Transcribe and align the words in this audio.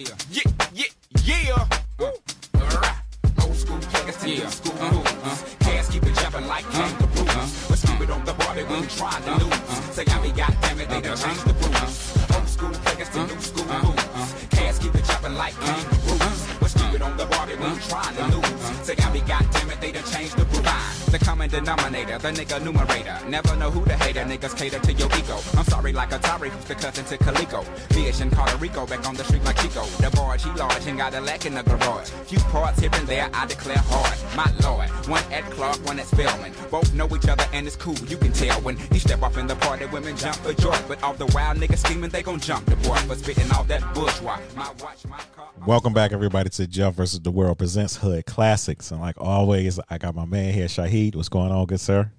Yeah, 0.00 0.14
yeah, 0.30 0.84
yeah, 1.24 1.42
yeah. 1.48 1.68
Uh, 1.98 3.42
Old 3.42 3.56
school 3.56 3.78
players 3.80 4.16
to 4.18 4.26
new 4.26 4.48
school 4.48 4.80
uh, 4.80 4.92
moves. 4.92 5.12
Uh. 5.12 5.36
Cats 5.58 5.88
keep 5.88 6.04
uh, 6.04 6.06
it 6.06 6.14
jumping 6.14 6.46
like 6.46 6.64
kangaroos. 6.70 7.66
But 7.68 7.78
stupid 7.78 8.10
on 8.10 8.24
the 8.24 8.32
bar, 8.34 8.54
they 8.54 8.62
when 8.62 8.86
trying 8.86 9.24
to 9.24 9.44
lose. 9.44 9.58
Say, 9.90 10.04
I 10.06 10.22
mean, 10.22 10.36
goddamn 10.36 10.78
it, 10.78 10.88
they 10.88 11.00
done 11.00 11.16
changed 11.16 11.44
the 11.46 11.52
rules. 11.52 12.30
Old 12.32 12.48
school 12.48 12.70
players 12.70 13.08
to 13.08 13.26
new 13.26 13.40
school 13.40 13.66
moves. 13.66 14.46
Cats 14.50 14.78
keep 14.78 14.94
it 14.94 15.04
jumping 15.04 15.34
like 15.34 15.54
kangaroos. 15.54 16.46
But 16.60 16.70
stupid 16.70 17.02
on 17.02 17.16
the 17.16 17.26
bar, 17.26 17.46
they 17.48 17.56
when 17.56 17.76
trying 17.80 18.14
to 18.14 18.36
lose. 18.36 18.86
Say, 18.86 18.94
I 19.02 19.12
mean, 19.12 19.26
goddamn 19.26 19.70
it, 19.70 19.80
they 19.80 19.90
done 19.90 20.04
changed 20.04 20.36
the 20.36 20.44
rules. 20.44 20.97
The 21.10 21.18
common 21.18 21.48
denominator, 21.48 22.18
the 22.18 22.28
nigga 22.28 22.62
numerator. 22.62 23.18
Never 23.28 23.56
know 23.56 23.70
who 23.70 23.82
the 23.82 23.96
hater, 23.96 24.24
niggas 24.24 24.54
cater 24.54 24.78
to 24.78 24.92
your 24.92 25.08
ego. 25.16 25.38
I'm 25.56 25.64
sorry, 25.64 25.94
like 25.94 26.10
Atari, 26.10 26.50
who's 26.50 26.64
the 26.66 26.74
cousin 26.74 27.02
to 27.06 27.16
Calico. 27.16 27.62
Fish 27.94 28.20
in 28.20 28.30
Puerto 28.30 28.54
Rico, 28.58 28.86
back 28.86 29.08
on 29.08 29.14
the 29.14 29.24
street 29.24 29.42
like 29.44 29.56
Chico. 29.56 29.84
The 30.02 30.10
barge, 30.14 30.44
he 30.44 30.50
large 30.50 30.86
and 30.86 30.98
got 30.98 31.14
a 31.14 31.20
lack 31.22 31.46
in 31.46 31.54
the 31.54 31.62
garage. 31.62 32.10
Few 32.26 32.38
parts 32.50 32.80
here 32.80 32.90
and 32.92 33.08
there, 33.08 33.30
I 33.32 33.46
declare 33.46 33.78
hard. 33.78 34.18
My 34.36 34.52
lord, 34.62 34.90
one 35.08 35.22
at 35.32 35.44
Clark, 35.44 35.78
one 35.86 35.98
at 35.98 36.06
Spelman. 36.06 36.52
Both 36.70 36.92
know 36.92 37.08
each 37.16 37.26
other 37.26 37.44
and 37.54 37.66
it's 37.66 37.76
cool, 37.76 37.96
you 38.06 38.18
can 38.18 38.32
tell. 38.32 38.60
When 38.60 38.76
he 38.76 38.98
step 38.98 39.22
off 39.22 39.38
in 39.38 39.46
the 39.46 39.56
party, 39.56 39.86
women 39.86 40.14
jump 40.14 40.36
for 40.36 40.52
joy. 40.52 40.76
But 40.86 41.02
all 41.02 41.14
the 41.14 41.26
wild 41.34 41.56
niggas 41.56 41.78
scheming, 41.78 42.10
they 42.10 42.22
gon' 42.22 42.38
jump 42.40 42.66
the 42.66 42.76
boy 42.76 42.96
for 42.96 43.14
spitting 43.14 43.50
all 43.52 43.64
that 43.64 43.80
bourgeois. 43.94 44.38
My 44.54 44.70
watch, 44.80 45.06
my 45.08 45.16
car. 45.34 45.48
Welcome 45.66 45.94
back, 45.94 46.12
everybody, 46.12 46.50
to 46.50 46.66
Jeff 46.66 46.94
versus 46.94 47.20
the 47.20 47.30
World 47.30 47.56
presents 47.56 47.96
Hood 47.96 48.26
Classics. 48.26 48.90
And 48.90 49.00
like 49.00 49.16
always, 49.18 49.80
I 49.88 49.96
got 49.96 50.14
my 50.14 50.26
man 50.26 50.52
here, 50.52 50.66
Shahid. 50.66 50.97
What's 51.06 51.28
going 51.28 51.52
on, 51.52 51.66
good 51.66 51.80
sir? 51.80 52.10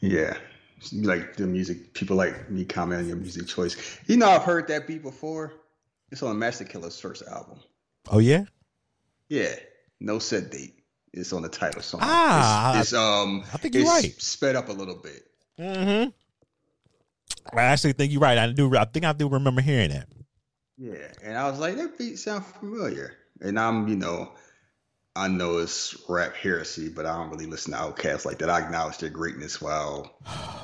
Yeah. 0.00 0.36
Like 0.92 1.36
the 1.36 1.46
music, 1.46 1.94
people 1.94 2.16
like 2.16 2.50
me 2.50 2.64
comment 2.64 3.00
on 3.00 3.08
your 3.08 3.16
music 3.16 3.48
choice. 3.48 3.76
You 4.06 4.16
know, 4.16 4.28
I've 4.28 4.44
heard 4.44 4.68
that 4.68 4.86
beat 4.86 5.02
before. 5.02 5.54
It's 6.12 6.22
on 6.22 6.38
Masta 6.38 6.64
Killa's 6.64 7.00
first 7.00 7.24
album. 7.26 7.58
Oh 8.10 8.18
yeah, 8.18 8.44
Yeah, 9.28 9.54
No 10.00 10.20
Said 10.20 10.50
Date. 10.50 10.74
It's 11.12 11.32
on 11.32 11.42
the 11.42 11.48
title 11.48 11.82
song. 11.82 12.00
Ah, 12.02 12.78
it's, 12.78 12.92
it's, 12.92 12.92
um, 12.92 13.42
I 13.52 13.56
think 13.56 13.74
you're 13.74 13.84
right. 13.84 14.14
Sped 14.20 14.54
up 14.54 14.68
a 14.68 14.72
little 14.72 14.96
bit. 14.96 15.26
mm-hmm. 15.58 16.10
I 17.56 17.62
actually 17.62 17.94
think 17.94 18.12
you're 18.12 18.20
right. 18.20 18.38
I 18.38 18.52
do. 18.52 18.76
I 18.76 18.84
think 18.84 19.04
I 19.04 19.12
do 19.12 19.28
remember 19.28 19.62
hearing 19.62 19.90
that. 19.90 20.08
Yeah, 20.78 21.08
and 21.24 21.36
I 21.36 21.50
was 21.50 21.58
like, 21.58 21.76
that 21.76 21.98
beat 21.98 22.18
sound 22.18 22.44
familiar. 22.44 23.16
And 23.40 23.58
I'm, 23.58 23.88
you 23.88 23.96
know, 23.96 24.32
I 25.16 25.28
know 25.28 25.58
it's 25.58 25.96
rap 26.08 26.36
heresy, 26.36 26.88
but 26.88 27.06
I 27.06 27.16
don't 27.16 27.30
really 27.30 27.46
listen 27.46 27.72
to 27.72 27.78
Outkast 27.78 28.26
like 28.26 28.38
that. 28.38 28.50
I 28.50 28.60
acknowledge 28.60 28.98
their 28.98 29.10
greatness 29.10 29.60
while. 29.60 30.18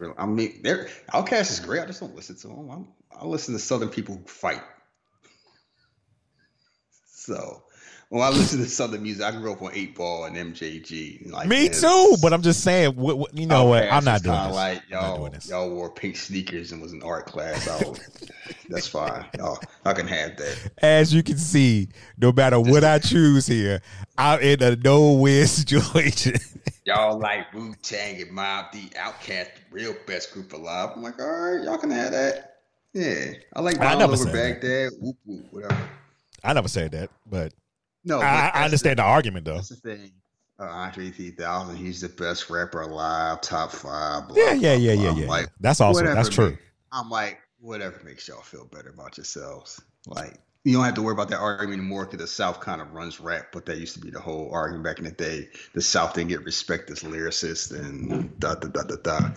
Oh, 0.00 0.14
I 0.16 0.24
mean, 0.24 0.62
their 0.62 0.88
Outkast 1.12 1.50
is 1.50 1.60
great. 1.60 1.82
I 1.82 1.84
just 1.84 2.00
don't 2.00 2.16
listen 2.16 2.36
to 2.36 2.48
them. 2.48 2.70
I'm, 2.70 2.88
I 3.12 3.26
listen 3.26 3.52
to 3.52 3.60
Southern 3.60 3.90
people 3.90 4.16
who 4.16 4.24
fight. 4.24 4.62
So 7.10 7.64
when 8.10 8.22
I 8.22 8.30
listen 8.30 8.58
to 8.60 8.68
Southern 8.68 9.02
music, 9.02 9.22
I 9.22 9.32
grew 9.32 9.52
up 9.52 9.60
on 9.60 9.70
Eight 9.74 9.94
Ball 9.94 10.24
and 10.24 10.36
MJG. 10.36 11.30
Like 11.30 11.46
Me 11.46 11.68
too, 11.68 12.16
but 12.22 12.32
I'm 12.32 12.40
just 12.40 12.64
saying. 12.64 12.96
What, 12.96 13.18
what, 13.18 13.36
you 13.36 13.46
know 13.46 13.64
oh, 13.64 13.68
what? 13.68 13.84
I'm 13.84 14.04
not 14.04 14.22
doing 14.22 14.34
this. 14.34 14.54
Like 14.54 14.82
I'm 14.90 14.90
not 14.90 15.02
y'all, 15.02 15.18
doing 15.18 15.32
this. 15.32 15.50
y'all 15.50 15.70
wore 15.70 15.90
pink 15.90 16.16
sneakers 16.16 16.72
and 16.72 16.80
was 16.80 16.94
in 16.94 17.02
art 17.02 17.26
class. 17.26 17.68
I 17.68 17.86
was, 17.86 18.00
that's 18.70 18.88
fine. 18.88 19.26
Y'all, 19.36 19.58
y'all 19.84 19.94
can 19.94 20.06
have 20.06 20.38
that. 20.38 20.70
As 20.78 21.12
you 21.12 21.22
can 21.22 21.36
see, 21.36 21.88
no 22.16 22.32
matter 22.32 22.58
what 22.58 22.82
I 22.82 22.98
choose 22.98 23.46
here, 23.46 23.82
I'm 24.16 24.40
in 24.40 24.62
a 24.62 24.76
no-win 24.76 25.46
situation. 25.46 26.36
Y'all 26.86 27.18
like 27.18 27.52
Wu 27.52 27.74
Tang 27.82 28.22
and 28.22 28.30
Mobb 28.30 28.72
Deep, 28.72 28.94
Outkast, 28.94 29.48
the 29.54 29.60
real 29.70 29.94
best 30.06 30.32
group 30.32 30.54
alive. 30.54 30.92
I'm 30.96 31.02
like, 31.02 31.20
all 31.20 31.28
right, 31.28 31.62
y'all 31.62 31.76
can 31.76 31.90
have 31.90 32.12
that. 32.12 32.54
Yeah, 32.94 33.32
I 33.54 33.60
like 33.60 33.78
I 33.80 33.96
never 33.96 34.14
over 34.14 34.32
Baghdad. 34.32 34.92
Whoop 34.98 35.16
whoop, 35.26 35.44
whatever. 35.50 35.90
I 36.42 36.54
never 36.54 36.68
said 36.68 36.92
that, 36.92 37.10
but 37.26 37.52
No, 38.08 38.22
I, 38.22 38.50
I 38.54 38.64
understand 38.64 38.98
the, 38.98 39.02
argument 39.02 39.44
though. 39.44 39.56
That's 39.56 39.68
the 39.68 39.76
thing. 39.76 40.12
Uh, 40.58 40.64
Andre 40.64 41.10
3000, 41.10 41.76
he's 41.76 42.00
the 42.00 42.08
best 42.08 42.48
rapper 42.48 42.80
alive, 42.80 43.42
top 43.42 43.70
five. 43.70 44.26
Blah, 44.28 44.36
Yeah, 44.36 44.52
yeah, 44.54 44.54
blah, 44.54 44.72
yeah, 44.72 44.94
blah. 44.94 45.04
yeah, 45.04 45.10
I'm 45.10 45.16
yeah. 45.18 45.28
Like, 45.28 45.48
That's 45.60 45.80
also 45.82 46.00
whatever 46.00 46.14
that's 46.14 46.30
true. 46.30 46.56
I'm 46.90 47.10
like, 47.10 47.38
whatever 47.60 48.00
makes 48.04 48.26
y'all 48.26 48.40
feel 48.40 48.64
better 48.64 48.88
about 48.88 49.18
yourselves. 49.18 49.80
Like, 50.06 50.38
you 50.64 50.72
don't 50.72 50.84
have 50.86 50.94
to 50.94 51.02
worry 51.02 51.12
about 51.12 51.28
that 51.28 51.38
argument 51.38 51.80
anymore 51.80 52.06
because 52.06 52.18
the 52.18 52.26
South 52.26 52.60
kind 52.60 52.80
of 52.80 52.92
runs 52.92 53.20
rap, 53.20 53.48
but 53.52 53.66
that 53.66 53.76
used 53.76 53.94
to 53.94 54.00
be 54.00 54.10
the 54.10 54.20
whole 54.20 54.50
argument 54.52 54.84
back 54.84 54.98
in 54.98 55.04
the 55.04 55.10
day. 55.10 55.48
The 55.74 55.82
South 55.82 56.14
didn't 56.14 56.30
get 56.30 56.44
respect 56.44 56.90
as 56.90 57.02
lyricists 57.02 57.78
and 57.78 58.40
da 58.40 58.54
da 58.54 58.68
da 58.68 58.82
da 58.84 58.96
da. 58.96 59.30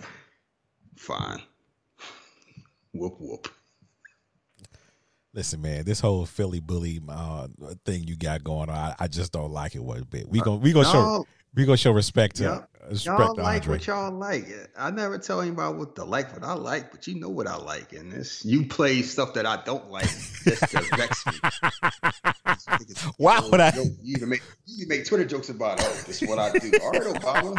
Fine. 0.96 1.42
Whoop 2.92 3.16
whoop. 3.20 3.48
Listen, 5.34 5.62
man, 5.62 5.84
this 5.84 5.98
whole 5.98 6.26
Philly 6.26 6.60
bully 6.60 7.00
uh, 7.08 7.48
thing 7.86 8.04
you 8.04 8.16
got 8.16 8.44
going 8.44 8.68
on, 8.68 8.76
I, 8.76 8.94
I 9.00 9.08
just 9.08 9.32
don't 9.32 9.50
like 9.50 9.74
it 9.74 9.82
one 9.82 10.02
bit. 10.02 10.28
We 10.28 10.40
gonna 10.40 10.58
we 10.58 10.74
gonna 10.74 10.84
show 10.92 11.26
we 11.54 11.64
gonna 11.64 11.78
show 11.78 11.92
respect 11.92 12.36
to 12.36 12.42
Y'all- 12.44 12.66
respect 12.90 13.18
Y'all 13.18 13.34
to 13.36 13.42
like 13.42 13.66
what 13.66 13.86
y'all 13.86 14.12
like. 14.12 14.46
I 14.76 14.90
never 14.90 15.16
tell 15.16 15.40
anybody 15.40 15.74
what 15.78 15.96
to 15.96 16.04
like, 16.04 16.34
what 16.34 16.44
I 16.44 16.52
like, 16.52 16.90
but 16.90 17.06
you 17.06 17.18
know 17.18 17.30
what 17.30 17.46
I 17.46 17.56
like. 17.56 17.94
And 17.94 18.12
this, 18.12 18.44
you 18.44 18.66
play 18.66 19.00
stuff 19.00 19.32
that 19.34 19.46
I 19.46 19.62
don't 19.64 19.90
like 19.90 20.04
just 20.04 20.68
to 20.70 20.82
vex 20.96 21.24
me. 21.26 21.32
Why 23.16 23.40
would 23.40 23.60
I- 23.60 23.72
Yo, 23.74 23.84
You 24.02 24.18
can 24.18 24.28
make 24.28 24.42
you 24.66 24.84
can 24.84 24.88
make 24.88 25.06
Twitter 25.06 25.24
jokes 25.24 25.48
about 25.48 25.80
it. 25.80 25.86
Oh, 25.88 26.02
this 26.06 26.20
is 26.20 26.28
what 26.28 26.38
I 26.38 26.52
do. 26.58 26.70
All 26.82 26.90
right, 26.90 27.02
no 27.04 27.12
problem. 27.14 27.56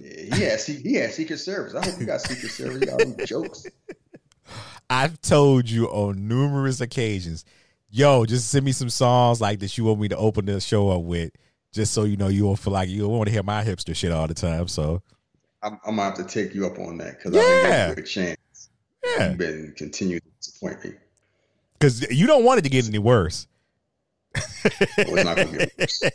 Yeah, 0.00 0.36
he 0.36 0.42
has 0.44 0.66
he 0.66 1.06
Secret 1.08 1.38
Service. 1.38 1.74
I 1.74 1.84
hope 1.84 2.00
you 2.00 2.06
got 2.06 2.20
Secret 2.20 2.50
Service. 2.50 2.82
Y'all 2.88 2.98
do 2.98 3.24
jokes. 3.26 3.66
I've 4.90 5.20
told 5.20 5.68
you 5.68 5.86
on 5.86 6.28
numerous 6.28 6.80
occasions, 6.80 7.44
yo, 7.90 8.24
just 8.24 8.48
send 8.50 8.64
me 8.64 8.72
some 8.72 8.90
songs 8.90 9.40
like 9.40 9.58
that 9.60 9.76
you 9.76 9.84
want 9.84 10.00
me 10.00 10.08
to 10.08 10.16
open 10.16 10.44
the 10.46 10.60
show 10.60 10.90
up 10.90 11.02
with, 11.02 11.32
just 11.72 11.92
so 11.92 12.04
you 12.04 12.16
know 12.16 12.28
you 12.28 12.46
won't 12.46 12.58
feel 12.60 12.72
like 12.72 12.88
you 12.88 13.08
want 13.08 13.26
to 13.26 13.32
hear 13.32 13.42
my 13.42 13.64
hipster 13.64 13.94
shit 13.96 14.12
all 14.12 14.28
the 14.28 14.34
time. 14.34 14.68
So 14.68 15.02
I'm, 15.62 15.80
I'm 15.84 15.96
gonna 15.96 16.02
have 16.02 16.14
to 16.16 16.24
take 16.24 16.54
you 16.54 16.66
up 16.66 16.78
on 16.78 16.98
that 16.98 17.18
because 17.18 17.34
Yeah. 17.34 17.40
I've 17.90 17.96
been 17.96 17.96
giving 17.96 17.96
you 17.96 18.02
a 18.02 18.06
chance. 18.36 18.68
yeah, 19.04 19.28
You've 19.30 19.38
been 19.38 19.74
continuing 19.76 20.20
to 20.20 20.30
disappoint 20.40 20.84
me. 20.84 20.92
because 21.78 22.08
you 22.10 22.26
don't 22.28 22.44
want 22.44 22.58
it 22.60 22.62
to 22.62 22.68
get 22.68 22.86
any 22.86 22.98
worse. 22.98 23.48
Oh, 24.36 24.40
it's 24.98 25.24
not 25.24 25.36
gonna 25.36 25.56
get 25.58 25.72
worse. 25.78 26.02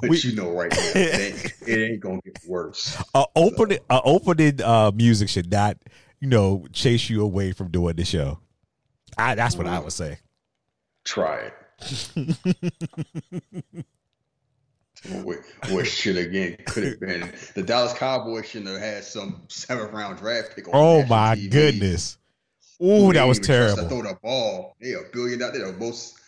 but 0.00 0.10
We- 0.10 0.18
you 0.18 0.34
know 0.34 0.50
right 0.52 0.70
now, 0.70 0.78
it 0.94 1.20
ain't, 1.20 1.52
it 1.68 1.90
ain't 1.90 2.00
gonna 2.00 2.20
get 2.24 2.38
worse. 2.46 2.96
A 3.14 3.24
open 3.36 3.72
a 3.90 4.00
opening 4.04 4.60
uh, 4.62 4.90
music 4.94 5.28
should 5.28 5.50
not, 5.50 5.76
you 6.20 6.28
know, 6.28 6.66
chase 6.72 7.08
you 7.10 7.22
away 7.22 7.52
from 7.52 7.68
doing 7.70 7.96
the 7.96 8.04
show. 8.04 8.38
I, 9.18 9.34
that's 9.34 9.56
what 9.56 9.66
I 9.66 9.78
would 9.78 9.92
say. 9.92 10.18
Try 11.04 11.50
it. 11.50 11.54
what, 15.70 15.86
should 15.86 16.16
again 16.16 16.56
could 16.66 16.84
have 16.84 17.00
been 17.00 17.32
the 17.54 17.62
Dallas 17.62 17.92
Cowboys 17.92 18.46
shouldn't 18.48 18.70
have 18.70 18.80
had 18.80 19.04
some 19.04 19.42
seventh 19.48 19.92
round 19.92 20.18
draft 20.18 20.54
pick. 20.54 20.68
On 20.68 20.74
Oh 20.74 21.04
my 21.06 21.34
TV. 21.34 21.50
goodness! 21.50 22.18
Ooh, 22.80 23.12
that 23.12 23.24
was 23.24 23.38
even 23.38 23.46
trust 23.46 23.76
to 23.76 23.82
terrible. 23.82 23.88
Throw 23.88 24.02
the 24.12 24.18
ball. 24.22 24.76
They 24.80 24.92
a 24.92 25.00
billion 25.12 25.42
out. 25.42 25.52
They're 25.54 25.72
the 25.72 25.78
most 25.78 26.18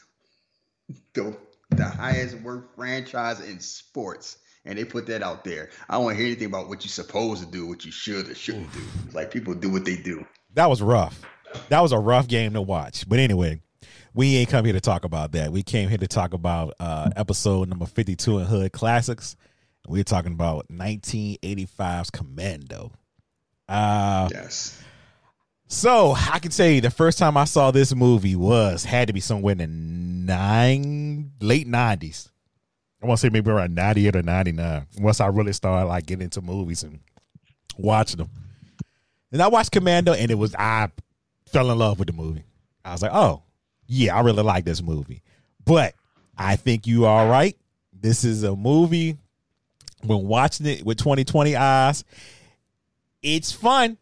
the, 1.15 1.37
the 1.77 1.85
highest 1.89 2.37
worth 2.41 2.65
franchise 2.77 3.41
in 3.41 3.61
sports. 3.61 4.39
And 4.67 4.79
they 4.79 4.85
put 4.85 5.07
that 5.09 5.23
out 5.23 5.45
there. 5.45 5.69
I 5.89 5.95
don't 5.95 6.05
want 6.05 6.17
to 6.17 6.23
hear 6.23 6.31
anything 6.33 6.49
about 6.49 6.69
what 6.69 6.85
you're 6.85 6.91
supposed 6.91 7.45
to 7.45 7.51
do, 7.51 7.67
what 7.67 7.85
you 7.85 7.93
should 7.93 8.31
or 8.31 8.35
shouldn't 8.35 8.73
do. 8.73 8.81
Like 9.13 9.31
people 9.31 9.53
do 9.55 9.71
what 9.71 9.85
they 9.85 9.97
do. 9.97 10.25
That 10.55 10.71
was 10.71 10.81
rough. 10.81 11.21
That 11.69 11.81
was 11.81 11.93
a 11.93 11.99
rough 11.99 12.29
game 12.29 12.55
to 12.55 12.63
watch. 12.63 13.07
But 13.07 13.19
anyway, 13.19 13.61
we 14.15 14.37
ain't 14.37 14.49
come 14.49 14.65
here 14.65 14.73
to 14.73 14.81
talk 14.81 15.05
about 15.05 15.33
that. 15.33 15.53
We 15.53 15.63
came 15.63 15.89
here 15.91 15.99
to 15.99 16.09
talk 16.09 16.33
about 16.33 16.75
uh, 16.81 17.11
episode 17.15 17.69
number 17.69 17.85
52 17.85 18.39
in 18.39 18.47
Hood 18.47 18.73
Classics. 18.73 19.37
We're 19.87 20.03
talking 20.05 20.33
about 20.33 20.69
1985's 20.69 22.11
Commando. 22.11 22.93
Uh, 23.69 24.29
Yes. 24.33 24.81
So 25.67 26.13
I 26.13 26.39
can 26.39 26.51
tell 26.51 26.69
you 26.69 26.81
the 26.81 26.91
first 26.91 27.19
time 27.19 27.37
I 27.37 27.45
saw 27.45 27.71
this 27.71 27.95
movie 27.95 28.37
was 28.37 28.85
had 28.85 29.09
to 29.09 29.15
be 29.15 29.21
somewhere 29.21 29.53
in 29.53 29.59
the 29.59 29.67
nine 29.67 31.33
late 31.41 31.67
nineties. 31.67 32.31
I 33.03 33.07
want 33.07 33.21
to 33.21 33.27
say 33.27 33.31
maybe 33.31 33.51
around 33.51 33.75
ninety 33.75 34.07
eight 34.07 34.17
or 34.17 34.23
ninety 34.23 34.53
nine. 34.53 34.87
Once 34.99 35.21
I 35.21 35.27
really 35.27 35.53
started 35.53 35.87
like 35.89 36.07
getting 36.07 36.25
into 36.25 36.43
movies 36.43 36.83
and 36.83 37.01
watching 37.77 38.19
them, 38.19 38.31
and 39.33 39.43
I 39.43 39.49
watched 39.49 39.73
Commando, 39.73 40.13
and 40.13 40.31
it 40.31 40.37
was 40.37 40.55
I 40.55 40.91
fell 41.47 41.71
in 41.71 41.79
love 41.79 41.99
with 41.99 42.09
the 42.09 42.15
movie. 42.15 42.45
I 42.85 42.93
was 42.93 43.03
like, 43.03 43.13
oh 43.15 43.43
yeah, 43.87 44.17
I 44.17 44.21
really 44.21 44.43
like 44.43 44.65
this 44.65 44.83
movie. 44.83 45.23
But 45.65 45.95
I 46.37 46.57
think 46.57 46.87
you 46.87 47.07
are 47.07 47.29
right. 47.29 47.57
This 47.93 48.25
is 48.25 48.43
a 48.43 48.55
movie. 48.55 49.17
When 50.03 50.27
watching 50.27 50.67
it 50.67 50.85
with 50.85 50.99
2020 50.99 51.57
eyes, 51.57 52.05
it's 53.23 53.53
fun 53.53 53.97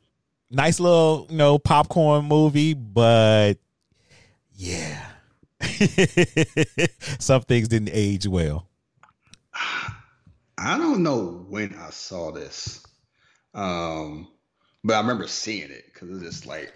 nice 0.52 0.78
little 0.78 1.26
you 1.31 1.37
know 1.37 1.58
popcorn 1.58 2.25
movie 2.26 2.75
but 2.75 3.54
yeah 4.54 5.04
some 7.19 7.43
things 7.43 7.69
didn't 7.69 7.90
age 7.93 8.26
well 8.26 8.69
I 10.58 10.78
don't 10.78 11.02
know 11.02 11.44
when 11.49 11.75
I 11.75 11.90
saw 11.90 12.31
this. 12.31 12.84
Um, 13.54 14.28
But 14.84 14.94
I 14.94 15.00
remember 15.00 15.26
seeing 15.28 15.70
it 15.70 15.84
because 15.93 16.10
it's 16.10 16.22
just 16.22 16.46
like 16.46 16.72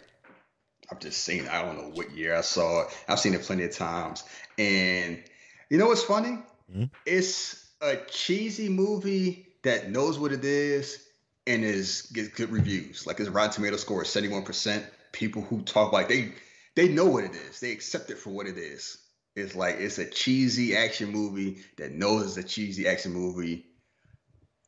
I've 0.91 1.01
just 1.01 1.25
seen 1.25 1.45
it. 1.45 1.51
I 1.51 1.63
don't 1.63 1.77
know 1.77 1.91
what 1.91 2.13
year 2.13 2.35
I 2.37 2.43
saw 2.43 2.83
it. 2.83 2.89
I've 3.09 3.19
seen 3.21 3.35
it 3.35 3.43
plenty 3.43 3.65
of 3.65 3.73
times. 3.73 4.25
And 4.59 5.23
you 5.71 5.79
know 5.79 5.87
what's 5.87 6.03
funny? 6.05 6.39
Mhm. 6.73 6.91
It's 7.05 7.69
a 7.81 7.97
cheesy 8.09 8.69
movie 8.69 9.47
that 9.63 9.91
knows 9.91 10.19
what 10.19 10.33
it 10.33 10.45
is 10.45 11.06
and 11.47 11.65
is 11.65 12.03
gets 12.13 12.29
good 12.29 12.51
reviews. 12.51 13.07
Like 13.07 13.19
his 13.19 13.29
Rotten 13.29 13.53
Tomato 13.53 13.77
score 13.77 14.03
is 14.03 14.09
71%. 14.09 14.85
People 15.13 15.43
who 15.43 15.63
talk 15.63 15.93
like 15.93 16.09
they 16.09 16.33
they 16.75 16.89
know 16.89 17.07
what 17.07 17.25
it 17.25 17.35
is. 17.35 17.61
They 17.61 17.73
accept 17.73 18.11
it 18.11 18.19
for 18.19 18.31
what 18.31 18.47
it 18.47 18.59
is. 18.59 18.99
It's 19.35 19.55
like 19.55 19.77
it's 19.77 19.99
a 19.99 20.07
cheesy 20.07 20.77
action 20.77 21.11
movie 21.11 21.59
that 21.77 21.93
knows 21.93 22.37
it's 22.37 22.47
a 22.47 22.49
cheesy 22.49 22.89
action 22.89 23.13
movie, 23.13 23.67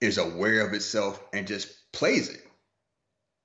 is 0.01 0.19
aware 0.19 0.67
of 0.67 0.75
itself, 0.75 1.23
and 1.33 1.47
just 1.47 1.91
plays 1.93 2.29
it. 2.29 2.43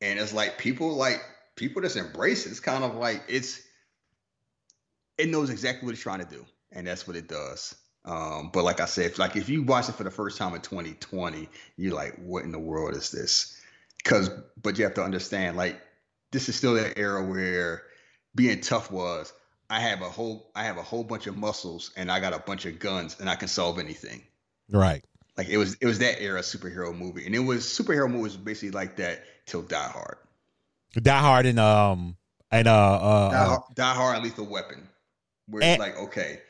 And 0.01 0.19
it's 0.19 0.33
like 0.33 0.57
people 0.57 0.95
like 0.95 1.21
people 1.55 1.81
just 1.81 1.95
embrace 1.95 2.45
it. 2.45 2.49
It's 2.49 2.59
kind 2.59 2.83
of 2.83 2.95
like 2.95 3.23
it's 3.27 3.61
it 5.17 5.29
knows 5.29 5.49
exactly 5.49 5.85
what 5.85 5.93
it's 5.93 6.01
trying 6.01 6.19
to 6.19 6.25
do, 6.25 6.45
and 6.71 6.87
that's 6.87 7.07
what 7.07 7.15
it 7.15 7.27
does. 7.27 7.75
Um, 8.05 8.49
but 8.51 8.63
like 8.63 8.79
I 8.81 8.85
said, 8.85 9.17
like 9.17 9.35
if 9.35 9.47
you 9.49 9.63
watch 9.63 9.87
it 9.89 9.95
for 9.95 10.03
the 10.03 10.11
first 10.11 10.37
time 10.37 10.53
in 10.55 10.61
2020, 10.61 11.47
you're 11.77 11.93
like, 11.95 12.15
what 12.17 12.43
in 12.43 12.51
the 12.51 12.59
world 12.59 12.95
is 12.95 13.11
this? 13.11 13.59
Because, 13.97 14.29
but 14.61 14.77
you 14.77 14.83
have 14.83 14.95
to 14.95 15.03
understand, 15.03 15.55
like, 15.55 15.79
this 16.31 16.49
is 16.49 16.55
still 16.55 16.73
that 16.73 16.97
era 16.97 17.23
where 17.23 17.83
being 18.35 18.59
tough 18.59 18.91
was 18.91 19.31
I 19.69 19.79
have 19.79 20.01
a 20.01 20.09
whole 20.09 20.49
I 20.55 20.65
have 20.65 20.77
a 20.77 20.83
whole 20.83 21.03
bunch 21.03 21.27
of 21.27 21.37
muscles 21.37 21.91
and 21.95 22.11
I 22.11 22.19
got 22.19 22.33
a 22.33 22.39
bunch 22.39 22.65
of 22.65 22.79
guns 22.79 23.19
and 23.19 23.29
I 23.29 23.35
can 23.35 23.47
solve 23.47 23.79
anything. 23.79 24.23
Right. 24.69 25.03
Like 25.37 25.47
it 25.49 25.57
was 25.57 25.75
it 25.75 25.85
was 25.85 25.99
that 25.99 26.21
era 26.21 26.41
superhero 26.41 26.95
movie, 26.95 27.25
and 27.25 27.33
it 27.33 27.39
was 27.39 27.65
superhero 27.65 28.09
movies 28.09 28.35
basically 28.35 28.71
like 28.71 28.97
that 28.97 29.23
till 29.45 29.61
Die 29.61 29.75
Hard. 29.89 30.17
Die 30.93 31.19
Hard 31.19 31.45
and 31.45 31.59
um 31.59 32.17
and 32.51 32.67
uh 32.67 32.71
uh, 32.71 33.29
Die, 33.31 33.37
uh 33.37 33.47
Hard, 33.47 33.61
Die 33.75 33.93
Hard 33.93 34.15
and 34.17 34.23
Lethal 34.25 34.45
Weapon, 34.45 34.89
where 35.47 35.63
And- 35.63 35.71
it's 35.73 35.79
like 35.79 35.97
okay, 36.07 36.41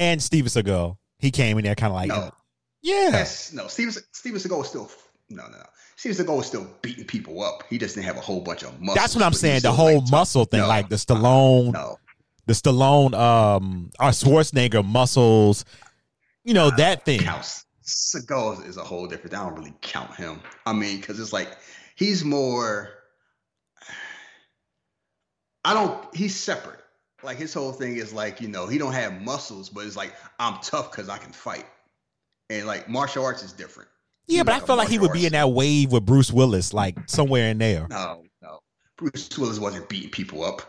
and 0.00 0.20
Steven 0.20 0.48
Seagal. 0.48 0.96
He 1.18 1.30
came 1.30 1.58
in 1.58 1.64
there 1.64 1.76
kind 1.76 1.92
of 1.92 1.94
like 1.94 2.08
no, 2.08 2.32
yeah. 2.82 3.10
Yes, 3.10 3.52
no. 3.52 3.68
Steven 3.68 3.92
Steven 4.12 4.40
Seagal 4.40 4.58
was 4.58 4.68
still 4.68 4.90
no, 5.28 5.44
no, 5.44 5.58
no. 5.58 5.66
Steven 5.96 6.26
Seagal 6.26 6.36
was 6.36 6.46
still 6.46 6.66
beating 6.82 7.04
people 7.04 7.42
up. 7.42 7.62
He 7.68 7.78
just 7.78 7.94
didn't 7.94 8.06
have 8.06 8.16
a 8.16 8.20
whole 8.20 8.40
bunch 8.40 8.64
of 8.64 8.80
muscle. 8.80 8.94
That's 9.00 9.14
what 9.14 9.22
I'm 9.22 9.34
saying. 9.34 9.60
The 9.60 9.70
whole 9.70 10.00
like, 10.00 10.10
muscle 10.10 10.46
thing, 10.46 10.60
No, 10.60 10.66
like 10.68 10.88
the 10.88 10.94
uh, 10.94 10.98
Stallone, 10.98 11.72
No, 11.74 11.98
the 12.46 12.54
Stallone, 12.54 13.14
um, 13.14 13.90
or 14.00 14.08
Schwarzenegger 14.08 14.84
muscles. 14.84 15.64
You 16.42 16.54
know 16.54 16.70
that 16.78 17.04
thing. 17.04 17.20
counts. 17.20 17.66
Seagal 17.84 18.66
is 18.66 18.76
a 18.76 18.84
whole 18.84 19.06
different. 19.06 19.34
I 19.34 19.44
don't 19.44 19.58
really 19.58 19.74
count 19.82 20.14
him. 20.14 20.40
I 20.64 20.72
mean, 20.72 21.00
because 21.00 21.20
it's 21.20 21.32
like 21.32 21.50
he's 21.96 22.24
more. 22.24 22.90
I 25.64 25.74
don't. 25.74 26.16
He's 26.16 26.34
separate. 26.34 26.79
Like 27.22 27.36
his 27.36 27.52
whole 27.52 27.72
thing 27.72 27.96
is 27.96 28.12
like 28.12 28.40
you 28.40 28.48
know 28.48 28.66
he 28.66 28.78
don't 28.78 28.92
have 28.92 29.20
muscles, 29.22 29.68
but 29.68 29.86
it's 29.86 29.96
like 29.96 30.14
I'm 30.38 30.58
tough 30.62 30.90
because 30.90 31.08
I 31.08 31.18
can 31.18 31.32
fight, 31.32 31.66
and 32.48 32.66
like 32.66 32.88
martial 32.88 33.24
arts 33.24 33.42
is 33.42 33.52
different. 33.52 33.88
Yeah, 34.26 34.38
He's 34.38 34.44
but 34.44 34.52
I 34.52 34.54
like 34.54 34.62
a 34.62 34.66
feel 34.66 34.76
like 34.76 34.88
he 34.88 34.98
would 34.98 35.12
be 35.12 35.26
in 35.26 35.32
that 35.32 35.50
wave 35.50 35.92
with 35.92 36.06
Bruce 36.06 36.32
Willis, 36.32 36.72
like 36.72 36.96
somewhere 37.08 37.48
in 37.48 37.58
there. 37.58 37.86
No, 37.90 38.22
no. 38.42 38.60
Bruce 38.96 39.36
Willis 39.36 39.58
wasn't 39.58 39.88
beating 39.88 40.10
people 40.10 40.44
up. 40.44 40.62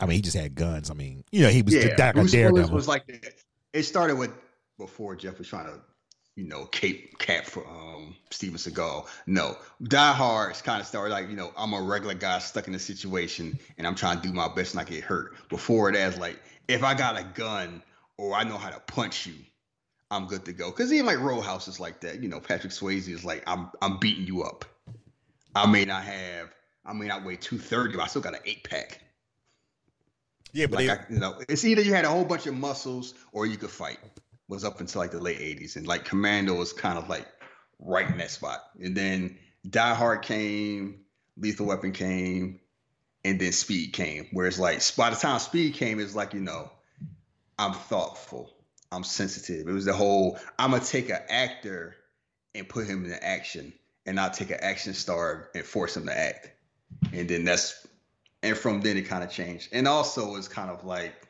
I 0.00 0.06
mean, 0.06 0.16
he 0.16 0.22
just 0.22 0.36
had 0.36 0.54
guns. 0.54 0.90
I 0.90 0.94
mean, 0.94 1.24
you 1.32 1.42
know, 1.42 1.48
he 1.48 1.62
was 1.62 1.74
yeah, 1.74 2.08
a 2.08 2.12
Bruce 2.12 2.32
Willis 2.32 2.70
was 2.70 2.88
like. 2.88 3.04
It 3.72 3.82
started 3.82 4.16
with 4.16 4.30
before 4.78 5.14
Jeff 5.16 5.38
was 5.38 5.48
trying 5.48 5.66
to, 5.66 5.80
you 6.38 6.44
know, 6.44 6.66
cape 6.66 7.18
cap 7.18 7.44
for 7.46 7.66
um 7.66 8.14
Steven 8.30 8.58
Seagal. 8.58 9.08
No, 9.26 9.56
Die 9.82 10.12
Hard's 10.12 10.62
kind 10.62 10.80
of 10.80 10.86
started 10.86 11.12
like 11.12 11.28
you 11.28 11.34
know 11.34 11.52
I'm 11.56 11.72
a 11.72 11.82
regular 11.82 12.14
guy 12.14 12.38
stuck 12.38 12.68
in 12.68 12.74
a 12.76 12.78
situation 12.78 13.58
and 13.76 13.84
I'm 13.84 13.96
trying 13.96 14.20
to 14.20 14.28
do 14.28 14.32
my 14.32 14.46
best 14.46 14.76
not 14.76 14.86
get 14.86 15.02
hurt. 15.02 15.34
Before 15.48 15.90
it 15.90 15.96
as 15.96 16.16
like 16.16 16.40
if 16.68 16.84
I 16.84 16.94
got 16.94 17.18
a 17.18 17.24
gun 17.24 17.82
or 18.18 18.34
I 18.34 18.44
know 18.44 18.56
how 18.56 18.70
to 18.70 18.78
punch 18.78 19.26
you, 19.26 19.34
I'm 20.12 20.26
good 20.26 20.44
to 20.44 20.52
go. 20.52 20.70
Because 20.70 20.92
even 20.92 21.06
like 21.06 21.18
Roadhouse 21.18 21.66
is 21.66 21.80
like 21.80 22.02
that. 22.02 22.22
You 22.22 22.28
know, 22.28 22.38
Patrick 22.38 22.72
Swayze 22.72 23.08
is 23.08 23.24
like 23.24 23.42
I'm 23.48 23.70
I'm 23.82 23.98
beating 23.98 24.24
you 24.24 24.44
up. 24.44 24.64
I 25.56 25.66
may 25.66 25.84
not 25.84 26.04
have. 26.04 26.54
I 26.86 26.92
may 26.92 27.08
not 27.08 27.24
weigh 27.24 27.34
230, 27.34 27.96
but 27.96 28.04
I 28.04 28.06
still 28.06 28.22
got 28.22 28.34
an 28.34 28.40
eight 28.46 28.62
pack. 28.62 29.00
yeah, 30.52 30.66
but 30.66 30.76
Like 30.76 30.86
they, 30.86 30.92
I, 30.92 30.98
you 31.10 31.18
know, 31.18 31.42
it's 31.48 31.64
either 31.64 31.82
you 31.82 31.94
had 31.94 32.04
a 32.04 32.08
whole 32.08 32.24
bunch 32.24 32.46
of 32.46 32.54
muscles 32.54 33.14
or 33.32 33.44
you 33.44 33.56
could 33.56 33.70
fight. 33.70 33.98
Was 34.48 34.64
up 34.64 34.80
until 34.80 35.00
like 35.00 35.10
the 35.10 35.20
late 35.20 35.38
'80s, 35.38 35.76
and 35.76 35.86
like 35.86 36.04
Commando 36.04 36.54
was 36.54 36.72
kind 36.72 36.98
of 36.98 37.08
like 37.08 37.26
right 37.78 38.08
in 38.08 38.18
that 38.18 38.30
spot. 38.30 38.60
And 38.80 38.96
then 38.96 39.38
Die 39.68 39.94
Hard 39.94 40.22
came, 40.22 41.00
Lethal 41.36 41.66
Weapon 41.66 41.92
came, 41.92 42.60
and 43.24 43.38
then 43.38 43.52
Speed 43.52 43.92
came. 43.92 44.28
Whereas 44.32 44.58
like 44.58 44.80
by 44.96 45.10
the 45.10 45.16
time 45.16 45.38
Speed 45.38 45.74
came, 45.74 46.00
it's 46.00 46.14
like 46.14 46.32
you 46.32 46.40
know, 46.40 46.70
I'm 47.58 47.74
thoughtful, 47.74 48.54
I'm 48.90 49.04
sensitive. 49.04 49.68
It 49.68 49.72
was 49.72 49.84
the 49.84 49.92
whole 49.92 50.38
I'm 50.58 50.70
gonna 50.70 50.82
take 50.82 51.10
an 51.10 51.20
actor 51.28 51.96
and 52.54 52.68
put 52.68 52.86
him 52.86 53.04
in 53.04 53.12
action, 53.12 53.74
and 54.06 54.16
not 54.16 54.32
take 54.32 54.50
an 54.50 54.60
action 54.62 54.94
star 54.94 55.50
and 55.54 55.64
force 55.64 55.96
him 55.96 56.06
to 56.06 56.18
act. 56.18 56.50
And 57.12 57.28
then 57.28 57.44
that's 57.44 57.86
and 58.42 58.56
from 58.56 58.80
then 58.80 58.96
it 58.96 59.02
kind 59.02 59.22
of 59.24 59.30
changed 59.30 59.68
and 59.72 59.86
also 59.88 60.36
it's 60.36 60.48
kind 60.48 60.70
of 60.70 60.84
like 60.84 61.27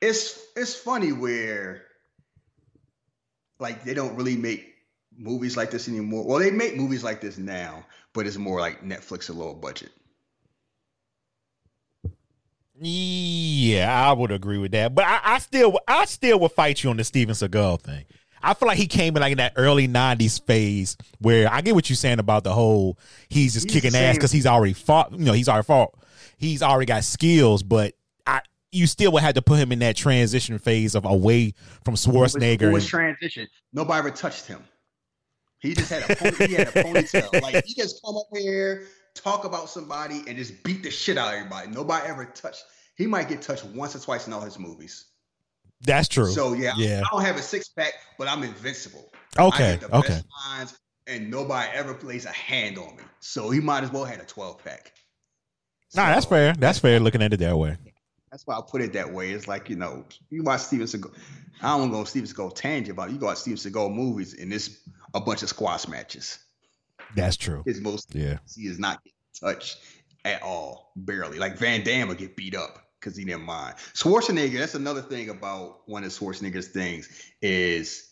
it's 0.00 0.40
it's 0.56 0.74
funny 0.74 1.12
where 1.12 1.82
like 3.58 3.84
they 3.84 3.94
don't 3.94 4.16
really 4.16 4.36
make 4.36 4.74
movies 5.16 5.56
like 5.56 5.70
this 5.70 5.88
anymore 5.88 6.24
well 6.24 6.38
they 6.38 6.50
make 6.50 6.76
movies 6.76 7.04
like 7.04 7.20
this 7.20 7.36
now 7.36 7.84
but 8.14 8.26
it's 8.26 8.38
more 8.38 8.60
like 8.60 8.82
netflix 8.82 9.28
a 9.28 9.32
low 9.32 9.54
budget 9.54 9.90
yeah, 12.82 14.08
I 14.08 14.12
would 14.14 14.30
agree 14.30 14.56
with 14.56 14.72
that. 14.72 14.94
But 14.94 15.04
I, 15.04 15.20
I 15.22 15.38
still, 15.38 15.78
I 15.86 16.06
still 16.06 16.40
would 16.40 16.52
fight 16.52 16.82
you 16.82 16.88
on 16.88 16.96
the 16.96 17.04
Steven 17.04 17.34
Seagal 17.34 17.82
thing. 17.82 18.06
I 18.42 18.54
feel 18.54 18.68
like 18.68 18.78
he 18.78 18.86
came 18.86 19.14
in 19.16 19.20
like 19.20 19.32
in 19.32 19.38
that 19.38 19.52
early 19.56 19.86
'90s 19.86 20.42
phase 20.46 20.96
where 21.18 21.52
I 21.52 21.60
get 21.60 21.74
what 21.74 21.90
you're 21.90 21.96
saying 21.96 22.20
about 22.20 22.42
the 22.42 22.54
whole 22.54 22.98
he's 23.28 23.52
just 23.52 23.70
He's 23.70 23.82
kicking 23.82 23.94
ass 23.94 24.16
because 24.16 24.32
he's 24.32 24.46
already 24.46 24.72
fought. 24.72 25.12
You 25.12 25.26
know, 25.26 25.34
he's 25.34 25.48
already 25.48 25.66
fought. 25.66 25.94
He's 26.38 26.62
already 26.62 26.86
got 26.86 27.04
skills, 27.04 27.62
but 27.62 27.94
you 28.72 28.86
still 28.86 29.12
would 29.12 29.22
have 29.22 29.34
to 29.34 29.42
put 29.42 29.58
him 29.58 29.72
in 29.72 29.80
that 29.80 29.96
transition 29.96 30.58
phase 30.58 30.94
of 30.94 31.04
away 31.04 31.54
from 31.84 31.94
Schwarzenegger. 31.94 32.62
It 32.62 32.72
was 32.72 32.86
transition 32.86 33.46
nobody 33.72 33.98
ever 33.98 34.10
touched 34.10 34.46
him 34.46 34.62
he 35.60 35.74
just 35.74 35.90
had 35.90 36.08
a 36.10 36.16
pony, 36.16 36.46
he 36.46 36.54
had 36.54 36.68
a 36.68 36.72
ponytail 36.72 37.42
like 37.42 37.64
he 37.64 37.74
just 37.74 38.00
come 38.04 38.16
up 38.16 38.26
here 38.32 38.86
talk 39.14 39.44
about 39.44 39.68
somebody 39.68 40.22
and 40.26 40.36
just 40.36 40.62
beat 40.62 40.82
the 40.82 40.90
shit 40.90 41.18
out 41.18 41.28
of 41.28 41.34
everybody 41.34 41.70
nobody 41.70 42.06
ever 42.08 42.24
touched 42.26 42.64
he 42.96 43.06
might 43.06 43.28
get 43.28 43.42
touched 43.42 43.64
once 43.66 43.94
or 43.94 44.00
twice 44.00 44.26
in 44.26 44.32
all 44.32 44.40
his 44.40 44.58
movies 44.58 45.06
That's 45.82 46.08
true. 46.08 46.30
So 46.30 46.52
yeah, 46.52 46.74
Yeah. 46.76 47.02
I 47.04 47.16
don't 47.16 47.24
have 47.24 47.36
a 47.36 47.42
six 47.42 47.68
pack, 47.68 47.94
but 48.18 48.28
I'm 48.28 48.42
invincible. 48.42 49.10
Okay, 49.38 49.78
okay. 49.92 50.20
lines, 50.46 50.78
and 51.06 51.30
nobody 51.30 51.68
ever 51.72 51.94
plays 51.94 52.26
a 52.26 52.32
hand 52.32 52.78
on 52.78 52.96
me. 52.96 53.02
So 53.20 53.50
he 53.50 53.60
might 53.60 53.82
as 53.84 53.90
well 53.92 54.04
had 54.04 54.20
a 54.20 54.24
12 54.24 54.62
pack. 54.62 54.92
Nah, 55.94 56.06
that's 56.06 56.26
fair. 56.26 56.52
That's 56.54 56.78
fair. 56.78 57.00
Looking 57.00 57.22
at 57.22 57.32
it 57.32 57.38
that 57.38 57.56
way. 57.56 57.76
That's 58.30 58.46
why 58.46 58.56
I 58.56 58.60
put 58.66 58.80
it 58.82 58.92
that 58.92 59.12
way. 59.12 59.30
It's 59.30 59.48
like 59.48 59.68
you 59.68 59.76
know, 59.76 60.04
you 60.30 60.42
watch 60.42 60.60
Steven 60.62 60.86
Seagal. 60.86 61.12
I 61.62 61.68
don't 61.70 61.80
want 61.80 61.92
to 61.92 61.98
go 61.98 62.04
Steven 62.04 62.28
Seagal 62.28 62.54
tangent 62.54 62.90
about 62.96 63.08
it. 63.08 63.12
You 63.12 63.18
go 63.18 63.26
watch 63.26 63.38
Steven 63.38 63.58
Seagal 63.58 63.92
movies, 63.94 64.34
and 64.38 64.52
it's 64.52 64.78
a 65.14 65.20
bunch 65.20 65.42
of 65.42 65.48
squash 65.48 65.88
matches. 65.88 66.38
That's 67.16 67.36
true. 67.36 67.62
His 67.66 67.80
most 67.80 68.14
Yeah. 68.14 68.38
he 68.54 68.62
is 68.66 68.78
not 68.78 69.00
touched 69.38 69.78
at 70.24 70.42
all, 70.42 70.92
barely. 70.96 71.38
Like 71.38 71.58
Van 71.58 71.82
Damme 71.82 72.08
will 72.08 72.14
get 72.14 72.36
beat 72.36 72.54
up 72.54 72.78
because 73.00 73.16
he 73.16 73.24
didn't 73.24 73.42
mind. 73.42 73.76
Schwarzenegger, 73.94 74.58
that's 74.58 74.74
another 74.74 75.02
thing 75.02 75.30
about 75.30 75.88
one 75.88 76.04
of 76.04 76.10
Schwarzenegger's 76.12 76.68
things 76.68 77.08
is 77.42 78.08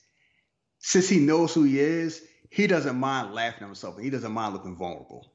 since 0.79 1.09
he 1.09 1.21
knows 1.21 1.55
who 1.55 1.65
he 1.65 1.79
is, 1.79 2.23
he 2.51 2.67
doesn't 2.67 2.97
mind 2.97 3.35
laughing 3.35 3.63
at 3.63 3.67
himself 3.67 3.97
and 3.97 4.05
he 4.05 4.11
doesn't 4.11 4.33
mind 4.33 4.55
looking 4.55 4.77
vulnerable. 4.77 5.31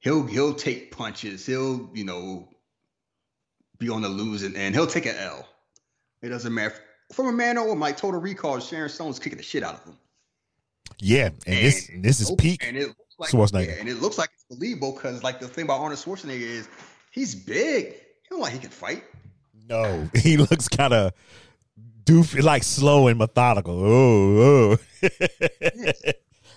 He'll 0.00 0.26
he'll 0.26 0.54
take 0.54 0.94
punches, 0.94 1.46
he'll, 1.46 1.90
you 1.94 2.04
know, 2.04 2.48
be 3.78 3.88
on 3.88 4.02
the 4.02 4.08
losing 4.08 4.56
end. 4.56 4.74
He'll 4.74 4.86
take 4.86 5.06
an 5.06 5.16
L. 5.16 5.48
It 6.22 6.28
doesn't 6.28 6.52
matter. 6.54 6.74
From 7.12 7.26
a 7.26 7.32
man 7.32 7.58
or 7.58 7.76
like 7.76 7.96
Total 7.96 8.20
Recall, 8.20 8.60
Sharon 8.60 8.88
Stone's 8.88 9.18
kicking 9.18 9.36
the 9.36 9.44
shit 9.44 9.62
out 9.62 9.74
of 9.74 9.84
him. 9.84 9.98
Yeah. 11.00 11.30
And, 11.46 11.66
this 11.66 11.90
this 11.96 12.20
is 12.20 12.30
peak. 12.38 12.64
And 12.66 12.76
it 12.76 12.88
looks 12.88 13.18
like 13.18 13.30
Schwarzenegger. 13.30 13.66
yeah, 13.66 13.80
and 13.80 13.88
it 13.88 14.00
looks 14.00 14.18
like 14.18 14.30
it's 14.34 14.44
believable 14.44 14.92
because 14.92 15.22
like 15.22 15.40
the 15.40 15.48
thing 15.48 15.64
about 15.64 15.80
Arnold 15.80 15.98
Schwarzenegger 15.98 16.40
is 16.40 16.68
he's 17.10 17.34
big. 17.34 17.92
He 17.92 18.28
don't 18.30 18.40
like 18.40 18.52
he 18.52 18.58
can 18.58 18.70
fight. 18.70 19.04
No, 19.68 20.08
he 20.14 20.36
looks 20.36 20.68
kind 20.68 20.92
of 20.92 21.12
doofy, 22.04 22.42
like 22.42 22.62
slow 22.62 23.08
and 23.08 23.18
methodical. 23.18 23.80
Oh, 23.84 24.72
oh. 24.72 24.76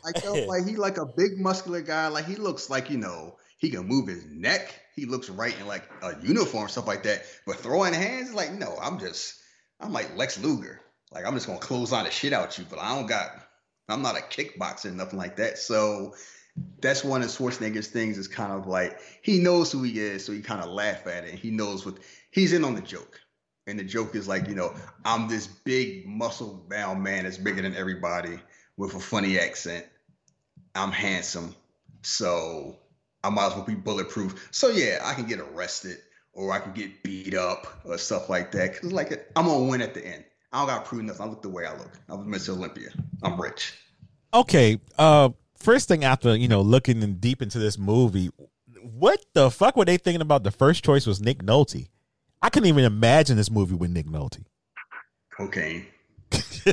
Like 0.03 0.23
yo, 0.23 0.45
like 0.45 0.65
he 0.67 0.75
like 0.75 0.97
a 0.97 1.05
big 1.05 1.37
muscular 1.37 1.81
guy. 1.81 2.07
Like 2.07 2.25
he 2.25 2.35
looks 2.35 2.69
like 2.69 2.89
you 2.89 2.97
know 2.97 3.37
he 3.57 3.69
can 3.69 3.85
move 3.85 4.07
his 4.07 4.25
neck. 4.25 4.73
He 4.97 5.05
looks 5.05 5.29
right 5.29 5.57
in 5.59 5.67
like 5.67 5.87
a 6.01 6.15
uniform 6.23 6.67
stuff 6.67 6.87
like 6.87 7.03
that. 7.03 7.23
But 7.45 7.57
throwing 7.57 7.93
hands, 7.93 8.33
like 8.33 8.51
no, 8.51 8.75
I'm 8.81 8.99
just 8.99 9.35
I'm 9.79 9.93
like 9.93 10.17
Lex 10.17 10.39
Luger. 10.39 10.81
Like 11.11 11.23
I'm 11.23 11.35
just 11.35 11.45
gonna 11.45 11.59
close 11.59 11.93
on 11.93 12.03
the 12.03 12.09
shit 12.11 12.33
out 12.33 12.57
you. 12.57 12.65
But 12.67 12.79
I 12.79 12.95
don't 12.95 13.05
got. 13.05 13.29
I'm 13.87 14.01
not 14.01 14.17
a 14.17 14.21
kickboxer, 14.21 14.91
nothing 14.93 15.19
like 15.19 15.37
that. 15.37 15.59
So 15.59 16.15
that's 16.81 17.03
one 17.03 17.21
of 17.21 17.29
Schwarzenegger's 17.29 17.87
things. 17.89 18.17
Is 18.17 18.27
kind 18.27 18.51
of 18.51 18.65
like 18.65 18.99
he 19.21 19.39
knows 19.39 19.71
who 19.71 19.83
he 19.83 19.99
is, 19.99 20.25
so 20.25 20.33
he 20.33 20.41
kind 20.41 20.61
of 20.61 20.71
laugh 20.71 21.05
at 21.05 21.25
it. 21.25 21.35
He 21.35 21.51
knows 21.51 21.85
what 21.85 21.99
he's 22.31 22.51
in 22.51 22.65
on 22.65 22.73
the 22.73 22.81
joke, 22.81 23.21
and 23.67 23.77
the 23.77 23.83
joke 23.83 24.15
is 24.15 24.27
like, 24.27 24.47
you 24.47 24.55
know, 24.55 24.73
I'm 25.05 25.27
this 25.27 25.45
big 25.45 26.07
muscle 26.07 26.65
bound 26.67 27.03
man 27.03 27.25
that's 27.25 27.37
bigger 27.37 27.61
than 27.61 27.75
everybody 27.75 28.39
with 28.77 28.95
a 28.95 28.99
funny 28.99 29.37
accent. 29.37 29.85
I'm 30.73 30.91
handsome, 30.91 31.55
so 32.01 32.77
I 33.23 33.29
might 33.29 33.47
as 33.47 33.55
well 33.55 33.65
be 33.65 33.75
bulletproof. 33.75 34.49
So 34.51 34.69
yeah, 34.69 34.99
I 35.03 35.13
can 35.13 35.25
get 35.25 35.39
arrested 35.39 35.97
or 36.33 36.51
I 36.51 36.59
can 36.59 36.73
get 36.73 37.03
beat 37.03 37.33
up 37.33 37.67
or 37.83 37.97
stuff 37.97 38.29
like 38.29 38.51
that. 38.51 38.79
Cause 38.79 38.91
like 38.91 39.11
I'm 39.35 39.45
gonna 39.45 39.65
win 39.65 39.81
at 39.81 39.93
the 39.93 40.05
end. 40.05 40.23
I 40.53 40.59
don't 40.59 40.67
gotta 40.67 40.85
prove 40.85 41.03
nothing. 41.03 41.25
I 41.25 41.29
look 41.29 41.41
the 41.41 41.49
way 41.49 41.65
I 41.65 41.73
look. 41.73 41.91
I'm 42.09 42.27
Mr. 42.27 42.49
Olympia. 42.49 42.89
I'm 43.23 43.39
rich. 43.39 43.73
Okay. 44.33 44.79
Uh 44.97 45.29
first 45.57 45.87
thing 45.87 46.03
after, 46.03 46.35
you 46.35 46.47
know, 46.47 46.61
looking 46.61 47.01
in 47.01 47.15
deep 47.15 47.41
into 47.41 47.59
this 47.59 47.77
movie, 47.77 48.29
what 48.81 49.25
the 49.33 49.51
fuck 49.51 49.75
were 49.75 49.85
they 49.85 49.97
thinking 49.97 50.21
about 50.21 50.43
the 50.43 50.51
first 50.51 50.83
choice 50.83 51.05
was 51.05 51.21
Nick 51.21 51.39
Nolte? 51.39 51.89
I 52.41 52.49
couldn't 52.49 52.69
even 52.69 52.85
imagine 52.85 53.35
this 53.35 53.51
movie 53.51 53.75
with 53.75 53.91
Nick 53.91 54.05
Nolte. 54.05 54.45
Cocaine. 55.35 55.87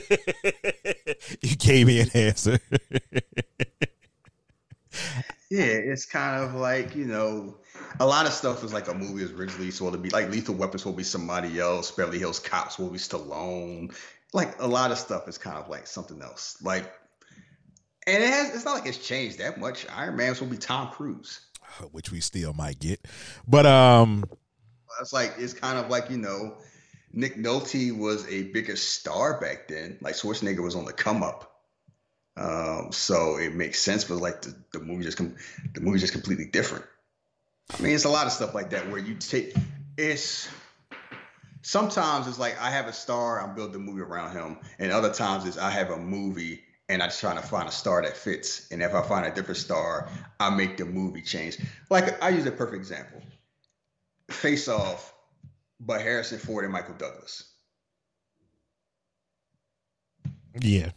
you 1.42 1.56
gave 1.56 1.86
me 1.86 2.00
an 2.00 2.10
answer. 2.14 2.58
yeah, 5.54 5.66
it's 5.66 6.04
kind 6.04 6.42
of 6.42 6.54
like, 6.54 6.96
you 6.96 7.04
know, 7.04 7.58
a 8.00 8.06
lot 8.06 8.26
of 8.26 8.32
stuff 8.32 8.64
is 8.64 8.72
like 8.72 8.88
a 8.88 8.94
movie 8.94 9.22
is 9.22 9.30
originally 9.30 9.70
supposed 9.70 9.94
to 9.94 10.00
be 10.00 10.10
like 10.10 10.28
Lethal 10.28 10.56
Weapons 10.56 10.84
will 10.84 10.92
be 10.92 11.04
somebody 11.04 11.60
else, 11.60 11.92
Beverly 11.92 12.18
Hills 12.18 12.40
Cops 12.40 12.76
will 12.76 12.90
be 12.90 12.98
Stallone. 12.98 13.94
Like 14.32 14.60
a 14.60 14.66
lot 14.66 14.90
of 14.90 14.98
stuff 14.98 15.28
is 15.28 15.38
kind 15.38 15.56
of 15.56 15.68
like 15.68 15.86
something 15.86 16.20
else. 16.20 16.58
Like, 16.60 16.92
and 18.04 18.20
it 18.20 18.28
has, 18.28 18.52
it's 18.52 18.64
not 18.64 18.74
like 18.74 18.86
it's 18.86 18.98
changed 18.98 19.38
that 19.38 19.60
much. 19.60 19.86
Iron 19.94 20.16
Man's 20.16 20.40
will 20.40 20.48
be 20.48 20.56
Tom 20.56 20.90
Cruise, 20.90 21.40
which 21.92 22.10
we 22.10 22.18
still 22.18 22.52
might 22.52 22.80
get, 22.80 23.06
but 23.46 23.64
um, 23.64 24.24
it's 25.00 25.12
like 25.12 25.34
it's 25.38 25.52
kind 25.52 25.78
of 25.78 25.88
like 25.88 26.10
you 26.10 26.18
know, 26.18 26.56
Nick 27.12 27.36
Nolte 27.36 27.96
was 27.96 28.26
a 28.26 28.42
bigger 28.50 28.74
star 28.74 29.40
back 29.40 29.68
then. 29.68 29.98
Like 30.00 30.16
Schwarzenegger 30.16 30.64
was 30.64 30.74
on 30.74 30.84
the 30.84 30.92
come 30.92 31.22
up. 31.22 31.53
Um, 32.36 32.90
so 32.90 33.36
it 33.36 33.54
makes 33.54 33.80
sense, 33.80 34.04
but 34.04 34.16
like 34.16 34.42
the, 34.42 34.54
the 34.72 34.80
movie 34.80 35.04
just 35.04 35.16
com- 35.16 35.36
the 35.72 35.80
movie 35.80 35.98
just 35.98 36.12
completely 36.12 36.46
different. 36.46 36.84
I 37.72 37.80
mean, 37.80 37.94
it's 37.94 38.04
a 38.04 38.10
lot 38.10 38.26
of 38.26 38.32
stuff 38.32 38.54
like 38.54 38.70
that 38.70 38.90
where 38.90 38.98
you 38.98 39.14
take 39.14 39.54
it's 39.96 40.48
sometimes 41.62 42.26
it's 42.26 42.38
like 42.38 42.60
I 42.60 42.70
have 42.70 42.86
a 42.86 42.92
star, 42.92 43.40
I'm 43.40 43.54
building 43.54 43.76
a 43.76 43.78
movie 43.78 44.02
around 44.02 44.32
him, 44.32 44.58
and 44.78 44.92
other 44.92 45.12
times 45.12 45.46
it's 45.46 45.58
I 45.58 45.70
have 45.70 45.90
a 45.90 45.96
movie 45.96 46.62
and 46.88 47.02
I'm 47.02 47.10
trying 47.10 47.36
to 47.36 47.42
find 47.42 47.68
a 47.68 47.72
star 47.72 48.02
that 48.02 48.16
fits. 48.16 48.70
And 48.70 48.82
if 48.82 48.94
I 48.94 49.02
find 49.02 49.26
a 49.26 49.34
different 49.34 49.58
star, 49.58 50.08
I 50.38 50.50
make 50.50 50.76
the 50.76 50.84
movie 50.84 51.22
change. 51.22 51.58
Like 51.90 52.22
I 52.22 52.30
use 52.30 52.46
a 52.46 52.52
perfect 52.52 52.76
example. 52.76 53.22
Face 54.30 54.68
off, 54.68 55.14
but 55.80 56.00
Harrison 56.00 56.38
Ford 56.38 56.64
and 56.64 56.72
Michael 56.72 56.94
Douglas. 56.94 57.44
Yeah. 60.60 60.90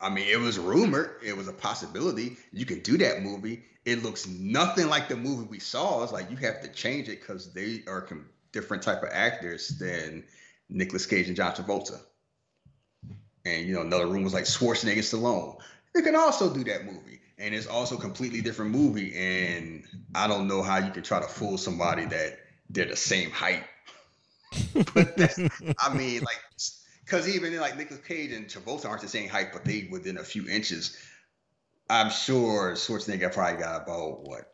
I 0.00 0.08
mean, 0.10 0.28
it 0.28 0.38
was 0.38 0.58
rumored, 0.58 1.16
it 1.24 1.36
was 1.36 1.48
a 1.48 1.52
possibility. 1.52 2.36
You 2.52 2.64
could 2.64 2.82
do 2.82 2.96
that 2.98 3.22
movie. 3.22 3.64
It 3.84 4.02
looks 4.02 4.28
nothing 4.28 4.88
like 4.88 5.08
the 5.08 5.16
movie 5.16 5.46
we 5.48 5.58
saw. 5.58 6.02
It's 6.02 6.12
like 6.12 6.30
you 6.30 6.36
have 6.36 6.60
to 6.62 6.68
change 6.68 7.08
it 7.08 7.20
because 7.20 7.52
they 7.52 7.82
are 7.88 8.02
com- 8.02 8.28
different 8.52 8.82
type 8.82 9.02
of 9.02 9.08
actors 9.12 9.68
than 9.78 10.24
Nicolas 10.68 11.06
Cage 11.06 11.26
and 11.26 11.36
John 11.36 11.52
Travolta. 11.52 12.00
And 13.44 13.66
you 13.66 13.74
know, 13.74 13.80
another 13.80 14.06
room 14.06 14.24
was 14.24 14.34
like 14.34 14.44
Schwarzenegger, 14.44 14.98
Stallone. 14.98 15.58
You 15.94 16.02
can 16.02 16.14
also 16.14 16.52
do 16.52 16.62
that 16.64 16.84
movie, 16.84 17.20
and 17.38 17.54
it's 17.54 17.66
also 17.66 17.96
completely 17.96 18.40
different 18.40 18.70
movie. 18.70 19.16
And 19.16 19.84
I 20.14 20.28
don't 20.28 20.46
know 20.46 20.62
how 20.62 20.78
you 20.78 20.92
can 20.92 21.02
try 21.02 21.20
to 21.20 21.26
fool 21.26 21.58
somebody 21.58 22.04
that 22.06 22.38
they're 22.70 22.84
the 22.84 22.96
same 22.96 23.30
height. 23.30 23.64
but 24.94 25.38
I 25.78 25.94
mean, 25.94 26.20
like 26.20 26.38
because 27.08 27.26
even 27.28 27.58
like 27.58 27.76
Nicolas 27.76 28.02
Cage 28.04 28.32
and 28.32 28.46
Travolta 28.46 28.86
aren't 28.86 29.00
the 29.00 29.08
same 29.08 29.28
height, 29.28 29.48
but 29.52 29.64
they 29.64 29.88
within 29.90 30.18
a 30.18 30.24
few 30.24 30.46
inches. 30.48 30.96
I'm 31.88 32.10
sure 32.10 32.74
Schwarzenegger 32.74 33.32
probably 33.32 33.58
got 33.58 33.82
about 33.82 34.28
what 34.28 34.52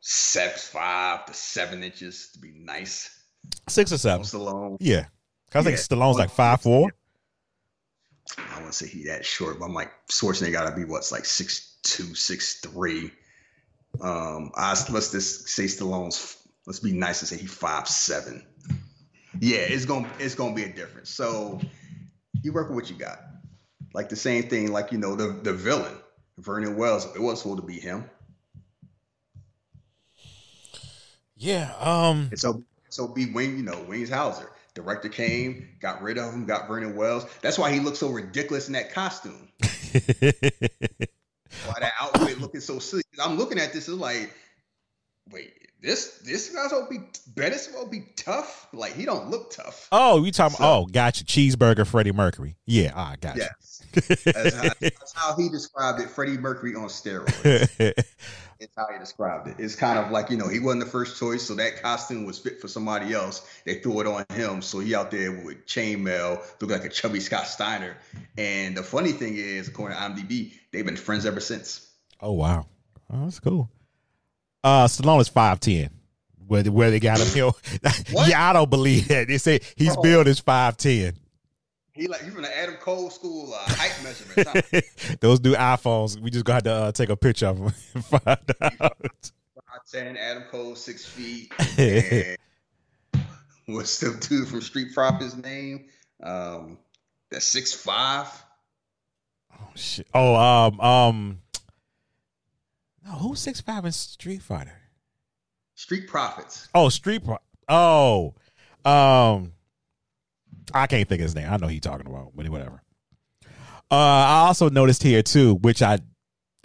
six 0.00 0.68
five 0.68 1.26
to 1.26 1.34
seven 1.34 1.84
inches 1.84 2.30
to 2.32 2.40
be 2.40 2.52
nice. 2.56 3.24
Six 3.68 3.92
or 3.92 3.98
seven. 3.98 4.26
Stallone. 4.26 4.78
Yeah. 4.80 5.06
I 5.54 5.62
think 5.62 5.76
yeah. 5.76 5.82
Stallone's 5.82 6.18
like 6.18 6.30
five 6.30 6.60
four. 6.60 6.92
I 8.36 8.56
wouldn't 8.56 8.74
say 8.74 8.88
he 8.88 9.04
that 9.04 9.24
short, 9.24 9.60
but 9.60 9.66
I'm 9.66 9.74
like 9.74 9.92
Schwarzenegger 10.10 10.52
gotta 10.52 10.74
be 10.74 10.84
what's 10.84 11.12
like 11.12 11.24
six 11.24 11.78
two, 11.84 12.16
six 12.16 12.60
three. 12.60 13.12
Um, 14.00 14.50
I 14.56 14.70
let's 14.90 15.12
just 15.12 15.48
say 15.48 15.64
Stallone's. 15.64 16.36
Let's 16.66 16.80
be 16.80 16.92
nice 16.92 17.20
and 17.20 17.28
say 17.28 17.36
he 17.36 17.46
five 17.46 17.86
seven 17.86 18.44
yeah, 19.40 19.58
it's 19.58 19.84
gonna 19.84 20.08
it's 20.18 20.34
gonna 20.34 20.54
be 20.54 20.64
a 20.64 20.72
difference. 20.72 21.10
So 21.10 21.60
you 22.42 22.52
work 22.52 22.68
with 22.68 22.76
what 22.76 22.90
you 22.90 22.96
got. 22.96 23.20
Like 23.92 24.08
the 24.08 24.16
same 24.16 24.44
thing, 24.44 24.72
like 24.72 24.92
you 24.92 24.98
know, 24.98 25.14
the 25.16 25.28
the 25.42 25.52
villain, 25.52 25.96
Vernon 26.38 26.76
Wells, 26.76 27.06
it 27.14 27.20
wasn't 27.20 27.38
supposed 27.40 27.60
to 27.60 27.66
be 27.66 27.80
him. 27.80 28.04
Yeah. 31.36 31.72
Um 31.80 32.30
so 32.34 32.62
so 32.88 33.08
be 33.08 33.32
Wayne, 33.32 33.56
you 33.56 33.62
know, 33.62 33.84
Wings 33.88 34.10
Hauser. 34.10 34.50
Director 34.74 35.08
came, 35.08 35.68
got 35.80 36.02
rid 36.02 36.18
of 36.18 36.32
him, 36.32 36.46
got 36.46 36.66
Vernon 36.66 36.96
Wells. 36.96 37.26
That's 37.42 37.58
why 37.58 37.72
he 37.72 37.78
looks 37.78 37.98
so 37.98 38.08
ridiculous 38.08 38.66
in 38.66 38.72
that 38.72 38.92
costume. 38.92 39.48
why 39.60 39.70
that 41.78 41.92
outfit 42.00 42.40
looking 42.40 42.60
so 42.60 42.80
silly. 42.80 43.04
I'm 43.22 43.38
looking 43.38 43.60
at 43.60 43.72
this, 43.72 43.88
it's 43.88 43.96
like, 43.96 44.34
wait, 45.30 45.63
this 45.84 46.18
this 46.24 46.48
guy's 46.48 46.72
gonna 46.72 46.88
be 46.88 46.98
Bettis 47.36 47.70
will 47.72 47.86
be 47.86 48.06
tough. 48.16 48.68
Like 48.72 48.94
he 48.94 49.04
don't 49.04 49.28
look 49.28 49.52
tough. 49.52 49.86
Oh, 49.92 50.24
you 50.24 50.32
talking? 50.32 50.56
So, 50.56 50.64
oh, 50.64 50.86
gotcha. 50.90 51.24
Cheeseburger, 51.24 51.86
Freddie 51.86 52.12
Mercury. 52.12 52.56
Yeah, 52.64 52.92
I 52.94 53.16
gotcha. 53.16 53.38
yes. 53.38 53.82
that's, 54.24 54.56
how, 54.56 54.72
that's 54.80 55.12
how 55.12 55.36
he 55.36 55.50
described 55.50 56.00
it. 56.00 56.08
Freddie 56.08 56.38
Mercury 56.38 56.74
on 56.74 56.88
steroids. 56.88 57.28
it's 58.60 58.74
how 58.76 58.86
he 58.90 58.98
described 58.98 59.46
it. 59.48 59.56
It's 59.58 59.76
kind 59.76 59.98
of 59.98 60.10
like 60.10 60.30
you 60.30 60.38
know 60.38 60.48
he 60.48 60.58
wasn't 60.58 60.84
the 60.84 60.90
first 60.90 61.18
choice, 61.18 61.42
so 61.42 61.54
that 61.56 61.82
costume 61.82 62.24
was 62.24 62.38
fit 62.38 62.62
for 62.62 62.68
somebody 62.68 63.12
else. 63.12 63.46
They 63.66 63.80
threw 63.80 64.00
it 64.00 64.06
on 64.06 64.24
him, 64.34 64.62
so 64.62 64.80
he 64.80 64.94
out 64.94 65.10
there 65.10 65.32
with 65.32 65.66
chainmail, 65.66 66.42
look 66.62 66.70
like 66.70 66.86
a 66.86 66.88
chubby 66.88 67.20
Scott 67.20 67.46
Steiner. 67.46 67.96
And 68.38 68.74
the 68.74 68.82
funny 68.82 69.12
thing 69.12 69.34
is, 69.36 69.68
according 69.68 69.98
to 69.98 70.02
IMDb, 70.02 70.52
they've 70.72 70.86
been 70.86 70.96
friends 70.96 71.26
ever 71.26 71.40
since. 71.40 71.86
Oh 72.22 72.32
wow, 72.32 72.66
oh, 73.12 73.24
that's 73.24 73.38
cool. 73.38 73.68
Uh, 74.64 74.86
Stallone 74.86 75.20
is 75.20 75.28
five 75.28 75.60
ten. 75.60 75.90
Where 76.46 76.64
where 76.64 76.90
they 76.90 76.98
got 76.98 77.20
him? 77.20 77.26
You 77.34 77.52
know, 77.82 78.24
yeah, 78.26 78.48
I 78.48 78.54
don't 78.54 78.70
believe 78.70 79.08
that. 79.08 79.28
They 79.28 79.36
say 79.36 79.60
he's 79.76 79.94
billed 79.98 80.26
as 80.26 80.40
five 80.40 80.78
ten. 80.78 81.14
He 81.92 82.08
like 82.08 82.24
you 82.24 82.30
from 82.30 82.42
the 82.42 82.58
Adam 82.58 82.76
Cole 82.76 83.10
school 83.10 83.52
uh, 83.52 83.58
height 83.66 83.94
measurement. 84.02 84.64
Huh? 84.72 85.16
Those 85.20 85.40
new 85.42 85.54
iPhones. 85.54 86.18
We 86.18 86.30
just 86.30 86.46
got 86.46 86.64
to 86.64 86.72
uh, 86.72 86.92
take 86.92 87.10
a 87.10 87.16
picture 87.16 87.48
of 87.48 87.58
them 87.58 87.74
and 87.94 88.04
find 88.04 88.54
out. 88.62 88.80
Five 88.80 89.84
ten. 89.92 90.16
Adam 90.16 90.44
Cole 90.50 90.74
six 90.74 91.04
feet. 91.04 91.52
what's 93.66 94.00
the 94.00 94.16
dude 94.28 94.48
from 94.48 94.62
Street 94.62 94.94
Profits 94.94 95.36
name? 95.36 95.84
Um, 96.22 96.78
that's 97.30 97.44
six 97.44 97.74
five. 97.74 98.28
Oh 99.52 99.68
shit! 99.74 100.06
Oh 100.14 100.34
um 100.34 100.80
um 100.80 101.38
no, 103.04 103.12
who's 103.12 103.40
six 103.40 103.60
five 103.60 103.84
in 103.84 103.92
Street 103.92 104.42
Fighter? 104.42 104.72
Street 105.74 106.06
Profits. 106.08 106.68
Oh, 106.74 106.88
Street 106.88 107.24
Pro- 107.24 107.38
Oh, 107.68 108.34
um, 108.84 109.52
I 110.72 110.86
can't 110.86 111.08
think 111.08 111.20
of 111.20 111.24
his 111.24 111.34
name. 111.34 111.48
I 111.50 111.56
know 111.56 111.66
he's 111.66 111.80
talking 111.80 112.06
about, 112.06 112.32
but 112.34 112.48
whatever. 112.48 112.82
Uh, 113.90 113.94
I 113.96 114.44
also 114.46 114.68
noticed 114.70 115.02
here 115.02 115.22
too, 115.22 115.54
which 115.56 115.82
I 115.82 115.98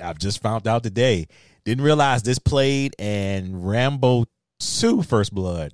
I've 0.02 0.20
just 0.20 0.42
found 0.42 0.68
out 0.68 0.84
today. 0.84 1.28
Didn't 1.66 1.84
realize 1.84 2.24
this 2.24 2.40
played 2.40 2.96
and 3.00 3.68
Rambo 3.68 4.26
Two: 4.60 5.04
First 5.04 5.34
Blood 5.34 5.74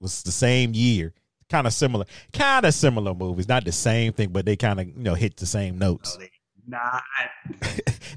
was 0.00 0.22
the 0.22 0.32
same 0.32 0.72
year. 0.74 1.12
Kind 1.50 1.66
of 1.66 1.72
similar, 1.72 2.06
kind 2.32 2.64
of 2.64 2.72
similar 2.74 3.14
movies. 3.14 3.48
Not 3.48 3.64
the 3.64 3.72
same 3.72 4.12
thing, 4.12 4.30
but 4.30 4.46
they 4.46 4.56
kind 4.56 4.80
of 4.80 4.86
you 4.88 4.94
know 5.02 5.14
hit 5.14 5.36
the 5.36 5.46
same 5.46 5.78
notes. 5.78 6.16
Not. 6.66 7.02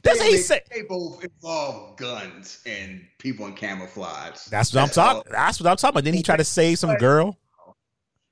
That's 0.04 0.20
they, 0.20 0.30
he 0.30 0.38
said. 0.38 0.64
They 0.74 0.84
both 0.84 1.24
involve 1.24 1.98
guns 1.98 2.62
and 2.66 3.06
people 3.18 3.46
in 3.48 3.54
camouflage. 3.54 4.46
That's 4.46 4.74
what 4.74 4.84
I'm 4.84 4.90
talking. 4.90 5.32
That's 5.32 5.60
what 5.60 5.70
I'm 5.70 5.78
talking 5.78 5.96
about. 5.96 6.04
Then 6.04 6.14
he 6.14 6.24
tried 6.24 6.38
to 6.38 6.44
save 6.44 6.80
some 6.80 6.96
girl. 6.96 7.38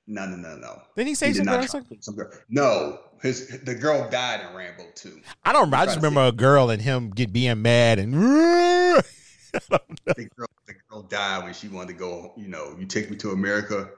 No, 0.06 0.24
no, 0.24 0.36
no, 0.36 0.56
no. 0.56 0.82
Then 0.94 1.06
he 1.06 1.14
say 1.14 1.32
some, 1.32 1.46
girl, 1.46 1.66
some 1.66 2.14
girl? 2.14 2.30
No, 2.48 3.00
his 3.22 3.60
the 3.64 3.74
girl 3.74 4.08
died 4.08 4.40
in 4.48 4.56
Rambo 4.56 4.84
too. 4.94 5.20
I 5.44 5.52
don't. 5.52 5.72
I 5.74 5.84
just 5.84 5.96
remember 5.96 6.22
a 6.22 6.32
girl 6.32 6.70
and 6.70 6.80
him 6.80 7.10
get 7.10 7.32
being 7.32 7.60
mad 7.62 7.98
and. 7.98 8.14
the 9.52 10.30
girl, 10.36 10.48
the 10.66 10.74
girl 10.88 11.02
died 11.02 11.44
when 11.44 11.54
she 11.54 11.68
wanted 11.68 11.94
to 11.94 11.98
go. 11.98 12.32
You 12.36 12.48
know, 12.48 12.76
you 12.78 12.86
take 12.86 13.10
me 13.10 13.16
to 13.16 13.30
America. 13.30 13.90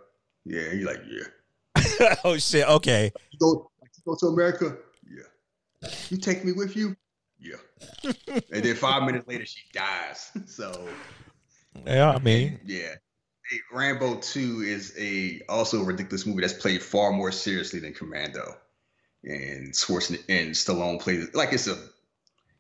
Yeah, 0.45 0.73
you 0.73 0.87
like 0.87 1.01
yeah. 1.09 2.15
oh 2.25 2.39
shit. 2.39 2.67
Okay. 2.67 3.13
You 3.33 3.39
go, 3.39 3.71
you 3.83 4.03
go 4.07 4.17
to 4.17 4.27
America. 4.29 4.79
You 6.11 6.17
take 6.17 6.45
me 6.45 6.53
with 6.53 6.77
you? 6.77 6.97
Yeah. 7.41 7.57
and 8.53 8.65
then 8.65 8.75
five 8.75 9.05
minutes 9.05 9.29
later, 9.29 9.47
she 9.47 9.63
dies. 9.73 10.31
So 10.47 10.89
Yeah, 11.87 12.11
I 12.11 12.19
mean, 12.19 12.61
yeah. 12.65 12.95
Hey, 13.51 13.59
Rambo 13.73 14.17
2 14.17 14.63
is 14.63 14.95
a 14.99 15.41
also 15.49 15.81
a 15.81 15.85
ridiculous 15.85 16.27
movie 16.27 16.43
that's 16.43 16.53
played 16.53 16.83
far 16.83 17.13
more 17.13 17.33
seriously 17.33 17.81
than 17.81 17.95
Commando. 17.95 18.57
And 19.25 19.73
Schwarzenegger 19.73 20.25
and 20.29 20.51
Stallone 20.51 21.01
plays 21.01 21.35
like 21.35 21.53
it's 21.53 21.67
a, 21.67 21.77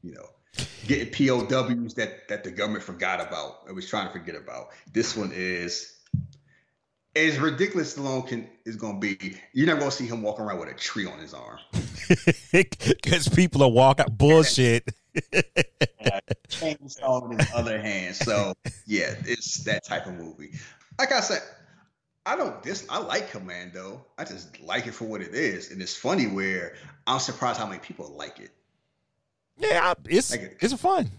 you 0.02 0.14
know, 0.14 0.28
getting 0.86 1.12
POWs 1.12 1.94
that 1.94 2.28
that 2.28 2.44
the 2.44 2.50
government 2.50 2.84
forgot 2.84 3.20
about. 3.20 3.64
It 3.68 3.72
was 3.74 3.88
trying 3.88 4.06
to 4.06 4.12
forget 4.12 4.34
about. 4.34 4.68
This 4.92 5.16
one 5.16 5.32
is 5.34 5.97
as 7.16 7.38
ridiculous 7.38 7.96
Stallone 7.96 8.26
can 8.26 8.48
is 8.64 8.76
gonna 8.76 8.98
be. 8.98 9.36
You're 9.52 9.66
not 9.66 9.78
gonna 9.78 9.90
see 9.90 10.06
him 10.06 10.22
walking 10.22 10.44
around 10.44 10.60
with 10.60 10.68
a 10.68 10.74
tree 10.74 11.06
on 11.06 11.18
his 11.18 11.34
arm. 11.34 11.58
because 12.52 13.28
people 13.28 13.62
are 13.62 13.70
walking 13.70 14.06
bullshit. 14.10 14.88
chainsaw 16.48 17.30
in 17.30 17.38
his 17.38 17.48
other 17.54 17.80
hand. 17.80 18.14
So 18.16 18.54
yeah, 18.86 19.14
it's 19.24 19.64
that 19.64 19.84
type 19.84 20.06
of 20.06 20.14
movie. 20.14 20.52
Like 20.98 21.12
I 21.12 21.20
said, 21.20 21.42
I 22.26 22.36
don't 22.36 22.62
dis 22.62 22.86
I 22.88 22.98
like 22.98 23.30
Commando. 23.30 24.04
I 24.16 24.24
just 24.24 24.60
like 24.60 24.86
it 24.86 24.94
for 24.94 25.04
what 25.04 25.22
it 25.22 25.34
is. 25.34 25.70
And 25.70 25.80
it's 25.82 25.96
funny 25.96 26.26
where 26.26 26.76
I'm 27.06 27.20
surprised 27.20 27.58
how 27.58 27.66
many 27.66 27.80
people 27.80 28.14
like 28.16 28.38
it. 28.38 28.50
Yeah, 29.56 29.92
I- 29.96 30.08
it's 30.08 30.30
Like 30.30 30.40
it. 30.40 30.56
it's 30.60 30.74
fun. 30.74 31.10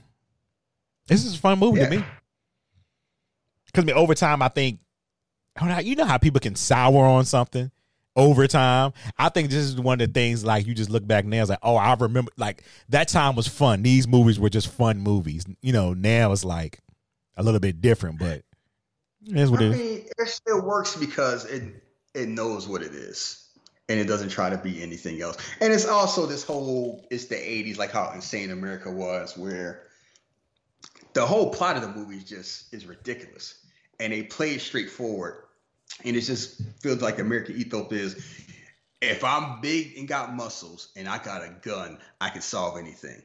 This 1.07 1.25
is 1.25 1.35
a 1.35 1.37
fun 1.39 1.59
movie 1.59 1.79
to 1.79 1.89
me. 1.89 2.03
Because 3.65 3.83
I 3.83 3.85
mean, 3.87 3.95
over 3.95 4.13
time, 4.13 4.41
I 4.41 4.47
think 4.47 4.59
I 4.63 4.67
don't 4.67 4.77
know, 4.77 4.88
you 5.83 5.95
know 5.95 6.05
how 6.05 6.17
people 6.17 6.39
can 6.39 6.55
sour 6.55 7.05
on 7.05 7.25
something 7.25 7.71
over 8.15 8.47
time. 8.47 8.93
I 9.17 9.29
think 9.29 9.49
this 9.49 9.63
is 9.63 9.79
one 9.79 10.01
of 10.01 10.07
the 10.07 10.13
things 10.13 10.43
like 10.43 10.67
you 10.67 10.73
just 10.73 10.89
look 10.89 11.05
back 11.07 11.25
now, 11.25 11.41
it's 11.41 11.49
like, 11.49 11.59
oh, 11.63 11.75
I 11.75 11.93
remember 11.93 12.31
like 12.37 12.63
that 12.89 13.07
time 13.07 13.35
was 13.35 13.47
fun. 13.47 13.81
These 13.83 14.07
movies 14.07 14.39
were 14.39 14.49
just 14.49 14.67
fun 14.67 14.99
movies. 14.99 15.45
You 15.61 15.73
know, 15.73 15.93
now 15.93 16.31
it's 16.31 16.45
like 16.45 16.79
a 17.37 17.43
little 17.43 17.59
bit 17.59 17.81
different, 17.81 18.19
but 18.19 18.43
is 19.25 19.49
what 19.49 19.61
I 19.61 19.65
it 19.65 19.71
is. 19.71 19.77
mean, 19.79 20.05
it 20.17 20.27
still 20.27 20.61
works 20.61 20.95
because 20.95 21.45
it 21.45 21.63
it 22.13 22.27
knows 22.27 22.67
what 22.67 22.81
it 22.81 22.93
is. 22.93 23.45
And 23.87 23.99
it 23.99 24.05
doesn't 24.05 24.29
try 24.29 24.51
to 24.51 24.57
be 24.57 24.83
anything 24.83 25.19
else. 25.19 25.37
And 25.61 25.73
it's 25.73 25.87
also 25.87 26.27
this 26.27 26.43
whole 26.43 27.07
it's 27.09 27.25
the 27.25 27.35
80s, 27.35 27.77
like 27.77 27.91
how 27.91 28.11
insane 28.13 28.51
America 28.51 28.91
was, 28.91 29.35
where 29.35 29.83
the 31.13 31.25
whole 31.25 31.51
plot 31.51 31.75
of 31.75 31.81
the 31.81 31.87
movie 31.87 32.17
is 32.17 32.23
just 32.23 32.73
is 32.73 32.85
ridiculous. 32.85 33.55
And 33.99 34.13
they 34.13 34.23
play 34.23 34.51
it 34.55 34.61
straightforward. 34.61 35.43
And 36.05 36.15
it 36.15 36.21
just 36.21 36.61
feels 36.81 37.01
like 37.01 37.19
American 37.19 37.57
ethos 37.57 37.91
is 37.91 38.45
if 39.01 39.23
I'm 39.23 39.61
big 39.61 39.97
and 39.97 40.07
got 40.07 40.33
muscles 40.33 40.89
and 40.95 41.07
I 41.07 41.17
got 41.17 41.43
a 41.43 41.53
gun, 41.61 41.97
I 42.19 42.29
can 42.29 42.41
solve 42.41 42.77
anything. 42.77 43.21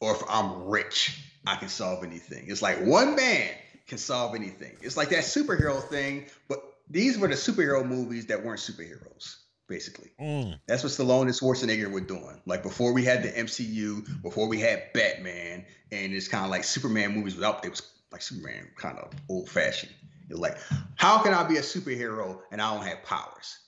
Or 0.00 0.14
if 0.14 0.22
I'm 0.28 0.64
rich, 0.64 1.20
I 1.46 1.56
can 1.56 1.68
solve 1.68 2.04
anything. 2.04 2.46
It's 2.48 2.62
like 2.62 2.84
one 2.84 3.16
man 3.16 3.50
can 3.86 3.98
solve 3.98 4.34
anything. 4.34 4.76
It's 4.82 4.96
like 4.96 5.10
that 5.10 5.24
superhero 5.24 5.82
thing, 5.82 6.26
but 6.48 6.62
these 6.88 7.18
were 7.18 7.28
the 7.28 7.34
superhero 7.34 7.86
movies 7.86 8.26
that 8.26 8.44
weren't 8.44 8.60
superheroes, 8.60 9.36
basically. 9.68 10.10
Mm. 10.20 10.58
That's 10.66 10.82
what 10.82 10.92
Stallone 10.92 11.22
and 11.22 11.30
Schwarzenegger 11.30 11.90
were 11.90 12.00
doing. 12.00 12.40
Like 12.46 12.62
before 12.62 12.92
we 12.92 13.04
had 13.04 13.22
the 13.22 13.30
MCU, 13.30 14.22
before 14.22 14.48
we 14.48 14.60
had 14.60 14.92
Batman, 14.92 15.64
and 15.92 16.12
it's 16.12 16.28
kind 16.28 16.44
of 16.44 16.50
like 16.50 16.64
Superman 16.64 17.14
movies 17.14 17.34
without 17.34 17.64
it 17.64 17.70
was 17.70 17.82
like 18.14 18.22
Superman 18.22 18.68
kind 18.76 18.96
of 18.96 19.10
old 19.28 19.50
fashioned. 19.50 19.92
It's 20.30 20.38
like, 20.38 20.56
how 20.94 21.18
can 21.18 21.34
I 21.34 21.42
be 21.42 21.56
a 21.56 21.62
superhero 21.62 22.38
and 22.52 22.62
I 22.62 22.72
don't 22.72 22.86
have 22.86 23.02
powers? 23.02 23.58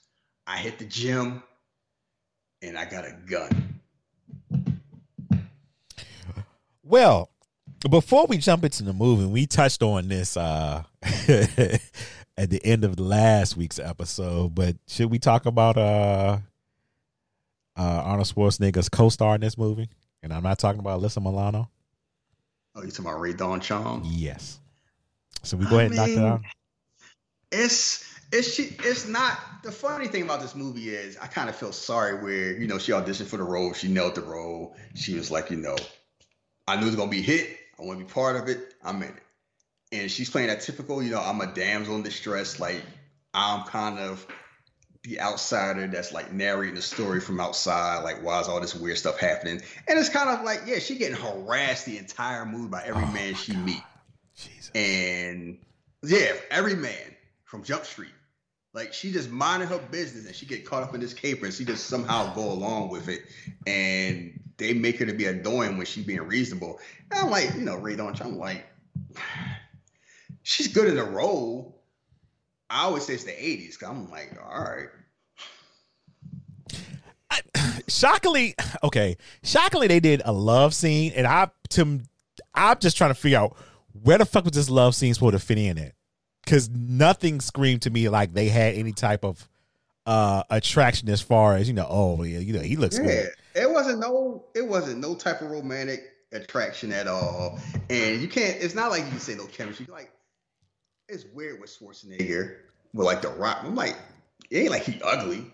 I 0.47 0.57
hit 0.59 0.79
the 0.79 0.85
gym 0.85 1.43
and 2.63 2.79
I 2.79 2.85
got 2.85 3.05
a 3.05 3.17
gun. 3.29 3.81
Well, 6.85 7.29
before 7.91 8.27
we 8.27 8.39
jump 8.39 8.65
into 8.65 8.85
the 8.85 8.93
movie, 8.93 9.27
we 9.27 9.47
touched 9.47 9.83
on 9.83 10.07
this 10.07 10.37
uh 10.37 10.85
at 11.03 11.81
the 12.49 12.61
end 12.65 12.85
of 12.85 13.01
last 13.01 13.57
week's 13.57 13.81
episode, 13.81 14.55
but 14.55 14.77
should 14.87 15.11
we 15.11 15.19
talk 15.19 15.47
about 15.47 15.77
uh 15.77 16.39
uh 17.77 18.03
Arnold 18.05 18.29
Schwarzenegger's 18.29 18.89
co-star 18.89 19.35
in 19.35 19.41
this 19.41 19.59
movie? 19.59 19.89
And 20.23 20.33
I'm 20.33 20.45
not 20.45 20.61
talking 20.61 20.79
about 20.79 21.01
Alyssa 21.01 21.21
Milano. 21.21 21.69
Oh, 22.77 22.83
you 22.83 22.91
talking 22.91 23.07
about 23.07 23.21
Rae 23.21 23.33
Dawn 23.33 23.61
Chong? 23.61 24.03
Yes. 24.05 24.59
So 25.43 25.57
we 25.57 25.65
go 25.65 25.79
ahead 25.79 25.93
and 25.93 25.97
knock 25.97 26.09
I 26.09 26.15
that 26.15 26.27
out. 26.27 26.41
It's 27.51 28.05
it's 28.33 28.53
she 28.53 28.65
it's 28.81 29.09
not 29.09 29.39
the 29.63 29.73
funny 29.73 30.09
thing 30.09 30.23
about 30.23 30.43
this 30.43 30.55
movie 30.55 30.91
is 30.91 31.17
I 31.17 31.27
kind 31.27 31.49
of 31.49 31.57
feel 31.57 31.73
sorry 31.73 32.23
where 32.23 32.53
you 32.53 32.67
know 32.67 32.77
she 32.77 32.93
auditioned 32.93 33.27
for 33.27 33.39
the 33.39 33.45
role, 33.45 33.73
she 33.73 33.89
nailed 33.89 34.17
the 34.17 34.21
role. 34.21 34.77
She 34.95 35.15
was 35.15 35.31
like, 35.31 35.51
you 35.51 35.57
know, 35.57 35.77
I 36.69 36.77
knew 36.77 36.83
it 36.83 36.87
was 36.87 36.97
gonna 36.97 37.11
be 37.11 37.23
hit. 37.23 37.57
I 37.79 37.83
want 37.83 37.99
to 37.99 38.05
be 38.05 38.13
part 38.13 38.37
of 38.37 38.49
it. 38.49 38.75
I'm 38.85 39.03
in 39.03 39.09
it. 39.09 39.15
And 39.93 40.11
she's 40.11 40.29
playing 40.29 40.49
that 40.49 40.61
typical, 40.61 41.03
you 41.03 41.13
know, 41.13 41.21
I'm 41.21 41.41
a 41.41 41.47
damsel 41.47 41.97
in 41.97 42.03
distress. 42.03 42.61
Like 42.61 42.83
I'm 43.33 43.65
kind 43.65 43.99
of 43.99 44.27
the 45.07 45.21
outsider 45.21 45.87
that's 45.87 46.13
like 46.13 46.33
narrating 46.33 46.75
the 46.75 46.83
story 46.83 47.21
from 47.21 47.41
outside. 47.41 48.03
Like, 48.03 48.23
why 48.25 48.41
is 48.41 48.49
all 48.49 48.61
this 48.61 48.75
weird 48.75 48.99
stuff 48.99 49.19
happening? 49.19 49.63
And 49.87 49.99
it's 49.99 50.09
kind 50.09 50.29
of 50.29 50.45
like, 50.45 50.63
yeah, 50.67 50.81
she 50.81 50.97
getting 50.97 51.17
harassed 51.17 51.87
the 51.87 51.97
entire 51.97 52.45
movie 52.45 52.69
by 52.69 52.83
every 52.85 53.05
Oh, 53.05 53.13
man 53.13 53.35
she 53.35 53.53
God. 53.53 53.65
meet. 53.65 53.83
Jesus. 54.37 54.71
And 54.75 55.59
yeah, 56.03 56.33
every 56.51 56.75
man 56.75 57.15
from 57.45 57.63
Jump 57.63 57.85
Street. 57.85 58.11
Like 58.75 58.93
she 58.93 59.13
just 59.13 59.31
minding 59.31 59.69
her 59.69 59.79
business 59.79 60.27
and 60.27 60.35
she 60.35 60.45
get 60.45 60.67
caught 60.67 60.83
up 60.83 60.95
in 60.95 61.01
this 61.01 61.15
caper 61.15 61.47
and 61.47 61.55
she 61.55 61.65
just 61.65 61.87
somehow 61.87 62.35
go 62.35 62.51
along 62.53 62.91
with 62.91 63.09
it. 63.09 63.23
And 63.67 64.39
they 64.59 64.75
make 64.75 64.99
her 64.99 65.07
to 65.07 65.15
be 65.15 65.27
annoying 65.27 65.77
when 65.77 65.87
she's 65.87 66.05
being 66.05 66.23
reasonable. 66.23 66.81
And 67.13 67.21
I'm 67.21 67.31
like, 67.31 67.55
you 67.55 67.61
know, 67.63 67.77
Rae 67.77 67.95
Dawn, 67.97 68.15
I'm 68.21 68.37
like, 68.37 68.67
she's 70.43 70.69
good 70.69 70.89
in 70.89 70.97
the 70.97 71.05
role. 71.05 71.81
I 72.69 72.83
always 72.85 73.05
say 73.07 73.15
it's 73.15 73.25
the 73.25 73.31
80s. 73.31 73.83
I'm 73.89 74.11
like, 74.11 74.37
all 74.45 74.61
right. 74.61 74.89
Shockingly, 77.89 78.55
okay, 78.83 79.17
shockingly 79.43 79.87
they 79.89 80.01
did 80.01 80.23
a 80.25 80.33
love 80.33 80.75
scene, 80.75 81.13
and 81.15 81.27
I 81.27 81.51
to 81.71 82.01
I'm 82.55 82.79
just 82.79 82.97
trying 82.97 83.11
to 83.11 83.15
figure 83.15 83.39
out 83.39 83.57
where 84.03 84.19
the 84.19 84.27
fuck 84.27 84.45
was 84.45 84.53
this 84.53 84.71
love 84.71 84.95
scene 84.95 85.15
supposed 85.15 85.33
to 85.35 85.39
fit 85.39 85.59
in 85.59 85.79
at? 85.79 85.93
Because 86.45 86.69
nothing 86.71 87.41
screamed 87.41 87.83
to 87.83 87.91
me 87.91 88.09
like 88.09 88.33
they 88.33 88.49
had 88.49 88.75
any 88.75 88.93
type 88.93 89.25
of 89.25 89.49
uh 90.07 90.45
attraction 90.51 91.09
as 91.09 91.21
far 91.21 91.57
as 91.57 91.67
you 91.67 91.75
know. 91.75 91.87
Oh 91.89 92.23
yeah, 92.23 92.39
you 92.39 92.53
know 92.53 92.61
he 92.61 92.77
looks 92.77 92.99
Yeah, 92.99 93.05
good. 93.05 93.31
it 93.55 93.71
wasn't 93.71 93.99
no, 93.99 94.45
it 94.55 94.67
wasn't 94.67 95.01
no 95.01 95.15
type 95.17 95.41
of 95.43 95.51
romantic 95.51 96.05
attraction 96.33 96.93
at 96.93 97.09
all. 97.09 97.59
And 97.91 98.21
you 98.21 98.29
can't. 98.29 98.57
It's 98.61 98.75
not 98.75 98.91
like 98.91 99.03
you 99.05 99.11
can 99.11 99.19
say 99.21 99.35
no 99.35 99.47
chemistry. 99.47 99.87
Like 99.91 100.13
it's 101.09 101.25
weird 101.35 101.61
with 101.61 101.77
Schwarzenegger 101.77 102.57
with 102.93 103.07
like 103.07 103.23
the 103.23 103.29
Rock. 103.31 103.59
I'm 103.63 103.75
like, 103.75 103.97
it 104.51 104.59
ain't 104.59 104.71
like 104.71 104.83
he 104.85 105.01
ugly, 105.03 105.47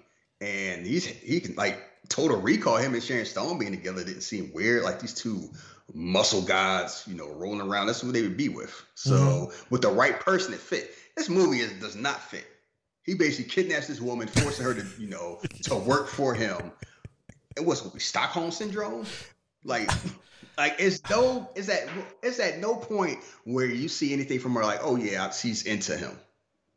and 0.42 0.84
he's 0.84 1.06
he 1.06 1.40
can 1.40 1.54
like 1.54 1.80
Total 2.08 2.38
Recall. 2.40 2.76
Him 2.76 2.94
and 2.94 3.02
Sharon 3.02 3.24
Stone 3.24 3.58
being 3.58 3.70
together 3.70 4.04
didn't 4.04 4.22
seem 4.22 4.52
weird. 4.52 4.82
Like 4.82 5.00
these 5.00 5.14
two 5.14 5.48
muscle 5.94 6.42
gods, 6.42 7.04
you 7.06 7.14
know, 7.14 7.28
rolling 7.28 7.60
around. 7.60 7.86
That's 7.86 8.00
who 8.00 8.12
they 8.12 8.22
would 8.22 8.36
be 8.36 8.48
with. 8.48 8.74
So 8.94 9.12
mm-hmm. 9.12 9.66
with 9.70 9.82
the 9.82 9.90
right 9.90 10.18
person, 10.18 10.52
it 10.52 10.60
fit. 10.60 10.90
This 11.16 11.28
movie 11.28 11.60
is, 11.60 11.72
does 11.80 11.96
not 11.96 12.20
fit. 12.20 12.44
He 13.04 13.14
basically 13.14 13.50
kidnaps 13.50 13.88
this 13.88 14.00
woman, 14.00 14.28
forcing 14.28 14.64
her 14.64 14.74
to, 14.74 14.86
you 14.98 15.08
know, 15.08 15.40
to 15.62 15.76
work 15.76 16.08
for 16.08 16.34
him. 16.34 16.72
It 17.56 17.64
was 17.64 17.90
Stockholm 18.02 18.50
syndrome. 18.50 19.06
Like, 19.64 19.90
like 20.58 20.76
it's 20.78 21.00
no, 21.08 21.48
it's 21.54 21.68
at 21.68 21.88
it's 22.22 22.40
at 22.40 22.58
no 22.58 22.74
point 22.74 23.18
where 23.44 23.66
you 23.66 23.88
see 23.88 24.12
anything 24.12 24.40
from 24.40 24.54
her 24.54 24.62
like, 24.62 24.80
oh 24.82 24.96
yeah, 24.96 25.30
she's 25.30 25.64
into 25.64 25.96
him. 25.96 26.18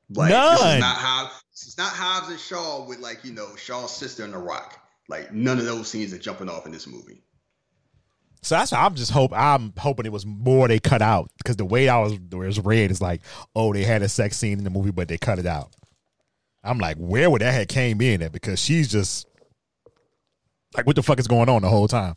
Like 0.10 0.30
this 0.30 0.62
None. 0.62 0.76
is 0.76 0.82
not 0.82 0.98
how 0.98 1.32
this 1.52 1.68
is 1.68 1.78
not 1.78 1.92
Hobbs 1.92 2.30
and 2.30 2.40
Shaw 2.40 2.86
with 2.86 3.00
like 3.00 3.24
you 3.24 3.34
know 3.34 3.56
Shaw's 3.56 3.96
sister 3.96 4.24
in 4.24 4.32
The 4.32 4.38
Rock. 4.38 4.80
Like 5.10 5.34
none 5.34 5.58
of 5.60 5.66
those 5.66 5.88
scenes 5.88 6.14
are 6.14 6.18
jumping 6.20 6.50
off 6.50 6.66
in 6.66 6.72
this 6.72 6.88
movie. 6.88 7.22
So 8.42 8.56
that's 8.56 8.72
why 8.72 8.80
I'm 8.86 8.94
just 8.94 9.12
hope 9.12 9.32
I'm 9.34 9.74
hoping 9.78 10.06
it 10.06 10.12
was 10.12 10.26
more 10.26 10.68
they 10.68 10.80
cut 10.80 11.02
out 11.02 11.32
because 11.40 11.56
the 11.56 11.66
way 11.66 11.90
I 11.90 12.00
was 12.00 12.14
where 12.32 12.48
it's 12.48 12.60
read 12.60 12.92
is 12.92 13.02
like, 13.02 13.22
oh, 13.56 13.74
they 13.74 13.84
had 13.84 14.04
a 14.04 14.10
sex 14.10 14.38
scene 14.38 14.60
in 14.60 14.64
the 14.64 14.70
movie, 14.70 14.92
but 14.92 15.08
they 15.08 15.18
cut 15.18 15.40
it 15.40 15.48
out. 15.48 15.76
I'm 16.64 16.78
like, 16.78 16.98
where 16.98 17.30
would 17.30 17.42
that 17.42 17.54
have 17.54 17.68
came 17.68 18.02
in 18.02 18.22
at? 18.22 18.32
Because 18.32 18.60
she's 18.60 18.88
just 18.88 19.28
like, 20.76 20.86
what 20.86 20.96
the 20.96 21.04
fuck 21.04 21.20
is 21.20 21.28
going 21.28 21.50
on 21.50 21.64
the 21.64 21.70
whole 21.70 21.88
time? 21.88 22.16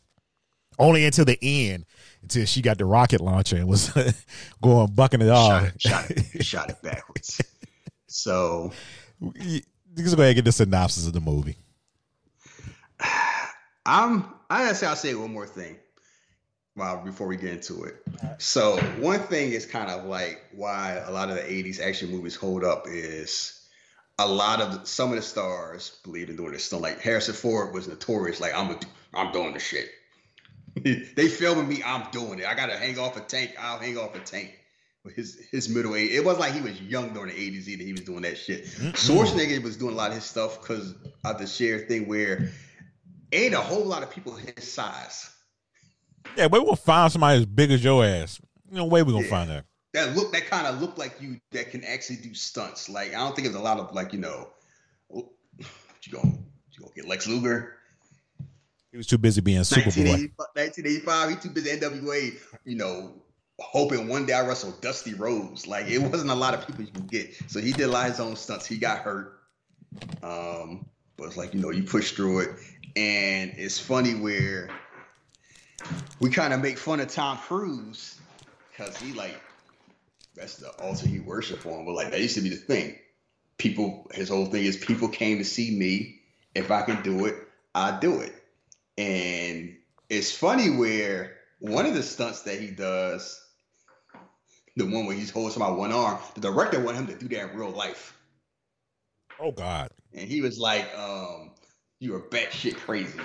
Only 0.79 1.05
until 1.07 1.25
the 1.25 1.39
end, 1.43 1.87
until 2.23 2.45
she 2.45 2.61
got 2.63 2.79
the 2.79 2.85
rocket 2.85 3.21
launcher 3.21 3.57
and 3.57 3.67
was 3.67 3.91
going 4.63 4.93
bucking 4.95 5.23
it 5.23 5.27
Shot 5.27 5.63
off. 5.63 5.65
it, 5.65 5.81
shot 5.81 6.11
it, 6.11 6.45
shot 6.45 6.71
it 6.71 6.77
backwards. 6.83 7.41
So 8.19 8.73
Let's 9.21 10.15
go 10.15 10.23
ahead 10.23 10.31
and 10.31 10.35
get 10.35 10.45
the 10.45 10.53
synopsis 10.53 11.07
of 11.07 11.13
the 11.13 11.21
movie. 11.21 11.57
I'm 13.87 14.25
I 14.51 14.73
say 14.73 14.87
I'll 14.87 14.97
say 14.97 15.15
one 15.15 15.33
more 15.33 15.47
thing. 15.47 15.77
Well, 16.75 17.03
before 17.05 17.27
we 17.27 17.37
get 17.37 17.53
into 17.53 17.85
it. 17.85 18.03
So 18.39 18.77
one 18.99 19.21
thing 19.21 19.53
is 19.53 19.67
kind 19.67 19.91
of 19.91 20.05
like 20.05 20.41
why 20.53 21.03
a 21.05 21.11
lot 21.11 21.31
of 21.31 21.37
the 21.37 21.43
80s 21.43 21.81
action 21.81 22.11
movies 22.11 22.35
hold 22.35 22.65
up 22.65 22.87
is 22.89 23.67
a 24.19 24.27
lot 24.27 24.61
of 24.61 24.87
some 24.87 25.11
of 25.11 25.17
the 25.17 25.23
stars 25.23 26.01
believe 26.05 26.29
in 26.29 26.37
doing 26.37 26.53
this 26.53 26.65
stuff. 26.65 26.81
Like 26.81 27.01
Harrison 27.01 27.35
Ford 27.35 27.73
was 27.73 27.87
notorious, 27.87 28.41
like 28.41 28.55
I'm 28.55 28.71
a, 28.71 28.81
I'm 29.15 29.33
doing 29.33 29.55
the 29.55 29.61
shit. 29.61 29.91
they 30.77 31.29
filming 31.29 31.69
me. 31.69 31.83
I'm 31.85 32.11
doing 32.11 32.41
it. 32.41 32.47
I 32.47 32.55
gotta 32.55 32.77
hang 32.77 32.99
off 32.99 33.17
a 33.17 33.21
tank. 33.21 33.55
I'll 33.61 33.79
hang 33.79 33.97
off 33.97 34.15
a 34.17 34.21
tank. 34.21 34.59
His 35.15 35.39
his 35.51 35.69
middle 35.71 35.95
age, 35.97 36.11
it 36.11 36.23
wasn't 36.25 36.41
like 36.41 36.53
he 36.53 36.61
was 36.61 36.81
young 36.83 37.15
during 37.15 37.35
the 37.35 37.51
80s 37.61 37.67
either. 37.69 37.83
He 37.83 37.93
was 37.93 38.03
doing 38.03 38.23
that 38.23 38.37
shit. 38.37 38.67
Schwarzenegger 38.67 39.63
was 39.63 39.77
doing 39.77 39.95
a 39.95 39.97
lot 39.97 40.09
of 40.11 40.17
his 40.17 40.25
stuff 40.25 40.61
because 40.61 40.95
of 41.25 41.39
the 41.39 41.47
share 41.47 41.79
thing 41.79 42.07
where 42.09 42.51
ain't 43.33 43.55
a 43.55 43.61
whole 43.61 43.85
lot 43.85 44.03
of 44.03 44.11
people 44.11 44.35
his 44.35 44.71
size 44.71 45.31
Yeah, 46.37 46.49
but 46.49 46.65
we'll 46.65 46.77
find 46.77 47.11
somebody 47.11 47.39
as 47.39 47.47
big 47.47 47.71
as 47.71 47.83
your 47.83 48.05
ass. 48.05 48.39
No 48.71 48.85
way 48.85 49.03
we 49.03 49.13
gonna 49.13 49.25
Yeah. 49.25 49.31
find 49.31 49.51
that. 49.51 49.65
that 49.95 50.15
look 50.15 50.33
that 50.33 50.47
kind 50.47 50.67
of 50.67 50.81
look 50.83 50.99
like 50.99 51.17
you 51.23 51.41
that 51.53 51.71
can 51.71 51.83
actually 51.85 52.17
do 52.17 52.35
stunts. 52.35 52.89
Like 52.91 53.09
I 53.15 53.19
don't 53.19 53.35
think 53.35 53.47
there's 53.47 53.57
a 53.57 53.61
lot 53.61 53.79
of 53.81 53.95
like 53.95 54.13
you 54.13 54.19
know, 54.19 54.51
what 55.07 55.27
you 56.03 56.13
gonna 56.13 56.33
you 56.73 56.81
gonna 56.81 56.93
get 56.95 57.07
Lex 57.09 57.27
Luger. 57.27 57.77
He 58.91 58.97
was 58.99 59.07
too 59.07 59.19
busy 59.19 59.41
being 59.41 59.61
Superboy. 59.61 60.31
1985, 60.35 60.37
1985, 60.55 61.31
he 61.31 61.37
too 61.37 61.51
busy 61.51 61.71
NWA, 61.79 62.39
you 62.65 62.77
know, 62.77 63.23
hoping 63.61 64.09
one 64.09 64.27
day 64.27 64.33
I 64.33 64.47
wrestle 64.47 64.73
Dusty 64.81 65.15
Rhodes. 65.15 65.67
Like 65.67 65.87
it 65.89 65.99
wasn't 65.99 66.31
a 66.31 66.35
lot 66.35 66.55
of 66.55 66.67
people 66.67 66.85
you 66.85 66.93
could 66.93 67.11
get. 67.11 67.35
So 67.51 67.61
he 67.61 67.73
did 67.73 67.87
a 67.87 67.89
lot 67.89 68.07
of 68.07 68.13
his 68.13 68.21
own 68.21 68.37
stunts. 68.37 68.67
He 68.67 68.79
got 68.79 68.99
hurt. 68.99 69.39
Um, 70.23 70.87
but 71.17 71.27
it's 71.27 71.37
like, 71.37 71.55
you 71.55 71.61
know, 71.61 71.71
you 71.71 71.83
push 71.83 72.13
through 72.13 72.41
it. 72.41 72.51
And 72.97 73.53
it's 73.57 73.79
funny 73.79 74.15
where 74.15 74.71
we 76.21 76.31
kind 76.31 76.53
of 76.53 76.61
make 76.61 76.79
fun 76.79 77.01
of 77.01 77.09
Tom 77.09 77.39
Cruise 77.39 78.19
because 78.71 78.97
he 78.97 79.13
like 79.13 79.41
that's 80.35 80.57
the 80.57 80.71
altar 80.83 81.09
he 81.09 81.21
worship 81.21 81.67
on. 81.67 81.85
But 81.85 81.93
like 81.93 82.11
that 82.11 82.21
used 82.21 82.37
to 82.37 82.41
be 82.41 82.51
the 82.51 82.57
thing. 82.57 82.97
People 83.59 84.07
his 84.15 84.29
whole 84.29 84.47
thing 84.47 84.65
is 84.65 84.77
people 84.77 85.09
came 85.09 85.39
to 85.39 85.45
see 85.45 85.77
me. 85.77 86.21
If 86.55 86.71
I 86.71 86.83
can 86.83 87.03
do 87.03 87.27
it, 87.27 87.37
I 87.75 87.99
do 87.99 88.21
it. 88.21 88.33
And 88.97 89.77
it's 90.09 90.33
funny 90.33 90.71
where 90.71 91.37
one 91.61 91.87
of 91.87 91.95
the 91.95 92.03
stunts 92.03 92.43
that 92.43 92.61
he 92.61 92.69
does, 92.69 93.41
the 94.79 94.85
one 94.85 95.07
where 95.07 95.17
he's 95.17 95.31
holding 95.31 95.53
somebody 95.53 95.75
one 95.75 95.93
arm, 95.93 96.19
the 96.35 96.41
director 96.41 96.81
wanted 96.81 96.99
him 96.99 97.07
to 97.09 97.15
do 97.17 97.29
that 97.37 97.51
in 97.51 97.57
real 97.57 97.71
life. 97.71 98.17
Oh 99.41 99.53
God. 99.53 99.91
And 100.15 100.29
he 100.29 100.41
was 100.41 100.59
like, 100.59 100.89
um, 100.97 101.51
you 102.01 102.15
are 102.15 102.21
batshit 102.21 102.77
crazy. 102.77 103.21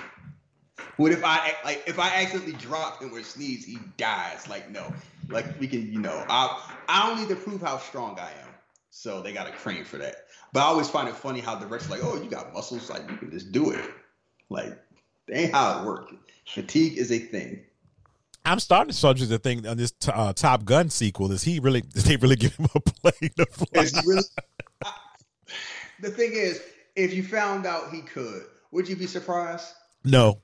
What 0.96 1.12
if 1.12 1.24
I 1.24 1.54
like 1.64 1.84
if 1.86 1.98
I 1.98 2.22
accidentally 2.22 2.52
drop 2.54 3.00
him 3.00 3.14
or 3.14 3.22
sneeze, 3.22 3.64
he 3.64 3.78
dies? 3.96 4.48
Like, 4.48 4.70
no. 4.70 4.92
Like 5.28 5.58
we 5.58 5.66
can, 5.66 5.92
you 5.92 6.00
know, 6.00 6.24
I 6.28 6.76
I 6.88 7.06
don't 7.06 7.20
need 7.20 7.28
to 7.28 7.36
prove 7.36 7.60
how 7.60 7.78
strong 7.78 8.18
I 8.18 8.30
am. 8.42 8.48
So 8.90 9.22
they 9.22 9.32
got 9.32 9.48
a 9.48 9.52
crane 9.52 9.84
for 9.84 9.98
that. 9.98 10.26
But 10.52 10.60
I 10.60 10.64
always 10.64 10.88
find 10.88 11.08
it 11.08 11.14
funny 11.16 11.40
how 11.40 11.56
directors 11.56 11.90
like, 11.90 12.00
oh, 12.04 12.20
you 12.20 12.30
got 12.30 12.52
muscles, 12.52 12.90
like 12.90 13.08
you 13.10 13.16
can 13.16 13.30
just 13.30 13.50
do 13.50 13.70
it. 13.70 13.84
Like, 14.50 14.78
that 15.26 15.36
ain't 15.36 15.52
how 15.52 15.80
it 15.80 15.86
works. 15.86 16.12
Fatigue 16.46 16.98
is 16.98 17.10
a 17.10 17.18
thing. 17.18 17.64
I'm 18.44 18.60
starting 18.60 18.90
to 18.90 18.96
subject 18.96 19.30
the 19.30 19.38
thing 19.38 19.66
on 19.66 19.76
this 19.76 19.92
t- 19.92 20.12
uh, 20.12 20.32
Top 20.32 20.64
Gun 20.64 20.90
sequel. 20.90 21.32
Is 21.32 21.42
he 21.42 21.60
really? 21.60 21.80
Did 21.94 22.04
they 22.04 22.16
really 22.16 22.36
give 22.36 22.54
him 22.56 22.66
a 22.74 22.80
plane 22.80 23.30
to 23.36 23.46
fly? 23.46 23.82
Is 23.82 23.98
he 23.98 24.00
really? 24.06 24.22
I- 24.84 24.92
the 26.00 26.10
thing 26.10 26.32
is, 26.32 26.62
if 26.96 27.14
you 27.14 27.22
found 27.22 27.66
out 27.66 27.90
he 27.90 28.02
could, 28.02 28.44
would 28.70 28.88
you 28.88 28.96
be 28.96 29.06
surprised? 29.06 29.68
No, 30.04 30.40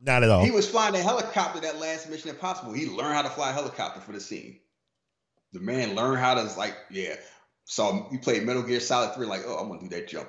not 0.00 0.22
at 0.22 0.30
all. 0.30 0.44
He 0.44 0.50
was 0.50 0.68
flying 0.68 0.94
a 0.94 0.98
helicopter 0.98 1.60
that 1.60 1.78
last 1.78 2.10
Mission 2.10 2.30
Impossible. 2.30 2.72
He 2.72 2.86
learned 2.86 3.14
how 3.14 3.22
to 3.22 3.30
fly 3.30 3.50
a 3.50 3.52
helicopter 3.52 4.00
for 4.00 4.12
the 4.12 4.20
scene. 4.20 4.60
The 5.52 5.60
man 5.60 5.94
learned 5.94 6.18
how 6.18 6.34
to 6.34 6.42
like, 6.58 6.76
yeah. 6.90 7.16
So 7.64 8.08
you 8.12 8.18
played 8.18 8.44
Metal 8.44 8.62
Gear 8.62 8.80
Solid 8.80 9.14
3, 9.14 9.26
like, 9.26 9.42
oh, 9.46 9.56
I'm 9.56 9.68
gonna 9.68 9.80
do 9.80 9.88
that 9.88 10.08
jump. 10.08 10.28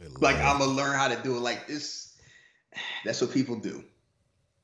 Good 0.00 0.20
Like 0.20 0.36
Lord. 0.36 0.46
I'm 0.46 0.58
gonna 0.58 0.72
learn 0.72 0.94
how 0.96 1.08
to 1.08 1.16
do 1.22 1.36
it. 1.36 1.40
Like 1.40 1.66
this, 1.66 2.16
that's 3.04 3.20
what 3.20 3.32
people 3.32 3.56
do. 3.56 3.84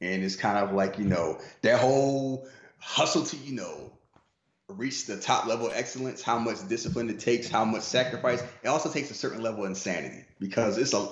And 0.00 0.24
it's 0.24 0.36
kind 0.36 0.58
of 0.58 0.72
like, 0.72 0.98
you 0.98 1.04
know, 1.04 1.40
that 1.62 1.78
whole 1.78 2.48
hustle 2.78 3.24
to, 3.24 3.36
you 3.36 3.54
know, 3.54 3.92
reach 4.68 5.06
the 5.06 5.16
top 5.16 5.46
level 5.46 5.70
excellence, 5.74 6.22
how 6.22 6.38
much 6.38 6.66
discipline 6.68 7.10
it 7.10 7.20
takes, 7.20 7.48
how 7.48 7.64
much 7.64 7.82
sacrifice. 7.82 8.42
It 8.62 8.68
also 8.68 8.90
takes 8.90 9.10
a 9.10 9.14
certain 9.14 9.42
level 9.42 9.64
of 9.64 9.70
insanity 9.70 10.24
because 10.38 10.78
it's 10.78 10.94
a 10.94 11.08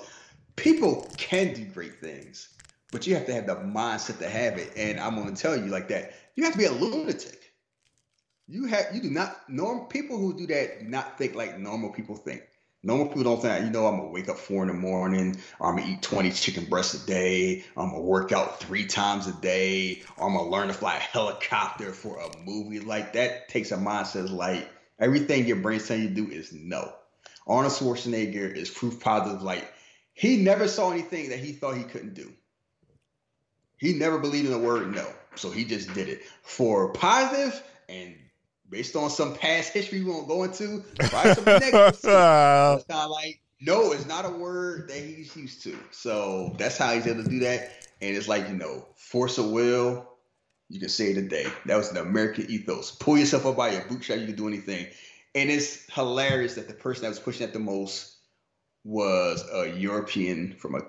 people 0.55 1.07
can 1.17 1.53
do 1.53 1.65
great 1.65 1.99
things, 1.99 2.49
but 2.91 3.05
you 3.05 3.15
have 3.15 3.25
to 3.27 3.33
have 3.33 3.47
the 3.47 3.55
mindset 3.55 4.19
to 4.19 4.29
have 4.29 4.57
it. 4.57 4.73
And 4.75 4.99
I'm 4.99 5.15
gonna 5.15 5.35
tell 5.35 5.55
you 5.55 5.67
like 5.67 5.87
that, 5.89 6.13
you 6.35 6.43
have 6.43 6.53
to 6.53 6.59
be 6.59 6.65
a 6.65 6.71
lunatic. 6.71 7.35
You 8.47 8.65
have 8.65 8.87
you 8.93 9.01
do 9.01 9.09
not 9.09 9.49
norm 9.49 9.87
people 9.87 10.17
who 10.17 10.35
do 10.35 10.47
that 10.47 10.79
do 10.79 10.87
not 10.87 11.17
think 11.17 11.35
like 11.35 11.59
normal 11.59 11.91
people 11.91 12.15
think. 12.15 12.43
Normal 12.81 13.07
people 13.07 13.23
don't 13.23 13.41
think, 13.41 13.65
you 13.65 13.71
know, 13.71 13.87
I'm 13.87 13.97
gonna 13.97 14.09
wake 14.09 14.29
up 14.29 14.37
four 14.37 14.61
in 14.61 14.69
the 14.69 14.73
morning, 14.73 15.37
or 15.59 15.69
I'm 15.69 15.77
gonna 15.77 15.91
eat 15.91 16.01
20 16.01 16.31
chicken 16.31 16.65
breasts 16.65 17.03
a 17.03 17.05
day, 17.05 17.65
I'm 17.75 17.89
gonna 17.89 18.01
work 18.01 18.31
out 18.31 18.61
three 18.61 18.85
times 18.85 19.27
a 19.27 19.33
day, 19.33 20.01
I'm 20.17 20.33
gonna 20.33 20.49
learn 20.49 20.69
to 20.69 20.73
fly 20.73 20.95
a 20.95 20.99
helicopter 20.99 21.91
for 21.91 22.17
a 22.17 22.37
movie. 22.45 22.79
Like 22.79 23.13
that 23.13 23.49
takes 23.49 23.71
a 23.71 23.77
mindset 23.77 24.31
like 24.31 24.69
everything 24.97 25.45
your 25.45 25.57
brain's 25.57 25.87
telling 25.87 26.03
you 26.03 26.09
to 26.09 26.15
do 26.15 26.31
is 26.31 26.53
no. 26.53 26.93
Arnold 27.45 27.73
Schwarzenegger 27.73 28.55
is 28.55 28.69
proof 28.69 28.99
positive, 29.01 29.41
like 29.41 29.69
he 30.13 30.37
never 30.37 30.67
saw 30.67 30.91
anything 30.91 31.29
that 31.29 31.39
he 31.39 31.51
thought 31.51 31.75
he 31.75 31.83
couldn't 31.83 32.13
do. 32.13 32.31
He 33.77 33.93
never 33.93 34.19
believed 34.19 34.45
in 34.45 34.51
the 34.51 34.59
word 34.59 34.93
no. 34.93 35.07
So 35.35 35.51
he 35.51 35.65
just 35.65 35.93
did 35.93 36.09
it. 36.09 36.21
For 36.43 36.91
positive 36.93 37.61
and 37.87 38.15
based 38.69 38.95
on 38.95 39.09
some 39.09 39.35
past 39.35 39.73
history 39.73 40.03
we 40.03 40.09
won't 40.09 40.27
go 40.27 40.43
into, 40.43 40.83
probably 41.09 41.33
some 41.33 41.45
negative. 41.45 41.99
It's 42.03 42.85
of 42.89 43.09
like, 43.09 43.41
no, 43.61 43.91
it's 43.91 44.05
not 44.05 44.25
a 44.25 44.29
word 44.29 44.89
that 44.89 44.97
he's 44.97 45.35
used 45.35 45.63
to. 45.63 45.77
So 45.91 46.55
that's 46.57 46.77
how 46.77 46.93
he's 46.93 47.07
able 47.07 47.23
to 47.23 47.29
do 47.29 47.39
that. 47.39 47.71
And 48.01 48.15
it's 48.15 48.27
like, 48.27 48.47
you 48.47 48.55
know, 48.55 48.85
force 48.95 49.37
of 49.37 49.51
will, 49.51 50.07
you 50.69 50.79
can 50.79 50.89
say 50.89 51.11
it 51.11 51.15
today. 51.15 51.47
That 51.65 51.77
was 51.77 51.89
the 51.89 52.01
American 52.01 52.49
ethos. 52.49 52.91
Pull 52.91 53.17
yourself 53.17 53.45
up 53.45 53.57
by 53.57 53.71
your 53.71 53.83
bootstrap, 53.85 54.19
you 54.19 54.27
can 54.27 54.35
do 54.35 54.47
anything. 54.47 54.87
And 55.35 55.49
it's 55.49 55.91
hilarious 55.93 56.55
that 56.55 56.67
the 56.67 56.73
person 56.73 57.03
that 57.03 57.09
was 57.09 57.19
pushing 57.19 57.47
it 57.47 57.53
the 57.53 57.59
most 57.59 58.17
was 58.83 59.43
a 59.53 59.77
European 59.77 60.55
from 60.57 60.75
a 60.75 60.81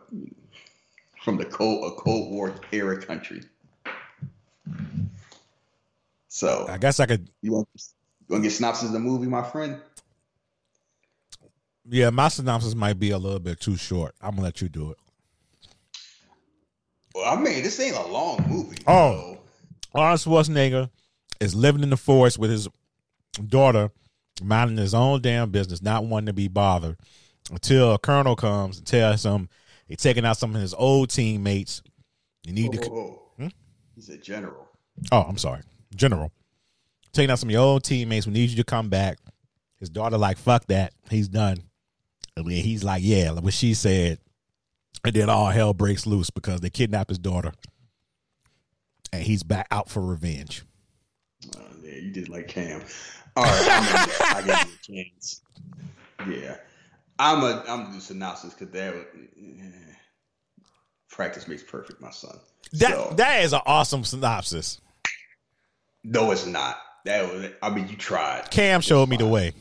from 1.22 1.36
the 1.36 1.44
cold 1.44 1.92
a 1.92 1.96
Cold 1.96 2.30
War 2.30 2.54
era 2.72 3.00
country. 3.00 3.42
So 6.32 6.64
I 6.68 6.78
guess 6.78 7.00
I 7.00 7.06
could. 7.06 7.28
you 7.42 7.52
want 7.52 7.68
you 7.74 8.34
want 8.34 8.44
to 8.44 8.48
get 8.48 8.54
synopsis 8.54 8.86
of 8.86 8.92
the 8.92 9.00
movie, 9.00 9.26
my 9.26 9.42
friend? 9.42 9.80
Yeah, 11.84 12.10
my 12.10 12.28
synopsis 12.28 12.76
might 12.76 13.00
be 13.00 13.10
a 13.10 13.18
little 13.18 13.40
bit 13.40 13.58
too 13.58 13.76
short. 13.76 14.14
I'm 14.20 14.30
gonna 14.30 14.42
let 14.42 14.62
you 14.62 14.68
do 14.68 14.92
it. 14.92 14.98
Well, 17.16 17.36
I 17.36 17.40
mean, 17.40 17.64
this 17.64 17.80
ain't 17.80 17.96
a 17.96 18.06
long 18.06 18.46
movie. 18.48 18.78
Oh. 18.86 19.38
Arnold 19.92 20.20
Schwarzenegger 20.20 20.88
is 21.40 21.56
living 21.56 21.82
in 21.82 21.90
the 21.90 21.96
forest 21.96 22.38
with 22.38 22.50
his 22.50 22.68
daughter, 23.48 23.90
minding 24.40 24.76
his 24.76 24.94
own 24.94 25.20
damn 25.20 25.50
business, 25.50 25.82
not 25.82 26.04
wanting 26.04 26.26
to 26.26 26.32
be 26.32 26.46
bothered, 26.46 26.96
until 27.50 27.94
a 27.94 27.98
colonel 27.98 28.36
comes 28.36 28.78
and 28.78 28.86
tells 28.86 29.26
him 29.26 29.48
he's 29.88 29.98
taking 29.98 30.24
out 30.24 30.36
some 30.36 30.54
of 30.54 30.60
his 30.60 30.74
old 30.74 31.10
teammates. 31.10 31.82
You 32.44 32.52
need 32.52 32.72
so, 32.76 32.82
to. 32.82 32.90
oh, 32.92 32.96
oh. 32.96 33.22
Hmm? 33.36 33.48
He's 33.96 34.08
a 34.10 34.16
general. 34.16 34.68
Oh, 35.10 35.22
I'm 35.22 35.38
sorry, 35.38 35.62
General. 35.94 36.32
Taking 37.12 37.30
out 37.30 37.38
some 37.38 37.48
of 37.48 37.52
your 37.52 37.62
old 37.62 37.84
teammates. 37.84 38.26
We 38.26 38.32
need 38.32 38.50
you 38.50 38.56
to 38.56 38.64
come 38.64 38.88
back. 38.88 39.18
His 39.78 39.90
daughter, 39.90 40.16
like, 40.18 40.38
fuck 40.38 40.66
that. 40.66 40.92
He's 41.10 41.28
done. 41.28 41.58
And 42.36 42.46
he's 42.50 42.84
like, 42.84 43.02
yeah, 43.04 43.32
what 43.32 43.52
she 43.52 43.74
said. 43.74 44.18
And 45.04 45.14
then 45.14 45.30
all 45.30 45.46
hell 45.48 45.72
breaks 45.74 46.06
loose 46.06 46.30
because 46.30 46.60
they 46.60 46.70
kidnapped 46.70 47.10
his 47.10 47.18
daughter. 47.18 47.52
And 49.12 49.22
he's 49.22 49.42
back 49.42 49.66
out 49.70 49.88
for 49.88 50.00
revenge. 50.00 50.62
Oh, 51.56 51.60
yeah, 51.82 51.94
you 51.94 52.10
did 52.12 52.28
like 52.28 52.48
Cam. 52.48 52.82
All 53.36 53.44
right, 53.44 54.16
I'm 54.20 54.46
gonna, 54.46 54.52
I 54.52 54.60
give 54.62 54.72
you 54.90 54.98
a 55.02 55.04
chance. 55.10 55.40
Yeah, 56.28 56.56
I'm 57.18 57.42
a 57.42 57.64
I'm 57.66 57.84
gonna 57.84 57.92
do 57.94 58.00
synopsis 58.00 58.52
because 58.54 58.72
that 58.74 58.94
would, 58.94 59.06
eh, 59.38 59.92
practice 61.08 61.48
makes 61.48 61.62
perfect, 61.62 62.00
my 62.00 62.10
son. 62.10 62.38
That 62.72 62.90
So- 62.90 63.14
that 63.16 63.42
is 63.42 63.52
an 63.52 63.60
awesome 63.66 64.04
synopsis. 64.04 64.80
No, 66.04 66.30
it's 66.30 66.46
not. 66.46 66.78
That 67.04 67.32
was. 67.32 67.46
I 67.62 67.70
mean, 67.70 67.88
you 67.88 67.96
tried. 67.96 68.50
Cam 68.50 68.80
showed 68.80 69.08
me 69.08 69.16
the 69.16 69.26
way. 69.26 69.52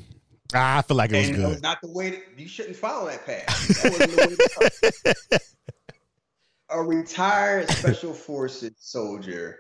Ah, 0.54 0.80
I 0.80 0.82
feel 0.82 0.98
like 0.98 1.12
it 1.12 1.18
was 1.18 1.30
and 1.30 1.38
good. 1.38 1.62
not 1.62 1.80
the 1.82 1.92
way 1.92 2.10
that 2.10 2.24
you 2.38 2.48
shouldn't 2.48 2.76
follow 2.76 3.08
that 3.08 3.26
path. 3.26 3.46
That 3.84 3.92
wasn't 3.92 4.12
the 4.12 4.18
way 4.18 5.40
to 5.40 5.40
go. 5.40 6.78
A 6.80 6.84
retired 6.84 7.70
special 7.70 8.14
forces 8.28 8.72
soldier 8.80 9.58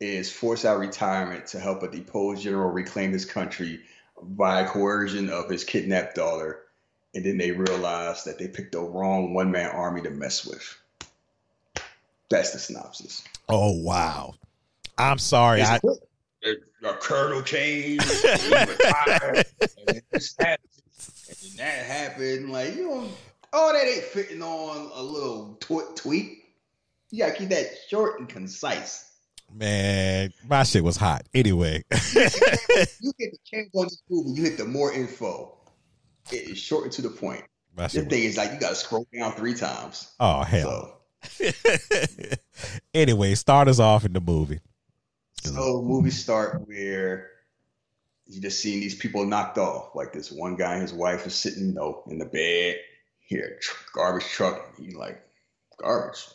is 0.00 0.32
forced 0.32 0.64
out 0.64 0.76
of 0.76 0.80
retirement 0.80 1.46
to 1.48 1.60
help 1.60 1.82
a 1.82 1.88
deposed 1.90 2.42
general 2.42 2.70
reclaim 2.70 3.12
his 3.12 3.24
country 3.24 3.80
by 4.22 4.64
coercion 4.64 5.30
of 5.30 5.48
his 5.50 5.64
kidnapped 5.64 6.14
daughter. 6.14 6.62
And 7.14 7.24
then 7.24 7.38
they 7.38 7.50
realize 7.50 8.24
that 8.24 8.38
they 8.38 8.48
picked 8.48 8.72
the 8.72 8.80
wrong 8.80 9.34
one 9.34 9.50
man 9.50 9.70
army 9.70 10.00
to 10.02 10.10
mess 10.10 10.46
with. 10.46 10.76
That's 12.30 12.52
the 12.52 12.60
synopsis. 12.60 13.24
Oh 13.48 13.72
wow. 13.72 14.34
I'm 14.96 15.18
sorry. 15.18 15.62
I, 15.62 15.80
a 16.44 16.92
colonel 16.94 17.42
came, 17.42 17.98
retired, 17.98 19.44
and 19.60 19.70
then 19.86 20.00
this 20.12 20.34
happened, 20.38 20.68
and 21.28 21.36
then 21.42 21.56
that 21.58 21.84
happened. 21.86 22.50
Like 22.52 22.74
you 22.76 22.88
know, 22.88 23.08
all 23.52 23.72
that 23.72 23.86
ain't 23.86 24.04
fitting 24.04 24.42
on 24.42 24.90
a 24.94 25.02
little 25.02 25.54
tw- 25.60 25.94
tweet. 25.96 26.38
You 27.10 27.18
gotta 27.24 27.36
keep 27.36 27.48
that 27.50 27.66
short 27.88 28.20
and 28.20 28.28
concise. 28.28 29.06
Man, 29.52 30.32
my 30.48 30.62
shit 30.62 30.84
was 30.84 30.96
hot. 30.96 31.22
Anyway, 31.34 31.82
You 31.90 31.98
hit 33.18 33.32
the 33.32 33.38
change 33.44 33.70
on 33.74 33.84
this 33.86 34.00
movie, 34.08 34.30
you 34.40 34.42
hit 34.44 34.56
the 34.58 34.64
more 34.64 34.92
info. 34.92 35.56
It 36.30 36.50
is 36.50 36.58
short 36.58 36.84
and 36.84 36.92
to 36.92 37.02
the 37.02 37.08
point. 37.10 37.42
my 37.76 37.88
The 37.88 38.02
thing 38.02 38.22
is 38.22 38.36
like 38.36 38.52
you 38.52 38.60
gotta 38.60 38.76
scroll 38.76 39.06
down 39.12 39.32
three 39.32 39.54
times. 39.54 40.12
oh 40.20 40.42
hell. 40.42 41.00
So 41.28 41.50
anyway, 42.94 43.34
start 43.34 43.68
us 43.68 43.78
off 43.80 44.04
in 44.04 44.12
the 44.12 44.20
movie. 44.20 44.60
So 45.42 45.82
movies 45.82 46.20
start 46.20 46.66
where 46.66 47.30
you 48.26 48.40
just 48.40 48.60
seeing 48.60 48.80
these 48.80 48.94
people 48.94 49.24
knocked 49.26 49.58
off. 49.58 49.94
Like 49.94 50.12
this 50.12 50.30
one 50.30 50.56
guy 50.56 50.74
and 50.74 50.82
his 50.82 50.92
wife 50.92 51.26
is 51.26 51.34
sitting, 51.34 51.66
you 51.66 51.74
know, 51.74 52.02
in 52.08 52.18
the 52.18 52.26
bed. 52.26 52.76
Here, 53.20 53.58
tr- 53.60 53.90
garbage 53.94 54.26
truck. 54.26 54.76
He 54.76 54.92
like 54.92 55.22
garbage. 55.78 56.26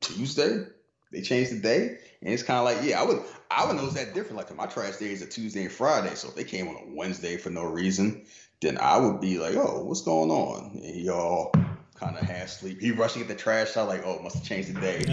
Tuesday. 0.00 0.66
They 1.12 1.22
changed 1.22 1.52
the 1.52 1.60
day, 1.60 1.98
and 2.22 2.34
it's 2.34 2.42
kind 2.42 2.58
of 2.58 2.64
like, 2.64 2.84
yeah, 2.84 3.00
I 3.00 3.04
would, 3.04 3.22
I 3.48 3.64
would 3.66 3.76
notice 3.76 3.94
that 3.94 4.14
different. 4.14 4.36
Like 4.36 4.56
my 4.56 4.66
trash 4.66 4.96
day 4.96 5.12
is 5.12 5.22
a 5.22 5.26
Tuesday 5.26 5.62
and 5.62 5.70
Friday, 5.70 6.12
so 6.16 6.26
if 6.26 6.34
they 6.34 6.42
came 6.42 6.66
on 6.66 6.74
a 6.74 6.92
Wednesday 6.92 7.36
for 7.36 7.50
no 7.50 7.62
reason, 7.62 8.26
then 8.60 8.78
I 8.78 8.96
would 8.96 9.20
be 9.20 9.38
like, 9.38 9.54
oh, 9.54 9.84
what's 9.84 10.02
going 10.02 10.32
on? 10.32 10.72
And 10.74 10.84
he 10.84 11.08
all 11.08 11.52
kind 11.94 12.16
of 12.16 12.22
half 12.24 12.48
sleep. 12.48 12.80
He 12.80 12.90
rushing 12.90 13.22
at 13.22 13.28
the 13.28 13.36
trash 13.36 13.76
out, 13.76 13.86
like, 13.86 14.02
oh, 14.04 14.18
must 14.24 14.34
have 14.38 14.44
changed 14.44 14.74
the 14.74 14.80
day. 14.80 15.04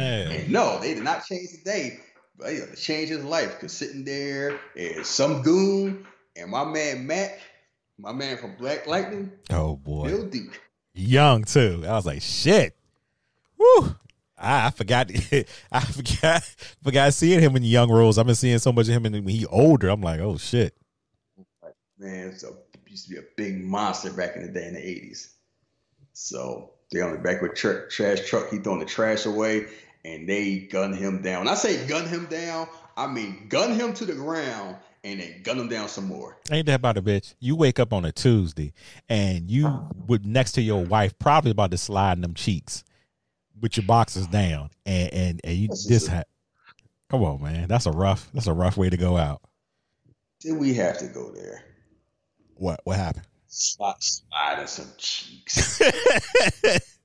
And 0.42 0.52
no, 0.52 0.80
they 0.80 0.96
did 0.96 1.04
not 1.04 1.24
change 1.24 1.52
the 1.52 1.64
day. 1.64 2.00
But 2.42 2.48
they 2.48 2.56
had 2.56 2.70
uh, 2.70 2.72
to 2.72 2.76
change 2.76 3.10
his 3.10 3.24
life 3.24 3.52
because 3.56 3.72
sitting 3.72 4.04
there 4.04 4.60
is 4.76 5.08
some 5.08 5.44
goon 5.44 6.08
and 6.36 6.50
my 6.50 6.66
man 6.66 7.06
Mac, 7.06 7.40
my 8.00 8.12
man 8.14 8.38
from 8.38 8.56
Black 8.56 8.88
Lightning, 8.88 9.32
Oh 9.52 9.76
boy. 9.76 10.08
Bill 10.08 10.26
Duke. 10.26 10.60
young 10.96 11.44
too. 11.44 11.84
I 11.88 11.92
was 11.92 12.08
like, 12.08 12.24
shit. 12.24 12.76
Woo. 13.60 13.96
I, 14.40 14.68
I 14.68 14.70
forgot. 14.72 15.12
I 15.72 15.80
forgot. 15.82 16.42
Forgot 16.84 17.14
seeing 17.14 17.42
him 17.42 17.56
in 17.56 17.64
young 17.64 17.92
roles. 17.92 18.18
I've 18.18 18.26
been 18.26 18.34
seeing 18.34 18.58
so 18.58 18.72
much 18.72 18.88
of 18.88 18.96
him 18.96 19.06
in, 19.06 19.14
when 19.14 19.28
he 19.28 19.46
older. 19.46 19.90
I'm 19.90 20.02
like, 20.02 20.20
oh 20.20 20.38
shit. 20.38 20.76
Man, 22.00 22.36
so 22.36 22.58
used 22.88 23.08
to 23.08 23.12
be 23.12 23.20
a 23.20 23.24
big 23.38 23.64
monster 23.64 24.12
back 24.12 24.36
in 24.36 24.42
the 24.42 24.52
day 24.52 24.68
in 24.68 24.74
the 24.74 24.80
80s. 24.80 25.28
So 26.14 26.72
they 26.92 27.02
on 27.02 27.12
the 27.12 27.20
back 27.20 27.44
with 27.44 27.54
tr- 27.54 27.86
trash 27.90 28.28
truck. 28.28 28.50
He 28.50 28.58
throwing 28.58 28.80
the 28.80 28.86
trash 28.86 29.28
away 29.28 29.68
and 30.06 30.28
they 30.28 30.60
gun 30.60 30.94
him 30.94 31.22
down. 31.22 31.46
When 31.46 31.48
I 31.48 31.56
say 31.56 31.86
gun 31.88 32.08
him 32.08 32.26
down, 32.26 32.68
I 32.98 33.08
mean 33.08 33.48
gun 33.50 33.74
him 33.74 33.94
to 33.96 34.06
the 34.06 34.14
ground 34.14 34.78
and 35.04 35.20
then 35.20 35.42
gun 35.44 35.60
him 35.60 35.68
down 35.68 35.88
some 35.88 36.06
more. 36.06 36.38
Ain't 36.52 36.66
that 36.68 36.76
about 36.76 36.98
a 36.98 37.02
bitch? 37.02 37.34
You 37.40 37.56
wake 37.56 37.80
up 37.80 37.94
on 37.94 38.06
a 38.06 38.12
Tuesday 38.12 38.74
and 39.10 39.50
you 39.50 39.90
would 40.08 40.26
next 40.26 40.54
to 40.54 40.62
your 40.62 40.84
wife, 40.84 41.18
probably 41.20 41.52
about 41.52 41.72
to 41.72 41.78
slide 41.78 42.14
in 42.18 42.22
them 42.22 42.34
cheeks 42.34 42.84
with 43.60 43.78
your 43.78 43.86
boxes 43.86 44.28
down, 44.28 44.70
and 44.86 45.14
and 45.14 45.42
and 45.44 45.56
you 45.58 45.68
That's 45.68 45.86
this. 45.86 46.02
just 46.04 46.12
Ha- 46.12 46.24
Come 47.10 47.24
on, 47.24 47.42
man. 47.44 47.68
That's 47.68 47.86
a 47.86 47.92
rough. 47.92 48.30
That's 48.34 48.48
a 48.48 48.54
rough 48.54 48.78
way 48.78 48.90
to 48.90 48.98
go 48.98 49.18
out. 49.18 49.42
Did 50.40 50.58
we 50.58 50.74
have 50.76 50.98
to 51.00 51.08
go 51.08 51.30
there? 51.32 51.64
What? 52.56 52.80
What 52.86 52.98
happened? 52.98 53.26
Slide, 53.48 53.96
slide 54.00 54.62
in 54.62 54.68
some 54.68 54.88
cheeks. 54.98 55.82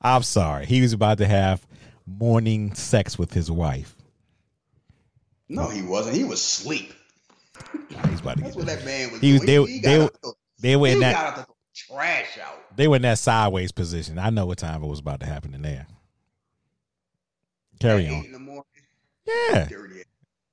I'm 0.00 0.22
sorry. 0.22 0.66
He 0.66 0.80
was 0.80 0.92
about 0.92 1.18
to 1.18 1.26
have 1.26 1.66
morning 2.06 2.74
sex 2.74 3.18
with 3.18 3.32
his 3.32 3.50
wife. 3.50 3.94
No, 5.48 5.68
he 5.68 5.82
wasn't. 5.82 6.16
He 6.16 6.24
was 6.24 6.40
asleep. 6.40 6.92
He's 8.10 8.20
about 8.20 8.38
to 8.38 8.42
That's 8.44 8.56
get. 8.56 8.56
what 8.56 8.66
that 8.66 8.84
man 8.84 9.12
was 9.12 9.20
He 9.20 9.32
was- 9.34 9.42
doing. 9.42 9.66
they- 9.66 9.72
he, 9.72 9.80
they- 9.80 10.00
up 10.00 10.20
to, 10.22 10.32
They 10.60 10.76
were 10.76 10.88
in 10.88 11.00
that. 11.00 11.34
throw 11.34 11.44
trash 11.74 12.38
out. 12.38 12.76
They 12.76 12.88
were 12.88 12.96
in 12.96 13.02
that 13.02 13.18
sideways 13.18 13.72
position. 13.72 14.18
I 14.18 14.30
know 14.30 14.46
what 14.46 14.58
time 14.58 14.82
it 14.82 14.86
was 14.86 14.98
about 15.00 15.20
to 15.20 15.26
happen 15.26 15.54
in 15.54 15.62
there. 15.62 15.86
Carry 17.80 18.08
on. 18.08 18.24
in 18.24 18.32
the 18.32 18.38
morning. 18.38 18.64
Yeah. 19.26 19.66
Dirty, 19.68 20.00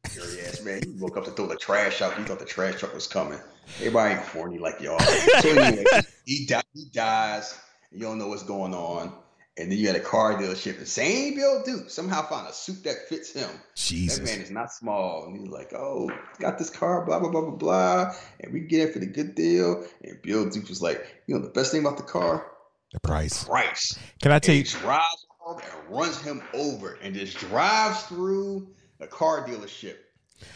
ass- 0.05 0.15
dirty 0.15 0.41
ass 0.41 0.61
man. 0.63 0.81
He 0.83 0.89
woke 0.99 1.17
up 1.17 1.25
to 1.25 1.31
throw 1.31 1.47
the 1.47 1.55
trash 1.55 2.01
out. 2.01 2.17
He 2.17 2.23
thought 2.23 2.39
the 2.39 2.45
trash 2.45 2.79
truck 2.79 2.93
was 2.93 3.07
coming. 3.07 3.39
Everybody 3.79 4.15
ain't 4.15 4.23
horny 4.23 4.57
like 4.57 4.81
y'all. 4.81 4.99
So 4.99 5.49
anyway, 5.49 5.85
he, 6.25 6.47
he 6.73 6.85
dies. 6.91 7.59
You 7.91 7.99
don't 8.01 8.17
know 8.17 8.27
what's 8.27 8.43
going 8.43 8.73
on. 8.73 9.13
And 9.57 9.69
then 9.71 9.77
you 9.77 9.87
had 9.87 9.97
a 9.97 10.01
car 10.01 10.35
dealership. 10.35 10.79
The 10.79 10.85
same 10.85 11.35
Bill 11.35 11.61
Duke 11.63 11.89
somehow 11.89 12.21
found 12.27 12.47
a 12.47 12.53
suit 12.53 12.83
that 12.85 13.09
fits 13.09 13.33
him. 13.33 13.49
Jesus. 13.75 14.17
That 14.19 14.25
man 14.25 14.41
is 14.41 14.49
not 14.49 14.71
small. 14.71 15.25
And 15.25 15.37
he's 15.37 15.49
like, 15.49 15.73
oh, 15.73 16.09
got 16.39 16.57
this 16.57 16.69
car, 16.69 17.05
blah, 17.05 17.19
blah, 17.19 17.29
blah, 17.29 17.41
blah, 17.41 17.55
blah. 17.55 18.15
And 18.39 18.53
we 18.53 18.61
get 18.61 18.87
it 18.89 18.93
for 18.93 18.99
the 18.99 19.05
good 19.07 19.35
deal. 19.35 19.85
And 20.03 20.21
Bill 20.21 20.49
Duke 20.49 20.69
was 20.69 20.81
like, 20.81 21.05
you 21.27 21.35
know, 21.35 21.41
the 21.41 21.49
best 21.49 21.71
thing 21.73 21.81
about 21.81 21.97
the 21.97 22.03
car? 22.03 22.47
The 22.93 22.99
price. 23.01 23.43
Price. 23.43 23.99
Can 24.21 24.31
I 24.31 24.35
And 24.35 24.43
tell 24.43 24.53
he 24.53 24.59
you? 24.59 24.65
drives 24.65 25.25
off 25.45 25.61
and 25.61 25.95
runs 25.95 26.21
him 26.21 26.41
over 26.53 26.93
and 27.01 27.13
just 27.13 27.37
drives 27.37 28.03
through 28.03 28.69
the 28.99 29.07
car 29.07 29.45
dealership 29.45 29.95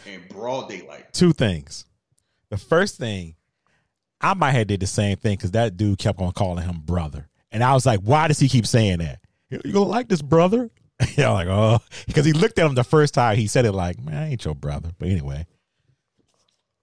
in 0.05 0.23
broad 0.29 0.69
daylight. 0.69 1.13
two 1.13 1.34
things. 1.34 1.86
The 2.49 2.58
first 2.58 2.97
thing, 2.97 3.36
I 4.21 4.34
might 4.36 4.51
have 4.51 4.67
did 4.67 4.79
the 4.79 4.88
same 4.88 5.17
thing 5.17 5.36
because 5.36 5.51
that 5.51 5.75
dude 5.75 5.99
kept 5.99 6.19
on 6.21 6.31
calling 6.31 6.63
him 6.63 6.81
brother, 6.86 7.27
and 7.56 7.63
I 7.63 7.74
was 7.74 7.86
like, 7.86 8.02
why 8.02 8.28
does 8.28 8.38
he 8.38 8.50
keep 8.50 8.68
saying 8.68 8.98
that? 8.98 9.20
You 9.50 9.62
you 9.63 9.72
gonna 9.72 9.86
like 9.86 10.10
this 10.10 10.22
brother? 10.22 10.70
yeah, 11.15 11.30
like 11.30 11.48
oh, 11.48 11.80
because 12.06 12.26
he 12.26 12.34
looked 12.34 12.60
at 12.60 12.65
him 12.65 12.76
the 12.76 12.84
first 12.84 13.13
time 13.13 13.38
he 13.38 13.48
said 13.48 13.65
it 13.65 13.72
like, 13.72 13.98
man, 14.04 14.15
I 14.15 14.30
ain't 14.32 14.44
your 14.44 14.56
brother. 14.56 14.91
But 15.00 15.08
anyway, 15.08 15.48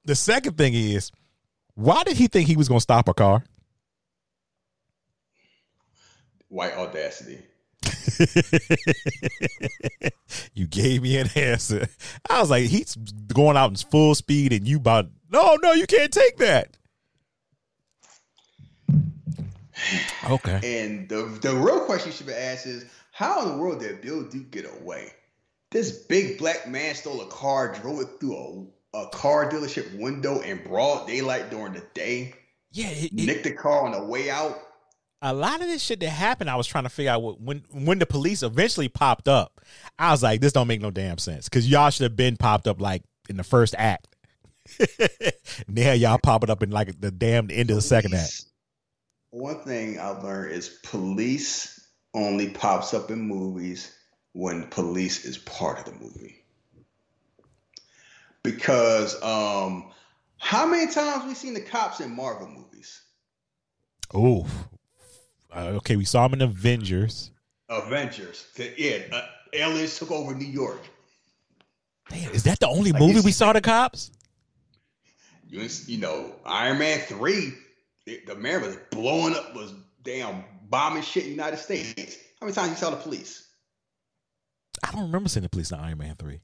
the 0.07 0.15
second 0.15 0.57
thing 0.57 0.73
is, 0.73 1.13
why 1.75 2.05
did 2.05 2.17
he 2.17 2.27
think 2.27 2.49
he 2.49 2.57
was 2.57 2.71
gonna 2.71 2.81
stop 2.81 3.07
a 3.09 3.13
car? 3.13 3.45
White 6.49 6.73
audacity. 6.73 7.43
you 10.55 10.67
gave 10.67 11.03
me 11.03 11.19
an 11.19 11.29
answer. 11.37 11.87
I 12.31 12.41
was 12.41 12.49
like, 12.49 12.65
he's 12.65 12.97
going 12.97 13.59
out 13.59 13.69
in 13.69 13.77
full 13.77 14.15
speed, 14.15 14.55
and 14.55 14.67
you 14.67 14.79
about 14.79 15.11
no, 15.31 15.59
no, 15.63 15.73
you 15.73 15.87
can't 15.87 16.13
take 16.13 16.39
that. 16.39 16.79
Okay. 20.29 20.61
And 20.83 21.09
the 21.09 21.25
the 21.43 21.55
real 21.55 21.85
question 21.85 22.11
you 22.11 22.17
should 22.17 22.27
be 22.27 22.33
asked 22.35 22.67
is, 22.67 22.85
how 23.13 23.43
in 23.43 23.49
the 23.53 23.57
world 23.63 23.81
did 23.81 24.01
Bill 24.01 24.23
Duke 24.23 24.51
get 24.51 24.67
away? 24.81 25.13
This 25.71 25.91
big 26.07 26.39
black 26.39 26.69
man 26.69 26.95
stole 26.95 27.21
a 27.23 27.27
car, 27.27 27.73
drove 27.73 28.01
it 28.01 28.09
through 28.21 28.69
a, 28.95 28.99
a 29.05 29.09
car 29.09 29.51
dealership 29.51 29.99
window 29.99 30.41
in 30.41 30.63
broad 30.65 31.07
daylight 31.07 31.51
during 31.51 31.73
the 31.73 31.83
day, 31.95 32.35
Yeah, 32.73 32.89
it- 32.91 33.05
it- 33.05 33.13
nicked 33.15 33.45
the 33.45 33.53
car 33.53 33.87
on 33.87 33.93
the 33.93 34.05
way 34.05 34.29
out. 34.31 34.59
a 35.23 35.33
lot 35.33 35.61
of 35.63 35.69
this 35.69 35.83
shit 35.83 36.01
that 36.01 36.11
happened, 36.11 36.51
I 36.51 36.57
was 36.57 36.67
trying 36.67 36.85
to 36.85 36.91
figure 36.91 37.11
out 37.13 37.23
what, 37.23 37.41
when 37.41 37.65
when 37.73 37.99
the 37.99 38.07
police 38.07 38.43
eventually 38.43 38.89
popped 38.89 39.29
up. 39.29 39.61
I 39.99 40.11
was 40.11 40.23
like, 40.23 40.41
this 40.41 40.53
don't 40.53 40.67
make 40.69 40.81
no 40.83 40.91
damn 40.91 41.19
sense 41.19 41.49
because 41.49 41.69
y'all 41.69 41.91
should 41.91 42.05
have 42.05 42.17
been 42.17 42.37
popped 42.37 42.67
up 42.67 42.81
like 42.81 43.03
in 43.31 43.37
the 43.37 43.45
first 43.45 43.75
act. 43.79 44.09
now 45.69 45.93
y'all 45.93 46.19
popping 46.19 46.51
up 46.51 46.63
in 46.63 46.71
like 46.71 47.01
the 47.01 47.11
damn 47.11 47.51
end 47.51 47.71
of 47.71 47.77
the 47.77 47.83
second 47.83 48.15
act. 48.15 48.45
One 49.33 49.61
thing 49.61 49.99
I've 49.99 50.23
learned 50.23 50.53
is 50.53 50.69
police 50.83 51.89
only 52.13 52.51
pops 52.51 52.93
up 52.93 53.11
in 53.11 53.19
movies 53.19 53.91
when 54.33 54.67
police 54.69 55.25
is 55.25 55.39
part 55.39 55.79
of 55.79 55.87
the 55.87 55.93
movie. 55.93 56.45
Because 58.43 59.21
um 59.23 59.91
how 60.37 60.67
many 60.67 60.93
times 60.93 61.25
we 61.25 61.33
seen 61.33 61.55
the 61.55 61.63
cops 61.63 62.01
in 62.01 62.15
Marvel 62.15 62.47
movies? 62.47 63.01
Ooh, 64.15 64.45
uh, 65.51 65.79
okay, 65.79 65.97
we 65.97 66.05
saw 66.05 66.27
him 66.27 66.35
in 66.35 66.43
Avengers. 66.43 67.31
Avengers. 67.71 68.47
Yeah, 68.77 68.99
uh, 69.13 69.23
aliens 69.55 69.99
took 69.99 70.11
over 70.11 70.35
New 70.35 70.45
York. 70.45 70.83
Damn, 72.11 72.33
is 72.33 72.43
that 72.43 72.61
the 72.61 72.69
only 72.69 72.93
Like 72.93 73.01
movie 73.01 73.21
we 73.21 73.33
saw 73.33 73.55
the 73.55 73.63
cops? 73.63 74.11
You, 75.49 75.67
you 75.87 75.99
know, 75.99 76.35
Iron 76.45 76.79
Man 76.79 76.99
3, 77.01 77.55
it- 78.07 78.27
the 78.27 78.35
man 78.35 78.63
was 78.63 78.77
blowing 78.91 79.35
up, 79.35 79.55
was 79.55 79.73
damn 80.03 80.45
bombing 80.69 81.03
shit 81.03 81.25
in 81.25 81.31
the 81.31 81.37
United 81.37 81.59
States. 81.59 82.17
How 82.41 82.47
many 82.47 82.55
times 82.55 82.71
you 82.71 82.77
saw 82.77 82.91
the 82.91 82.97
police? 82.97 83.47
I 84.83 84.91
don't 84.93 85.03
remember 85.03 85.29
seeing 85.29 85.45
the 85.45 85.49
police 85.49 85.71
in 85.71 85.79
Iron 85.79 85.99
Man 85.99 86.17
three. 86.17 86.41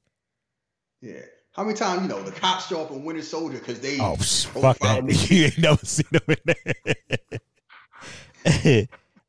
Yeah. 1.01 1.23
How 1.53 1.65
many 1.65 1.77
times, 1.77 2.03
you 2.03 2.09
know, 2.09 2.23
the 2.23 2.31
cops 2.31 2.69
show 2.69 2.83
up 2.83 2.91
in 2.93 3.05
Winter 3.05 3.23
Soldier 3.23 3.59
because 3.59 3.81
they 3.81 3.99
Oh, 3.99 4.15
fuck 4.17 4.79
that! 4.79 5.03
you 5.31 5.47
ain't 5.47 5.59
never 5.59 5.85
seen 5.85 6.07
them 6.13 6.23
in 6.29 6.37
there. 6.45 6.57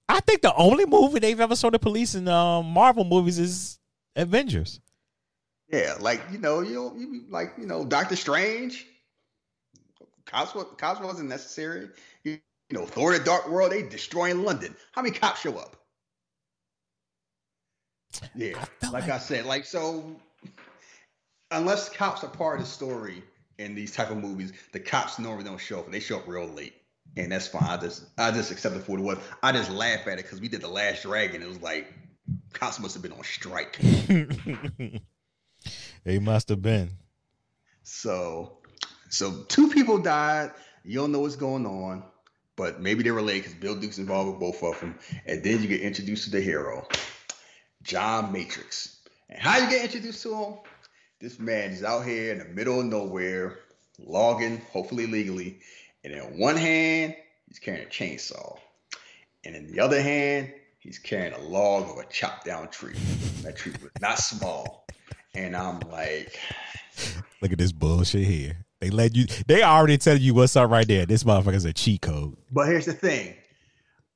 I 0.10 0.20
think 0.22 0.42
the 0.42 0.54
only 0.56 0.86
movie 0.86 1.20
they've 1.20 1.40
ever 1.40 1.56
shown 1.56 1.72
the 1.72 1.80
police 1.80 2.16
in 2.16 2.28
um, 2.28 2.66
Marvel 2.68 3.04
movies 3.04 3.40
is 3.40 3.80
Avengers. 4.16 4.80
Yeah, 5.72 5.96
like 6.00 6.22
you 6.32 6.38
know, 6.38 6.62
you 6.62 6.76
know, 6.76 6.96
you 6.96 7.24
like 7.30 7.54
you 7.58 7.66
know, 7.66 7.84
Doctor 7.86 8.16
Strange. 8.16 8.86
Cops, 10.26 10.54
cops 10.78 11.02
wasn't 11.02 11.30
necessary. 11.30 11.90
You, 12.70 12.78
know, 12.80 12.86
Thor: 12.86 13.18
The 13.18 13.24
Dark 13.24 13.50
World. 13.50 13.72
They 13.72 13.84
destroying 13.84 14.44
London. 14.44 14.76
How 14.92 15.02
many 15.02 15.16
cops 15.16 15.42
show 15.42 15.58
up? 15.58 15.76
Yeah, 18.36 18.66
I 18.82 18.90
like 18.90 19.04
like- 19.04 19.10
I 19.12 19.18
said, 19.20 19.46
like 19.46 19.66
so. 19.66 20.16
Unless 21.52 21.90
cops 21.90 22.24
are 22.24 22.30
part 22.30 22.60
of 22.60 22.66
the 22.66 22.72
story 22.72 23.24
in 23.58 23.74
these 23.74 23.92
type 23.92 24.12
of 24.12 24.18
movies, 24.18 24.54
the 24.72 24.80
cops 24.80 25.18
normally 25.18 25.44
don't 25.46 25.60
show 25.60 25.80
up, 25.80 25.86
and 25.86 25.94
they 25.94 26.00
show 26.00 26.18
up 26.18 26.28
real 26.28 26.48
late, 26.48 26.76
and 27.18 27.32
that's 27.32 27.48
fine. 27.48 27.64
I 27.64 27.78
just, 27.78 28.06
I 28.20 28.30
just 28.32 28.52
accept 28.52 28.76
it 28.76 28.84
for 28.84 28.92
what 28.92 29.00
it 29.00 29.04
was. 29.04 29.18
I 29.42 29.52
just 29.52 29.72
laugh 29.72 30.08
at 30.08 30.20
it 30.20 30.26
because 30.26 30.40
we 30.40 30.48
did 30.48 30.62
the 30.62 30.68
Last 30.68 31.02
Dragon. 31.04 31.42
It 31.42 31.48
was 31.48 31.62
like 31.62 31.92
Cops 32.54 32.80
must 32.80 32.94
have 32.94 33.04
been 33.04 33.12
on 33.12 33.24
strike. 33.24 33.78
they 36.04 36.20
must 36.20 36.50
have 36.50 36.62
been. 36.62 36.92
So, 37.84 38.58
so 39.10 39.44
two 39.48 39.70
people 39.70 39.98
died. 40.00 40.52
You 40.84 41.00
don't 41.00 41.12
know 41.12 41.20
what's 41.20 41.36
going 41.36 41.66
on, 41.66 42.04
but 42.60 42.82
maybe 42.82 43.04
they're 43.04 43.14
related 43.14 43.44
because 43.44 43.58
Bill 43.58 43.76
Duke's 43.76 44.00
involved 44.00 44.32
with 44.32 44.40
both 44.42 44.62
of 44.62 44.78
them. 44.82 45.00
And 45.26 45.42
then 45.42 45.62
you 45.62 45.70
get 45.70 45.80
introduced 45.80 46.26
to 46.26 46.30
the 46.30 46.42
hero, 46.42 46.86
John 47.84 48.34
Matrix. 48.34 48.98
And 49.30 49.40
how 49.40 49.60
you 49.60 49.70
get 49.70 49.86
introduced 49.86 50.22
to 50.24 50.36
him? 50.36 50.54
This 51.22 51.40
man 51.40 51.72
is 51.72 51.86
out 51.86 52.06
here 52.06 52.34
in 52.34 52.40
the 52.40 52.46
middle 52.46 52.82
of 52.82 52.86
nowhere, 52.88 53.60
logging, 53.98 54.58
hopefully 54.74 55.08
legally. 55.08 55.62
And 56.04 56.12
in 56.12 56.38
one 56.38 56.58
hand, 56.58 57.16
he's 57.48 57.60
carrying 57.60 57.88
a 57.88 57.90
chainsaw. 57.90 58.58
And 59.46 59.56
in 59.56 59.72
the 59.72 59.80
other 59.80 60.02
hand, 60.02 60.54
he's 60.80 61.00
carrying 61.00 61.32
a 61.32 61.40
log 61.40 61.90
of 61.90 61.98
a 61.98 62.12
chopped 62.12 62.46
down 62.46 62.68
tree. 62.68 62.98
That 63.44 63.56
tree 63.56 63.72
was 63.82 63.92
not 64.02 64.20
small. 64.20 64.86
And 65.34 65.56
I'm 65.56 65.80
like, 65.90 66.38
look 67.42 67.54
at 67.54 67.58
this 67.58 67.72
bullshit 67.72 68.28
here. 68.28 68.66
They 68.80 68.90
let 68.90 69.16
you. 69.16 69.26
They 69.48 69.62
already 69.62 69.98
tell 69.98 70.18
you 70.18 70.34
what's 70.34 70.56
up 70.56 70.70
right 70.70 70.88
there. 70.88 71.06
This 71.06 71.24
motherfucker's 71.24 71.66
a 71.66 71.74
cheat 71.74 72.02
code. 72.02 72.38
But 72.52 72.68
here's 72.68 72.86
the 72.86 72.94
thing: 72.94 73.36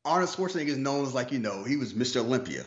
Arnold 0.06 0.30
Schwarzenegger 0.30 0.67
is 0.67 0.78
known 0.78 1.06
as 1.06 1.13
like 1.13 1.32
you 1.32 1.39
know 1.39 1.63
he 1.63 1.76
was 1.76 1.93
Mr. 1.93 2.17
Olympia. 2.17 2.63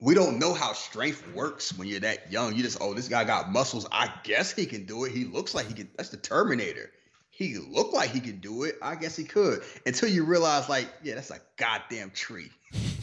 We 0.00 0.14
don't 0.14 0.38
know 0.38 0.52
how 0.52 0.72
strength 0.72 1.26
works 1.34 1.76
when 1.76 1.88
you're 1.88 2.00
that 2.00 2.30
young. 2.32 2.54
You 2.54 2.62
just 2.62 2.78
oh 2.80 2.94
this 2.94 3.08
guy 3.08 3.24
got 3.24 3.50
muscles. 3.50 3.86
I 3.92 4.10
guess 4.24 4.52
he 4.52 4.64
can 4.64 4.86
do 4.86 5.04
it. 5.04 5.12
He 5.12 5.24
looks 5.24 5.54
like 5.54 5.66
he 5.66 5.74
can. 5.74 5.90
That's 5.96 6.08
the 6.08 6.16
Terminator. 6.16 6.90
He 7.28 7.58
looked 7.58 7.92
like 7.92 8.10
he 8.10 8.20
could 8.20 8.40
do 8.40 8.64
it. 8.64 8.76
I 8.80 8.94
guess 8.94 9.14
he 9.14 9.24
could. 9.24 9.62
Until 9.84 10.08
you 10.08 10.24
realize 10.24 10.68
like 10.70 10.88
yeah 11.02 11.16
that's 11.16 11.30
a 11.30 11.40
goddamn 11.58 12.10
tree. 12.10 12.50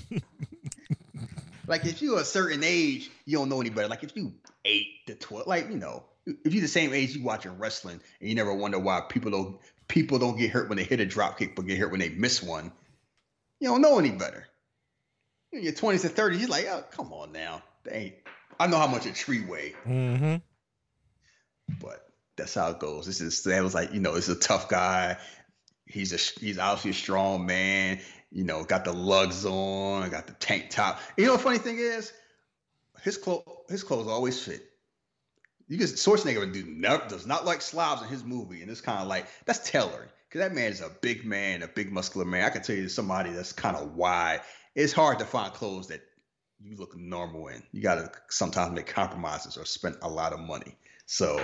like 1.68 1.86
if 1.86 2.02
you're 2.02 2.20
a 2.20 2.26
certain 2.26 2.64
age, 2.64 3.12
you 3.26 3.38
don't 3.38 3.50
know 3.50 3.62
any 3.62 3.70
better. 3.70 3.88
Like 3.88 4.04
if 4.04 4.16
you 4.16 4.34
eight 4.66 5.06
to 5.06 5.16
twelve, 5.16 5.46
like 5.46 5.70
you 5.70 5.78
know 5.78 6.04
if 6.26 6.54
you're 6.54 6.62
the 6.62 6.68
same 6.68 6.94
age 6.94 7.16
you 7.16 7.24
watching 7.24 7.58
wrestling 7.58 8.00
and 8.20 8.30
you 8.30 8.36
never 8.36 8.54
wonder 8.54 8.80
why 8.80 9.02
people 9.02 9.32
don't 9.32 9.58
people 9.88 10.20
don't 10.20 10.38
get 10.38 10.52
hurt 10.52 10.70
when 10.70 10.78
they 10.78 10.84
hit 10.84 11.00
a 11.00 11.06
drop 11.06 11.38
kick 11.38 11.56
but 11.56 11.68
get 11.68 11.78
hurt 11.78 11.92
when 11.92 12.00
they 12.00 12.10
miss 12.10 12.42
one, 12.42 12.72
you 13.60 13.70
don't 13.70 13.82
know 13.82 14.00
any 14.00 14.12
better. 14.12 14.48
In 15.52 15.64
your 15.64 15.74
20s 15.74 16.04
and 16.06 16.16
30s, 16.16 16.40
you're 16.40 16.50
like, 16.50 16.66
oh, 16.68 16.84
come 16.92 17.14
on 17.14 17.32
now. 17.32 17.62
They 17.84 18.16
I 18.60 18.68
know 18.68 18.78
how 18.78 18.88
much 18.88 19.06
a 19.06 19.14
tree 19.14 19.44
weigh. 19.46 19.74
Mm-hmm. 19.86 20.36
But 21.80 22.08
that's 22.38 22.54
how 22.54 22.72
it 22.72 22.80
goes. 22.80 23.06
This 23.06 23.22
is 23.22 23.44
that 23.44 23.64
was 23.64 23.74
like, 23.74 23.94
you 23.94 24.00
know, 24.00 24.16
this 24.16 24.30
is 24.30 24.38
a 24.38 24.40
tough 24.40 24.70
guy. 24.70 25.18
He's 25.86 26.14
a 26.14 26.40
he's 26.40 26.58
obviously 26.58 26.92
a 26.92 26.94
strong 26.94 27.46
man. 27.46 28.00
You 28.32 28.44
know, 28.44 28.64
got 28.64 28.86
the 28.86 28.94
lugs 28.94 29.46
on, 29.46 30.10
got 30.10 30.26
the 30.26 30.34
tank 30.34 30.70
top. 30.72 31.00
You 31.18 31.26
know, 31.28 31.34
the 31.34 31.40
funny 31.40 31.60
thing 31.60 31.78
is, 31.78 32.12
his 33.04 33.18
clothes 33.18 33.44
his 33.70 33.84
clothes 33.84 34.08
always 34.08 34.42
fit 34.42 34.73
you 35.68 35.78
can 35.78 35.88
Schwarzenegger 35.88 36.52
do 36.52 36.66
never, 36.66 37.08
does 37.08 37.26
not 37.26 37.46
like 37.46 37.62
slobs 37.62 38.02
in 38.02 38.08
his 38.08 38.24
movie, 38.24 38.62
and 38.62 38.70
it's 38.70 38.82
kind 38.82 39.00
of 39.00 39.08
like 39.08 39.28
that's 39.46 39.70
tailoring 39.70 40.10
because 40.28 40.40
that 40.40 40.56
man 40.56 40.72
is 40.72 40.82
a 40.82 40.92
big 41.02 41.26
man, 41.26 41.64
a 41.64 41.68
big 41.68 41.92
muscular 41.92 42.26
man. 42.26 42.46
I 42.46 42.50
can 42.50 42.62
tell 42.62 42.76
you 42.76 42.90
somebody 42.90 43.32
that's 43.32 43.54
kind 43.54 43.76
of 43.76 43.96
wide. 43.96 44.42
It's 44.76 44.94
hard 44.94 45.20
to 45.20 45.26
find 45.26 45.54
clothes 45.54 45.88
that 45.88 46.02
you 46.60 46.76
look 46.78 46.98
normal 46.98 47.48
in. 47.48 47.64
You 47.72 47.82
got 47.82 47.96
to 47.96 48.12
sometimes 48.30 48.74
make 48.74 48.88
compromises 48.88 49.58
or 49.58 49.66
spend 49.66 49.98
a 50.02 50.10
lot 50.10 50.34
of 50.34 50.40
money. 50.40 50.76
So 51.06 51.40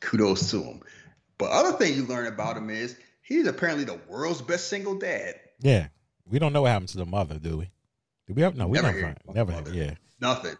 kudos 0.00 0.50
to 0.50 0.62
him. 0.62 0.80
But 1.38 1.50
other 1.50 1.76
thing 1.76 1.94
you 1.94 2.04
learn 2.04 2.26
about 2.26 2.56
him 2.56 2.70
is 2.70 2.96
he's 3.22 3.46
apparently 3.46 3.84
the 3.84 4.00
world's 4.08 4.42
best 4.42 4.68
single 4.68 4.94
dad. 4.94 5.34
Yeah, 5.60 5.88
we 6.26 6.38
don't 6.38 6.52
know 6.52 6.62
what 6.62 6.70
happened 6.70 6.88
to 6.90 6.98
the 6.98 7.06
mother, 7.06 7.38
do 7.38 7.58
we? 7.58 7.70
Do 8.26 8.34
we 8.34 8.42
have 8.42 8.56
no? 8.56 8.68
We 8.68 8.80
never, 8.80 8.92
never, 8.92 9.16
never, 9.34 9.52
mother. 9.52 9.74
yeah, 9.74 9.94
nothing. 10.20 10.54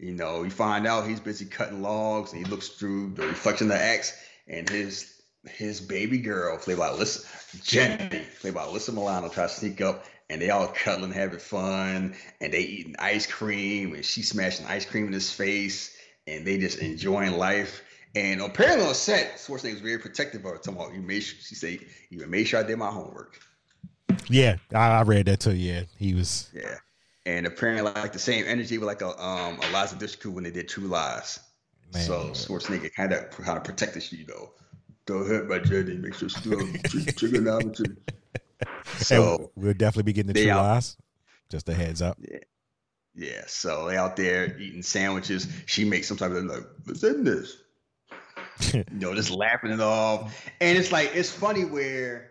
You 0.00 0.12
know, 0.12 0.42
you 0.44 0.50
find 0.50 0.86
out 0.86 1.06
he's 1.06 1.20
busy 1.20 1.44
cutting 1.44 1.82
logs, 1.82 2.32
and 2.32 2.44
he 2.44 2.50
looks 2.50 2.68
through 2.68 3.10
the 3.10 3.26
reflection 3.26 3.70
of 3.70 3.76
the 3.76 3.82
axe, 3.84 4.16
and 4.48 4.68
his 4.68 5.20
his 5.44 5.80
baby 5.80 6.18
girl, 6.18 6.56
played 6.56 6.78
by 6.78 6.88
Alyssa 6.88 7.62
Jenny, 7.62 8.22
played 8.40 8.54
by 8.54 8.64
Alyssa 8.64 8.94
Milano, 8.94 9.28
tries 9.28 9.54
to 9.54 9.60
sneak 9.60 9.82
up, 9.82 10.06
and 10.30 10.40
they 10.40 10.48
all 10.48 10.68
cuddling, 10.68 11.12
having 11.12 11.38
fun, 11.38 12.14
and 12.40 12.52
they 12.52 12.60
eating 12.60 12.96
ice 12.98 13.26
cream, 13.26 13.94
and 13.94 14.04
she 14.04 14.22
smashing 14.22 14.64
ice 14.66 14.86
cream 14.86 15.06
in 15.06 15.12
his 15.12 15.30
face, 15.30 15.94
and 16.26 16.46
they 16.46 16.56
just 16.56 16.78
enjoying 16.78 17.32
life. 17.32 17.82
And 18.14 18.40
apparently 18.40 18.86
on 18.86 18.94
set, 18.94 19.36
Schwarzenegger 19.36 19.72
was 19.72 19.80
very 19.82 19.98
protective 19.98 20.44
of 20.44 20.50
her. 20.50 20.58
Talking 20.58 20.80
about 20.80 20.94
you 20.94 21.02
made 21.02 21.20
sure, 21.20 21.38
she 21.40 21.54
said, 21.54 21.78
you 22.08 22.26
made 22.26 22.44
sure 22.44 22.60
I 22.60 22.62
did 22.62 22.78
my 22.78 22.90
homework. 22.90 23.38
Yeah, 24.28 24.56
I, 24.74 24.88
I 24.88 25.02
read 25.02 25.26
that 25.26 25.40
too. 25.40 25.54
Yeah, 25.54 25.82
he 25.96 26.14
was. 26.14 26.48
Yeah 26.54 26.78
and 27.26 27.46
apparently 27.46 27.82
like 27.82 28.12
the 28.12 28.18
same 28.18 28.44
energy 28.46 28.78
with 28.78 28.86
like 28.86 29.02
a 29.02 29.22
um 29.22 29.58
Eliza 29.68 29.96
Dushku 29.96 30.32
when 30.32 30.44
they 30.44 30.50
did 30.50 30.68
True 30.68 30.86
Lies. 30.86 31.40
Man. 31.92 32.02
So 32.02 32.30
Schwarzenegger 32.30 32.94
kind 32.94 33.12
of 33.12 33.30
kind 33.30 33.58
of 33.58 33.64
protected 33.64 34.10
you 34.12 34.24
though. 34.24 34.52
Don't 35.06 35.26
hurt 35.26 35.48
my 35.48 35.58
journey. 35.58 35.96
Make 35.96 36.14
sure 36.14 36.28
still 36.28 36.60
trigonometry. 37.16 37.96
So 38.98 39.50
we'll 39.56 39.74
definitely 39.74 40.04
be 40.04 40.12
getting 40.12 40.32
the 40.32 40.42
True 40.42 40.52
out, 40.52 40.62
Lies. 40.62 40.96
Just 41.50 41.68
a 41.68 41.74
heads 41.74 42.00
up. 42.00 42.16
Yeah. 42.20 42.38
Yeah. 43.14 43.42
So 43.46 43.88
they 43.88 43.96
out 43.96 44.16
there 44.16 44.56
eating 44.58 44.82
sandwiches. 44.82 45.48
She 45.66 45.84
makes 45.84 46.06
some 46.06 46.16
type 46.16 46.30
of 46.30 46.44
like, 46.44 46.64
what's 46.84 47.02
in 47.02 47.24
this? 47.24 47.56
you 48.72 48.84
know, 48.92 49.14
just 49.14 49.30
laughing 49.30 49.72
it 49.72 49.80
off. 49.80 50.48
And 50.60 50.78
it's 50.78 50.92
like 50.92 51.10
it's 51.14 51.30
funny 51.30 51.64
where 51.64 52.30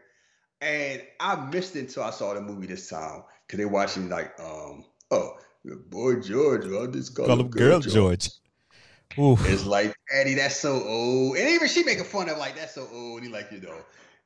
and 0.61 1.01
I 1.19 1.35
missed 1.35 1.75
it 1.75 1.79
until 1.79 2.03
I 2.03 2.11
saw 2.11 2.33
the 2.33 2.41
movie 2.41 2.67
this 2.67 2.89
time 2.89 3.23
because 3.49 3.57
they're 3.57 3.67
watching 3.67 4.09
like, 4.09 4.39
um, 4.39 4.85
oh, 5.09 5.33
boy 5.89 6.19
George, 6.21 6.65
I 6.65 6.85
just 6.91 7.15
call, 7.15 7.25
call 7.25 7.39
him 7.39 7.47
Girl, 7.49 7.79
George. 7.79 7.93
George. 7.93 8.29
Oof. 9.17 9.49
It's 9.49 9.65
like, 9.65 9.95
Eddie, 10.13 10.35
that's 10.35 10.57
so 10.57 10.83
old. 10.83 11.35
And 11.35 11.49
even 11.49 11.67
she 11.67 11.83
making 11.83 12.03
fun 12.03 12.29
of 12.29 12.37
like, 12.37 12.55
that's 12.55 12.75
so 12.75 12.87
old. 12.93 13.17
And 13.17 13.27
he 13.27 13.33
like, 13.33 13.51
you 13.51 13.59
know, 13.59 13.75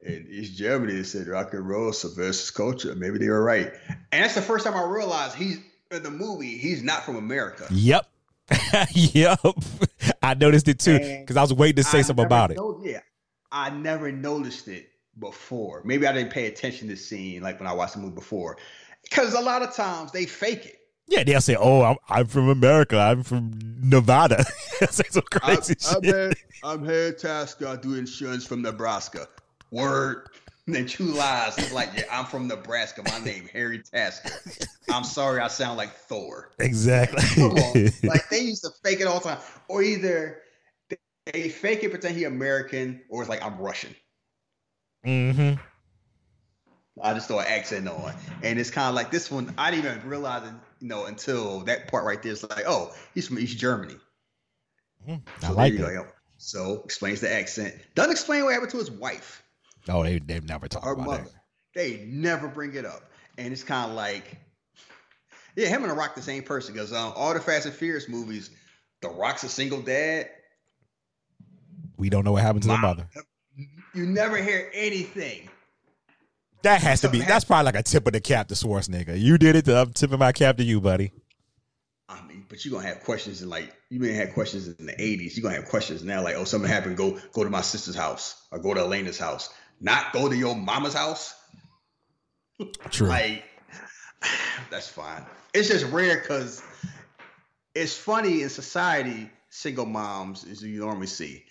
in 0.01 0.27
East 0.29 0.57
Germany, 0.57 0.95
they 0.95 1.03
said 1.03 1.27
rock 1.27 1.53
and 1.53 1.65
roll 1.65 1.93
subverts 1.93 2.51
culture. 2.51 2.93
Maybe 2.95 3.17
they 3.17 3.29
were 3.29 3.41
right. 3.41 3.71
And 4.11 4.23
that's 4.23 4.35
the 4.35 4.41
first 4.41 4.65
time 4.65 4.75
I 4.75 4.83
realized 4.83 5.35
he's 5.35 5.59
in 5.89 6.03
the 6.03 6.11
movie, 6.11 6.57
he's 6.57 6.83
not 6.83 7.05
from 7.05 7.15
America. 7.15 7.65
Yep. 7.71 8.05
yep. 8.91 9.39
I 10.21 10.33
noticed 10.33 10.67
it 10.67 10.79
too 10.79 10.99
because 10.99 11.37
I 11.37 11.41
was 11.41 11.53
waiting 11.53 11.77
to 11.77 11.83
say 11.83 11.99
I 11.99 12.01
something 12.01 12.25
about 12.25 12.51
it. 12.51 12.57
yeah. 12.83 12.99
I 13.53 13.69
never 13.69 14.11
noticed 14.11 14.67
it 14.67 14.89
before. 15.19 15.81
Maybe 15.85 16.07
I 16.07 16.11
didn't 16.11 16.31
pay 16.31 16.47
attention 16.47 16.87
to 16.89 16.95
the 16.95 16.99
scene 16.99 17.41
like 17.41 17.59
when 17.59 17.67
I 17.67 17.73
watched 17.73 17.93
the 17.93 18.01
movie 18.01 18.15
before. 18.15 18.57
Because 19.03 19.33
a 19.33 19.41
lot 19.41 19.61
of 19.61 19.75
times 19.75 20.11
they 20.11 20.25
fake 20.25 20.65
it. 20.65 20.79
Yeah, 21.07 21.23
they'll 21.23 21.41
say, 21.41 21.55
"Oh, 21.55 21.81
I'm, 21.81 21.97
I'm 22.09 22.27
from 22.27 22.49
America. 22.49 22.97
I'm 22.97 23.23
from 23.23 23.51
Nevada." 23.81 24.43
say 24.89 25.03
some 25.09 25.23
crazy 25.23 25.75
I'm, 25.89 26.03
shit. 26.03 26.13
I'm 26.13 26.13
head, 26.13 26.33
I'm 26.63 26.85
head 26.85 27.17
Tasker. 27.17 27.67
I 27.67 27.75
do 27.75 27.95
insurance 27.95 28.45
from 28.45 28.61
Nebraska. 28.61 29.27
Word. 29.71 30.29
And 30.65 30.75
then 30.75 30.87
True 30.87 31.07
Lies. 31.07 31.57
It's 31.57 31.73
like, 31.73 31.89
yeah, 31.93 32.03
I'm 32.09 32.25
from 32.25 32.47
Nebraska. 32.47 33.03
My 33.03 33.19
name 33.19 33.49
Harry 33.51 33.79
Tasker. 33.79 34.31
I'm 34.89 35.03
sorry, 35.03 35.41
I 35.41 35.49
sound 35.49 35.77
like 35.77 35.91
Thor. 35.91 36.51
Exactly. 36.59 37.43
like 38.03 38.29
they 38.29 38.39
used 38.39 38.63
to 38.63 38.69
fake 38.81 39.01
it 39.01 39.07
all 39.07 39.19
the 39.19 39.29
time, 39.29 39.39
or 39.67 39.83
either 39.83 40.41
they 41.25 41.49
fake 41.49 41.83
it, 41.83 41.89
pretend 41.89 42.15
he 42.15 42.23
American, 42.23 43.01
or 43.09 43.21
it's 43.21 43.29
like 43.29 43.43
I'm 43.43 43.57
Russian. 43.57 43.93
Mm-hmm. 45.05 45.61
I 47.01 47.13
just 47.13 47.27
throw 47.27 47.39
an 47.39 47.47
accent 47.47 47.87
on, 47.87 48.13
and 48.43 48.59
it's 48.59 48.69
kind 48.69 48.87
of 48.87 48.95
like 48.95 49.09
this 49.09 49.31
one. 49.31 49.53
I 49.57 49.71
didn't 49.71 49.97
even 49.97 50.09
realize 50.09 50.47
it, 50.47 50.53
you 50.79 50.87
know, 50.87 51.05
until 51.05 51.61
that 51.61 51.87
part 51.87 52.05
right 52.05 52.21
there. 52.21 52.33
It's 52.33 52.43
like, 52.43 52.65
oh, 52.67 52.93
he's 53.15 53.27
from 53.27 53.39
East 53.39 53.57
Germany. 53.57 53.95
Mm, 55.07 55.21
I 55.41 55.47
so 55.47 55.53
like 55.53 55.73
it. 55.73 55.79
Go. 55.79 56.05
So 56.37 56.81
explains 56.85 57.19
the 57.21 57.33
accent. 57.33 57.73
Doesn't 57.95 58.11
explain 58.11 58.43
what 58.43 58.53
happened 58.53 58.71
to 58.71 58.77
his 58.77 58.91
wife. 58.91 59.43
Oh, 59.89 60.03
they 60.03 60.19
they've 60.19 60.47
never 60.47 60.67
talked 60.67 60.85
about 60.85 61.05
mother. 61.05 61.23
That. 61.23 61.31
They 61.73 62.05
never 62.07 62.47
bring 62.47 62.75
it 62.75 62.85
up, 62.85 63.09
and 63.39 63.51
it's 63.51 63.63
kind 63.63 63.89
of 63.89 63.97
like, 63.97 64.37
yeah, 65.55 65.67
him 65.67 65.81
and 65.81 65.89
The 65.89 65.95
Rock 65.95 66.13
the 66.13 66.21
same 66.21 66.43
person 66.43 66.73
because 66.73 66.93
um, 66.93 67.13
all 67.15 67.33
the 67.33 67.39
Fast 67.39 67.65
and 67.65 67.73
Furious 67.73 68.07
movies, 68.07 68.51
The 69.01 69.09
Rock's 69.09 69.43
a 69.43 69.49
single 69.49 69.81
dad. 69.81 70.29
We 71.97 72.11
don't 72.11 72.23
know 72.23 72.33
what 72.33 72.43
happened 72.43 72.63
to 72.63 72.67
the 72.69 72.77
mother. 72.77 73.07
You 73.95 74.05
never 74.05 74.37
hear 74.37 74.69
anything 74.73 75.49
that 76.63 76.81
has 76.81 77.01
to 77.01 77.09
be. 77.09 77.19
That's 77.19 77.45
probably 77.45 77.65
like 77.65 77.75
a 77.75 77.83
tip 77.83 78.07
of 78.07 78.13
the 78.13 78.21
cap 78.21 78.47
to 78.47 78.55
Schwarzenegger. 78.55 79.19
You 79.19 79.37
did 79.37 79.55
it. 79.55 79.67
I'm 79.67 79.93
tipping 79.93 80.19
my 80.19 80.31
cap 80.31 80.57
to 80.57 80.63
you, 80.63 80.81
buddy. 80.81 81.11
I 82.09 82.21
mean, 82.27 82.45
but 82.49 82.63
you're 82.63 82.73
gonna 82.73 82.87
have 82.87 83.03
questions 83.03 83.41
in 83.41 83.49
like 83.49 83.73
you 83.89 83.99
may 83.99 84.13
have 84.13 84.33
questions 84.33 84.67
in 84.67 84.85
the 84.85 84.93
80s. 84.93 85.35
You're 85.35 85.43
gonna 85.43 85.55
have 85.55 85.69
questions 85.69 86.03
now, 86.03 86.23
like, 86.23 86.35
oh, 86.35 86.43
something 86.43 86.69
happened. 86.69 86.97
Go 86.97 87.19
go 87.33 87.43
to 87.43 87.49
my 87.49 87.61
sister's 87.61 87.95
house 87.95 88.41
or 88.51 88.59
go 88.59 88.73
to 88.73 88.81
Elena's 88.81 89.17
house. 89.17 89.49
Not 89.79 90.13
go 90.13 90.29
to 90.29 90.35
your 90.35 90.55
mama's 90.55 90.93
house. 90.93 91.35
True. 92.89 93.07
like 93.07 93.43
that's 94.69 94.87
fine. 94.87 95.25
It's 95.53 95.67
just 95.67 95.85
rare 95.91 96.19
because 96.19 96.61
it's 97.75 97.95
funny 97.95 98.41
in 98.41 98.49
society. 98.49 99.29
Single 99.49 99.85
moms 99.85 100.45
is 100.45 100.63
you 100.63 100.79
normally 100.79 101.07
see 101.07 101.45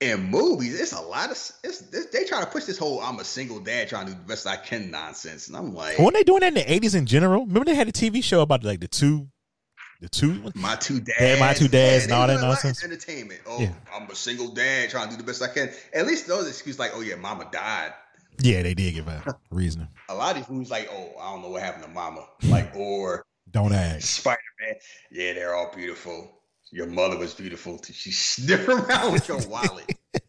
in 0.00 0.30
movies, 0.30 0.80
it's 0.80 0.92
a 0.92 1.00
lot 1.00 1.26
of 1.26 1.32
it's, 1.32 1.52
it's, 1.64 2.06
they 2.06 2.24
try 2.24 2.40
to 2.40 2.46
push 2.46 2.64
this 2.64 2.78
whole 2.78 3.00
"I'm 3.00 3.18
a 3.18 3.24
single 3.24 3.60
dad 3.60 3.88
trying 3.88 4.06
to 4.06 4.12
do 4.12 4.18
the 4.18 4.24
best 4.24 4.46
I 4.46 4.56
can" 4.56 4.90
nonsense, 4.90 5.48
and 5.48 5.56
I'm 5.56 5.74
like, 5.74 5.98
weren't 5.98 6.14
they 6.14 6.22
doing 6.22 6.40
that 6.40 6.48
in 6.48 6.54
the 6.54 6.60
'80s 6.80 6.94
in 6.94 7.06
general? 7.06 7.46
Remember 7.46 7.64
they 7.64 7.74
had 7.74 7.88
a 7.88 7.92
TV 7.92 8.22
show 8.22 8.40
about 8.42 8.62
like 8.64 8.80
the 8.80 8.88
two 8.88 9.28
The 10.00 10.08
two. 10.08 10.52
My 10.54 10.76
two 10.76 11.00
dads. 11.00 11.40
My 11.40 11.52
Two 11.54 11.66
Dads 11.66 12.04
and 12.04 12.12
they 12.12 12.16
all 12.16 12.26
that 12.28 12.34
do 12.34 12.38
a 12.38 12.46
lot 12.46 12.52
of 12.54 12.62
nonsense. 12.62 12.84
Entertainment. 12.84 13.40
Oh, 13.46 13.60
Yeah. 13.60 13.72
I'm 13.92 14.08
a 14.08 14.14
single 14.14 14.48
dad 14.54 14.90
trying 14.90 15.08
to 15.08 15.16
do 15.16 15.16
the 15.16 15.24
best 15.26 15.42
I 15.42 15.48
can. 15.48 15.70
At 15.92 16.06
least 16.06 16.28
those 16.28 16.46
excuses 16.46 16.78
like, 16.78 16.92
oh 16.94 17.00
yeah, 17.00 17.16
mama 17.16 17.48
died. 17.50 17.92
Yeah, 18.40 18.62
they 18.62 18.74
did 18.74 18.94
give 18.94 19.08
a 19.08 19.24
reason. 19.50 19.88
A 20.08 20.14
lot 20.14 20.30
of 20.30 20.36
these 20.36 20.48
movies 20.48 20.70
like, 20.70 20.88
oh, 20.92 21.10
I 21.20 21.32
don't 21.32 21.42
know 21.42 21.48
what 21.48 21.62
happened 21.62 21.82
to 21.82 21.90
mama. 21.90 22.24
Like, 22.44 22.76
or 22.76 23.24
Don't 23.50 23.72
ask. 23.72 24.02
Spider 24.20 24.38
Man. 24.60 24.74
Yeah, 25.10 25.32
they're 25.32 25.54
all 25.56 25.72
beautiful. 25.74 26.37
Your 26.70 26.86
mother 26.86 27.16
was 27.18 27.34
beautiful. 27.34 27.80
She 27.82 28.10
sniff 28.12 28.68
around 28.68 29.12
with 29.12 29.28
your 29.28 29.40
wallet. 29.48 29.94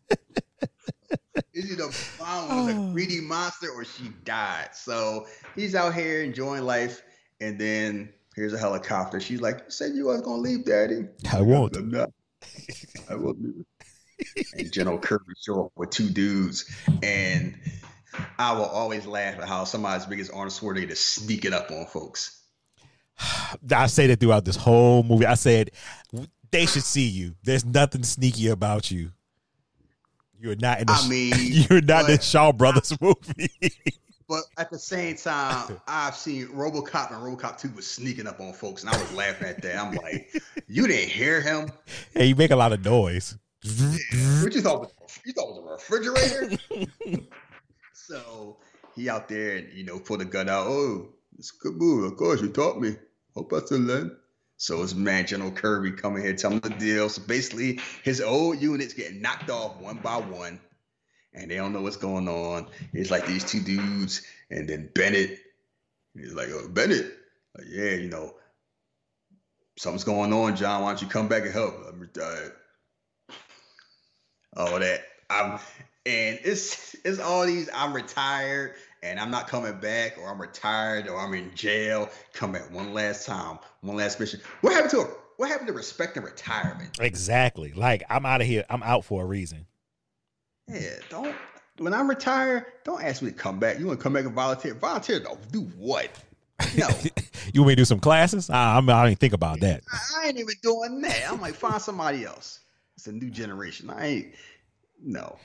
Is 1.54 1.72
it 1.72 1.80
a 1.80 1.90
found 1.92 2.66
was 2.66 2.74
a 2.74 2.78
oh. 2.78 2.92
greedy 2.94 3.20
monster 3.22 3.70
or 3.70 3.84
she 3.84 4.10
died? 4.24 4.70
So 4.74 5.28
he's 5.56 5.76
out 5.76 5.94
here 5.94 6.22
enjoying 6.22 6.64
life, 6.64 7.02
and 7.42 7.60
then 7.60 8.14
here's 8.36 8.54
a 8.54 8.58
helicopter. 8.58 9.20
She's 9.20 9.42
like, 9.42 9.58
"You 9.66 9.72
said 9.72 9.94
you 9.94 10.06
was 10.06 10.22
gonna 10.22 10.42
leave, 10.42 10.64
Daddy." 10.66 11.08
I 11.32 11.42
won't. 11.42 11.76
I'm 11.78 11.90
not. 11.90 12.12
I 13.10 13.16
will 13.16 13.36
leave. 13.38 13.66
And 14.54 14.72
General 14.72 15.00
Kirby 15.00 15.34
show 15.46 15.66
up 15.66 15.72
with 15.76 15.90
two 15.90 16.10
dudes, 16.10 16.66
and 17.04 17.60
I 18.38 18.54
will 18.54 18.66
always 18.66 19.06
laugh 19.06 19.40
at 19.40 19.48
how 19.48 19.66
somebody's 19.66 20.06
biggest 20.06 20.32
Arnold 20.34 20.54
Schwarzenegger 20.54 20.92
is 20.92 21.04
sneaking 21.04 21.54
up 21.54 21.72
on 21.72 21.86
folks. 21.88 22.39
I 23.72 23.88
say 23.88 24.08
that 24.08 24.20
throughout 24.20 24.46
this 24.46 24.56
whole 24.56 25.04
movie. 25.04 25.26
I 25.26 25.36
said 25.36 25.72
they 26.52 26.66
should 26.66 26.84
see 26.84 27.08
you. 27.08 27.36
There's 27.44 27.66
nothing 27.66 28.04
sneaky 28.04 28.48
about 28.48 28.92
you. 28.92 29.12
You're 30.40 30.56
not 30.56 30.80
in 30.80 30.88
the. 30.88 30.94
I 30.94 31.08
mean, 31.08 31.34
you're 31.70 31.82
not 31.82 32.10
in 32.10 32.20
Shaw 32.20 32.52
Brothers 32.52 32.94
movie. 33.02 33.50
But 34.30 34.44
at 34.60 34.70
the 34.70 34.78
same 34.78 35.16
time, 35.16 35.82
I've 35.88 36.16
seen 36.16 36.50
RoboCop 36.50 37.12
and 37.12 37.18
RoboCop 37.20 37.60
2 37.60 37.70
was 37.76 37.90
sneaking 37.90 38.28
up 38.28 38.40
on 38.40 38.54
folks, 38.54 38.84
and 38.84 38.94
I 38.94 39.02
was 39.02 39.12
laughing 39.12 39.48
at 39.48 39.60
that. 39.64 39.76
I'm 39.76 39.96
like, 39.96 40.32
you 40.68 40.86
didn't 40.86 41.10
hear 41.10 41.42
him? 41.42 41.72
hey, 42.14 42.28
you 42.28 42.36
make 42.36 42.52
a 42.52 42.56
lot 42.56 42.72
of 42.72 42.86
noise. 42.86 43.36
What 43.64 44.54
you 44.54 44.62
thought? 44.62 44.82
Was, 44.82 45.20
you 45.26 45.34
thought 45.34 45.50
it 45.50 45.64
was 45.64 45.66
a 45.66 45.72
refrigerator? 45.72 47.24
so 47.94 48.58
he 48.96 49.10
out 49.10 49.28
there 49.30 49.58
and 49.58 49.74
you 49.74 49.84
know 49.84 49.98
pull 49.98 50.18
the 50.18 50.26
gun 50.26 50.48
out. 50.48 50.68
Oh, 50.68 51.10
it's 51.40 51.52
a 51.52 51.64
good 51.64 51.78
move. 51.78 52.04
Of 52.04 52.16
course, 52.16 52.40
you 52.40 52.50
taught 52.50 52.80
me. 52.80 52.98
Hope 53.36 53.54
I 53.54 53.60
still 53.60 53.80
learn. 53.80 54.16
So 54.58 54.84
it's 54.84 54.94
man 54.94 55.26
General 55.26 55.52
Kirby 55.52 55.92
coming 55.92 56.22
here 56.22 56.36
telling 56.36 56.60
the 56.60 56.70
deal. 56.70 57.08
So 57.08 57.22
basically, 57.26 57.80
his 58.04 58.20
old 58.20 58.62
units 58.62 58.94
getting 58.94 59.22
knocked 59.22 59.50
off 59.50 59.80
one 59.80 60.00
by 60.00 60.18
one, 60.18 60.60
and 61.34 61.50
they 61.50 61.56
don't 61.56 61.72
know 61.72 61.82
what's 61.82 61.96
going 61.96 62.28
on. 62.28 62.68
It's 62.92 63.10
like 63.10 63.26
these 63.26 63.46
two 63.46 63.62
dudes, 63.62 64.22
and 64.50 64.68
then 64.68 64.90
Bennett. 64.94 65.40
He's 66.14 66.34
like, 66.34 66.50
oh, 66.52 66.68
Bennett, 66.68 67.16
like, 67.58 67.68
yeah, 67.70 67.92
you 67.92 68.10
know, 68.10 68.34
something's 69.78 70.04
going 70.04 70.34
on, 70.34 70.58
John. 70.58 70.82
Why 70.82 70.90
don't 70.90 71.02
you 71.02 71.08
come 71.08 71.30
back 71.30 71.44
and 71.44 71.54
help? 71.54 71.76
I'm 71.88 72.00
retired. 72.00 72.52
Uh, 74.58 74.64
all 74.72 74.80
that. 74.80 75.02
I'm, 75.30 75.60
and 76.06 76.40
it's 76.44 76.96
it's 77.06 77.20
all 77.20 77.46
these. 77.46 77.70
I'm 77.74 77.94
retired 77.94 78.74
and 79.04 79.20
I'm 79.20 79.32
not 79.32 79.48
coming 79.48 79.80
back, 79.80 80.18
or 80.18 80.30
I'm 80.30 80.40
retired, 80.40 81.08
or 81.08 81.20
I'm 81.20 81.34
in 81.34 81.54
jail. 81.56 82.10
Come 82.34 82.52
back 82.52 82.72
one 82.72 82.94
last 82.94 83.26
time, 83.26 83.60
one 83.82 83.98
last 83.98 84.20
mission. 84.20 84.42
What 84.62 84.74
happened 84.74 84.92
to 84.92 85.10
what 85.38 85.50
happened 85.50 85.68
to 85.68 85.74
respect 85.74 86.18
and 86.18 86.26
retirement? 86.26 86.98
Exactly. 87.00 87.72
Like 87.74 88.04
I'm 88.10 88.26
out 88.26 88.42
of 88.42 88.48
here. 88.48 88.66
I'm 88.70 88.84
out 88.84 89.06
for 89.06 89.24
a 89.24 89.26
reason. 89.26 89.66
Yeah, 90.68 90.96
don't. 91.10 91.36
When 91.78 91.94
I'm 91.94 92.10
retired, 92.10 92.66
don't 92.84 93.02
ask 93.02 93.22
me 93.22 93.32
to 93.32 93.36
come 93.36 93.58
back. 93.58 93.80
You 93.80 93.88
want 93.88 94.00
to 94.00 94.04
come 94.04 94.14
back 94.14 94.26
and 94.26 94.34
volunteer? 94.34 94.74
Volunteer? 94.74 95.26
do 95.52 95.62
what? 95.78 96.10
No, 96.78 96.90
You 97.54 97.62
want 97.62 97.70
me 97.70 97.76
to 97.76 97.82
do 97.82 97.86
some 97.86 98.00
classes? 98.00 98.50
I, 98.50 98.78
I'm, 98.78 98.90
I 98.90 99.08
didn't 99.08 99.20
think 99.20 99.34
about 99.34 99.62
that. 99.62 99.84
I 99.92 100.28
ain't 100.28 100.38
even 100.38 100.56
doing 100.62 101.02
that. 101.02 101.24
I'm 101.30 101.42
like, 101.42 101.56
find 101.56 101.82
somebody 101.82 102.26
else. 102.26 102.60
It's 102.96 103.08
a 103.08 103.12
new 103.12 103.30
generation. 103.30 103.90
I 103.90 104.08
ain't. 104.08 104.28
No. 105.02 105.38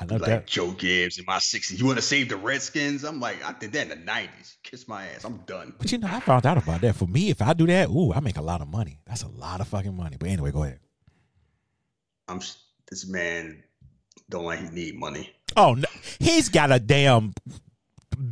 I 0.00 0.04
know 0.06 0.16
like 0.16 0.26
that. 0.26 0.46
Joe 0.46 0.70
Gibbs 0.70 1.18
in 1.18 1.24
my 1.26 1.36
60s. 1.36 1.78
You 1.78 1.86
want 1.86 1.98
to 1.98 2.02
save 2.02 2.28
the 2.28 2.36
Redskins? 2.36 3.04
I'm 3.04 3.20
like, 3.20 3.44
I 3.44 3.52
did 3.52 3.72
that 3.72 3.90
in 3.90 4.04
the 4.04 4.10
90s. 4.10 4.56
Kiss 4.62 4.88
my 4.88 5.06
ass. 5.08 5.24
I'm 5.24 5.38
done. 5.46 5.74
But 5.78 5.92
you 5.92 5.98
know, 5.98 6.08
I 6.10 6.20
found 6.20 6.46
out 6.46 6.56
about 6.56 6.80
that. 6.80 6.96
For 6.96 7.06
me, 7.06 7.30
if 7.30 7.42
I 7.42 7.52
do 7.52 7.66
that, 7.66 7.90
ooh, 7.90 8.12
I 8.12 8.20
make 8.20 8.36
a 8.36 8.42
lot 8.42 8.60
of 8.60 8.68
money. 8.68 9.00
That's 9.06 9.22
a 9.22 9.28
lot 9.28 9.60
of 9.60 9.68
fucking 9.68 9.96
money. 9.96 10.16
But 10.18 10.30
anyway, 10.30 10.52
go 10.52 10.62
ahead. 10.62 10.80
I'm 12.28 12.40
this 12.90 13.06
man 13.06 13.62
don't 14.30 14.44
like 14.44 14.60
he 14.60 14.68
need 14.68 14.98
money. 14.98 15.30
Oh, 15.56 15.74
no, 15.74 15.88
he's 16.18 16.48
got 16.48 16.72
a 16.72 16.78
damn 16.78 17.34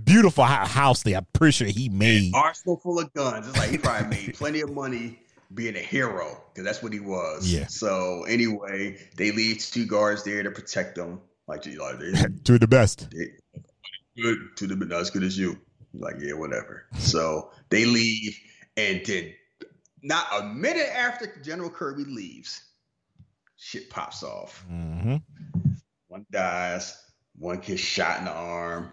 beautiful 0.04 0.44
house 0.44 1.02
there. 1.02 1.18
I'm 1.18 1.26
pretty 1.32 1.52
sure 1.52 1.66
he 1.68 1.88
made. 1.88 2.34
Arsenal 2.34 2.78
full 2.78 2.98
of 2.98 3.12
guns. 3.12 3.48
It's 3.48 3.58
like 3.58 3.70
he 3.70 3.78
probably 3.78 4.08
made 4.08 4.34
plenty 4.38 4.60
of 4.60 4.72
money 4.72 5.18
being 5.54 5.76
a 5.76 5.80
hero 5.80 6.42
because 6.52 6.64
that's 6.64 6.82
what 6.82 6.92
he 6.92 7.00
was. 7.00 7.52
Yeah. 7.52 7.66
So 7.66 8.24
anyway, 8.24 8.98
they 9.16 9.32
leave 9.32 9.58
two 9.58 9.86
guards 9.86 10.24
there 10.24 10.42
to 10.42 10.50
protect 10.50 10.96
them. 10.96 11.20
Like, 11.48 11.66
you 11.66 11.78
know, 11.78 11.96
they, 11.96 12.12
Do 12.42 12.58
the 12.58 12.66
best. 12.68 13.10
they- 13.10 13.32
good 14.20 14.38
to 14.56 14.66
the 14.66 14.76
not 14.76 15.00
as 15.00 15.10
good 15.10 15.22
as 15.22 15.38
you. 15.38 15.58
Like, 15.94 16.16
yeah, 16.20 16.34
whatever. 16.34 16.86
So 16.98 17.50
they 17.70 17.84
leave, 17.84 18.38
and 18.76 19.02
then 19.04 19.32
not 20.02 20.26
a 20.38 20.44
minute 20.44 20.88
after 20.94 21.32
General 21.42 21.70
Kirby 21.70 22.04
leaves, 22.04 22.62
shit 23.56 23.90
pops 23.90 24.22
off. 24.22 24.64
hmm 24.68 25.16
One 26.08 26.24
dies, 26.30 26.96
one 27.38 27.58
gets 27.58 27.80
shot 27.80 28.18
in 28.20 28.24
the 28.26 28.32
arm, 28.32 28.92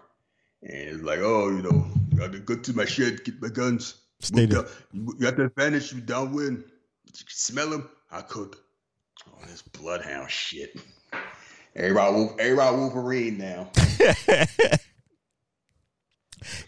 and 0.62 0.72
it's 0.88 1.02
like, 1.02 1.20
oh, 1.20 1.48
you 1.48 1.62
know, 1.62 1.86
got 2.16 2.32
to 2.32 2.38
go 2.40 2.56
to 2.56 2.72
my 2.74 2.84
shed, 2.84 3.24
get 3.24 3.40
my 3.40 3.48
guns. 3.48 3.94
Stay 4.20 4.44
there. 4.44 4.66
You 4.92 5.14
got 5.18 5.36
the 5.36 5.44
advantage, 5.44 5.92
you 5.94 6.00
downwind. 6.02 6.58
You 6.58 7.12
can 7.12 7.26
smell 7.28 7.70
them. 7.70 7.88
I 8.10 8.20
could. 8.20 8.54
Oh, 9.26 9.38
this 9.46 9.62
bloodhound 9.62 10.30
shit. 10.30 10.78
Everybody, 11.76 12.28
everybody 12.38 12.76
Wolverine 12.76 13.38
now. 13.38 13.70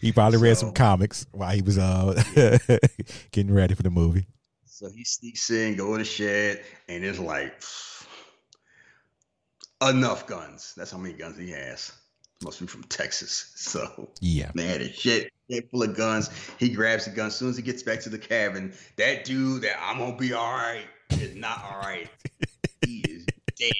he 0.01 0.11
probably 0.11 0.37
read 0.39 0.57
some 0.57 0.71
comics 0.71 1.25
while 1.31 1.53
he 1.53 1.61
was 1.61 1.77
uh 1.77 2.21
getting 3.31 3.53
ready 3.53 3.75
for 3.75 3.83
the 3.83 3.89
movie. 3.89 4.27
So 4.65 4.89
he 4.89 5.03
sneaks 5.03 5.49
in, 5.49 5.75
go 5.75 5.91
to 5.93 5.99
the 5.99 6.05
shed, 6.05 6.63
and 6.87 7.03
it's 7.03 7.19
like 7.19 7.61
enough 9.89 10.25
guns. 10.27 10.73
That's 10.77 10.91
how 10.91 10.97
many 10.97 11.13
guns 11.15 11.37
he 11.37 11.51
has. 11.51 11.91
Must 12.43 12.59
be 12.59 12.67
from 12.67 12.83
Texas. 12.83 13.51
So 13.55 14.09
Yeah. 14.19 14.51
they 14.55 14.65
had 14.67 14.81
a 14.81 14.91
shed, 14.91 15.29
shed 15.49 15.63
full 15.71 15.83
of 15.83 15.95
guns. 15.95 16.29
He 16.59 16.69
grabs 16.69 17.05
the 17.05 17.11
gun. 17.11 17.27
As 17.27 17.35
soon 17.35 17.49
as 17.49 17.57
he 17.57 17.63
gets 17.63 17.83
back 17.83 18.01
to 18.01 18.09
the 18.09 18.17
cabin, 18.17 18.73
that 18.97 19.23
dude 19.25 19.61
that 19.63 19.77
I'm 19.81 19.97
gonna 19.99 20.17
be 20.17 20.33
all 20.33 20.51
right 20.53 20.85
is 21.11 21.35
not 21.35 21.63
all 21.63 21.79
right. 21.79 22.09
he 22.85 22.99
is 23.07 23.25
dead. 23.57 23.71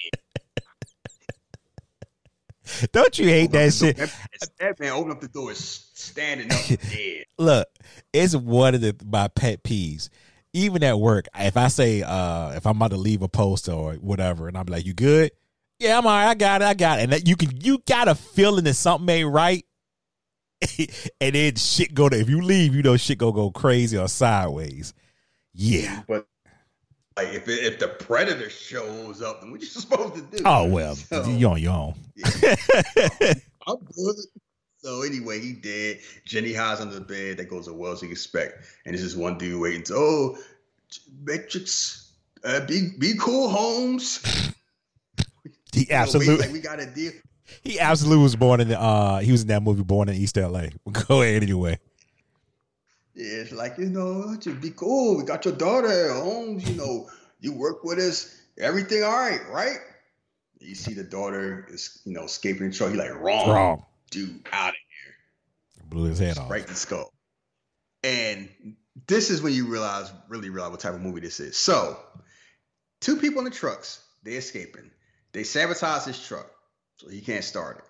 Don't 2.92 3.18
you 3.18 3.28
hate 3.28 3.52
that 3.52 3.74
shit? 3.74 3.98
That, 3.98 4.14
that 4.60 4.80
man 4.80 4.92
opened 4.92 5.14
up 5.14 5.22
the 5.22 5.28
door, 5.28 5.54
standing 5.54 6.52
up, 6.52 6.60
dead. 6.90 7.26
Look, 7.38 7.68
it's 8.12 8.36
one 8.36 8.76
of 8.76 8.82
the 8.82 8.96
my 9.06 9.28
pet 9.28 9.64
peeves. 9.64 10.10
Even 10.56 10.84
at 10.84 11.00
work, 11.00 11.26
if 11.36 11.58
I 11.58 11.68
say 11.68 12.04
uh 12.04 12.52
if 12.52 12.68
I'm 12.68 12.78
about 12.78 12.92
to 12.92 12.98
leave 12.98 13.22
a 13.24 13.28
post 13.28 13.68
or 13.68 13.94
whatever, 13.94 14.48
and 14.48 14.58
I'm 14.58 14.68
like, 14.68 14.86
"You 14.86 14.94
good?" 14.94 15.32
Yeah, 15.80 15.98
I'm 15.98 16.06
all 16.06 16.14
right. 16.14 16.30
I 16.30 16.36
got 16.36 16.62
it. 16.62 16.66
I 16.66 16.74
got 16.76 17.00
it. 17.00 17.04
And 17.04 17.12
that 17.12 17.28
you 17.28 17.36
can 17.36 17.60
you 17.60 17.80
got 17.88 18.08
a 18.08 18.16
feeling 18.16 18.64
that 18.66 18.76
something 18.76 19.10
ain't 19.10 19.32
right, 19.32 19.66
and 21.20 21.36
then 21.36 21.56
shit 21.56 21.94
go 21.94 22.08
to. 22.08 22.20
If 22.20 22.30
you 22.30 22.42
leave, 22.42 22.76
you 22.76 22.84
know 22.84 22.98
shit 22.98 23.18
go 23.18 23.32
go 23.32 23.50
crazy 23.52 23.98
or 23.98 24.08
sideways. 24.08 24.94
Yeah. 25.54 26.04
But 26.08 26.28
like, 27.18 27.30
if 27.34 27.48
it, 27.48 27.64
if 27.64 27.80
the 27.80 27.88
predator 27.90 28.50
shows 28.50 29.22
up, 29.22 29.42
then 29.42 29.52
what 29.52 29.62
you 29.62 29.68
supposed 29.82 30.16
to 30.16 30.22
do? 30.38 30.44
Oh 30.46 30.66
well, 30.68 30.96
So- 30.96 31.26
you 31.26 31.48
on 31.48 31.62
your 31.62 31.74
own. 31.74 31.96
I'm 33.68 33.78
good. 33.96 34.16
So 34.80 35.02
anyway, 35.04 35.40
he 35.40 35.54
did. 35.54 36.00
Jenny 36.26 36.54
hides 36.54 36.82
under 36.82 36.96
the 36.96 37.02
bed. 37.02 37.38
That 37.38 37.50
goes 37.50 37.68
as 37.70 37.74
well 37.74 37.94
as 37.94 38.02
you 38.02 38.10
expect. 38.12 38.66
And 38.86 38.94
this 38.94 39.02
is 39.02 39.16
one 39.16 39.38
dude 39.38 39.62
waiting. 39.62 39.84
To, 39.84 39.94
oh, 39.96 40.38
Matrix, 41.24 42.12
uh, 42.44 42.66
be 42.66 42.90
be 43.00 43.14
cool, 43.18 43.48
Holmes. 43.50 44.22
He 45.72 45.90
absolutely, 45.90 46.36
like 46.38 46.52
we 46.52 46.60
got 46.60 46.80
a 46.82 46.86
deal. 46.86 47.14
he 47.64 47.80
absolutely 47.80 48.22
was 48.24 48.36
born 48.36 48.60
in 48.60 48.68
the. 48.68 48.80
uh 48.80 49.20
He 49.20 49.32
was 49.32 49.42
in 49.44 49.48
that 49.48 49.64
movie, 49.64 49.84
Born 49.84 50.10
in 50.10 50.16
East 50.16 50.38
L.A. 50.38 50.70
Go 51.08 51.22
ahead 51.22 51.42
anyway. 51.44 51.80
Yeah, 53.16 53.42
it's 53.42 53.52
like 53.52 53.78
you 53.78 53.86
know, 53.90 54.36
just 54.40 54.60
be 54.62 54.72
cool. 54.72 55.18
We 55.18 55.24
got 55.24 55.46
your 55.46 55.54
daughter, 55.56 55.88
at 56.10 56.16
home, 56.24 56.60
You 56.60 56.74
know, 56.76 57.10
you 57.40 57.54
work 57.54 57.84
with 57.84 58.00
us. 58.00 58.40
Everything 58.58 59.04
all 59.04 59.12
right, 59.12 59.42
right? 59.52 59.78
You 60.60 60.76
see 60.76 60.94
the 60.94 61.04
daughter 61.04 61.68
is 61.70 62.00
you 62.06 62.14
know 62.14 62.24
escaping 62.24 62.70
the 62.70 62.76
truck. 62.76 62.92
He 62.92 62.98
like 62.98 63.14
wrong, 63.14 63.50
Wrong. 63.50 63.86
dude, 64.12 64.48
out 64.52 64.70
of 64.70 64.76
here. 64.76 65.86
Blew 65.90 66.06
his 66.10 66.20
head 66.20 66.38
off. 66.38 66.50
right 66.50 66.66
the 66.66 66.76
skull. 66.76 67.12
And 68.04 68.50
this 69.08 69.30
is 69.30 69.42
when 69.42 69.54
you 69.54 69.68
realize, 69.68 70.12
really 70.28 70.50
realize 70.50 70.72
what 70.72 70.80
type 70.80 70.94
of 70.94 71.02
movie 71.02 71.22
this 71.22 71.40
is. 71.40 71.56
So, 71.58 71.98
two 73.00 73.18
people 73.18 73.40
in 73.40 73.46
the 73.46 73.52
trucks, 73.52 74.04
they're 74.24 74.38
escaping. 74.40 74.90
They 75.32 75.44
sabotage 75.44 76.06
his 76.06 76.20
truck, 76.26 76.50
so 76.98 77.10
he 77.10 77.22
can't 77.22 77.44
start 77.44 77.78
it. 77.78 77.84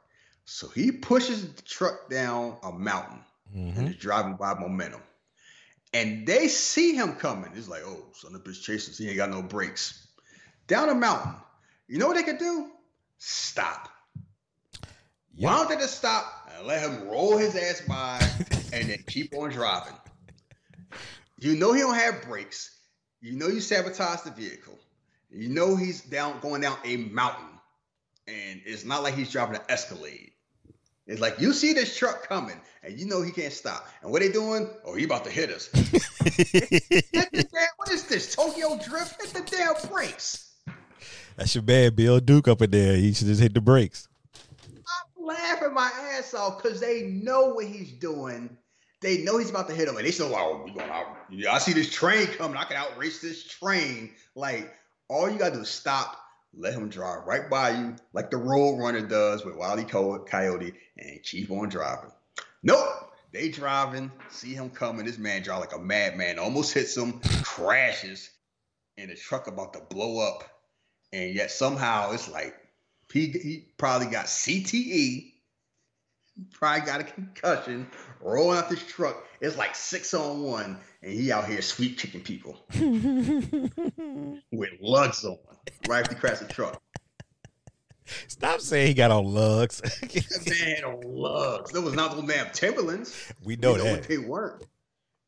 So 0.46 0.68
he 0.68 0.92
pushes 0.92 1.54
the 1.54 1.62
truck 1.62 2.10
down 2.10 2.58
a 2.64 2.72
mountain 2.72 3.20
Mhm. 3.56 3.78
and 3.78 3.90
is 3.90 3.96
driving 3.98 4.36
by 4.36 4.54
momentum. 4.54 5.02
And 5.94 6.26
they 6.26 6.48
see 6.48 6.96
him 6.96 7.14
coming. 7.14 7.52
It's 7.56 7.68
like, 7.68 7.84
oh, 7.86 8.06
son 8.14 8.36
of 8.36 8.42
a 8.42 8.44
bitch 8.44 8.62
chasing. 8.62 8.94
He 8.96 9.10
ain't 9.10 9.18
got 9.18 9.30
no 9.30 9.42
brakes. 9.42 10.08
Down 10.68 10.90
a 10.90 10.96
mountain. 10.96 11.36
You 11.88 12.00
know 12.00 12.08
what 12.08 12.16
they 12.16 12.24
could 12.24 12.40
do? 12.40 12.72
Stop. 13.18 13.90
Why 15.36 15.56
don't 15.56 15.70
they 15.70 15.76
just 15.76 15.98
stop 15.98 16.50
and 16.56 16.68
let 16.68 16.82
him 16.82 17.08
roll 17.08 17.38
his 17.38 17.56
ass 17.56 17.82
by 17.88 18.20
and 18.74 18.90
then 18.90 19.04
keep 19.08 19.34
on 19.36 19.50
driving? 19.50 19.94
You 21.40 21.56
know 21.56 21.74
he 21.74 21.82
don't 21.82 21.96
have 21.96 22.24
brakes. 22.24 22.78
You 23.22 23.34
know 23.34 23.48
you 23.48 23.60
sabotage 23.60 24.22
the 24.22 24.32
vehicle. 24.32 24.78
You 25.30 25.50
know 25.50 25.76
he's 25.76 26.02
down 26.02 26.40
going 26.42 26.62
down 26.62 26.78
a 26.86 26.98
mountain. 26.98 27.46
And 28.28 28.62
it's 28.66 28.86
not 28.86 29.04
like 29.04 29.16
he's 29.16 29.32
driving 29.32 29.56
an 29.56 29.62
Escalade. 29.70 30.33
It's 31.06 31.20
like 31.20 31.40
you 31.40 31.52
see 31.54 31.74
this 31.74 31.98
truck 31.98 32.28
coming 32.28 32.60
and 32.82 32.98
you 32.98 33.06
know 33.06 33.22
he 33.22 33.32
can't 33.32 33.52
stop. 33.52 33.88
And 34.02 34.12
what 34.12 34.22
are 34.22 34.28
they 34.28 34.32
doing? 34.32 34.70
Oh, 34.86 34.96
he 34.96 35.04
about 35.04 35.26
to 35.26 35.32
hit 35.32 35.50
us. 35.50 35.70
what 37.78 37.92
is 37.92 38.08
this? 38.08 38.34
Tokyo 38.34 38.80
Drift? 38.84 39.22
Hit 39.22 39.34
the 39.34 39.44
damn 39.58 39.92
brakes. 39.92 40.52
That's 41.36 41.56
your 41.56 41.64
man, 41.64 41.96
Bill 41.96 42.20
Duke 42.20 42.48
up 42.48 42.62
in 42.62 42.72
there. 42.72 42.96
He 42.96 43.14
should 43.14 43.28
just 43.28 43.42
hit 43.42 43.54
the 43.54 43.62
brakes. 43.62 44.08
I'm 44.36 45.26
laughing 45.26 45.74
my 45.74 45.92
ass 46.16 46.34
off 46.34 46.62
because 46.62 46.80
they 46.80 47.04
know 47.04 47.50
what 47.50 47.66
he's 47.66 47.92
doing. 47.92 48.56
They 49.02 49.18
know 49.24 49.38
he's 49.38 49.50
about 49.50 49.68
to 49.68 49.76
hit 49.76 49.88
them, 49.88 49.98
and 49.98 50.06
they 50.06 50.12
still 50.12 50.30
like, 50.30 50.42
"Oh, 50.42 50.62
we 50.64 50.72
going 50.72 50.90
out. 50.90 51.08
I 51.50 51.58
see 51.58 51.74
this 51.74 51.92
train 51.92 52.28
coming. 52.28 52.56
I 52.56 52.64
can 52.64 52.78
outrace 52.78 53.20
this 53.20 53.44
train." 53.44 54.12
Like, 54.36 54.74
all 55.10 55.30
you 55.30 55.38
gotta 55.38 55.56
do 55.56 55.62
is 55.62 55.70
stop, 55.70 56.23
let 56.56 56.74
him 56.74 56.90
drive 56.90 57.26
right 57.26 57.50
by 57.50 57.72
you, 57.72 57.96
like 58.14 58.30
the 58.30 58.38
Road 58.38 58.78
Runner 58.78 59.02
does 59.02 59.44
with 59.44 59.56
Wiley 59.56 59.86
Coyote, 59.86 60.74
and 60.98 61.24
keep 61.24 61.52
on 61.52 61.70
driving. 61.70 62.12
Nope. 62.62 63.12
They 63.32 63.50
driving, 63.50 64.12
see 64.30 64.54
him 64.54 64.70
coming. 64.70 65.08
This 65.08 65.18
man 65.18 65.42
drive 65.42 65.62
like 65.62 65.76
a 65.76 65.80
madman, 65.80 66.38
almost 66.38 66.72
hits 66.72 66.96
him, 66.96 67.20
crashes, 67.42 68.30
and 68.96 69.10
the 69.10 69.16
truck 69.16 69.48
about 69.48 69.74
to 69.74 69.80
blow 69.80 70.20
up. 70.20 70.44
And 71.12 71.34
yet 71.34 71.50
somehow 71.50 72.12
it's 72.12 72.30
like 72.30 72.56
he, 73.12 73.28
he 73.30 73.68
probably 73.78 74.08
got 74.08 74.26
CTE, 74.26 75.33
probably 76.52 76.86
got 76.86 77.02
a 77.02 77.04
concussion, 77.04 77.88
rolling 78.22 78.58
out 78.58 78.70
this 78.70 78.84
truck. 78.86 79.26
It's 79.42 79.58
like 79.58 79.76
six 79.76 80.14
on 80.14 80.44
one, 80.44 80.78
and 81.02 81.12
he 81.12 81.32
out 81.32 81.48
here 81.48 81.62
sweet 81.62 81.98
kicking 81.98 82.22
people 82.22 82.66
with 84.52 84.70
lugs 84.82 85.24
on 85.26 85.38
right 85.88 86.02
after 86.02 86.16
he 86.16 86.20
crashed 86.20 86.48
the 86.48 86.54
truck. 86.54 86.82
Stop 88.28 88.60
saying 88.60 88.88
he 88.88 88.94
got 88.94 89.12
on 89.12 89.26
lugs. 89.26 89.82
man 90.50 90.84
on 90.84 91.02
lugs. 91.04 91.72
That 91.72 91.82
was 91.82 91.94
not 91.94 92.16
those 92.16 92.28
damn 92.28 92.52
Timberlands. 92.52 93.32
We 93.44 93.56
know, 93.56 93.72
you 93.72 93.78
know 93.78 93.84
that. 93.86 93.92
what 94.00 94.08
they 94.08 94.18
weren't. 94.18 94.64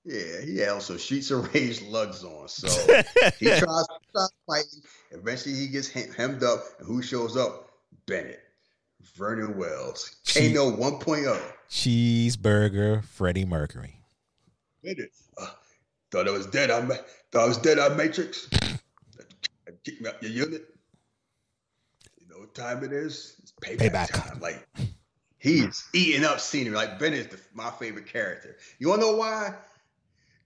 Yeah, 0.03 0.41
he 0.41 0.57
had 0.59 0.69
also 0.69 0.97
Streets 0.97 1.31
of 1.31 1.51
Rage 1.53 1.81
lugs 1.81 2.23
on. 2.23 2.47
So 2.47 2.67
he 3.39 3.45
tries, 3.47 3.87
tries 4.11 4.29
fighting. 4.45 4.81
Eventually, 5.11 5.55
he 5.55 5.67
gets 5.67 5.89
hem- 5.89 6.13
hemmed 6.13 6.43
up. 6.43 6.63
And 6.77 6.87
who 6.87 7.01
shows 7.01 7.35
up? 7.35 7.69
Bennett. 8.05 8.44
Vernon 9.15 9.57
Wells. 9.57 10.15
Che- 10.25 10.51
KMO 10.53 10.77
1.0. 10.77 11.41
Cheeseburger 11.69 13.03
Freddie 13.03 13.45
Mercury. 13.45 13.99
Uh, 14.87 15.47
thought 16.11 16.27
I 16.27 16.31
was 16.31 16.45
dead. 16.47 16.69
I 16.71 16.81
ma- 16.81 16.95
thought 17.31 17.43
I 17.43 17.47
was 17.47 17.57
dead 17.57 17.79
on 17.79 17.97
Matrix. 17.97 18.47
Kick 19.83 20.01
me 20.01 20.09
out 20.09 20.21
your 20.21 20.31
unit. 20.31 20.65
You 22.19 22.27
know 22.29 22.39
what 22.39 22.53
time 22.55 22.83
it 22.83 22.91
is? 22.93 23.35
It's 23.41 23.51
payback, 23.61 23.91
Payback. 23.91 24.29
time. 24.29 24.39
Like 24.39 24.67
he's 25.39 25.87
eating 25.93 26.23
up 26.23 26.39
scenery. 26.39 26.75
Like 26.75 26.97
Ben 26.99 27.13
is 27.13 27.27
the, 27.27 27.39
my 27.53 27.69
favorite 27.71 28.07
character. 28.07 28.57
You 28.79 28.89
wanna 28.89 29.01
know 29.03 29.15
why? 29.15 29.53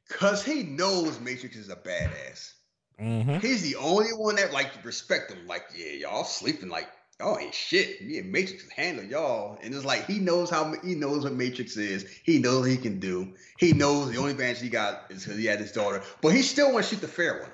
Cause 0.10 0.43
he 0.43 0.64
knows 0.64 1.20
Matrix 1.20 1.55
is 1.55 1.70
a 1.70 1.76
badass. 1.76 2.53
Mm-hmm. 2.99 3.39
He's 3.39 3.62
the 3.62 3.76
only 3.78 4.10
one 4.12 4.36
that 4.38 4.51
like 4.51 4.72
respect 4.84 5.32
him. 5.32 5.47
Like, 5.47 5.64
yeah, 5.78 5.91
y'all 5.91 6.24
sleeping 6.26 6.70
like 6.70 6.88
ain't 7.22 7.53
shit. 7.53 8.01
Me 8.01 8.17
and 8.20 8.32
Matrix 8.32 8.63
can 8.63 8.72
handle 8.72 9.03
y'all. 9.03 9.57
And 9.61 9.74
it's 9.74 9.86
like 9.86 10.05
he 10.05 10.20
knows 10.20 10.49
how 10.49 10.74
he 10.84 10.95
knows 10.95 11.24
what 11.24 11.34
Matrix 11.34 11.76
is. 11.76 12.05
He 12.24 12.39
knows 12.39 12.61
what 12.61 12.70
he 12.70 12.78
can 12.78 12.99
do. 12.99 13.34
He 13.57 13.74
knows 13.74 14.11
the 14.11 14.17
only 14.17 14.32
advantage 14.32 14.61
he 14.61 14.70
got 14.70 15.05
is 15.09 15.24
because 15.24 15.38
he 15.38 15.45
had 15.45 15.59
his 15.59 15.72
daughter. 15.72 16.01
But 16.22 16.30
he 16.30 16.41
still 16.41 16.72
want 16.72 16.86
to 16.86 16.89
shoot 16.89 17.01
the 17.01 17.07
fair 17.07 17.41
one. 17.41 17.51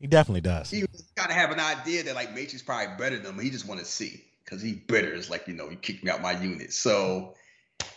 He 0.00 0.06
definitely 0.06 0.42
does. 0.42 0.70
He 0.70 0.84
gotta 1.16 1.34
have 1.34 1.50
an 1.50 1.58
idea 1.58 2.04
that 2.04 2.14
like 2.14 2.32
Matrix 2.32 2.62
probably 2.62 2.94
better 2.96 3.16
than 3.16 3.34
him. 3.34 3.40
He 3.40 3.50
just 3.50 3.66
want 3.66 3.80
to 3.80 3.86
see 3.86 4.22
because 4.44 4.62
he 4.62 4.72
bitter. 4.72 5.12
It's 5.12 5.30
like 5.30 5.48
you 5.48 5.54
know, 5.54 5.68
you 5.68 5.76
kicked 5.76 6.04
me 6.04 6.10
out 6.10 6.22
my 6.22 6.40
unit. 6.40 6.72
So 6.72 7.34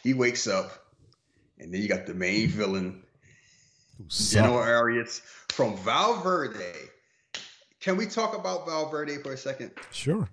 he 0.01 0.15
wakes 0.15 0.47
up, 0.47 0.71
and 1.59 1.71
then 1.71 1.81
you 1.81 1.87
got 1.87 2.07
the 2.07 2.15
main 2.15 2.47
villain, 2.47 3.03
General 4.07 4.57
Arias 4.57 5.21
from 5.49 5.77
Valverde. 5.77 6.73
Can 7.81 7.97
we 7.97 8.05
talk 8.05 8.37
about 8.37 8.67
Valverde 8.67 9.17
for 9.17 9.33
a 9.33 9.37
second? 9.37 9.71
Sure. 9.91 10.29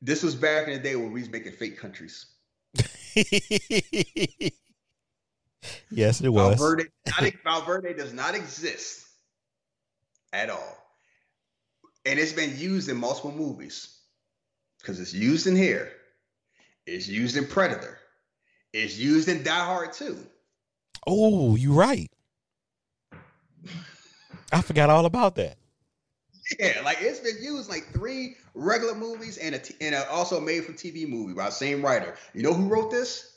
This 0.00 0.24
was 0.24 0.34
back 0.34 0.66
in 0.66 0.74
the 0.74 0.80
day 0.80 0.96
when 0.96 1.12
we 1.12 1.20
was 1.20 1.30
making 1.30 1.52
fake 1.52 1.78
countries. 1.78 2.26
yes, 5.90 6.20
it 6.20 6.28
was. 6.28 6.58
Valverde, 6.58 6.88
not, 7.06 7.32
Valverde 7.44 7.94
does 7.94 8.12
not 8.12 8.34
exist 8.34 9.06
at 10.32 10.50
all. 10.50 10.76
And 12.04 12.18
it's 12.18 12.32
been 12.32 12.58
used 12.58 12.88
in 12.88 12.96
multiple 12.96 13.30
movies 13.30 13.96
because 14.80 14.98
it's 14.98 15.14
used 15.14 15.46
in 15.46 15.54
here. 15.54 15.92
It's 16.84 17.06
used 17.06 17.36
in 17.36 17.46
Predator. 17.46 17.96
It's 18.72 18.98
used 18.98 19.28
in 19.28 19.44
Die 19.44 19.64
Hard 19.64 19.92
2. 19.92 20.18
Oh, 21.06 21.54
you're 21.54 21.72
right. 21.72 22.10
I 24.52 24.62
forgot 24.62 24.90
all 24.90 25.06
about 25.06 25.36
that. 25.36 25.58
Yeah, 26.58 26.80
like 26.84 26.98
it's 27.00 27.20
been 27.20 27.42
used 27.42 27.70
like 27.70 27.92
three 27.92 28.36
regular 28.54 28.94
movies 28.94 29.38
and 29.38 29.54
a 29.54 29.58
t- 29.58 29.76
and 29.80 29.94
a 29.94 30.08
also 30.10 30.40
made 30.40 30.64
for 30.64 30.72
TV 30.72 31.08
movie 31.08 31.34
by 31.34 31.46
the 31.46 31.52
same 31.52 31.84
writer. 31.84 32.16
You 32.34 32.42
know 32.42 32.52
who 32.52 32.68
wrote 32.68 32.90
this? 32.90 33.36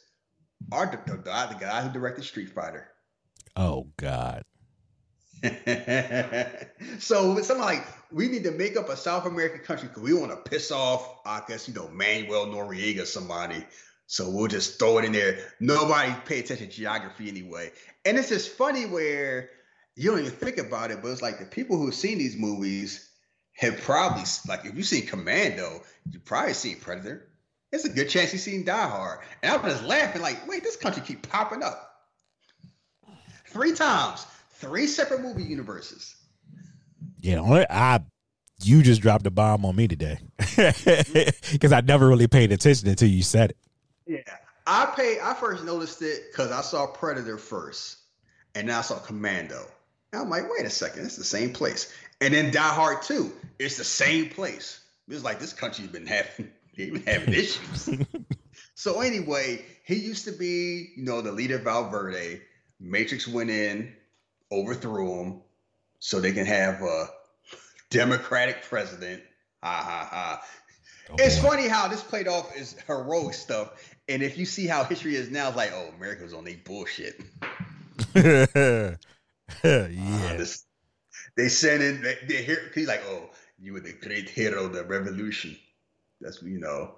Our 0.71 0.87
the, 0.87 0.97
the, 1.11 1.17
the 1.17 1.57
guy 1.59 1.81
who 1.81 1.93
directed 1.93 2.23
Street 2.23 2.49
Fighter. 2.49 2.87
Oh 3.55 3.87
God. 3.97 4.43
so 6.99 7.37
it's 7.37 7.47
something 7.47 7.59
like 7.59 7.85
we 8.11 8.27
need 8.27 8.43
to 8.43 8.51
make 8.51 8.77
up 8.77 8.89
a 8.89 8.97
South 8.97 9.25
American 9.25 9.59
country 9.59 9.87
because 9.87 10.01
we 10.01 10.13
want 10.13 10.31
to 10.31 10.49
piss 10.49 10.71
off, 10.71 11.19
I 11.25 11.41
guess, 11.47 11.67
you 11.67 11.73
know, 11.73 11.87
Manuel 11.89 12.47
Noriega, 12.47 13.05
somebody. 13.05 13.63
So 14.07 14.29
we'll 14.29 14.47
just 14.47 14.79
throw 14.79 14.97
it 14.97 15.05
in 15.05 15.11
there. 15.11 15.39
Nobody 15.59 16.13
pay 16.25 16.39
attention 16.39 16.69
to 16.69 16.73
geography 16.73 17.27
anyway. 17.27 17.71
And 18.05 18.17
it's 18.17 18.29
just 18.29 18.51
funny 18.51 18.85
where 18.85 19.49
you 19.95 20.11
don't 20.11 20.19
even 20.19 20.31
think 20.31 20.57
about 20.57 20.91
it, 20.91 21.01
but 21.01 21.09
it's 21.09 21.21
like 21.21 21.39
the 21.39 21.45
people 21.45 21.77
who've 21.77 21.95
seen 21.95 22.17
these 22.17 22.35
movies 22.35 23.09
have 23.53 23.79
probably 23.81 24.23
like 24.47 24.65
if 24.65 24.75
you've 24.75 24.85
seen 24.85 25.05
Commando, 25.05 25.81
you 26.11 26.19
probably 26.19 26.53
seen 26.53 26.77
Predator. 26.79 27.29
It's 27.71 27.85
a 27.85 27.89
good 27.89 28.09
chance 28.09 28.31
you've 28.31 28.41
seen 28.41 28.63
Die 28.63 28.87
Hard. 28.87 29.19
And 29.41 29.51
I 29.51 29.57
was 29.57 29.73
just 29.73 29.85
laughing, 29.85 30.21
like, 30.21 30.47
wait, 30.47 30.63
this 30.63 30.75
country 30.75 31.01
keep 31.05 31.27
popping 31.27 31.63
up. 31.63 31.91
Three 33.47 33.73
times 33.73 34.25
three 34.51 34.87
separate 34.87 35.21
movie 35.21 35.43
universes. 35.43 36.15
Yeah, 37.19 37.39
only 37.39 37.65
I 37.69 38.01
you 38.61 38.81
just 38.81 39.01
dropped 39.01 39.27
a 39.27 39.31
bomb 39.31 39.65
on 39.65 39.75
me 39.75 39.87
today 39.87 40.17
because 41.51 41.71
I 41.71 41.81
never 41.81 42.07
really 42.07 42.27
paid 42.27 42.51
attention 42.51 42.87
until 42.87 43.09
you 43.09 43.23
said 43.23 43.51
it. 43.51 43.57
Yeah, 44.07 44.35
I 44.65 44.93
pay. 44.95 45.17
I 45.21 45.33
first 45.33 45.63
noticed 45.63 46.01
it 46.01 46.31
because 46.31 46.51
I 46.51 46.61
saw 46.61 46.87
Predator 46.87 47.37
first, 47.37 47.97
and 48.53 48.69
then 48.69 48.75
I 48.75 48.81
saw 48.81 48.99
Commando. 48.99 49.65
And 50.15 50.23
I'm 50.23 50.29
like, 50.29 50.49
wait 50.49 50.65
a 50.65 50.69
second, 50.69 51.05
it's 51.05 51.17
the 51.17 51.25
same 51.25 51.51
place. 51.51 51.93
And 52.21 52.33
then 52.33 52.49
Die 52.49 52.59
Hard 52.59 53.01
2, 53.01 53.33
it's 53.59 53.75
the 53.75 53.83
same 53.83 54.29
place. 54.29 54.79
It's 55.09 55.25
like 55.25 55.39
this 55.39 55.51
country's 55.51 55.89
been 55.89 56.07
having 56.07 56.51
been 56.75 57.03
having 57.05 57.33
issues. 57.33 57.89
so 58.75 59.01
anyway, 59.01 59.65
he 59.83 59.95
used 59.95 60.23
to 60.25 60.31
be, 60.31 60.91
you 60.95 61.03
know, 61.03 61.21
the 61.21 61.33
leader 61.33 61.55
of 61.57 61.63
Valverde. 61.63 62.41
Matrix 62.79 63.27
went 63.27 63.49
in, 63.49 63.93
overthrew 64.51 65.21
him, 65.21 65.41
so 65.99 66.21
they 66.21 66.31
can 66.31 66.45
have 66.45 66.81
a 66.81 67.09
Democratic 67.89 68.63
president. 68.63 69.21
Ha 69.63 69.69
ha 69.69 70.07
ha. 70.09 70.41
Oh, 71.09 71.15
it's 71.19 71.39
boy. 71.39 71.49
funny 71.49 71.67
how 71.67 71.89
this 71.89 72.01
played 72.01 72.29
off 72.29 72.55
as 72.55 72.75
heroic 72.87 73.33
stuff. 73.33 73.93
And 74.07 74.23
if 74.23 74.37
you 74.37 74.45
see 74.45 74.65
how 74.65 74.85
history 74.85 75.15
is 75.15 75.29
now, 75.29 75.49
it's 75.49 75.57
like, 75.57 75.71
oh, 75.73 75.89
America's 75.97 76.33
on 76.33 76.45
their 76.45 76.55
bullshit. 76.63 77.21
yeah. 79.63 79.87
Uh, 80.31 80.37
this, 80.37 80.65
they 81.37 81.49
send 81.49 81.83
in, 81.83 82.01
they, 82.01 82.17
they 82.27 82.43
hear, 82.43 82.71
he's 82.73 82.87
like, 82.87 83.03
oh, 83.07 83.29
you 83.59 83.73
were 83.73 83.79
the 83.79 83.93
great 83.93 84.29
hero 84.29 84.65
of 84.65 84.73
the 84.73 84.83
revolution. 84.83 85.55
That's, 86.21 86.41
you 86.41 86.59
know, 86.59 86.95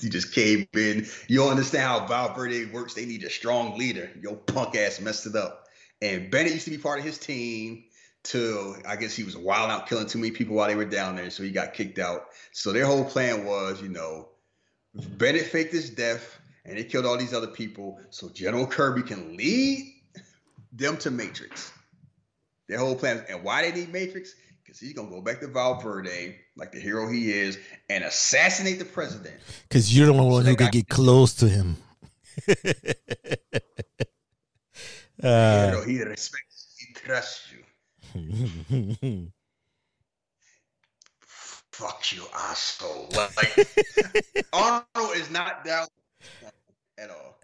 he 0.00 0.08
just 0.08 0.32
came 0.32 0.66
in. 0.74 1.06
You 1.28 1.38
don't 1.38 1.50
understand 1.50 1.84
how 1.84 2.06
Valverde 2.06 2.66
works. 2.66 2.94
They 2.94 3.04
need 3.04 3.24
a 3.24 3.30
strong 3.30 3.78
leader. 3.78 4.10
Your 4.20 4.36
punk 4.36 4.76
ass 4.76 5.00
messed 5.00 5.26
it 5.26 5.36
up. 5.36 5.66
And 6.02 6.30
Bennett 6.30 6.52
used 6.52 6.64
to 6.64 6.70
be 6.70 6.78
part 6.78 6.98
of 6.98 7.04
his 7.04 7.18
team 7.18 7.84
till 8.22 8.76
I 8.86 8.96
guess 8.96 9.14
he 9.14 9.24
was 9.24 9.36
wild 9.36 9.70
out 9.70 9.86
killing 9.86 10.06
too 10.06 10.18
many 10.18 10.30
people 10.30 10.56
while 10.56 10.68
they 10.68 10.74
were 10.74 10.84
down 10.84 11.16
there. 11.16 11.30
So 11.30 11.42
he 11.42 11.50
got 11.50 11.74
kicked 11.74 11.98
out. 11.98 12.26
So 12.52 12.72
their 12.72 12.86
whole 12.86 13.04
plan 13.04 13.44
was, 13.44 13.82
you 13.82 13.88
know, 13.88 14.28
Bennett 14.94 15.46
faked 15.46 15.72
his 15.72 15.90
death 15.90 16.38
and 16.64 16.76
they 16.76 16.84
killed 16.84 17.06
all 17.06 17.16
these 17.16 17.34
other 17.34 17.46
people 17.48 18.00
so 18.10 18.28
General 18.28 18.66
Kirby 18.66 19.02
can 19.02 19.36
lead 19.36 19.94
them 20.72 20.96
to 20.98 21.10
Matrix. 21.10 21.72
Their 22.70 22.78
whole 22.78 22.94
plan, 22.94 23.24
and 23.28 23.42
why 23.42 23.68
they 23.68 23.80
need 23.80 23.92
Matrix? 23.92 24.32
Because 24.62 24.78
he's 24.78 24.92
gonna 24.92 25.10
go 25.10 25.20
back 25.20 25.40
to 25.40 25.48
Valverde, 25.48 26.36
like 26.54 26.70
the 26.70 26.78
hero 26.78 27.10
he 27.10 27.32
is, 27.32 27.58
and 27.88 28.04
assassinate 28.04 28.78
the 28.78 28.84
president. 28.84 29.34
Because 29.68 29.92
you're 29.92 30.06
the 30.06 30.12
only 30.12 30.30
one 30.30 30.44
So 30.44 30.50
who 30.50 30.56
could 30.56 30.70
get 30.70 30.88
close 30.88 31.34
to 31.34 31.48
him. 31.48 31.76
uh, 35.20 35.70
hero, 35.70 35.84
he 35.84 36.00
respects, 36.00 36.76
he 36.78 36.94
trusts 36.94 37.52
you. 37.52 37.58
Fuck 41.20 42.12
you, 42.12 42.22
asshole. 42.32 43.08
Like 43.16 43.68
Arnold 44.52 45.16
is 45.16 45.28
not 45.28 45.64
down 45.64 45.88
at 46.98 47.10
all. 47.10 47.36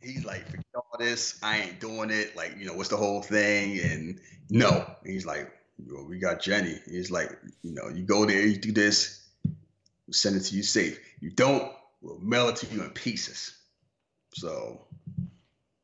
He's 0.00 0.24
like, 0.24 0.46
forget 0.46 0.64
all 0.74 0.98
this. 0.98 1.38
I 1.42 1.60
ain't 1.60 1.80
doing 1.80 2.10
it. 2.10 2.36
Like, 2.36 2.56
you 2.58 2.66
know, 2.66 2.74
what's 2.74 2.88
the 2.88 2.96
whole 2.96 3.22
thing? 3.22 3.78
And 3.80 4.20
no, 4.50 4.90
he's 5.04 5.26
like, 5.26 5.52
well, 5.86 6.04
we 6.04 6.18
got 6.18 6.40
Jenny. 6.40 6.78
He's 6.88 7.10
like, 7.10 7.30
you 7.62 7.72
know, 7.72 7.88
you 7.88 8.02
go 8.02 8.24
there, 8.24 8.44
you 8.46 8.56
do 8.56 8.72
this, 8.72 9.26
we'll 9.44 10.12
send 10.12 10.36
it 10.36 10.40
to 10.40 10.56
you 10.56 10.62
safe. 10.62 10.98
You 11.20 11.30
don't, 11.30 11.72
we'll 12.00 12.18
mail 12.18 12.48
it 12.48 12.56
to 12.56 12.66
you 12.66 12.82
in 12.82 12.90
pieces. 12.90 13.56
So 14.34 14.80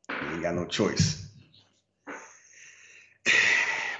you 0.09 0.15
ain't 0.31 0.41
got 0.41 0.55
no 0.55 0.65
choice. 0.65 1.27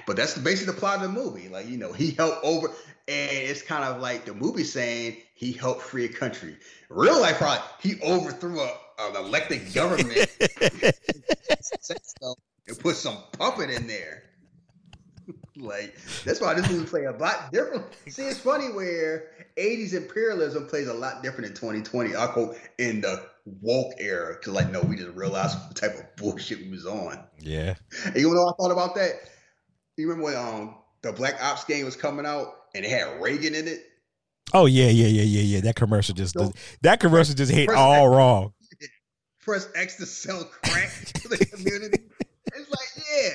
But 0.06 0.14
that's 0.14 0.34
the 0.34 0.40
basic 0.40 0.68
the 0.68 0.72
plot 0.72 0.98
of 0.98 1.02
the 1.02 1.08
movie. 1.08 1.48
Like, 1.48 1.66
you 1.66 1.78
know, 1.78 1.92
he 1.92 2.12
helped 2.12 2.44
over, 2.44 2.68
and 3.08 3.30
it's 3.32 3.60
kind 3.60 3.82
of 3.82 4.00
like 4.00 4.24
the 4.24 4.34
movie 4.34 4.62
saying 4.62 5.16
he 5.34 5.50
helped 5.50 5.82
free 5.82 6.04
a 6.04 6.08
country. 6.08 6.56
Real 6.88 7.20
life, 7.20 7.38
probably 7.38 7.64
he 7.80 8.00
overthrew 8.00 8.60
a, 8.60 8.72
an 8.98 9.16
elected 9.16 9.72
government 9.74 10.26
and 12.68 12.78
put 12.78 12.96
some 12.96 13.18
puppet 13.32 13.70
in 13.70 13.86
there. 13.86 14.22
like 15.56 15.96
that's 16.24 16.40
why 16.40 16.54
this 16.54 16.68
movie 16.70 16.86
play 16.86 17.04
a 17.04 17.12
lot 17.12 17.52
different. 17.52 17.84
See, 18.08 18.22
it's 18.22 18.38
funny 18.40 18.66
where 18.72 19.28
'80s 19.56 19.94
imperialism 19.94 20.66
plays 20.66 20.86
a 20.88 20.94
lot 20.94 21.22
different 21.22 21.46
in 21.46 21.54
2020. 21.54 22.14
I 22.14 22.26
quote 22.28 22.56
in 22.78 23.00
the 23.00 23.24
woke 23.62 23.92
era 23.98 24.34
because 24.38 24.52
like 24.52 24.70
no, 24.70 24.80
we 24.82 24.96
just 24.96 25.14
realized 25.16 25.58
what 25.66 25.76
type 25.76 25.94
of 25.94 26.16
bullshit 26.16 26.58
we 26.60 26.70
was 26.70 26.86
on. 26.86 27.18
yeah. 27.38 27.74
And 28.04 28.16
you 28.16 28.32
know 28.32 28.44
what 28.44 28.54
I 28.54 28.56
thought 28.62 28.72
about 28.72 28.94
that? 28.96 29.12
You 29.96 30.08
remember 30.08 30.24
when 30.32 30.36
um 30.36 30.76
the 31.02 31.12
Black 31.12 31.42
Ops 31.42 31.64
game 31.64 31.84
was 31.84 31.96
coming 31.96 32.26
out 32.26 32.48
and 32.74 32.84
it 32.84 32.90
had 32.90 33.20
Reagan 33.20 33.54
in 33.54 33.66
it? 33.68 33.84
Oh 34.54 34.66
yeah, 34.66 34.86
yeah, 34.88 35.06
yeah, 35.08 35.22
yeah, 35.22 35.40
yeah. 35.56 35.60
That 35.62 35.74
commercial 35.74 36.14
just 36.14 36.34
Don't- 36.34 36.54
that 36.82 37.00
commercial 37.00 37.34
just 37.34 37.50
hit 37.50 37.66
Press 37.68 37.78
all 37.78 38.08
wrong. 38.08 38.52
Press 39.46 39.68
X 39.76 39.94
to 39.98 40.06
sell 40.06 40.42
crack 40.44 40.90
to 41.14 41.28
the 41.28 41.38
community. 41.38 42.02
It's 42.52 42.68
like, 42.68 43.06
yeah, 43.12 43.30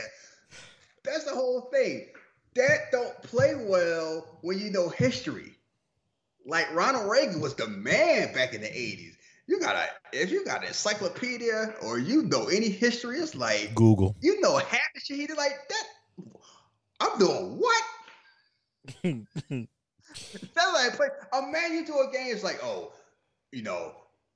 that's 1.05 1.23
the 1.23 1.31
whole 1.31 1.69
thing. 1.71 2.07
That 2.55 2.91
don't 2.91 3.21
play 3.23 3.55
well 3.55 4.39
when 4.41 4.59
you 4.59 4.71
know 4.71 4.89
history. 4.89 5.53
Like 6.45 6.73
Ronald 6.75 7.09
Reagan 7.09 7.39
was 7.39 7.55
the 7.55 7.69
man 7.69 8.33
back 8.33 8.53
in 8.53 8.59
the 8.59 8.67
80s. 8.67 9.13
You 9.47 9.61
gotta, 9.61 9.85
if 10.11 10.31
you 10.31 10.43
got 10.43 10.63
an 10.63 10.67
encyclopedia 10.67 11.75
or 11.81 11.97
you 11.97 12.23
know 12.23 12.47
any 12.47 12.67
history, 12.67 13.17
it's 13.19 13.33
like 13.33 13.73
Google. 13.73 14.17
you 14.21 14.41
know 14.41 14.57
half 14.57 14.81
the 14.93 14.99
shit 14.99 15.15
he 15.17 15.27
did 15.27 15.37
like 15.37 15.53
that. 15.69 15.83
I'm 16.99 17.19
doing 17.19 17.57
what? 17.57 17.83
That's 20.55 20.73
like 20.73 20.95
play 20.97 21.07
a 21.31 21.41
man 21.43 21.71
you 21.73 21.85
do 21.85 21.99
a 21.99 22.11
game. 22.11 22.33
It's 22.33 22.43
like, 22.43 22.59
oh, 22.63 22.91
you 23.53 23.61
know, 23.63 23.93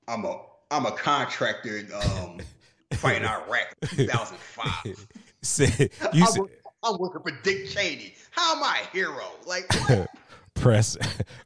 I'm 0.07 0.23
a 0.23 0.39
I'm 0.72 0.86
a 0.86 0.91
contractor 0.91 1.86
um 1.93 2.39
fighting 2.93 3.28
Iraq 3.28 3.76
2005. 3.89 5.07
Say- 5.41 5.89
you 6.13 6.26
I'm, 6.26 6.32
said, 6.32 6.41
I'm 6.84 6.97
working 6.97 7.22
for 7.22 7.32
Dick 7.43 7.70
Cheney. 7.70 8.16
How 8.32 8.55
am 8.55 8.63
I 8.63 8.82
a 8.84 8.88
hero? 8.95 9.26
Like 9.45 9.70
press 10.55 10.97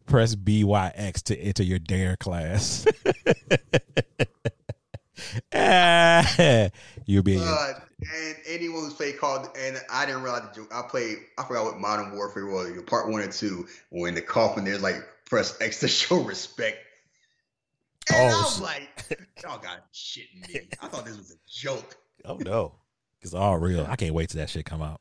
press 0.05 0.35
BYX 0.35 1.23
to 1.23 1.37
enter 1.37 1.63
your 1.63 1.79
dare 1.79 2.15
class. 2.17 2.85
Ah, 5.53 6.69
You'll 7.05 7.23
be 7.23 7.37
uh, 7.37 7.73
and 7.99 8.35
anyone 8.47 8.83
who's 8.83 8.93
played 8.93 9.17
called 9.19 9.49
and 9.57 9.77
I 9.91 10.05
didn't 10.05 10.23
realize 10.23 10.43
the 10.43 10.61
joke. 10.61 10.71
I 10.73 10.83
played 10.83 11.17
I 11.37 11.43
forgot 11.43 11.65
what 11.65 11.79
Modern 11.79 12.15
Warfare 12.15 12.45
was, 12.45 12.71
part 12.83 13.09
one 13.09 13.21
and 13.21 13.31
two, 13.31 13.67
when 13.89 14.15
the 14.15 14.21
coffin 14.21 14.63
there's 14.63 14.81
like 14.81 14.95
press 15.25 15.57
X 15.61 15.81
to 15.81 15.87
show 15.87 16.21
respect. 16.23 16.77
And 18.13 18.33
Oh, 18.33 18.43
I'm 18.45 18.53
shit. 18.53 18.61
like, 18.63 19.29
y'all 19.43 19.59
got 19.59 19.91
shitting 19.93 20.47
me. 20.53 20.67
I 20.81 20.87
thought 20.87 21.05
this 21.05 21.17
was 21.17 21.31
a 21.31 21.35
joke. 21.49 21.95
oh 22.25 22.37
no, 22.37 22.75
it's 23.21 23.33
all 23.33 23.57
real. 23.57 23.85
I 23.89 23.95
can't 23.95 24.13
wait 24.13 24.29
till 24.29 24.39
that 24.39 24.49
shit 24.49 24.65
come 24.65 24.81
out. 24.81 24.99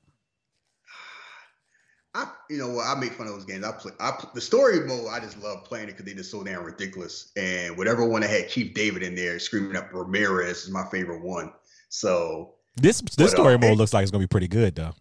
I, 2.14 2.30
you 2.50 2.56
know 2.58 2.70
what? 2.70 2.86
I 2.86 2.98
make 2.98 3.12
fun 3.12 3.26
of 3.26 3.34
those 3.34 3.44
games. 3.44 3.64
I 3.64 3.72
play. 3.72 3.92
I 4.00 4.12
the 4.34 4.40
story 4.40 4.80
mode. 4.86 5.08
I 5.10 5.20
just 5.20 5.38
love 5.42 5.64
playing 5.64 5.88
it 5.88 5.92
because 5.92 6.04
they 6.06 6.14
just 6.14 6.30
so 6.30 6.42
damn 6.42 6.64
ridiculous. 6.64 7.30
And 7.36 7.76
whatever 7.76 8.06
one 8.08 8.22
that 8.22 8.30
had 8.30 8.48
Chief 8.48 8.74
David 8.74 9.02
in 9.02 9.14
there 9.14 9.38
screaming 9.38 9.76
up 9.76 9.92
Ramirez 9.92 10.64
is 10.64 10.70
my 10.70 10.84
favorite 10.90 11.22
one. 11.22 11.52
So 11.90 12.54
This 12.76 13.00
But, 13.02 13.12
this 13.12 13.32
uh, 13.32 13.36
story 13.36 13.58
mode 13.58 13.72
it- 13.72 13.76
looks 13.78 13.92
like 13.92 14.02
it's 14.02 14.10
gonna 14.10 14.22
be 14.24 14.28
pretty 14.28 14.48
good 14.48 14.74
though. 14.74 14.94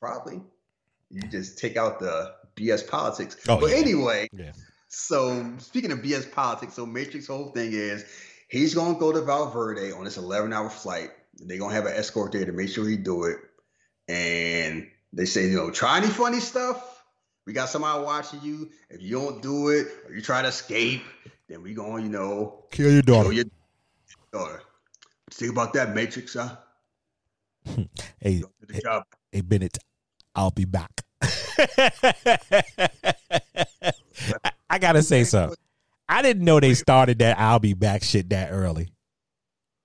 probably 0.00 0.40
you 1.10 1.22
just 1.22 1.58
take 1.58 1.76
out 1.76 1.98
the 1.98 2.34
BS 2.56 2.86
politics. 2.86 3.36
Oh, 3.48 3.58
but 3.58 3.70
yeah. 3.70 3.76
anyway, 3.76 4.28
Yeah. 4.32 4.52
So 4.94 5.54
speaking 5.58 5.90
of 5.90 6.00
BS 6.00 6.30
politics, 6.30 6.74
so 6.74 6.84
Matrix 6.86 7.26
whole 7.26 7.48
thing 7.48 7.72
is 7.72 8.04
he's 8.48 8.74
gonna 8.74 8.98
go 8.98 9.10
to 9.12 9.22
Valverde 9.22 9.92
on 9.92 10.04
this 10.04 10.18
11 10.18 10.52
hour 10.52 10.68
flight. 10.68 11.10
They're 11.38 11.58
gonna 11.58 11.74
have 11.74 11.86
an 11.86 11.94
escort 11.94 12.32
there 12.32 12.44
to 12.44 12.52
make 12.52 12.68
sure 12.68 12.86
he 12.86 12.96
do 12.98 13.24
it. 13.24 13.38
And 14.08 14.86
they 15.12 15.24
say, 15.24 15.48
you 15.48 15.56
know, 15.56 15.70
try 15.70 15.96
any 15.98 16.08
funny 16.08 16.40
stuff. 16.40 17.04
We 17.46 17.52
got 17.54 17.70
somebody 17.70 18.04
watching 18.04 18.40
you. 18.42 18.70
If 18.90 19.00
you 19.02 19.18
don't 19.18 19.42
do 19.42 19.70
it 19.70 19.88
or 20.06 20.14
you 20.14 20.20
try 20.22 20.42
to 20.42 20.48
escape, 20.48 21.02
then 21.48 21.62
we 21.62 21.72
gonna, 21.74 22.02
you 22.02 22.08
know, 22.10 22.64
Kill 22.70 22.92
your 22.92 23.02
kill 23.02 23.14
daughter. 23.22 23.32
your 23.32 23.44
daughter. 24.32 24.62
Think 25.30 25.52
about 25.52 25.72
that, 25.72 25.94
Matrix, 25.94 26.34
huh? 26.34 26.56
Hey, 28.20 28.42
to 28.68 28.80
job. 28.82 29.04
hey 29.32 29.40
Bennett, 29.40 29.78
I'll 30.34 30.50
be 30.50 30.64
back. 30.66 31.00
I, 34.44 34.51
I 34.72 34.78
gotta 34.78 35.02
say 35.02 35.24
something. 35.24 35.58
I 36.08 36.22
didn't 36.22 36.44
know 36.44 36.58
they 36.58 36.72
started 36.72 37.18
that 37.18 37.38
I'll 37.38 37.58
be 37.58 37.74
back 37.74 38.02
shit 38.02 38.30
that 38.30 38.50
early. 38.50 38.88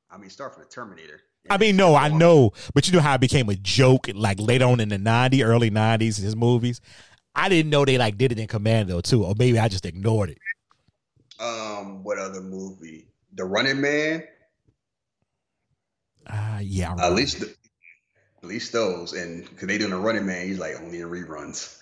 I 0.09 0.17
mean, 0.17 0.29
start 0.29 0.53
from 0.53 0.63
the 0.63 0.69
Terminator. 0.69 1.19
I 1.49 1.57
mean, 1.57 1.75
no, 1.75 1.93
I 1.93 2.07
know, 2.07 2.51
but 2.73 2.88
you 2.88 2.93
know 2.93 3.01
how 3.01 3.15
it 3.15 3.21
became 3.21 3.49
a 3.49 3.55
joke 3.55 4.09
like 4.13 4.39
later 4.39 4.65
on 4.65 4.79
in 4.79 4.89
the 4.89 4.97
90s, 4.97 5.45
early 5.45 5.69
90s, 5.69 6.19
his 6.19 6.35
movies. 6.38 6.79
I 7.35 7.49
didn't 7.49 7.69
know 7.69 7.83
they 7.83 7.97
like 7.97 8.17
did 8.17 8.31
it 8.31 8.39
in 8.39 8.47
Commando 8.47 9.01
too, 9.01 9.25
or 9.25 9.35
maybe 9.38 9.59
I 9.59 9.67
just 9.67 9.85
ignored 9.85 10.29
it. 10.29 10.38
Um, 11.39 12.01
what 12.03 12.17
other 12.17 12.41
movie? 12.41 13.09
The 13.33 13.43
Running 13.43 13.81
Man. 13.81 14.23
Uh, 16.25 16.59
yeah, 16.61 16.95
At 16.97 17.13
least, 17.13 17.41
the, 17.41 17.53
at 18.41 18.49
least 18.49 18.71
those, 18.71 19.11
and 19.13 19.47
because 19.49 19.67
they 19.67 19.77
doing 19.77 19.91
the 19.91 19.97
Running 19.97 20.25
Man, 20.25 20.47
he's 20.47 20.59
like 20.59 20.75
only 20.81 21.01
in 21.01 21.09
reruns. 21.09 21.77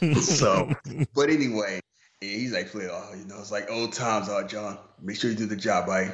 so, 0.22 0.70
but 1.14 1.28
anyway, 1.30 1.80
he's 2.28 2.52
like, 2.52 2.74
oh, 2.74 3.14
you 3.16 3.24
know, 3.26 3.38
it's 3.38 3.52
like 3.52 3.70
old 3.70 3.92
times, 3.92 4.28
oh, 4.28 4.42
John. 4.46 4.78
Make 5.02 5.16
sure 5.16 5.30
you 5.30 5.36
do 5.36 5.46
the 5.46 5.56
job, 5.56 5.88
right? 5.88 6.12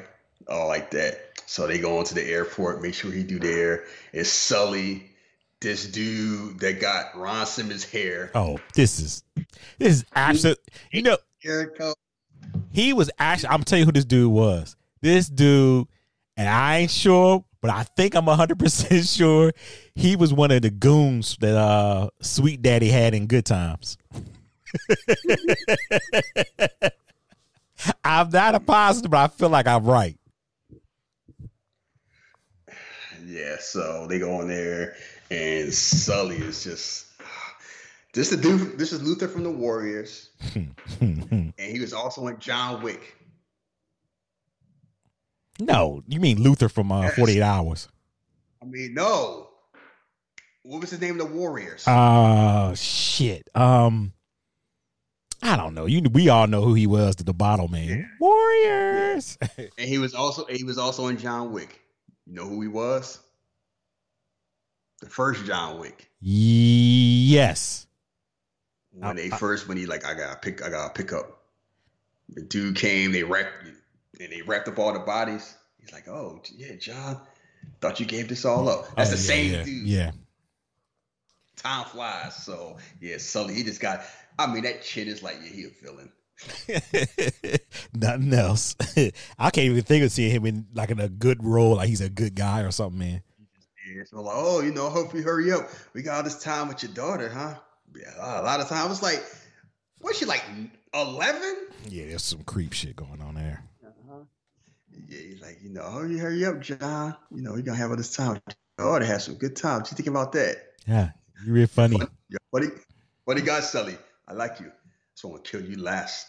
All 0.49 0.69
like 0.69 0.91
that. 0.93 1.41
So 1.47 1.67
they 1.67 1.79
go 1.79 1.99
into 1.99 2.15
the 2.15 2.25
airport, 2.25 2.83
make 2.83 2.95
sure 2.95 3.11
he 3.11 3.23
do 3.23 3.39
there. 3.39 3.85
It's 4.13 4.31
Sully, 4.31 5.11
this 5.61 5.87
dude 5.87 6.59
that 6.61 6.81
got 6.81 7.17
Ron 7.17 7.47
Simmons' 7.47 7.85
hair. 7.85 8.31
oh, 8.35 8.59
this 8.75 8.99
is 8.99 9.23
this 9.79 9.97
is 9.97 10.05
absolute. 10.15 10.59
You 10.91 11.03
know, 11.03 11.19
Jericho. 11.41 11.95
he 12.73 12.93
was 12.93 13.11
actually. 13.19 13.51
I'm 13.51 13.63
telling 13.65 13.81
you 13.81 13.87
who 13.87 13.93
this 13.93 14.05
dude 14.05 14.31
was. 14.31 14.77
This 15.01 15.29
dude, 15.29 15.89
and 16.37 16.49
I 16.49 16.79
ain't 16.79 16.91
sure, 16.91 17.45
but 17.61 17.71
I 17.71 17.85
think 17.85 18.15
I'm 18.15 18.27
100 18.27 18.59
percent 18.59 19.07
sure 19.07 19.53
he 19.95 20.17
was 20.17 20.33
one 20.33 20.51
of 20.51 20.63
the 20.63 20.71
goons 20.71 21.37
that 21.41 21.57
uh 21.57 22.09
Sweet 22.21 22.63
Daddy 22.63 22.89
had 22.89 23.15
in 23.15 23.27
Good 23.27 23.45
Times. 23.47 23.97
I'm 28.05 28.31
not 28.31 28.55
a 28.55 28.61
positive, 28.61 29.11
but 29.11 29.18
I 29.18 29.29
feel 29.29 29.49
like 29.49 29.66
I'm 29.66 29.85
right. 29.85 30.16
Yeah, 33.25 33.57
so 33.61 34.07
they 34.09 34.18
go 34.18 34.41
in 34.41 34.49
there, 34.49 34.97
and 35.31 35.73
Sully 35.73 36.37
is 36.37 36.64
just 36.64 37.07
this 38.12 38.31
the 38.31 38.37
dude. 38.37 38.79
This 38.79 38.93
is 38.93 39.03
Luther 39.03 39.29
from 39.29 39.45
the 39.45 39.51
Warriors, 39.51 40.31
and 41.01 41.53
he 41.59 41.81
was 41.81 41.93
also 41.93 42.27
in 42.27 42.39
John 42.39 42.83
Wick. 42.83 43.16
no, 45.61 46.03
you 46.07 46.20
mean 46.20 46.43
Luther 46.43 46.68
from 46.68 46.93
uh, 46.93 47.09
48 47.11 47.43
Hours? 47.43 47.89
I 48.61 48.66
mean, 48.66 48.95
no. 48.95 49.49
What 50.64 50.81
was 50.81 50.91
his 50.91 51.01
name? 51.01 51.18
The 51.18 51.25
Warriors. 51.25 51.87
Uh 51.89 52.75
shit. 52.75 53.49
Um, 53.55 54.12
I 55.43 55.57
don't 55.57 55.74
know. 55.74 55.86
You 55.86 56.03
we 56.12 56.28
all 56.28 56.47
know 56.47 56.62
who 56.62 56.74
he 56.74 56.86
was, 56.86 57.16
the, 57.16 57.24
the 57.24 57.32
bottle 57.34 57.68
man. 57.68 58.09
Warriors. 58.20 59.36
and 59.59 59.70
he 59.88 59.99
was 59.99 60.14
also 60.14 60.45
he 60.47 60.62
was 60.64 60.78
also 60.78 61.09
in 61.09 61.18
John 61.18 61.53
Wick. 61.53 61.80
You 62.26 62.34
know 62.34 62.49
who 62.49 62.61
he 62.62 62.68
was? 62.68 63.18
The 65.01 65.11
first 65.11 65.45
John 65.45 65.80
Wick. 65.80 66.09
Yes. 66.20 67.86
When 68.93 69.11
I- 69.11 69.14
they 69.14 69.30
I- 69.30 69.36
first 69.36 69.68
when 69.68 69.76
he 69.76 69.86
like 69.86 70.05
I 70.07 70.14
gotta 70.14 70.38
pick 70.38 70.62
I 70.62 70.70
gotta 70.70 70.93
pick 70.93 71.12
up. 71.12 71.38
The 72.30 72.43
dude 72.43 72.76
came, 72.76 73.12
they 73.12 73.24
wrapped 73.24 73.53
and 74.20 74.32
they 74.32 74.43
wrapped 74.43 74.68
up 74.68 74.78
all 74.78 74.93
the 74.93 75.01
bodies. 75.01 75.55
He's 75.80 75.93
like, 75.93 76.07
Oh 76.09 76.40
yeah, 76.57 76.76
John, 76.76 77.20
thought 77.80 77.99
you 78.01 78.07
gave 78.07 78.28
this 78.28 78.45
all 78.45 78.68
up. 78.68 78.95
That's 78.97 79.11
Oh, 79.11 79.16
the 79.16 79.20
yeah, 79.22 79.26
same 79.26 79.53
yeah, 79.53 79.64
dude. 79.64 79.86
Yeah. 79.86 80.11
Time 81.57 81.84
flies. 81.86 82.36
So 82.36 82.76
yeah, 83.01 83.18
Sully, 83.18 83.55
he 83.55 83.64
just 83.64 83.80
got 83.80 84.03
I 84.39 84.53
mean 84.53 84.64
that 84.64 84.85
shit 84.85 85.09
is 85.09 85.22
like, 85.22 85.37
yeah, 85.43 85.51
he 85.51 85.64
a 85.64 85.68
villain. 85.83 86.12
Nothing 87.95 88.35
else. 88.35 88.76
I 89.39 89.51
can't 89.51 89.66
even 89.66 89.83
think 89.83 90.05
of 90.05 90.12
seeing 90.12 90.30
him 90.30 90.47
in 90.47 90.66
like 90.74 90.91
in 90.91 91.01
a 91.01 91.09
good 91.09 91.45
role, 91.45 91.76
like 91.76 91.89
he's 91.89 92.01
a 92.01 92.09
good 92.09 92.35
guy 92.35 92.62
or 92.62 92.70
something, 92.70 92.99
man. 92.99 93.22
Yeah, 93.89 94.05
so 94.05 94.22
like, 94.22 94.35
oh, 94.37 94.61
you 94.61 94.72
know, 94.72 94.89
hope 94.89 95.14
you 95.14 95.22
hurry 95.22 95.53
up. 95.53 95.68
We 95.93 96.03
got 96.03 96.16
all 96.16 96.22
this 96.22 96.39
time 96.41 96.68
with 96.68 96.83
your 96.83 96.93
daughter, 96.93 97.28
huh? 97.28 97.55
Yeah, 97.95 98.41
a 98.41 98.43
lot 98.43 98.61
of 98.61 98.68
times 98.68 98.93
it's 98.93 99.03
like, 99.03 99.22
what's 99.99 100.18
she 100.18 100.24
like, 100.24 100.45
eleven? 100.95 101.68
Yeah, 101.89 102.07
there's 102.07 102.22
some 102.22 102.43
creep 102.45 102.72
shit 102.72 102.97
going 102.97 103.20
on 103.20 103.35
there. 103.35 103.62
Uh-huh. 103.85 104.20
Yeah, 105.09 105.18
he's 105.18 105.43
like, 105.43 105.59
you 105.62 105.70
know, 105.70 105.83
oh, 105.85 105.91
hurry, 106.01 106.18
hurry 106.18 106.45
up, 106.45 106.61
John. 106.61 107.16
You 107.35 107.43
know, 107.43 107.53
we 107.53 107.62
gonna 107.62 107.76
have 107.76 107.91
all 107.91 107.97
this 107.97 108.14
time. 108.14 108.41
your 108.78 108.87
daughter 108.87 109.05
have 109.05 109.22
some 109.22 109.35
good 109.35 109.57
time. 109.57 109.80
What 109.80 109.91
you 109.91 109.97
think 109.97 110.09
about 110.09 110.33
that? 110.33 110.57
Yeah, 110.87 111.11
you're 111.45 111.55
real 111.55 111.66
funny. 111.66 111.99
Yeah, 112.28 112.39
buddy, 112.53 112.68
buddy, 113.26 113.43
God, 113.43 113.64
Sully, 113.64 113.99
I 114.33 114.35
like 114.35 114.61
you. 114.61 114.72
So 115.14 115.28
I'm 115.28 115.35
gonna 115.35 115.45
kill 115.45 115.61
you 115.61 115.76
last. 115.76 116.26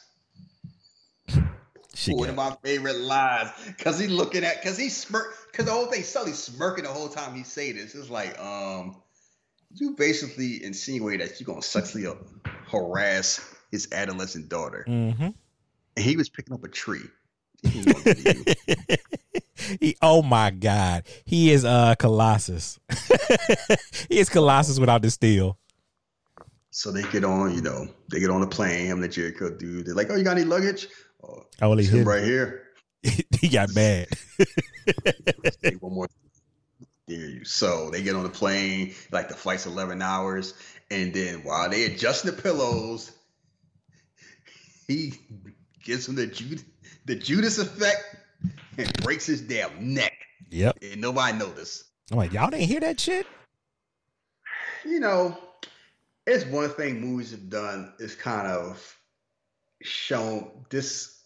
Shit, 1.95 2.17
One 2.17 2.29
of 2.29 2.35
my 2.35 2.57
favorite 2.63 2.97
lines, 2.97 3.51
cause 3.77 3.99
he's 3.99 4.09
looking 4.09 4.43
at, 4.43 4.63
cause 4.63 4.77
he 4.77 4.89
smirk, 4.89 5.53
cause 5.53 5.67
the 5.67 5.71
whole 5.71 5.85
thing, 5.85 6.01
Sully's 6.01 6.39
smirking 6.39 6.85
the 6.85 6.89
whole 6.89 7.07
time 7.07 7.35
he 7.35 7.43
say 7.43 7.71
this. 7.71 7.93
It's 7.93 8.09
like, 8.09 8.37
um, 8.39 8.97
you 9.75 9.91
basically 9.91 10.63
insinuate 10.63 11.19
that 11.19 11.39
you're 11.39 11.45
gonna 11.45 11.61
sexually 11.61 12.11
harass 12.67 13.39
his 13.71 13.87
adolescent 13.91 14.49
daughter, 14.49 14.85
mm-hmm. 14.87 15.23
and 15.23 15.35
he 16.05 16.17
was 16.17 16.29
picking 16.29 16.53
up 16.53 16.63
a 16.63 16.67
tree. 16.67 17.05
He 17.61 17.83
didn't 17.83 17.93
want 17.93 18.05
to 18.05 18.13
do 18.15 18.43
you. 18.87 18.97
he, 19.79 19.95
oh 20.01 20.23
my 20.23 20.49
god, 20.49 21.03
he 21.25 21.51
is 21.51 21.63
uh 21.63 21.93
Colossus. 21.99 22.79
he 24.09 24.17
is 24.17 24.29
Colossus 24.29 24.79
without 24.79 25.03
the 25.03 25.11
steel. 25.11 25.59
So 26.73 26.91
they 26.91 27.03
get 27.03 27.23
on, 27.23 27.53
you 27.53 27.61
know, 27.61 27.87
they 28.11 28.19
get 28.19 28.31
on 28.31 28.41
the 28.41 28.47
plane. 28.47 28.91
And 28.91 29.01
the 29.01 29.07
Jericho 29.07 29.51
dude, 29.51 29.85
they're 29.85 29.93
like, 29.93 30.07
"Oh, 30.09 30.15
you 30.15 30.23
got 30.23 30.37
any 30.37 30.45
luggage?" 30.45 30.87
Oh, 31.23 31.45
Oh, 31.61 31.77
he, 31.77 31.85
him 31.85 32.03
right 32.03 32.23
here. 32.23 32.63
he 33.39 33.47
got 33.47 33.73
mad. 33.75 34.07
One 35.79 35.93
more. 35.93 36.09
Hear 37.05 37.27
you. 37.27 37.45
So 37.45 37.91
they 37.91 38.01
get 38.01 38.15
on 38.15 38.23
the 38.23 38.29
plane, 38.29 38.95
like 39.11 39.29
the 39.29 39.35
flight's 39.35 39.67
11 39.67 40.01
hours. 40.01 40.55
And 40.89 41.13
then 41.13 41.43
while 41.43 41.69
they 41.69 41.85
adjust 41.85 42.25
the 42.25 42.33
pillows, 42.33 43.11
he 44.87 45.13
gives 45.83 46.07
him 46.07 46.15
the, 46.15 46.27
Judas, 46.27 46.65
the 47.05 47.15
Judas 47.15 47.59
effect 47.59 48.03
and 48.77 48.91
breaks 49.03 49.27
his 49.27 49.41
damn 49.41 49.93
neck. 49.93 50.13
Yep. 50.49 50.79
And 50.81 51.01
nobody 51.01 51.37
noticed. 51.37 51.83
I'm 52.11 52.17
like, 52.17 52.33
y'all 52.33 52.49
didn't 52.49 52.67
hear 52.67 52.79
that 52.79 52.99
shit? 52.99 53.27
You 54.85 54.99
know, 54.99 55.37
it's 56.25 56.45
one 56.45 56.69
thing 56.69 57.01
movies 57.01 57.31
have 57.31 57.49
done 57.49 57.93
is 57.99 58.15
kind 58.15 58.47
of 58.47 58.97
shown 59.81 60.49
this 60.69 61.21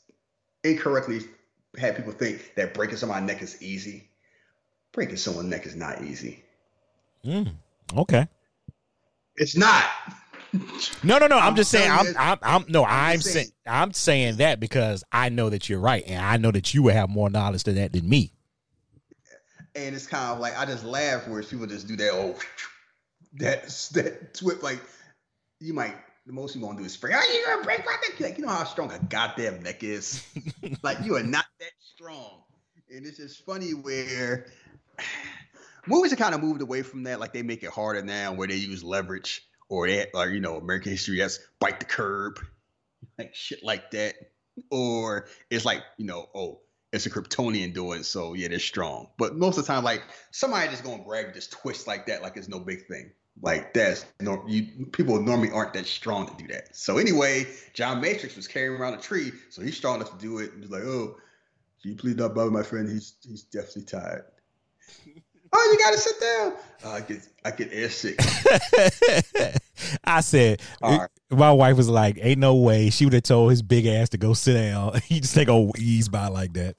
incorrectly 0.64 1.22
had 1.78 1.95
people 1.95 2.12
think 2.12 2.54
that 2.56 2.74
breaking 2.74 2.98
someone's 2.98 3.28
neck 3.28 3.41
is 3.41 3.62
easy. 3.62 4.10
Breaking 4.91 5.18
someone's 5.18 5.50
neck 5.50 5.66
is 5.66 5.76
not 5.76 6.04
easy. 6.04 6.43
Mm, 7.24 7.54
okay. 7.95 8.28
It's 9.36 9.56
not. 9.56 9.84
No, 11.04 11.20
no, 11.20 11.28
no. 11.28 11.38
I'm, 11.38 11.50
I'm 11.50 11.56
just 11.56 11.70
saying. 11.70 11.91
I'm, 11.91 12.08
I'm, 12.18 12.39
I'm, 12.41 12.66
no. 12.70 12.84
I'm 12.84 13.18
just 13.18 13.34
saying. 13.34 13.45
saying. 13.45 13.52
I'm 13.68 13.93
saying 13.93 14.38
that 14.38 14.60
because 14.60 15.04
I 15.12 15.30
know 15.30 15.50
that 15.50 15.70
you're 15.70 15.80
right, 15.80 16.04
and 16.08 16.26
I 16.26 16.38
know 16.38 16.52
that 16.52 16.74
you 16.74 16.82
would 16.84 16.93
have 16.93 17.10
more 17.10 17.30
knowledge 17.30 17.64
to 17.66 17.74
that 17.74 17.93
than 17.93 18.10
me. 18.10 18.32
and 19.76 19.93
it's 19.93 20.08
kind 20.08 20.32
of 20.34 20.39
like 20.39 20.58
I 20.58 20.66
just 20.66 20.84
laugh 20.84 21.28
where 21.28 21.43
people 21.43 21.68
just 21.68 21.88
do 21.88 21.95
that 21.98 22.12
oh 22.12 22.36
that 23.39 23.67
that 23.93 24.33
twip 24.33 24.63
like 24.63 24.81
you 25.59 25.73
might 25.73 25.95
the 26.27 26.33
most 26.33 26.55
you're 26.55 26.61
gonna 26.61 26.77
do 26.77 26.85
is 26.85 26.91
spray. 26.91 27.13
Oh, 27.15 27.33
you 27.33 27.45
gonna 27.45 27.63
break 27.63 27.85
my 27.85 27.93
neck? 27.93 28.19
Like 28.19 28.38
you 28.38 28.45
know 28.45 28.51
how 28.51 28.65
strong 28.65 28.91
a 28.91 28.99
goddamn 28.99 29.63
neck 29.63 29.81
is. 29.83 30.23
like 30.83 30.97
you 31.03 31.15
are 31.15 31.23
not 31.23 31.45
that 31.59 31.71
strong, 31.79 32.43
and 32.93 33.05
it's 33.05 33.17
just 33.17 33.45
funny 33.45 33.71
where 33.71 34.47
movies 35.88 36.11
have 36.11 36.19
kind 36.19 36.35
of 36.35 36.41
moved 36.41 36.61
away 36.61 36.81
from 36.81 37.03
that. 37.03 37.19
Like 37.19 37.33
they 37.33 37.43
make 37.43 37.63
it 37.63 37.69
harder 37.69 38.03
now, 38.03 38.33
where 38.33 38.47
they 38.47 38.55
use 38.55 38.83
leverage 38.83 39.47
or 39.69 39.88
they 39.88 40.07
or 40.13 40.27
you 40.27 40.41
know 40.41 40.57
American 40.57 40.91
history 40.91 41.19
has 41.19 41.39
bite 41.59 41.79
the 41.79 41.85
curb, 41.85 42.39
like 43.17 43.33
shit 43.33 43.63
like 43.63 43.91
that, 43.91 44.15
or 44.69 45.27
it's 45.49 45.63
like 45.63 45.81
you 45.97 46.05
know 46.05 46.27
oh 46.35 46.59
it's 46.91 47.05
a 47.05 47.09
Kryptonian 47.09 47.73
doing, 47.73 48.03
so 48.03 48.33
yeah, 48.33 48.47
they're 48.49 48.59
strong. 48.59 49.09
But 49.17 49.35
most 49.35 49.57
of 49.57 49.65
the 49.65 49.73
time, 49.73 49.83
like 49.83 50.03
somebody 50.31 50.69
just 50.69 50.83
gonna 50.83 51.03
grab 51.03 51.33
this 51.33 51.47
twist 51.47 51.88
like 51.88 52.07
that, 52.07 52.21
like 52.21 52.35
it's 52.35 52.49
no 52.49 52.59
big 52.59 52.85
thing. 52.88 53.11
Like 53.41 53.73
that's 53.73 54.05
no, 54.19 54.43
you 54.47 54.85
people 54.91 55.21
normally 55.21 55.51
aren't 55.51 55.73
that 55.73 55.85
strong 55.85 56.27
to 56.27 56.35
do 56.43 56.47
that. 56.53 56.75
So 56.75 56.97
anyway, 56.97 57.45
John 57.73 58.01
Matrix 58.01 58.35
was 58.35 58.47
carrying 58.47 58.81
around 58.81 58.95
a 58.95 58.97
tree, 58.97 59.31
so 59.49 59.61
he's 59.61 59.77
strong 59.77 59.97
enough 59.97 60.11
to 60.11 60.17
do 60.17 60.39
it. 60.39 60.53
And 60.53 60.63
he's 60.63 60.71
like, 60.71 60.83
oh, 60.83 61.17
can 61.81 61.91
you 61.91 61.97
please 61.97 62.15
not 62.15 62.33
bother 62.33 62.49
my 62.49 62.63
friend? 62.63 62.89
He's 62.89 63.15
he's 63.27 63.43
definitely 63.43 63.83
tired. 63.83 64.25
oh, 65.53 65.69
you 65.71 65.85
gotta 65.85 65.97
sit 65.97 66.19
down. 66.19 66.53
Oh, 66.83 66.91
I 66.91 67.01
get 67.01 67.27
I 67.45 67.51
get 67.51 67.69
air 67.71 67.89
sick. 67.89 68.19
I 70.03 70.21
said, 70.21 70.61
right. 70.81 71.07
my 71.29 71.51
wife 71.51 71.77
was 71.77 71.89
like, 71.89 72.17
"Ain't 72.19 72.39
no 72.39 72.55
way." 72.55 72.89
She 72.89 73.05
would 73.05 73.13
have 73.13 73.23
told 73.23 73.51
his 73.51 73.61
big 73.61 73.85
ass 73.85 74.09
to 74.09 74.17
go 74.17 74.33
sit 74.33 74.55
down. 74.55 74.99
He 75.03 75.19
just 75.19 75.35
take 75.35 75.47
a 75.47 75.71
ease 75.77 76.09
by 76.09 76.27
like 76.27 76.53
that. 76.53 76.75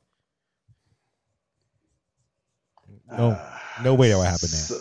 No, 3.11 3.39
ah, 3.39 3.63
no 3.85 3.95
way 3.95 4.09
that 4.11 4.19
would 4.19 4.27
happen 4.27 4.49
now. 4.53 4.77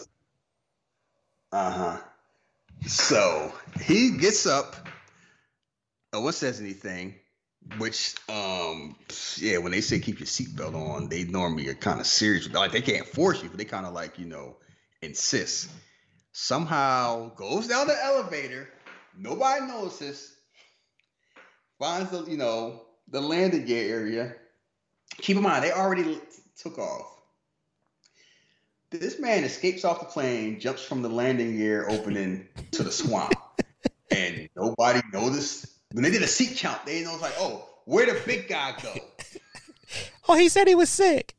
Uh 1.52 1.72
huh. 1.72 1.98
So 2.86 3.54
he 3.82 4.18
gets 4.18 4.46
up. 4.46 4.76
No 6.14 6.22
one 6.22 6.34
says 6.34 6.62
anything, 6.62 7.16
which, 7.78 8.16
um, 8.30 8.96
yeah, 9.38 9.58
when 9.58 9.72
they 9.72 9.82
say 9.82 10.00
keep 10.00 10.20
your 10.20 10.28
seatbelt 10.28 10.74
on, 10.74 11.10
they 11.10 11.26
normally 11.26 11.68
are 11.68 11.74
kind 11.74 12.00
of 12.00 12.08
serious. 12.08 12.50
Like 12.50 12.72
they 12.72 12.82
can't 12.82 13.06
force 13.06 13.44
you, 13.44 13.50
but 13.50 13.58
they 13.58 13.66
kind 13.66 13.86
of 13.86 13.94
like, 13.94 14.18
you 14.18 14.26
know, 14.26 14.58
insist. 15.02 15.70
Somehow 16.32 17.34
goes 17.36 17.68
down 17.68 17.88
the 17.88 18.04
elevator. 18.04 18.70
Nobody 19.18 19.66
notices. 19.66 20.34
Finds 21.80 22.12
the, 22.12 22.24
you 22.24 22.38
know, 22.38 22.82
the 23.10 23.22
landing 23.22 23.66
gear 23.66 24.00
area. 24.00 24.36
Keep 25.18 25.38
in 25.38 25.44
mind, 25.44 25.64
they 25.64 25.72
already 25.72 26.20
took 26.58 26.78
off. 26.80 27.17
This 28.92 29.20
man 29.20 29.44
escapes 29.44 29.84
off 29.84 30.00
the 30.00 30.06
plane, 30.06 30.60
jumps 30.60 30.82
from 30.84 31.02
the 31.02 31.10
landing 31.10 31.58
gear 31.58 31.88
opening 31.90 32.48
to 32.72 32.84
the 32.84 32.92
swamp, 32.92 33.34
and 34.12 34.48
nobody 34.56 35.02
noticed. 35.12 35.68
When 35.92 36.04
they 36.04 36.12
did 36.12 36.22
a 36.22 36.28
seat 36.28 36.58
count, 36.58 36.86
they 36.86 37.04
know 37.04 37.14
it's 37.14 37.22
like, 37.22 37.36
oh, 37.38 37.68
where 37.86 38.06
the 38.06 38.20
big 38.26 38.48
guy 38.50 38.76
go? 38.82 38.94
Oh, 40.28 40.36
he 40.36 40.50
said 40.50 40.68
he 40.68 40.76
was 40.76 40.90
sick. 40.90 41.34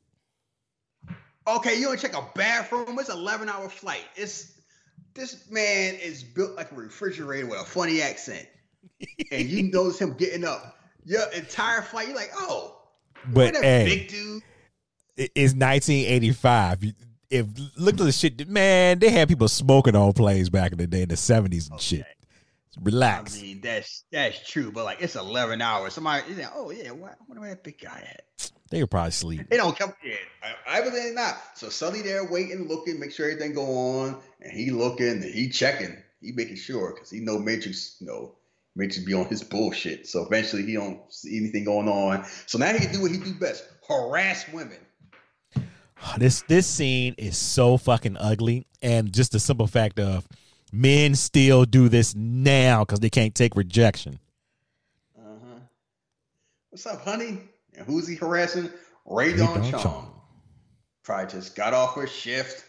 Okay, 1.46 1.78
you 1.78 1.86
don't 1.86 1.98
check 1.98 2.14
a 2.14 2.26
bathroom. 2.34 2.98
It's 2.98 3.08
an 3.10 3.18
11 3.18 3.48
hour 3.48 3.68
flight. 3.68 4.04
It's 4.16 4.52
this 5.14 5.50
man 5.50 5.94
is 5.96 6.22
built 6.22 6.56
like 6.56 6.70
a 6.72 6.74
refrigerator 6.74 7.46
with 7.46 7.60
a 7.60 7.64
funny 7.64 8.00
accent, 8.02 8.46
and 9.32 9.48
you 9.48 9.64
notice 9.64 9.98
him 9.98 10.14
getting 10.14 10.44
up. 10.44 10.78
Your 11.04 11.22
entire 11.32 11.82
flight, 11.82 12.08
you're 12.08 12.16
like, 12.16 12.30
oh, 12.34 12.78
But 13.28 13.56
hey, 13.56 13.84
big 13.84 14.08
dude? 14.08 14.42
it's 15.16 15.54
1985. 15.54 16.94
If 17.30 17.46
look 17.76 17.94
at 17.94 18.04
the 18.04 18.12
shit, 18.12 18.48
man, 18.48 18.98
they 18.98 19.10
had 19.10 19.28
people 19.28 19.48
smoking 19.48 19.94
on 19.94 20.12
planes 20.12 20.48
back 20.48 20.72
in 20.72 20.78
the 20.78 20.86
day 20.86 21.02
in 21.02 21.08
the 21.08 21.14
70s 21.14 21.70
and 21.70 21.80
shit. 21.80 22.06
Relax. 22.80 23.38
I 23.38 23.42
mean, 23.42 23.60
that's 23.60 24.04
that's 24.12 24.48
true, 24.48 24.70
but 24.70 24.84
like 24.84 24.98
it's 25.00 25.16
11 25.16 25.60
hours. 25.60 25.94
Somebody, 25.94 26.32
know, 26.34 26.50
oh 26.54 26.70
yeah, 26.70 26.92
what, 26.92 27.12
I 27.12 27.16
wonder 27.26 27.40
where 27.40 27.50
that 27.50 27.64
big 27.64 27.80
guy 27.80 28.06
at? 28.08 28.50
they 28.70 28.82
were 28.82 28.86
probably 28.86 29.08
asleep. 29.08 29.48
They 29.48 29.56
don't 29.56 29.76
come 29.78 29.94
in. 30.04 30.16
I, 30.42 30.78
I 30.78 30.82
believe 30.82 31.14
not. 31.14 31.36
So 31.54 31.68
Sully 31.68 32.02
there 32.02 32.24
waiting, 32.24 32.68
looking, 32.68 33.00
make 33.00 33.12
sure 33.12 33.30
everything 33.30 33.54
go 33.54 33.64
on, 33.64 34.20
and 34.40 34.52
he 34.52 34.70
looking, 34.70 35.08
and 35.08 35.24
he 35.24 35.48
checking, 35.48 35.96
he 36.20 36.32
making 36.32 36.56
sure 36.56 36.92
because 36.94 37.10
he 37.10 37.20
know 37.20 37.38
Matrix, 37.38 37.96
you 38.00 38.06
know, 38.06 38.34
Matrix 38.76 39.04
be 39.04 39.14
on 39.14 39.26
his 39.26 39.42
bullshit. 39.42 40.06
So 40.06 40.24
eventually 40.24 40.64
he 40.64 40.74
don't 40.74 41.00
see 41.12 41.38
anything 41.38 41.64
going 41.64 41.88
on. 41.88 42.24
So 42.46 42.58
now 42.58 42.72
he 42.72 42.78
can 42.78 42.92
do 42.92 43.02
what 43.02 43.10
he 43.10 43.18
do 43.18 43.34
best: 43.34 43.64
harass 43.88 44.46
women. 44.52 44.78
This 46.16 46.42
this 46.42 46.66
scene 46.66 47.14
is 47.18 47.36
so 47.36 47.76
fucking 47.76 48.16
ugly, 48.16 48.66
and 48.82 49.12
just 49.12 49.32
the 49.32 49.40
simple 49.40 49.66
fact 49.66 49.98
of 49.98 50.26
men 50.72 51.14
still 51.14 51.64
do 51.64 51.88
this 51.88 52.14
now 52.14 52.84
because 52.84 53.00
they 53.00 53.10
can't 53.10 53.34
take 53.34 53.56
rejection. 53.56 54.18
Uh 55.16 55.22
huh. 55.22 55.60
What's 56.70 56.86
up, 56.86 57.02
honey? 57.02 57.38
And 57.76 57.86
who's 57.86 58.06
he 58.06 58.14
harassing? 58.14 58.70
Rae 59.06 59.30
Rae 59.30 59.36
Dawn 59.36 59.60
Dawn 59.60 59.70
Chong. 59.70 59.82
Chong. 59.82 60.20
Probably 61.04 61.30
just 61.30 61.56
got 61.56 61.74
off 61.74 61.94
her 61.94 62.06
shift, 62.06 62.64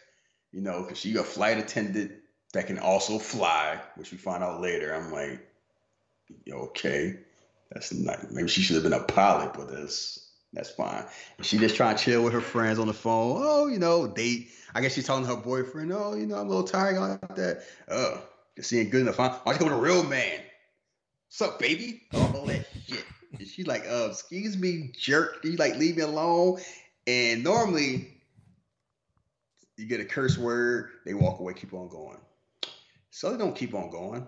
you 0.52 0.62
know, 0.62 0.84
because 0.84 0.98
she 0.98 1.16
a 1.16 1.24
flight 1.24 1.58
attendant 1.58 2.12
that 2.54 2.68
can 2.68 2.80
also 2.80 3.20
fly, 3.20 3.80
which 3.96 4.12
we 4.12 4.18
find 4.18 4.44
out 4.44 4.62
later. 4.62 4.94
I'm 4.94 5.12
like, 5.12 5.46
okay, 6.50 7.18
that's 7.72 7.94
not. 7.94 8.32
Maybe 8.32 8.48
she 8.48 8.62
should 8.62 8.76
have 8.76 8.84
been 8.84 8.94
a 8.94 9.04
pilot, 9.04 9.54
but 9.54 9.72
that's 9.72 10.29
that's 10.54 10.72
fine. 10.72 11.06
And 11.38 11.46
she 11.46 11.58
just 11.58 11.76
trying 11.76 11.96
to 11.96 12.04
chill 12.04 12.24
with 12.24 12.34
her 12.34 12.42
friends 12.42 12.80
on 12.80 12.88
the 12.88 12.94
phone. 12.94 13.42
Oh, 13.44 13.68
you 13.68 13.80
know, 13.80 14.08
date. 14.08 14.50
I 14.74 14.82
guess 14.82 14.94
she's 14.94 15.06
telling 15.06 15.26
her 15.26 15.36
boyfriend, 15.36 15.92
oh, 15.94 16.16
you 16.16 16.26
know, 16.26 16.36
I'm 16.36 16.48
a 16.48 16.50
little 16.50 16.64
tired 16.64 16.98
about 16.98 17.36
that. 17.36 17.64
Oh, 17.90 18.22
just 18.56 18.70
seeing 18.70 18.90
good 18.90 19.02
enough. 19.02 19.18
Huh? 19.18 19.38
Why 19.44 19.54
you 19.54 19.60
go 19.60 19.66
with 19.66 19.74
a 19.74 19.78
real 19.78 20.04
man? 20.04 20.40
What's 21.28 21.42
up, 21.42 21.60
baby? 21.60 22.04
All 22.14 22.46
that 22.46 22.66
shit. 22.88 23.06
And 23.38 23.48
she's 23.48 23.68
like, 23.68 23.86
uh, 23.90 24.08
excuse 24.10 24.58
me, 24.58 24.92
jerk. 24.98 25.40
You 25.44 25.56
like 25.58 25.76
leave 25.76 25.98
me 25.98 26.04
alone? 26.04 26.60
And 27.06 27.44
normally 27.44 28.20
you 29.78 29.86
get 29.86 30.00
a 30.02 30.06
curse 30.06 30.38
word, 30.38 30.90
they 31.06 31.14
walk 31.14 31.40
away, 31.40 31.54
keep 31.54 31.74
on 31.74 31.88
going. 31.88 32.18
So 33.12 33.32
they 33.32 33.38
don't 33.38 33.56
keep 33.56 33.74
on 33.74 33.90
going. 33.90 34.28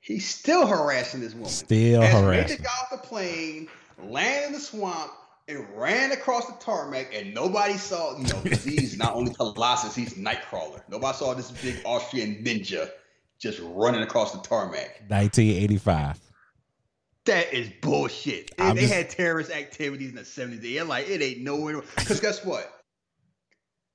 He's 0.00 0.28
still 0.28 0.66
harassing 0.66 1.20
this 1.20 1.34
woman. 1.34 1.50
Still 1.50 2.02
As 2.02 2.12
harassing. 2.12 2.62
Got 2.62 2.72
off 2.82 2.90
the 3.02 3.08
plane, 3.08 3.68
landed 4.04 4.46
in 4.48 4.52
the 4.52 4.60
swamp, 4.60 5.12
and 5.50 5.66
ran 5.76 6.12
across 6.12 6.46
the 6.46 6.54
tarmac, 6.64 7.12
and 7.14 7.34
nobody 7.34 7.76
saw, 7.76 8.16
you 8.18 8.28
know, 8.28 8.40
he's 8.40 8.96
not 8.96 9.14
only 9.14 9.34
Colossus, 9.34 9.94
he's 9.94 10.14
Nightcrawler. 10.14 10.82
Nobody 10.88 11.16
saw 11.16 11.34
this 11.34 11.50
big 11.50 11.80
Austrian 11.84 12.44
ninja 12.44 12.90
just 13.40 13.60
running 13.62 14.02
across 14.02 14.32
the 14.32 14.38
tarmac. 14.40 15.02
1985. 15.08 16.20
That 17.24 17.52
is 17.52 17.68
bullshit. 17.82 18.52
And 18.58 18.76
they 18.76 18.82
just- 18.82 18.94
had 18.94 19.10
terrorist 19.10 19.50
activities 19.50 20.10
in 20.10 20.16
the 20.16 20.24
70s. 20.24 20.62
They're 20.62 20.84
like, 20.84 21.08
it 21.08 21.20
ain't 21.20 21.40
nowhere. 21.40 21.82
Because 21.96 22.20
guess 22.20 22.44
what? 22.44 22.82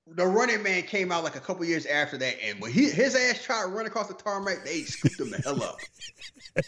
The 0.07 0.25
running 0.25 0.61
man 0.61 0.83
came 0.83 1.11
out 1.11 1.23
like 1.23 1.35
a 1.35 1.39
couple 1.39 1.65
years 1.65 1.87
after 1.87 2.15
that, 2.19 2.35
and 2.43 2.61
when 2.61 2.71
he 2.71 2.91
his 2.91 3.15
ass 3.15 3.43
tried 3.43 3.63
to 3.63 3.69
run 3.69 3.87
across 3.87 4.07
the 4.07 4.13
tarmac, 4.13 4.63
they 4.63 4.81
scooped 4.81 5.19
him 5.19 5.31
the 5.31 5.37
hell 5.37 5.63
up. 5.63 5.79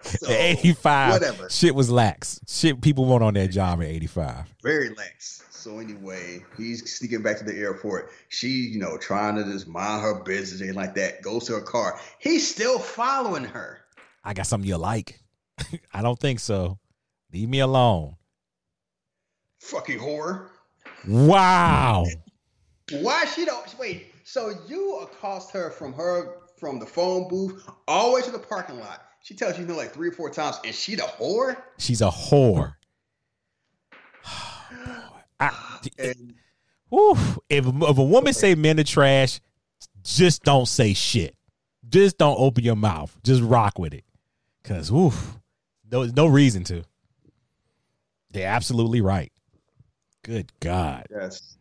So, 0.08 0.30
85. 0.30 1.12
Whatever. 1.12 1.50
Shit 1.50 1.74
was 1.74 1.90
lax. 1.90 2.40
Shit 2.46 2.80
people 2.80 3.04
weren't 3.04 3.22
on 3.22 3.34
that 3.34 3.48
job 3.48 3.82
at 3.82 3.88
85. 3.88 4.54
Very 4.62 4.90
lax. 4.90 5.44
So 5.50 5.80
anyway, 5.80 6.44
he's 6.56 6.90
sneaking 6.90 7.22
back 7.22 7.38
to 7.38 7.44
the 7.44 7.54
airport. 7.58 8.10
She, 8.28 8.48
you 8.48 8.78
know, 8.78 8.96
trying 8.96 9.36
to 9.36 9.44
just 9.44 9.66
mind 9.68 10.02
her 10.02 10.22
business 10.22 10.60
and 10.60 10.74
like 10.74 10.94
that. 10.94 11.20
Goes 11.22 11.46
to 11.46 11.54
her 11.54 11.60
car. 11.60 12.00
He's 12.20 12.48
still 12.48 12.78
following 12.78 13.44
her. 13.44 13.80
I 14.24 14.34
got 14.34 14.46
something 14.46 14.68
you 14.68 14.76
like. 14.76 15.20
I 15.92 16.00
don't 16.00 16.18
think 16.18 16.40
so. 16.40 16.78
Leave 17.32 17.48
me 17.48 17.58
alone. 17.58 18.14
Fucking 19.60 19.98
whore. 19.98 20.48
Wow. 21.06 22.06
Why 22.92 23.24
she 23.26 23.44
don't 23.44 23.78
wait? 23.78 24.14
So 24.24 24.52
you 24.68 24.98
accost 25.00 25.50
her 25.52 25.70
from 25.70 25.92
her 25.94 26.36
from 26.58 26.78
the 26.78 26.86
phone 26.86 27.28
booth 27.28 27.68
all 27.86 28.10
the 28.10 28.14
way 28.14 28.22
to 28.22 28.30
the 28.30 28.38
parking 28.38 28.78
lot. 28.80 29.07
She 29.28 29.34
tells 29.34 29.58
you 29.58 29.66
no 29.66 29.76
like 29.76 29.92
three 29.92 30.08
or 30.08 30.12
four 30.12 30.30
times, 30.30 30.58
and 30.64 30.74
she 30.74 30.94
the 30.94 31.02
whore. 31.02 31.58
She's 31.76 32.00
a 32.00 32.08
whore. 32.08 32.76
I, 35.38 35.78
And 35.98 36.32
whew, 36.88 37.14
if, 37.50 37.66
if 37.66 37.98
a 37.98 38.02
woman 38.02 38.32
say 38.32 38.54
men 38.54 38.80
are 38.80 38.84
trash, 38.84 39.40
just 40.02 40.44
don't 40.44 40.64
say 40.64 40.94
shit. 40.94 41.36
Just 41.86 42.16
don't 42.16 42.38
open 42.40 42.64
your 42.64 42.74
mouth. 42.74 43.14
Just 43.22 43.42
rock 43.42 43.78
with 43.78 43.92
it. 43.92 44.04
Cause 44.64 44.90
oof, 44.90 45.38
there's 45.86 46.14
no 46.14 46.26
reason 46.26 46.64
to. 46.64 46.84
They're 48.30 48.48
absolutely 48.48 49.02
right. 49.02 49.30
Good 50.24 50.50
God. 50.60 51.06
yes, 51.10 51.58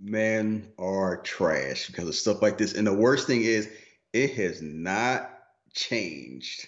men 0.00 0.66
are 0.80 1.18
trash 1.18 1.86
because 1.86 2.08
of 2.08 2.16
stuff 2.16 2.42
like 2.42 2.58
this. 2.58 2.74
And 2.74 2.84
the 2.84 2.92
worst 2.92 3.28
thing 3.28 3.42
is, 3.42 3.68
it 4.12 4.34
has 4.34 4.60
not 4.60 5.28
changed. 5.74 6.66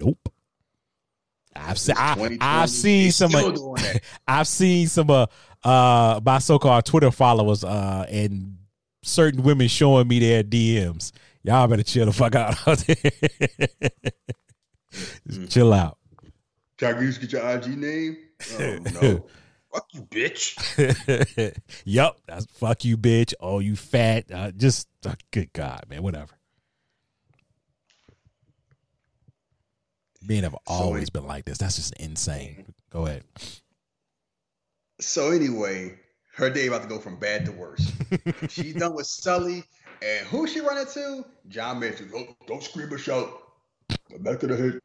Nope. 0.00 0.32
I've 1.54 1.78
seen 1.78 1.96
I, 1.98 2.38
I've 2.40 2.70
seen 2.70 3.10
some 3.10 3.34
of. 3.34 3.78
I've 4.28 4.46
seen 4.46 4.86
some 4.86 5.10
uh 5.10 5.26
uh 5.64 6.20
my 6.24 6.38
so-called 6.38 6.84
Twitter 6.84 7.10
followers 7.10 7.64
uh 7.64 8.06
and 8.08 8.58
certain 9.02 9.42
women 9.42 9.68
showing 9.68 10.06
me 10.08 10.20
their 10.20 10.42
DMs. 10.42 11.12
Y'all 11.42 11.66
better 11.66 11.82
chill 11.82 12.06
the 12.06 12.12
fuck 12.12 12.34
out. 12.34 12.56
Just 15.26 15.50
chill 15.50 15.72
out. 15.72 15.98
Can 16.76 16.96
I 16.96 17.10
get 17.10 17.32
your 17.32 17.48
IG 17.50 17.78
name? 17.78 18.16
Oh 18.60 18.78
no. 19.02 19.26
Fuck 19.72 19.86
you, 19.92 20.02
bitch. 20.02 21.58
yup, 21.84 22.20
that's 22.26 22.46
fuck 22.46 22.84
you, 22.84 22.96
bitch. 22.96 23.34
Oh, 23.40 23.58
you 23.58 23.74
fat. 23.74 24.30
Uh, 24.32 24.52
just 24.52 24.86
uh, 25.04 25.14
good 25.32 25.52
God, 25.52 25.86
man. 25.90 26.04
Whatever. 26.04 26.37
Men 30.26 30.42
have 30.42 30.56
always 30.66 31.10
been 31.10 31.26
like 31.26 31.44
this. 31.44 31.58
That's 31.58 31.76
just 31.76 31.94
insane. 31.94 32.56
Mm-hmm. 32.60 32.70
Go 32.90 33.06
ahead. 33.06 33.24
So 35.00 35.30
anyway, 35.30 35.98
her 36.34 36.50
day 36.50 36.66
about 36.66 36.82
to 36.82 36.88
go 36.88 36.98
from 36.98 37.18
bad 37.18 37.44
to 37.46 37.52
worse. 37.52 37.92
She's 38.48 38.74
done 38.74 38.94
with 38.94 39.06
Sully, 39.06 39.62
and 40.02 40.26
who 40.26 40.46
she 40.46 40.60
running 40.60 40.86
to? 40.94 41.24
John 41.48 41.78
Mason. 41.78 42.10
Oh, 42.14 42.24
don't, 42.24 42.46
don't 42.46 42.62
scream 42.62 42.92
or 42.92 42.98
shout. 42.98 43.42
Go 44.10 44.18
back 44.18 44.40
to 44.40 44.46
the 44.46 44.56
head. 44.56 44.80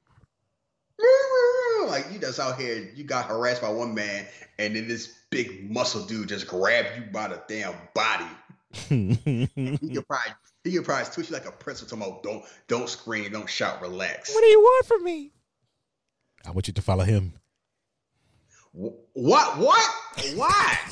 Like 1.87 2.11
you 2.11 2.19
just 2.19 2.39
out 2.39 2.59
here, 2.59 2.89
you 2.95 3.03
got 3.03 3.25
harassed 3.25 3.61
by 3.61 3.69
one 3.69 3.93
man, 3.93 4.25
and 4.57 4.75
then 4.75 4.87
this 4.87 5.13
big 5.29 5.69
muscle 5.69 6.05
dude 6.05 6.29
just 6.29 6.47
grabbed 6.47 6.89
you 6.95 7.03
by 7.11 7.27
the 7.27 7.41
damn 7.47 7.75
body. 7.93 8.25
He 8.89 9.47
could 9.47 10.07
probably 10.07 10.33
he 10.63 10.71
could 10.71 10.85
probably 10.85 11.11
twitch 11.11 11.29
you 11.29 11.33
like 11.33 11.45
a 11.45 11.51
pretzel 11.51 11.87
talking 11.87 12.03
about 12.05 12.23
don't 12.23 12.43
don't 12.67 12.89
scream, 12.89 13.31
don't 13.31 13.49
shout, 13.49 13.81
relax. 13.81 14.33
What 14.33 14.41
do 14.41 14.47
you 14.47 14.59
want 14.59 14.85
from 14.85 15.03
me? 15.03 15.31
I 16.45 16.51
want 16.51 16.67
you 16.67 16.73
to 16.73 16.81
follow 16.81 17.03
him. 17.03 17.33
Wh- 18.73 18.95
What? 19.13 19.57
What? 19.57 19.89
Why? 20.35 20.77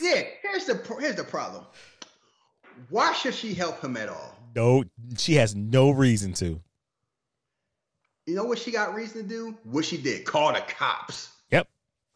yeah. 0.00 0.22
Here's 0.42 0.66
the 0.66 0.96
here's 1.00 1.16
the 1.16 1.24
problem. 1.24 1.64
Why 2.88 3.12
should 3.12 3.34
she 3.34 3.52
help 3.54 3.82
him 3.82 3.96
at 3.96 4.08
all? 4.08 4.36
No, 4.56 4.84
she 5.16 5.34
has 5.34 5.54
no 5.54 5.90
reason 5.90 6.32
to. 6.34 6.60
You 8.26 8.34
know 8.36 8.44
what 8.44 8.58
she 8.58 8.70
got 8.70 8.94
reason 8.94 9.22
to 9.22 9.28
do? 9.28 9.58
What 9.64 9.84
she 9.84 9.96
did? 9.98 10.24
Call 10.24 10.52
the 10.52 10.60
cops. 10.60 11.28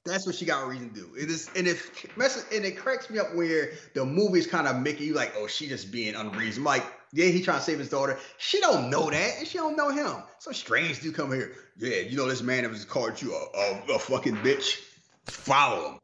That's 0.05 0.26
what 0.26 0.34
she 0.34 0.44
got 0.44 0.68
reason 0.68 0.90
to 0.90 0.94
do. 0.94 1.09
It 1.18 1.30
is, 1.30 1.48
and 1.57 1.66
if 1.66 2.05
and 2.52 2.64
it 2.64 2.76
cracks 2.76 3.09
me 3.09 3.18
up 3.18 3.34
where 3.34 3.70
the 3.94 4.05
movie's 4.05 4.46
kind 4.46 4.66
of 4.66 4.76
making 4.82 5.07
you 5.07 5.14
like, 5.14 5.32
oh, 5.36 5.46
she 5.46 5.66
just 5.66 5.90
being 5.90 6.14
unreasonable. 6.14 6.70
Like, 6.70 6.84
yeah, 7.12 7.26
he 7.26 7.42
trying 7.42 7.59
to 7.59 7.64
save 7.64 7.78
his 7.78 7.88
daughter. 7.88 8.18
She 8.36 8.61
don't 8.61 8.90
know 8.90 9.09
that, 9.11 9.38
and 9.38 9.48
she 9.48 9.57
don't 9.57 9.76
know 9.76 9.88
him. 9.88 10.22
Some 10.40 10.52
strange 10.52 11.00
dude 11.00 11.14
come 11.14 11.32
here. 11.32 11.52
Yeah, 11.78 12.00
you 12.00 12.18
know 12.18 12.28
this 12.28 12.42
man 12.42 12.64
that 12.64 12.70
was 12.70 12.84
called 12.84 13.20
you 13.22 13.34
a, 13.34 13.59
a, 13.59 13.94
a 13.94 13.98
fucking 13.98 14.36
bitch. 14.36 14.78
Follow 15.24 15.98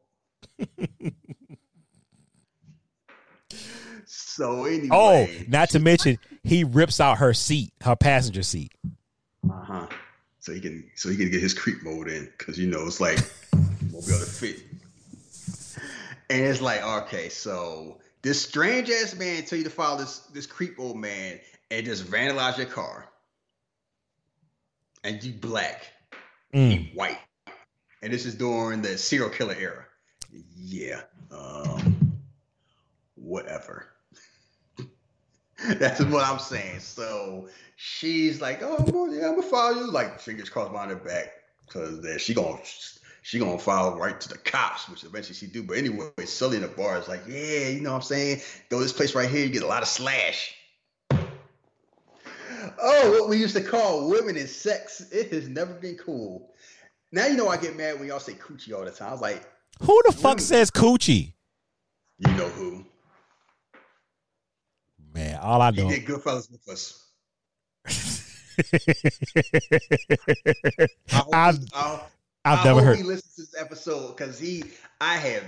him. 0.57 0.67
so 4.05 4.65
anyway. 4.65 4.89
Oh, 4.91 5.27
not 5.47 5.69
to 5.71 5.79
mention, 5.79 6.17
he 6.43 6.63
rips 6.63 6.99
out 6.99 7.19
her 7.19 7.35
seat, 7.35 7.71
her 7.81 7.95
passenger 7.95 8.41
seat. 8.41 8.71
Uh 9.47 9.63
huh. 9.63 9.87
So 10.39 10.53
he 10.53 10.59
can 10.59 10.89
so 10.95 11.09
he 11.09 11.17
can 11.17 11.29
get 11.29 11.39
his 11.39 11.53
creep 11.53 11.83
mode 11.83 12.07
in 12.07 12.27
because 12.37 12.57
you 12.57 12.67
know 12.67 12.87
it's 12.87 12.99
like 12.99 13.19
won't 13.91 14.05
be 14.05 14.13
able 14.13 14.25
to 14.25 14.31
fit. 14.31 14.63
And 16.29 16.41
it's 16.45 16.61
like 16.61 16.81
okay, 16.81 17.29
so 17.29 17.99
this 18.21 18.41
strange 18.41 18.89
ass 18.89 19.15
man 19.15 19.43
tell 19.43 19.57
you 19.57 19.63
to 19.65 19.69
follow 19.69 19.97
this 19.97 20.19
this 20.33 20.45
creep 20.45 20.75
old 20.79 20.97
man 20.97 21.39
and 21.69 21.85
just 21.85 22.05
vandalize 22.05 22.57
your 22.57 22.67
car, 22.67 23.09
and 25.03 25.21
you 25.23 25.33
black, 25.33 25.85
Mm. 26.53 26.69
he 26.71 26.91
white, 26.95 27.17
and 28.01 28.13
this 28.13 28.25
is 28.25 28.35
during 28.35 28.81
the 28.81 28.97
serial 28.97 29.29
killer 29.29 29.55
era. 29.57 29.85
Yeah, 30.55 31.01
um, 31.31 32.13
whatever. 33.15 33.87
That's 35.67 35.99
what 36.01 36.25
I'm 36.25 36.39
saying. 36.39 36.79
So 36.79 37.49
she's 37.75 38.41
like, 38.41 38.59
"Oh, 38.63 39.09
yeah, 39.11 39.27
I'm 39.27 39.35
gonna 39.35 39.43
follow 39.43 39.81
you." 39.81 39.91
Like 39.91 40.19
fingers 40.19 40.49
crossed 40.49 40.71
behind 40.71 40.91
her 40.91 40.97
back, 40.97 41.27
because 41.65 42.01
then 42.01 42.19
she 42.19 42.33
gonna 42.33 42.59
she 43.21 43.39
gonna 43.39 43.57
file 43.57 43.97
right 43.97 44.19
to 44.19 44.29
the 44.29 44.37
cops, 44.37 44.89
which 44.89 45.03
eventually 45.03 45.35
she 45.35 45.47
do. 45.47 45.63
But 45.63 45.77
anyway, 45.77 46.09
Sully 46.25 46.57
in 46.57 46.63
the 46.63 46.67
bar 46.67 46.97
is 46.99 47.07
like, 47.07 47.21
"Yeah, 47.27 47.69
you 47.69 47.81
know 47.81 47.91
what 47.91 47.97
I'm 47.97 48.01
saying? 48.03 48.41
Go 48.69 48.77
to 48.77 48.83
this 48.83 48.93
place 48.93 49.13
right 49.15 49.29
here, 49.29 49.45
you 49.45 49.51
get 49.51 49.63
a 49.63 49.67
lot 49.67 49.83
of 49.83 49.87
slash." 49.87 50.55
Oh, 52.83 53.11
what 53.11 53.29
we 53.29 53.37
used 53.37 53.55
to 53.55 53.63
call 53.63 54.09
women 54.09 54.37
in 54.37 54.47
sex. 54.47 55.07
It 55.11 55.31
has 55.31 55.47
never 55.47 55.73
been 55.73 55.97
cool. 55.97 56.51
Now 57.11 57.27
you 57.27 57.35
know 57.35 57.47
I 57.47 57.57
get 57.57 57.75
mad 57.75 57.99
when 57.99 58.07
y'all 58.07 58.19
say 58.19 58.33
coochie 58.33 58.73
all 58.73 58.85
the 58.85 58.91
time. 58.91 59.09
I 59.09 59.11
was 59.11 59.21
like, 59.21 59.43
Who 59.81 60.01
the 60.05 60.11
fuck 60.11 60.37
mm. 60.37 60.41
says 60.41 60.71
coochie? 60.71 61.33
you 62.17 62.31
know 62.33 62.49
who? 62.49 62.85
Man, 65.13 65.37
all 65.41 65.61
I 65.61 65.71
know. 65.71 65.89
did 65.89 66.05
Goodfellas 66.05 66.49
with 66.51 66.67
us. 66.69 66.97
I 71.11 71.15
hope 71.15 71.35
I've 71.35 71.59
I- 71.73 72.01
I've 72.45 72.59
I 72.59 72.63
never 72.63 72.81
heard. 72.83 72.97
he 72.97 73.03
listens 73.03 73.35
to 73.35 73.41
this 73.41 73.61
episode 73.61 74.15
because 74.15 74.39
he, 74.39 74.63
I 74.99 75.15
have 75.17 75.43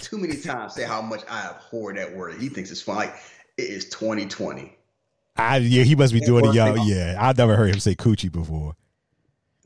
too 0.00 0.18
many 0.18 0.36
times 0.36 0.74
say 0.74 0.84
how 0.84 1.02
much 1.02 1.22
I 1.28 1.46
abhor 1.48 1.92
that 1.94 2.14
word. 2.14 2.40
He 2.40 2.48
thinks 2.48 2.70
it's 2.70 2.80
fun. 2.82 2.96
Like 2.96 3.14
it 3.56 3.62
is 3.62 3.88
2020. 3.88 4.76
I 5.36 5.56
yeah, 5.56 5.82
he 5.82 5.96
must 5.96 6.12
be 6.12 6.20
Yeah, 6.20 6.26
doing 6.26 6.44
it, 6.46 6.54
y'all. 6.54 6.78
Yeah, 6.86 7.16
I've 7.18 7.36
never 7.36 7.56
heard 7.56 7.70
him 7.74 7.80
say 7.80 7.94
coochie 7.96 8.30
before. 8.30 8.76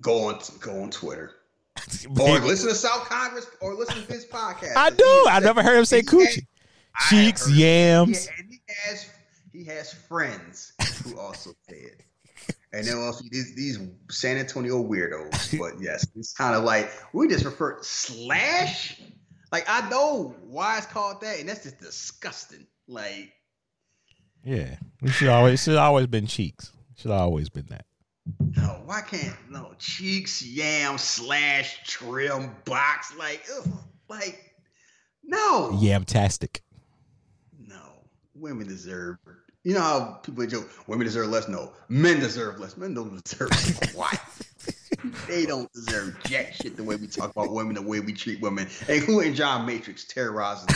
Go 0.01 0.29
on, 0.29 0.41
go 0.61 0.83
on 0.83 0.91
Twitter 0.91 1.33
or 2.21 2.39
listen 2.39 2.69
to 2.69 2.75
South 2.75 3.09
Congress 3.09 3.47
or 3.61 3.75
listen 3.75 4.03
to 4.07 4.13
his 4.13 4.25
podcast. 4.25 4.77
I 4.77 4.91
do. 4.91 5.27
I 5.29 5.41
never 5.41 5.63
heard 5.63 5.79
him 5.79 5.85
say 5.85 6.03
coochie. 6.03 6.47
Cheeks, 7.09 7.51
yams. 7.51 8.27
Yeah, 8.27 8.33
and 8.39 8.51
he 8.51 8.61
has 8.69 9.11
he 9.53 9.65
has 9.65 9.93
friends 9.93 10.73
who 11.05 11.19
also 11.19 11.51
say 11.69 11.77
it. 11.77 12.03
And 12.73 12.85
then 12.87 12.99
also 12.99 13.25
these 13.31 13.55
these 13.55 13.79
San 14.11 14.37
Antonio 14.37 14.83
weirdos. 14.83 15.59
But 15.59 15.81
yes, 15.81 16.07
it's 16.15 16.33
kind 16.33 16.55
of 16.55 16.65
like 16.65 16.91
we 17.13 17.29
just 17.29 17.45
refer 17.45 17.79
slash. 17.83 19.01
Like 19.51 19.65
I 19.67 19.89
know 19.89 20.35
why 20.43 20.77
it's 20.77 20.87
called 20.87 21.23
that, 21.23 21.41
and 21.41 21.49
that's 21.49 21.63
just 21.63 21.79
disgusting. 21.79 22.67
Like 22.87 23.33
Yeah, 24.45 24.77
we 25.01 25.11
should 25.11 25.29
always 25.29 25.63
should 25.63 25.77
always 25.77 26.07
been 26.07 26.27
cheeks. 26.27 26.73
Should 26.97 27.11
always 27.11 27.49
been 27.49 27.67
that. 27.71 27.87
no, 28.57 28.83
why 28.85 29.01
can't 29.01 29.37
no 29.51 29.73
cheeks, 29.79 30.43
yam, 30.43 30.99
slash, 30.99 31.79
trim, 31.87 32.55
box? 32.65 33.15
Like, 33.17 33.45
ugh, 33.57 33.69
like 34.09 34.53
no, 35.25 35.71
Yamtastic. 35.75 36.61
No, 37.59 38.05
women 38.35 38.67
deserve. 38.67 39.19
You 39.69 39.75
know 39.75 39.83
how 39.83 40.19
people 40.23 40.47
joke, 40.47 40.67
women 40.87 41.05
deserve 41.05 41.29
less. 41.29 41.47
No, 41.47 41.73
men 41.91 42.21
deserve 42.21 42.59
less. 42.59 42.79
Men 42.79 42.95
don't 42.95 43.23
deserve 43.23 43.51
what? 43.95 44.19
they 45.29 45.45
don't 45.45 45.71
deserve 45.75 46.17
jack 46.25 46.55
shit 46.55 46.75
the 46.75 46.83
way 46.83 46.97
we 46.97 47.07
talk 47.07 47.33
about 47.33 47.53
women, 47.53 47.75
the 47.75 47.83
way 47.83 48.01
we 48.01 48.15
treat 48.15 48.41
women, 48.41 48.67
including 48.89 49.35
John 49.35 49.67
Matrix 49.67 50.05
terrorizing. 50.05 50.71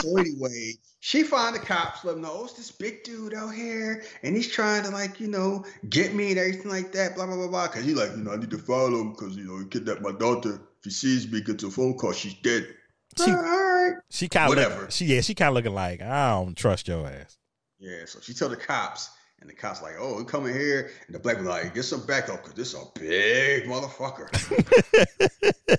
so 0.00 0.16
anyway, 0.16 0.72
she 1.00 1.22
find 1.22 1.54
the 1.54 1.58
cops, 1.58 2.02
let 2.02 2.14
them 2.14 2.22
know 2.22 2.32
oh, 2.32 2.44
it's 2.44 2.54
this 2.54 2.70
big 2.70 3.04
dude 3.04 3.34
out 3.34 3.54
here, 3.54 4.02
and 4.22 4.34
he's 4.34 4.50
trying 4.50 4.82
to 4.84 4.88
like 4.88 5.20
you 5.20 5.28
know 5.28 5.66
get 5.90 6.14
me 6.14 6.30
and 6.30 6.38
everything 6.38 6.70
like 6.70 6.92
that. 6.92 7.14
Blah 7.14 7.26
blah 7.26 7.36
blah 7.36 7.48
blah. 7.48 7.66
Because 7.66 7.84
he 7.84 7.92
like 7.92 8.12
you 8.12 8.22
know 8.22 8.32
I 8.32 8.36
need 8.36 8.52
to 8.52 8.58
follow 8.58 9.02
him 9.02 9.10
because 9.10 9.36
you 9.36 9.44
know 9.44 9.58
he 9.58 9.66
kidnapped 9.66 10.00
my 10.00 10.12
daughter. 10.12 10.62
If 10.78 10.84
he 10.84 10.90
sees 10.90 11.30
me, 11.30 11.42
gets 11.42 11.62
a 11.62 11.70
phone 11.70 11.98
call, 11.98 12.12
she's 12.12 12.32
dead. 12.40 12.74
She- 13.18 13.94
She 14.10 14.28
kind 14.28 14.44
of 14.52 14.56
Whatever. 14.56 14.90
She 14.90 15.04
yeah, 15.06 15.20
she 15.20 15.34
kind 15.34 15.48
of 15.48 15.54
looking 15.54 15.74
like 15.74 16.00
I 16.02 16.30
don't 16.30 16.56
trust 16.56 16.88
your 16.88 17.06
ass. 17.06 17.36
Yeah, 17.78 18.04
so 18.06 18.20
she 18.20 18.32
tell 18.34 18.48
the 18.48 18.56
cops, 18.56 19.10
and 19.40 19.50
the 19.50 19.54
cops 19.54 19.82
like, 19.82 19.94
"Oh, 19.98 20.18
he 20.18 20.24
coming 20.24 20.54
here," 20.54 20.90
and 21.06 21.14
the 21.14 21.18
black 21.18 21.36
one 21.36 21.46
like, 21.46 21.74
"Get 21.74 21.82
some 21.82 22.06
backup, 22.06 22.42
cause 22.42 22.54
this 22.54 22.74
a 22.74 22.82
big 22.98 23.64
motherfucker." 23.64 24.28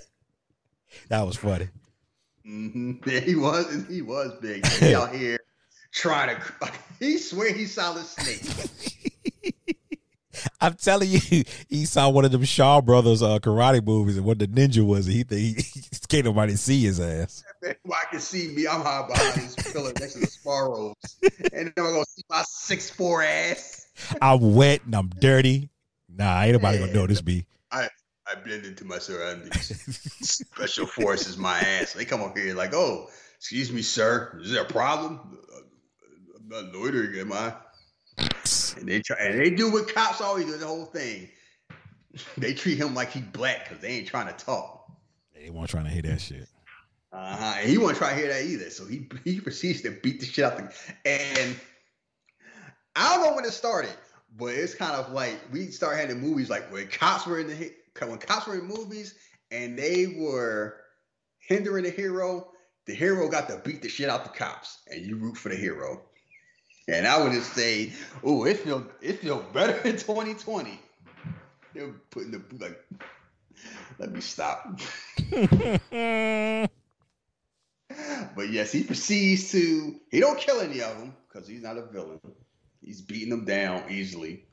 That 1.08 1.22
was 1.22 1.36
funny. 1.36 1.68
hmm 2.44 2.92
Yeah, 3.06 3.20
he 3.30 3.34
was, 3.36 3.72
and 3.72 3.86
he 3.86 4.02
was 4.02 4.32
big. 4.40 4.66
He 4.80 4.94
out 4.94 5.14
here 5.14 5.38
trying 5.92 6.36
to. 6.36 6.72
He 6.98 7.18
swear 7.18 7.52
he 7.52 7.66
solid 7.66 8.04
snake. 8.06 8.42
I'm 10.60 10.74
telling 10.74 11.08
you, 11.08 11.20
he 11.68 11.84
saw 11.84 12.08
one 12.08 12.24
of 12.24 12.32
them 12.32 12.44
Shaw 12.44 12.80
Brothers 12.80 13.22
uh, 13.22 13.38
karate 13.38 13.84
movies, 13.84 14.16
and 14.16 14.26
what 14.26 14.38
the 14.38 14.46
ninja 14.46 14.84
was, 14.84 15.06
and 15.06 15.16
he 15.16 15.24
he, 15.54 15.56
can't 16.08 16.24
nobody 16.24 16.56
see 16.56 16.82
his 16.82 17.00
ass. 17.00 17.44
Well, 17.62 17.98
I 18.00 18.10
can 18.10 18.20
see 18.20 18.48
me. 18.48 18.66
I'm 18.66 18.82
high 18.82 19.06
behind 19.06 19.34
this 19.34 19.72
pillar 19.72 19.92
next 19.98 20.14
to 20.14 20.20
the 20.20 20.26
Sparrows, 20.26 20.94
and 21.52 21.66
then 21.66 21.72
I'm 21.76 21.92
gonna 21.92 22.04
see 22.04 22.22
my 22.30 22.42
six 22.46 22.90
four 22.90 23.22
ass. 23.22 23.86
I'm 24.20 24.54
wet 24.54 24.82
and 24.84 24.94
I'm 24.94 25.08
dirty. 25.08 25.70
Nah, 26.08 26.42
ain't 26.42 26.52
nobody 26.52 26.78
gonna 26.78 26.92
notice 26.92 27.24
me. 27.24 27.46
I 27.70 27.88
I 28.26 28.34
blend 28.34 28.64
into 28.64 28.84
my 28.84 28.98
surroundings. 28.98 29.72
Special 30.20 30.86
forces, 30.86 31.36
my 31.36 31.58
ass. 31.58 31.92
They 31.92 32.04
come 32.04 32.22
up 32.22 32.36
here 32.36 32.54
like, 32.54 32.74
oh, 32.74 33.08
excuse 33.36 33.72
me, 33.72 33.82
sir. 33.82 34.38
Is 34.42 34.50
there 34.50 34.62
a 34.62 34.66
problem? 34.66 35.38
I'm 36.36 36.48
not 36.48 36.74
loitering, 36.74 37.18
am 37.20 37.32
I? 37.32 37.54
And 38.76 38.88
they 38.88 39.00
try, 39.00 39.16
and 39.18 39.38
they 39.38 39.50
do 39.50 39.72
what 39.72 39.92
cops 39.92 40.20
always 40.20 40.46
do. 40.46 40.56
The 40.56 40.66
whole 40.66 40.86
thing. 40.86 41.28
They 42.38 42.54
treat 42.54 42.78
him 42.78 42.94
like 42.94 43.12
he 43.12 43.20
black 43.20 43.68
because 43.68 43.82
they 43.82 43.88
ain't 43.88 44.08
trying 44.08 44.34
to 44.34 44.44
talk. 44.44 44.90
They 45.34 45.50
weren't 45.50 45.68
trying 45.68 45.84
to 45.84 45.90
hear 45.90 46.00
that 46.00 46.18
shit. 46.18 46.48
Uh 47.12 47.36
huh. 47.36 47.54
And 47.60 47.68
he 47.68 47.76
wasn't 47.76 47.98
trying 47.98 48.14
to 48.14 48.22
hear 48.22 48.32
that 48.32 48.42
either. 48.42 48.70
So 48.70 48.86
he 48.86 49.06
he 49.22 49.38
proceeds 49.40 49.82
to 49.82 49.90
beat 49.90 50.20
the 50.20 50.26
shit 50.26 50.42
out 50.46 50.58
of 50.58 50.58
the 51.04 51.08
and 51.10 51.56
I 52.96 53.14
don't 53.14 53.24
know 53.24 53.36
when 53.36 53.44
it 53.44 53.52
started, 53.52 53.92
but 54.34 54.54
it's 54.54 54.74
kind 54.74 54.94
of 54.94 55.12
like 55.12 55.38
we 55.52 55.66
started 55.66 56.00
having 56.00 56.20
movies 56.20 56.48
like 56.48 56.72
when 56.72 56.88
cops 56.88 57.26
were 57.26 57.38
in 57.38 57.48
the 57.48 57.72
when 58.00 58.18
cops 58.18 58.46
were 58.46 58.58
in 58.58 58.64
movies 58.64 59.14
and 59.50 59.78
they 59.78 60.06
were 60.18 60.80
hindering 61.38 61.84
the 61.84 61.90
hero, 61.90 62.50
the 62.86 62.94
hero 62.94 63.28
got 63.28 63.48
to 63.48 63.58
beat 63.58 63.82
the 63.82 63.88
shit 63.88 64.08
out 64.08 64.24
the 64.24 64.30
cops, 64.30 64.78
and 64.88 65.04
you 65.04 65.16
root 65.16 65.36
for 65.36 65.50
the 65.50 65.56
hero. 65.56 66.02
And 66.88 67.06
I 67.06 67.22
would 67.22 67.32
just 67.32 67.52
say, 67.52 67.92
oh, 68.22 68.44
it 68.44 68.58
feel 68.60 68.86
it 69.00 69.20
feel 69.20 69.40
better 69.52 69.76
in 69.88 69.96
2020. 69.98 70.78
They're 71.74 71.88
putting 72.10 72.30
the 72.30 72.42
like. 72.58 72.84
Let 73.98 74.12
me 74.12 74.20
stop. 74.20 74.80
But 78.34 78.50
yes, 78.50 78.72
he 78.72 78.82
proceeds 78.84 79.50
to. 79.52 79.98
He 80.10 80.20
don't 80.20 80.38
kill 80.38 80.60
any 80.60 80.82
of 80.82 80.98
them 80.98 81.14
because 81.28 81.48
he's 81.48 81.62
not 81.62 81.78
a 81.78 81.86
villain. 81.86 82.20
He's 82.82 83.00
beating 83.00 83.30
them 83.30 83.44
down 83.44 83.84
easily. 83.88 84.44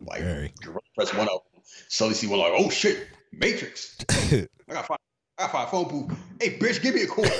Like 0.00 0.20
Very. 0.20 0.52
press 0.94 1.14
one 1.14 1.28
of 1.28 1.40
them. 1.52 1.62
So 1.88 2.08
you 2.08 2.14
see 2.14 2.26
one 2.26 2.40
like, 2.40 2.52
oh 2.54 2.68
shit, 2.68 3.08
Matrix. 3.32 3.96
I 4.10 4.46
gotta 4.68 4.86
find. 4.86 5.00
I 5.38 5.42
gotta 5.46 5.52
find 5.52 5.70
phone 5.70 5.88
booth. 5.88 6.18
Hey, 6.40 6.58
bitch, 6.58 6.82
give 6.82 6.94
me 6.94 7.02
a 7.02 7.06
quarter. 7.06 7.30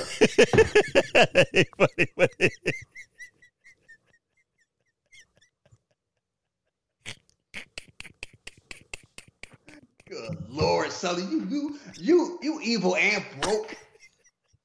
Good 10.11 10.43
lord, 10.49 10.91
Sully, 10.91 11.23
you 11.23 11.47
you 11.49 11.79
you 11.97 12.39
you 12.41 12.59
evil 12.61 12.97
and 12.97 13.23
broke. 13.39 13.73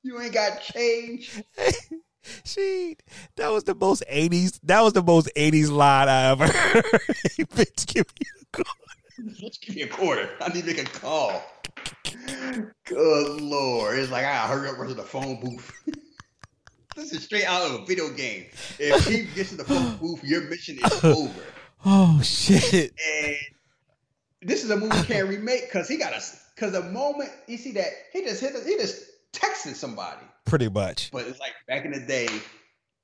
You 0.03 0.21
ain't 0.21 0.35
got 0.35 0.61
change. 0.61 1.41
she 2.45 2.97
that 3.37 3.53
was 3.53 3.63
the 3.63 3.77
most 3.77 4.03
80s 4.11 4.59
that 4.65 4.81
was 4.81 4.95
the 4.95 5.05
most 5.05 5.31
80s 5.37 5.71
line 5.71 6.09
I 6.09 6.31
ever 6.31 6.47
heard. 6.53 6.85
Bitch, 7.39 7.87
give 7.87 8.07
me 8.19 8.27
a. 8.59 9.35
Just 9.35 9.63
give 9.63 9.77
me 9.77 9.83
a 9.83 9.87
quarter. 9.87 10.29
I 10.41 10.49
need 10.49 10.63
to 10.63 10.67
make 10.67 10.83
a 10.83 10.85
call. 10.85 11.41
Good 12.85 13.41
lord. 13.41 14.01
It's 14.01 14.11
like 14.11 14.25
I 14.25 14.33
gotta 14.33 14.53
hurry 14.53 14.69
up 14.69 14.79
run 14.79 14.89
to 14.89 14.95
the 14.95 15.05
phone 15.05 15.39
booth. 15.41 15.73
this 16.97 17.13
is 17.13 17.23
straight 17.23 17.45
out 17.45 17.71
of 17.71 17.83
a 17.83 17.85
video 17.85 18.09
game. 18.11 18.47
If 18.81 19.07
he 19.07 19.23
gets 19.33 19.51
to 19.51 19.59
the 19.59 19.65
phone 19.65 19.97
booth, 19.99 20.25
your 20.25 20.41
mission 20.51 20.77
is 20.85 21.05
over. 21.05 21.41
Oh 21.85 22.21
shit. 22.21 22.93
And 23.23 23.37
this 24.43 24.65
is 24.65 24.71
a 24.71 24.77
movie 24.77 25.03
can't 25.05 25.29
remake 25.29 25.67
because 25.67 25.89
he 25.89 25.97
got 25.97 26.13
a 26.13 26.23
because 26.55 26.73
the 26.73 26.83
moment 26.83 27.31
you 27.47 27.57
see 27.57 27.73
that 27.73 27.91
he 28.13 28.23
just 28.23 28.41
hit 28.41 28.55
he 28.65 28.77
just 28.77 29.05
texted 29.33 29.75
somebody. 29.75 30.25
Pretty 30.45 30.69
much. 30.69 31.11
But 31.11 31.27
it's 31.27 31.41
like 31.41 31.53
back 31.69 31.85
in 31.85 31.93
the 31.93 32.01
day, 32.01 32.29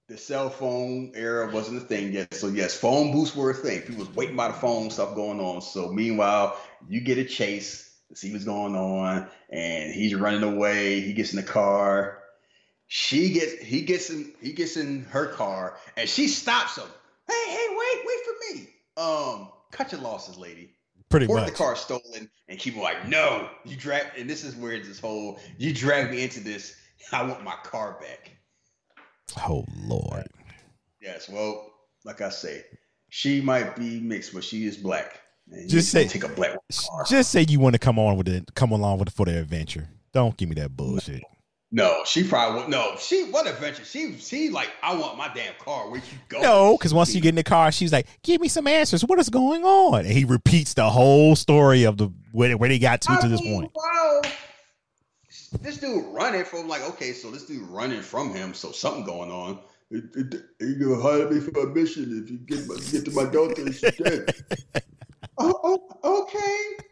the 0.09 0.17
cell 0.17 0.51
phone 0.51 1.13
era 1.15 1.51
wasn't 1.53 1.79
a 1.79 1.85
thing 1.85 2.13
yet. 2.13 2.35
So 2.35 2.49
yes, 2.49 2.77
phone 2.77 3.13
booths 3.13 3.35
were 3.35 3.51
a 3.51 3.55
thing. 3.55 3.83
People 3.83 4.05
was 4.05 4.15
waiting 4.15 4.37
by 4.37 4.49
the 4.49 4.55
phone, 4.55 4.91
stuff 4.91 5.15
going 5.15 5.41
on. 5.41 5.61
So 5.63 5.89
meanwhile, 5.89 6.57
you 6.89 7.01
get 7.01 7.19
a 7.19 7.25
chase 7.25 7.91
to 8.09 8.17
see 8.17 8.33
what's 8.33 8.45
going 8.45 8.77
on, 8.77 9.29
and 9.51 9.93
he's 9.93 10.15
running 10.15 10.43
away. 10.43 11.01
He 11.01 11.13
gets 11.13 11.33
in 11.33 11.37
the 11.37 11.47
car. 11.47 12.19
She 12.89 13.33
gets 13.33 13.63
he 13.63 13.83
gets 13.83 14.11
in 14.11 14.35
he 14.43 14.53
gets 14.53 14.77
in 14.77 15.05
her 15.05 15.29
car 15.29 15.79
and 15.97 16.07
she 16.07 16.29
stops 16.29 16.77
him. 16.77 16.89
Hey, 17.27 17.45
hey, 17.47 17.67
wait, 17.71 18.05
wait 18.05 18.19
for 18.27 18.55
me. 18.55 18.69
Um, 18.99 19.49
cut 19.71 19.93
your 19.93 20.03
losses, 20.03 20.37
lady. 20.37 20.75
Pretty 21.13 21.27
Report 21.27 21.43
much. 21.43 21.51
the 21.51 21.57
car 21.57 21.77
stolen, 21.77 22.31
and 22.49 22.59
keep 22.59 22.75
like, 22.77 23.07
no, 23.07 23.49
you 23.67 23.77
drag. 23.77 24.07
And 24.19 24.29
this 24.29 24.45
is 24.45 24.57
where 24.57 24.79
this 24.83 24.99
whole 24.99 25.39
you 25.59 25.73
drag 25.75 26.11
me 26.11 26.23
into 26.23 26.41
this. 26.41 26.75
I 27.13 27.23
want 27.23 27.45
my 27.45 27.55
car 27.63 27.99
back. 28.01 28.31
Oh 29.47 29.65
lord. 29.85 30.27
Yes, 31.03 31.29
well, 31.29 31.71
like 32.07 32.23
I 32.23 32.31
say, 32.31 32.63
she 33.11 33.43
might 33.43 33.77
be 33.77 34.01
mixed, 34.01 34.33
but 34.33 34.43
she 34.43 34.65
is 34.65 34.77
black. 34.79 35.21
Just 35.69 35.91
say- 35.91 36.09
take 36.09 36.25
a 36.25 36.29
black 36.29 36.57
car. 36.89 37.05
Just 37.07 37.31
say 37.31 37.45
you 37.47 37.61
want 37.61 37.75
to 37.75 37.79
come 37.79 37.99
on 37.99 38.17
with 38.17 38.29
it, 38.29 38.55
come 38.55 38.71
along 38.73 38.99
with 38.99 39.11
for 39.13 39.27
the 39.27 39.39
adventure. 39.39 39.89
Don't 40.15 40.35
give 40.37 40.49
me 40.49 40.55
that 40.57 40.75
bullshit. 40.77 41.23
No, 41.75 42.03
she 42.05 42.23
probably 42.23 42.61
would. 42.61 42.69
No, 42.69 42.97
she 42.99 43.25
what 43.25 43.47
adventure? 43.47 43.83
She 43.83 44.19
she 44.19 44.51
like 44.51 44.69
I 44.83 44.95
want 44.95 45.17
my 45.17 45.33
damn 45.35 45.55
car. 45.55 45.89
Where 45.89 46.01
you 46.01 46.19
go? 46.29 46.43
No, 46.43 46.77
because 46.77 46.93
once 46.93 47.15
you 47.15 47.21
get 47.23 47.31
in 47.31 47.35
the 47.35 47.43
car, 47.43 47.73
she's 47.73 47.91
like, 47.91 48.07
"Give 48.23 48.43
me 48.43 48.49
some 48.49 48.67
answers. 48.67 49.03
What 49.03 49.19
is 49.19 49.31
going 49.31 49.65
on?" 49.65 50.01
And 50.01 50.13
he 50.13 50.27
repeats 50.27 50.75
the 50.75 50.91
whole 50.91 51.35
story 51.35 51.85
of 51.85 51.97
the 51.97 52.13
where, 52.33 52.59
where 52.59 52.69
they 52.69 52.79
got 52.79 53.01
to 53.03 53.17
to 53.23 53.29
this 53.29 53.41
point. 53.41 53.71
Oh, 53.75 54.21
wow. 54.23 54.31
This 55.63 55.79
dude 55.79 56.05
running 56.15 56.45
from 56.45 56.69
like 56.69 56.83
okay, 56.91 57.13
so 57.13 57.31
this 57.31 57.47
dude 57.47 57.67
running 57.69 58.03
from 58.03 58.35
him, 58.35 58.53
so 58.53 58.71
something 58.71 59.05
going 59.05 59.31
on. 59.31 59.59
It, 59.91 60.05
it, 60.15 60.43
you 60.61 60.75
gonna 60.75 61.03
hire 61.03 61.31
me 61.31 61.41
for 61.41 61.59
a 61.59 61.67
mission 61.75 62.23
if 62.23 62.31
you 62.31 62.39
get 62.39 62.69
my, 62.69 62.77
get 62.91 63.07
to 63.07 63.11
my 63.13 63.25
daughter 63.31 63.63
and 63.63 63.75
she's 63.75 63.97
dead. 63.97 64.35
oh, 65.39 65.89
oh, 66.03 66.23
okay. 66.23 66.85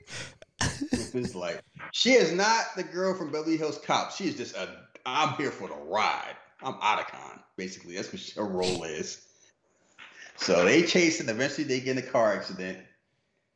It's 0.61 1.35
like 1.35 1.63
she 1.93 2.13
is 2.13 2.33
not 2.33 2.65
the 2.77 2.83
girl 2.83 3.15
from 3.15 3.31
Beverly 3.31 3.57
Hills 3.57 3.79
Cop. 3.85 4.13
She 4.13 4.29
is 4.29 4.37
just 4.37 4.57
a. 4.57 4.69
I'm 5.07 5.35
here 5.35 5.51
for 5.51 5.69
the 5.69 5.75
ride. 5.75 6.37
I'm 6.63 6.75
Otacon, 6.75 7.41
basically. 7.57 7.97
That's 7.97 8.13
what 8.13 8.23
her 8.37 8.53
role 8.53 8.85
is. 8.85 9.27
So 10.37 10.65
they 10.65 10.83
chase 10.83 11.21
and 11.21 11.29
eventually 11.29 11.65
they 11.65 11.81
get 11.81 11.99
in 11.99 12.05
a 12.05 12.07
car 12.07 12.35
accident. 12.35 12.79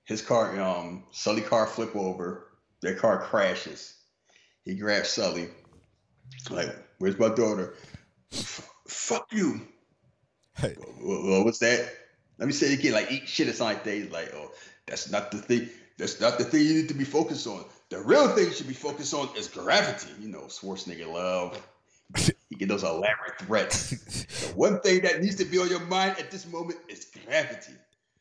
His 0.05 0.21
car, 0.21 0.59
um, 0.61 1.05
Sully 1.13 1.41
car 1.43 1.67
flip 1.67 1.95
over. 1.97 2.49
Their 2.83 2.95
car 2.95 3.23
crashes. 3.23 3.95
He 4.65 4.75
grabs 4.75 5.09
Sully. 5.09 5.49
Like, 6.51 6.75
where's 6.99 7.19
my 7.19 7.29
daughter? 7.29 7.75
Fuck 8.31 9.33
you. 9.33 9.63
Hey. 10.57 10.75
Well, 11.03 11.45
what's 11.45 11.59
that? 11.59 11.91
Let 12.39 12.47
me 12.47 12.53
say 12.53 12.73
it 12.73 12.79
again, 12.79 12.93
like 12.93 13.11
eat 13.11 13.29
shit 13.29 13.49
or 13.49 13.53
something 13.53 13.77
like 13.77 13.85
that. 13.85 13.95
He's 13.95 14.11
like, 14.11 14.35
oh, 14.35 14.51
that's 14.87 15.11
not 15.11 15.31
the 15.31 15.39
thing. 15.39 15.69
That's 15.97 16.21
not 16.21 16.39
the 16.39 16.45
thing 16.45 16.67
you 16.67 16.75
need 16.75 16.89
to 16.89 16.95
be 16.95 17.05
focused 17.05 17.47
on. 17.47 17.65
The 17.91 18.01
real 18.01 18.29
thing 18.29 18.47
you 18.47 18.53
should 18.53 18.67
be 18.69 18.75
focused 18.75 19.15
on 19.15 19.29
is 19.37 19.47
gravity. 19.49 20.11
You 20.21 20.29
know, 20.29 20.43
Schwarzenegger 20.43 21.13
love. 21.13 21.61
You 22.51 22.59
get 22.59 22.69
those 22.69 22.85
elaborate 22.85 23.39
threats. 23.41 23.91
the 23.91 24.53
one 24.55 24.79
thing 24.81 25.01
that 25.03 25.21
needs 25.21 25.35
to 25.37 25.45
be 25.45 25.59
on 25.59 25.69
your 25.69 25.81
mind 25.87 26.17
at 26.21 26.31
this 26.31 26.47
moment 26.47 26.79
is 26.89 27.07
gravity. 27.25 27.73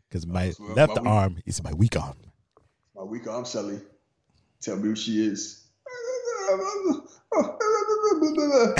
Because 0.09 0.25
my 0.25 0.51
Well, 0.59 0.73
left 0.73 0.95
my 0.95 1.01
weak- 1.01 1.09
arm 1.09 1.37
is 1.45 1.61
my 1.63 1.73
weak 1.73 1.95
arm. 1.99 2.15
My 2.95 3.03
weak 3.03 3.27
arm, 3.27 3.45
Sally. 3.45 3.79
Tell 4.61 4.77
me 4.77 4.83
who 4.83 4.95
she 4.95 5.27
is. 5.27 5.67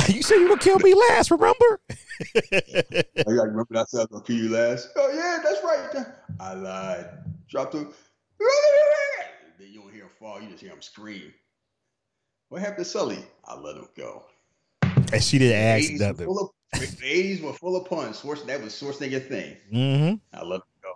you 0.10 0.22
said 0.24 0.38
you 0.38 0.50
would 0.50 0.60
kill 0.62 0.80
me 0.80 0.94
last, 1.10 1.30
remember? 1.32 1.80
Oh, 1.82 2.42
I 2.46 3.02
gotta 3.24 3.50
remember 3.50 3.66
that 3.72 3.88
I 3.94 3.98
was 3.98 4.08
gonna 4.10 4.24
kill 4.24 4.36
you 4.38 4.50
last. 4.50 4.90
Oh 4.96 5.12
yeah, 5.14 5.40
that's 5.44 5.64
right. 5.64 6.06
I 6.40 6.54
lied. 6.54 7.10
Drop 7.50 7.72
the. 7.72 7.92
Then 9.60 9.68
you 9.72 9.82
don't 9.82 9.94
hear 9.94 10.04
him 10.04 10.10
fall. 10.20 10.42
You 10.42 10.50
just 10.50 10.62
hear 10.62 10.72
him 10.72 10.82
scream. 10.82 11.34
What 12.50 12.62
happened 12.62 12.86
to 12.86 12.92
Sully? 12.92 13.18
I 13.46 13.56
let 13.56 13.76
him 13.76 13.88
go. 13.98 14.24
And 14.82 15.24
she 15.24 15.40
didn't 15.40 15.58
ask 15.58 15.92
nothing. 15.94 16.26
full 16.26 16.40
of, 16.40 16.80
the 16.80 16.88
80s 16.88 17.42
were 17.42 17.54
full 17.54 17.76
of 17.76 17.86
puns. 17.86 18.20
Source, 18.20 18.42
that 18.44 18.62
was 18.62 18.74
Schwarzenegger 18.74 19.28
thing. 19.28 19.58
Mm-hmm. 19.72 20.38
I 20.38 20.44
let 20.44 20.58
him 20.58 20.62
go. 20.82 20.94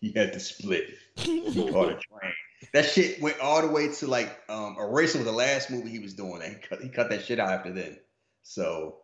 He 0.00 0.12
had 0.12 0.32
to 0.32 0.40
split. 0.40 0.90
He 1.16 1.70
caught 1.70 1.90
a 1.90 1.94
train. 1.94 2.32
That 2.72 2.86
shit 2.86 3.20
went 3.20 3.40
all 3.40 3.60
the 3.62 3.68
way 3.68 3.88
to 3.92 4.06
like 4.06 4.40
um 4.48 4.76
Eraser 4.78 5.18
was 5.18 5.26
the 5.26 5.32
last 5.32 5.70
movie 5.70 5.90
he 5.90 5.98
was 5.98 6.14
doing. 6.14 6.40
And 6.42 6.54
he 6.54 6.60
cut, 6.60 6.82
he 6.82 6.88
cut 6.88 7.10
that 7.10 7.24
shit 7.24 7.40
out 7.40 7.50
after 7.50 7.72
then. 7.72 7.98
So, 8.42 8.98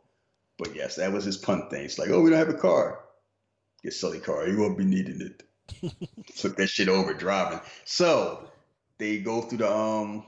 but 0.56 0.74
yes, 0.74 0.96
that 0.96 1.12
was 1.12 1.24
his 1.24 1.36
pun 1.36 1.68
thing. 1.68 1.84
It's 1.84 1.98
like, 1.98 2.10
oh, 2.10 2.20
we 2.20 2.30
don't 2.30 2.38
have 2.38 2.48
a 2.48 2.54
car. 2.54 3.00
Get 3.82 3.92
Sully 3.92 4.20
car. 4.20 4.48
You 4.48 4.58
won't 4.60 4.78
be 4.78 4.84
needing 4.84 5.20
it. 5.20 5.42
Took 6.36 6.56
that 6.56 6.68
shit 6.68 6.88
over 6.88 7.14
driving. 7.14 7.60
So 7.84 8.48
they 8.98 9.18
go 9.18 9.42
through 9.42 9.58
the 9.58 9.72
um, 9.72 10.24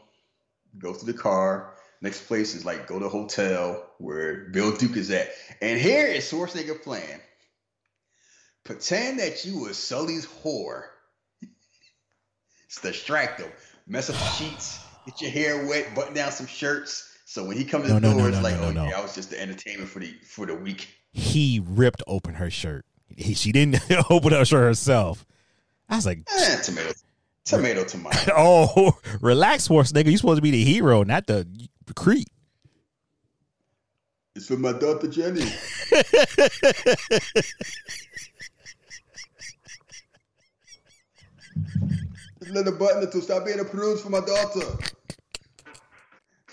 go 0.79 0.93
through 0.93 1.13
the 1.13 1.19
car. 1.19 1.75
Next 2.03 2.27
place 2.27 2.55
is 2.55 2.65
like 2.65 2.87
go 2.87 2.99
to 2.99 3.09
hotel 3.09 3.85
where 3.99 4.49
Bill 4.51 4.75
Duke 4.77 4.97
is 4.97 5.11
at. 5.11 5.31
And 5.61 5.79
here 5.79 6.07
is 6.07 6.31
Schwarzenegger 6.31 6.83
plan. 6.83 7.21
Pretend 8.65 9.19
that 9.19 9.45
you 9.45 9.61
was 9.61 9.77
Sully's 9.77 10.27
whore. 10.27 10.85
It's 12.67 12.81
distract 12.81 13.41
him. 13.41 13.51
Mess 13.87 14.09
up 14.09 14.17
the 14.17 14.25
sheets, 14.27 14.79
get 15.05 15.21
your 15.21 15.31
hair 15.31 15.67
wet, 15.67 15.95
button 15.95 16.15
down 16.15 16.31
some 16.31 16.47
shirts. 16.47 17.09
So 17.25 17.45
when 17.45 17.57
he 17.57 17.65
comes 17.65 17.87
to 17.87 17.95
No, 17.95 18.01
the 18.01 18.09
no, 18.09 18.13
door, 18.13 18.23
no, 18.23 18.29
it's 18.29 18.43
like, 18.43 18.57
oh 18.61 18.71
no, 18.71 18.85
yeah. 18.89 18.99
I 18.99 19.03
was 19.03 19.15
just 19.15 19.31
the 19.31 19.41
entertainment 19.41 19.91
for 19.91 19.99
the 19.99 20.15
for 20.25 20.47
the 20.47 20.55
week. 20.55 20.89
He 21.13 21.61
ripped 21.65 22.03
open 22.07 22.35
her 22.35 22.51
shirt. 22.51 22.85
He, 23.17 23.35
she 23.35 23.53
didn't 23.53 23.81
open 24.11 24.33
up 24.33 24.47
for 24.49 24.61
herself. 24.61 25.27
I 25.89 25.97
was 25.97 26.07
like, 26.07 26.21
Eh, 26.33 26.57
tomato, 26.63 26.93
tomato, 27.45 27.85
tomato. 27.85 28.33
oh, 28.37 28.99
relax, 29.21 29.67
horse 29.67 29.93
nigga. 29.93 30.07
You're 30.07 30.19
supposed 30.19 30.39
to 30.39 30.43
be 30.43 30.51
the 30.51 30.65
hero, 30.65 31.03
not 31.03 31.27
the 31.27 31.47
creep. 31.95 32.29
It's 34.37 34.47
for 34.47 34.57
my 34.57 34.73
daughter 34.73 35.09
Jenny. 35.09 35.41
Just 42.39 42.53
let 42.53 42.65
her 42.65 42.73
button 42.73 43.11
to 43.11 43.21
stop 43.21 43.45
being 43.45 43.61
a 43.61 43.65
prude 43.65 44.01
for 44.01 44.09
my 44.09 44.21
daughter. 44.21 44.79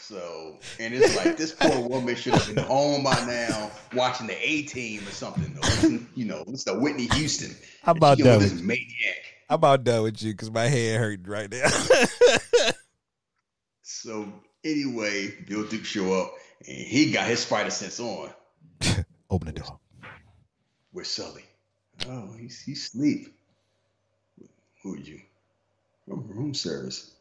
So, 0.08 0.58
and 0.80 0.94
it's 0.94 1.18
like 1.18 1.36
this 1.36 1.52
poor 1.52 1.82
woman 1.82 2.16
should 2.16 2.34
have 2.34 2.56
been 2.56 2.64
home 2.64 3.04
by 3.04 3.26
now, 3.26 3.70
watching 3.94 4.28
the 4.28 4.38
A 4.42 4.62
Team 4.62 5.02
or 5.02 5.12
something. 5.12 5.54
Or 5.62 6.00
you 6.16 6.24
know, 6.24 6.46
it's 6.48 6.64
the 6.64 6.80
Whitney 6.80 7.10
Houston. 7.16 7.54
How 7.84 7.92
about 7.92 8.18
that? 8.20 8.40
this 8.40 8.54
maniac? 8.62 8.88
I'm 9.50 9.56
about 9.56 9.84
done 9.84 10.04
with 10.04 10.24
you 10.24 10.32
because 10.32 10.50
my 10.50 10.68
head 10.68 11.00
hurting 11.00 11.26
right 11.26 11.52
now. 11.52 11.68
So 13.90 14.32
anyway, 14.64 15.34
Bill 15.48 15.66
Duke 15.66 15.84
show 15.84 16.22
up, 16.22 16.34
and 16.66 16.78
he 16.78 17.12
got 17.12 17.28
his 17.28 17.40
spider 17.40 17.70
sense 17.70 18.00
on. 18.00 18.30
Open 19.30 19.48
the 19.48 19.54
door. 19.54 19.80
Where's 20.92 21.08
Sully? 21.08 21.44
Oh, 22.08 22.34
he's 22.40 22.62
he's 22.62 22.86
asleep. 22.86 23.34
Who 24.84 24.94
are 24.94 24.98
you? 24.98 25.20
Room 26.06 26.54
service. 26.54 27.12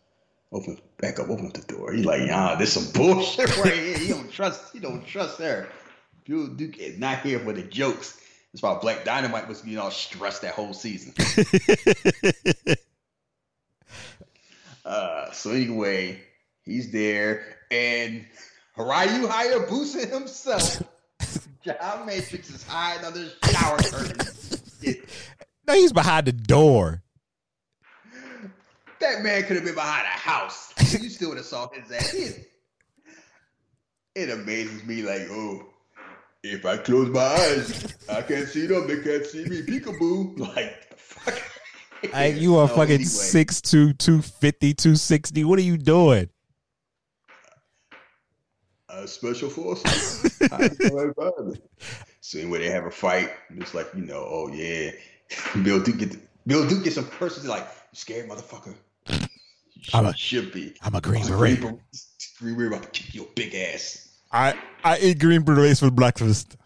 Open 0.57 0.79
back 0.97 1.21
up, 1.21 1.29
open 1.29 1.47
up 1.47 1.53
the 1.53 1.61
door. 1.73 1.93
He 1.93 2.03
like, 2.03 2.31
ah, 2.33 2.55
this 2.55 2.73
some 2.73 2.91
bullshit 2.95 3.55
right 3.59 3.75
here. 3.75 3.99
He 3.99 4.09
don't 4.09 4.31
trust, 4.33 4.73
he 4.73 4.79
don't 4.79 5.07
trust 5.07 5.39
her. 5.39 5.69
Bill 6.25 6.47
Duke 6.47 6.79
is 6.79 6.99
not 6.99 7.21
here 7.21 7.39
for 7.41 7.53
the 7.53 7.63
jokes. 7.63 8.19
That's 8.53 8.63
why 8.63 8.79
Black 8.81 9.05
Dynamite 9.05 9.49
was 9.49 9.61
being 9.61 9.77
all 9.77 9.91
stressed 9.91 10.41
that 10.43 10.55
whole 10.55 10.73
season. 10.73 11.13
Uh, 14.87 15.33
so 15.33 15.51
anyway, 15.51 16.17
he's 16.63 16.93
there, 16.93 17.45
and 17.73 18.25
Ryu 18.77 19.27
Hayabusa 19.27 20.09
himself, 20.09 20.81
John 21.65 22.07
Matrix 22.07 22.51
is 22.51 22.63
hiding 22.63 23.05
under 23.05 23.25
the 23.25 23.49
shower 23.49 23.79
curtain. 23.79 25.03
no, 25.67 25.75
he's 25.75 25.93
behind 25.93 26.29
the 26.29 26.33
door. 26.33 27.03
That 29.01 29.23
man 29.23 29.43
could 29.45 29.57
have 29.57 29.65
been 29.65 29.75
behind 29.75 30.05
a 30.05 30.19
house. 30.19 30.73
You 30.93 31.11
still 31.11 31.31
would 31.31 31.39
have 31.39 31.47
saw 31.47 31.69
his 31.69 31.91
ass. 31.91 32.15
It, 32.15 32.51
it 34.15 34.31
amazes 34.31 34.85
me, 34.85 35.03
like, 35.03 35.29
oh, 35.31 35.67
if 36.43 36.65
I 36.65 36.79
close 36.79 37.09
my 37.11 37.21
eyes, 37.21 37.95
I 38.09 38.23
can't 38.23 38.49
see 38.49 38.67
them. 38.67 38.87
They 38.87 39.03
can't 39.03 39.27
see 39.27 39.45
me. 39.45 39.63
Peekaboo. 39.63 40.39
Like, 40.57 40.91
the 40.91 40.97
fuck. 40.97 41.43
Like, 42.13 42.37
you 42.37 42.57
are 42.57 42.69
So 42.69 42.77
fucking 42.77 42.95
anyway. 42.95 43.07
6'2", 43.07 43.99
250, 43.99 44.75
260. 44.75 45.45
What 45.45 45.59
are 45.59 45.63
you 45.63 45.77
doing? 45.77 46.31
uh, 48.97 49.07
special 49.07 49.51
forces. 49.51 50.39
So 52.21 52.39
anyway, 52.41 52.59
they 52.59 52.71
have 52.71 52.87
a 52.87 52.91
fight. 52.91 53.31
It's 53.51 53.75
like 53.75 53.89
you 53.95 54.05
know, 54.05 54.27
oh 54.29 54.49
yeah, 54.53 54.91
Bill 55.63 55.81
Duke 55.83 55.99
get 55.99 56.17
Bill 56.47 56.67
Duke 56.67 56.85
gets 56.85 56.97
some 56.97 57.07
persons 57.07 57.47
like 57.47 57.67
scared 57.93 58.29
motherfucker. 58.29 58.75
I'm 59.95 60.07
a- 60.07 60.17
should 60.17 60.53
be. 60.53 60.75
I'm 60.83 60.95
a 60.95 61.01
Green 61.01 61.23
I'm 61.23 61.29
Beret. 61.29 61.61
Green 61.61 61.81
Green 62.39 62.57
Beret 62.57 62.73
about 62.73 62.93
to 62.93 63.03
kick 63.03 63.15
your 63.15 63.27
big 63.35 63.55
ass. 63.55 64.09
I 64.33 64.55
I 64.85 64.99
eat 64.99 65.19
green 65.19 65.43
berets 65.43 65.81
for 65.81 65.91
breakfast. 65.91 66.57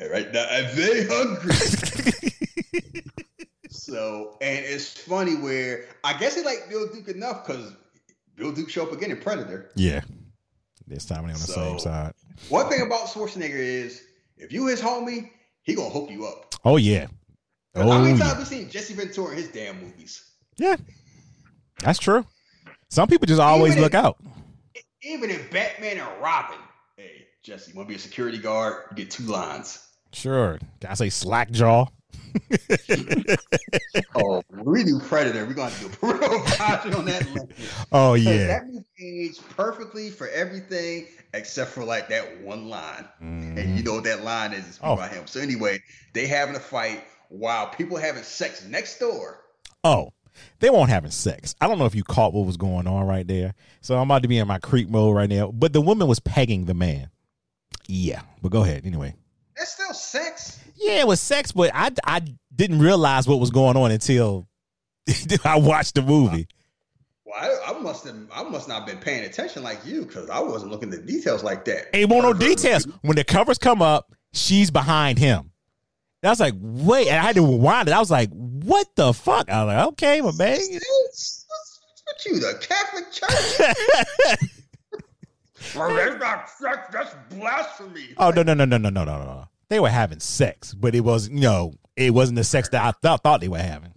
All 0.00 0.08
right 0.10 0.30
now, 0.32 0.46
I'm 0.50 0.66
very 0.76 1.06
hungry. 1.08 1.52
so, 3.70 4.36
and 4.40 4.64
it's 4.64 4.98
funny 5.00 5.36
where 5.36 5.86
I 6.04 6.16
guess 6.18 6.36
he 6.36 6.42
like 6.42 6.68
Bill 6.68 6.88
Duke 6.92 7.08
enough 7.08 7.46
because 7.46 7.72
Bill 8.36 8.52
Duke 8.52 8.68
show 8.70 8.84
up 8.84 8.92
again 8.92 9.10
in 9.10 9.18
Predator. 9.18 9.70
yeah. 9.76 10.00
This 10.88 11.04
time 11.04 11.26
they 11.26 11.32
on 11.32 11.40
the 11.40 11.46
So- 11.46 11.54
same 11.54 11.78
side. 11.80 12.12
One 12.48 12.68
thing 12.68 12.82
about 12.82 13.08
Schwarzenegger 13.08 13.54
is 13.56 14.02
if 14.36 14.52
you 14.52 14.66
his 14.66 14.80
homie, 14.80 15.30
he 15.62 15.74
gonna 15.74 15.90
hook 15.90 16.10
you 16.10 16.26
up. 16.26 16.54
Oh 16.64 16.76
yeah. 16.76 17.06
How 17.74 17.82
Oh 17.90 18.02
many 18.02 18.16
yeah. 18.18 18.24
times 18.34 18.38
we 18.38 18.44
seen 18.44 18.70
Jesse 18.70 18.94
Ventura 18.94 19.32
in 19.32 19.38
his 19.38 19.48
damn 19.48 19.80
movies? 19.82 20.22
Yeah. 20.58 20.76
That's 21.82 21.98
true. 21.98 22.24
Some 22.90 23.08
people 23.08 23.26
just 23.26 23.40
always 23.40 23.72
Even 23.72 23.82
look 23.82 23.94
if- 23.94 24.04
out. 24.04 24.18
Even 25.02 25.30
if 25.30 25.50
Batman 25.50 25.98
and 25.98 26.22
Robin, 26.22 26.58
hey 26.96 27.26
Jesse, 27.44 27.72
want 27.74 27.86
to 27.88 27.92
be 27.92 27.96
a 27.96 27.98
security 27.98 28.38
guard? 28.38 28.84
You 28.90 28.96
get 28.96 29.10
two 29.10 29.24
lines. 29.24 29.86
Sure. 30.12 30.58
Can 30.80 30.90
I 30.90 30.94
say 30.94 31.10
slack 31.10 31.50
jaw? 31.50 31.86
Oh, 34.14 34.42
we 34.50 34.84
do 34.84 34.98
Predator, 35.00 35.44
we're 35.46 35.54
gonna 35.54 35.72
do 35.80 35.86
a 35.86 36.06
real 36.14 36.40
project 36.40 36.94
on 36.94 37.04
that. 37.06 37.48
Oh 37.92 38.14
yeah. 38.14 38.46
that 38.46 38.66
movie 38.66 38.84
aged 39.00 39.46
perfectly 39.50 40.10
for 40.10 40.28
everything 40.28 41.06
except 41.34 41.70
for 41.70 41.84
like 41.84 42.08
that 42.08 42.40
one 42.40 42.68
line. 42.68 43.06
And 43.20 43.56
Mhm. 43.58 43.76
you 43.76 43.82
know 43.82 43.94
what 43.94 44.04
that 44.04 44.22
line 44.24 44.52
is 44.52 44.66
it's 44.66 44.78
Oh. 44.82 44.94
about 44.94 45.12
him. 45.12 45.26
So 45.26 45.40
anyway, 45.40 45.82
they 46.14 46.26
having 46.26 46.56
a 46.56 46.60
fight 46.60 47.04
while 47.28 47.68
people 47.68 47.96
having 47.96 48.22
sex 48.22 48.64
next 48.64 48.98
door. 48.98 49.40
Oh, 49.84 50.12
they 50.60 50.70
weren't 50.70 50.90
having 50.90 51.10
sex. 51.10 51.54
I 51.60 51.68
don't 51.68 51.78
know 51.78 51.86
if 51.86 51.94
you 51.94 52.04
caught 52.04 52.32
what 52.32 52.46
was 52.46 52.56
going 52.56 52.86
on 52.86 53.06
right 53.06 53.26
there. 53.26 53.54
So 53.80 53.96
I'm 53.96 54.08
about 54.08 54.22
to 54.22 54.28
be 54.28 54.38
in 54.38 54.48
my 54.48 54.58
creep 54.58 54.88
mode 54.88 55.14
right 55.14 55.28
now. 55.28 55.50
But 55.50 55.72
the 55.72 55.80
woman 55.80 56.08
was 56.08 56.20
pegging 56.20 56.64
the 56.64 56.74
man. 56.74 57.10
Yeah. 57.86 58.22
But 58.42 58.52
go 58.52 58.62
ahead 58.62 58.84
anyway. 58.84 59.14
It's 59.56 59.72
still 59.72 59.94
sex. 59.94 60.60
Yeah, 60.76 61.00
it 61.00 61.06
was 61.06 61.20
sex, 61.20 61.52
but 61.52 61.70
I, 61.74 61.90
I 62.04 62.22
didn't 62.54 62.80
realize 62.80 63.26
what 63.26 63.40
was 63.40 63.50
going 63.50 63.76
on 63.76 63.90
until 63.90 64.46
I 65.44 65.58
watched 65.58 65.94
the 65.94 66.02
movie. 66.02 66.48
Well, 67.24 67.34
I, 67.36 67.72
I 67.72 67.78
must 67.78 68.04
have 68.06 68.16
I 68.32 68.42
must 68.44 68.68
not 68.68 68.80
have 68.80 68.86
been 68.86 68.98
paying 68.98 69.24
attention 69.24 69.62
like 69.62 69.84
you 69.84 70.04
because 70.04 70.30
I 70.30 70.40
wasn't 70.40 70.70
looking 70.70 70.92
at 70.92 71.00
the 71.00 71.12
details 71.12 71.42
like 71.42 71.64
that. 71.64 71.94
Ain't 71.94 72.10
want 72.10 72.24
no 72.24 72.32
details. 72.32 72.86
When 73.02 73.16
the 73.16 73.24
covers 73.24 73.58
come 73.58 73.82
up, 73.82 74.14
she's 74.32 74.70
behind 74.70 75.18
him. 75.18 75.50
And 76.22 76.28
I 76.28 76.30
was 76.30 76.40
like, 76.40 76.54
wait, 76.58 77.08
and 77.08 77.18
I 77.18 77.22
had 77.22 77.36
to 77.36 77.46
rewind 77.46 77.88
it. 77.88 77.94
I 77.94 77.98
was 77.98 78.10
like, 78.10 78.30
what 78.66 78.86
the 78.96 79.12
fuck? 79.12 79.50
I 79.50 79.64
was 79.64 79.74
like, 79.74 79.86
okay, 79.88 80.20
my 80.20 80.32
man. 80.32 80.58
What 80.58 82.26
you, 82.26 82.38
the 82.38 82.54
Catholic 82.60 83.10
Church? 83.10 84.48
well, 85.76 85.94
that's 85.94 86.20
not 86.20 86.48
sex. 86.50 86.78
That's 86.92 87.14
blasphemy. 87.30 88.08
Oh 88.18 88.30
no 88.30 88.42
no 88.42 88.54
no 88.54 88.64
no 88.64 88.76
no 88.78 88.90
no 88.90 89.04
no 89.04 89.18
no. 89.18 89.48
They 89.68 89.80
were 89.80 89.88
having 89.88 90.20
sex, 90.20 90.74
but 90.74 90.94
it 90.94 91.00
was 91.00 91.28
you 91.28 91.40
know 91.40 91.74
it 91.96 92.14
wasn't 92.14 92.36
the 92.36 92.44
sex 92.44 92.68
that 92.70 92.82
I 92.84 92.92
th- 93.08 93.20
thought 93.22 93.40
they 93.40 93.48
were 93.48 93.58
having. 93.58 93.92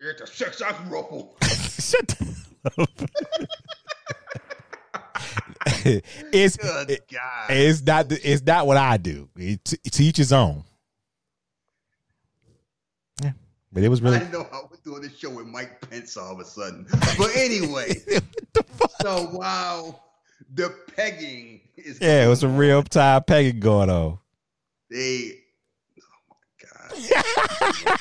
It's 0.00 0.20
a 0.20 0.26
sex 0.26 0.62
I 0.62 0.72
grew 0.88 1.00
up 1.00 1.12
on. 1.12 1.28
Shut 1.42 2.14
it's 6.32 6.56
it- 6.60 7.04
it's 7.50 7.82
not 7.82 8.06
it's 8.10 8.42
not 8.44 8.66
what 8.66 8.76
I 8.76 8.96
do. 8.98 9.28
It, 9.36 9.64
to 9.64 10.02
each 10.04 10.16
his 10.18 10.32
own. 10.32 10.64
Yeah, 13.22 13.32
but 13.72 13.82
it 13.82 13.88
was 13.88 14.00
really. 14.02 14.16
I 14.16 14.20
didn't 14.20 14.32
know 14.32 14.46
I 14.52 14.60
was 14.70 14.78
doing 14.80 15.02
this 15.02 15.16
show 15.16 15.30
with 15.30 15.46
Mike 15.46 15.88
Pence 15.88 16.16
all 16.16 16.32
of 16.32 16.40
a 16.40 16.44
sudden. 16.44 16.86
But 17.18 17.30
anyway, 17.36 17.94
so 19.02 19.24
while 19.32 20.04
the 20.54 20.74
pegging 20.96 21.60
is 21.76 21.98
yeah, 22.00 22.24
it 22.24 22.28
was 22.28 22.42
a 22.42 22.48
real 22.48 22.82
time 22.82 23.22
pegging 23.24 23.60
going 23.60 23.90
on. 23.90 24.18
they 24.90 25.32
oh 26.00 26.36
my 26.90 26.96
god. 27.90 27.98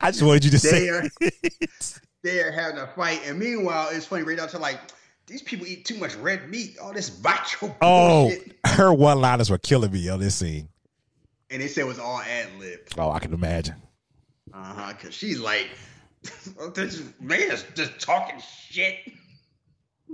I 0.00 0.10
just 0.10 0.22
wanted 0.22 0.44
you 0.44 0.50
to 0.52 0.58
They 0.58 0.70
say 0.70 0.88
are 0.88 1.04
they 2.22 2.40
are 2.40 2.50
having 2.52 2.78
a 2.78 2.86
fight. 2.88 3.20
And 3.26 3.38
meanwhile, 3.38 3.88
it's 3.92 4.06
funny 4.06 4.22
right 4.22 4.36
now 4.36 4.46
to 4.46 4.58
like 4.58 4.78
these 5.26 5.42
people 5.42 5.66
eat 5.66 5.84
too 5.84 5.96
much 5.98 6.14
red 6.16 6.48
meat, 6.50 6.78
all 6.78 6.92
this 6.92 7.22
macho 7.22 7.74
Oh, 7.82 8.28
bullshit. 8.28 8.56
her 8.66 8.92
one 8.94 9.20
liners 9.20 9.50
were 9.50 9.58
killing 9.58 9.90
me 9.92 10.08
on 10.08 10.20
this 10.20 10.34
scene. 10.36 10.68
And 11.50 11.60
they 11.62 11.68
said 11.68 11.82
it 11.82 11.86
was 11.88 11.98
all 11.98 12.20
ad 12.20 12.48
lib. 12.58 12.80
Oh, 12.98 13.10
I 13.10 13.18
can 13.18 13.32
imagine. 13.34 13.76
Uh-huh. 14.54 14.92
Cause 15.00 15.14
she's 15.14 15.40
like, 15.40 15.68
this 16.74 17.02
man 17.20 17.50
is 17.50 17.64
just 17.74 17.98
talking 17.98 18.40
shit. 18.40 18.98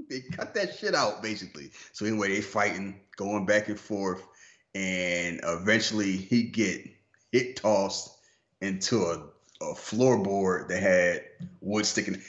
They 0.09 0.21
cut 0.21 0.55
that 0.55 0.77
shit 0.77 0.95
out, 0.95 1.23
basically. 1.23 1.71
So 1.93 2.07
anyway, 2.07 2.31
they 2.31 2.41
fighting, 2.41 3.01
going 3.17 3.45
back 3.45 3.69
and 3.69 3.79
forth, 3.79 4.27
and 4.75 5.41
eventually 5.45 6.17
he 6.17 6.45
get 6.45 6.85
hit 7.33 7.57
tossed 7.57 8.17
into 8.61 9.03
a, 9.03 9.27
a 9.63 9.75
floorboard 9.75 10.69
that 10.69 10.83
had 10.83 11.25
wood 11.61 11.87
sticking. 11.87 12.21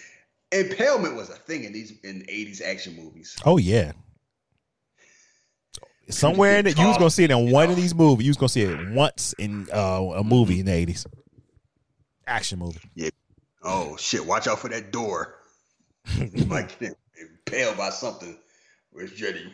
Impalement 0.51 1.15
was 1.15 1.29
a 1.29 1.35
thing 1.35 1.63
in 1.63 1.71
these 1.71 1.93
in 2.03 2.23
80s 2.23 2.61
action 2.61 2.95
movies. 2.95 3.37
Oh 3.45 3.57
yeah. 3.57 3.93
Somewhere 6.09 6.57
in 6.57 6.67
it, 6.67 6.77
you 6.77 6.85
was 6.85 6.97
gonna 6.97 7.09
see 7.09 7.23
it 7.23 7.31
in 7.31 7.51
one 7.51 7.69
of 7.69 7.77
these 7.77 7.95
movies. 7.95 8.25
You 8.25 8.31
was 8.31 8.37
gonna 8.37 8.49
see 8.49 8.63
it 8.63 8.89
once 8.91 9.33
in 9.39 9.67
uh, 9.73 10.01
a 10.15 10.23
movie 10.23 10.59
in 10.59 10.65
the 10.65 10.73
eighties, 10.73 11.07
action 12.31 12.59
movie. 12.59 12.79
Yeah. 12.95 13.09
Oh 13.63 13.95
shit! 13.97 14.25
Watch 14.25 14.47
out 14.47 14.59
for 14.59 14.69
that 14.69 14.91
door. 14.91 15.35
get 16.17 16.97
impaled 17.19 17.77
by 17.77 17.89
something. 17.89 18.37
Where's 18.91 19.13
Jetty? 19.13 19.51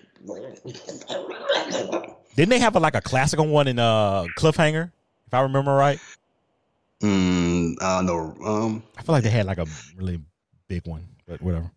Didn't 2.36 2.50
they 2.50 2.60
have 2.60 2.76
a, 2.76 2.80
like 2.80 2.96
a 2.96 3.02
classical 3.02 3.48
one 3.48 3.68
in 3.68 3.78
uh, 3.78 4.26
Cliffhanger? 4.38 4.92
If 5.28 5.34
I 5.34 5.42
remember 5.42 5.74
right, 5.74 6.00
Mm, 7.02 7.76
I 7.82 8.02
don't 8.02 8.06
know. 8.08 8.46
Um, 8.46 8.84
I 8.98 9.04
feel 9.04 9.14
like 9.14 9.24
they 9.24 9.30
had 9.30 9.46
like 9.46 9.60
a 9.60 9.68
really 9.96 10.20
big 10.68 10.88
one, 10.88 11.08
but 11.28 11.42
whatever. 11.42 11.70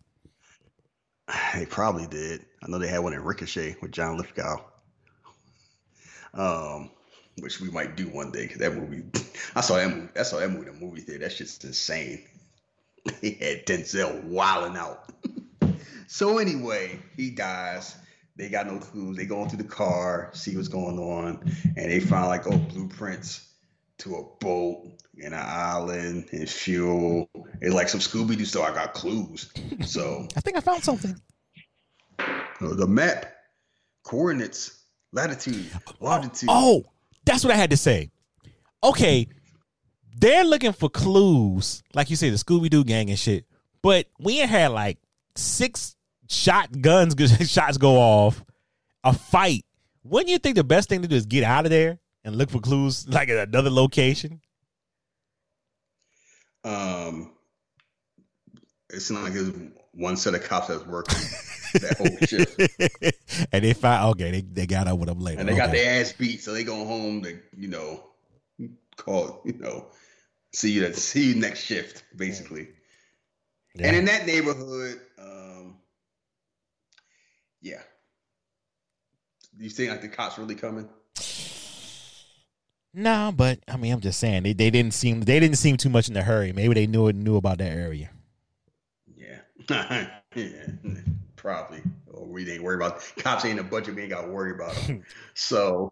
they 1.53 1.65
probably 1.65 2.07
did. 2.07 2.45
I 2.63 2.67
know 2.67 2.79
they 2.79 2.87
had 2.87 2.99
one 2.99 3.13
in 3.13 3.23
Ricochet 3.23 3.75
with 3.81 3.91
John 3.91 4.17
Lithgow. 4.17 4.57
Um, 6.33 6.89
which 7.41 7.59
we 7.59 7.69
might 7.69 7.95
do 7.97 8.07
one 8.07 8.31
day 8.31 8.43
because 8.43 8.59
that 8.59 8.75
movie. 8.75 9.03
I 9.55 9.61
saw 9.61 9.75
that 9.75 9.89
movie. 9.89 10.09
I 10.17 10.23
saw 10.23 10.39
that 10.39 10.49
movie 10.49 10.67
in 10.69 10.73
the 10.79 10.85
movie 10.85 11.01
theater. 11.01 11.23
That 11.23 11.31
shit's 11.33 11.63
insane. 11.63 12.23
He 13.19 13.31
had 13.31 13.65
Denzel 13.65 14.23
wilding 14.25 14.77
out. 14.77 15.11
so 16.07 16.37
anyway, 16.37 16.99
he 17.17 17.31
dies. 17.31 17.95
They 18.35 18.47
got 18.47 18.67
no 18.67 18.77
clues. 18.77 19.17
They 19.17 19.25
go 19.25 19.41
into 19.41 19.57
the 19.57 19.63
car, 19.63 20.29
see 20.33 20.55
what's 20.55 20.67
going 20.67 20.99
on, 20.99 21.51
and 21.75 21.91
they 21.91 21.99
find 21.99 22.27
like 22.27 22.45
old 22.45 22.69
blueprints 22.69 23.47
to 23.99 24.15
a 24.15 24.23
boat 24.39 24.83
and 25.15 25.33
an 25.33 25.41
island 25.43 26.29
and 26.31 26.47
fuel. 26.49 27.27
It's 27.59 27.73
like 27.73 27.89
some 27.89 27.99
Scooby 27.99 28.37
Doo 28.37 28.45
stuff. 28.45 28.69
I 28.69 28.73
got 28.73 28.93
clues. 28.93 29.51
So 29.85 30.27
I 30.35 30.41
think 30.41 30.57
I 30.57 30.61
found 30.61 30.83
something. 30.83 31.19
uh, 32.19 32.75
the 32.75 32.87
map, 32.87 33.33
coordinates, 34.03 34.83
latitude, 35.11 35.69
longitude. 35.99 36.49
Oh, 36.51 36.85
that's 37.25 37.43
what 37.43 37.53
I 37.53 37.57
had 37.57 37.69
to 37.71 37.77
say. 37.77 38.11
Okay, 38.83 39.27
they're 40.17 40.43
looking 40.43 40.73
for 40.73 40.89
clues, 40.89 41.83
like 41.93 42.09
you 42.09 42.15
say, 42.15 42.29
the 42.29 42.37
Scooby 42.37 42.69
Doo 42.69 42.83
gang 42.83 43.09
and 43.09 43.19
shit. 43.19 43.45
But 43.81 44.07
we 44.19 44.37
had 44.37 44.71
like 44.71 44.97
six 45.35 45.95
shotguns, 46.29 47.15
shots 47.49 47.77
go 47.77 47.97
off, 47.97 48.43
a 49.03 49.13
fight. 49.13 49.65
Wouldn't 50.03 50.29
you 50.29 50.39
think 50.39 50.55
the 50.55 50.63
best 50.63 50.89
thing 50.89 51.01
to 51.01 51.07
do 51.07 51.15
is 51.15 51.25
get 51.25 51.43
out 51.43 51.65
of 51.65 51.71
there 51.71 51.99
and 52.23 52.35
look 52.35 52.49
for 52.49 52.59
clues, 52.59 53.07
like 53.09 53.29
at 53.29 53.47
another 53.47 53.69
location? 53.69 54.41
Um, 56.63 57.31
it's 58.91 59.09
not 59.09 59.23
like 59.23 59.33
there's 59.33 59.51
one 59.93 60.17
set 60.17 60.33
of 60.35 60.43
cops 60.43 60.67
that's 60.67 60.85
working 60.85 61.17
that 61.81 61.97
whole 61.97 62.17
shift, 62.27 63.47
and 63.51 63.63
they 63.63 63.73
find 63.73 64.03
okay, 64.11 64.31
they, 64.31 64.41
they 64.41 64.65
got 64.65 64.87
out 64.87 64.99
with 64.99 65.09
them 65.09 65.19
later. 65.19 65.39
and 65.39 65.49
they 65.49 65.55
got 65.55 65.69
Okay. 65.69 65.83
their 65.83 66.01
ass 66.01 66.13
beat, 66.13 66.41
so 66.41 66.53
they 66.53 66.63
go 66.63 66.85
home 66.85 67.21
to 67.23 67.39
you 67.57 67.67
know 67.67 68.03
call 68.97 69.41
you 69.45 69.53
know 69.53 69.87
see 70.53 70.71
you 70.71 70.93
see 70.93 71.29
you 71.29 71.35
next 71.35 71.61
shift 71.63 72.03
basically. 72.15 72.67
Yeah. 73.75 73.87
And 73.87 73.95
in 73.95 74.05
that 74.05 74.25
neighborhood, 74.25 74.99
um, 75.17 75.77
yeah. 77.61 77.79
You 79.57 79.69
think 79.69 79.91
like 79.91 80.01
the 80.01 80.09
cops 80.09 80.37
really 80.37 80.55
coming? 80.55 80.89
No, 82.93 83.31
but 83.33 83.59
I 83.69 83.77
mean, 83.77 83.93
I'm 83.93 84.01
just 84.01 84.19
saying 84.19 84.43
they, 84.43 84.53
they 84.53 84.69
didn't 84.69 84.93
seem 84.93 85.21
they 85.21 85.39
didn't 85.39 85.57
seem 85.57 85.77
too 85.77 85.89
much 85.89 86.09
in 86.09 86.17
a 86.17 86.21
hurry. 86.23 86.51
Maybe 86.51 86.73
they 86.73 86.87
knew 86.87 87.11
knew 87.13 87.37
about 87.37 87.59
that 87.59 87.71
area. 87.71 88.09
Yeah, 90.33 90.67
probably. 91.35 91.81
Or 92.13 92.25
we 92.25 92.49
ain't 92.49 92.63
worried 92.63 92.77
about 92.77 93.01
cops 93.17 93.43
ain't 93.43 93.59
a 93.59 93.63
budget. 93.63 93.95
We 93.95 94.03
ain't 94.03 94.11
got 94.11 94.21
to 94.21 94.29
worry 94.29 94.51
about 94.53 94.73
them. 94.75 95.03
so 95.33 95.91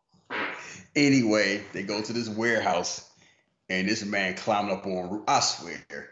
anyway, 0.95 1.63
they 1.73 1.83
go 1.83 2.01
to 2.01 2.13
this 2.13 2.29
warehouse, 2.29 3.09
and 3.69 3.87
this 3.87 4.03
man 4.05 4.35
climbing 4.35 4.71
up 4.71 4.85
on. 4.85 5.23
I 5.27 5.41
swear. 5.41 6.09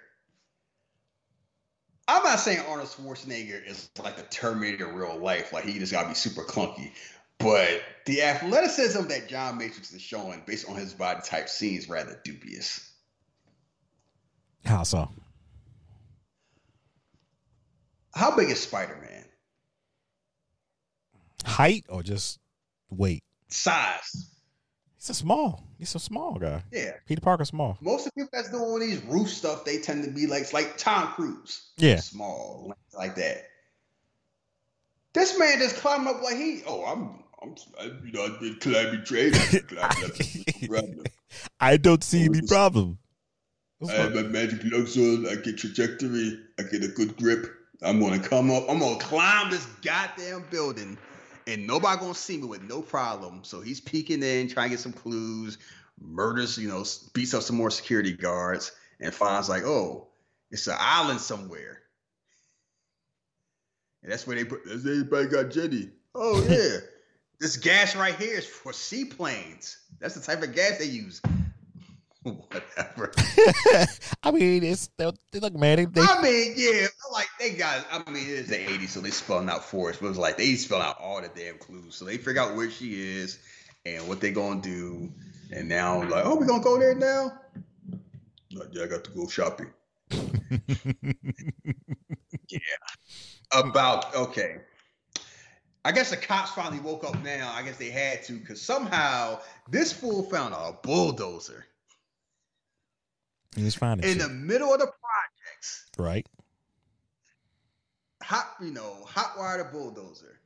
I'm 2.09 2.23
not 2.23 2.39
saying 2.39 2.59
Arnold 2.67 2.89
Schwarzenegger 2.89 3.65
is 3.65 3.89
like 4.01 4.15
the 4.15 4.23
Terminator 4.23 4.89
in 4.89 4.95
real 4.95 5.17
life, 5.17 5.51
like 5.51 5.65
he 5.65 5.79
just 5.79 5.91
gotta 5.91 6.07
be 6.07 6.15
super 6.15 6.43
clunky. 6.43 6.91
But 7.37 7.81
the 8.05 8.23
athleticism 8.23 9.07
that 9.07 9.27
John 9.27 9.57
Matrix 9.57 9.93
is 9.93 10.01
showing 10.01 10.41
based 10.45 10.69
on 10.69 10.75
his 10.75 10.93
body 10.93 11.19
type 11.23 11.49
seems 11.49 11.87
rather 11.87 12.19
dubious. 12.23 12.91
How 14.65 14.83
so? 14.83 15.09
How 18.17 18.35
big 18.35 18.49
is 18.49 18.59
Spider 18.59 18.97
Man? 18.99 19.25
Height 21.45 21.85
or 21.87 22.01
just 22.01 22.39
weight? 22.89 23.23
Size. 23.49 24.31
He's 24.95 25.11
a 25.11 25.13
small. 25.13 25.63
He's 25.77 25.93
a 25.93 25.99
small 25.99 26.39
guy. 26.39 26.63
Yeah. 26.71 26.93
Peter 27.05 27.21
Parker's 27.21 27.49
small. 27.49 27.77
Most 27.79 28.07
of 28.07 28.13
the 28.15 28.21
people 28.23 28.29
that's 28.33 28.49
doing 28.49 28.79
these 28.79 29.03
roof 29.03 29.29
stuff, 29.29 29.65
they 29.65 29.77
tend 29.77 30.03
to 30.03 30.09
be 30.09 30.25
like 30.25 30.51
like 30.51 30.77
Tom 30.77 31.13
Cruise. 31.13 31.69
Yeah. 31.77 31.97
Small, 31.97 32.73
like 32.97 33.15
that. 33.15 33.49
This 35.13 35.37
man 35.37 35.59
just 35.59 35.75
climbing 35.75 36.07
up 36.07 36.23
like 36.23 36.37
he, 36.37 36.63
oh, 36.65 36.85
I'm, 36.85 37.23
I'm, 37.41 37.55
I, 37.79 37.83
you 38.03 38.11
know, 38.13 38.25
I've 38.25 38.39
been 38.39 38.57
climbing. 38.59 39.03
I 39.79 40.97
I 41.59 41.77
don't 41.77 42.03
see 42.03 42.25
any 42.25 42.41
problem. 42.41 42.97
I 43.87 43.91
have 43.91 44.15
my 44.15 44.23
magic 44.23 44.61
lugs 44.63 44.97
on. 44.97 45.27
I 45.27 45.35
get 45.35 45.59
trajectory. 45.59 46.39
I 46.59 46.63
get 46.63 46.83
a 46.83 46.87
good 46.87 47.15
grip. 47.15 47.56
I'm 47.81 47.99
gonna 47.99 48.19
come 48.19 48.49
up. 48.51 48.65
I'm 48.69 48.79
gonna 48.79 48.99
climb 48.99 49.51
this 49.51 49.65
goddamn 49.83 50.45
building, 50.49 50.97
and 51.45 51.67
nobody 51.67 51.99
gonna 51.99 52.15
see 52.15 52.37
me 52.37 52.47
with 52.47 52.63
no 52.63 52.81
problem. 52.81 53.43
So 53.43 53.61
he's 53.61 53.79
peeking 53.79 54.23
in, 54.23 54.49
trying 54.49 54.69
to 54.69 54.69
get 54.71 54.79
some 54.79 54.93
clues. 54.93 55.57
Murders, 55.99 56.57
you 56.57 56.67
know, 56.67 56.83
beats 57.13 57.33
up 57.33 57.43
some 57.43 57.55
more 57.55 57.71
security 57.71 58.13
guards, 58.13 58.71
and 58.99 59.13
finds 59.13 59.49
like, 59.49 59.63
oh, 59.63 60.07
it's 60.51 60.67
an 60.67 60.75
island 60.77 61.19
somewhere. 61.19 61.81
And 64.03 64.11
that's 64.11 64.25
where 64.25 64.37
they 64.37 64.45
put. 64.45 64.61
Everybody 64.71 65.27
got 65.27 65.51
Jenny. 65.51 65.89
Oh 66.15 66.43
yeah, 66.49 66.79
this 67.39 67.57
gas 67.57 67.95
right 67.95 68.15
here 68.15 68.37
is 68.39 68.45
for 68.45 68.73
seaplanes. 68.73 69.77
That's 69.99 70.15
the 70.15 70.21
type 70.21 70.41
of 70.43 70.53
gas 70.55 70.79
they 70.79 70.85
use. 70.85 71.21
Whatever. 72.51 73.11
I 74.23 74.31
mean, 74.31 74.63
it's 74.63 74.89
they, 74.97 75.09
they 75.31 75.39
look 75.39 75.55
man. 75.55 75.77
They, 75.77 75.85
they, 75.85 76.01
I 76.01 76.21
mean, 76.21 76.53
yeah, 76.57 76.87
like 77.13 77.27
they 77.39 77.51
got. 77.51 77.85
I 77.89 78.09
mean, 78.09 78.23
it 78.23 78.29
is 78.29 78.49
the 78.49 78.55
'80s, 78.57 78.89
so 78.89 78.99
they 78.99 79.11
spelling 79.11 79.49
out 79.49 79.63
for 79.63 79.89
us. 79.89 79.97
But 79.97 80.07
it 80.07 80.09
was 80.09 80.17
like 80.17 80.37
they 80.37 80.55
spell 80.55 80.81
out 80.81 80.99
all 80.99 81.21
the 81.21 81.29
damn 81.33 81.57
clues, 81.57 81.95
so 81.95 82.05
they 82.05 82.17
figure 82.17 82.41
out 82.41 82.55
where 82.55 82.69
she 82.69 83.01
is 83.01 83.39
and 83.85 84.07
what 84.07 84.19
they 84.19 84.31
gonna 84.31 84.61
do. 84.61 85.09
And 85.51 85.69
now, 85.69 86.01
like, 86.09 86.25
oh, 86.25 86.35
we 86.35 86.45
gonna 86.45 86.61
go 86.61 86.77
there 86.77 86.95
now? 86.95 87.31
Like, 88.51 88.69
yeah, 88.71 88.83
I 88.83 88.87
got 88.87 89.05
to 89.05 89.11
go 89.11 89.27
shopping. 89.27 89.71
yeah. 92.49 92.59
About 93.53 94.13
okay. 94.13 94.57
I 95.85 95.93
guess 95.93 96.09
the 96.09 96.17
cops 96.17 96.51
finally 96.51 96.81
woke 96.81 97.05
up 97.05 97.23
now. 97.23 97.53
I 97.55 97.63
guess 97.63 97.77
they 97.77 97.89
had 97.89 98.21
to 98.23 98.33
because 98.33 98.61
somehow 98.61 99.39
this 99.69 99.93
fool 99.93 100.23
found 100.23 100.53
a 100.53 100.73
bulldozer 100.83 101.65
he 103.57 103.63
was 103.63 103.75
finding 103.75 104.09
in 104.09 104.19
shit. 104.19 104.27
the 104.27 104.33
middle 104.33 104.73
of 104.73 104.79
the 104.79 104.87
projects. 104.87 105.89
right. 105.97 106.27
hot, 108.21 108.55
you 108.61 108.71
know, 108.71 109.03
hot 109.05 109.33
wired 109.37 109.61
a 109.61 109.65
bulldozer, 109.71 110.39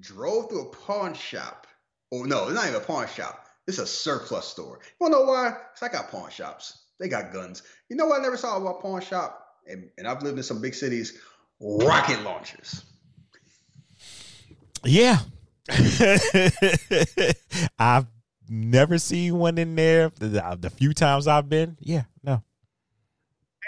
drove 0.00 0.48
through 0.48 0.68
a 0.68 0.70
pawn 0.70 1.14
shop. 1.14 1.66
Oh 2.12 2.22
no, 2.22 2.44
it's 2.44 2.54
not 2.54 2.68
even 2.68 2.80
a 2.80 2.84
pawn 2.84 3.06
shop. 3.08 3.46
It's 3.66 3.78
a 3.78 3.86
surplus 3.86 4.46
store. 4.46 4.78
You 4.82 4.96
wanna 5.00 5.16
know 5.16 5.24
why? 5.24 5.50
Because 5.50 5.82
I 5.82 5.88
got 5.92 6.10
pawn 6.10 6.30
shops. 6.30 6.82
They 6.98 7.08
got 7.08 7.32
guns. 7.32 7.62
You 7.88 7.96
know 7.96 8.06
what 8.06 8.20
I 8.20 8.22
never 8.22 8.36
saw 8.36 8.56
about 8.56 8.80
pawn 8.82 9.00
shop? 9.00 9.40
And, 9.66 9.90
and 9.98 10.06
I've 10.06 10.22
lived 10.22 10.36
in 10.36 10.44
some 10.44 10.60
big 10.60 10.74
cities. 10.74 11.18
Rocket 11.60 12.22
launchers. 12.22 12.84
Yeah. 14.84 15.18
I've 17.78 18.06
never 18.48 18.98
seen 18.98 19.38
one 19.38 19.56
in 19.58 19.74
there. 19.74 20.10
The, 20.18 20.58
the 20.60 20.70
few 20.70 20.92
times 20.92 21.26
I've 21.26 21.48
been, 21.48 21.76
yeah. 21.80 22.04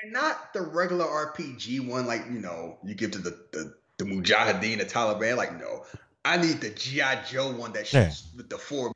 And 0.06 0.12
not 0.12 0.52
the 0.52 0.60
regular 0.62 1.04
RPG 1.04 1.84
one, 1.88 2.06
like, 2.06 2.26
you 2.26 2.38
know, 2.38 2.78
you 2.84 2.94
give 2.94 3.10
to 3.12 3.18
the, 3.18 3.30
the, 3.52 3.74
the 3.98 4.04
Mujahideen, 4.04 4.78
the 4.78 4.84
Taliban. 4.84 5.36
Like, 5.36 5.58
no. 5.58 5.84
I 6.24 6.36
need 6.36 6.60
the 6.60 6.70
G.I. 6.70 7.24
Joe 7.24 7.50
one 7.56 7.72
that 7.72 7.92
Yeah. 7.92 8.08
shoots 8.08 8.28
with 8.36 8.48
the 8.48 8.56
four. 8.58 8.92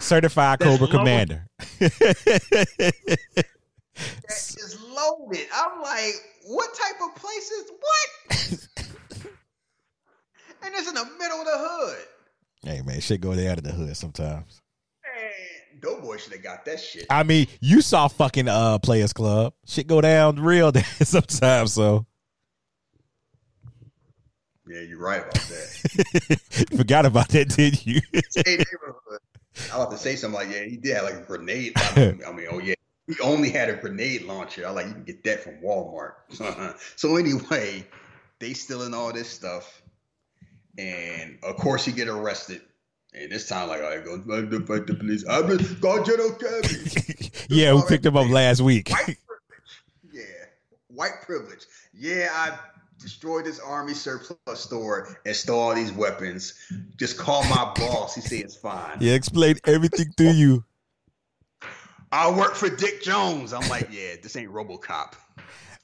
Certified 0.00 0.58
That's 0.58 0.70
Cobra 0.72 0.86
low. 0.88 0.98
Commander. 0.98 1.46
that 1.78 2.92
is 4.28 4.78
loaded. 4.88 5.46
I'm 5.54 5.80
like, 5.82 6.14
what 6.46 6.74
type 6.74 6.96
of 7.02 7.14
places? 7.14 7.70
what? 7.78 8.68
and 10.64 10.74
it's 10.74 10.88
in 10.88 10.94
the 10.94 11.04
middle 11.18 11.38
of 11.38 11.44
the 11.46 11.52
hood. 11.58 12.06
hey 12.64 12.82
man, 12.82 13.00
shit 13.00 13.20
go 13.20 13.34
there 13.36 13.52
out 13.52 13.58
of 13.58 13.64
the 13.64 13.72
hood 13.72 13.96
sometimes. 13.96 14.61
Doughboy 15.82 16.16
should 16.16 16.32
have 16.32 16.42
got 16.42 16.64
that 16.64 16.78
shit. 16.78 17.06
I 17.10 17.24
mean, 17.24 17.48
you 17.60 17.82
saw 17.82 18.06
fucking 18.08 18.48
uh 18.48 18.78
Players 18.78 19.12
Club. 19.12 19.52
Shit 19.66 19.88
go 19.88 20.00
down 20.00 20.36
real 20.36 20.72
sometimes, 21.02 21.72
so 21.72 22.06
Yeah, 24.66 24.80
you're 24.80 25.00
right 25.00 25.20
about 25.20 25.34
that. 25.34 26.68
forgot 26.76 27.04
about 27.04 27.28
that, 27.30 27.48
did 27.48 27.84
you? 27.84 28.00
I 28.14 29.76
was 29.76 29.86
about 29.86 29.90
to 29.90 29.98
say 29.98 30.16
something 30.16 30.38
like, 30.38 30.54
yeah, 30.54 30.64
he 30.64 30.76
did 30.76 30.94
have 30.94 31.04
like 31.04 31.14
a 31.14 31.22
grenade. 31.22 31.72
I 31.76 31.96
mean, 31.96 32.20
I 32.26 32.32
mean, 32.32 32.46
oh 32.50 32.60
yeah, 32.60 32.74
he 33.08 33.16
only 33.20 33.50
had 33.50 33.68
a 33.68 33.74
grenade 33.74 34.22
launcher. 34.22 34.66
I 34.66 34.70
like 34.70 34.86
you 34.86 34.92
can 34.92 35.04
get 35.04 35.24
that 35.24 35.40
from 35.40 35.56
Walmart. 35.56 36.12
so 36.96 37.16
anyway, 37.16 37.84
they 38.38 38.52
stealing 38.52 38.94
all 38.94 39.12
this 39.12 39.28
stuff, 39.28 39.82
and 40.78 41.38
of 41.42 41.56
course 41.56 41.84
he 41.84 41.90
get 41.92 42.06
arrested. 42.08 42.62
And 43.14 43.30
this 43.30 43.46
time, 43.48 43.68
like, 43.68 43.82
I 43.82 43.98
go 43.98 44.18
fight 44.22 44.86
the 44.86 44.94
police. 44.98 45.24
I'm 45.28 45.58
just 45.58 45.80
God 45.80 46.06
General 46.06 46.32
Cabby. 46.32 47.30
yeah, 47.48 47.74
we 47.74 47.82
picked 47.86 48.06
him 48.06 48.16
up 48.16 48.28
last 48.28 48.60
week. 48.60 48.90
White. 48.90 49.18
Yeah. 50.12 50.24
White 50.88 51.22
privilege. 51.24 51.64
Yeah, 51.94 52.28
I 52.32 52.58
destroyed 52.98 53.46
this 53.46 53.58
army 53.60 53.94
surplus 53.94 54.60
store 54.60 55.16
and 55.24 55.34
stole 55.34 55.58
all 55.58 55.74
these 55.74 55.90
weapons. 55.90 56.54
Just 56.96 57.16
call 57.16 57.42
my 57.44 57.72
boss. 57.76 58.14
He 58.14 58.20
said 58.20 58.40
it's 58.40 58.56
fine. 58.56 58.98
Yeah, 59.00 59.14
explain 59.14 59.56
everything 59.64 60.12
to 60.18 60.32
you. 60.32 60.64
I 62.12 62.30
work 62.30 62.54
for 62.54 62.68
Dick 62.68 63.02
Jones. 63.02 63.54
I'm 63.54 63.66
like, 63.70 63.88
yeah, 63.90 64.16
this 64.22 64.36
ain't 64.36 64.52
RoboCop. 64.52 65.14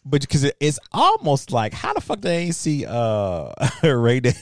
But 0.05 0.23
because 0.23 0.45
it, 0.45 0.57
it's 0.61 0.79
almost 0.93 1.53
like 1.53 1.75
how 1.75 1.93
the 1.93 2.01
fuck 2.01 2.20
they 2.20 2.39
ain't 2.39 2.55
see 2.55 2.87
uh 2.87 3.53
Ray 3.83 4.20
Day 4.20 4.33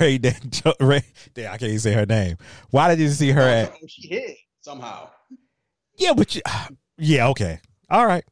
Ray 0.00 0.18
Day 0.18 0.36
Ray 0.80 1.02
Damn, 1.34 1.46
I 1.52 1.56
can't 1.58 1.62
even 1.70 1.80
say 1.80 1.92
her 1.92 2.06
name. 2.06 2.36
Why 2.70 2.88
did 2.88 3.00
you 3.00 3.08
see 3.10 3.30
her 3.30 3.40
at 3.40 3.72
she 3.88 4.06
hid 4.08 4.36
somehow. 4.60 5.08
Yeah, 5.96 6.12
but 6.12 6.34
you, 6.36 6.42
yeah, 6.98 7.28
okay. 7.28 7.60
All 7.90 8.06
right. 8.06 8.24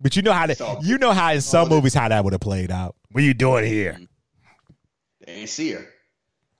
But 0.00 0.16
you 0.16 0.22
know 0.22 0.32
how 0.32 0.46
that 0.46 0.58
So- 0.58 0.80
you 0.82 0.98
know 0.98 1.12
how 1.12 1.32
in 1.32 1.40
some 1.40 1.68
movies 1.68 1.94
how 1.94 2.08
that 2.08 2.22
would 2.24 2.32
have 2.34 2.40
played 2.40 2.70
out. 2.70 2.94
What 3.12 3.22
are 3.22 3.26
you 3.26 3.32
doing 3.34 3.64
here? 3.64 3.98
They 5.24 5.32
ain't 5.32 5.48
see 5.48 5.70
her. 5.70 5.86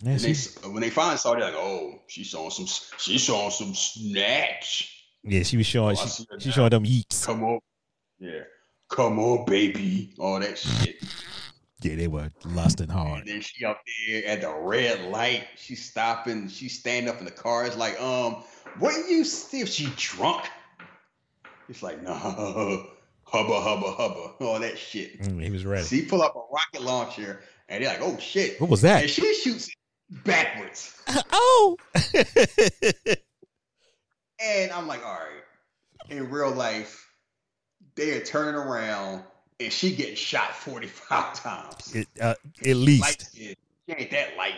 Yeah, 0.02 0.10
And 0.12 0.20
they, 0.20 0.34
when 0.68 0.80
they 0.82 0.90
finally 0.90 1.16
saw, 1.18 1.32
they're 1.34 1.44
like, 1.44 1.54
oh, 1.54 2.00
she's 2.08 2.26
showing 2.26 2.50
some, 2.50 2.66
she's 2.98 3.20
showing 3.22 3.50
some 3.50 3.74
snatch. 3.74 5.04
yeah, 5.22 5.42
she 5.42 5.56
was 5.56 5.66
showing 5.66 5.96
Oh, 5.98 6.06
she, 6.06 6.24
she 6.38 6.50
showing 6.50 6.70
them 6.70 6.84
yeeks. 6.84 7.24
Come 7.26 7.42
on, 7.44 7.60
yeah, 8.18 8.40
come 8.94 9.18
on, 9.18 9.44
baby, 9.46 10.14
all 10.18 10.38
that 10.40 10.56
shit. 10.58 10.96
Yeah, 11.82 11.96
they 11.96 12.08
were 12.08 12.30
lusting 12.46 12.84
And 12.90 12.92
hard. 12.92 13.26
then 13.26 13.40
she 13.42 13.64
up 13.64 13.80
there 14.08 14.24
at 14.26 14.40
the 14.40 14.54
red 14.54 15.10
light. 15.10 15.44
She's 15.56 15.84
stopping. 15.84 16.48
She's 16.48 16.78
standing 16.78 17.12
up 17.12 17.18
in 17.18 17.24
the 17.26 17.30
car. 17.30 17.66
It's 17.66 17.76
like, 17.76 18.00
um, 18.00 18.42
what 18.78 18.94
you 19.10 19.24
see 19.24 19.60
if 19.60 19.68
she 19.68 19.88
drunk? 19.96 20.46
It's 21.68 21.82
like, 21.82 22.02
no, 22.02 22.14
hubba 23.24 23.60
hubba 23.60 23.90
hubba, 23.92 24.32
all 24.40 24.60
that 24.60 24.78
shit. 24.78 25.20
Mm, 25.20 25.42
he 25.42 25.50
was 25.50 25.66
ready. 25.66 25.84
She 25.84 26.02
pull 26.06 26.22
up 26.22 26.34
a 26.36 26.40
rocket 26.54 26.82
launcher, 26.86 27.40
and 27.68 27.82
they're 27.84 27.90
like, 27.90 28.00
oh 28.02 28.16
shit, 28.18 28.60
What 28.60 28.70
was 28.70 28.80
that? 28.82 29.02
and 29.02 29.10
she 29.10 29.34
shoots 29.34 29.68
it 29.68 30.24
backwards. 30.24 30.96
oh, 31.32 31.76
And 34.40 34.72
I'm 34.72 34.86
like, 34.86 35.04
all 35.04 35.12
right. 35.14 35.42
In 36.10 36.28
real 36.30 36.50
life, 36.50 37.08
they 37.96 38.12
are 38.12 38.24
turning 38.24 38.54
around, 38.54 39.22
and 39.60 39.72
she 39.72 39.94
getting 39.94 40.16
shot 40.16 40.54
45 40.54 41.34
times. 41.42 41.94
It, 41.94 42.08
uh, 42.20 42.34
at 42.66 42.76
least. 42.76 43.34
She 43.36 43.54
ain't 43.88 44.10
that 44.12 44.36
light. 44.36 44.54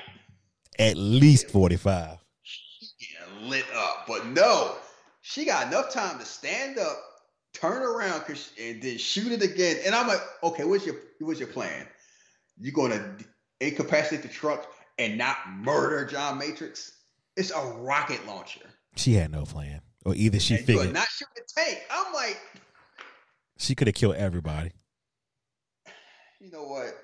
at 0.78 0.96
least 0.96 1.50
forty 1.50 1.76
five. 1.76 2.18
she 2.42 2.86
getting 2.98 3.48
lit 3.50 3.64
up. 3.74 4.04
But 4.06 4.26
no, 4.28 4.76
she 5.22 5.44
got 5.44 5.66
enough 5.66 5.92
time 5.92 6.18
to 6.20 6.24
stand 6.24 6.78
up, 6.78 6.96
turn 7.52 7.82
around, 7.82 8.20
'cause- 8.20 8.50
and 8.60 8.80
then 8.80 8.96
shoot 8.98 9.32
it 9.32 9.42
again. 9.42 9.78
And 9.84 9.94
I'm 9.96 10.06
like, 10.06 10.20
okay, 10.44 10.62
what's 10.64 10.86
your 10.86 10.96
what's 11.20 11.40
your 11.40 11.48
plan? 11.48 11.88
You're 12.58 12.72
gonna 12.72 13.16
incapacitate 13.60 14.22
the 14.22 14.28
truck 14.28 14.70
and 14.98 15.18
not 15.18 15.36
murder 15.58 16.04
John 16.04 16.38
Matrix? 16.38 16.92
It's 17.36 17.50
a 17.50 17.60
rocket 17.60 18.24
launcher. 18.26 18.60
She 18.94 19.14
had 19.14 19.30
no 19.32 19.44
plan, 19.44 19.80
or 20.04 20.14
either 20.14 20.38
she 20.38 20.54
and 20.54 20.64
figured 20.64 20.92
not 20.92 21.08
shoot 21.08 21.28
the 21.34 21.42
tank. 21.54 21.80
I'm 21.90 22.12
like, 22.14 22.40
she 23.56 23.74
could 23.74 23.86
have 23.88 23.94
killed 23.94 24.16
everybody. 24.16 24.72
you 26.40 26.50
know 26.50 26.64
what? 26.64 26.94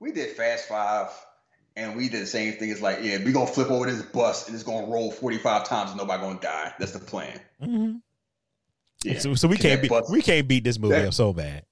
We 0.00 0.12
did 0.12 0.36
Fast 0.36 0.68
Five. 0.68 1.08
And 1.74 1.96
we 1.96 2.10
did 2.10 2.20
the 2.20 2.26
same 2.26 2.52
thing. 2.54 2.68
It's 2.68 2.82
like, 2.82 2.98
yeah, 3.00 3.16
we 3.24 3.32
gonna 3.32 3.46
flip 3.46 3.70
over 3.70 3.90
this 3.90 4.02
bus 4.02 4.46
and 4.46 4.54
it's 4.54 4.62
gonna 4.62 4.88
roll 4.88 5.10
45 5.10 5.64
times 5.66 5.90
and 5.90 5.98
nobody 5.98 6.22
gonna 6.22 6.38
die. 6.38 6.74
That's 6.78 6.92
the 6.92 6.98
plan. 6.98 7.40
Mm-hmm. 7.62 7.92
Yeah. 9.04 9.18
So, 9.18 9.34
so 9.34 9.48
we 9.48 9.56
can't 9.56 9.80
beat 9.80 9.88
bus- 9.88 10.10
we 10.10 10.20
can't 10.20 10.46
beat 10.46 10.64
this 10.64 10.78
movie 10.78 10.96
that- 10.96 11.06
up 11.08 11.14
so 11.14 11.32
bad. 11.32 11.64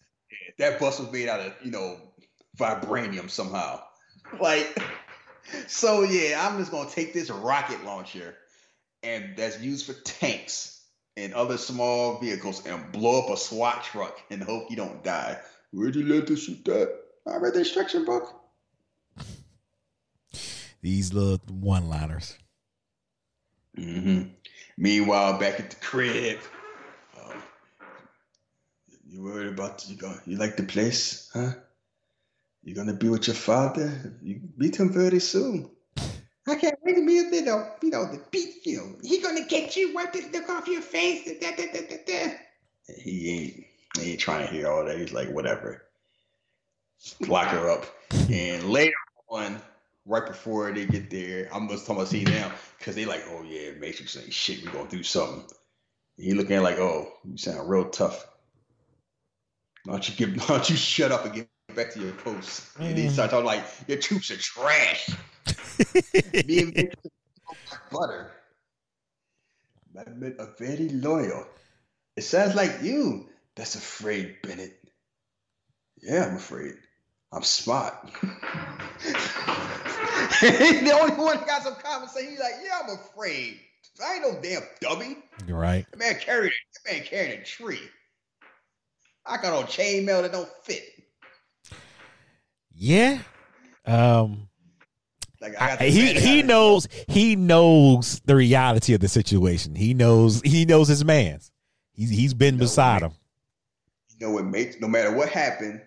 that 0.56 0.80
bus 0.80 0.98
was 0.98 1.12
made 1.12 1.28
out 1.28 1.40
of 1.40 1.52
you 1.62 1.70
know 1.70 1.98
vibranium 2.58 3.28
somehow 3.30 3.80
like 4.40 4.76
so 5.68 6.02
yeah 6.02 6.46
i'm 6.48 6.58
just 6.58 6.70
gonna 6.72 6.90
take 6.90 7.12
this 7.14 7.30
rocket 7.30 7.82
launcher 7.84 8.34
and 9.02 9.36
that's 9.36 9.60
used 9.60 9.86
for 9.86 9.92
tanks 10.02 10.79
and 11.24 11.34
other 11.34 11.58
small 11.58 12.18
vehicles 12.18 12.66
and 12.66 12.90
blow 12.92 13.22
up 13.22 13.30
a 13.30 13.36
swat 13.36 13.84
truck 13.84 14.20
and 14.30 14.42
hope 14.42 14.70
you 14.70 14.76
don't 14.76 15.04
die. 15.04 15.38
Where'd 15.72 15.94
you 15.94 16.04
learn 16.04 16.26
to 16.26 16.36
shoot 16.36 16.64
that 16.64 16.96
i 17.26 17.36
read 17.36 17.54
the 17.54 17.60
instruction 17.60 18.04
book. 18.04 18.34
These 20.82 21.12
little 21.12 21.40
one 21.48 21.88
liners. 21.88 22.36
hmm 23.76 24.22
meanwhile 24.78 25.38
back 25.38 25.60
at 25.60 25.70
the 25.70 25.76
crib. 25.76 26.38
Um, 27.20 27.42
you 29.06 29.22
worried 29.22 29.48
about 29.48 29.86
you 29.88 29.96
go 29.96 30.14
you 30.26 30.36
like 30.36 30.56
the 30.56 30.62
place 30.62 31.30
huh? 31.34 31.52
You're 32.62 32.76
gonna 32.76 32.94
be 32.94 33.08
with 33.08 33.26
your 33.26 33.36
father? 33.36 34.16
You 34.22 34.40
meet 34.56 34.76
him 34.76 34.92
very 34.92 35.20
soon 35.20 35.70
I 36.48 36.54
can't 36.56 36.76
wait 36.82 36.94
to 36.94 37.02
meet 37.02 37.32
you 37.32 37.42
know, 37.42 37.70
you 37.82 37.90
know, 37.90 38.06
the 38.10 38.20
beat 38.30 38.66
you. 38.66 38.98
He 39.02 39.20
gonna 39.20 39.44
get 39.46 39.76
you, 39.76 39.94
wipe 39.94 40.12
the 40.12 40.22
look 40.32 40.48
off 40.48 40.66
your 40.66 40.82
face. 40.82 41.24
Da, 41.40 41.50
da, 41.56 41.66
da, 41.72 41.80
da, 41.88 41.96
da. 42.06 42.34
He 42.98 43.30
ain't 43.30 43.64
he 44.02 44.12
ain't 44.12 44.20
trying 44.20 44.46
to 44.46 44.52
hear 44.52 44.68
all 44.68 44.84
that. 44.84 44.98
He's 44.98 45.12
like, 45.12 45.30
whatever. 45.30 45.84
Lock 47.26 47.48
her 47.48 47.70
up. 47.70 47.86
And 48.30 48.64
later 48.70 48.94
on, 49.30 49.60
right 50.06 50.26
before 50.26 50.72
they 50.72 50.86
get 50.86 51.10
there, 51.10 51.48
I'm 51.52 51.68
just 51.68 51.86
talking 51.86 51.96
about 51.96 52.08
see 52.08 52.24
now, 52.24 52.52
because 52.78 52.94
they 52.94 53.04
like, 53.04 53.24
oh 53.28 53.42
yeah, 53.42 53.72
Matrix 53.78 54.16
ain't 54.16 54.32
shit, 54.32 54.64
we 54.64 54.70
gonna 54.70 54.88
do 54.88 55.02
something. 55.02 55.44
He 56.16 56.34
looking 56.34 56.56
at 56.56 56.62
like, 56.62 56.78
oh, 56.78 57.12
you 57.24 57.38
sound 57.38 57.68
real 57.68 57.88
tough. 57.90 58.26
Why 59.84 59.94
don't 59.94 60.08
you 60.08 60.14
give? 60.16 60.36
Why 60.48 60.56
don't 60.56 60.70
you 60.70 60.76
shut 60.76 61.12
up 61.12 61.32
get 61.34 61.48
back 61.74 61.92
to 61.94 62.00
your 62.00 62.12
post? 62.12 62.66
And 62.78 62.96
he 62.96 63.06
Mm. 63.06 63.10
start 63.10 63.30
talking 63.30 63.46
like 63.46 63.64
your 63.86 63.98
troops 63.98 64.30
are 64.30 64.36
trash. 64.36 65.08
Me 66.46 66.60
and 66.60 66.74
Victor 66.74 67.10
butter. 67.90 68.32
But 69.92 70.16
men 70.16 70.36
are 70.38 70.54
very 70.58 70.88
loyal. 70.88 71.46
It 72.16 72.22
sounds 72.22 72.54
like 72.54 72.82
you. 72.82 73.28
That's 73.56 73.74
afraid, 73.74 74.36
Bennett. 74.42 74.78
Yeah, 76.00 76.26
I'm 76.26 76.36
afraid. 76.36 76.74
I'm 77.32 77.42
smart. 77.42 77.94
He's 80.40 80.80
the 80.82 80.96
only 80.98 81.14
one 81.14 81.36
that 81.36 81.46
got 81.46 81.62
some 81.62 81.74
common 81.76 82.08
sense. 82.08 82.28
He's 82.28 82.38
like, 82.38 82.54
yeah, 82.64 82.80
I'm 82.82 82.90
afraid. 82.96 83.60
I 84.02 84.14
ain't 84.14 84.22
no 84.22 84.40
damn 84.40 84.62
dummy. 84.80 85.16
You're 85.46 85.58
right. 85.58 85.86
That 85.90 85.98
man 85.98 86.18
carried 86.20 86.52
that 86.84 86.92
man 86.92 87.02
carried 87.04 87.40
a 87.40 87.44
tree. 87.44 87.80
I 89.26 89.36
got 89.36 89.52
on 89.52 89.64
chainmail 89.64 90.22
that 90.22 90.32
don't 90.32 90.48
fit. 90.64 90.84
Yeah. 92.80 93.18
Um. 93.84 94.48
Like 95.40 95.52
I 95.60 95.68
got 95.68 95.80
I- 95.82 95.88
he 95.90 96.14
he 96.14 96.42
knows 96.42 96.88
he 97.08 97.36
knows 97.36 98.20
the 98.24 98.34
reality 98.34 98.94
of 98.94 99.00
the 99.00 99.08
situation. 99.08 99.74
He 99.74 99.92
knows 99.94 100.40
he 100.42 100.64
knows 100.64 100.88
his 100.88 101.04
man's. 101.04 101.52
He's 101.92 102.08
he's 102.10 102.34
been 102.34 102.56
No, 102.56 102.60
beside 102.60 103.02
man. 103.02 103.10
him. 103.10 103.16
You 104.18 104.26
know 104.26 104.32
what? 104.32 104.46
Mate, 104.46 104.80
no 104.80 104.88
matter 104.88 105.12
what 105.14 105.28
happened, 105.28 105.82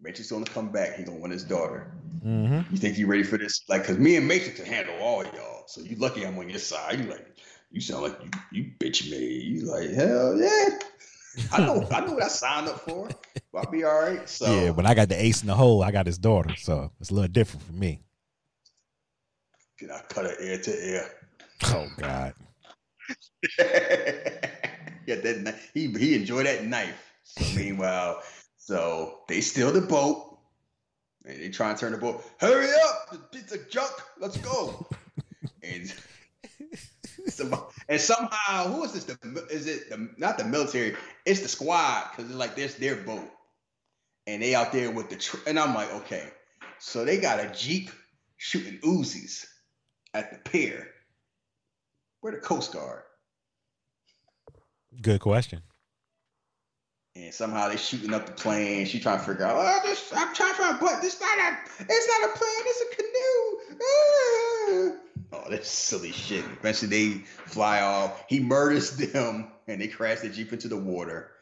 Matrix 0.00 0.30
gonna 0.30 0.44
come 0.44 0.70
back. 0.70 0.96
He 0.96 1.02
gonna 1.02 1.18
win 1.18 1.30
his 1.32 1.44
daughter. 1.44 1.92
hmm 2.22 2.60
You 2.70 2.78
think 2.78 2.96
you 2.96 3.06
ready 3.08 3.24
for 3.24 3.38
this? 3.38 3.62
Like, 3.68 3.84
cause 3.84 3.98
me 3.98 4.14
and 4.16 4.26
Matrix 4.28 4.60
can 4.60 4.66
handle 4.66 4.94
all 5.00 5.24
y'all. 5.24 5.64
So 5.66 5.80
you 5.82 5.96
lucky 5.96 6.24
I'm 6.24 6.38
on 6.38 6.48
your 6.48 6.58
side. 6.60 7.00
You 7.00 7.06
like, 7.10 7.26
you 7.72 7.80
sound 7.80 8.02
like 8.04 8.18
you, 8.22 8.30
you 8.52 8.70
bitch 8.78 9.10
me. 9.10 9.18
You 9.18 9.62
like, 9.70 9.90
hell 9.90 10.36
yeah. 10.38 10.78
I 11.52 11.58
know, 11.60 11.86
I 11.90 12.00
know 12.00 12.12
what 12.14 12.22
I 12.22 12.28
signed 12.28 12.68
up 12.68 12.80
for. 12.80 13.08
But 13.52 13.66
I'll 13.66 13.70
be 13.70 13.84
all 13.84 14.00
right. 14.00 14.28
So 14.28 14.46
Yeah, 14.46 14.70
when 14.70 14.86
I 14.86 14.94
got 14.94 15.08
the 15.08 15.20
ace 15.20 15.42
in 15.42 15.48
the 15.48 15.54
hole, 15.54 15.82
I 15.82 15.90
got 15.90 16.06
his 16.06 16.18
daughter, 16.18 16.54
so 16.56 16.90
it's 17.00 17.10
a 17.10 17.14
little 17.14 17.28
different 17.28 17.64
for 17.66 17.72
me. 17.72 18.00
can 19.78 19.90
I 19.90 20.00
cut 20.08 20.24
her 20.24 20.40
ear 20.40 20.58
to 20.58 20.88
ear? 20.88 21.10
Oh 21.64 21.86
God. 21.98 22.34
yeah, 23.58 25.14
that 25.16 25.58
he 25.72 25.86
he 25.92 26.14
enjoyed 26.14 26.46
that 26.46 26.64
knife. 26.64 27.12
So 27.22 27.44
meanwhile, 27.56 28.22
so 28.56 29.20
they 29.28 29.40
steal 29.40 29.72
the 29.72 29.80
boat. 29.80 30.38
And 31.24 31.40
they 31.40 31.48
try 31.48 31.70
and 31.70 31.78
turn 31.78 31.92
the 31.92 31.98
boat. 31.98 32.24
Hurry 32.38 32.68
up! 32.84 33.16
It's 33.32 33.52
a 33.52 33.58
junk. 33.68 33.92
Let's 34.20 34.36
go. 34.36 34.86
and 35.62 35.92
and 37.88 38.00
somehow, 38.00 38.68
who 38.68 38.84
is 38.84 38.92
this? 38.92 39.04
The 39.04 39.46
is 39.50 39.66
it 39.66 39.90
the 39.90 40.08
not 40.16 40.38
the 40.38 40.44
military? 40.44 40.96
It's 41.24 41.40
the 41.40 41.48
squad 41.48 42.10
because 42.10 42.30
it's 42.30 42.38
like 42.38 42.54
this 42.54 42.74
their 42.74 42.96
boat, 42.96 43.28
and 44.26 44.42
they 44.42 44.54
out 44.54 44.72
there 44.72 44.90
with 44.90 45.10
the 45.10 45.16
tr- 45.16 45.38
and 45.46 45.58
I'm 45.58 45.74
like, 45.74 45.92
okay, 45.94 46.28
so 46.78 47.04
they 47.04 47.18
got 47.18 47.40
a 47.40 47.52
jeep 47.54 47.90
shooting 48.36 48.78
Uzis 48.78 49.46
at 50.14 50.32
the 50.32 50.38
pier. 50.50 50.88
Where 52.20 52.32
the 52.32 52.38
Coast 52.38 52.72
Guard? 52.72 53.02
Good 55.00 55.20
question. 55.20 55.62
And 57.14 57.32
somehow 57.32 57.68
they're 57.68 57.78
shooting 57.78 58.12
up 58.12 58.26
the 58.26 58.32
plane. 58.32 58.86
She 58.86 58.98
trying 59.00 59.18
to 59.18 59.24
figure 59.24 59.46
out. 59.46 59.56
Oh, 59.56 59.88
this, 59.88 60.12
I'm 60.14 60.34
trying 60.34 60.54
to 60.54 60.56
find, 60.56 60.80
but 60.80 61.00
this 61.00 61.20
not 61.20 61.38
a. 61.38 61.56
It's 61.80 62.08
not 62.08 62.30
a 62.30 62.38
plane. 62.38 62.66
It's 62.66 62.82
a 62.82 62.86
canoe. 62.96 64.92
Ah. 64.92 64.96
Oh, 65.32 65.44
that's 65.50 65.68
silly 65.68 66.12
shit. 66.12 66.44
Eventually 66.44 66.88
they 66.88 67.18
fly 67.24 67.80
off. 67.80 68.24
He 68.28 68.40
murders 68.40 68.96
them, 68.96 69.50
and 69.66 69.80
they 69.80 69.88
crash 69.88 70.20
the 70.20 70.28
jeep 70.28 70.52
into 70.52 70.68
the 70.68 70.76
water. 70.76 71.32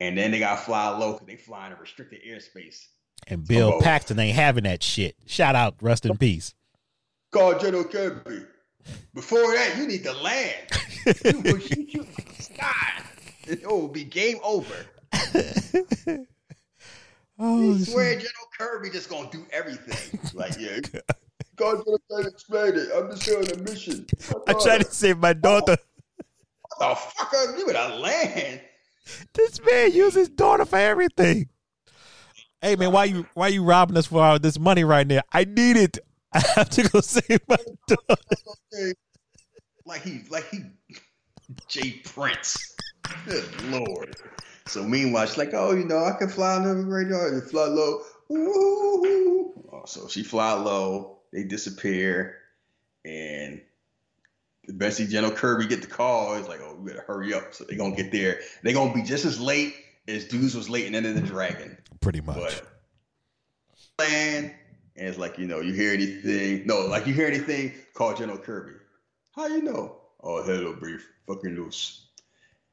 And 0.00 0.16
then 0.16 0.30
they 0.30 0.38
got 0.38 0.56
to 0.56 0.62
fly 0.64 0.88
low 0.96 1.12
because 1.12 1.26
they 1.26 1.36
fly 1.36 1.66
in 1.66 1.72
a 1.72 1.76
restricted 1.76 2.20
airspace. 2.26 2.86
And 3.26 3.46
Bill 3.46 3.74
on. 3.74 3.82
Paxton 3.82 4.18
ain't 4.18 4.34
having 4.36 4.64
that 4.64 4.82
shit. 4.82 5.14
Shout 5.26 5.54
out, 5.54 5.74
rest 5.82 6.06
in 6.06 6.16
peace. 6.16 6.54
Call 7.32 7.58
General 7.58 7.84
Kirby. 7.84 8.46
Before 9.14 9.54
that, 9.54 9.76
you 9.76 9.86
need 9.86 10.02
to 10.04 10.12
land. 10.12 10.56
You 11.24 11.40
will 11.44 11.58
shoot 11.58 11.92
you 11.92 12.06
sky. 12.38 13.02
It 13.46 13.66
will 13.66 13.88
be 13.88 14.04
game 14.04 14.38
over. 14.42 14.74
oh, 17.38 17.74
He 17.74 17.84
swear 17.84 18.12
shit. 18.12 18.20
General 18.20 18.48
Kirby 18.58 18.90
just 18.90 19.10
gonna 19.10 19.28
do 19.30 19.44
everything. 19.52 20.18
Like, 20.34 20.58
yeah. 20.58 20.80
God 21.60 21.84
to 21.84 22.28
explain 22.28 22.74
it. 22.74 22.88
I'm 22.94 23.10
just 23.10 23.24
here 23.24 23.38
on 23.38 23.50
a 23.50 23.62
mission. 23.62 24.06
I 24.46 24.54
tried 24.54 24.78
to 24.78 24.90
save 24.90 25.18
my 25.18 25.34
daughter. 25.34 25.76
What 26.78 26.78
the 26.78 26.94
fuck 26.94 27.34
are 27.34 27.58
you 27.58 27.70
gonna 27.70 27.96
land? 27.96 28.62
This 29.34 29.60
man 29.64 29.92
uses 29.92 30.14
his 30.14 30.28
daughter 30.30 30.64
for 30.64 30.76
everything. 30.76 31.50
Hey 32.62 32.76
man, 32.76 32.92
why 32.92 33.04
you 33.04 33.26
why 33.34 33.48
you 33.48 33.62
robbing 33.62 33.96
us 33.96 34.06
for 34.06 34.22
all 34.22 34.38
this 34.38 34.58
money 34.58 34.84
right 34.84 35.06
now? 35.06 35.20
I 35.32 35.44
need 35.44 35.76
it. 35.76 35.98
I 36.32 36.40
have 36.54 36.70
to 36.70 36.88
go 36.88 37.00
save 37.00 37.40
my 37.48 37.56
daughter. 37.86 38.94
Like 39.84 40.02
he 40.02 40.22
like 40.30 40.48
he 40.50 40.60
Jay 41.68 42.00
Prince. 42.04 42.56
Good 43.26 43.62
lord. 43.64 44.16
So 44.66 44.84
meanwhile, 44.84 45.26
she's 45.26 45.36
like, 45.36 45.52
oh, 45.52 45.72
you 45.72 45.84
know, 45.84 46.04
I 46.04 46.12
can 46.16 46.28
fly 46.28 46.54
on 46.54 46.64
the 46.64 46.74
radar 46.86 47.28
and 47.28 47.42
fly 47.42 47.66
low. 47.66 48.02
Ooh. 48.32 49.52
Oh, 49.72 49.82
so 49.84 50.06
she 50.06 50.22
fly 50.22 50.52
low. 50.52 51.19
They 51.32 51.44
disappear, 51.44 52.38
and 53.04 53.60
eventually 54.64 55.08
General 55.08 55.32
Kirby 55.32 55.66
get 55.66 55.82
the 55.82 55.88
call. 55.88 56.34
It's 56.34 56.48
like, 56.48 56.60
oh, 56.60 56.74
we 56.74 56.90
better 56.90 57.04
hurry 57.06 57.34
up. 57.34 57.54
So 57.54 57.64
they're 57.64 57.78
gonna 57.78 57.94
get 57.94 58.10
there. 58.10 58.40
They're 58.62 58.74
gonna 58.74 58.94
be 58.94 59.02
just 59.02 59.24
as 59.24 59.40
late 59.40 59.74
as 60.08 60.26
dudes 60.26 60.54
was 60.54 60.68
late 60.68 60.86
in 60.86 60.94
Enter 60.94 61.12
the 61.12 61.20
Dragon. 61.20 61.78
Pretty 62.00 62.20
much. 62.20 62.36
But 62.36 62.64
land, 64.00 64.52
and 64.96 65.08
it's 65.08 65.18
like, 65.18 65.38
you 65.38 65.46
know, 65.46 65.60
you 65.60 65.72
hear 65.72 65.92
anything? 65.92 66.66
No, 66.66 66.86
like 66.86 67.06
you 67.06 67.14
hear 67.14 67.26
anything? 67.26 67.74
Call 67.94 68.14
General 68.14 68.38
Kirby. 68.38 68.72
How 69.36 69.46
you 69.46 69.62
know? 69.62 69.96
Oh, 70.22 70.42
hello, 70.42 70.74
brief. 70.74 71.06
Fucking 71.26 71.54
loose. 71.54 72.06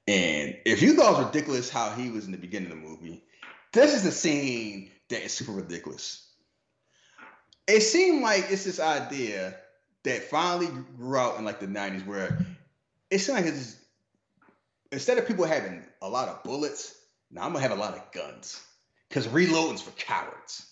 And 0.08 0.58
if 0.66 0.82
you 0.82 0.96
thought 0.96 1.14
it 1.14 1.18
was 1.18 1.26
ridiculous 1.28 1.70
how 1.70 1.92
he 1.92 2.10
was 2.10 2.26
in 2.26 2.32
the 2.32 2.38
beginning 2.38 2.72
of 2.72 2.78
the 2.78 2.84
movie, 2.84 3.24
this 3.74 3.94
is 3.94 4.04
the 4.04 4.12
scene 4.12 4.90
that 5.10 5.24
is 5.24 5.34
super 5.34 5.52
ridiculous. 5.52 6.27
It 7.68 7.81
seemed 7.81 8.22
like 8.22 8.45
it's 8.49 8.64
this 8.64 8.80
idea 8.80 9.56
that 10.03 10.23
finally 10.23 10.69
grew 10.95 11.18
out 11.18 11.38
in 11.38 11.45
like 11.45 11.60
the 11.60 11.68
90s 11.68 12.06
where 12.06 12.38
it 13.11 13.19
seemed 13.19 13.39
like 13.39 13.48
it's 13.48 13.77
instead 14.91 15.18
of 15.18 15.27
people 15.27 15.45
having 15.45 15.84
a 16.02 16.10
lot 16.10 16.30
of 16.30 16.44
bullets, 16.44 16.95
now 17.30 17.44
I'm 17.44 17.52
gonna 17.52 17.61
have 17.61 17.77
a 17.77 17.81
lot 17.81 17.95
of 17.95 18.11
guns. 18.11 18.61
Because 19.10 19.27
reloading's 19.27 19.81
for 19.81 19.91
cowards. 19.91 20.65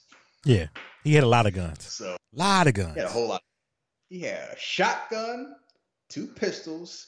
Yeah. 0.43 0.67
He 1.03 1.13
had 1.13 1.23
a 1.23 1.27
lot 1.27 1.45
of 1.45 1.53
guns. 1.53 1.83
So 1.83 2.17
lot 2.33 2.67
of 2.67 2.73
guns. 2.73 2.93
he 2.93 2.99
had 2.99 3.09
a 3.09 3.11
whole 3.11 3.27
lot. 3.27 3.41
He 4.09 4.21
had 4.21 4.49
a 4.53 4.59
shotgun, 4.59 5.55
two 6.09 6.27
pistols, 6.27 7.07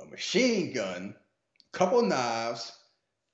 a 0.00 0.04
machine 0.06 0.72
gun, 0.72 1.14
couple 1.72 2.02
knives, 2.02 2.72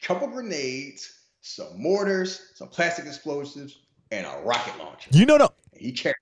couple 0.00 0.28
grenades, 0.28 1.12
some 1.40 1.80
mortars, 1.80 2.52
some 2.54 2.68
plastic 2.68 3.06
explosives, 3.06 3.78
and 4.10 4.26
a 4.26 4.42
rocket 4.44 4.78
launcher. 4.78 5.10
You 5.12 5.26
know 5.26 5.38
the 5.38 5.50
he 5.82 5.92
carried. 5.92 6.16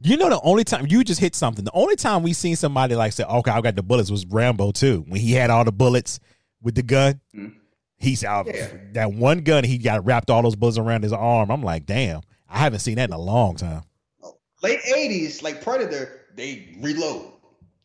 you 0.00 0.16
know 0.16 0.28
the 0.28 0.40
only 0.42 0.64
time 0.64 0.86
you 0.88 1.02
just 1.04 1.20
hit 1.20 1.34
something. 1.34 1.64
The 1.64 1.70
only 1.74 1.96
time 1.96 2.22
we 2.22 2.32
seen 2.32 2.56
somebody 2.56 2.94
like 2.94 3.12
say, 3.12 3.24
"Okay, 3.24 3.50
I 3.50 3.60
got 3.60 3.76
the 3.76 3.82
bullets," 3.82 4.10
was 4.10 4.26
Rambo 4.26 4.72
too. 4.72 5.04
When 5.08 5.20
he 5.20 5.32
had 5.32 5.50
all 5.50 5.64
the 5.64 5.72
bullets 5.72 6.20
with 6.62 6.74
the 6.74 6.82
gun, 6.82 7.20
Mhm. 7.34 7.54
he's 7.98 8.24
out 8.24 8.46
Yeah. 8.46 8.68
that 8.92 9.12
one 9.12 9.38
gun. 9.40 9.64
He 9.64 9.78
got 9.78 10.04
wrapped 10.04 10.30
all 10.30 10.42
those 10.42 10.56
bullets 10.56 10.78
around 10.78 11.02
his 11.02 11.12
arm. 11.12 11.50
I'm 11.50 11.62
like, 11.62 11.86
damn, 11.86 12.20
I 12.48 12.58
haven't 12.58 12.80
seen 12.80 12.96
that 12.96 13.08
in 13.10 13.14
a 13.14 13.18
long 13.18 13.56
time. 13.56 13.82
late 14.62 14.80
'80s, 14.84 15.42
like 15.42 15.62
Predator, 15.62 16.22
they 16.34 16.76
reload. 16.80 17.32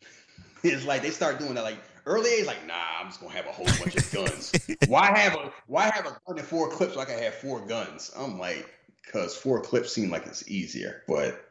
It's 0.63 0.85
like 0.85 1.01
they 1.01 1.09
start 1.11 1.39
doing 1.39 1.53
that. 1.55 1.63
Like 1.63 1.77
early 2.05 2.29
'80s, 2.29 2.45
like 2.47 2.65
nah, 2.67 2.73
I'm 2.99 3.07
just 3.07 3.19
gonna 3.19 3.33
have 3.33 3.45
a 3.47 3.51
whole 3.51 3.65
bunch 3.65 3.95
of 3.95 4.11
guns. 4.11 4.51
why 4.87 5.07
have 5.17 5.35
a 5.35 5.51
Why 5.67 5.89
have 5.89 6.05
a 6.05 6.17
gun 6.27 6.37
and 6.37 6.47
four 6.47 6.69
clips 6.69 6.93
so 6.95 6.99
I 6.99 7.05
can 7.05 7.17
have 7.19 7.35
four 7.35 7.61
guns? 7.65 8.11
I'm 8.17 8.37
like, 8.39 8.67
cause 9.11 9.35
four 9.35 9.61
clips 9.61 9.93
seem 9.93 10.09
like 10.09 10.25
it's 10.25 10.49
easier, 10.49 11.03
but 11.07 11.45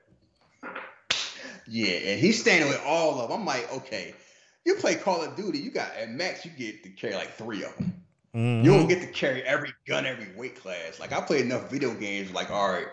yeah. 1.66 1.92
And 1.92 2.20
he's 2.20 2.40
standing 2.40 2.68
with 2.68 2.80
all 2.84 3.20
of 3.20 3.30
them. 3.30 3.40
I'm 3.40 3.46
like, 3.46 3.72
okay, 3.72 4.14
you 4.64 4.74
play 4.76 4.94
Call 4.96 5.22
of 5.22 5.36
Duty, 5.36 5.58
you 5.58 5.70
got 5.70 5.94
at 5.96 6.10
max 6.10 6.44
you 6.44 6.50
get 6.50 6.82
to 6.84 6.90
carry 6.90 7.14
like 7.14 7.32
three 7.32 7.64
of 7.64 7.76
them. 7.76 7.94
Mhm. 8.34 8.64
You 8.64 8.70
don't 8.70 8.88
get 8.88 9.00
to 9.00 9.08
carry 9.08 9.42
every 9.42 9.72
gun, 9.86 10.06
every 10.06 10.32
weight 10.36 10.60
class. 10.60 11.00
Like 11.00 11.12
I 11.12 11.20
play 11.20 11.40
enough 11.40 11.70
video 11.70 11.94
games. 11.94 12.32
Like 12.32 12.50
all 12.50 12.70
right, 12.70 12.86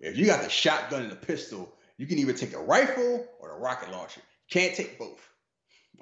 if 0.00 0.16
you 0.16 0.26
got 0.26 0.42
the 0.42 0.48
shotgun 0.48 1.02
and 1.02 1.12
the 1.12 1.16
pistol, 1.16 1.74
you 1.96 2.06
can 2.06 2.18
either 2.18 2.32
take 2.32 2.52
the 2.52 2.58
rifle 2.58 3.26
or 3.40 3.50
the 3.50 3.56
rocket 3.56 3.90
launcher. 3.90 4.22
Can't 4.50 4.74
take 4.74 4.98
both. 4.98 5.20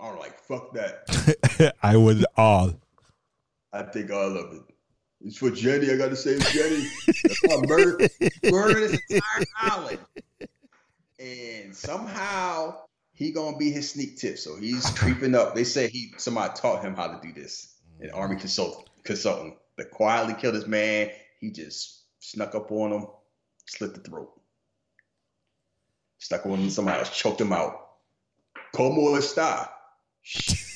I'm 0.00 0.18
like, 0.18 0.38
fuck 0.40 0.74
that. 0.74 1.74
I 1.82 1.96
was 1.96 2.24
all. 2.36 2.74
I 3.72 3.82
take 3.82 4.10
all 4.12 4.36
of 4.36 4.52
it. 4.52 4.62
It's 5.24 5.38
for 5.38 5.50
Jenny. 5.50 5.90
I 5.90 5.96
gotta 5.96 6.16
save 6.16 6.40
Jenny. 6.50 6.86
Murdered, 7.66 8.10
murdered 8.44 8.90
this 8.90 9.00
entire 9.10 9.44
island. 9.60 9.98
And 11.18 11.74
somehow 11.74 12.80
he 13.12 13.32
gonna 13.32 13.56
be 13.56 13.70
his 13.70 13.90
sneak 13.90 14.18
tip. 14.18 14.38
So 14.38 14.56
he's 14.56 14.88
creeping 14.90 15.34
up. 15.34 15.54
They 15.54 15.64
say 15.64 15.88
he 15.88 16.12
somebody 16.18 16.52
taught 16.54 16.84
him 16.84 16.94
how 16.94 17.08
to 17.08 17.20
do 17.26 17.32
this. 17.32 17.74
An 18.00 18.10
army 18.10 18.36
consult, 18.36 18.90
consultant 19.04 19.54
that 19.76 19.90
quietly 19.90 20.34
killed 20.34 20.54
his 20.54 20.66
man. 20.66 21.10
He 21.40 21.50
just 21.50 22.02
snuck 22.20 22.54
up 22.54 22.70
on 22.70 22.92
him, 22.92 23.06
slit 23.66 23.94
the 23.94 24.00
throat. 24.00 24.32
Stuck 26.18 26.46
on 26.46 26.68
somebody 26.70 26.98
else, 26.98 27.16
choked 27.16 27.40
him 27.40 27.52
out. 27.52 27.86
Como 28.74 29.16
está? 29.16 29.68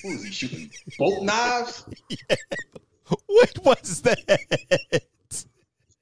Who 0.02 0.10
is 0.10 0.24
he 0.24 0.30
shooting? 0.30 0.70
Bolt 0.98 1.24
knives? 1.24 1.84
What 3.26 3.64
was 3.64 4.02
that? 4.02 5.02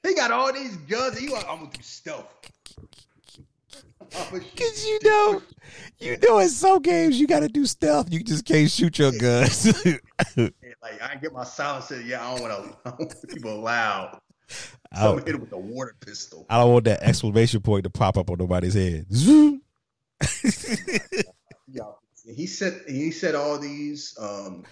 He 0.03 0.15
got 0.15 0.31
all 0.31 0.53
these 0.53 0.77
guns. 0.77 1.19
He 1.19 1.29
like, 1.29 1.47
I'm 1.49 1.59
gonna 1.59 1.71
do 1.73 1.83
stealth. 1.83 2.35
Cause 4.11 4.87
you 4.87 4.99
know, 5.05 5.43
you 5.99 6.17
know, 6.23 6.39
in 6.39 6.49
some 6.49 6.81
games 6.81 7.21
you 7.21 7.27
got 7.27 7.41
to 7.41 7.49
do 7.49 7.67
stealth. 7.67 8.11
You 8.11 8.23
just 8.23 8.47
can't 8.47 8.71
shoot 8.71 8.99
your 8.99 9.13
guns. 9.13 9.85
Like 10.81 11.03
I 11.03 11.17
get 11.17 11.33
my 11.33 11.45
silencer. 11.45 12.01
Yeah, 12.01 12.25
I 12.25 12.37
don't 12.37 12.49
want 12.85 13.01
to. 13.01 13.27
People 13.27 13.61
loud. 13.61 14.21
I 14.93 15.05
don't, 15.05 15.27
hit 15.27 15.35
him 15.35 15.41
with 15.41 15.53
a 15.53 15.59
water 15.59 15.95
pistol. 16.01 16.47
I 16.49 16.57
don't 16.59 16.73
want 16.73 16.85
that 16.85 17.03
exclamation 17.03 17.61
point 17.61 17.85
to 17.85 17.91
pop 17.91 18.17
up 18.17 18.31
on 18.31 18.39
nobody's 18.39 18.75
head. 18.75 19.07
Zoom. 19.13 19.61
Yeah, 21.67 21.83
he 22.25 22.47
said 22.47 22.81
he 22.87 23.11
said 23.11 23.35
all 23.35 23.59
these. 23.59 24.17
Um, 24.19 24.65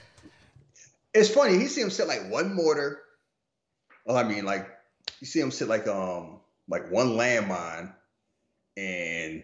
it's 1.17 1.31
funny. 1.31 1.59
He 1.59 1.67
see 1.67 1.81
him 1.81 1.91
set 1.91 2.09
like 2.09 2.31
one 2.31 2.55
mortar. 2.55 3.01
Well, 4.05 4.17
I 4.17 4.23
mean, 4.25 4.45
like 4.45 4.69
you 5.21 5.27
see 5.27 5.41
him 5.41 5.51
set 5.51 5.69
like 5.69 5.87
um 5.89 6.41
like 6.69 6.91
one 6.91 7.11
landmine, 7.11 7.93
and 8.77 9.43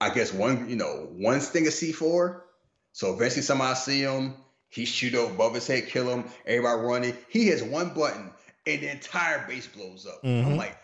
I 0.00 0.10
guess 0.14 0.32
one 0.32 0.68
you 0.68 0.76
know 0.76 1.08
one 1.12 1.40
sting 1.40 1.66
of 1.66 1.72
C 1.72 1.92
four. 1.92 2.44
So 2.92 3.14
eventually 3.14 3.42
somebody 3.42 3.74
see 3.76 4.00
him. 4.00 4.34
He 4.68 4.86
shoot 4.86 5.14
up 5.14 5.30
above 5.30 5.54
his 5.54 5.66
head, 5.66 5.88
kill 5.88 6.08
him. 6.08 6.24
Everybody 6.46 6.80
running. 6.82 7.16
He 7.28 7.46
hits 7.46 7.62
one 7.62 7.92
button, 7.94 8.30
and 8.66 8.80
the 8.82 8.90
entire 8.90 9.46
base 9.46 9.66
blows 9.66 10.06
up. 10.06 10.20
I'm 10.24 10.44
Mhm. 10.44 10.56
like, 10.56 10.76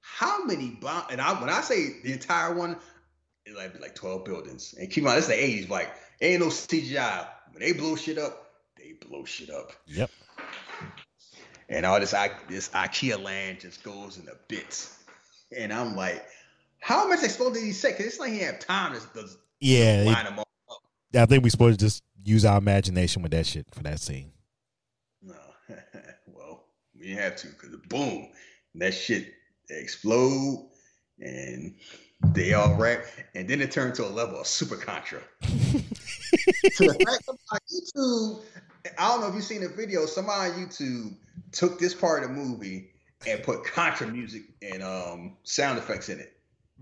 how 0.00 0.44
many 0.44 0.70
bomb? 0.70 1.04
And 1.10 1.20
I 1.20 1.40
when 1.40 1.48
I 1.48 1.60
say 1.60 2.00
the 2.02 2.12
entire 2.12 2.54
one, 2.54 2.76
it 3.46 3.54
like 3.54 3.72
be 3.72 3.78
like 3.78 3.94
12 3.94 4.24
buildings. 4.24 4.74
And 4.78 4.88
keep 4.90 4.98
in 4.98 5.04
mind, 5.04 5.18
it's 5.18 5.28
the 5.28 5.34
80s. 5.34 5.68
Like, 5.68 5.90
ain't 6.20 6.40
no 6.40 6.48
CGI. 6.48 7.28
When 7.52 7.60
they 7.60 7.72
blow 7.72 7.94
shit 7.96 8.18
up, 8.18 8.49
they 8.80 8.94
blow 9.06 9.24
shit 9.24 9.50
up. 9.50 9.72
Yep. 9.86 10.10
And 11.68 11.86
all 11.86 12.00
this 12.00 12.14
I 12.14 12.30
this 12.48 12.68
IKEA 12.70 13.22
land 13.22 13.60
just 13.60 13.82
goes 13.82 14.18
into 14.18 14.36
bits. 14.48 14.98
And 15.56 15.72
I'm 15.72 15.96
like, 15.96 16.24
how 16.80 17.06
much 17.08 17.22
exploded 17.22 17.54
did 17.54 17.64
he 17.64 17.72
say? 17.72 17.92
Because 17.92 18.06
it's 18.06 18.20
like 18.20 18.32
he 18.32 18.38
had 18.38 18.60
time 18.60 18.94
to, 18.94 19.00
to 19.20 19.28
Yeah, 19.60 20.02
line 20.06 20.24
them 20.24 20.38
all 20.38 20.48
up. 20.70 20.78
I 21.14 21.26
think 21.26 21.42
we're 21.42 21.50
supposed 21.50 21.78
to 21.78 21.84
just 21.86 22.02
use 22.24 22.44
our 22.44 22.58
imagination 22.58 23.22
with 23.22 23.32
that 23.32 23.46
shit 23.46 23.66
for 23.72 23.82
that 23.82 24.00
scene. 24.00 24.32
No. 25.22 25.34
well, 26.26 26.64
we 26.98 27.10
have 27.10 27.36
to 27.36 27.48
because 27.48 27.74
boom, 27.88 28.28
that 28.76 28.94
shit 28.94 29.32
explode 29.68 30.68
and 31.20 31.74
they 32.34 32.54
all 32.54 32.74
rap. 32.74 33.04
And 33.34 33.48
then 33.48 33.60
it 33.60 33.70
turned 33.70 33.94
to 33.96 34.04
a 34.04 34.08
level 34.08 34.40
of 34.40 34.46
super 34.46 34.76
contra. 34.76 35.20
to 35.42 35.52
the 36.78 36.94
fact 37.06 37.28
on 37.28 37.58
YouTube, 37.72 38.42
I 38.98 39.08
don't 39.08 39.20
know 39.20 39.28
if 39.28 39.34
you've 39.34 39.44
seen 39.44 39.62
the 39.62 39.68
video. 39.68 40.06
Somebody 40.06 40.52
on 40.52 40.58
YouTube 40.58 41.14
took 41.52 41.78
this 41.78 41.94
part 41.94 42.22
of 42.22 42.30
the 42.30 42.36
movie 42.36 42.90
and 43.26 43.42
put 43.42 43.64
contra 43.64 44.06
music 44.06 44.42
and 44.62 44.82
um 44.82 45.36
sound 45.42 45.78
effects 45.78 46.08
in 46.08 46.20
it. 46.20 46.32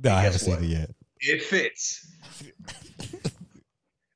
No, 0.03 0.15
I 0.15 0.23
haven't 0.23 0.39
seen 0.39 0.55
it 0.55 0.63
yet. 0.63 0.91
It 1.21 1.43
fits. 1.43 2.07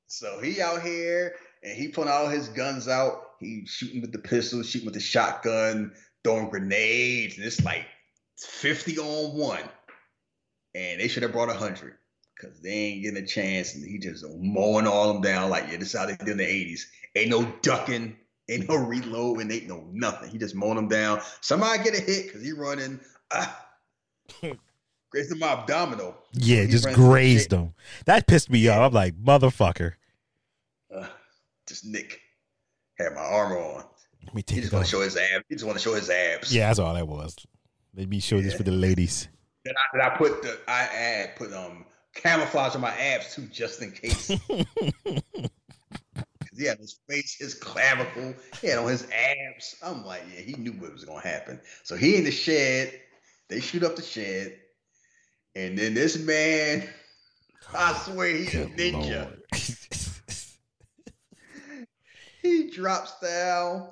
so 0.07 0.41
he 0.41 0.63
out 0.63 0.83
here 0.83 1.35
and 1.63 1.77
he 1.77 1.89
putting 1.89 2.13
all 2.13 2.29
his 2.29 2.49
guns 2.49 2.89
out. 2.89 3.31
He 3.41 3.67
shooting 3.67 4.01
with 4.01 4.13
the 4.13 4.19
pistol, 4.19 4.63
shooting 4.63 4.87
with 4.87 4.95
the 4.95 5.01
shotgun, 5.01 5.93
throwing 6.23 6.49
grenades, 6.49 7.37
and 7.37 7.45
it's 7.45 7.65
like 7.65 7.87
50 8.39 8.99
on 8.99 9.37
one. 9.37 9.63
And 10.75 11.01
they 11.01 11.09
should 11.09 11.23
have 11.23 11.33
brought 11.33 11.49
100 11.49 11.95
because 12.35 12.61
they 12.61 12.71
ain't 12.71 13.03
getting 13.03 13.23
a 13.23 13.27
chance. 13.27 13.75
And 13.75 13.85
he 13.85 13.99
just 13.99 14.25
mowing 14.39 14.87
all 14.87 15.13
them 15.13 15.23
down 15.23 15.51
like, 15.51 15.65
yeah, 15.71 15.77
this 15.77 15.93
is 15.93 15.99
how 15.99 16.07
they 16.07 16.17
did 16.17 16.29
in 16.29 16.37
the 16.39 16.45
80s. 16.45 16.83
Ain't 17.15 17.31
no 17.31 17.45
ducking, 17.63 18.17
ain't 18.49 18.69
no 18.69 18.77
reloading, 18.77 19.51
ain't 19.51 19.69
no 19.69 19.87
nothing. 19.93 20.31
He 20.31 20.39
just 20.39 20.55
mowing 20.55 20.77
them 20.77 20.89
down. 20.89 21.21
Somebody 21.41 21.83
get 21.85 21.95
a 21.95 22.01
hit 22.01 22.27
because 22.27 22.43
he 22.43 22.53
running. 22.53 23.01
Ah. 23.33 23.67
Grazed 25.11 25.31
him 25.31 25.43
abdominal. 25.43 26.17
Yeah, 26.33 26.63
He 26.63 26.69
just 26.69 26.87
ran 26.87 26.95
through 26.95 27.05
the 27.05 27.11
grazed 27.11 27.43
shit. 27.43 27.51
them. 27.51 27.75
That 28.07 28.27
pissed 28.27 28.49
me 28.49 28.67
off. 28.69 28.81
I'm 28.81 28.93
like, 28.93 29.15
motherfucker. 29.23 29.93
Uh, 30.95 31.07
just 31.69 31.85
Nick 31.85 32.19
had 32.99 33.13
my 33.15 33.21
armor 33.21 33.59
on. 33.59 33.85
Let 34.25 34.35
me 34.35 34.43
He 34.49 34.61
just 34.63 34.73
want 34.73 34.87
to 34.87 34.91
show 34.91 35.03
his 35.03 35.17
abs. 35.19 35.45
He 35.51 35.55
just 35.55 35.67
want 35.67 35.77
to 35.77 35.83
show 35.83 35.95
his 35.95 36.09
abs. 36.09 36.55
Yeah, 36.55 36.69
that's 36.69 36.79
all 36.79 36.95
that 36.95 37.07
was. 37.07 37.37
Let 37.95 38.09
me 38.09 38.21
show 38.21 38.41
this 38.41 38.55
for 38.55 38.63
the 38.63 38.71
ladies. 38.73 39.29
Then 39.67 39.75
I, 39.77 39.99
then 39.99 40.11
I 40.11 40.17
put 40.17 40.43
the 40.43 40.59
I 40.67 40.83
add 40.85 41.37
put 41.37 41.53
um 41.53 41.85
camouflage 42.15 42.75
on 42.75 42.81
my 42.81 42.91
abs 42.97 43.35
too, 43.35 43.43
just 43.53 43.83
in 43.83 43.93
case. 43.93 44.31
he 46.57 46.65
had 46.65 46.79
his 46.79 46.99
face, 47.09 47.37
his 47.39 47.55
clavicle, 47.55 48.35
he 48.61 48.69
had 48.69 48.79
on 48.79 48.89
his 48.89 49.07
abs. 49.11 49.77
I'm 49.83 50.05
like, 50.05 50.23
yeah, 50.35 50.41
he 50.41 50.55
knew 50.55 50.73
what 50.73 50.93
was 50.93 51.05
gonna 51.05 51.21
happen. 51.21 51.61
So 51.83 51.97
he 51.97 52.17
in 52.17 52.25
the 52.25 52.31
shed. 52.31 53.01
They 53.49 53.61
shoot 53.61 53.83
up 53.83 53.97
the 53.97 54.03
shed, 54.03 54.59
and 55.55 55.77
then 55.77 55.93
this 55.93 56.19
man, 56.19 56.89
I 57.75 57.93
oh, 57.95 58.13
swear 58.13 58.29
he's 58.29 58.55
a 58.55 58.67
ninja. 58.67 59.39
He 62.43 62.71
drops 62.71 63.21
down 63.21 63.89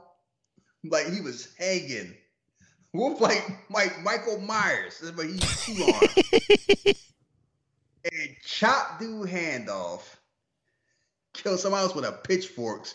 like 0.85 1.13
he 1.13 1.21
was 1.21 1.55
hanging. 1.57 2.15
Whoop 2.93 3.21
like 3.21 3.45
like 3.71 4.03
Michael 4.03 4.41
Myers, 4.41 5.13
but 5.15 5.27
he's 5.27 5.65
two 5.65 5.85
arms. 5.85 7.15
and 8.05 8.37
chop 8.45 8.99
dude 8.99 9.29
hand 9.29 9.71
off. 9.71 10.20
Kill 11.43 11.57
somebody 11.59 11.83
else 11.83 11.95
with 11.95 12.05
a 12.05 12.13
pitchforks. 12.13 12.95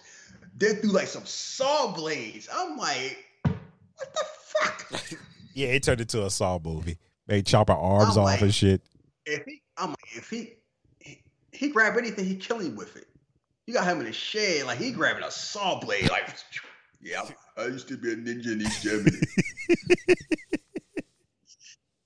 Then 0.58 0.76
through 0.78 0.92
like 0.92 1.08
some 1.08 1.26
saw 1.26 1.92
blades. 1.94 2.48
I'm 2.54 2.78
like, 2.78 3.18
what 3.44 4.14
the 4.14 4.26
fuck? 4.26 5.20
yeah, 5.54 5.68
it 5.70 5.84
turned 5.84 6.02
into 6.02 6.24
a 6.26 6.30
Saw 6.30 6.60
movie. 6.64 6.98
They 7.28 7.42
chop 7.42 7.70
our 7.70 7.78
arms 7.78 8.18
I'm 8.18 8.24
off 8.24 8.30
like- 8.30 8.42
and 8.42 8.54
shit. 8.56 8.82
if 9.26 9.44
he, 9.46 9.62
I'm 9.78 9.90
like, 9.90 10.16
if 10.16 10.30
he, 10.30 10.54
he, 11.00 11.22
he 11.52 11.70
grab 11.70 11.98
anything, 11.98 12.26
he 12.26 12.36
kill 12.36 12.60
him 12.60 12.76
with 12.76 12.96
it. 12.96 13.08
You 13.68 13.74
got 13.74 13.88
him 13.88 14.00
in 14.00 14.06
a 14.08 14.14
shed, 14.14 14.66
like 14.68 14.78
he 14.78 14.92
grabbing 14.92 15.24
a 15.24 15.32
saw 15.32 15.80
blade, 15.80 16.10
like, 16.12 16.30
yeah, 17.02 17.24
I 17.58 17.64
I 17.64 17.66
used 17.66 17.88
to 17.88 17.98
be 17.98 18.12
a 18.12 18.16
ninja 18.16 18.52
in 18.52 18.62
East 18.62 18.84
Germany. 18.84 19.18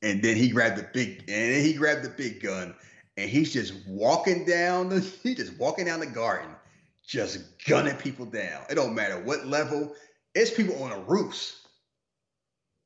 and 0.02 0.22
then 0.24 0.38
he 0.38 0.50
grabbed 0.50 0.78
the 0.78 0.88
big, 0.94 1.20
and 1.28 1.54
then 1.54 1.62
he 1.64 1.74
grabbed 1.74 2.04
the 2.06 2.10
big 2.10 2.42
gun, 2.42 2.74
and 3.20 3.30
he's 3.30 3.52
just 3.52 3.74
walking 3.86 4.46
down 4.46 4.88
the, 4.90 5.02
he 5.24 5.36
just 5.36 5.58
walking 5.58 5.86
down 5.86 6.00
the 6.00 6.08
garden, 6.08 6.50
just 7.06 7.40
gunning 7.68 7.96
people 7.96 8.26
down. 8.26 8.64
It 8.70 8.76
don't 8.76 8.96
matter 8.96 9.20
what 9.20 9.46
level. 9.46 9.94
It's 10.34 10.52
people 10.52 10.82
on 10.84 10.92
the 10.92 11.00
roofs. 11.00 11.58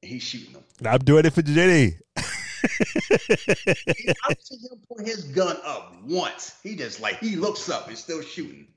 And 0.02 0.12
he's 0.12 0.24
shooting 0.24 0.54
them. 0.54 0.64
I'm 0.84 1.00
doing 1.00 1.26
it 1.26 1.34
for 1.34 1.44
Jenny. 1.44 1.98
I've 2.18 2.26
seen 4.40 4.60
him 4.60 4.82
put 4.90 5.06
his 5.06 5.26
gun 5.26 5.58
up 5.66 5.96
once. 6.04 6.56
He 6.64 6.76
just 6.76 7.00
like 7.00 7.20
he 7.20 7.36
looks 7.36 7.70
up 7.70 7.90
and 7.90 7.98
still 7.98 8.22
shooting, 8.22 8.68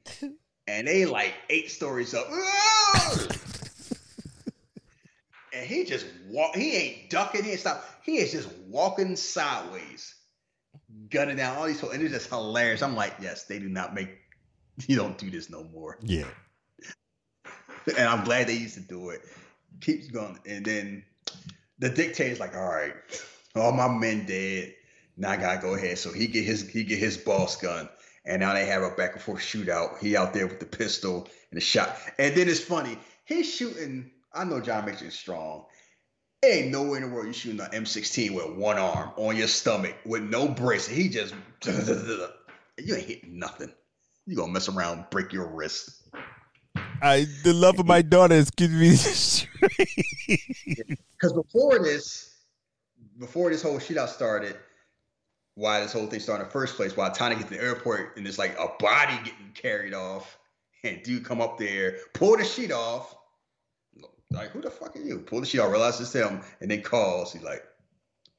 and 0.66 0.86
they 0.88 1.06
like 1.06 1.34
eight 1.48 1.70
stories 1.70 2.12
up, 2.14 2.26
and 5.52 5.64
he 5.66 5.84
just 5.84 6.06
walk. 6.28 6.56
He 6.56 6.76
ain't 6.76 7.10
ducking. 7.10 7.44
He 7.44 7.52
ain't 7.52 7.60
stop. 7.60 7.84
He 8.02 8.18
is 8.18 8.32
just 8.32 8.48
walking 8.68 9.14
sideways, 9.14 10.15
gunning 11.10 11.36
down 11.36 11.56
all 11.56 11.66
these. 11.66 11.76
people, 11.76 11.90
And 11.90 12.02
it's 12.02 12.12
just 12.12 12.28
hilarious. 12.28 12.82
I'm 12.82 12.96
like, 12.96 13.14
yes, 13.20 13.44
they 13.44 13.58
do 13.58 13.68
not 13.68 13.94
make. 13.94 14.10
You 14.86 14.96
don't 14.96 15.16
do 15.16 15.30
this 15.30 15.48
no 15.48 15.64
more. 15.64 15.98
Yeah. 16.02 16.26
And 17.96 18.08
I'm 18.08 18.24
glad 18.24 18.48
they 18.48 18.54
used 18.54 18.74
to 18.74 18.80
do 18.80 19.10
it. 19.10 19.22
Keeps 19.80 20.08
going, 20.08 20.38
and 20.44 20.64
then 20.64 21.04
the 21.78 21.88
dictator's 21.88 22.40
like, 22.40 22.56
all 22.56 22.66
right, 22.66 22.92
all 23.54 23.72
my 23.72 23.88
men 23.88 24.26
dead. 24.26 24.74
Now 25.16 25.30
I 25.30 25.36
gotta 25.36 25.62
go 25.62 25.74
ahead. 25.74 25.96
So 25.98 26.12
he 26.12 26.26
get 26.26 26.44
his 26.44 26.68
he 26.68 26.82
get 26.82 26.98
his 26.98 27.16
boss 27.16 27.56
gun, 27.56 27.88
and 28.24 28.40
now 28.40 28.54
they 28.54 28.66
have 28.66 28.82
a 28.82 28.90
back 28.90 29.12
and 29.12 29.22
forth 29.22 29.40
shootout. 29.40 29.98
He 29.98 30.16
out 30.16 30.34
there 30.34 30.46
with 30.46 30.58
the 30.58 30.66
pistol 30.66 31.28
and 31.50 31.56
the 31.56 31.60
shot, 31.60 31.96
and 32.18 32.34
then 32.34 32.48
it's 32.48 32.60
funny. 32.60 32.98
He's 33.24 33.52
shooting. 33.54 34.10
I 34.34 34.44
know 34.44 34.60
John 34.60 34.84
makes 34.84 35.00
it 35.02 35.12
strong. 35.12 35.66
Ain't 36.44 36.70
nowhere 36.70 37.02
in 37.02 37.08
the 37.08 37.14
world 37.14 37.26
you 37.26 37.32
shooting 37.32 37.60
an 37.60 37.70
M16 37.70 38.32
with 38.32 38.56
one 38.56 38.78
arm 38.78 39.10
on 39.16 39.36
your 39.36 39.48
stomach 39.48 39.96
with 40.04 40.22
no 40.22 40.48
brace. 40.48 40.86
He 40.86 41.08
just 41.08 41.34
you 41.66 42.94
ain't 42.94 43.06
hitting 43.06 43.38
nothing. 43.38 43.72
You 44.26 44.36
gonna 44.36 44.52
mess 44.52 44.68
around, 44.68 45.06
break 45.10 45.32
your 45.32 45.46
wrist. 45.46 46.02
I 47.02 47.26
the 47.42 47.52
love 47.52 47.78
of 47.78 47.86
my 47.86 48.02
daughter 48.02 48.34
is 48.34 48.50
giving 48.50 48.78
me 48.78 48.90
straight. 48.96 49.88
Because 50.26 51.32
before 51.32 51.78
this, 51.78 52.34
before 53.18 53.50
this 53.50 53.62
whole 53.62 53.78
shootout 53.78 54.08
started, 54.08 54.56
why 55.54 55.80
this 55.80 55.92
whole 55.92 56.06
thing 56.06 56.20
started 56.20 56.42
in 56.42 56.48
the 56.48 56.52
first 56.52 56.76
place. 56.76 56.96
While 56.96 57.10
Tiny 57.12 57.36
gets 57.36 57.48
to 57.48 57.56
the 57.56 57.62
airport 57.62 58.16
and 58.16 58.26
it's 58.26 58.38
like 58.38 58.56
a 58.58 58.68
body 58.78 59.16
getting 59.24 59.52
carried 59.54 59.94
off, 59.94 60.38
and 60.84 61.02
dude 61.02 61.24
come 61.24 61.40
up 61.40 61.58
there, 61.58 61.98
pull 62.12 62.36
the 62.36 62.44
sheet 62.44 62.72
off. 62.72 63.14
Like, 64.30 64.50
who 64.50 64.60
the 64.60 64.70
fuck 64.70 64.96
are 64.96 65.00
you? 65.00 65.20
Pull 65.20 65.40
the 65.40 65.46
sheet 65.46 65.60
off, 65.60 65.70
realize 65.70 66.00
it's 66.00 66.12
him, 66.12 66.40
and 66.60 66.70
then 66.70 66.82
calls. 66.82 67.32
He's 67.32 67.42
like, 67.42 67.62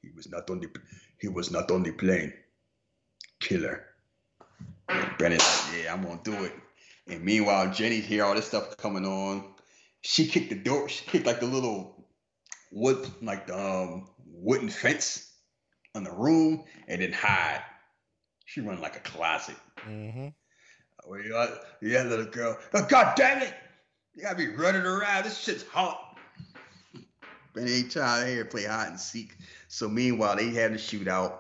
he 0.02 0.10
was 0.16 0.30
not 0.30 0.50
on 0.50 0.60
the 0.60 0.70
he 1.20 1.28
was 1.28 1.52
not 1.52 1.72
on 1.72 1.84
the 1.84 1.92
plane. 1.92 2.34
Killer. 3.40 3.86
And 4.90 5.20
like, 5.20 5.42
yeah, 5.76 5.94
I'm 5.94 6.04
gonna 6.04 6.20
do 6.24 6.34
it. 6.46 6.54
And 7.08 7.24
meanwhile, 7.24 7.72
Jenny's 7.72 8.06
hear 8.06 8.26
all 8.26 8.36
this 8.36 8.48
stuff 8.48 8.78
coming 8.78 9.06
on. 9.06 9.54
She 10.02 10.28
kicked 10.28 10.50
the 10.50 10.56
door, 10.56 10.90
she 10.90 11.06
kicked 11.06 11.26
like 11.26 11.40
the 11.40 11.46
little 11.46 12.08
wood, 12.72 13.10
like 13.22 13.48
the 13.48 13.58
um, 13.58 14.10
wooden 14.26 14.70
fence 14.70 15.32
on 15.96 16.04
the 16.04 16.12
room, 16.12 16.64
and 16.88 17.02
then 17.02 17.12
hide. 17.12 17.62
She 18.46 18.62
run 18.62 18.82
like 18.82 18.96
a 18.96 19.00
classic. 19.00 19.56
Mm-hmm. 19.88 20.28
Where 21.06 21.22
you 21.22 21.38
at? 21.38 21.50
Yeah, 21.82 22.04
little 22.04 22.26
girl. 22.26 22.58
Oh, 22.74 22.86
God 22.88 23.16
damn 23.16 23.42
it! 23.42 23.54
Gotta 24.22 24.36
be 24.36 24.48
running 24.48 24.82
around. 24.82 25.26
This 25.26 25.38
shit's 25.38 25.64
hot. 25.64 26.18
Benny 27.54 27.72
ain't 27.72 27.92
trying 27.92 28.28
here 28.28 28.46
play 28.46 28.64
hide 28.64 28.90
and 28.90 29.00
seek. 29.00 29.36
So 29.68 29.88
meanwhile, 29.88 30.36
they 30.36 30.50
had 30.50 30.72
a 30.72 30.76
shootout. 30.76 31.34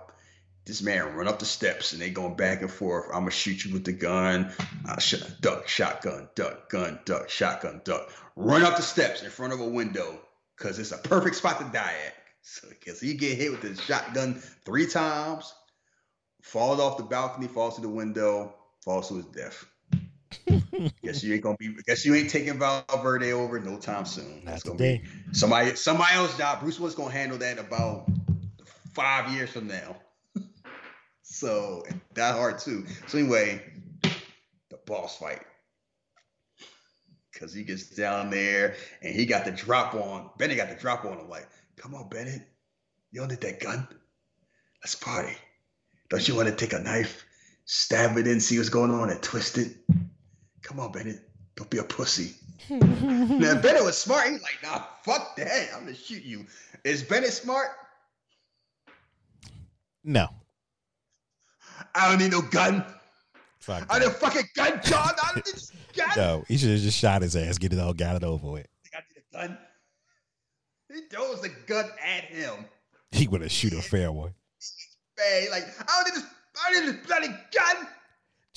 This 0.65 0.81
man 0.81 1.15
run 1.15 1.27
up 1.27 1.39
the 1.39 1.45
steps 1.45 1.93
and 1.93 2.01
they 2.01 2.09
going 2.09 2.35
back 2.35 2.61
and 2.61 2.69
forth. 2.69 3.05
I'm 3.07 3.21
gonna 3.21 3.31
shoot 3.31 3.65
you 3.65 3.73
with 3.73 3.85
the 3.85 3.93
gun. 3.93 4.51
I 4.85 4.99
sh- 4.99 5.23
duck, 5.41 5.67
shotgun, 5.67 6.29
duck, 6.35 6.69
gun, 6.69 6.99
duck, 7.05 7.29
shotgun, 7.29 7.81
duck. 7.83 8.11
Run 8.35 8.63
up 8.63 8.75
the 8.75 8.83
steps 8.83 9.23
in 9.23 9.31
front 9.31 9.53
of 9.53 9.61
a 9.61 9.67
window 9.67 10.19
because 10.57 10.77
it's 10.77 10.91
a 10.91 10.97
perfect 10.97 11.37
spot 11.37 11.59
to 11.59 11.65
die 11.71 11.95
at. 12.05 12.13
So 12.41 12.67
he 13.01 13.13
get 13.15 13.37
hit 13.37 13.51
with 13.51 13.61
the 13.61 13.81
shotgun 13.81 14.35
three 14.65 14.87
times, 14.87 15.53
falls 16.41 16.79
off 16.79 16.97
the 16.97 17.03
balcony, 17.03 17.47
falls 17.47 17.75
to 17.75 17.81
the 17.81 17.89
window, 17.89 18.53
falls 18.83 19.07
to 19.09 19.15
his 19.15 19.25
death. 19.25 19.65
Guess 21.03 21.23
you 21.23 21.33
ain't 21.33 21.43
gonna 21.43 21.57
be. 21.57 21.75
Guess 21.85 22.05
you 22.05 22.15
ain't 22.15 22.29
taking 22.29 22.59
Val 22.59 22.83
Verde 23.01 23.31
over 23.31 23.59
no 23.59 23.77
time 23.77 24.05
soon. 24.05 24.43
That's 24.45 24.63
gonna 24.63 24.77
today. 24.77 25.03
be 25.03 25.33
somebody. 25.33 25.75
Somebody 25.75 26.15
else 26.15 26.37
job. 26.37 26.61
Bruce 26.61 26.79
Willis 26.79 26.95
gonna 26.95 27.11
handle 27.11 27.37
that 27.39 27.59
about 27.59 28.09
five 28.93 29.31
years 29.33 29.51
from 29.51 29.67
now. 29.67 29.97
so 31.21 31.83
that 32.13 32.35
hard 32.35 32.59
too. 32.59 32.85
So 33.07 33.17
anyway, 33.17 33.61
the 34.69 34.79
boss 34.85 35.17
fight. 35.17 35.41
Cause 37.39 37.53
he 37.53 37.63
gets 37.63 37.91
down 37.91 38.31
there 38.31 38.75
and 39.03 39.13
he 39.13 39.27
got 39.27 39.45
the 39.45 39.51
drop 39.51 39.93
on. 39.93 40.31
Bennett 40.39 40.57
got 40.57 40.69
the 40.69 40.75
drop 40.75 41.05
on 41.05 41.19
him. 41.19 41.29
Like, 41.29 41.47
come 41.75 41.93
on, 41.93 42.09
Bennett. 42.09 42.41
You 43.11 43.19
don't 43.19 43.29
need 43.29 43.41
that 43.41 43.59
gun. 43.59 43.87
Let's 44.81 44.95
party. 44.95 45.35
Don't 46.09 46.27
you 46.27 46.35
want 46.35 46.47
to 46.47 46.55
take 46.55 46.73
a 46.73 46.79
knife, 46.79 47.25
stab 47.65 48.17
it 48.17 48.25
in, 48.25 48.39
see 48.39 48.57
what's 48.57 48.69
going 48.69 48.91
on, 48.91 49.09
and 49.09 49.21
twist 49.21 49.57
it? 49.59 49.75
Come 50.67 50.81
on, 50.81 50.91
Bennett. 50.91 51.21
Don't 51.55 51.69
be 51.69 51.77
a 51.77 51.83
pussy. 51.83 52.35
now 52.69 53.55
Bennett 53.61 53.83
was 53.83 53.97
smart. 53.97 54.27
He's 54.27 54.41
like, 54.41 54.57
nah, 54.61 54.83
fuck 55.03 55.37
that. 55.37 55.69
I'm 55.73 55.85
gonna 55.85 55.95
shoot 55.95 56.23
you. 56.23 56.45
Is 56.83 57.01
Bennett 57.03 57.31
smart? 57.31 57.69
No. 60.03 60.27
I 61.95 62.09
don't 62.09 62.19
need 62.19 62.31
no 62.31 62.41
gun. 62.41 62.83
Fuck 63.59 63.85
I 63.89 63.99
that. 63.99 64.05
need 64.05 64.11
a 64.11 64.15
fucking 64.15 64.49
gun, 64.55 64.81
John. 64.83 65.07
I 65.07 65.27
don't 65.27 65.35
need 65.37 65.45
this 65.45 65.71
gun. 65.95 66.09
No, 66.17 66.43
he 66.49 66.57
should 66.57 66.71
have 66.71 66.81
just 66.81 66.97
shot 66.97 67.21
his 67.21 67.37
ass, 67.37 67.57
get 67.57 67.71
it 67.71 67.79
all, 67.79 67.93
got 67.93 68.17
it 68.17 68.25
over 68.25 68.51
with. 68.51 68.67
I 68.93 68.99
need 68.99 69.23
a 69.33 69.47
gun. 69.47 69.57
He 70.93 71.01
throws 71.09 71.41
the 71.41 71.49
gun 71.65 71.85
at 72.05 72.25
him. 72.25 72.65
He 73.11 73.29
would 73.29 73.39
have 73.39 73.51
shoot 73.53 73.71
a 73.71 73.81
fair 73.81 74.11
one. 74.11 74.33
Man, 75.17 75.47
like, 75.49 75.63
I 75.79 76.03
don't 76.03 76.13
need 76.13 76.21
this. 76.21 76.29
I 76.61 76.73
don't 76.73 76.85
need 76.85 76.93
this 76.93 77.07
bloody 77.07 77.27
gun. 77.27 77.87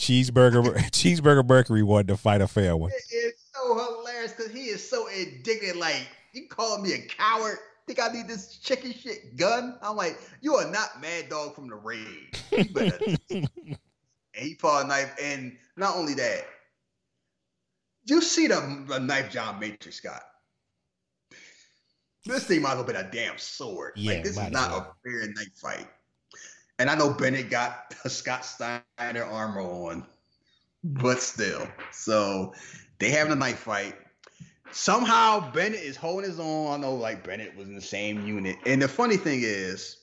Cheeseburger, 0.00 0.62
cheeseburger 0.92 1.46
Mercury 1.46 1.82
wanted 1.82 2.08
to 2.08 2.16
fight 2.16 2.40
a 2.40 2.48
fair 2.48 2.74
one. 2.74 2.90
It 2.90 3.14
is 3.14 3.34
so 3.54 3.74
hilarious 3.74 4.32
because 4.32 4.50
he 4.50 4.64
is 4.64 4.88
so 4.88 5.06
indignant. 5.08 5.76
Like, 5.76 6.08
you 6.32 6.48
calling 6.48 6.82
me 6.82 6.94
a 6.94 6.98
coward? 7.02 7.58
Think 7.86 8.00
I 8.00 8.08
need 8.08 8.26
this 8.26 8.56
chicken 8.56 8.94
shit 8.94 9.36
gun? 9.36 9.76
I'm 9.82 9.96
like, 9.96 10.18
you 10.40 10.54
are 10.54 10.70
not 10.70 11.02
Mad 11.02 11.28
Dog 11.28 11.54
from 11.54 11.68
the 11.68 11.74
raid. 11.74 12.34
You 12.50 12.64
better- 12.72 12.98
and 13.30 13.48
he 14.34 14.54
pulled 14.54 14.86
a 14.86 14.88
knife, 14.88 15.14
and 15.20 15.58
not 15.76 15.96
only 15.96 16.14
that, 16.14 16.46
you 18.06 18.22
see 18.22 18.46
the, 18.46 18.84
the 18.88 18.98
knife 19.00 19.30
John 19.30 19.60
Matrix 19.60 20.00
got. 20.00 20.22
This 22.24 22.44
thing 22.44 22.62
might 22.62 22.76
have 22.78 22.86
been 22.86 22.96
a 22.96 23.10
damn 23.10 23.36
sword. 23.36 23.92
Yeah, 23.96 24.14
like 24.14 24.24
this 24.24 24.38
is 24.38 24.50
not 24.50 24.70
well. 24.70 24.96
a 25.04 25.08
fair 25.08 25.26
knife 25.28 25.56
fight. 25.60 25.86
And 26.80 26.88
I 26.88 26.94
know 26.94 27.12
Bennett 27.12 27.50
got 27.50 27.94
a 28.06 28.10
Scott 28.10 28.42
Steiner 28.42 29.24
armor 29.24 29.60
on, 29.60 30.06
but 30.82 31.20
still. 31.20 31.68
So 31.92 32.54
they 32.98 33.10
having 33.10 33.34
a 33.34 33.36
knife 33.36 33.58
fight. 33.58 33.96
Somehow 34.72 35.52
Bennett 35.52 35.80
is 35.80 35.96
holding 35.96 36.30
his 36.30 36.40
own. 36.40 36.72
I 36.72 36.78
know 36.78 36.94
like 36.94 37.22
Bennett 37.22 37.54
was 37.54 37.68
in 37.68 37.74
the 37.74 37.82
same 37.82 38.26
unit. 38.26 38.56
And 38.64 38.80
the 38.80 38.88
funny 38.88 39.18
thing 39.18 39.40
is, 39.42 39.98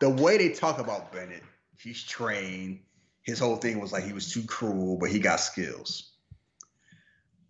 the 0.00 0.10
way 0.10 0.36
they 0.36 0.50
talk 0.50 0.78
about 0.78 1.10
Bennett, 1.10 1.42
he's 1.78 2.02
trained. 2.02 2.80
His 3.22 3.38
whole 3.38 3.56
thing 3.56 3.80
was 3.80 3.90
like 3.90 4.04
he 4.04 4.12
was 4.12 4.30
too 4.30 4.42
cruel, 4.42 4.98
but 4.98 5.08
he 5.08 5.20
got 5.20 5.40
skills. 5.40 6.16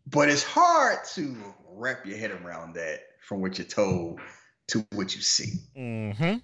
But 0.07 0.29
it's 0.29 0.45
hard 0.45 0.99
to 1.15 1.37
wrap 1.73 2.07
your 2.07 2.19
head 2.19 2.31
around 2.31 2.75
that 2.75 3.01
from 3.21 3.41
what 3.41 3.59
you're 3.59 3.67
told 3.67 4.21
to 4.69 4.87
what 4.93 5.17
you 5.17 5.23
see. 5.23 5.55
Mm-hmm. 5.77 6.37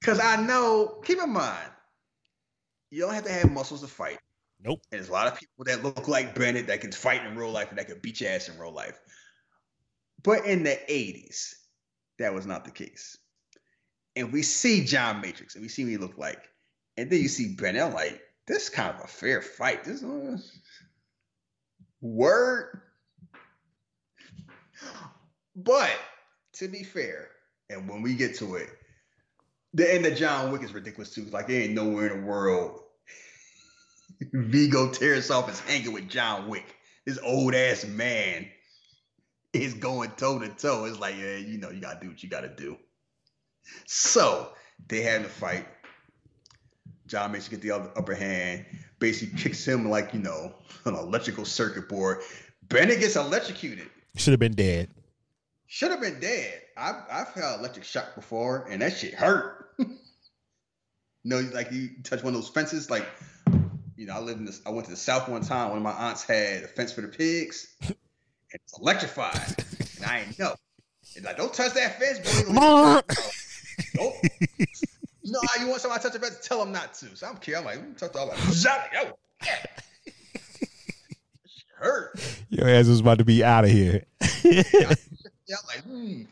Because 0.00 0.20
I 0.20 0.36
know, 0.36 1.00
keep 1.04 1.18
in 1.18 1.30
mind, 1.30 1.70
you 2.90 3.02
don't 3.02 3.14
have 3.14 3.24
to 3.24 3.32
have 3.32 3.52
muscles 3.52 3.82
to 3.82 3.86
fight. 3.86 4.18
Nope. 4.62 4.80
And 4.90 4.98
there's 4.98 5.08
a 5.08 5.12
lot 5.12 5.26
of 5.26 5.38
people 5.38 5.64
that 5.64 5.82
look 5.82 6.08
like 6.08 6.34
Bennett 6.34 6.66
that 6.66 6.80
can 6.80 6.92
fight 6.92 7.24
in 7.24 7.36
real 7.36 7.50
life 7.50 7.70
and 7.70 7.78
that 7.78 7.86
can 7.86 7.98
beat 8.00 8.20
your 8.20 8.30
ass 8.30 8.48
in 8.48 8.58
real 8.58 8.72
life. 8.72 8.98
But 10.22 10.44
in 10.44 10.62
the 10.62 10.78
80s, 10.88 11.54
that 12.18 12.34
was 12.34 12.46
not 12.46 12.64
the 12.64 12.70
case. 12.70 13.16
And 14.16 14.32
we 14.32 14.42
see 14.42 14.84
John 14.84 15.20
Matrix 15.20 15.54
and 15.54 15.62
we 15.62 15.68
see 15.68 15.84
what 15.84 15.90
he 15.90 15.96
looked 15.96 16.18
like. 16.18 16.48
And 16.96 17.08
then 17.08 17.20
you 17.20 17.28
see 17.28 17.54
Bennett, 17.54 17.82
I'm 17.82 17.94
like, 17.94 18.20
this 18.46 18.64
is 18.64 18.68
kind 18.68 18.94
of 18.94 19.04
a 19.04 19.06
fair 19.06 19.40
fight. 19.40 19.84
This 19.84 20.02
is 20.02 20.60
word. 22.00 22.82
But 25.54 25.96
to 26.54 26.68
be 26.68 26.82
fair, 26.82 27.28
and 27.68 27.88
when 27.88 28.02
we 28.02 28.14
get 28.14 28.34
to 28.36 28.56
it, 28.56 28.68
the 29.74 29.92
end 29.92 30.06
of 30.06 30.16
John 30.16 30.52
Wick 30.52 30.62
is 30.62 30.72
ridiculous 30.72 31.10
too. 31.10 31.24
Like 31.26 31.48
there 31.48 31.62
ain't 31.62 31.74
nowhere 31.74 32.08
in 32.08 32.20
the 32.20 32.26
world 32.26 32.80
Viggo 34.32 34.88
Tarasov 34.88 35.48
his 35.48 35.60
hanging 35.60 35.92
with 35.92 36.08
John 36.08 36.48
Wick. 36.48 36.76
This 37.06 37.18
old 37.24 37.54
ass 37.54 37.84
man 37.84 38.46
is 39.52 39.74
going 39.74 40.10
toe 40.12 40.38
to 40.38 40.48
toe. 40.48 40.84
It's 40.84 40.98
like, 40.98 41.16
yeah, 41.16 41.36
you 41.36 41.58
know, 41.58 41.70
you 41.70 41.80
gotta 41.80 42.00
do 42.00 42.08
what 42.08 42.22
you 42.22 42.28
gotta 42.28 42.48
do. 42.48 42.76
So 43.86 44.52
they 44.88 45.02
had 45.02 45.24
the 45.24 45.28
fight. 45.28 45.66
John 47.06 47.32
makes 47.32 47.50
you 47.50 47.58
get 47.58 47.62
the 47.62 47.74
upper 47.74 48.14
hand, 48.14 48.64
basically 49.00 49.38
kicks 49.38 49.66
him 49.66 49.90
like, 49.90 50.14
you 50.14 50.20
know, 50.20 50.54
an 50.84 50.94
electrical 50.94 51.44
circuit 51.44 51.88
board. 51.88 52.20
Bennett 52.68 53.00
gets 53.00 53.16
electrocuted. 53.16 53.90
Should 54.16 54.30
have 54.32 54.40
been 54.40 54.54
dead. 54.54 54.90
Should 55.66 55.90
have 55.90 56.00
been 56.00 56.20
dead. 56.20 56.62
I've 56.80 56.96
I've 57.10 57.28
felt 57.28 57.60
electric 57.60 57.84
shock 57.84 58.14
before, 58.14 58.66
and 58.70 58.80
that 58.82 58.96
shit 58.96 59.14
hurt. 59.14 59.74
you 59.78 59.88
know, 61.24 61.40
like 61.52 61.70
you 61.70 61.90
touch 62.02 62.22
one 62.22 62.34
of 62.34 62.40
those 62.40 62.48
fences, 62.48 62.90
like 62.90 63.06
you 63.96 64.06
know, 64.06 64.14
I 64.14 64.20
lived 64.20 64.40
in 64.40 64.46
this. 64.46 64.62
I 64.64 64.70
went 64.70 64.86
to 64.86 64.90
the 64.90 64.96
south 64.96 65.28
one 65.28 65.42
time. 65.42 65.68
One 65.68 65.78
of 65.78 65.84
my 65.84 65.92
aunts 65.92 66.24
had 66.24 66.62
a 66.62 66.68
fence 66.68 66.92
for 66.92 67.02
the 67.02 67.08
pigs, 67.08 67.74
and 67.82 67.94
it's 68.52 68.78
electrified, 68.78 69.64
and 69.96 70.06
I 70.06 70.20
ain't 70.20 70.38
know. 70.38 70.54
It's 71.14 71.24
like, 71.24 71.36
don't 71.36 71.52
touch 71.52 71.74
that 71.74 71.98
fence, 71.98 72.18
boy. 72.20 72.52
Nope. 73.96 74.14
You 75.22 75.32
know 75.32 75.40
how 75.54 75.62
you 75.62 75.68
want 75.68 75.80
somebody 75.80 76.02
to 76.02 76.08
touch 76.08 76.18
the 76.18 76.26
fence? 76.26 76.46
Tell 76.46 76.60
them 76.60 76.72
not 76.72 76.94
to. 76.94 77.14
So 77.14 77.26
I'm 77.26 77.36
care. 77.36 77.58
I'm 77.58 77.64
like, 77.64 77.78
mm, 77.78 77.96
touch 77.96 78.16
all 78.16 78.30
it. 78.30 78.64
Yo, 78.64 79.18
yeah. 79.44 79.56
That 80.04 80.12
shit 81.46 81.66
hurt. 81.76 82.42
Your 82.48 82.68
ass 82.68 82.86
was 82.86 83.00
about 83.00 83.18
to 83.18 83.24
be 83.24 83.44
out 83.44 83.64
of 83.64 83.70
here. 83.70 84.04
Yeah, 85.50 85.56
I'm 85.58 85.66
like, 85.66 85.84
hmm. 85.84 86.22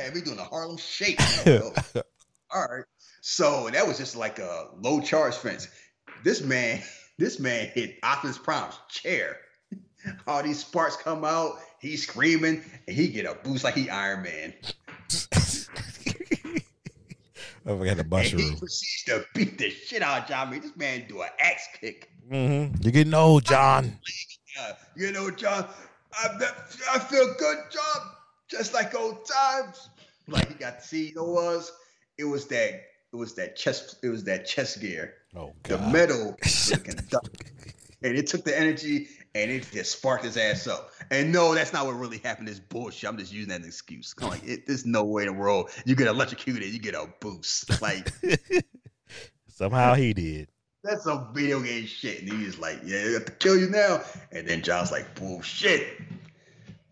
Had 0.00 0.14
me 0.14 0.22
doing 0.22 0.38
a 0.38 0.44
Harlem 0.44 0.76
shake. 0.76 1.20
Oh. 1.46 1.72
All 2.52 2.66
right. 2.68 2.84
So 3.20 3.68
that 3.70 3.86
was 3.86 3.98
just 3.98 4.16
like 4.16 4.38
a 4.38 4.68
low 4.80 5.00
charge 5.00 5.34
fence. 5.34 5.68
This 6.24 6.42
man, 6.42 6.82
this 7.18 7.38
man 7.38 7.68
hit 7.68 7.98
Optimus 8.02 8.38
Prime's 8.38 8.78
chair. 8.88 9.36
All 10.26 10.42
these 10.42 10.60
sparks 10.60 10.96
come 10.96 11.24
out. 11.24 11.58
He's 11.80 12.02
screaming, 12.06 12.62
and 12.86 12.96
he 12.96 13.08
get 13.08 13.26
a 13.26 13.34
boost 13.42 13.64
like 13.64 13.74
he 13.74 13.88
Iron 13.88 14.22
Man. 14.22 14.54
I 17.66 17.76
forgot 17.76 17.96
the 17.98 18.06
And 18.10 18.26
he 18.26 18.56
proceeds 18.56 19.04
to 19.06 19.24
beat 19.34 19.58
the 19.58 19.70
shit 19.70 20.02
out 20.02 20.22
of 20.22 20.28
John. 20.28 20.50
Man, 20.50 20.60
this 20.60 20.76
man 20.76 21.04
do 21.08 21.20
an 21.22 21.28
axe 21.38 21.68
kick. 21.78 22.10
Mm-hmm. 22.30 22.82
You're 22.82 22.92
getting 22.92 23.14
old, 23.14 23.44
John. 23.44 23.98
Uh, 24.58 24.72
you 24.96 25.12
know, 25.12 25.30
John, 25.30 25.68
I, 26.12 26.50
I 26.92 26.98
feel 26.98 27.34
good, 27.38 27.58
John, 27.70 28.10
just 28.50 28.74
like 28.74 28.94
old 28.94 29.24
times. 29.26 29.88
Like 30.28 30.48
he 30.48 30.54
got 30.54 30.80
to 30.80 30.86
see, 30.86 31.08
you 31.08 31.14
know, 31.14 31.24
what 31.24 31.42
it 31.42 31.56
was 31.56 31.72
it 32.18 32.24
was 32.24 32.46
that 32.48 32.82
it 33.12 33.16
was 33.16 33.34
that 33.34 33.56
chest 33.56 33.96
it 34.02 34.08
was 34.08 34.24
that 34.24 34.46
chest 34.46 34.80
gear. 34.80 35.14
Oh 35.36 35.52
God. 35.62 35.80
The 35.80 35.86
metal 35.88 36.36
and 38.02 38.16
it 38.16 38.26
took 38.26 38.44
the 38.44 38.58
energy 38.58 39.08
and 39.34 39.50
it 39.50 39.68
just 39.72 39.92
sparked 39.92 40.24
his 40.24 40.36
ass 40.36 40.66
up. 40.66 40.90
And 41.10 41.32
no, 41.32 41.54
that's 41.54 41.72
not 41.72 41.86
what 41.86 41.92
really 41.92 42.18
happened. 42.18 42.48
This 42.48 42.60
bullshit. 42.60 43.08
I'm 43.08 43.16
just 43.18 43.32
using 43.32 43.48
that 43.50 43.60
as 43.60 43.66
an 43.66 43.68
excuse. 43.68 44.14
I'm 44.20 44.28
like, 44.28 44.44
it, 44.44 44.66
there's 44.66 44.86
no 44.86 45.04
way 45.04 45.22
in 45.22 45.28
the 45.28 45.34
world 45.34 45.70
you 45.84 45.94
get 45.94 46.08
electrocuted, 46.08 46.64
you 46.72 46.78
get 46.80 46.94
a 46.94 47.06
boost. 47.20 47.80
Like 47.80 48.10
Somehow 49.48 49.94
he 49.94 50.14
did. 50.14 50.48
that's 50.82 51.04
some 51.04 51.34
video 51.34 51.60
game 51.60 51.86
shit. 51.86 52.22
And 52.22 52.32
he's 52.32 52.58
like, 52.58 52.80
yeah, 52.84 52.98
I 52.98 53.12
have 53.12 53.24
to 53.26 53.32
kill 53.32 53.58
you 53.58 53.68
now. 53.68 54.00
And 54.32 54.48
then 54.48 54.62
John's 54.62 54.90
like, 54.90 55.14
bullshit. 55.14 55.86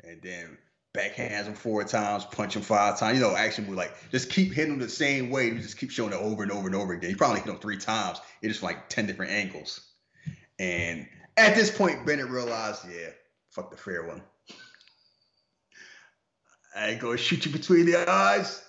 And 0.05 0.20
then 0.22 0.59
backhands 0.98 1.44
him 1.44 1.54
four 1.54 1.84
times, 1.84 2.24
punch 2.24 2.56
him 2.56 2.62
five 2.62 2.98
times. 2.98 3.18
You 3.18 3.24
know, 3.24 3.36
action 3.36 3.64
movie, 3.64 3.76
like 3.76 4.10
just 4.10 4.30
keep 4.30 4.52
hitting 4.52 4.74
him 4.74 4.78
the 4.80 4.88
same 4.88 5.30
way. 5.30 5.46
You 5.46 5.58
just 5.58 5.78
keep 5.78 5.90
showing 5.90 6.12
it 6.12 6.16
over 6.16 6.42
and 6.42 6.50
over 6.50 6.66
and 6.66 6.74
over 6.74 6.92
again. 6.92 7.10
You 7.10 7.16
probably 7.16 7.40
hit 7.40 7.48
him 7.48 7.58
three 7.58 7.78
times. 7.78 8.18
It 8.42 8.50
is 8.50 8.62
like 8.62 8.88
10 8.88 9.06
different 9.06 9.32
angles. 9.32 9.80
And 10.58 11.06
at 11.36 11.54
this 11.54 11.70
point, 11.70 12.04
Bennett 12.04 12.28
realized, 12.28 12.82
yeah, 12.90 13.10
fuck 13.50 13.70
the 13.70 13.76
fair 13.76 14.06
one. 14.06 14.22
I 16.76 16.90
ain't 16.90 17.00
gonna 17.00 17.16
shoot 17.16 17.46
you 17.46 17.52
between 17.52 17.86
the 17.86 18.08
eyes. 18.10 18.62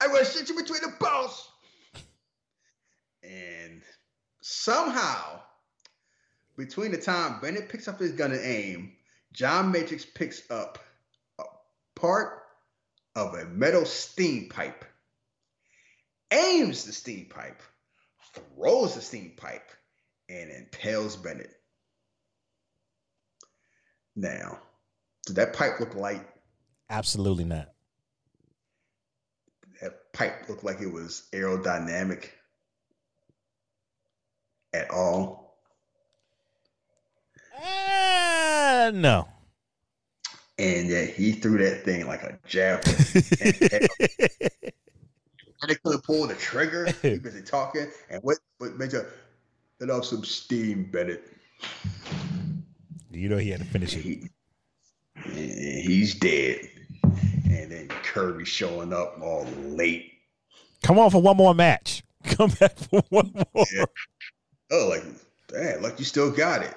I'm 0.00 0.12
gonna 0.12 0.24
shoot 0.24 0.48
you 0.48 0.56
between 0.56 0.80
the 0.82 0.94
balls. 1.00 1.48
And 3.22 3.82
somehow, 4.40 5.40
between 6.56 6.90
the 6.92 6.98
time 6.98 7.40
Bennett 7.40 7.68
picks 7.68 7.88
up 7.88 7.98
his 7.98 8.12
gun 8.12 8.32
and 8.32 8.40
aim, 8.40 8.92
John 9.32 9.70
Matrix 9.70 10.04
picks 10.04 10.50
up 10.50 10.78
part 12.02 12.42
of 13.14 13.34
a 13.34 13.44
metal 13.44 13.84
steam 13.84 14.48
pipe, 14.48 14.84
aims 16.32 16.84
the 16.84 16.92
steam 16.92 17.26
pipe, 17.30 17.62
throws 18.34 18.96
the 18.96 19.00
steam 19.00 19.32
pipe, 19.36 19.70
and 20.28 20.50
impales 20.50 21.16
Bennett. 21.16 21.52
Now, 24.16 24.58
did 25.26 25.36
that 25.36 25.54
pipe 25.54 25.78
look 25.78 25.94
light? 25.94 26.26
Absolutely 26.90 27.44
not. 27.44 27.68
that 29.80 30.12
pipe 30.12 30.48
looked 30.48 30.64
like 30.64 30.80
it 30.80 30.92
was 30.92 31.28
aerodynamic 31.32 32.30
at 34.74 34.90
all? 34.90 35.56
Uh, 37.56 38.90
no. 38.92 39.31
And 40.58 40.88
yet 40.88 41.10
he 41.10 41.32
threw 41.32 41.58
that 41.58 41.84
thing 41.84 42.06
like 42.06 42.22
a 42.22 42.38
javelin. 42.46 42.94
and 45.62 45.70
they 45.70 45.74
couldn't 45.76 46.04
pull 46.04 46.26
the 46.26 46.34
trigger. 46.34 46.88
He 47.02 47.18
busy 47.18 47.42
talking. 47.42 47.86
And 48.10 48.22
what 48.22 48.38
what 48.58 48.72
you 48.92 49.04
let 49.80 49.90
off 49.90 50.04
some 50.04 50.24
steam, 50.24 50.84
Bennett? 50.84 51.24
You 53.10 53.28
know 53.28 53.38
he 53.38 53.50
had 53.50 53.60
to 53.60 53.66
finish 53.66 53.96
it. 53.96 54.00
he, 54.02 54.28
he's 55.24 56.14
dead. 56.14 56.68
And 57.02 57.70
then 57.70 57.88
Kirby 57.88 58.44
showing 58.44 58.92
up 58.92 59.18
all 59.20 59.44
late. 59.64 60.12
Come 60.82 60.98
on 60.98 61.10
for 61.10 61.22
one 61.22 61.36
more 61.36 61.54
match. 61.54 62.02
Come 62.24 62.50
back 62.50 62.76
for 62.76 63.02
one 63.08 63.32
more. 63.34 63.66
Yeah. 63.72 63.84
Oh, 64.70 64.88
like, 64.88 65.04
damn, 65.48 65.82
like 65.82 65.98
you 65.98 66.04
still 66.04 66.30
got 66.30 66.62
it. 66.62 66.74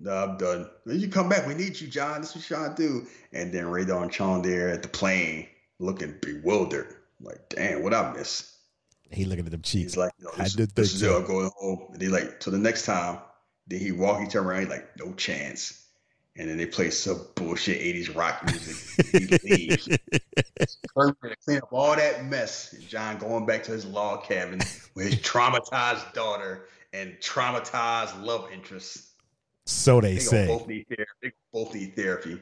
No, 0.00 0.12
I'm 0.12 0.36
done. 0.38 0.68
You 0.86 1.08
come 1.08 1.28
back. 1.28 1.46
We 1.46 1.54
need 1.54 1.78
you, 1.78 1.86
John. 1.86 2.22
This 2.22 2.34
is 2.34 2.50
what 2.50 2.76
to 2.76 2.82
do. 2.82 3.06
And 3.32 3.52
then 3.52 3.66
Rae 3.66 3.84
Dawn 3.84 4.08
Chong 4.08 4.40
there 4.40 4.70
at 4.70 4.82
the 4.82 4.88
plane 4.88 5.46
looking 5.78 6.14
bewildered. 6.22 6.94
Like, 7.20 7.50
damn, 7.50 7.82
what 7.82 7.92
I 7.92 8.12
miss? 8.14 8.56
He 9.10 9.26
looking 9.26 9.44
at 9.44 9.50
them 9.50 9.60
cheeks. 9.60 9.92
He's 9.92 9.96
like, 9.98 10.12
no, 10.18 10.30
I 10.38 10.44
this, 10.44 10.54
did 10.54 10.74
this 10.74 10.94
is 10.94 11.00
so. 11.00 11.22
Going 11.22 11.50
home. 11.58 11.88
And 11.92 12.00
he 12.00 12.08
like, 12.08 12.40
till 12.40 12.52
the 12.52 12.58
next 12.58 12.86
time. 12.86 13.18
Then 13.66 13.78
he 13.78 13.92
walk, 13.92 14.20
he 14.20 14.26
turn 14.26 14.46
around, 14.46 14.68
like, 14.68 14.88
no 14.98 15.12
chance. 15.12 15.86
And 16.36 16.48
then 16.48 16.56
they 16.56 16.66
play 16.66 16.90
some 16.90 17.20
bullshit 17.34 17.80
80s 17.80 18.16
rock 18.16 18.42
music. 18.46 19.06
he 19.12 19.38
leaves. 19.68 19.88
Clean 21.44 21.58
up 21.58 21.72
all 21.72 21.94
that 21.94 22.24
mess. 22.24 22.72
And 22.72 22.88
John 22.88 23.18
going 23.18 23.46
back 23.46 23.64
to 23.64 23.72
his 23.72 23.84
log 23.84 24.24
cabin 24.24 24.60
with 24.94 25.06
his 25.06 25.16
traumatized 25.20 26.14
daughter 26.14 26.66
and 26.92 27.16
traumatized 27.20 28.24
love 28.24 28.48
interest. 28.52 29.09
So 29.70 30.00
they 30.00 30.14
They 30.14 30.20
say. 30.20 30.46
both 30.48 30.66
need 30.66 30.86
therapy. 30.88 31.12
They 31.22 31.32
both 31.52 31.74
need 31.74 31.94
therapy. 31.96 32.40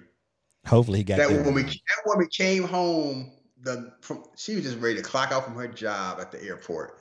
Hopefully 0.67 0.99
he 0.99 1.05
got 1.05 1.19
That 1.19 1.31
woman, 1.45 1.67
that 1.67 2.03
woman 2.07 2.27
came 2.29 2.65
home. 2.65 3.33
The 3.61 3.93
from 4.01 4.25
she 4.37 4.55
was 4.55 4.65
just 4.65 4.79
ready 4.79 4.97
to 4.97 5.03
clock 5.03 5.33
out 5.33 5.45
from 5.45 5.55
her 5.57 5.67
job 5.67 6.21
at 6.21 6.31
the 6.31 6.43
airport, 6.43 6.99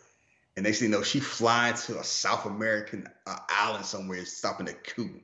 and 0.55 0.65
they 0.65 0.73
thing 0.73 0.89
you 0.89 0.97
know, 0.97 1.03
she 1.03 1.19
flying 1.19 1.75
to 1.75 1.99
a 1.99 2.03
South 2.03 2.45
American 2.45 3.07
uh, 3.27 3.37
island 3.47 3.85
somewhere, 3.85 4.25
stopping 4.25 4.67
at 4.67 4.83
coup. 4.83 5.21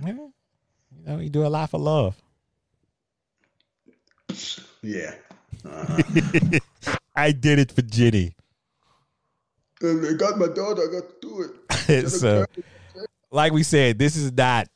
Yeah. 0.00 0.12
You 0.12 0.32
know, 1.04 1.18
you 1.18 1.28
do 1.28 1.44
a 1.44 1.48
lot 1.48 1.70
for 1.70 1.80
love. 1.80 2.16
Yeah. 4.82 5.14
Uh-huh. 5.64 6.58
I 7.16 7.32
did 7.32 7.58
it 7.58 7.72
for 7.72 7.82
Jenny. 7.82 8.36
And 9.80 10.06
I 10.06 10.12
got 10.12 10.38
my 10.38 10.46
daughter. 10.46 10.82
I 10.88 11.00
got 11.00 11.08
to 11.08 11.16
do 11.20 11.50
it. 11.90 12.08
so, 12.08 12.46
like 13.36 13.52
we 13.52 13.62
said, 13.62 13.98
this 13.98 14.16
is 14.16 14.32
not 14.32 14.68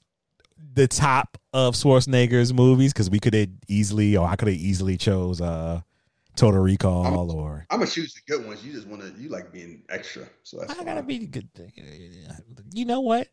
the 0.74 0.86
top 0.86 1.38
of 1.52 1.74
Schwarzenegger's 1.74 2.52
movies 2.52 2.92
because 2.92 3.10
we 3.10 3.18
could 3.18 3.34
have 3.34 3.48
easily, 3.66 4.16
or 4.16 4.28
I 4.28 4.36
could 4.36 4.48
have 4.48 4.56
easily 4.56 4.96
chose 4.96 5.40
uh, 5.40 5.80
Total 6.36 6.60
Recall, 6.60 7.32
or 7.32 7.66
I'm 7.70 7.80
gonna 7.80 7.90
choose 7.90 8.14
the 8.14 8.20
good 8.32 8.46
ones. 8.46 8.64
You 8.64 8.72
just 8.72 8.86
want 8.86 9.02
to. 9.02 9.12
You 9.20 9.30
like 9.30 9.50
being 9.50 9.82
extra, 9.88 10.28
so 10.44 10.58
that's 10.58 10.72
I 10.72 10.76
fine. 10.76 10.84
gotta 10.84 11.02
be 11.02 11.18
the 11.18 11.26
good. 11.26 11.52
Thing. 11.54 11.72
You 12.72 12.84
know 12.84 13.00
what? 13.00 13.28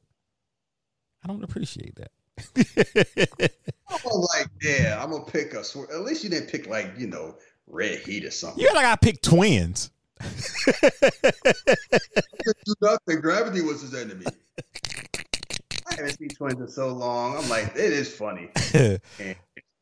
I 1.24 1.28
don't 1.28 1.44
appreciate 1.44 1.96
that. 1.96 2.12
I'm 3.90 4.22
like, 4.34 4.48
yeah, 4.62 5.00
I'm 5.02 5.12
gonna 5.12 5.26
pick 5.26 5.54
a. 5.54 5.60
At 5.60 6.02
least 6.02 6.24
you 6.24 6.30
didn't 6.30 6.50
pick 6.50 6.68
like 6.68 6.94
you 6.98 7.08
know 7.08 7.36
red 7.68 8.00
heat 8.00 8.24
or 8.24 8.32
something. 8.32 8.64
you 8.64 8.74
like 8.74 8.86
I 8.86 8.96
picked 8.96 9.24
twins. 9.24 9.92
nothing. 12.82 13.22
Gravity 13.22 13.62
was 13.62 13.82
his 13.82 13.94
enemy. 13.94 14.26
Haven't 15.98 16.18
seen 16.18 16.30
twins 16.30 16.60
in 16.60 16.68
so 16.68 16.90
long. 16.90 17.38
I'm 17.38 17.50
like, 17.50 17.76
it 17.76 17.92
is 17.94 18.14
funny. 18.14 18.50
And, 18.80 19.00
and, 19.20 19.36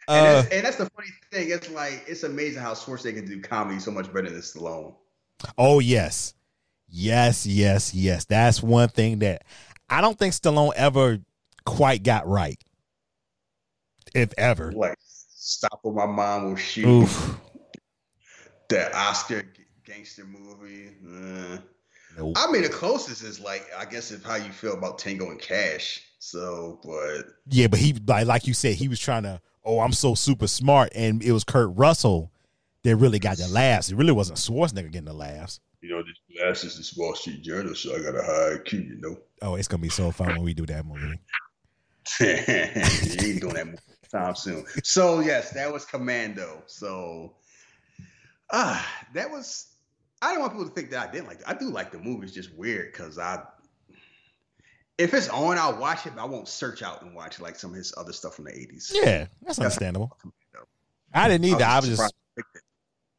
Uh, 0.08 0.34
that's, 0.34 0.50
and 0.54 0.66
that's 0.66 0.78
the 0.78 0.90
funny 0.92 1.08
thing. 1.32 1.50
It's 1.50 1.70
like 1.72 2.04
it's 2.08 2.22
amazing 2.22 2.62
how 2.62 2.74
Schwarzenegger 2.74 3.16
can 3.16 3.26
do 3.26 3.42
comedy 3.42 3.80
so 3.80 3.90
much 3.90 4.14
better 4.14 4.30
than 4.30 4.40
Stallone. 4.42 4.94
Oh 5.58 5.80
yes, 5.80 6.36
yes, 6.88 7.48
yes, 7.48 7.94
yes. 7.96 8.26
That's 8.26 8.62
one 8.62 8.90
thing 8.90 9.20
that 9.20 9.44
I 9.90 10.02
don't 10.02 10.18
think 10.18 10.34
Stallone 10.34 10.74
ever 10.76 11.18
quite 11.66 12.04
got 12.04 12.28
right, 12.28 12.62
if 14.14 14.32
ever. 14.38 14.72
Like, 14.74 14.96
stop 15.00 15.80
or 15.82 15.92
my 15.92 16.06
mom 16.06 16.50
will 16.50 16.56
shoot. 16.56 16.88
Oof. 16.88 17.40
That 18.70 18.94
Oscar 18.94 19.44
gangster 19.84 20.26
movie. 20.26 20.92
Uh, 21.08 21.58
Nope. 22.18 22.36
I 22.38 22.52
mean, 22.52 22.62
the 22.62 22.70
closest 22.70 23.24
is 23.24 23.40
like, 23.40 23.68
I 23.78 23.86
guess, 23.86 24.12
is 24.12 24.24
how 24.24 24.36
you 24.36 24.52
feel 24.52 24.74
about 24.74 24.98
Tango 25.00 25.30
and 25.30 25.40
Cash. 25.40 26.02
So, 26.20 26.80
but 26.84 27.26
Yeah, 27.50 27.68
but 27.68 27.80
he 27.80 27.94
like 28.08 28.26
like 28.26 28.48
you 28.48 28.54
said, 28.54 28.76
he 28.76 28.88
was 28.88 29.00
trying 29.00 29.24
to. 29.24 29.42
Oh, 29.64 29.80
I'm 29.80 29.94
so 29.94 30.14
super 30.14 30.48
smart, 30.48 30.92
and 30.94 31.24
it 31.24 31.32
was 31.32 31.44
Kurt 31.44 31.76
Russell 31.76 32.32
that 32.84 32.96
really 32.98 33.20
got 33.20 33.38
the 33.38 33.48
laughs. 33.48 33.92
It 33.92 33.96
really 33.96 34.12
wasn't 34.12 34.38
Schwarzenegger 34.38 34.92
getting 34.92 35.06
the 35.06 35.14
laughs. 35.14 35.60
you 35.82 35.90
know, 35.90 36.04
this 36.04 36.20
glasses 36.36 36.78
is 36.78 36.96
Wall 36.96 37.16
Street 37.16 37.42
Journal, 37.42 37.76
so 37.76 37.96
I 37.96 38.00
got 38.00 38.16
a 38.16 38.22
high 38.24 38.58
IQ. 38.58 38.74
You 38.74 38.98
know. 39.02 39.18
Oh, 39.42 39.56
it's 39.56 39.68
gonna 39.68 39.82
be 39.82 39.90
so 39.90 40.12
fun 40.12 40.30
when 40.30 40.44
we 40.44 40.54
do 40.54 40.66
that 40.68 40.86
movie. 40.86 41.20
you 42.20 42.28
ain't 42.28 43.42
doing 43.42 43.54
that 43.56 43.80
time 44.12 44.36
soon. 44.36 44.66
So 44.84 45.20
yes, 45.20 45.52
that 45.52 45.72
was 45.72 45.86
Commando. 45.86 46.64
So 46.68 47.34
ah, 48.52 49.04
that 49.14 49.30
was. 49.30 49.68
I 50.26 50.32
don't 50.32 50.42
want 50.42 50.54
people 50.54 50.68
to 50.68 50.74
think 50.74 50.90
that 50.90 51.08
I 51.08 51.12
didn't 51.12 51.28
like. 51.28 51.40
It. 51.40 51.44
I 51.46 51.54
do 51.54 51.70
like 51.70 51.92
the 51.92 52.00
movie. 52.00 52.26
It's 52.26 52.34
just 52.34 52.52
weird 52.56 52.92
because 52.92 53.20
I, 53.20 53.44
if 54.98 55.14
it's 55.14 55.30
on, 55.30 55.60
I'll 55.60 55.78
watch 55.78 56.08
it. 56.08 56.14
But 56.16 56.24
I 56.24 56.26
won't 56.26 56.48
search 56.48 56.82
out 56.82 57.04
and 57.04 57.14
watch 57.14 57.40
like 57.40 57.56
some 57.56 57.72
of 57.72 57.78
his 57.78 57.94
other 57.96 58.12
stuff 58.12 58.36
from 58.36 58.46
the 58.46 58.52
eighties. 58.52 58.92
Yeah, 58.94 59.28
that's 59.44 59.60
understandable. 59.60 60.18
I 61.14 61.28
didn't 61.28 61.46
either. 61.46 61.64
I 61.64 61.78
was 61.78 61.90
just 61.90 62.14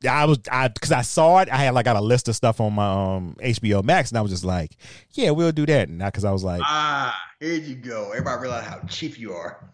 Yeah, 0.02 0.14
I 0.14 0.24
was 0.24 0.40
I 0.50 0.66
because 0.66 0.90
I 0.90 1.02
saw 1.02 1.38
it. 1.38 1.48
I 1.48 1.58
had 1.58 1.74
like 1.74 1.84
got 1.84 1.94
a 1.94 2.00
list 2.00 2.26
of 2.26 2.34
stuff 2.34 2.60
on 2.60 2.72
my 2.72 3.14
um 3.14 3.36
HBO 3.40 3.84
Max, 3.84 4.10
and 4.10 4.18
I 4.18 4.20
was 4.20 4.32
just 4.32 4.44
like, 4.44 4.76
yeah, 5.12 5.30
we'll 5.30 5.52
do 5.52 5.64
that. 5.66 5.88
And 5.88 5.98
not 5.98 6.12
because 6.12 6.24
I 6.24 6.32
was 6.32 6.42
like, 6.42 6.60
ah, 6.64 7.16
here 7.38 7.54
you 7.54 7.76
go. 7.76 8.10
Everybody 8.10 8.42
realize 8.42 8.66
how 8.66 8.80
cheap 8.88 9.16
you 9.16 9.32
are. 9.32 9.70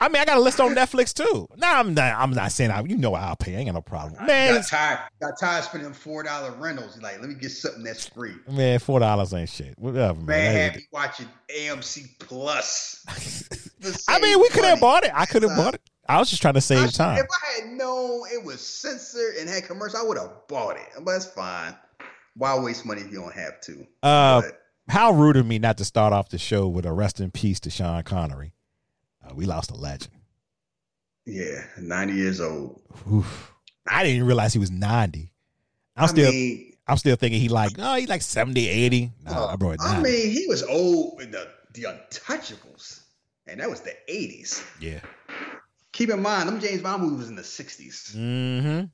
I 0.00 0.08
mean, 0.08 0.22
I 0.22 0.24
got 0.24 0.36
a 0.36 0.40
list 0.40 0.60
on 0.60 0.74
Netflix 0.74 1.12
too. 1.12 1.48
No, 1.56 1.66
I'm 1.66 1.92
not. 1.94 2.14
I'm 2.16 2.30
not 2.32 2.52
saying 2.52 2.70
I. 2.70 2.82
You 2.82 2.96
know, 2.96 3.14
I'll 3.14 3.36
pay. 3.36 3.54
I 3.56 3.58
ain't 3.58 3.66
got 3.66 3.74
no 3.74 3.82
problem, 3.82 4.24
man. 4.26 4.54
got 4.54 4.66
tired. 4.66 4.98
Got 5.20 5.32
tired 5.40 5.64
spending 5.64 5.92
four 5.92 6.22
dollar 6.22 6.52
rentals. 6.52 7.00
Like, 7.02 7.20
let 7.20 7.28
me 7.28 7.34
get 7.34 7.50
something 7.50 7.82
that's 7.82 8.06
free. 8.08 8.34
Man, 8.50 8.78
four 8.78 9.00
dollars 9.00 9.34
ain't 9.34 9.48
shit. 9.48 9.78
Whatever, 9.78 10.14
Man, 10.20 10.26
man. 10.26 10.54
had 10.54 10.76
me 10.76 10.86
watching 10.92 11.26
AMC 11.56 12.18
Plus. 12.20 13.04
I 14.08 14.20
mean, 14.20 14.40
we 14.40 14.48
could 14.50 14.64
have 14.64 14.80
bought 14.80 15.04
it. 15.04 15.10
I 15.14 15.26
could 15.26 15.42
have 15.42 15.56
bought 15.56 15.74
it. 15.74 15.82
I 16.08 16.18
was 16.18 16.30
just 16.30 16.40
trying 16.40 16.54
to 16.54 16.60
save 16.60 16.86
should- 16.86 16.94
time. 16.94 17.18
If 17.18 17.26
I 17.30 17.60
had 17.62 17.70
known 17.72 18.22
it 18.32 18.42
was 18.44 18.60
censored 18.66 19.36
and 19.40 19.48
had 19.48 19.64
commercial, 19.64 19.98
I 19.98 20.02
would 20.02 20.18
have 20.18 20.30
bought 20.48 20.76
it. 20.76 20.86
But 20.96 21.12
that's 21.12 21.26
fine. 21.26 21.74
Why 22.34 22.56
waste 22.58 22.86
money 22.86 23.00
if 23.02 23.10
you 23.10 23.20
don't 23.20 23.34
have 23.34 23.60
to? 23.62 23.86
Uh, 24.02 24.42
But 24.42 24.60
how 24.88 25.10
rude 25.10 25.36
of 25.36 25.44
me 25.46 25.58
not 25.58 25.76
to 25.78 25.84
start 25.84 26.12
off 26.12 26.28
the 26.30 26.38
show 26.38 26.68
with 26.68 26.86
a 26.86 26.92
rest 26.92 27.20
in 27.20 27.30
peace 27.30 27.58
to 27.60 27.70
Sean 27.70 28.02
Connery. 28.04 28.52
Uh, 29.28 29.34
we 29.34 29.46
lost 29.46 29.70
a 29.70 29.74
legend. 29.74 30.12
yeah, 31.26 31.64
90 31.78 32.12
years 32.14 32.40
old. 32.40 32.80
Oof. 33.12 33.52
I 33.86 34.02
didn't 34.02 34.16
even 34.16 34.26
realize 34.26 34.52
he 34.52 34.58
was 34.58 34.70
90. 34.70 35.30
I'm 35.96 36.04
I 36.04 36.06
still 36.06 36.30
mean, 36.30 36.72
I'm 36.86 36.96
still 36.96 37.16
thinking 37.16 37.40
he 37.40 37.48
like, 37.48 37.76
no, 37.76 37.94
he's 37.94 38.08
like 38.08 38.22
70, 38.22 38.68
80. 38.68 39.12
No, 39.24 39.46
I 39.46 39.56
brought 39.56 39.74
it 39.74 39.80
I 39.82 40.00
mean, 40.00 40.30
he 40.30 40.46
was 40.46 40.62
old 40.62 41.20
in 41.20 41.30
the 41.30 41.48
the 41.74 41.84
Untouchables, 41.84 43.00
and 43.46 43.60
that 43.60 43.68
was 43.68 43.82
the 43.82 43.94
80s. 44.08 44.64
yeah. 44.80 45.00
Keep 45.92 46.10
in 46.10 46.22
mind, 46.22 46.48
them 46.48 46.60
James 46.60 46.82
Bond 46.82 47.02
movies 47.02 47.18
was 47.18 47.28
in 47.28 47.36
the 47.36 47.42
60s. 47.42 48.14
Mm-hmm. 48.14 48.84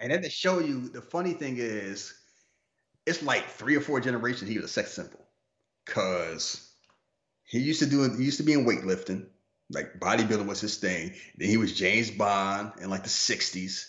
And 0.00 0.12
then 0.12 0.22
to 0.22 0.30
show 0.30 0.58
you, 0.58 0.88
the 0.88 1.00
funny 1.02 1.32
thing 1.32 1.56
is, 1.58 2.14
it's 3.06 3.22
like 3.22 3.46
three 3.48 3.76
or 3.76 3.80
four 3.80 4.00
generations 4.00 4.48
he 4.50 4.56
was 4.56 4.64
a 4.66 4.68
sex 4.68 4.92
symbol. 4.92 5.26
Cause 5.86 6.70
he 7.44 7.58
used 7.58 7.80
to 7.80 7.86
do 7.86 8.08
he 8.16 8.24
used 8.24 8.36
to 8.36 8.42
be 8.44 8.52
in 8.52 8.64
weightlifting, 8.64 9.26
like 9.70 9.98
bodybuilding 10.00 10.46
was 10.46 10.60
his 10.60 10.76
thing. 10.76 11.14
Then 11.36 11.48
he 11.48 11.56
was 11.56 11.72
James 11.72 12.10
Bond 12.10 12.72
in 12.80 12.90
like 12.90 13.04
the 13.04 13.08
60s. 13.08 13.86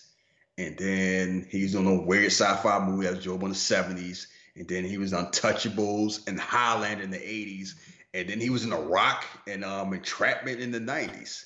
And 0.57 0.77
then 0.77 1.47
he 1.49 1.63
was 1.63 1.71
doing 1.71 1.87
a 1.87 2.01
weird 2.01 2.27
sci-fi 2.27 2.85
movie 2.85 3.05
that 3.05 3.15
was 3.15 3.23
Job 3.23 3.41
in 3.43 3.49
the 3.49 3.55
70s. 3.55 4.27
And 4.55 4.67
then 4.67 4.83
he 4.83 4.97
was 4.97 5.13
Untouchables 5.13 6.27
and 6.27 6.39
Highlander 6.39 7.03
in 7.03 7.11
the 7.11 7.17
80s. 7.17 7.73
And 8.13 8.29
then 8.29 8.39
he 8.39 8.49
was 8.49 8.63
in 8.63 8.69
The 8.69 8.77
Rock 8.77 9.25
and 9.47 9.63
um 9.63 9.93
Entrapment 9.93 10.59
in 10.59 10.71
the 10.71 10.79
90s. 10.79 11.45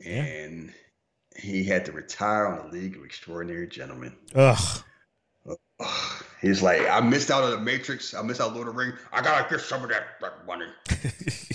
Yeah. 0.00 0.24
And 0.24 0.72
he 1.36 1.64
had 1.64 1.84
to 1.86 1.92
retire 1.92 2.46
on 2.46 2.70
the 2.70 2.76
League 2.76 2.96
of 2.96 3.04
Extraordinary 3.04 3.68
Gentlemen. 3.68 4.14
Ugh. 4.34 4.82
Ugh. 5.48 6.24
He's 6.40 6.62
like, 6.62 6.88
I 6.88 7.00
missed 7.00 7.30
out 7.30 7.44
on 7.44 7.50
the 7.50 7.60
Matrix. 7.60 8.14
I 8.14 8.22
missed 8.22 8.40
out 8.40 8.48
on 8.48 8.54
Lord 8.54 8.68
of 8.68 8.74
the 8.74 8.78
Ring. 8.78 8.92
I 9.12 9.22
gotta 9.22 9.48
get 9.48 9.60
some 9.60 9.82
of 9.82 9.90
that, 9.90 10.20
that 10.20 10.46
money. 10.46 10.66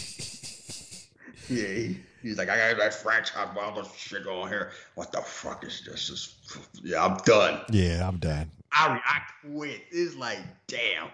Yeah, 1.51 1.67
he, 1.67 1.99
he's 2.21 2.37
like, 2.37 2.49
I 2.49 2.71
got 2.71 2.79
that 2.79 2.93
franchise, 2.93 3.49
all 3.59 3.75
this 3.75 3.93
shit 3.95 4.23
going 4.23 4.49
here. 4.49 4.71
What 4.95 5.11
the 5.11 5.21
fuck 5.21 5.63
is 5.65 5.83
this? 5.85 6.07
this? 6.09 6.35
Yeah, 6.83 7.05
I'm 7.05 7.17
done. 7.17 7.61
yeah, 7.69 8.07
I'm 8.07 8.17
done. 8.17 8.49
I 8.71 8.99
I 9.03 9.19
quit. 9.47 9.81
It's 9.91 10.15
like, 10.15 10.39
damn. 10.67 11.09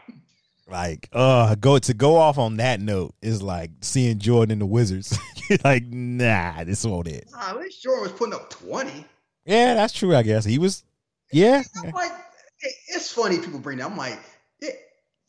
Like, 0.70 1.10
uh, 1.14 1.56
go 1.56 1.80
to 1.80 1.94
go 1.94 2.18
off 2.18 2.38
on 2.38 2.58
that 2.58 2.82
note 2.82 3.16
is 3.22 3.42
like 3.42 3.72
seeing 3.82 4.20
Jordan 4.20 4.52
in 4.52 4.60
the 4.60 4.66
Wizards. 4.66 5.18
Like, 5.64 5.86
nah, 5.86 6.66
this 6.66 6.84
won't 6.84 7.08
it. 7.08 7.30
Nah, 7.32 7.52
at 7.52 7.58
least 7.58 7.82
Jordan 7.82 8.04
was 8.04 8.12
putting 8.12 8.34
up 8.34 8.50
20. 8.50 9.06
Yeah, 9.46 9.76
that's 9.76 9.94
true. 9.94 10.14
I 10.14 10.22
guess 10.22 10.44
he 10.44 10.60
was. 10.60 10.84
Yeah, 11.32 11.64
I'm 11.82 11.92
like, 11.92 12.12
it's 12.90 13.10
funny 13.14 13.38
people 13.40 13.60
bring 13.60 13.78
that. 13.78 13.90
I'm 13.90 13.96
like, 13.96 14.20
it, 14.60 14.76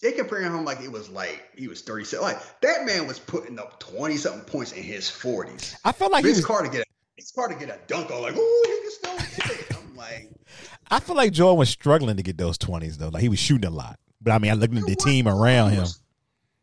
they 0.01 0.12
comparing 0.12 0.47
him 0.47 0.65
like 0.65 0.81
it 0.81 0.93
was 0.93 1.09
like 1.09 1.49
he 1.57 1.69
was 1.69 1.83
37. 1.83 2.23
Like 2.23 2.61
that 2.61 2.85
man 2.85 3.07
was 3.07 3.19
putting 3.19 3.59
up 3.59 3.81
20 3.81 4.16
something 4.16 4.43
points 4.43 4.73
in 4.73 4.83
his 4.83 5.05
40s. 5.05 5.77
I 5.85 5.93
felt 5.93 6.12
like 6.12 6.25
he 6.25 6.33
Vince 6.33 6.47
to 6.47 6.69
get 6.70 6.83
a 6.83 6.85
Vince 7.16 7.33
Carter 7.33 7.55
get 7.55 7.69
a 7.69 7.79
dunk 7.87 8.11
on 8.11 8.23
like, 8.23 8.35
oh, 8.37 8.65
he 8.66 9.16
can 9.16 9.27
still 9.27 9.49
get 9.49 9.61
it. 9.61 9.77
I'm 9.77 9.97
like, 9.97 10.31
I 10.91 11.01
feel 11.01 11.16
like 11.16 11.33
Jordan 11.33 11.59
was 11.59 11.69
struggling 11.69 12.16
to 12.16 12.23
get 12.23 12.39
those 12.39 12.59
twenties 12.59 12.99
though. 12.99 13.09
Like 13.09 13.23
he 13.23 13.29
was 13.29 13.39
shooting 13.39 13.69
a 13.69 13.75
lot. 13.75 13.99
But 14.20 14.33
I 14.33 14.39
mean, 14.39 14.51
I 14.51 14.55
looked 14.55 14.75
at 14.75 14.85
the 14.85 14.97
team 14.97 15.29
around 15.29 15.70
him. 15.73 15.87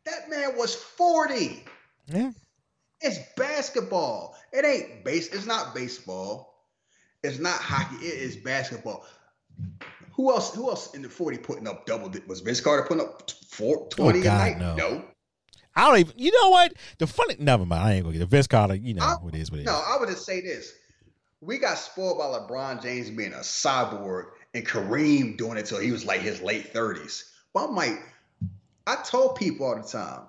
That 0.06 0.30
man 0.30 0.57
was 0.57 0.76
40. 0.76 1.64
Yeah, 2.07 2.32
It's 3.02 3.18
basketball. 3.36 4.36
It 4.52 4.64
ain't 4.66 5.03
base. 5.03 5.34
It's 5.34 5.45
not 5.45 5.74
baseball. 5.74 6.53
It's 7.24 7.40
not 7.40 7.56
hockey. 7.56 8.06
It 8.06 8.22
is 8.22 8.36
basketball. 8.36 9.06
Who 10.16 10.32
else? 10.32 10.54
Who 10.56 10.70
else 10.70 10.94
in 10.94 11.02
the 11.02 11.10
40 11.10 11.38
putting 11.40 11.68
up 11.68 11.86
double? 11.86 12.12
Was 12.28 12.42
Vince 12.42 12.62
Carter 12.62 12.84
putting 12.88 13.04
up 13.04 13.30
four, 13.50 13.88
20 13.90 14.20
Oh, 14.20 14.24
God, 14.24 14.34
a 14.36 14.38
night? 14.52 14.60
no. 14.60 14.76
no. 14.76 15.06
I 15.76 15.88
don't 15.90 16.00
even. 16.00 16.14
You 16.18 16.32
know 16.42 16.50
what? 16.52 16.74
The 17.00 17.08
funny. 17.08 17.36
Never 17.38 17.66
mind. 17.66 17.84
I 17.84 17.94
ain't 17.94 18.04
gonna 18.04 18.14
get 18.14 18.20
the 18.20 18.26
Vince 18.26 18.48
Carter. 18.48 18.76
You 18.76 18.94
know 18.94 19.04
I- 19.04 19.16
what 19.16 19.36
it 19.36 19.42
is. 19.42 19.52
What 19.52 19.60
it 19.60 19.64
is. 19.64 19.66
No, 19.68 19.74
I 19.86 19.98
would 20.00 20.08
just 20.10 20.26
say 20.26 20.40
this. 20.42 20.74
We 21.42 21.58
got 21.58 21.78
spoiled 21.78 22.18
by 22.18 22.26
LeBron 22.26 22.82
James 22.82 23.10
being 23.10 23.34
a 23.34 23.40
cyborg 23.40 24.28
and 24.54 24.66
Kareem 24.66 25.38
doing 25.38 25.58
it 25.58 25.66
till 25.66 25.80
he 25.80 25.92
was 25.92 26.06
like 26.06 26.22
his 26.22 26.42
late 26.42 26.74
30s. 26.74 27.24
But 27.54 27.66
I'm 27.68 27.76
like, 27.76 28.02
I 28.88 28.96
told 29.04 29.36
people 29.36 29.68
all 29.68 29.76
the 29.76 29.84
time, 29.84 30.22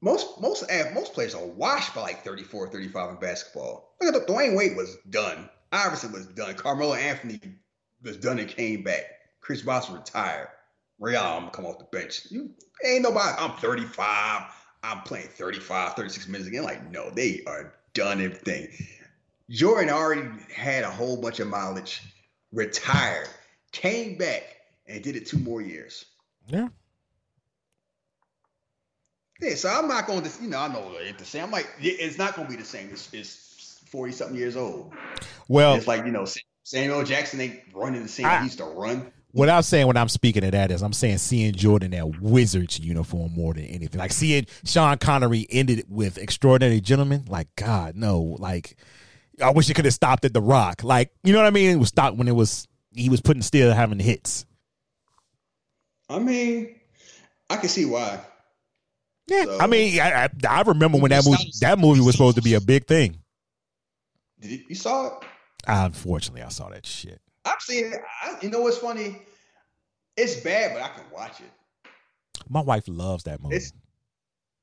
most 0.00 0.40
most 0.40 0.64
eh, 0.68 0.90
most 0.94 1.12
players 1.12 1.34
are 1.34 1.44
washed 1.46 1.94
by 1.94 2.00
like 2.00 2.24
34, 2.24 2.68
35 2.68 3.10
in 3.10 3.16
basketball. 3.16 3.94
Look 4.00 4.14
at 4.14 4.26
the 4.26 4.32
Dwyane 4.32 4.56
Wade 4.56 4.76
was 4.76 4.96
done. 5.10 5.48
Iverson 5.70 6.12
was 6.12 6.26
done. 6.26 6.54
Carmelo 6.54 6.94
Anthony 6.94 7.38
was 8.02 8.16
done 8.16 8.38
and 8.38 8.48
came 8.48 8.82
back. 8.82 9.04
Chris 9.40 9.62
Bosh 9.62 9.90
retired. 9.90 10.48
Ray 10.98 11.16
Allen 11.16 11.48
come 11.50 11.64
off 11.64 11.78
the 11.78 11.84
bench. 11.84 12.26
You 12.30 12.50
ain't 12.84 13.02
nobody. 13.02 13.34
I'm 13.38 13.52
35. 13.56 14.42
I'm 14.82 15.00
playing 15.02 15.28
35, 15.28 15.94
36 15.94 16.28
minutes 16.28 16.48
again. 16.48 16.62
Like, 16.62 16.90
no, 16.90 17.10
they 17.10 17.42
are 17.46 17.74
done 17.94 18.20
everything. 18.20 18.68
Jordan 19.50 19.90
already 19.90 20.28
had 20.54 20.84
a 20.84 20.90
whole 20.90 21.20
bunch 21.20 21.40
of 21.40 21.48
mileage, 21.48 22.02
retired, 22.52 23.28
came 23.72 24.16
back, 24.16 24.42
and 24.86 25.02
did 25.02 25.16
it 25.16 25.26
two 25.26 25.38
more 25.38 25.60
years. 25.60 26.04
Yeah. 26.46 26.68
Yeah, 29.40 29.54
so 29.54 29.70
I'm 29.70 29.88
not 29.88 30.06
going 30.06 30.22
to, 30.22 30.42
you 30.42 30.48
know, 30.48 30.58
I 30.58 30.68
know 30.68 30.92
it's 30.98 31.18
the 31.18 31.24
same. 31.24 31.44
I'm 31.44 31.50
like, 31.50 31.66
it's 31.80 32.18
not 32.18 32.36
going 32.36 32.46
to 32.46 32.50
be 32.50 32.60
the 32.60 32.66
same. 32.66 32.90
It's, 32.90 33.12
it's 33.14 33.80
40 33.86 34.12
something 34.12 34.36
years 34.36 34.54
old. 34.56 34.92
Well, 35.48 35.74
It's 35.74 35.86
like, 35.86 36.04
you 36.04 36.12
know, 36.12 36.26
Samuel 36.70 37.02
Jackson 37.02 37.40
ain't 37.40 37.58
running 37.74 38.00
the 38.04 38.08
same 38.08 38.26
I- 38.26 38.38
he 38.38 38.44
used 38.44 38.58
to 38.58 38.64
run. 38.64 39.10
what 39.32 39.50
I'm 39.50 39.62
saying 39.62 39.88
when 39.88 39.96
I'm 39.96 40.08
speaking 40.08 40.44
of 40.44 40.52
that 40.52 40.70
is 40.70 40.82
I'm 40.82 40.92
saying 40.92 41.18
seeing 41.18 41.52
Jordan 41.52 41.92
in 41.92 41.98
that 41.98 42.20
Wizards 42.22 42.78
uniform 42.78 43.32
more 43.34 43.54
than 43.54 43.64
anything. 43.64 43.98
Like 43.98 44.12
seeing 44.12 44.46
Sean 44.64 44.96
Connery 44.98 45.48
ended 45.50 45.86
with 45.88 46.16
Extraordinary 46.16 46.80
Gentlemen. 46.80 47.24
Like 47.26 47.48
God, 47.56 47.96
no. 47.96 48.20
Like 48.38 48.76
I 49.42 49.50
wish 49.50 49.68
it 49.68 49.74
could 49.74 49.84
have 49.84 49.94
stopped 49.94 50.24
at 50.24 50.32
The 50.32 50.40
Rock. 50.40 50.84
Like 50.84 51.10
you 51.24 51.32
know 51.32 51.40
what 51.40 51.46
I 51.48 51.50
mean? 51.50 51.70
It 51.70 51.76
was 51.76 51.88
stopped 51.88 52.16
when 52.16 52.28
it 52.28 52.36
was 52.36 52.68
he 52.94 53.08
was 53.08 53.20
putting 53.20 53.42
still 53.42 53.72
having 53.74 53.98
hits. 53.98 54.46
I 56.08 56.20
mean, 56.20 56.76
I 57.48 57.56
can 57.56 57.68
see 57.68 57.84
why. 57.84 58.20
Yeah, 59.26 59.44
So- 59.46 59.58
I 59.58 59.66
mean, 59.66 59.98
I, 59.98 60.24
I, 60.26 60.28
I 60.48 60.62
remember 60.62 60.98
when 60.98 61.10
that 61.10 61.24
movie 61.26 61.50
that 61.62 61.80
movie 61.80 62.00
was 62.00 62.14
supposed 62.14 62.36
to 62.36 62.42
be 62.42 62.54
a 62.54 62.60
big 62.60 62.86
thing. 62.86 63.18
Did 64.40 64.52
you, 64.52 64.64
you 64.68 64.74
saw 64.76 65.08
it? 65.08 65.24
Unfortunately, 65.66 66.42
I 66.42 66.48
saw 66.48 66.68
that 66.70 66.86
shit. 66.86 67.20
I've 67.44 67.60
seen 67.60 67.86
it. 67.86 68.00
I, 68.22 68.36
you 68.42 68.50
know 68.50 68.60
what's 68.60 68.78
funny? 68.78 69.22
It's 70.16 70.40
bad, 70.40 70.74
but 70.74 70.82
I 70.82 70.88
can 70.88 71.04
watch 71.12 71.40
it. 71.40 71.50
My 72.48 72.60
wife 72.60 72.84
loves 72.86 73.24
that 73.24 73.42
movie. 73.42 73.56
It's 73.56 73.72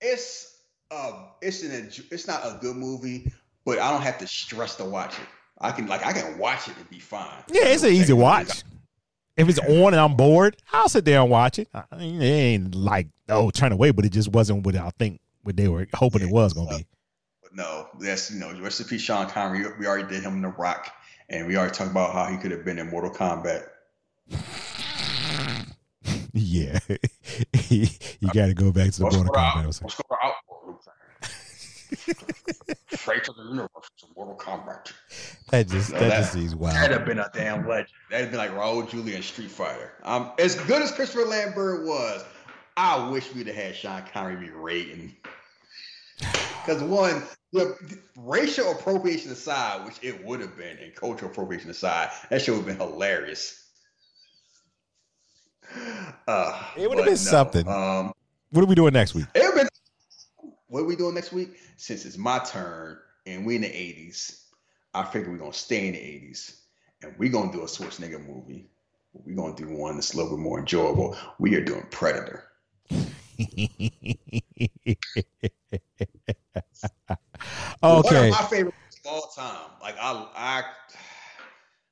it's 0.02 0.58
um 0.92 1.28
it's 1.42 1.64
an 1.64 1.90
it's 2.12 2.28
not 2.28 2.42
a 2.44 2.58
good 2.62 2.76
movie, 2.76 3.32
but 3.66 3.80
I 3.80 3.92
don't 3.92 4.02
have 4.02 4.18
to 4.20 4.28
stress 4.28 4.76
to 4.76 4.86
watch 4.86 5.14
it. 5.14 5.26
I 5.60 5.72
can 5.72 5.88
like 5.88 6.06
I 6.06 6.14
can 6.14 6.38
watch 6.38 6.68
it 6.68 6.78
and 6.78 6.90
be 6.90 7.00
fine. 7.00 7.44
yeah, 7.50 7.66
it's 7.66 7.84
an 7.84 7.92
easy 7.92 8.14
watch. 8.14 8.64
If 9.38 9.48
it's 9.50 9.60
on 9.60 9.94
and 9.94 10.00
I'm 10.00 10.16
bored, 10.16 10.58
I'll 10.74 10.90
sit 10.90 11.06
there 11.06 11.22
and 11.22 11.30
watch 11.30 11.60
it. 11.60 11.70
I 11.74 11.84
mean, 11.98 12.22
it 12.22 12.26
ain't 12.26 12.76
like 12.76 13.08
oh 13.30 13.50
turn 13.52 13.72
away, 13.72 13.92
but 13.92 14.06
it 14.06 14.12
just 14.12 14.30
wasn't 14.30 14.66
what 14.66 14.76
I 14.76 14.92
think 14.98 15.20
what 15.44 15.56
they 15.56 15.68
were 15.68 15.88
hoping 15.94 16.22
it 16.22 16.30
was 16.30 16.54
gonna 16.54 16.78
be. 16.78 16.86
But 17.48 17.56
no, 17.56 17.88
that's 18.00 18.32
you 18.32 18.40
know, 18.40 18.60
recipe 18.62 18.98
Sean 18.98 19.30
Connery. 19.30 19.64
We 19.80 19.86
already 19.88 20.08
did 20.08 20.24
him 20.24 20.34
in 20.34 20.42
The 20.42 20.50
Rock, 20.50 20.92
and 21.30 21.48
we 21.48 21.56
already 21.58 21.74
talked 21.74 21.92
about 21.92 22.12
how 22.14 22.26
he 22.26 22.38
could 22.38 22.52
have 22.52 22.66
been 22.66 22.80
in 22.80 22.90
Mortal 22.90 23.12
Kombat. 23.12 23.68
Yeah, 26.34 26.78
you 27.70 27.88
got 28.32 28.46
to 28.46 28.54
go 28.54 28.72
back 28.72 28.92
to 28.92 29.00
the 29.00 29.02
Mortal 29.02 29.24
Kombat. 29.26 29.66
Let's 29.66 29.80
go 29.96 30.18
out. 30.24 30.34
Straight 32.96 33.24
to 33.24 33.34
the 33.34 33.44
universe 33.44 33.90
to 34.00 34.06
Mortal 34.16 34.38
Kombat. 34.38 34.92
That 35.50 35.68
just 35.68 35.92
No, 35.94 36.00
that 36.00 36.10
that- 36.10 36.18
just 36.20 36.34
seems 36.34 36.54
wild. 36.56 36.76
That'd 36.76 36.92
have 36.96 37.06
been 37.08 37.18
a 37.20 37.30
damn 37.34 37.68
legend. 37.68 37.90
That'd 38.12 38.26
have 38.28 38.32
been 38.32 38.40
like 38.40 38.52
Raul 38.52 38.88
Julia 38.88 39.16
in 39.16 39.24
Street 39.24 39.50
Fighter. 39.50 39.94
Um, 40.04 40.32
as 40.38 40.54
good 40.56 40.82
as 40.84 40.92
Christopher 40.92 41.26
Lambert 41.26 41.88
was, 41.88 42.24
I 42.78 43.10
wish 43.10 43.34
we'd 43.34 43.48
have 43.48 43.56
had 43.56 43.76
Sean 43.76 44.04
Connery 44.14 44.36
be 44.36 44.52
Raiden. 44.52 45.14
Because 46.20 46.84
one, 46.84 47.24
the, 47.54 48.00
racial 48.18 48.72
appropriation 48.72 49.32
aside, 49.32 49.86
which 49.86 49.98
it 50.02 50.24
would 50.26 50.40
have 50.42 50.58
been, 50.58 50.78
and 50.78 50.94
cultural 50.96 51.32
appropriation 51.32 51.70
aside, 51.70 52.10
that 52.30 52.42
shit 52.42 52.54
would 52.56 52.66
have 52.68 52.78
been 52.78 52.88
hilarious. 52.88 53.64
Uh, 56.28 56.62
It 56.76 56.90
would 56.90 56.98
have 56.98 57.08
been 57.08 57.16
something. 57.16 57.66
Um, 57.68 58.12
What 58.52 58.64
are 58.64 58.68
we 58.68 58.76
doing 58.76 58.94
next 58.94 59.14
week? 59.16 59.26
been. 59.34 59.68
What 60.68 60.82
are 60.82 60.86
we 60.86 60.96
doing 60.98 61.16
next 61.16 61.32
week? 61.32 61.58
Since 61.78 62.06
it's 62.06 62.18
my 62.18 62.40
turn 62.40 62.98
and 63.26 63.46
we 63.46 63.56
in 63.56 63.62
the 63.62 63.68
80s, 63.68 64.44
I 64.94 65.06
figure 65.06 65.32
we're 65.32 65.38
gonna 65.38 65.54
stay 65.54 65.88
in 65.88 65.94
the 65.94 66.00
80s 66.00 66.60
and 67.02 67.14
we're 67.18 67.32
gonna 67.32 67.52
do 67.52 67.62
a 67.62 67.66
Schwarzenegger 67.66 68.26
movie. 68.26 68.70
We're 69.14 69.36
gonna 69.36 69.56
do 69.56 69.70
one 69.70 69.96
that's 69.96 70.14
a 70.14 70.18
little 70.18 70.36
bit 70.36 70.42
more 70.42 70.60
enjoyable. 70.60 71.16
We 71.40 71.56
are 71.56 71.64
doing 71.64 71.86
Predator. 71.92 72.44
One 77.80 77.98
okay. 78.00 78.30
of 78.30 78.32
my 78.32 78.48
favorite 78.48 78.76
all 79.08 79.32
time. 79.36 79.70
Like 79.82 79.96
I, 80.00 80.64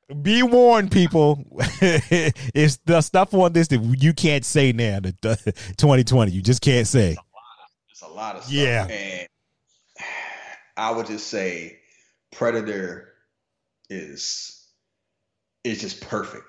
I 0.10 0.14
Be 0.22 0.44
warned, 0.44 0.92
people. 0.92 1.44
it's 1.82 2.78
the 2.86 3.02
stuff 3.02 3.34
on 3.34 3.54
this 3.54 3.68
that 3.70 3.82
you 4.00 4.14
can't 4.14 4.46
say 4.46 4.72
now. 4.72 5.00
The, 5.00 5.16
the 5.22 5.52
2020, 5.78 6.32
you 6.32 6.42
just 6.42 6.62
can't 6.62 6.88
say. 6.88 7.16
it's 7.90 8.02
a 8.02 8.08
lot 8.08 8.36
of 8.36 8.44
stuff. 8.44 8.54
Yeah. 8.54 8.88
And 8.88 9.28
I 10.78 10.92
would 10.92 11.08
just 11.08 11.28
say 11.28 11.80
Predator 12.32 13.14
is 13.90 14.68
is 15.64 15.82
just 15.82 16.02
perfect. 16.02 16.44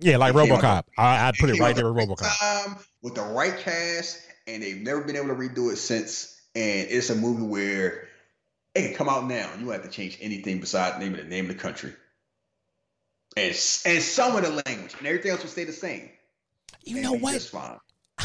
Yeah, 0.00 0.16
like 0.18 0.34
It 0.34 0.36
RoboCop. 0.36 0.84
I, 0.96 1.26
I'd 1.28 1.34
put 1.34 1.50
it 1.50 1.58
right 1.58 1.74
there 1.74 1.92
with 1.92 2.08
RoboCop. 2.08 2.38
Time, 2.38 2.76
with 3.02 3.14
the 3.16 3.22
right 3.22 3.58
cast, 3.58 4.20
and 4.46 4.62
they've 4.62 4.80
never 4.80 5.00
been 5.02 5.16
able 5.16 5.28
to 5.28 5.34
redo 5.34 5.72
it 5.72 5.76
since. 5.76 6.37
And 6.58 6.88
it's 6.90 7.08
a 7.08 7.14
movie 7.14 7.44
where 7.44 8.08
it 8.74 8.88
can 8.88 8.94
come 8.94 9.08
out 9.08 9.28
now. 9.28 9.48
You 9.56 9.66
don't 9.66 9.72
have 9.72 9.84
to 9.84 9.88
change 9.88 10.18
anything 10.20 10.58
besides 10.58 10.98
the 10.98 11.04
name 11.04 11.14
of 11.14 11.20
the 11.20 11.28
name 11.28 11.48
of 11.48 11.56
the 11.56 11.62
country. 11.62 11.92
And, 13.36 13.50
and 13.86 14.02
some 14.02 14.34
of 14.34 14.42
the 14.42 14.62
language 14.66 14.96
and 14.98 15.06
everything 15.06 15.30
else 15.30 15.42
will 15.42 15.50
stay 15.50 15.62
the 15.62 15.72
same. 15.72 16.10
You 16.82 16.96
And 16.96 17.04
know 17.04 17.12
what? 17.12 17.52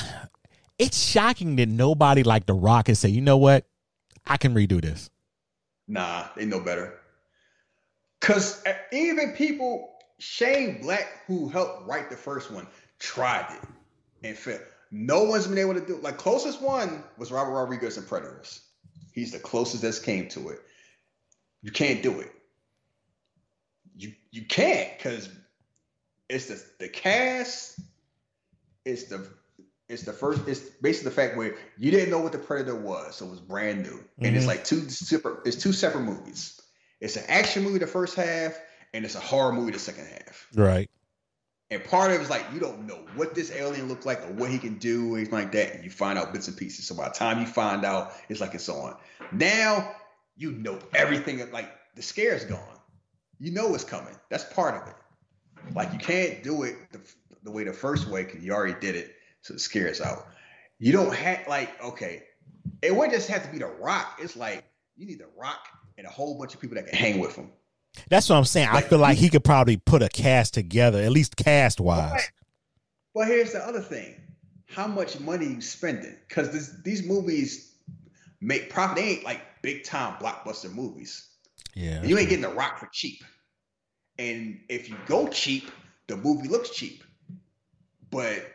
It's 0.80 0.98
shocking 0.98 1.58
that 1.58 1.70
nobody 1.70 2.24
like 2.24 2.48
The 2.48 2.56
Rock 2.56 2.86
can 2.86 2.96
say, 2.96 3.08
you 3.08 3.22
know 3.22 3.38
what? 3.38 3.68
I 4.26 4.38
can 4.38 4.56
redo 4.56 4.82
this. 4.82 5.12
Nah, 5.88 6.26
they 6.36 6.46
know 6.46 6.60
better. 6.60 7.00
Cause 8.20 8.64
uh, 8.66 8.74
even 8.92 9.34
people, 9.34 9.94
Shane 10.18 10.82
Black, 10.82 11.26
who 11.28 11.48
helped 11.48 11.88
write 11.88 12.10
the 12.10 12.18
first 12.18 12.50
one, 12.50 12.66
tried 12.98 13.46
it 13.54 14.28
and 14.28 14.36
failed. 14.36 14.62
No 14.95 15.24
one's 15.24 15.48
been 15.48 15.57
able 15.57 15.74
to 15.74 15.82
do 15.82 15.95
it. 15.95 16.03
Like 16.03 16.18
closest 16.18 16.61
one 16.61 17.03
was 17.18 17.32
Robert 17.32 17.52
Rodriguez 17.52 17.98
in 17.98 18.03
Predators. 18.03 18.61
He's 19.11 19.32
the 19.32 19.40
closest 19.40 19.82
that's 19.82 19.98
came 19.98 20.28
to 20.30 20.49
it. 20.49 20.60
You 21.64 21.72
can't 21.72 22.03
do 22.03 22.20
it. 22.20 22.32
You 23.98 24.14
you 24.30 24.45
can't 24.45 24.95
because 24.95 25.30
it's 26.30 26.45
the 26.45 26.64
the 26.80 26.90
cast. 26.90 27.80
It's 28.86 29.06
the 29.06 29.28
it's 29.90 30.03
the 30.03 30.14
first. 30.14 30.48
It's 30.48 30.60
basically 30.60 31.10
the 31.10 31.15
fact 31.15 31.38
where 31.38 31.56
you 31.80 31.90
didn't 31.90 32.11
know 32.11 32.20
what 32.20 32.32
the 32.32 32.38
Predator 32.38 32.76
was, 32.76 33.15
so 33.15 33.26
it 33.26 33.32
was 33.32 33.40
brand 33.40 33.82
new, 33.82 33.99
and 34.20 34.36
it's 34.36 34.45
Mhm. 34.45 34.48
like 34.48 34.64
two 34.64 34.90
separate. 34.90 35.40
It's 35.48 35.57
two 35.57 35.74
separate 35.74 36.02
movies. 36.02 36.61
It's 36.99 37.15
an 37.15 37.24
action 37.28 37.64
movie 37.64 37.80
the 37.80 37.88
first 37.88 38.15
half, 38.15 38.56
and 38.94 39.06
it's 39.06 39.15
a 39.15 39.20
horror 39.20 39.53
movie 39.53 39.72
the 39.72 39.80
second 39.80 40.06
half. 40.06 40.48
Right. 40.53 40.90
And 41.74 41.84
part 41.84 42.12
of 42.12 42.20
it 42.20 42.24
is 42.24 42.30
like 42.30 42.45
you 42.54 42.60
don't 42.60 42.86
know 42.86 43.00
what 43.16 43.34
this 43.34 43.52
alien 43.52 43.88
looked 43.88 44.06
like 44.06 44.22
or 44.22 44.34
what 44.34 44.50
he 44.52 44.60
can 44.60 44.78
do, 44.78 45.16
anything 45.16 45.34
like 45.34 45.52
that. 45.54 45.74
And 45.74 45.84
you 45.84 45.90
find 45.90 46.20
out 46.20 46.32
bits 46.32 46.48
and 46.48 46.56
pieces. 46.56 46.86
So 46.86 46.95
by 46.95 47.08
the 47.08 47.16
time 47.16 47.40
you 47.40 47.48
find 47.48 47.84
out, 47.84 48.14
it's 48.30 48.40
like 48.40 48.54
it's 48.54 48.70
on. 48.70 48.95
Now 49.32 49.95
you 50.36 50.52
know 50.52 50.80
everything. 50.94 51.40
Like 51.52 51.72
the 51.95 52.02
scare's 52.02 52.45
gone. 52.45 52.80
You 53.40 53.52
know 53.52 53.70
what's 53.70 53.84
coming. 53.84 54.16
That's 54.30 54.44
part 54.44 54.82
of 54.82 54.88
it. 54.88 54.95
Like 55.74 55.91
you 55.94 56.00
can't 56.00 56.44
do 56.44 56.64
it 56.64 56.76
the, 56.91 57.00
the 57.44 57.52
way 57.52 57.64
the 57.64 57.74
first 57.74 58.08
way 58.08 58.24
because 58.24 58.44
you 58.44 58.54
already 58.54 58.80
did 58.80 58.95
it, 58.95 59.16
so 59.41 59.54
the 59.54 59.60
scare 59.60 59.88
is 59.88 60.02
out. 60.02 60.28
You 60.80 60.91
don't 60.91 61.14
have 61.14 61.48
like 61.48 61.82
okay, 61.84 62.24
it 62.82 62.95
wouldn't 62.95 63.14
just 63.14 63.30
have 63.30 63.44
to 63.45 63.52
be 63.52 63.60
the 63.60 63.68
Rock. 63.68 64.20
It's 64.22 64.36
like 64.36 64.64
you 64.95 65.06
need 65.06 65.20
the 65.20 65.30
Rock 65.38 65.68
and 65.98 66.06
a 66.06 66.10
whole 66.10 66.38
bunch 66.38 66.54
of 66.54 66.62
people 66.62 66.76
that 66.76 66.88
can 66.88 66.98
hang 66.98 67.20
with 67.20 67.36
him. 67.36 67.52
That's 68.10 68.30
what 68.30 68.38
I'm 68.38 68.45
saying. 68.45 68.70
I 68.72 68.82
feel 68.82 68.99
like 68.99 69.18
he 69.18 69.30
could 69.30 69.44
probably 69.44 69.78
put 69.78 70.02
a 70.02 70.10
cast 70.10 70.53
together, 70.53 71.02
at 71.02 71.11
least 71.11 71.36
cast 71.36 71.80
wise. 71.80 72.11
Right. 72.11 72.32
Well, 73.14 73.28
here's 73.28 73.53
the 73.53 73.60
other 73.60 73.82
thing: 73.82 74.15
how 74.68 74.88
much 74.88 75.20
money 75.20 75.48
you 75.48 75.61
spending? 75.61 76.15
Because 76.28 76.82
these 76.84 77.03
movies 77.03 77.76
make 78.41 78.70
profit. 78.70 78.98
They 78.98 79.10
ain't 79.10 79.24
like 79.24 79.41
big 79.61 79.84
time 79.84 80.15
blockbuster 80.22 80.74
movies. 80.74 81.28
Yeah. 81.76 82.03
You 82.03 82.18
ain't 82.18 82.30
getting 82.30 82.44
the 82.44 82.49
Rock 82.49 82.80
for 82.80 82.90
cheap. 82.91 83.24
And 84.20 84.60
if 84.70 84.90
you 84.90 84.95
go 85.06 85.28
cheap, 85.28 85.72
the 86.07 86.18
movie 86.18 86.48
looks 86.48 86.70
cheap. 86.70 87.03
But 88.11 88.45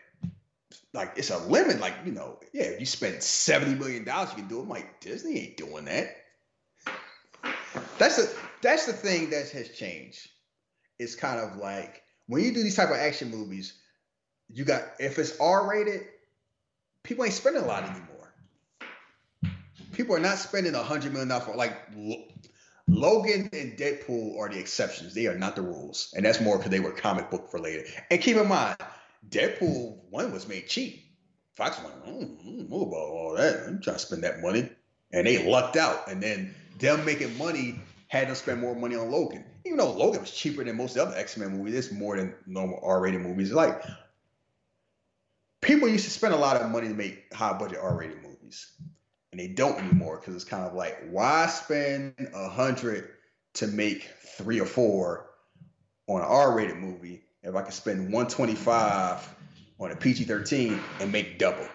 like 0.93 1.13
it's 1.17 1.31
a 1.31 1.39
limit. 1.39 1.81
Like 1.81 1.95
you 2.05 2.13
know, 2.13 2.39
yeah, 2.53 2.65
if 2.65 2.81
you 2.81 2.87
spend 2.87 3.23
seventy 3.23 3.75
million 3.75 4.05
dollars, 4.05 4.31
you 4.31 4.37
can 4.37 4.49
do 4.49 4.59
it. 4.59 4.63
I'm 4.63 4.69
like 4.69 5.01
Disney 5.01 5.39
ain't 5.39 5.57
doing 5.57 5.85
that. 5.87 6.17
That's 7.99 8.17
the 8.17 8.35
that's 8.63 8.87
the 8.87 8.93
thing 8.93 9.31
that 9.31 9.51
has 9.51 9.69
changed. 9.71 10.29
It's 10.99 11.15
kind 11.15 11.41
of 11.41 11.57
like 11.57 12.03
when 12.27 12.43
you 12.43 12.53
do 12.53 12.63
these 12.63 12.77
type 12.77 12.91
of 12.91 12.97
action 12.97 13.31
movies, 13.31 13.75
you 14.49 14.65
got 14.65 14.83
if 14.99 15.19
it's 15.19 15.39
R 15.39 15.69
rated, 15.69 16.03
people 17.03 17.25
ain't 17.25 17.35
spending 17.35 17.63
a 17.63 17.67
lot 17.67 17.85
anymore. 17.85 18.35
People 19.93 20.15
are 20.15 20.21
not 20.21 20.39
spending 20.39 20.75
a 20.75 20.83
hundred 20.83 21.13
million 21.13 21.29
dollars 21.29 21.45
for 21.45 21.57
like 21.57 21.73
Logan 22.89 23.51
and 23.53 23.77
Deadpool 23.77 24.39
are 24.39 24.49
the 24.49 24.59
exceptions. 24.59 25.15
They 25.15 25.27
are 25.27 25.37
not 25.37 25.57
the 25.57 25.63
rules, 25.63 26.13
and 26.17 26.25
that's 26.25 26.41
more 26.41 26.57
because 26.57 26.71
they 26.71 26.81
were 26.81 26.91
comic 26.91 27.31
book 27.31 27.51
related. 27.53 27.87
And 28.11 28.21
keep 28.21 28.37
in 28.37 28.49
mind, 28.49 28.79
Deadpool 29.29 29.99
one 30.11 30.33
was 30.33 30.49
made 30.49 30.69
cheap. 30.69 31.05
Fox 31.55 31.79
went, 31.83 32.07
mm, 32.07 32.47
mm, 32.47 32.67
about 32.67 32.95
all 32.95 33.35
that. 33.37 33.67
I'm 33.67 33.81
trying 33.83 33.97
to 33.97 33.99
spend 33.99 34.23
that 34.23 34.41
money, 34.41 34.71
and 35.13 35.27
they 35.27 35.45
lucked 35.51 35.77
out. 35.77 36.09
And 36.09 36.23
then 36.23 36.55
them 36.79 37.05
making 37.05 37.37
money 37.37 37.81
had 38.09 38.29
them 38.29 38.35
spend 38.35 38.61
more 38.61 38.75
money 38.75 38.97
on 38.97 39.11
Logan, 39.11 39.45
even 39.65 39.79
though 39.79 39.93
Logan 39.93 40.23
was 40.23 40.31
cheaper 40.31 40.65
than 40.65 40.77
most 40.77 40.97
of 40.97 40.97
the 40.97 41.03
other 41.03 41.21
X 41.21 41.37
Men 41.37 41.57
movies. 41.57 41.75
It's 41.75 41.93
more 41.93 42.17
than 42.17 42.35
normal 42.47 42.81
R 42.83 43.01
rated 43.01 43.21
movies. 43.21 43.53
Like 43.53 43.83
people 45.61 45.89
used 45.89 46.05
to 46.05 46.11
spend 46.11 46.35
a 46.35 46.39
lot 46.39 46.57
of 46.61 46.71
money 46.71 46.89
to 46.89 46.95
make 46.95 47.33
high 47.33 47.57
budget 47.57 47.79
R 47.81 47.97
rated 47.97 48.23
movies, 48.23 48.73
and 49.31 49.41
they 49.41 49.49
don't 49.49 49.79
anymore 49.79 50.19
because 50.19 50.35
it's 50.35 50.45
kind 50.45 50.65
of 50.65 50.75
like 50.75 50.99
why 51.11 51.47
spend 51.47 52.15
a 52.35 52.49
hundred 52.49 53.11
to 53.55 53.67
make 53.67 54.11
three 54.37 54.59
or 54.59 54.67
four 54.67 55.27
on 56.07 56.23
an 56.23 56.27
R 56.27 56.57
rated 56.57 56.77
movie 56.77 57.23
if 57.43 57.55
I 57.55 57.63
could 57.63 57.75
spend 57.75 58.11
one 58.11 58.27
twenty 58.27 58.55
five 58.55 59.29
on 59.79 59.93
a 59.93 59.97
PG 59.97 60.25
thirteen 60.25 60.81
and 60.99 61.13
make 61.13 61.39
double. 61.39 61.69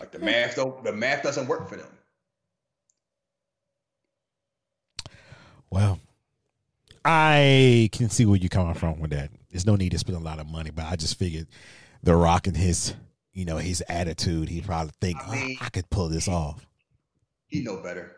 Like 0.00 0.10
the 0.10 0.18
hmm. 0.18 0.24
math 0.24 0.56
don't 0.56 0.82
the 0.82 0.92
math 0.92 1.22
doesn't 1.22 1.46
work 1.46 1.68
for 1.68 1.76
them. 1.76 1.86
Well, 5.74 5.98
I 7.04 7.88
can 7.90 8.08
see 8.08 8.24
where 8.26 8.36
you're 8.36 8.48
coming 8.48 8.74
from 8.74 9.00
with 9.00 9.10
that. 9.10 9.30
There's 9.50 9.66
no 9.66 9.74
need 9.74 9.90
to 9.90 9.98
spend 9.98 10.16
a 10.16 10.20
lot 10.20 10.38
of 10.38 10.46
money, 10.46 10.70
but 10.70 10.84
I 10.84 10.94
just 10.94 11.18
figured 11.18 11.48
The 12.04 12.14
Rock 12.14 12.46
and 12.46 12.56
his, 12.56 12.94
you 13.32 13.44
know, 13.44 13.56
his 13.56 13.82
attitude, 13.88 14.48
he'd 14.48 14.66
probably 14.66 14.92
think, 15.00 15.18
I 15.18 15.26
oh, 15.26 15.32
mean- 15.32 15.58
oh, 15.60 15.64
I 15.64 15.70
could 15.70 15.90
pull 15.90 16.08
this 16.08 16.28
off. 16.28 16.64
He 17.48 17.64
know 17.64 17.78
better. 17.78 18.14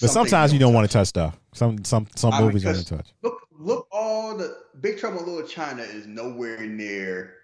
But 0.00 0.10
Some 0.10 0.26
sometimes 0.26 0.52
you 0.52 0.58
don't 0.58 0.72
touch. 0.72 0.74
want 0.74 0.90
to 0.90 0.98
touch 0.98 1.06
stuff. 1.06 1.38
Some 1.52 1.84
some 1.84 2.08
some 2.16 2.32
I 2.32 2.38
mean, 2.38 2.48
movies 2.48 2.64
you 2.64 2.70
because- 2.70 2.84
touch. 2.86 3.14
Look, 3.22 3.38
look, 3.52 3.86
all 3.92 4.36
the 4.36 4.56
Big 4.80 4.98
Trouble 4.98 5.20
in 5.20 5.26
Little 5.26 5.48
China 5.48 5.82
is 5.82 6.08
nowhere 6.08 6.60
near 6.66 7.34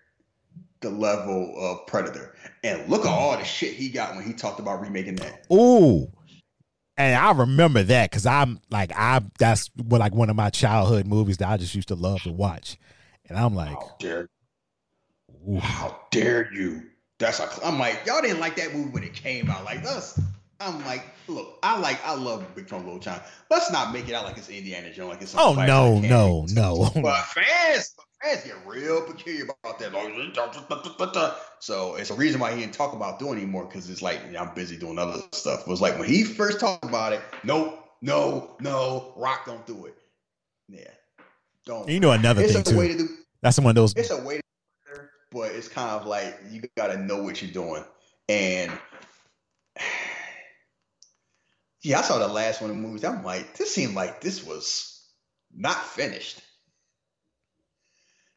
the 0.80 0.90
level 0.90 1.54
of 1.56 1.86
Predator. 1.86 2.34
And 2.64 2.88
look 2.88 3.02
at 3.02 3.12
mm. 3.12 3.12
all 3.12 3.38
the 3.38 3.44
shit 3.44 3.74
he 3.74 3.90
got 3.90 4.16
when 4.16 4.24
he 4.24 4.32
talked 4.32 4.58
about 4.58 4.80
remaking 4.80 5.14
that. 5.16 5.46
Ooh. 5.52 6.10
And 7.00 7.16
I 7.16 7.32
remember 7.32 7.82
that 7.82 8.10
because 8.10 8.26
I'm 8.26 8.60
like 8.70 8.92
I 8.94 9.22
that's 9.38 9.70
what 9.82 10.00
like 10.00 10.14
one 10.14 10.28
of 10.28 10.36
my 10.36 10.50
childhood 10.50 11.06
movies 11.06 11.38
that 11.38 11.48
I 11.48 11.56
just 11.56 11.74
used 11.74 11.88
to 11.88 11.94
love 11.94 12.22
to 12.22 12.30
watch. 12.30 12.76
And 13.26 13.38
I'm 13.38 13.54
like, 13.54 13.70
How 13.70 13.96
dare, 13.98 14.28
ooh. 15.48 15.58
how 15.60 15.98
dare 16.10 16.52
you? 16.52 16.82
That's 17.18 17.40
a, 17.40 17.48
I'm 17.64 17.78
like, 17.78 18.02
y'all 18.06 18.20
didn't 18.20 18.40
like 18.40 18.56
that 18.56 18.74
movie 18.74 18.90
when 18.90 19.02
it 19.02 19.14
came 19.14 19.48
out. 19.50 19.64
Like 19.64 19.82
us, 19.84 20.20
I'm 20.60 20.84
like, 20.84 21.06
look, 21.26 21.58
I 21.62 21.78
like, 21.78 22.04
I 22.04 22.14
love 22.14 22.44
Big 22.54 22.66
Trouble 22.66 22.86
Little 22.86 23.00
China. 23.00 23.22
Let's 23.50 23.70
not 23.72 23.92
make 23.94 24.08
it 24.08 24.14
out 24.14 24.24
like 24.24 24.36
it's 24.36 24.50
Indiana 24.50 24.92
Jones, 24.92 25.10
like 25.10 25.22
it's 25.22 25.34
Oh 25.36 25.54
Flash 25.54 25.68
no, 25.68 26.00
no, 26.00 26.46
no. 26.50 26.90
But 27.02 27.24
fans, 27.26 27.94
fans 28.22 28.44
get 28.44 28.54
real 28.66 29.02
peculiar 29.02 29.44
about 29.44 29.78
that. 29.78 29.94
Uh, 29.94 31.34
so 31.58 31.94
it's 31.96 32.10
a 32.10 32.14
reason 32.14 32.40
why 32.40 32.52
he 32.52 32.60
didn't 32.60 32.74
talk 32.74 32.92
about 32.92 33.18
doing 33.18 33.38
it 33.38 33.42
anymore 33.42 33.64
because 33.64 33.88
it's 33.90 34.02
like 34.02 34.20
I'm 34.36 34.54
busy 34.54 34.76
doing 34.76 34.98
other 34.98 35.20
stuff. 35.32 35.60
It 35.60 35.68
was 35.68 35.80
like 35.80 35.98
when 35.98 36.08
he 36.08 36.24
first 36.24 36.60
talked 36.60 36.84
about 36.84 37.12
it, 37.12 37.20
nope, 37.44 37.84
no, 38.02 38.56
no, 38.60 39.12
Rock 39.16 39.46
don't 39.46 39.66
do 39.66 39.86
it. 39.86 39.96
Yeah, 40.68 40.90
don't. 41.66 41.88
you 41.88 42.00
know 42.00 42.12
another 42.12 42.42
it's 42.42 42.52
thing 42.52 42.74
a 42.74 42.78
way 42.78 42.88
too. 42.88 42.98
to 42.98 42.98
do. 43.04 43.08
That's 43.42 43.58
one 43.58 43.70
of 43.70 43.74
those 43.74 43.94
It's 43.94 44.10
a 44.10 44.22
way, 44.22 44.36
to 44.36 44.42
do 44.94 45.02
but 45.32 45.52
it's 45.52 45.68
kind 45.68 45.90
of 45.90 46.06
like 46.06 46.38
you 46.50 46.62
got 46.76 46.88
to 46.88 46.98
know 46.98 47.22
what 47.22 47.40
you're 47.40 47.50
doing. 47.50 47.84
And 48.28 48.70
yeah, 51.82 52.00
I 52.00 52.02
saw 52.02 52.18
the 52.18 52.28
last 52.28 52.60
one 52.60 52.70
of 52.70 52.76
the 52.76 52.82
movies. 52.82 53.04
I'm 53.04 53.24
like, 53.24 53.56
this 53.56 53.74
seemed 53.74 53.94
like 53.94 54.20
this 54.20 54.44
was 54.44 55.08
not 55.54 55.76
finished. 55.76 56.40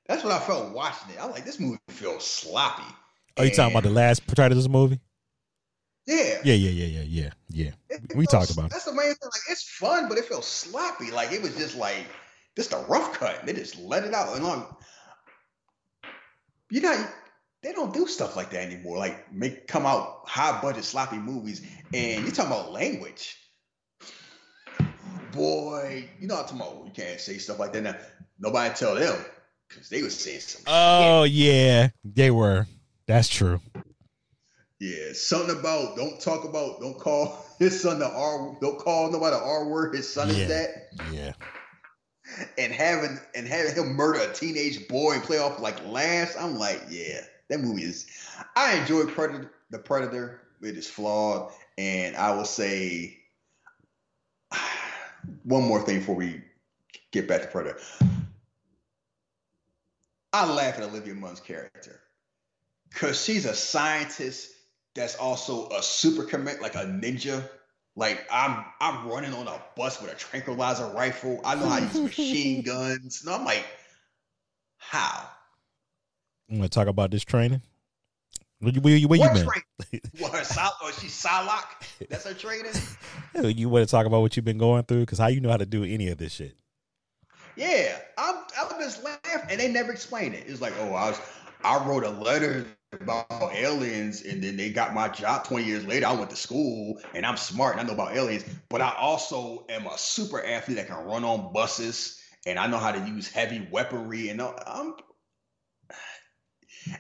That's 0.08 0.24
what 0.24 0.34
I 0.34 0.40
felt 0.40 0.74
watching 0.74 1.12
it. 1.12 1.18
I'm 1.24 1.32
like, 1.32 1.46
this 1.46 1.60
movie 1.60 1.80
feels 1.90 2.26
sloppy. 2.26 2.84
Are 3.38 3.46
you 3.46 3.52
talking 3.52 3.74
about 3.74 3.84
the 3.84 3.90
And- 3.90 3.96
last 3.96 4.28
Predators 4.28 4.68
movie? 4.70 5.00
Yeah. 6.06 6.42
Yeah, 6.44 6.54
yeah, 6.56 6.70
yeah, 6.70 6.86
yeah, 6.86 7.02
yeah, 7.04 7.30
yeah. 7.50 7.72
It- 7.90 8.02
it 8.10 8.16
We 8.16 8.26
feels- 8.26 8.32
talked 8.48 8.52
about 8.52 8.66
it. 8.66 8.72
That's 8.72 8.86
the 8.86 8.94
main 8.94 9.06
thing. 9.16 9.18
Like, 9.24 9.42
it's 9.50 9.64
fun, 9.64 10.10
but 10.10 10.18
it 10.18 10.26
feels 10.26 10.46
sloppy. 10.48 11.12
Like 11.12 11.32
it 11.32 11.42
was 11.42 11.56
just 11.56 11.76
like 11.76 12.06
just 12.58 12.74
a 12.74 12.78
rough 12.80 13.14
cut. 13.14 13.46
They 13.46 13.54
just 13.54 13.78
let 13.78 14.04
it 14.04 14.14
out. 14.14 14.36
And 14.36 14.46
I'm, 14.46 14.66
you 16.70 16.82
know, 16.82 17.08
they 17.62 17.72
don't 17.72 17.94
do 17.94 18.06
stuff 18.06 18.36
like 18.36 18.50
that 18.50 18.64
anymore. 18.70 18.98
Like 18.98 19.32
make 19.32 19.68
come 19.68 19.86
out 19.86 20.28
high 20.28 20.62
budget 20.62 20.84
sloppy 20.84 21.16
movies, 21.18 21.62
and 21.94 22.24
you're 22.24 22.34
talking 22.34 22.52
about 22.52 22.72
language. 22.74 23.38
boy. 25.32 26.08
You 26.20 26.28
know 26.28 26.36
I'm 26.38 26.44
talking 26.44 26.58
about? 26.62 26.86
You 26.86 26.92
can't 26.92 27.20
say 27.20 27.38
stuff 27.38 27.58
like 27.60 27.74
that 27.74 27.82
now. 27.82 27.96
Nobody 28.40 28.74
tell 28.76 28.96
them 28.96 29.24
because 29.74 29.90
they 29.90 30.02
was 30.04 30.18
saying 30.18 30.40
some. 30.42 30.62
Oh 30.68 31.24
yeah, 31.24 31.90
they 32.04 32.32
were. 32.32 32.68
That's 33.08 33.28
true. 33.28 33.60
Yeah, 34.80 35.14
something 35.14 35.58
about 35.58 35.96
don't 35.96 36.20
talk 36.20 36.44
about 36.44 36.80
don't 36.82 37.00
call 37.00 37.46
his 37.60 37.82
son 37.82 38.00
the 38.00 38.08
R 38.10 38.58
don't 38.62 38.80
call 38.80 39.12
nobody 39.12 39.36
the 39.36 39.42
R 39.44 39.68
word. 39.68 39.96
His 39.96 40.12
son 40.12 40.30
Yeah. 40.30 40.36
is 40.36 40.48
that, 40.50 40.70
Yeah. 41.12 41.34
and 42.58 42.74
having 42.74 43.20
and 43.36 43.48
having 43.48 43.76
him 43.76 43.94
murder 43.96 44.20
a 44.20 44.34
teenage 44.34 44.88
boy 44.88 45.14
and 45.14 45.24
play 45.24 45.38
off 45.38 45.60
like 45.60 45.86
last. 45.86 46.36
I'm 46.40 46.58
like, 46.58 46.82
yeah, 46.90 47.22
that 47.50 47.60
movie 47.60 47.84
is. 47.84 48.08
I 48.56 48.78
enjoy 48.78 49.06
Predator. 49.06 49.52
The 49.70 49.80
Predator. 49.80 50.40
It 50.62 50.78
is 50.78 50.90
flawed, 50.90 51.52
and 51.78 52.16
I 52.16 52.34
will 52.36 52.46
say 52.46 53.18
one 55.44 55.64
more 55.64 55.82
thing 55.82 56.00
before 56.00 56.16
we 56.16 56.42
get 57.12 57.28
back 57.28 57.42
to 57.42 57.48
Predator. 57.48 57.80
I 60.34 60.52
laugh 60.52 60.78
at 60.78 60.84
Olivia 60.84 61.14
Munn's 61.14 61.40
character 61.40 62.02
because 62.90 63.24
she's 63.24 63.46
a 63.46 63.54
scientist 63.54 64.50
that's 64.96 65.16
also 65.16 65.70
a 65.70 65.84
super 65.84 66.24
commit, 66.24 66.62
like 66.62 66.74
a 66.74 66.86
ninja. 66.86 67.48
Like 67.96 68.26
I'm, 68.32 68.66
I'm 68.82 69.08
running 69.08 69.34
on 69.34 69.48
a 69.48 69.62
bus 69.78 70.02
with 70.02 70.12
a 70.12 70.16
tranquilizer 70.16 70.88
rifle. 70.88 71.40
I 71.46 71.54
know 71.56 71.68
how 71.68 71.80
to 71.80 71.86
use 71.86 72.00
machine 72.18 72.64
guns. 72.64 73.24
No, 73.24 73.36
I'm 73.36 73.46
like, 73.46 73.64
how? 74.78 75.30
I'm 76.50 76.58
gonna 76.58 76.70
talk 76.70 76.88
about 76.88 77.12
this 77.12 77.24
training. 77.24 77.62
Where 78.60 78.72
you, 78.72 78.82
where 78.82 78.96
you, 78.96 79.08
where 79.08 79.20
you 79.20 79.26
What 79.26 79.34
been? 79.34 80.02
What 80.20 80.32
her 80.32 80.44
Sol- 80.44 80.78
or 80.82 80.88
oh, 80.88 80.92
she 80.92 81.08
Psylocke? 81.08 82.08
That's 82.10 82.26
her 82.26 82.34
training. 82.34 82.72
You 83.36 83.68
want 83.68 83.86
to 83.88 83.92
talk 83.92 84.06
about 84.06 84.22
what 84.22 84.36
you've 84.36 84.46
been 84.46 84.60
going 84.60 84.84
through? 84.84 85.02
Because 85.02 85.18
how 85.18 85.28
you 85.28 85.42
know 85.42 85.50
how 85.50 85.58
to 85.58 85.66
do 85.66 85.84
any 85.84 86.10
of 86.10 86.20
this 86.20 86.34
shit? 86.34 86.56
Yeah, 87.56 88.00
I'm. 88.18 88.36
I 88.60 88.64
was 88.66 88.96
just 88.96 89.04
laughing, 89.04 89.50
and 89.50 89.60
they 89.60 89.72
never 89.72 89.92
explained 89.92 90.36
it. 90.36 90.46
It's 90.48 90.62
like, 90.62 90.74
oh, 90.80 90.94
I 90.94 91.10
was, 91.10 91.22
I 91.64 91.86
wrote 91.86 92.04
a 92.04 92.10
letter 92.10 92.66
about 92.94 93.54
aliens, 93.54 94.24
and 94.24 94.44
then 94.44 94.58
they 94.58 94.72
got 94.72 94.94
my 94.94 95.08
job. 95.10 95.46
Twenty 95.46 95.66
years 95.66 95.86
later, 95.86 96.08
I 96.08 96.14
went 96.14 96.32
to 96.32 96.36
school, 96.36 97.00
and 97.14 97.26
I'm 97.26 97.38
smart, 97.38 97.74
and 97.74 97.82
I 97.82 97.84
know 97.86 97.94
about 97.94 98.16
aliens. 98.16 98.44
But 98.70 98.82
I 98.82 98.94
also 98.98 99.66
am 99.70 99.86
a 99.86 99.98
super 99.98 100.44
athlete 100.44 100.78
that 100.78 100.88
can 100.88 101.06
run 101.06 101.24
on 101.24 101.54
buses, 101.54 102.20
and 102.48 102.58
I 102.58 102.68
know 102.68 102.78
how 102.80 102.92
to 102.92 103.00
use 103.08 103.30
heavy 103.30 103.68
weaponry. 103.72 104.30
And 104.30 104.42
I'm, 104.42 104.96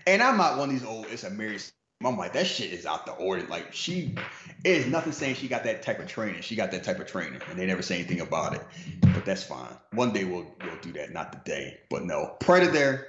and 0.05 0.21
I'm 0.21 0.38
not 0.38 0.57
one 0.59 0.69
of 0.69 0.75
these 0.75 0.85
old. 0.85 1.07
It's 1.07 1.23
a 1.23 1.31
Mary. 1.31 1.57
I'm 2.05 2.17
like 2.17 2.34
that 2.34 2.47
shit 2.47 2.71
is 2.71 2.85
out 2.85 3.05
the 3.05 3.13
order. 3.13 3.45
Like 3.47 3.73
she, 3.73 4.15
is 4.63 4.88
nothing 4.88 5.13
saying 5.13 5.35
she 5.35 5.47
got 5.47 5.63
that 5.63 5.81
type 5.81 5.99
of 5.99 6.07
training. 6.07 6.41
She 6.41 6.55
got 6.55 6.71
that 6.71 6.84
type 6.84 6.99
of 6.99 7.07
training, 7.07 7.41
and 7.49 7.57
they 7.57 7.65
never 7.65 7.81
say 7.81 7.95
anything 7.95 8.21
about 8.21 8.55
it. 8.55 8.61
But 9.01 9.25
that's 9.25 9.43
fine. 9.43 9.73
One 9.93 10.11
day 10.11 10.23
we'll 10.23 10.45
we'll 10.63 10.80
do 10.81 10.91
that. 10.93 11.11
Not 11.11 11.31
today, 11.31 11.80
but 11.89 12.05
no. 12.05 12.35
Predator 12.39 13.07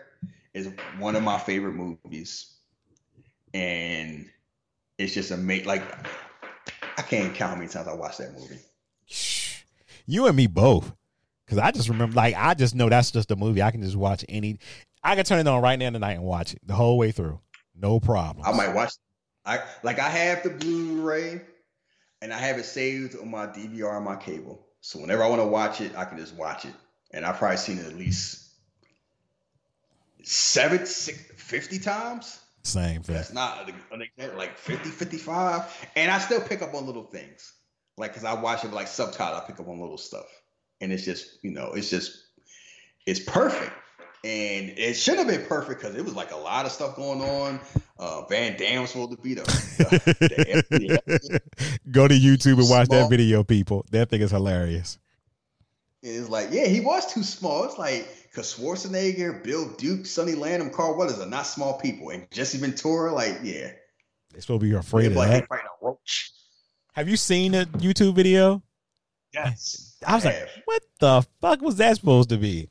is 0.53 0.71
one 0.99 1.17
of 1.17 1.23
my 1.23 1.39
favorite 1.39 1.75
movies, 1.75 2.55
and 3.53 4.29
it's 4.99 5.15
just 5.15 5.31
amazing. 5.31 5.67
Like 5.67 5.83
I 6.97 7.03
can't 7.03 7.35
count 7.35 7.51
how 7.51 7.57
many 7.57 7.69
times 7.69 7.89
I 7.89 7.95
watched 7.95 8.19
that 8.19 8.33
movie. 8.33 8.59
You 10.07 10.27
and 10.27 10.37
me 10.37 10.47
both. 10.47 10.93
Because 11.45 11.59
I 11.59 11.71
just 11.71 11.89
remember, 11.89 12.15
like, 12.15 12.35
I 12.37 12.55
just 12.55 12.75
know 12.75 12.89
that's 12.89 13.11
just 13.11 13.31
a 13.31 13.37
movie 13.37 13.63
I 13.63 13.71
can 13.71 13.83
just 13.83 13.97
watch 13.97 14.25
any. 14.29 14.59
I 15.03 15.15
can 15.15 15.25
turn 15.25 15.39
it 15.39 15.49
on 15.49 15.63
right 15.63 15.79
now 15.79 15.91
tonight 15.91 16.15
and 16.15 16.25
watch 16.25 16.55
it 16.55 16.61
the 16.67 16.75
whole 16.75 16.97
way 16.97 17.11
through, 17.13 17.39
no 17.75 18.01
problem. 18.01 18.47
I 18.47 18.53
might 18.53 18.75
watch. 18.75 18.93
I 19.45 19.61
like 19.83 19.99
I 19.99 20.09
have 20.09 20.43
the 20.43 20.51
Blu-ray, 20.51 21.41
and 22.23 22.33
I 22.33 22.39
have 22.39 22.59
it 22.59 22.65
saved 22.65 23.17
on 23.19 23.31
my 23.31 23.47
DVR 23.47 23.93
on 23.93 24.05
my 24.05 24.17
cable. 24.17 24.67
So 24.81 24.99
whenever 24.99 25.23
I 25.23 25.29
want 25.29 25.41
to 25.41 25.47
watch 25.47 25.81
it, 25.81 25.97
I 25.97 26.05
can 26.05 26.19
just 26.19 26.35
watch 26.35 26.65
it. 26.65 26.75
And 27.11 27.25
I've 27.25 27.39
probably 27.39 27.57
seen 27.59 27.79
it 27.79 27.87
at 27.87 27.97
least 27.97 28.45
seven, 30.25 30.85
six, 30.87 31.19
50 31.37 31.79
times. 31.79 32.41
Same 32.63 33.03
thing. 33.03 33.15
That's 33.15 33.33
not 33.33 33.69
an 33.93 34.03
example, 34.03 34.39
like 34.39 34.57
50, 34.57 34.89
55. 34.89 35.89
And 35.97 36.11
I 36.11 36.19
still 36.19 36.41
pick 36.41 36.63
up 36.63 36.75
on 36.75 36.87
little 36.87 37.05
things. 37.05 37.53
Like, 37.97 38.13
because 38.13 38.25
I 38.25 38.35
watch 38.35 38.65
it 38.65 38.69
with 38.69 38.75
like 38.75 38.89
subtitle, 38.89 39.37
I 39.37 39.41
pick 39.47 39.61
up 39.61 39.69
on 39.69 39.81
little 39.81 39.99
stuff. 39.99 40.27
And 40.81 40.93
it's 40.93 41.05
just, 41.05 41.39
you 41.43 41.51
know, 41.51 41.73
it's 41.75 41.91
just, 41.91 42.25
it's 43.07 43.21
perfect. 43.21 43.73
And 44.25 44.71
it 44.79 44.95
should 44.95 45.19
have 45.19 45.27
been 45.27 45.45
perfect 45.45 45.83
because 45.83 45.95
it 45.97 46.03
was 46.03 46.15
like 46.15 46.33
a 46.33 46.37
lot 46.37 46.65
of 46.65 46.73
stuff 46.73 46.97
going 46.97 47.21
on. 47.21 47.61
Uh, 47.99 48.25
Van 48.25 48.57
Damme's 48.57 48.89
supposed 48.91 49.11
to 49.11 49.19
be 49.19 49.35
the, 49.35 49.43
the, 49.43 50.65
the 50.71 51.81
Go 51.91 52.09
to 52.09 52.15
YouTube 52.15 52.59
and 52.59 52.71
watch 52.71 52.89
that 52.89 53.11
video, 53.11 53.45
people. 53.45 53.85
That 53.91 54.09
thing 54.09 54.23
is 54.23 54.31
hilarious. 54.31 54.99
It's 56.03 56.31
like, 56.31 56.49
yeah, 56.53 56.67
he 56.67 56.81
was 56.81 57.13
too 57.13 57.23
small. 57.23 57.65
It's 57.65 57.77
like 57.77 58.09
because 58.31 58.57
Schwarzenegger, 58.57 59.45
Bill 59.45 59.69
Duke, 59.77 60.07
Sonny 60.07 60.33
Landham, 60.33 60.73
Carl 60.73 60.97
Weathers 60.97 61.21
are 61.21 61.27
not 61.27 61.43
small 61.47 61.79
people, 61.79 62.09
and 62.09 62.27
Jesse 62.31 62.57
Ventura, 62.57 63.13
like, 63.13 63.41
yeah, 63.43 63.73
They're 64.31 64.41
supposed 64.41 64.63
to 64.63 64.67
be 64.71 64.75
afraid 64.75 65.09
of 65.09 65.17
like 65.17 65.47
that. 65.47 65.59
a 65.59 65.85
roach. 65.87 66.33
Have 66.95 67.11
you 67.11 67.19
seen 67.19 67.53
the 67.53 67.67
YouTube 67.67 68.15
video? 68.15 68.63
Yes, 69.35 69.99
I 70.07 70.15
was 70.15 70.25
like, 70.25 70.35
have. 70.35 70.49
what 70.65 70.83
the 70.99 71.27
fuck 71.43 71.61
was 71.61 71.77
that 71.77 71.97
supposed 71.97 72.31
to 72.31 72.39
be? 72.39 72.71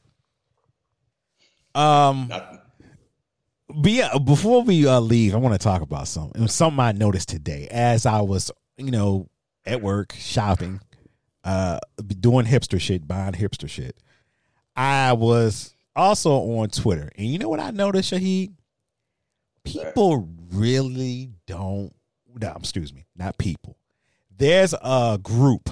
Um, 1.75 2.27
Nothing. 2.29 2.59
but 3.69 3.91
yeah, 3.91 4.17
before 4.17 4.63
we 4.63 4.87
uh, 4.87 4.99
leave, 4.99 5.33
I 5.33 5.37
want 5.37 5.53
to 5.53 5.63
talk 5.63 5.81
about 5.81 6.07
something. 6.07 6.39
It 6.39 6.43
was 6.43 6.53
something 6.53 6.79
I 6.79 6.91
noticed 6.91 7.29
today 7.29 7.67
as 7.71 8.05
I 8.05 8.21
was, 8.21 8.51
you 8.77 8.91
know, 8.91 9.27
at 9.65 9.81
work 9.81 10.13
shopping, 10.17 10.81
uh, 11.43 11.79
doing 12.19 12.45
hipster 12.45 12.79
shit, 12.79 13.07
buying 13.07 13.33
hipster 13.33 13.69
shit. 13.69 13.97
I 14.75 15.13
was 15.13 15.73
also 15.95 16.31
on 16.31 16.69
Twitter, 16.69 17.11
and 17.17 17.27
you 17.27 17.37
know 17.39 17.49
what 17.49 17.59
I 17.59 17.71
noticed, 17.71 18.11
Shahid? 18.11 18.53
People 19.63 20.27
really 20.51 21.29
don't. 21.47 21.93
No, 22.35 22.53
excuse 22.57 22.93
me, 22.93 23.05
not 23.15 23.37
people. 23.37 23.77
There's 24.35 24.73
a 24.73 25.19
group 25.21 25.69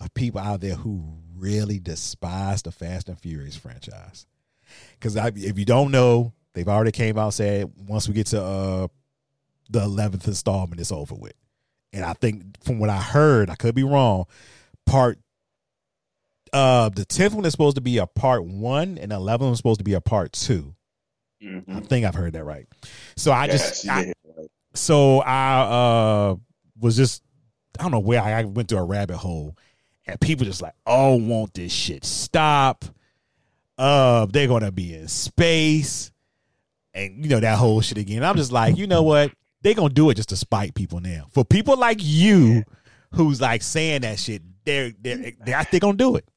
of 0.00 0.14
people 0.14 0.40
out 0.40 0.60
there 0.60 0.76
who 0.76 1.02
really 1.36 1.78
despise 1.78 2.62
the 2.62 2.70
Fast 2.72 3.08
and 3.08 3.18
Furious 3.18 3.56
franchise. 3.56 4.26
Because 4.98 5.16
if 5.16 5.58
you 5.58 5.64
don't 5.64 5.90
know, 5.90 6.32
they've 6.54 6.68
already 6.68 6.92
came 6.92 7.18
out 7.18 7.24
and 7.26 7.34
said 7.34 7.72
once 7.88 8.08
we 8.08 8.14
get 8.14 8.26
to 8.28 8.42
uh, 8.42 8.88
the 9.70 9.82
eleventh 9.82 10.26
installment, 10.26 10.80
it's 10.80 10.92
over 10.92 11.14
with. 11.14 11.34
And 11.92 12.04
I 12.04 12.12
think 12.12 12.62
from 12.64 12.78
what 12.78 12.90
I 12.90 12.98
heard, 13.00 13.50
I 13.50 13.54
could 13.56 13.74
be 13.74 13.82
wrong. 13.84 14.26
Part 14.86 15.18
uh 16.52 16.88
the 16.88 17.04
tenth 17.04 17.34
one 17.34 17.44
is 17.44 17.52
supposed 17.52 17.76
to 17.76 17.80
be 17.80 17.98
a 17.98 18.06
part 18.06 18.44
one, 18.44 18.98
and 18.98 19.12
the 19.12 19.16
eleventh 19.16 19.46
one 19.46 19.52
is 19.52 19.58
supposed 19.58 19.78
to 19.80 19.84
be 19.84 19.94
a 19.94 20.00
part 20.00 20.32
two. 20.32 20.74
I 21.42 21.44
Mhm. 21.46 21.86
think 21.86 22.04
I've 22.04 22.14
heard 22.14 22.32
that 22.34 22.44
right. 22.44 22.66
So 23.16 23.32
I 23.32 23.46
just 23.46 23.84
Yes, 23.84 23.84
you 23.84 23.90
I, 23.92 24.46
so 24.74 25.20
I 25.20 25.60
uh 25.60 26.36
was 26.80 26.96
just 26.96 27.22
I 27.78 27.82
don't 27.82 27.92
know 27.92 28.00
where 28.00 28.20
I, 28.20 28.40
I 28.40 28.44
went 28.44 28.68
through 28.68 28.78
a 28.78 28.84
rabbit 28.84 29.16
hole 29.16 29.56
and 30.06 30.20
people 30.20 30.44
just 30.44 30.60
like, 30.60 30.74
oh, 30.86 31.14
won't 31.16 31.54
this 31.54 31.72
shit 31.72 32.04
stop? 32.04 32.84
Uh 33.80 34.26
they're 34.26 34.46
gonna 34.46 34.70
be 34.70 34.94
in 34.94 35.08
space 35.08 36.12
and 36.92 37.24
you 37.24 37.30
know 37.30 37.40
that 37.40 37.56
whole 37.56 37.80
shit 37.80 37.96
again. 37.96 38.22
I'm 38.22 38.36
just 38.36 38.52
like, 38.52 38.76
you 38.76 38.86
know 38.86 39.02
what? 39.02 39.32
They're 39.62 39.72
gonna 39.72 39.88
do 39.88 40.10
it 40.10 40.16
just 40.16 40.28
to 40.28 40.36
spite 40.36 40.74
people 40.74 41.00
now. 41.00 41.28
For 41.30 41.46
people 41.46 41.78
like 41.78 41.96
you 42.00 42.62
who's 43.14 43.40
like 43.40 43.62
saying 43.62 44.02
that 44.02 44.18
shit, 44.18 44.42
they're 44.66 44.92
they're 45.00 45.32
they're, 45.46 45.56
out 45.56 45.70
there 45.70 45.80
gonna 45.80 45.96
do 45.96 46.16
it. 46.16 46.28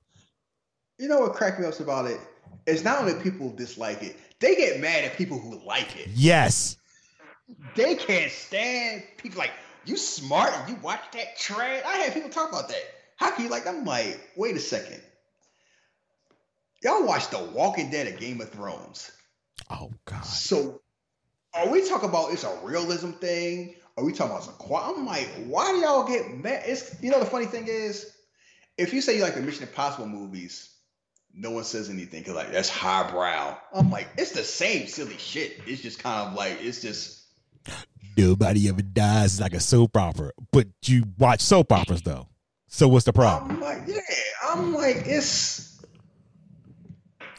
You 0.97 1.09
know 1.09 1.19
what 1.19 1.33
cracked 1.33 1.59
me 1.59 1.65
up 1.65 1.77
about 1.81 2.05
it? 2.05 2.21
It's 2.65 2.85
not 2.85 2.99
only 2.99 3.21
people 3.21 3.49
dislike 3.51 4.01
it; 4.03 4.17
they 4.39 4.55
get 4.55 4.79
mad 4.79 5.03
at 5.03 5.17
people 5.17 5.37
who 5.37 5.59
like 5.65 5.97
it. 5.97 6.07
Yes. 6.13 6.77
They 7.75 7.95
can't 7.95 8.31
stand 8.31 9.03
people 9.17 9.39
like 9.39 9.51
you. 9.83 9.97
Smart? 9.97 10.53
You 10.69 10.77
watch 10.81 11.01
that 11.11 11.37
trash? 11.37 11.83
I 11.85 11.97
had 11.97 12.13
people 12.13 12.29
talk 12.29 12.47
about 12.47 12.69
that. 12.69 12.83
How 13.17 13.31
can 13.31 13.43
you 13.43 13.51
like? 13.51 13.65
that? 13.65 13.75
I'm 13.75 13.83
like, 13.83 14.31
wait 14.37 14.55
a 14.55 14.61
second. 14.61 15.01
Y'all 16.84 17.05
watch 17.05 17.30
The 17.30 17.39
Walking 17.39 17.89
Dead 17.89 18.07
and 18.07 18.19
Game 18.19 18.41
of 18.41 18.49
Thrones. 18.49 19.11
Oh 19.69 19.91
God. 20.05 20.26
So, 20.26 20.81
are 21.53 21.69
we 21.69 21.88
talking 21.88 22.10
about 22.10 22.34
it's 22.34 22.43
a 22.43 22.60
realism 22.64 23.11
thing? 23.11 23.76
Are 23.97 24.03
we 24.03 24.11
talking 24.11 24.31
about 24.31 24.43
some 24.43 24.55
quiet? 24.55 24.95
I'm 24.97 25.05
like, 25.05 25.30
why 25.45 25.72
do 25.72 25.77
y'all 25.77 26.07
get 26.07 26.35
mad? 26.35 26.64
It's 26.65 27.01
you 27.01 27.11
know 27.11 27.19
the 27.19 27.26
funny 27.26 27.45
thing 27.45 27.68
is, 27.68 28.11
if 28.77 28.93
you 28.93 29.01
say 29.01 29.15
you 29.15 29.23
like 29.23 29.35
the 29.35 29.41
Mission 29.41 29.64
Impossible 29.64 30.07
movies, 30.07 30.76
no 31.34 31.51
one 31.51 31.64
says 31.64 31.89
anything 31.89 32.22
because 32.22 32.35
like 32.35 32.51
that's 32.51 32.69
highbrow. 32.69 33.57
I'm 33.73 33.89
like, 33.89 34.10
it's 34.18 34.31
the 34.31 34.43
same 34.43 34.88
silly 34.88 35.18
shit. 35.18 35.61
It's 35.65 35.81
just 35.81 35.99
kind 35.99 36.27
of 36.27 36.34
like 36.35 36.57
it's 36.61 36.81
just 36.81 37.23
Nobody 38.18 38.69
ever 38.69 38.81
dies 38.81 39.39
like 39.39 39.53
a 39.53 39.60
soap 39.60 39.97
opera, 39.97 40.31
but 40.51 40.68
you 40.84 41.03
watch 41.18 41.41
soap 41.41 41.72
operas 41.72 42.03
though. 42.03 42.27
So 42.68 42.88
what's 42.88 43.05
the 43.05 43.14
problem? 43.14 43.51
I'm 43.51 43.61
like, 43.61 43.81
yeah. 43.88 43.99
I'm 44.43 44.73
like, 44.73 45.03
it's 45.05 45.72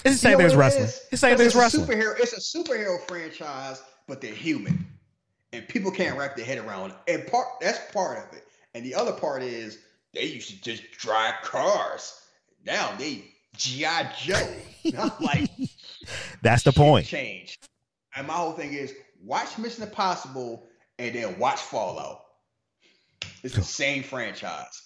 It's 0.05 0.21
the 0.21 0.31
you 0.31 0.33
same 0.33 0.33
know 0.33 0.39
thing 0.39 0.47
as 0.47 0.57
wrestling. 0.57 0.85
It's 0.85 1.09
the 1.11 1.17
same 1.17 1.37
thing 1.37 1.47
as 1.47 1.55
wrestling. 1.55 1.87
Superhero. 1.87 2.19
It's 2.19 2.33
a 2.33 2.59
superhero 2.59 3.01
franchise, 3.09 3.83
but 4.07 4.21
they're 4.21 4.35
human, 4.35 4.87
and 5.53 5.67
people 5.69 5.91
can't 5.91 6.19
wrap 6.19 6.37
their 6.37 6.45
head 6.45 6.59
around 6.59 6.91
it. 6.91 6.97
And 7.09 7.27
part 7.27 7.47
that's 7.61 7.93
part 7.93 8.19
of 8.19 8.37
it. 8.37 8.45
And 8.75 8.85
the 8.85 8.95
other 8.95 9.13
part 9.13 9.43
is 9.43 9.79
they 10.13 10.25
used 10.25 10.51
to 10.51 10.61
just 10.61 10.91
drive 10.93 11.35
cars. 11.43 12.21
Now 12.67 12.95
they 12.99 13.25
GI 13.57 13.87
Joe. 14.21 14.49
I'm 14.99 15.13
like, 15.21 15.51
That's 16.43 16.63
the 16.65 16.73
point. 16.73 17.07
change. 17.07 17.59
And 18.17 18.27
my 18.27 18.35
whole 18.35 18.53
thing 18.53 18.73
is 18.73 18.95
watch 19.23 19.59
Mission 19.59 19.85
Impossible 19.85 20.67
and 20.99 21.15
then 21.15 21.39
watch 21.39 21.61
Fallout. 21.61 22.21
It's 23.43 23.55
the 23.55 23.63
same 23.63 24.03
franchise. 24.03 24.83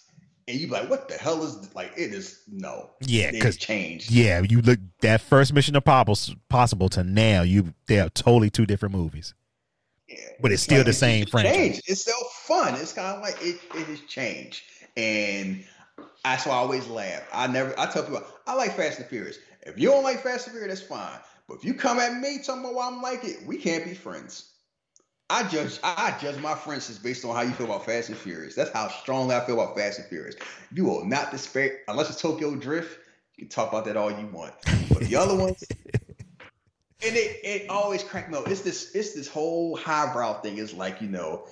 And 0.49 0.59
you 0.59 0.67
be 0.67 0.73
like, 0.73 0.89
what 0.89 1.09
the 1.09 1.15
hell 1.15 1.45
is 1.45 1.61
this? 1.61 1.75
like 1.75 1.93
it 1.97 2.15
is 2.15 2.41
no. 2.51 2.91
Yeah, 3.01 3.31
because 3.31 3.59
changed. 3.59 4.11
Yeah, 4.11 4.41
you 4.49 4.63
look 4.63 4.79
that 5.03 5.21
first 5.21 5.53
Mission 5.53 5.77
Impossible 5.77 6.41
possible 6.49 6.89
to 6.91 7.05
now, 7.05 7.43
you 7.43 7.75
they 7.87 8.01
are 8.01 8.09
totally 8.09 8.49
two 8.49 8.65
different 8.65 8.95
movies. 8.95 9.35
Yeah. 10.09 10.17
But 10.41 10.53
it's 10.53 10.63
still 10.63 10.79
the 10.79 10.91
it's- 10.91 10.99
same 10.99 11.23
it's 11.23 11.31
franchise. 11.31 11.55
changed. 11.55 11.83
It's 11.87 12.01
still 12.01 12.25
fun. 12.33 12.75
It's 12.77 12.95
kind 12.95 13.15
of 13.17 13.21
like 13.23 13.37
it, 13.43 13.61
it 13.75 13.87
has 13.89 14.01
changed. 14.09 14.63
And 14.97 15.65
that's 16.25 16.47
why 16.47 16.55
I 16.55 16.57
always 16.57 16.87
laugh. 16.89 17.23
I 17.33 17.47
never 17.47 17.79
I 17.79 17.87
tell 17.91 18.03
people 18.03 18.25
I 18.47 18.55
like 18.55 18.75
Fast 18.75 18.99
and 19.01 19.07
Furious. 19.09 19.39
If 19.67 19.79
you 19.79 19.91
don't 19.91 20.03
like 20.03 20.23
Fast 20.23 20.47
and 20.47 20.57
Furious, 20.57 20.81
that's 20.81 20.89
fine. 20.89 21.21
But 21.47 21.59
if 21.59 21.65
you 21.65 21.75
come 21.75 21.99
at 21.99 22.15
me 22.15 22.39
talking 22.43 22.63
about 22.63 22.75
why 22.75 22.87
I'm 22.87 23.03
like 23.03 23.23
it, 23.23 23.47
we 23.47 23.59
can't 23.59 23.85
be 23.85 23.93
friends. 23.93 24.51
I 25.31 25.47
judge 25.47 25.79
I 25.85 26.17
judge 26.21 26.41
my 26.41 26.55
friends 26.55 26.89
is 26.89 26.99
based 26.99 27.25
on 27.25 27.35
how 27.35 27.43
you 27.43 27.53
feel 27.53 27.67
about 27.67 27.85
Fast 27.85 28.09
and 28.09 28.17
Furious. 28.17 28.55
That's 28.55 28.71
how 28.71 28.89
strongly 28.89 29.35
I 29.35 29.45
feel 29.45 29.61
about 29.61 29.77
Fast 29.77 29.99
and 29.99 30.09
Furious. 30.09 30.37
You 30.73 30.87
will 30.87 31.05
not 31.05 31.31
despair 31.31 31.81
unless 31.87 32.09
it's 32.09 32.21
Tokyo 32.21 32.55
Drift. 32.55 32.99
You 33.37 33.45
can 33.45 33.51
talk 33.51 33.69
about 33.69 33.85
that 33.85 33.97
all 33.97 34.11
you 34.11 34.27
want. 34.29 34.55
But 34.89 35.01
the 35.01 35.17
other 35.17 35.37
ones, 35.37 35.65
and 36.01 37.15
it, 37.15 37.41
it 37.45 37.71
always 37.71 38.03
cracked 38.03 38.31
me 38.31 38.39
up. 38.39 38.49
It's 38.49 38.63
this 38.63 38.95
it's 38.95 39.13
this 39.13 39.29
whole 39.29 39.77
highbrow 39.77 40.41
thing. 40.41 40.57
It's 40.57 40.73
like 40.73 41.03
you 41.03 41.09
know, 41.09 41.47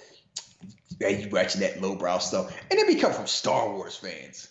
yeah, 0.98 1.08
you 1.08 1.28
watching 1.28 1.60
that 1.60 1.82
lowbrow 1.82 2.18
stuff, 2.18 2.56
and 2.70 2.80
it 2.80 2.88
be 2.88 2.94
coming 2.94 3.16
from 3.16 3.26
Star 3.26 3.70
Wars 3.70 3.94
fans. 3.94 4.48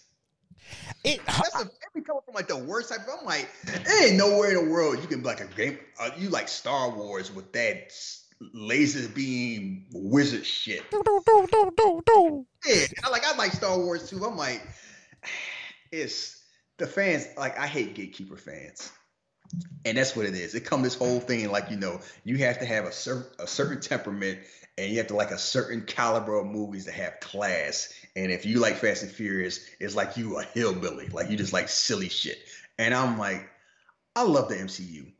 It, 1.03 1.19
That's 1.25 1.55
a, 1.55 1.61
it 1.61 1.71
be 1.95 2.01
coming 2.01 2.21
from 2.25 2.35
like 2.35 2.47
the 2.47 2.57
worst 2.57 2.89
type. 2.89 2.99
I'm 3.19 3.25
like, 3.25 3.49
there 3.65 4.07
ain't 4.07 4.17
nowhere 4.17 4.55
in 4.55 4.65
the 4.65 4.71
world 4.71 4.99
you 5.01 5.07
can 5.07 5.21
be 5.21 5.25
like 5.25 5.41
a 5.41 5.45
game. 5.45 5.79
Uh, 5.99 6.11
you 6.15 6.29
like 6.29 6.47
Star 6.47 6.91
Wars 6.91 7.33
with 7.33 7.51
that 7.53 7.91
laser 8.39 9.07
beam 9.09 9.85
wizard 9.93 10.45
shit. 10.45 10.83
Yeah, 12.65 12.85
I 13.03 13.09
like 13.09 13.25
I 13.25 13.35
like 13.37 13.51
Star 13.51 13.77
Wars 13.77 14.09
too. 14.09 14.23
I'm 14.25 14.37
like, 14.37 14.61
it's 15.91 16.41
the 16.77 16.87
fans. 16.87 17.27
Like 17.37 17.57
I 17.57 17.67
hate 17.67 17.95
gatekeeper 17.95 18.37
fans, 18.37 18.91
and 19.85 19.97
that's 19.97 20.15
what 20.15 20.25
it 20.25 20.35
is. 20.35 20.55
It 20.55 20.61
come 20.61 20.81
this 20.81 20.95
whole 20.95 21.19
thing 21.19 21.49
like 21.51 21.71
you 21.71 21.77
know 21.77 22.01
you 22.23 22.37
have 22.37 22.59
to 22.59 22.65
have 22.65 22.85
a 22.85 22.91
certain 22.91 23.25
a 23.39 23.47
certain 23.47 23.81
temperament, 23.81 24.39
and 24.77 24.91
you 24.91 24.97
have 24.97 25.07
to 25.07 25.15
like 25.15 25.31
a 25.31 25.37
certain 25.37 25.81
caliber 25.81 26.37
of 26.39 26.47
movies 26.47 26.85
to 26.85 26.91
have 26.91 27.19
class. 27.19 27.93
And 28.15 28.31
if 28.31 28.45
you 28.45 28.59
like 28.59 28.77
Fast 28.77 29.03
and 29.03 29.11
Furious, 29.11 29.65
it's 29.79 29.95
like 29.95 30.17
you 30.17 30.37
a 30.37 30.43
hillbilly, 30.43 31.07
like 31.07 31.29
you 31.29 31.37
just 31.37 31.53
like 31.53 31.69
silly 31.69 32.09
shit. 32.09 32.37
And 32.77 32.93
I'm 32.93 33.17
like, 33.17 33.49
I 34.15 34.23
love 34.23 34.49
the 34.49 34.55
MCU. 34.55 35.11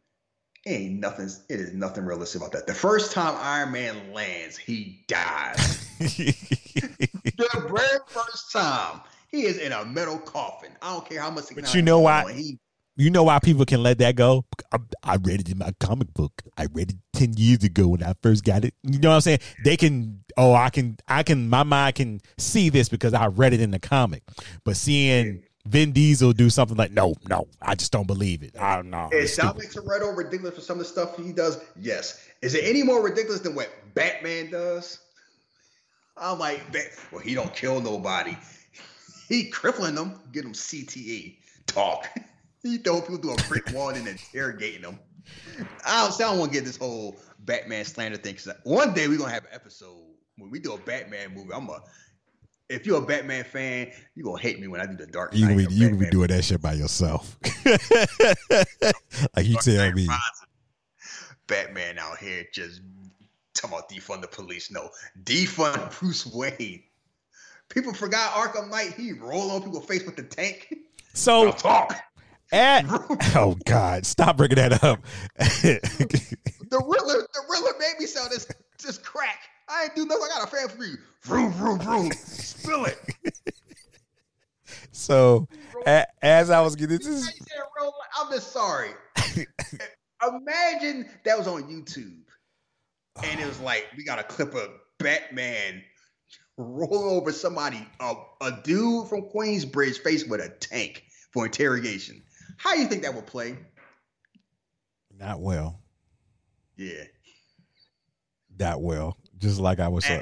Ain't 0.68 1.00
nothing. 1.00 1.30
It 1.50 1.60
is 1.60 1.74
nothing 1.74 2.06
realistic 2.06 2.42
about 2.42 2.52
that. 2.54 2.66
The 2.66 2.74
first 2.74 3.12
time 3.12 3.36
Iron 3.40 3.72
Man 3.72 4.12
lands, 4.14 4.58
he 4.58 5.04
dies 5.08 5.88
the 6.00 7.70
very 7.70 8.00
first 8.08 8.52
time 8.52 9.02
he 9.28 9.44
is 9.44 9.58
in 9.60 9.72
a 9.72 9.86
metal 9.86 10.18
coffin. 10.18 10.72
I 10.82 10.94
don't 10.94 11.08
care 11.08 11.22
how 11.22 11.30
much. 11.30 11.46
But 11.54 11.74
you 11.76 11.82
know 11.84 12.00
why- 12.00 12.34
He, 12.34 12.58
you 12.98 13.10
know 13.12 13.24
why 13.24 13.40
people 13.40 13.66
can 13.66 13.84
let 13.84 13.98
that 14.00 14.16
go? 14.16 14.46
I, 14.72 14.78
I 15.04 15.16
read 15.18 15.42
it 15.42 15.50
in 15.52 15.58
my 15.58 15.72
comic 15.80 16.14
book. 16.14 16.32
I 16.58 16.68
read 16.72 16.92
it 16.92 16.98
ten 17.14 17.34
years 17.34 17.64
ago 17.64 17.90
when 17.90 18.02
I 18.02 18.14
first 18.24 18.44
got 18.44 18.64
it. 18.66 18.74
You 18.84 19.00
know 19.00 19.10
what 19.10 19.16
I'm 19.16 19.22
saying? 19.22 19.40
They 19.64 19.76
can. 19.78 20.24
Oh, 20.38 20.54
I 20.54 20.70
can. 20.70 20.98
I 21.08 21.22
can. 21.22 21.50
My 21.50 21.64
mind 21.64 21.96
can 21.96 22.22
see 22.38 22.70
this 22.70 22.90
because 22.90 23.14
I 23.14 23.28
read 23.28 23.54
it 23.54 23.60
in 23.62 23.72
the 23.72 23.80
comic. 23.80 24.24
But 24.64 24.78
seeing 24.78 25.44
Vin 25.66 25.92
Diesel 25.92 26.32
do 26.34 26.50
something 26.50 26.78
like, 26.78 26.92
no, 26.92 27.16
no, 27.28 27.48
I 27.62 27.76
just 27.76 27.92
don't 27.92 28.08
believe 28.08 28.44
it. 28.44 28.56
I 28.60 28.76
don't 28.76 28.90
know. 28.90 29.10
is 29.12 29.24
It's 29.24 29.34
stupid. 29.34 29.72
Dominic 29.72 29.72
Toretto 29.72 30.16
ridiculous 30.16 30.56
for 30.56 30.62
some 30.62 30.80
of 30.80 30.86
the 30.86 30.92
stuff 30.92 31.18
he 31.18 31.32
does? 31.32 31.60
Yes. 31.76 32.28
Is 32.42 32.54
it 32.54 32.64
any 32.64 32.84
more 32.84 33.04
ridiculous 33.04 33.42
than 33.42 33.56
what 33.56 33.70
Batman 33.96 34.52
does? 34.52 35.00
I'm 36.18 36.40
like, 36.40 36.72
Bat- 36.72 36.92
well, 37.12 37.22
he 37.22 37.34
don't 37.34 37.54
kill 37.54 37.82
nobody. 37.82 38.38
He 39.28 39.50
crippling 39.50 39.96
them, 39.96 40.20
get 40.32 40.44
them 40.44 40.54
CTE. 40.54 41.38
Talk. 41.66 42.08
he 42.64 42.78
throw 42.78 43.02
people 43.02 43.18
through 43.18 43.34
a 43.34 43.48
brick 43.48 43.72
wall 43.74 43.90
and 43.90 44.08
interrogating 44.08 44.84
them. 44.84 45.00
I 45.86 46.04
don't, 46.04 46.14
I 46.14 46.18
don't 46.30 46.40
want 46.40 46.52
to 46.52 46.58
get 46.58 46.66
this 46.66 46.78
whole 46.78 47.20
Batman 47.40 47.86
slander 47.86 48.18
thing. 48.18 48.36
Cause 48.36 48.50
one 48.64 48.94
day 48.94 49.08
we're 49.08 49.18
gonna 49.18 49.34
have 49.34 49.46
an 49.46 49.52
episode 49.54 50.04
when 50.38 50.52
we 50.52 50.60
do 50.60 50.74
a 50.74 50.78
Batman 50.78 51.34
movie. 51.34 51.54
I'm 51.54 51.70
a 51.70 51.82
if 52.70 52.86
you're 52.86 53.02
a 53.02 53.06
Batman 53.06 53.44
fan, 53.44 53.92
you're 54.16 54.26
gonna 54.26 54.42
hate 54.42 54.60
me 54.60 54.68
when 54.68 54.82
I 54.82 54.86
do 54.86 54.96
the 54.96 55.08
Dark 55.08 55.34
Knight. 55.34 55.40
You 55.40 55.48
can 55.48 55.58
be, 55.58 55.74
you 55.74 55.96
be 55.96 56.10
doing 56.10 56.28
that 56.28 56.44
shit 56.44 56.62
by 56.62 56.74
yourself. 56.74 57.38
like 59.36 59.46
you 59.46 59.54
Dark 59.54 59.66
tell 59.66 59.92
me. 59.92 60.08
Batman 61.48 62.00
out 62.00 62.18
here 62.18 62.46
just 62.52 62.82
talking 63.54 63.78
about 63.78 63.90
defund 63.90 64.22
the 64.22 64.28
police. 64.28 64.72
No, 64.72 64.90
defund 65.24 66.00
Bruce 66.00 66.26
Wayne. 66.26 66.84
People 67.70 67.94
forgot 67.94 68.32
Arkham 68.34 68.70
Knight. 68.70 68.94
He 68.94 69.14
roll 69.14 69.52
on 69.52 69.64
people's 69.64 69.86
face 69.86 70.06
with 70.06 70.16
the 70.16 70.24
tank. 70.24 70.74
So 71.14 71.52
talk. 71.52 71.96
at 72.52 72.86
oh 73.36 73.58
god, 73.66 74.06
stop 74.06 74.38
bringing 74.38 74.56
that 74.58 74.84
up. 74.84 75.00
The 75.38 76.84
Riddler, 76.84 77.28
the 77.34 77.42
Riddler 77.50 77.74
made 77.80 77.94
me 78.00 78.06
sell 78.06 78.28
this 78.30 78.48
this 78.84 78.98
crack. 78.98 79.40
I 79.68 79.84
ain't 79.84 79.96
do 79.96 80.06
nothing. 80.06 80.24
I 80.24 80.40
got 80.40 80.48
a 80.48 80.56
fan 80.56 80.70
for 80.70 80.84
you. 80.84 80.98
Vroom, 81.24 81.52
vroom, 81.54 81.80
vroom. 81.80 82.12
Spill 82.12 82.86
it. 82.86 83.00
so 84.92 85.48
a, 85.86 86.06
as 86.22 86.50
I 86.50 86.62
was 86.62 86.76
getting 86.76 86.98
this, 86.98 87.32
I'm 88.20 88.32
just 88.32 88.52
sorry. 88.52 88.92
Imagine 90.28 91.10
that 91.24 91.38
was 91.38 91.48
on 91.48 91.64
YouTube, 91.64 92.24
and 93.24 93.40
it 93.40 93.46
was 93.46 93.60
oh. 93.62 93.66
like 93.66 93.88
we 93.98 94.04
got 94.04 94.20
a 94.20 94.24
clip 94.24 94.54
of 94.56 94.70
Batman 95.00 95.84
roll 96.58 97.10
over 97.10 97.32
somebody, 97.32 97.86
a, 98.00 98.14
a 98.42 98.60
dude 98.64 99.08
from 99.08 99.24
Queensbridge 99.24 100.00
faced 100.00 100.30
with 100.30 100.42
a 100.42 100.50
tank 100.50 101.04
for 101.32 101.46
interrogation. 101.46 102.24
How 102.58 102.74
do 102.74 102.82
you 102.82 102.88
think 102.88 103.04
that 103.04 103.14
would 103.14 103.28
play? 103.28 103.58
not 105.18 105.40
well, 105.40 105.82
Yeah, 106.78 107.04
not 108.58 108.82
well. 108.82 109.18
Just 109.38 109.60
like 109.60 109.80
I 109.80 109.88
was, 109.88 110.06
uh, 110.10 110.22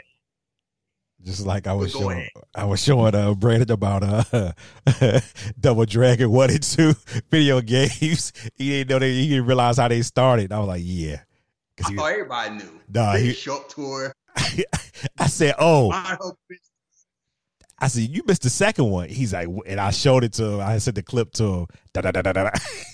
just 1.22 1.45
like 1.45 1.68
I 1.68 1.73
was 1.73 1.91
showing, 1.91 2.18
ahead. 2.18 2.30
I 2.56 2.65
was 2.65 2.84
showing 2.84 3.15
uh 3.15 3.34
Brandon 3.34 3.72
about 3.72 4.03
uh 4.03 4.52
Double 5.60 5.85
Dragon 5.85 6.31
one 6.31 6.49
and 6.49 6.64
two 6.64 6.94
video 7.31 7.61
games. 7.61 8.34
He 8.56 8.69
didn't 8.69 8.90
know 8.90 8.99
they, 8.99 9.14
he 9.14 9.30
didn't 9.30 9.45
realize 9.45 9.77
how 9.77 9.88
they 9.88 10.02
started. 10.02 10.52
I 10.52 10.60
was 10.60 10.68
like, 10.68 10.81
yeah, 10.84 11.22
because 11.76 11.94
I 11.94 11.95
thought 11.95 12.11
everybody 12.11 12.56
knew. 12.56 12.80
Nah, 12.90 13.15
he- 13.15 13.34
show 13.34 13.57
up 13.57 13.69
to. 13.69 14.11
I 15.18 15.27
said, 15.27 15.56
oh, 15.60 15.90
mind 15.91 16.18
her 16.22 16.31
business. 16.49 16.69
I 17.80 17.88
said, 17.88 18.03
you 18.03 18.23
missed 18.26 18.44
the 18.44 18.49
second 18.49 18.90
one. 18.90 19.10
He's 19.10 19.34
like, 19.34 19.48
and 19.65 19.80
I 19.80 19.91
showed 19.91 20.23
it 20.23 20.34
to 20.34 20.45
him. 20.45 20.60
I 20.61 20.77
sent 20.77 20.95
the 20.95 21.03
clip 21.03 21.31
to 21.34 21.44
him. 21.44 21.68
Da, 21.94 22.02
da, 22.02 22.11
da, 22.11 22.22
da, 22.22 22.31
da. 22.31 22.49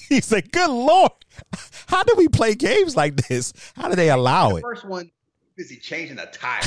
He 0.09 0.19
said, 0.21 0.51
good 0.51 0.69
Lord, 0.69 1.11
how 1.87 2.03
do 2.03 2.15
we 2.17 2.27
play 2.27 2.55
games 2.55 2.95
like 2.95 3.15
this? 3.27 3.53
How 3.75 3.89
do 3.89 3.95
they 3.95 4.09
allow 4.09 4.55
it? 4.55 4.61
First 4.61 4.85
one 4.85 5.11
busy 5.59 5.75
changing 5.75 6.17
a 6.19 6.25
tire. 6.27 6.61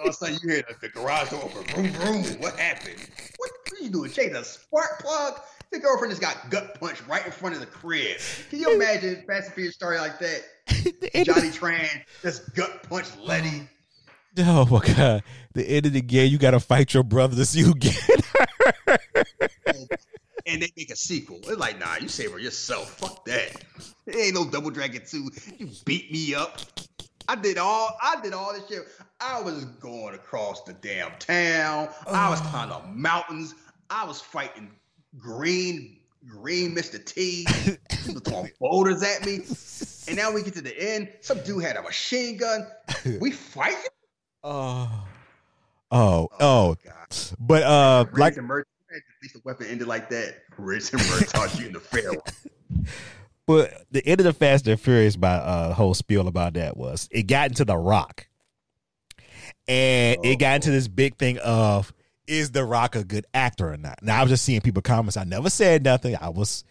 All 0.00 0.08
of 0.08 0.10
a 0.10 0.12
sudden 0.12 0.38
you 0.42 0.48
hear 0.50 0.64
the, 0.68 0.74
the 0.80 0.88
garage 0.88 1.30
door 1.30 1.44
open. 1.44 1.62
Vroom, 1.68 1.92
vroom. 1.92 2.24
What 2.40 2.58
happened? 2.58 2.96
What, 3.36 3.50
what 3.68 3.80
are 3.80 3.84
you 3.84 3.90
doing? 3.90 4.10
Change 4.10 4.32
a 4.32 4.42
spark 4.42 4.98
plug? 4.98 5.40
The 5.70 5.78
girlfriend 5.78 6.10
just 6.10 6.20
got 6.20 6.50
gut 6.50 6.80
punched 6.80 7.06
right 7.06 7.24
in 7.24 7.30
front 7.30 7.54
of 7.54 7.60
the 7.60 7.66
crib. 7.66 8.16
Can 8.50 8.58
you 8.58 8.74
imagine 8.74 9.22
Fast 9.24 9.46
and 9.46 9.54
Furious 9.54 9.76
story 9.76 9.98
like 9.98 10.18
that? 10.18 10.42
Johnny 11.24 11.50
Tran 11.50 12.02
just 12.22 12.52
gut 12.56 12.82
punched 12.88 13.16
Letty. 13.20 13.68
Oh 14.40 14.66
my 14.66 14.80
God. 14.94 15.24
The 15.54 15.68
end 15.68 15.86
of 15.86 15.92
the 15.92 16.00
game, 16.00 16.30
you 16.30 16.38
got 16.38 16.52
to 16.52 16.60
fight 16.60 16.94
your 16.94 17.02
brother 17.02 17.34
to 17.34 17.44
see 17.44 17.60
who 17.60 17.74
get 17.74 17.96
her. 17.96 18.98
And 20.46 20.62
they 20.62 20.70
make 20.76 20.90
a 20.90 20.96
sequel. 20.96 21.38
It's 21.38 21.58
like, 21.58 21.80
nah, 21.80 21.96
you 22.00 22.08
save 22.08 22.30
her 22.30 22.38
yourself. 22.38 22.98
Fuck 22.98 23.17
that. 23.28 23.64
There 24.06 24.18
ain't 24.18 24.34
no 24.34 24.48
Double 24.48 24.70
Dragon 24.70 25.02
2. 25.06 25.30
You 25.58 25.68
beat 25.84 26.10
me 26.10 26.34
up. 26.34 26.60
I 27.28 27.36
did 27.36 27.58
all 27.58 27.96
I 28.02 28.20
did 28.22 28.32
all 28.32 28.52
this 28.54 28.66
shit. 28.68 28.88
I 29.20 29.40
was 29.40 29.64
going 29.64 30.14
across 30.14 30.62
the 30.62 30.72
damn 30.72 31.12
town. 31.18 31.88
I 32.06 32.30
was 32.30 32.40
climbing 32.40 33.00
mountains. 33.00 33.54
I 33.90 34.06
was 34.06 34.20
fighting 34.20 34.70
green, 35.18 35.98
green 36.26 36.74
Mr. 36.74 37.04
T. 37.04 37.46
He 38.04 38.12
was 38.14 38.22
throwing 38.22 38.50
boulders 38.60 39.02
at 39.02 39.26
me. 39.26 39.40
And 40.08 40.16
now 40.16 40.32
we 40.32 40.42
get 40.42 40.54
to 40.54 40.62
the 40.62 40.74
end. 40.78 41.10
Some 41.20 41.40
dude 41.40 41.62
had 41.62 41.76
a 41.76 41.82
machine 41.82 42.38
gun. 42.38 42.66
We 43.20 43.30
fighting? 43.32 43.78
Oh. 44.42 45.06
Oh, 45.90 46.28
oh. 46.40 46.76
God. 46.82 47.16
But 47.38 47.62
uh 47.62 48.06
like. 48.14 48.38
At 48.94 49.02
least 49.22 49.34
the 49.34 49.40
weapon 49.44 49.66
ended 49.66 49.86
like 49.86 50.08
that. 50.10 50.36
Raise 50.56 50.92
and 50.92 51.02
merch 51.10 51.28
taught 51.32 51.58
you 51.58 51.66
in 51.66 51.72
the 51.72 51.80
fair 51.80 52.10
one. 52.10 52.86
but 53.46 53.84
the 53.90 54.06
end 54.06 54.20
of 54.20 54.24
the 54.24 54.32
Fast 54.32 54.66
and 54.66 54.80
Furious 54.80 55.16
by 55.16 55.34
uh 55.34 55.74
whole 55.74 55.94
spiel 55.94 56.26
about 56.28 56.54
that 56.54 56.76
was 56.76 57.08
it 57.10 57.24
got 57.24 57.50
into 57.50 57.64
the 57.64 57.76
rock. 57.76 58.26
And 59.66 60.24
it 60.24 60.38
got 60.38 60.56
into 60.56 60.70
this 60.70 60.88
big 60.88 61.16
thing 61.16 61.38
of 61.38 61.92
is 62.26 62.50
The 62.50 62.64
Rock 62.64 62.94
a 62.96 63.04
good 63.04 63.26
actor 63.32 63.72
or 63.72 63.76
not? 63.76 64.02
Now 64.02 64.18
I 64.20 64.22
was 64.22 64.30
just 64.30 64.44
seeing 64.44 64.60
people 64.60 64.82
comments. 64.82 65.16
I 65.16 65.24
never 65.24 65.48
said 65.50 65.82
nothing. 65.84 66.16
I 66.20 66.28
was 66.30 66.64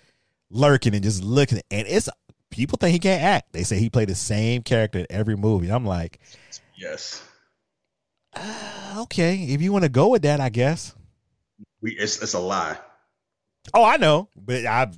lurking 0.49 0.93
and 0.93 1.03
just 1.03 1.23
looking, 1.23 1.61
and 1.71 1.87
it's 1.87 2.09
people 2.51 2.77
think 2.79 2.93
he 2.93 2.99
can't 2.99 3.21
act. 3.23 3.53
They 3.53 3.63
say 3.63 3.77
he 3.79 3.89
played 3.89 4.09
the 4.09 4.15
same 4.15 4.61
character 4.63 4.99
in 4.99 5.07
every 5.09 5.35
movie. 5.35 5.69
I'm 5.69 5.85
like, 5.85 6.19
Yes. 6.75 7.21
uh, 8.35 8.95
okay, 9.03 9.35
if 9.45 9.61
you 9.61 9.71
want 9.71 9.83
to 9.83 9.89
go 9.89 10.09
with 10.09 10.21
that, 10.23 10.39
I 10.39 10.49
guess. 10.49 10.93
We 11.81 11.91
it's 11.91 12.21
it's 12.21 12.33
a 12.33 12.39
lie. 12.39 12.77
Oh, 13.73 13.83
I 13.83 13.97
know, 13.97 14.29
but 14.35 14.65
I 14.65 14.91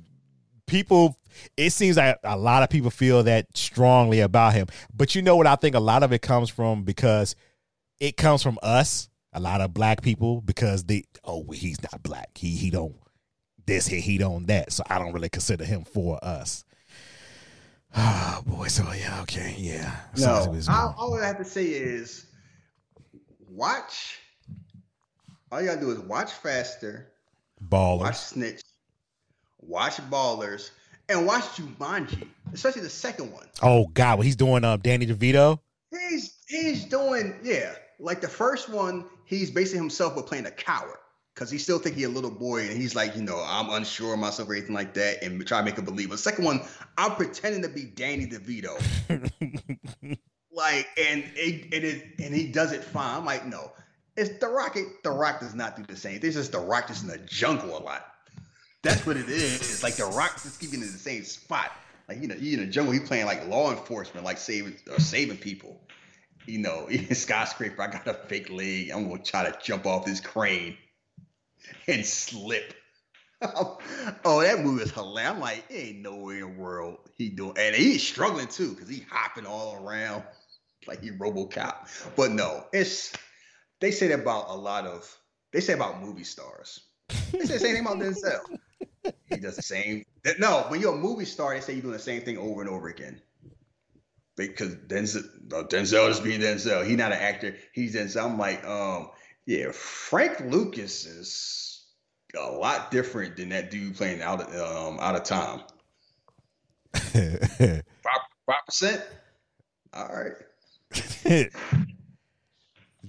people. 0.66 1.16
It 1.56 1.70
seems 1.70 1.96
like 1.96 2.18
a 2.24 2.36
lot 2.36 2.62
of 2.62 2.70
people 2.70 2.90
feel 2.90 3.22
that 3.22 3.56
strongly 3.56 4.20
about 4.20 4.52
him. 4.52 4.66
But 4.92 5.14
you 5.14 5.22
know 5.22 5.36
what? 5.36 5.46
I 5.46 5.54
think 5.56 5.74
a 5.74 5.80
lot 5.80 6.02
of 6.02 6.12
it 6.12 6.22
comes 6.22 6.50
from 6.50 6.82
because 6.82 7.36
it 8.00 8.16
comes 8.16 8.42
from 8.42 8.58
us, 8.62 9.08
a 9.32 9.40
lot 9.40 9.60
of 9.60 9.72
black 9.72 10.02
people, 10.02 10.40
because 10.40 10.84
they 10.84 11.04
oh 11.24 11.44
he's 11.52 11.80
not 11.82 12.02
black. 12.02 12.30
He 12.36 12.56
he 12.56 12.70
don't 12.70 12.96
this 13.66 13.86
he 13.86 14.00
he 14.00 14.18
don't 14.18 14.46
that. 14.46 14.72
So 14.72 14.82
I 14.88 14.98
don't 14.98 15.12
really 15.12 15.28
consider 15.28 15.64
him 15.64 15.84
for 15.84 16.22
us. 16.22 16.64
Oh 17.96 18.42
boy, 18.46 18.68
so 18.68 18.90
yeah, 18.92 19.20
okay, 19.22 19.54
yeah. 19.58 19.94
So 20.14 20.52
it 20.52 20.68
all, 20.68 20.94
all 20.98 21.14
I 21.14 21.26
have 21.26 21.38
to 21.38 21.44
say 21.44 21.64
is 21.66 22.26
watch. 23.48 24.18
All 25.52 25.60
you 25.60 25.66
gotta 25.66 25.80
do 25.80 25.90
is 25.90 25.98
watch 25.98 26.32
faster, 26.32 27.10
ballers. 27.68 28.00
watch 28.00 28.16
Snitch, 28.16 28.62
watch 29.60 29.96
Ballers, 30.08 30.70
and 31.08 31.26
watch 31.26 31.44
Jumanji, 31.56 32.26
especially 32.52 32.82
the 32.82 32.90
second 32.90 33.32
one. 33.32 33.46
Oh 33.62 33.88
God, 33.88 34.18
what 34.18 34.26
he's 34.26 34.36
doing 34.36 34.64
um 34.64 34.80
Danny 34.80 35.06
DeVito. 35.06 35.58
He's 35.90 36.36
he's 36.46 36.84
doing 36.84 37.34
yeah, 37.42 37.74
like 37.98 38.20
the 38.20 38.28
first 38.28 38.68
one, 38.68 39.06
he's 39.24 39.50
basing 39.50 39.78
himself 39.78 40.14
but 40.14 40.26
playing 40.26 40.46
a 40.46 40.52
coward 40.52 40.98
because 41.34 41.50
he 41.50 41.58
still 41.58 41.78
think 41.78 41.96
he 41.96 42.04
a 42.04 42.08
little 42.08 42.30
boy 42.30 42.68
and 42.68 42.76
he's 42.76 42.94
like 42.94 43.16
you 43.16 43.22
know 43.22 43.42
I'm 43.44 43.70
unsure 43.70 44.14
of 44.14 44.20
myself 44.20 44.48
or 44.48 44.54
anything 44.54 44.74
like 44.74 44.94
that 44.94 45.22
and 45.24 45.44
try 45.46 45.58
to 45.58 45.64
make 45.64 45.76
him 45.76 45.84
believe. 45.84 46.10
The 46.10 46.18
second 46.18 46.44
one, 46.44 46.60
I'm 46.96 47.16
pretending 47.16 47.62
to 47.62 47.68
be 47.68 47.84
Danny 47.84 48.26
DeVito, 48.26 48.80
like 50.52 50.88
and 50.96 51.24
it, 51.34 51.74
and 51.74 51.84
it 51.84 52.04
and 52.20 52.32
he 52.32 52.46
does 52.52 52.70
it 52.70 52.84
fine. 52.84 53.18
I'm 53.18 53.24
like 53.24 53.46
no, 53.46 53.72
it's 54.16 54.38
the 54.38 54.48
Rocket. 54.48 55.02
The 55.02 55.10
Rock 55.10 55.40
does 55.40 55.54
not 55.54 55.76
do 55.76 55.84
the 55.84 55.96
same. 55.96 56.20
This 56.20 56.36
is 56.36 56.50
the 56.50 56.58
Rock 56.58 56.88
just 56.88 57.02
in 57.02 57.08
the 57.08 57.18
jungle 57.18 57.76
a 57.76 57.80
lot. 57.80 58.06
That's 58.82 59.04
what 59.06 59.16
it 59.16 59.28
is. 59.28 59.56
It's 59.56 59.82
like 59.82 59.96
the 59.96 60.06
Rock 60.06 60.42
just 60.42 60.60
keeping 60.60 60.80
in 60.80 60.92
the 60.92 60.98
same 60.98 61.24
spot. 61.24 61.70
Like 62.08 62.20
you 62.20 62.28
know, 62.28 62.34
he 62.34 62.54
in 62.54 62.60
the 62.60 62.66
jungle, 62.66 62.92
he 62.92 63.00
playing 63.00 63.26
like 63.26 63.46
law 63.48 63.70
enforcement, 63.70 64.24
like 64.24 64.38
saving 64.38 64.76
or 64.90 64.98
saving 64.98 65.36
people. 65.36 65.80
You 66.46 66.58
know, 66.58 66.88
skyscraper, 67.12 67.82
I 67.82 67.88
got 67.88 68.06
a 68.06 68.14
fake 68.14 68.50
leg. 68.50 68.90
I'm 68.90 69.08
gonna 69.08 69.22
try 69.22 69.44
to 69.44 69.56
jump 69.62 69.86
off 69.86 70.06
this 70.06 70.20
crane 70.20 70.76
and 71.86 72.04
slip. 72.04 72.74
oh, 73.42 74.42
that 74.42 74.60
movie 74.60 74.82
is 74.82 74.90
hilarious. 74.90 75.32
I'm 75.32 75.40
like, 75.40 75.64
ain't 75.70 76.00
nowhere 76.00 76.36
in 76.36 76.40
the 76.40 76.60
world 76.60 76.98
he 77.16 77.28
doing, 77.28 77.54
and 77.58 77.74
he's 77.74 78.02
struggling 78.02 78.48
too 78.48 78.74
because 78.74 78.88
he 78.88 79.04
hopping 79.10 79.46
all 79.46 79.76
around 79.76 80.24
like 80.86 81.02
he 81.02 81.10
RoboCop. 81.10 82.14
But 82.16 82.32
no, 82.32 82.64
it's 82.72 83.12
they 83.80 83.90
say 83.90 84.08
that 84.08 84.20
about 84.20 84.46
a 84.48 84.54
lot 84.54 84.86
of 84.86 85.16
they 85.52 85.60
say 85.60 85.72
about 85.72 86.00
movie 86.00 86.24
stars. 86.24 86.80
They 87.32 87.40
say 87.40 87.54
the 87.54 87.58
same 87.58 87.74
thing 87.74 87.86
about 87.86 87.98
Denzel. 87.98 88.58
He 89.26 89.36
does 89.36 89.56
the 89.56 89.62
same. 89.62 90.04
No, 90.38 90.64
when 90.68 90.80
you're 90.80 90.94
a 90.94 90.98
movie 90.98 91.24
star, 91.24 91.54
they 91.54 91.60
say 91.60 91.72
you're 91.72 91.82
doing 91.82 91.94
the 91.94 91.98
same 91.98 92.22
thing 92.22 92.38
over 92.38 92.60
and 92.60 92.70
over 92.70 92.88
again. 92.88 93.20
Because 94.36 94.74
Denzel, 94.74 95.24
uh, 95.52 95.64
Denzel 95.64 96.08
is 96.08 96.20
being 96.20 96.40
Denzel. 96.40 96.86
He's 96.86 96.96
not 96.96 97.12
an 97.12 97.18
actor. 97.18 97.56
He's 97.72 97.94
Denzel. 97.94 98.24
I'm 98.24 98.38
like, 98.38 98.64
um, 98.64 99.10
yeah, 99.46 99.72
Frank 99.72 100.40
Lucas 100.40 101.06
is 101.06 101.86
a 102.38 102.50
lot 102.50 102.90
different 102.90 103.36
than 103.36 103.48
that 103.48 103.70
dude 103.70 103.96
playing 103.96 104.22
out 104.22 104.40
of 104.40 104.48
um 104.54 105.00
out 105.00 105.16
of 105.16 105.24
time. 105.24 105.60
Five 106.94 107.82
five 108.46 108.66
percent. 108.66 109.02
All 109.92 110.08
right. 110.08 111.50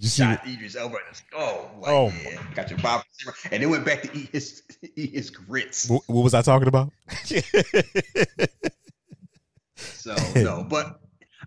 You 0.02 0.08
see? 0.08 0.24
Shot 0.24 0.48
Idris 0.48 0.76
Elba 0.76 0.96
in 0.96 1.02
the 1.10 1.16
skull. 1.16 1.72
Like, 1.80 1.92
Oh, 1.92 2.12
yeah, 2.24 2.42
got 2.56 2.72
your 2.72 2.80
percent, 2.80 3.06
and 3.52 3.62
then 3.62 3.70
went 3.70 3.86
back 3.86 4.02
to 4.02 4.18
eat 4.18 4.30
his 4.32 4.64
eat 4.96 5.12
his 5.12 5.30
grits. 5.30 5.88
What, 5.88 6.02
what 6.08 6.24
was 6.24 6.34
I 6.34 6.42
talking 6.42 6.68
about? 6.68 6.92
So 9.78 10.16
no, 10.38 10.66
but 10.68 11.00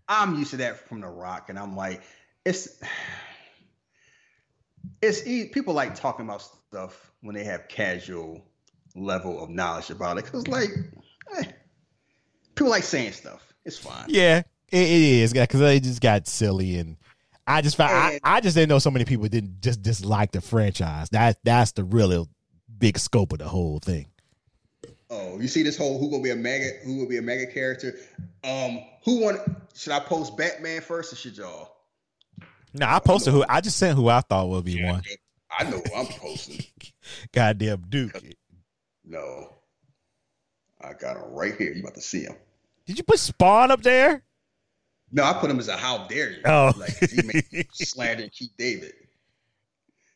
I'm 0.09 0.37
used 0.39 0.53
to 0.53 0.59
that 0.59 0.89
from 0.89 1.01
The 1.01 1.09
Rock, 1.09 1.49
and 1.49 1.59
I'm 1.59 1.75
like, 1.75 2.03
it's 2.45 2.81
it's 5.03 5.27
e- 5.27 5.49
people 5.49 5.75
like 5.75 5.97
talking 5.97 6.25
about 6.25 6.43
stuff 6.43 7.11
when 7.23 7.35
they 7.35 7.43
have 7.43 7.67
casual 7.67 8.41
level 8.95 9.43
of 9.43 9.51
knowledge 9.51 9.91
about 9.91 10.17
it. 10.19 10.27
Cause 10.27 10.47
like, 10.47 10.71
eh, 11.39 11.43
people 12.55 12.71
like 12.71 12.85
saying 12.85 13.15
stuff. 13.15 13.53
It's 13.65 13.79
fine. 13.79 14.05
yeah, 14.07 14.43
it, 14.69 14.79
it 14.79 15.03
is 15.03 15.33
because 15.33 15.59
they 15.59 15.81
just 15.81 16.01
got 16.01 16.29
silly 16.29 16.79
and. 16.79 16.97
I 17.47 17.61
just 17.61 17.77
found 17.77 17.93
I, 17.93 18.11
And- 18.13 18.21
I 18.25 18.41
just 18.41 18.55
didn't 18.57 18.69
know 18.71 18.79
so 18.79 18.91
many 18.91 19.05
people 19.05 19.29
didn't 19.29 19.61
just 19.61 19.83
dislike 19.83 20.33
the 20.33 20.41
franchise. 20.41 21.09
That 21.11 21.39
that's 21.45 21.73
the 21.73 21.85
really 21.85 22.27
big 22.79 22.99
scope 22.99 23.33
of 23.33 23.39
the 23.39 23.49
whole 23.49 23.79
thing. 23.79 24.07
Oh, 25.11 25.39
you 25.39 25.49
see 25.49 25.63
this 25.63 25.77
whole 25.77 25.99
who 25.99 26.11
gonna 26.11 26.23
be 26.23 26.31
a 26.31 26.37
mega 26.37 26.71
who 26.85 26.97
will 26.97 27.07
be 27.09 27.19
a 27.19 27.23
mega 27.23 27.47
character? 27.47 27.95
Um, 28.43 28.81
who 29.05 29.21
want? 29.21 29.41
Should 29.75 29.93
I 29.93 30.01
post 30.01 30.37
Batman 30.37 30.81
first, 30.81 31.13
or 31.13 31.17
should 31.17 31.37
y'all? 31.37 31.71
No, 32.73 32.87
I 32.87 32.99
posted 32.99 33.33
who 33.33 33.45
I 33.49 33.61
just 33.61 33.77
sent 33.77 33.97
who 33.97 34.09
I 34.09 34.21
thought 34.23 34.49
would 34.49 34.65
be 34.65 34.83
one. 34.83 35.03
I 35.57 35.65
know 35.65 35.79
who 35.79 35.95
I'm 35.95 36.07
posting. 36.07 36.65
Goddamn 37.33 37.85
Duke. 37.89 38.21
No, 39.05 39.55
I 40.81 40.95
got 40.95 41.17
him 41.17 41.31
right 41.33 41.55
here. 41.55 41.73
You 41.73 41.83
about 41.83 41.95
to 41.95 42.01
see 42.01 42.23
him? 42.25 42.35
Did 42.87 42.99
you 42.99 43.05
put 43.05 43.19
Spawn 43.19 43.71
up 43.71 43.83
there? 43.83 44.25
No, 45.15 45.23
I 45.23 45.33
put 45.33 45.49
him 45.49 45.61
as 45.61 45.69
a 45.69 45.77
how 45.77 46.09
dare 46.09 46.33
you? 46.33 46.41
Oh. 46.45 46.73
like 46.77 46.93
he 47.09 47.23
made 47.23 47.67
slander 47.73 48.29
Keith 48.29 48.51
David. 48.59 48.95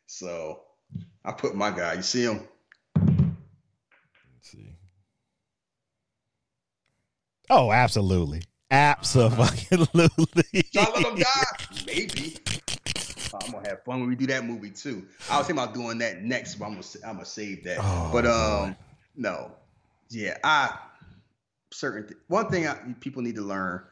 So 0.07 0.63
I 1.25 1.31
put 1.31 1.55
my 1.55 1.71
guy. 1.71 1.95
You 1.95 2.03
see 2.03 2.25
him? 2.25 2.49
Let's 2.97 3.31
see. 4.43 4.73
Oh, 7.49 7.71
absolutely. 7.71 8.43
Absolutely. 8.73 9.47
Should 10.73 10.77
I 10.77 10.91
let 10.91 11.07
him 11.07 11.15
die? 11.15 11.45
Maybe. 11.87 12.37
I'm 13.33 13.53
gonna 13.53 13.69
have 13.69 13.85
fun 13.85 14.01
when 14.01 14.09
we 14.09 14.17
do 14.17 14.27
that 14.27 14.45
movie 14.45 14.71
too. 14.71 15.07
I 15.31 15.39
was 15.39 15.47
thinking 15.47 15.63
about 15.63 15.75
doing 15.75 15.99
that 15.99 16.23
next, 16.23 16.57
but 16.57 16.65
I'm 16.67 16.73
gonna 16.73 16.87
I'm 17.07 17.15
gonna 17.15 17.25
save 17.25 17.63
that. 17.65 17.79
Oh, 17.81 18.11
but 18.13 18.27
um, 18.27 18.75
no, 19.15 19.53
yeah, 20.11 20.39
I 20.43 20.77
certain 21.71 22.09
th- 22.09 22.19
one 22.27 22.51
thing 22.51 22.67
I, 22.67 22.75
people 22.99 23.23
need 23.23 23.37
to 23.37 23.43
learn. 23.43 23.85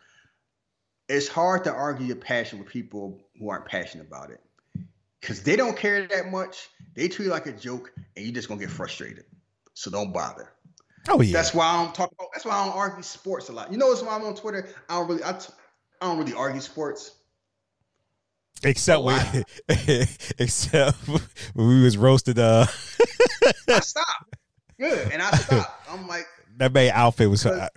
It's 1.09 1.29
hard 1.29 1.65
to 1.65 1.73
argue 1.73 2.07
your 2.07 2.17
passion 2.17 2.59
with 2.59 2.69
people 2.69 3.21
who 3.39 3.49
aren't 3.49 3.67
passionate 3.67 4.07
about 4.09 4.31
it 4.31 4.41
because 5.21 5.43
they 5.43 5.57
don't 5.57 5.77
care 5.77 6.07
that 6.09 6.31
much. 6.31 6.69
They 6.95 7.09
treat 7.09 7.27
it 7.27 7.31
like 7.31 7.47
a 7.47 7.53
joke, 7.53 7.93
and 8.17 8.25
you're 8.25 8.35
just 8.35 8.49
gonna 8.49 8.61
get 8.61 8.71
frustrated. 8.71 9.25
So 9.75 9.91
don't 9.91 10.13
bother. 10.13 10.53
Oh 11.09 11.21
yeah. 11.21 11.33
That's 11.33 11.55
why 11.55 11.67
I 11.67 11.85
don't 11.85 11.95
talk 11.95 12.11
about. 12.13 12.29
That's 12.33 12.45
why 12.45 12.53
I 12.53 12.67
don't 12.67 12.77
argue 12.77 13.03
sports 13.03 13.49
a 13.49 13.53
lot. 13.53 13.71
You 13.71 13.79
know, 13.79 13.91
that's 13.91 14.03
why 14.03 14.17
I'm 14.17 14.25
on 14.25 14.35
Twitter. 14.35 14.69
I 14.89 14.95
don't 14.95 15.09
really. 15.09 15.25
I, 15.25 15.33
t- 15.33 15.53
I 16.01 16.07
don't 16.07 16.19
really 16.19 16.35
argue 16.35 16.61
sports. 16.61 17.13
except 18.65 19.03
when 19.03 19.45
except 20.39 20.97
when 21.09 21.23
we 21.55 21.83
was 21.83 21.97
roasted 21.97 22.39
uh 22.39 22.67
I 23.69 23.81
stop. 23.81 24.37
Good, 24.79 25.11
and 25.13 25.23
I 25.23 25.31
stop. 25.33 25.83
I'm 25.91 26.07
like, 26.07 26.27
that 26.59 26.73
man 26.73 26.91
outfit 26.95 27.31
was 27.31 27.47
uh, 27.47 27.69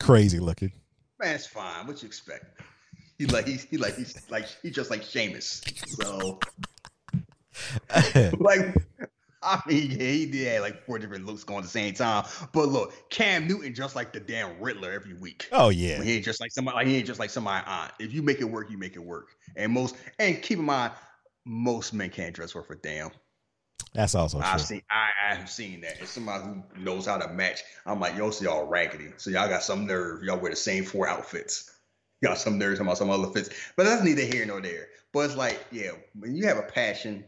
crazy 0.00 0.40
looking. 0.40 0.72
man, 1.20 1.34
it's 1.34 1.46
fine. 1.46 1.86
What 1.86 2.02
you 2.02 2.06
expect? 2.06 2.60
He 3.18 3.26
like 3.26 3.46
he's 3.46 3.64
he 3.64 3.76
like 3.76 3.96
he's 3.96 4.16
like 4.30 4.46
he 4.62 4.70
just 4.70 4.90
like 4.90 5.02
Seamus. 5.02 5.62
So 6.00 6.38
like, 8.38 8.74
I 9.42 9.62
mean, 9.66 9.90
yeah, 9.90 9.96
he 9.96 10.26
did 10.26 10.52
have 10.52 10.62
like 10.62 10.84
four 10.84 10.98
different 10.98 11.26
looks 11.26 11.44
going 11.44 11.58
at 11.58 11.64
the 11.64 11.70
same 11.70 11.94
time. 11.94 12.24
But 12.52 12.68
look, 12.68 13.10
Cam 13.10 13.46
Newton 13.46 13.74
just 13.74 13.96
like 13.96 14.12
the 14.12 14.20
damn 14.20 14.60
Riddler 14.60 14.92
every 14.92 15.14
week. 15.14 15.48
oh 15.52 15.70
yeah. 15.70 16.02
He 16.02 16.16
ain't 16.16 16.24
just 16.24 16.40
like 16.40 16.52
somebody. 16.52 16.76
Like, 16.76 16.86
he 16.86 16.96
ain't 16.96 17.06
just 17.06 17.20
like 17.20 17.30
somebody 17.30 17.64
aunt. 17.66 17.92
If 17.98 18.12
you 18.12 18.22
make 18.22 18.40
it 18.40 18.44
work, 18.44 18.70
you 18.70 18.78
make 18.78 18.96
it 18.96 19.04
work. 19.04 19.30
And 19.56 19.72
most 19.72 19.96
and 20.18 20.40
keep 20.42 20.58
in 20.58 20.64
mind, 20.64 20.92
most 21.44 21.92
men 21.92 22.10
can't 22.10 22.34
dress 22.34 22.54
worth 22.54 22.70
a 22.70 22.76
damn. 22.76 23.10
That's 23.94 24.14
also 24.14 24.38
I've 24.38 24.58
true. 24.58 24.66
seen 24.66 24.82
I, 24.90 25.10
I 25.30 25.34
have 25.34 25.50
seen 25.50 25.80
that. 25.80 26.00
It's 26.00 26.10
somebody 26.10 26.44
who 26.44 26.62
knows 26.80 27.06
how 27.06 27.18
to 27.18 27.28
match. 27.28 27.62
I'm 27.86 27.98
like, 27.98 28.16
yo, 28.16 28.30
so 28.30 28.44
y'all 28.44 28.66
raggedy. 28.66 29.12
So 29.16 29.30
y'all 29.30 29.48
got 29.48 29.62
some 29.62 29.86
nerve. 29.86 30.22
Y'all 30.22 30.38
wear 30.38 30.50
the 30.50 30.56
same 30.56 30.84
four 30.84 31.08
outfits. 31.08 31.70
Y'all 32.20 32.34
some 32.34 32.58
talking 32.58 32.80
about 32.80 32.98
some 32.98 33.10
other 33.10 33.28
fits. 33.28 33.50
But 33.76 33.84
that's 33.84 34.02
neither 34.02 34.22
here 34.22 34.44
nor 34.44 34.60
there. 34.60 34.88
But 35.12 35.20
it's 35.20 35.36
like, 35.36 35.64
yeah, 35.70 35.90
when 36.18 36.34
you 36.34 36.46
have 36.46 36.58
a 36.58 36.62
passion, 36.62 37.24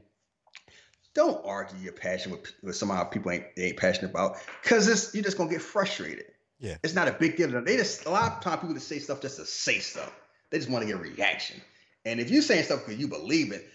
don't 1.15 1.45
argue 1.45 1.79
your 1.79 1.93
passion 1.93 2.33
with, 2.33 2.53
with 2.63 2.77
somehow 2.77 3.05
people 3.05 3.31
ain't 3.31 3.45
they 3.57 3.67
ain't 3.67 3.77
passionate 3.77 4.11
about. 4.11 4.37
Cause 4.65 4.89
it's 4.89 5.15
you're 5.15 5.25
just 5.25 5.39
gonna 5.39 5.51
get 5.51 5.63
frustrated. 5.63 6.27
Yeah. 6.59 6.77
It's 6.83 6.95
not 6.95 7.09
a 7.09 7.13
big 7.13 7.37
deal. 7.37 7.49
They 7.63 7.77
just 7.77 8.05
a 8.05 8.11
lot 8.11 8.33
of 8.33 8.41
time 8.43 8.59
people 8.59 8.75
just 8.75 8.89
say 8.89 8.99
stuff 8.99 9.21
just 9.21 9.37
to 9.37 9.47
say 9.47 9.79
stuff. 9.79 10.13
They 10.51 10.59
just 10.59 10.71
want 10.71 10.83
to 10.83 10.87
get 10.87 10.97
a 10.97 11.03
reaction. 11.03 11.61
And 12.05 12.21
if 12.21 12.31
you're 12.31 12.43
saying 12.43 12.65
stuff 12.65 12.81
because 12.85 13.01
you 13.01 13.09
believe 13.09 13.53
it, 13.53 13.69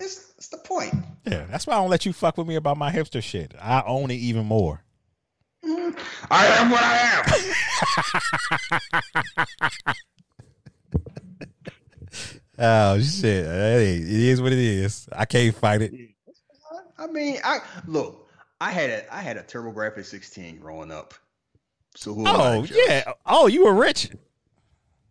it's, 0.00 0.32
it's 0.38 0.48
the 0.48 0.58
point. 0.58 0.94
Yeah, 1.26 1.44
that's 1.50 1.66
why 1.66 1.74
I 1.74 1.76
don't 1.76 1.90
let 1.90 2.06
you 2.06 2.12
fuck 2.12 2.38
with 2.38 2.46
me 2.46 2.54
about 2.56 2.78
my 2.78 2.90
hipster 2.90 3.22
shit. 3.22 3.54
I 3.60 3.82
own 3.86 4.10
it 4.10 4.14
even 4.14 4.46
more. 4.46 4.82
Mm-hmm. 5.64 5.98
I 6.30 6.46
am 6.46 6.70
what 6.70 6.82
I 6.82 6.98
am. 9.88 9.94
Oh 12.58 13.00
shit! 13.00 13.44
It 13.46 14.08
is 14.08 14.40
what 14.42 14.52
it 14.52 14.58
is. 14.58 15.08
I 15.10 15.24
can't 15.24 15.54
fight 15.54 15.82
it. 15.82 15.92
I 16.98 17.06
mean, 17.06 17.38
I 17.42 17.60
look. 17.86 18.28
I 18.60 18.70
had 18.70 18.90
a 18.90 19.14
I 19.14 19.20
had 19.20 19.36
a 19.36 19.42
TurboGrafx 19.42 20.04
16 20.04 20.58
growing 20.58 20.92
up. 20.92 21.14
So 21.96 22.14
who 22.14 22.24
Oh 22.26 22.62
yeah. 22.64 23.12
Oh, 23.26 23.46
you 23.48 23.64
were 23.64 23.74
rich. 23.74 24.10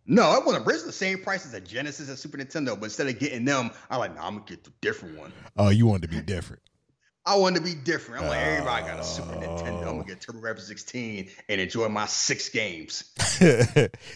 No, 0.06 0.24
I 0.24 0.40
wasn't. 0.40 0.68
It's 0.68 0.84
the 0.84 0.92
same 0.92 1.22
price 1.22 1.46
as 1.46 1.54
a 1.54 1.62
Genesis 1.62 2.10
and 2.10 2.18
Super 2.18 2.38
Nintendo, 2.38 2.78
but 2.80 2.86
instead 2.86 3.08
of 3.08 3.20
getting 3.20 3.46
them, 3.46 3.72
I 3.90 3.98
like, 3.98 4.16
nah, 4.16 4.26
I'm 4.26 4.36
gonna 4.36 4.46
get 4.48 4.64
the 4.64 4.72
different 4.82 5.18
one. 5.18 5.32
Oh, 5.58 5.70
you 5.70 5.86
wanted 5.86 6.10
to 6.10 6.16
be 6.16 6.22
different. 6.22 6.62
I 7.26 7.36
wanted 7.36 7.60
to 7.60 7.66
be 7.66 7.76
different. 7.76 8.24
I'm 8.24 8.30
like, 8.30 8.40
oh. 8.40 8.50
everybody 8.50 8.86
got 8.88 9.00
a 9.00 9.04
Super 9.04 9.34
Nintendo. 9.36 9.82
I'm 9.82 9.88
Oh. 9.88 9.92
gonna 9.92 10.06
get 10.06 10.22
TurboGrafx 10.22 10.62
16 10.62 11.30
and 11.50 11.62
enjoy 11.62 11.88
my 11.90 12.08
six 12.08 12.50
games. 12.50 13.12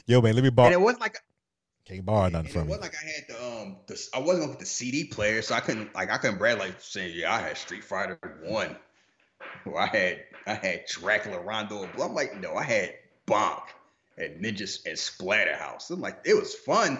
Yo, 0.07 0.21
man, 0.21 0.33
let 0.35 0.43
me 0.43 0.49
And 0.57 0.73
it 0.73 0.81
wasn't 0.81 1.01
like 1.01 1.19
Can't 1.85 2.03
borrow 2.03 2.29
nothing 2.29 2.47
it 2.47 2.51
from 2.51 2.63
you. 2.63 2.69
wasn't 2.69 2.81
like 2.81 2.95
I 2.95 3.07
had 3.07 3.25
the 3.27 3.61
um 3.61 3.77
the 3.85 4.09
I 4.15 4.19
wasn't 4.19 4.39
gonna 4.39 4.51
get 4.53 4.59
the 4.59 4.65
CD 4.65 5.05
player, 5.05 5.41
so 5.43 5.53
I 5.53 5.59
couldn't 5.59 5.93
like 5.93 6.09
I 6.09 6.17
couldn't 6.17 6.39
brag 6.39 6.57
like 6.57 6.75
saying, 6.79 7.13
yeah, 7.15 7.33
I 7.33 7.39
had 7.39 7.57
Street 7.57 7.83
Fighter 7.83 8.17
one. 8.43 8.75
Or 9.65 9.79
I 9.79 9.85
had 9.85 10.23
I 10.47 10.53
had 10.55 10.85
Dracula 10.87 11.39
Rondo. 11.39 11.83
and 11.83 12.01
I'm 12.01 12.15
like, 12.15 12.39
no, 12.39 12.55
I 12.55 12.63
had 12.63 12.95
Bonk 13.27 13.61
and 14.17 14.43
Ninjas 14.43 14.85
and 14.85 14.97
Splatterhouse. 14.97 15.91
I'm 15.91 16.01
like, 16.01 16.19
it 16.25 16.35
was 16.35 16.55
fun. 16.55 16.99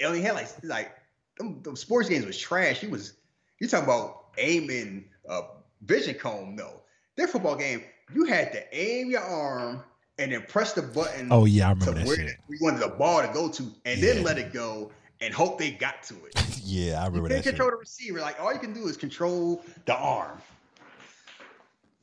It 0.00 0.04
only 0.04 0.20
had 0.20 0.34
like 0.34 0.48
like 0.64 0.92
them, 1.38 1.62
them 1.62 1.76
sports 1.76 2.08
games 2.08 2.26
was 2.26 2.38
trash. 2.38 2.80
He 2.80 2.88
was 2.88 3.14
you 3.60 3.68
talking 3.68 3.84
about 3.84 4.30
aiming 4.36 5.04
a 5.28 5.42
vision 5.82 6.14
cone? 6.14 6.56
No, 6.56 6.80
their 7.16 7.28
football 7.28 7.54
game, 7.54 7.84
you 8.12 8.24
had 8.24 8.52
to 8.52 8.76
aim 8.76 9.10
your 9.10 9.22
arm 9.22 9.84
and 10.18 10.32
then 10.32 10.42
press 10.48 10.72
the 10.72 10.82
button 10.82 11.28
Oh 11.30 11.44
yeah, 11.44 11.66
I 11.68 11.70
remember 11.72 11.94
that 11.94 12.16
shit. 12.16 12.36
we 12.48 12.58
wanted 12.60 12.80
the 12.80 12.88
ball 12.88 13.22
to 13.22 13.28
go 13.32 13.48
to, 13.48 13.62
and 13.84 14.00
Yeah. 14.00 14.14
then 14.14 14.22
let 14.24 14.38
it 14.38 14.52
go 14.52 14.90
and 15.20 15.32
hope 15.34 15.58
they 15.58 15.70
got 15.72 16.02
to 16.04 16.14
it. 16.26 16.34
Yeah, 16.66 17.00
I 17.02 17.04
You 17.04 17.10
remember 17.10 17.28
can't 17.28 17.28
that 17.28 17.44
shit. 17.44 17.54
control 17.56 17.70
the 17.70 17.76
receiver. 17.76 18.20
Like 18.20 18.40
all 18.40 18.52
you 18.52 18.58
can 18.58 18.72
do 18.72 18.86
is 18.88 18.96
control 18.96 19.62
the 19.84 19.94
arm. 19.94 20.40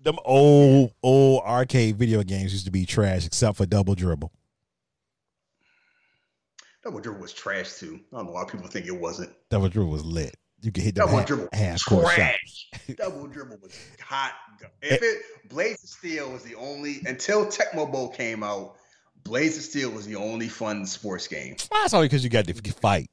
Them 0.04 0.18
old 0.24 0.94
old 1.04 1.44
arcade 1.44 1.98
video 1.98 2.22
games 2.24 2.54
used 2.54 2.66
to 2.66 2.72
be 2.72 2.86
trash, 2.86 3.26
except 3.26 3.58
for 3.58 3.66
Double 3.66 3.96
Dribble. 3.96 4.32
Double 6.84 7.00
dribble 7.00 7.22
was 7.22 7.34
trash 7.34 7.74
too. 7.74 8.00
I 8.12 8.18
don't 8.18 8.26
know 8.28 8.32
why 8.34 8.46
people 8.46 8.68
think 8.68 8.88
it 8.88 8.92
wasn't. 9.00 9.32
Double 9.50 9.70
Dribble 9.70 9.90
was 9.92 10.04
lit. 10.04 10.36
You 10.62 10.72
could 10.72 10.84
hit 10.84 10.96
Double 10.96 11.18
half, 11.18 11.28
dribble 11.28 11.50
half 11.54 11.84
court 11.86 12.14
shots. 12.16 12.68
Double 12.96 13.28
dribble 13.28 13.58
was 13.62 13.76
hot. 14.00 14.34
If 14.82 15.02
eh. 15.02 15.06
it 15.06 15.50
Blades 15.50 15.84
of 15.84 15.90
Steel 15.90 16.32
was 16.32 16.44
the 16.44 16.56
only 16.56 17.02
until 17.06 17.46
Tecmo 17.48 17.92
Bowl 17.92 18.10
came 18.10 18.44
out. 18.44 18.76
Blades 19.24 19.58
of 19.58 19.64
Steel 19.64 19.92
was 19.92 20.08
the 20.08 20.16
only 20.16 20.48
fun 20.48 20.86
sports 20.86 21.28
game. 21.28 21.56
Well, 21.72 21.82
that's 21.84 21.94
only 21.94 22.08
because 22.08 22.24
you 22.24 22.30
got 22.30 22.46
to 22.46 22.54
fight. 22.74 23.10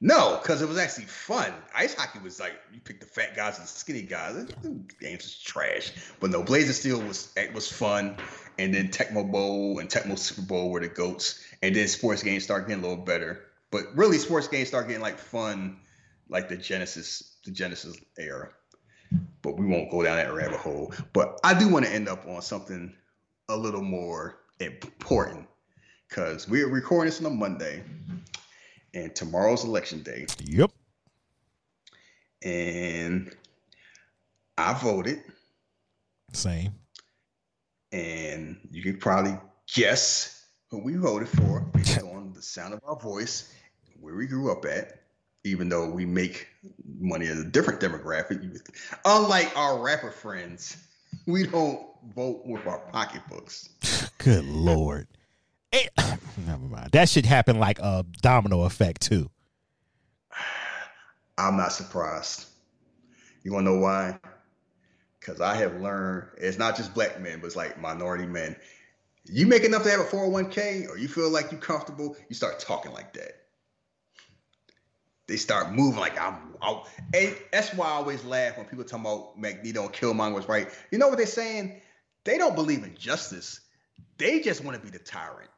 No, 0.00 0.38
because 0.40 0.62
it 0.62 0.68
was 0.68 0.78
actually 0.78 1.06
fun. 1.06 1.52
Ice 1.74 1.94
hockey 1.94 2.20
was 2.20 2.38
like 2.38 2.52
you 2.72 2.80
pick 2.80 3.00
the 3.00 3.06
fat 3.06 3.34
guys 3.34 3.58
and 3.58 3.66
the 3.66 3.70
skinny 3.70 4.02
guys. 4.02 4.46
Them 4.62 4.86
games 5.00 5.24
was 5.24 5.38
trash. 5.40 5.92
But 6.20 6.30
no, 6.30 6.42
Blades 6.44 6.68
of 6.68 6.76
Steel 6.76 7.00
was 7.00 7.34
was 7.52 7.70
fun. 7.70 8.16
And 8.58 8.72
then 8.72 8.88
Tecmo 8.88 9.28
Bowl 9.28 9.80
and 9.80 9.88
Tecmo 9.88 10.16
Super 10.16 10.42
Bowl 10.42 10.70
were 10.70 10.80
the 10.80 10.88
goats. 10.88 11.44
And 11.62 11.74
then 11.74 11.88
sports 11.88 12.22
games 12.22 12.44
start 12.44 12.68
getting 12.68 12.84
a 12.84 12.88
little 12.88 13.04
better. 13.04 13.44
But 13.70 13.96
really, 13.96 14.18
sports 14.18 14.46
games 14.46 14.68
start 14.68 14.86
getting 14.86 15.02
like 15.02 15.18
fun, 15.18 15.78
like 16.28 16.48
the 16.48 16.56
Genesis, 16.56 17.36
the 17.44 17.50
Genesis 17.50 17.96
era. 18.18 18.50
But 19.42 19.56
we 19.58 19.66
won't 19.66 19.90
go 19.90 20.02
down 20.02 20.16
that 20.16 20.32
rabbit 20.34 20.58
hole. 20.58 20.92
But 21.12 21.38
I 21.44 21.58
do 21.58 21.68
want 21.68 21.86
to 21.86 21.90
end 21.92 22.08
up 22.08 22.26
on 22.26 22.42
something 22.42 22.94
a 23.48 23.56
little 23.56 23.82
more 23.82 24.40
important 24.60 25.46
because 26.08 26.48
we're 26.48 26.68
recording 26.68 27.06
this 27.10 27.20
on 27.20 27.26
a 27.26 27.34
Monday, 27.34 27.82
and 28.94 29.14
tomorrow's 29.14 29.64
election 29.64 30.02
day 30.02 30.26
Yep. 30.44 30.70
and 32.42 33.34
I 34.56 34.74
voted, 34.74 35.22
Same. 36.32 36.72
and 37.92 38.58
you 38.70 38.82
can 38.82 38.98
probably 38.98 39.38
guess 39.74 40.46
who 40.70 40.78
we 40.82 40.96
voted 40.96 41.28
for 41.28 41.60
based 41.72 42.02
on 42.02 42.32
the 42.34 42.42
sound 42.42 42.74
of 42.74 42.80
our 42.84 42.98
voice, 42.98 43.52
where 44.00 44.14
we 44.14 44.26
grew 44.26 44.50
up 44.52 44.64
at. 44.64 45.02
Even 45.44 45.68
though 45.68 45.88
we 45.88 46.04
make 46.04 46.48
money 46.98 47.26
as 47.26 47.38
a 47.38 47.44
different 47.44 47.80
demographic, 47.80 48.60
unlike 49.04 49.56
our 49.56 49.78
rapper 49.80 50.10
friends, 50.10 50.76
we 51.26 51.46
don't 51.46 51.86
vote 52.14 52.42
with 52.44 52.66
our 52.66 52.78
pocketbooks. 52.90 53.70
Good 54.18 54.44
lord. 54.44 55.06
Eh, 55.72 55.86
never 56.46 56.64
mind. 56.64 56.90
That 56.92 57.08
shit 57.08 57.26
happened 57.26 57.60
like 57.60 57.78
a 57.78 58.04
domino 58.22 58.62
effect 58.62 59.02
too. 59.02 59.30
I'm 61.38 61.56
not 61.56 61.72
surprised. 61.72 62.46
You 63.44 63.52
want 63.52 63.66
to 63.66 63.72
know 63.72 63.80
why? 63.80 64.18
Because 65.20 65.40
I 65.40 65.54
have 65.56 65.80
learned 65.80 66.28
it's 66.38 66.58
not 66.58 66.76
just 66.76 66.94
black 66.94 67.20
men, 67.20 67.40
but 67.40 67.46
it's 67.46 67.56
like 67.56 67.80
minority 67.80 68.26
men. 68.26 68.56
You 69.24 69.46
make 69.46 69.64
enough 69.64 69.82
to 69.82 69.90
have 69.90 70.00
a 70.00 70.04
401k 70.04 70.88
or 70.88 70.96
you 70.96 71.06
feel 71.06 71.30
like 71.30 71.52
you're 71.52 71.60
comfortable, 71.60 72.16
you 72.28 72.34
start 72.34 72.58
talking 72.60 72.92
like 72.92 73.12
that. 73.12 73.32
They 75.28 75.36
start 75.36 75.72
moving 75.72 76.00
like 76.00 76.18
I'm 76.20 76.36
out. 76.62 76.88
And 77.14 77.36
that's 77.52 77.72
why 77.74 77.86
I 77.86 77.90
always 77.90 78.24
laugh 78.24 78.56
when 78.56 78.66
people 78.66 78.84
talk 78.84 79.00
about 79.00 79.38
Magneto 79.38 79.82
and 79.82 79.92
Killmonger 79.92 80.34
was 80.34 80.48
right. 80.48 80.68
You 80.90 80.98
know 80.98 81.08
what 81.08 81.18
they're 81.18 81.26
saying? 81.26 81.80
They 82.24 82.38
don't 82.38 82.54
believe 82.54 82.82
in 82.82 82.96
justice. 82.96 83.60
They 84.16 84.40
just 84.40 84.64
want 84.64 84.76
to 84.76 84.82
be 84.82 84.90
the 84.90 84.98
tyrant. 84.98 85.50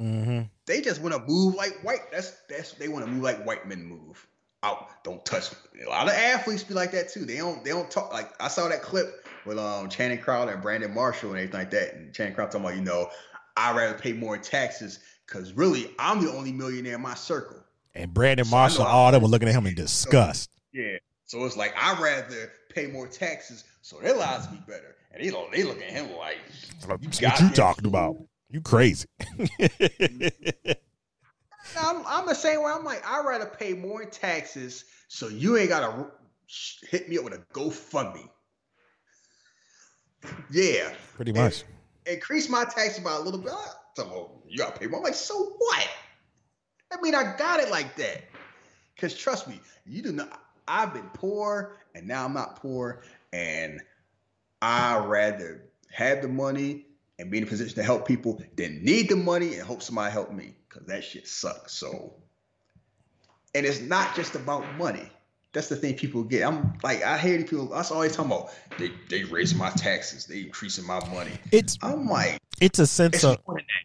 Mm-hmm. 0.00 0.42
They 0.66 0.80
just 0.80 1.00
want 1.00 1.14
to 1.14 1.22
move 1.26 1.54
like 1.54 1.78
white. 1.82 2.10
That's 2.10 2.32
that's 2.48 2.72
they 2.72 2.88
want 2.88 3.04
to 3.04 3.10
move 3.10 3.22
like 3.22 3.44
white 3.44 3.68
men 3.68 3.84
move. 3.84 4.26
Out, 4.64 5.04
don't 5.04 5.24
touch 5.24 5.52
me. 5.72 5.82
A 5.82 5.88
lot 5.88 6.08
of 6.08 6.14
athletes 6.14 6.64
be 6.64 6.74
like 6.74 6.90
that 6.90 7.10
too. 7.10 7.24
They 7.24 7.36
don't 7.36 7.62
they 7.64 7.70
don't 7.70 7.90
talk 7.90 8.12
like 8.12 8.32
I 8.42 8.48
saw 8.48 8.68
that 8.68 8.82
clip 8.82 9.26
with 9.44 9.58
um 9.58 9.88
Channing 9.88 10.18
Crowder 10.18 10.52
and 10.52 10.62
Brandon 10.62 10.92
Marshall 10.92 11.30
and 11.30 11.38
everything 11.38 11.60
like 11.60 11.70
that. 11.70 11.94
And 11.94 12.12
Channing 12.12 12.34
Crowder 12.34 12.52
talking 12.52 12.66
about, 12.66 12.76
you 12.76 12.82
know, 12.82 13.08
I'd 13.56 13.76
rather 13.76 13.96
pay 13.96 14.12
more 14.12 14.34
in 14.34 14.42
taxes 14.42 15.00
because 15.26 15.52
really 15.52 15.90
I'm 15.98 16.24
the 16.24 16.32
only 16.32 16.52
millionaire 16.52 16.96
in 16.96 17.02
my 17.02 17.14
circle. 17.14 17.58
And 17.94 18.12
Brandon 18.14 18.48
Marshall, 18.48 18.84
all 18.84 19.10
them 19.10 19.22
were 19.22 19.28
looking 19.28 19.48
at 19.48 19.54
him 19.54 19.66
in 19.66 19.74
disgust. 19.74 20.50
Yeah. 20.72 20.98
So 21.24 21.44
it's 21.44 21.56
like 21.56 21.74
I'd 21.76 21.98
rather 22.00 22.52
pay 22.70 22.86
more 22.86 23.06
taxes 23.06 23.64
so 23.82 23.98
their 24.00 24.14
lives 24.14 24.46
be 24.46 24.58
better. 24.66 24.96
And 25.12 25.24
they 25.24 25.30
don't 25.30 25.50
they 25.52 25.62
look 25.62 25.80
at 25.82 25.90
him 25.90 26.16
like 26.16 26.38
What 26.86 27.20
you 27.20 27.50
talking 27.50 27.86
about? 27.86 28.16
You 28.50 28.60
crazy? 28.60 29.06
I'm, 31.76 32.02
I'm 32.06 32.26
the 32.26 32.34
same 32.34 32.62
way. 32.62 32.72
I'm 32.74 32.84
like, 32.84 33.02
I'd 33.06 33.26
rather 33.26 33.46
pay 33.46 33.74
more 33.74 34.02
in 34.02 34.10
taxes 34.10 34.84
so 35.08 35.28
you 35.28 35.56
ain't 35.56 35.68
got 35.68 35.80
to 35.80 36.06
hit 36.88 37.08
me 37.08 37.18
up 37.18 37.24
with 37.24 37.34
a 37.34 37.42
GoFundMe. 37.52 38.28
Yeah. 40.50 40.92
Pretty 41.14 41.32
much. 41.32 41.64
Increase 42.06 42.48
my 42.48 42.64
taxes 42.64 43.04
by 43.04 43.14
a 43.14 43.20
little 43.20 43.40
bit. 43.40 43.52
Ah, 43.54 43.74
So, 43.94 44.06
well, 44.06 44.42
you 44.48 44.58
got 44.58 44.74
to 44.74 44.80
pay 44.80 44.86
more. 44.86 45.00
I'm 45.00 45.04
like, 45.04 45.14
so 45.14 45.56
what? 45.58 45.88
I 46.92 47.00
mean, 47.00 47.14
I 47.14 47.36
got 47.36 47.60
it 47.60 47.70
like 47.70 47.96
that. 47.96 48.24
Because 48.94 49.16
trust 49.16 49.48
me, 49.48 49.60
you 49.86 50.02
do 50.02 50.12
not. 50.12 50.42
I've 50.66 50.92
been 50.92 51.08
poor 51.14 51.76
and 51.94 52.06
now 52.06 52.24
I'm 52.24 52.34
not 52.34 52.56
poor. 52.56 53.02
And 53.32 53.80
I'd 54.62 55.04
rather 55.06 55.64
have 55.90 56.22
the 56.22 56.28
money 56.28 56.86
and 57.18 57.30
be 57.30 57.38
in 57.38 57.44
a 57.44 57.46
position 57.46 57.74
to 57.74 57.82
help 57.82 58.06
people 58.06 58.42
than 58.56 58.82
need 58.84 59.08
the 59.08 59.16
money 59.16 59.54
and 59.54 59.62
hope 59.62 59.82
somebody 59.82 60.12
help 60.12 60.32
me 60.32 60.54
because 60.68 60.86
that 60.86 61.04
shit 61.04 61.26
sucks. 61.26 61.72
So, 61.72 62.14
and 63.54 63.66
it's 63.66 63.80
not 63.80 64.14
just 64.14 64.34
about 64.34 64.64
money. 64.76 65.10
That's 65.52 65.68
the 65.68 65.76
thing 65.76 65.94
people 65.94 66.22
get. 66.22 66.46
I'm 66.46 66.78
like, 66.82 67.02
I 67.02 67.16
hear 67.18 67.42
people. 67.42 67.66
That's 67.66 67.90
always 67.90 68.14
talking 68.14 68.32
about. 68.32 68.50
They 68.78 68.92
they 69.08 69.24
raising 69.24 69.58
my 69.58 69.70
taxes. 69.70 70.26
They 70.26 70.40
increasing 70.40 70.86
my 70.86 71.00
money. 71.08 71.32
It's 71.50 71.78
I'm 71.82 72.06
like, 72.06 72.38
it's 72.60 72.78
a 72.78 72.86
sense 72.86 73.16
it's 73.16 73.24
of 73.24 73.38
more 73.46 73.56
than 73.56 73.64
that. 73.64 73.77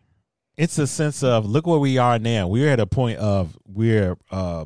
It's 0.57 0.77
a 0.77 0.87
sense 0.87 1.23
of 1.23 1.45
look 1.45 1.65
where 1.67 1.79
we 1.79 1.97
are 1.97 2.19
now. 2.19 2.47
We're 2.47 2.69
at 2.69 2.79
a 2.79 2.85
point 2.85 3.19
of 3.19 3.57
we're 3.65 4.17
uh 4.31 4.65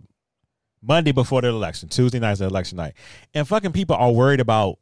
Monday 0.82 1.12
before 1.12 1.42
the 1.42 1.48
election, 1.50 1.90
Tuesday 1.90 2.20
night's 2.20 2.40
the 2.40 2.46
election 2.46 2.78
night, 2.78 2.94
and 3.34 3.48
fucking 3.48 3.72
people 3.72 3.96
are 3.96 4.12
worried 4.12 4.40
about 4.40 4.78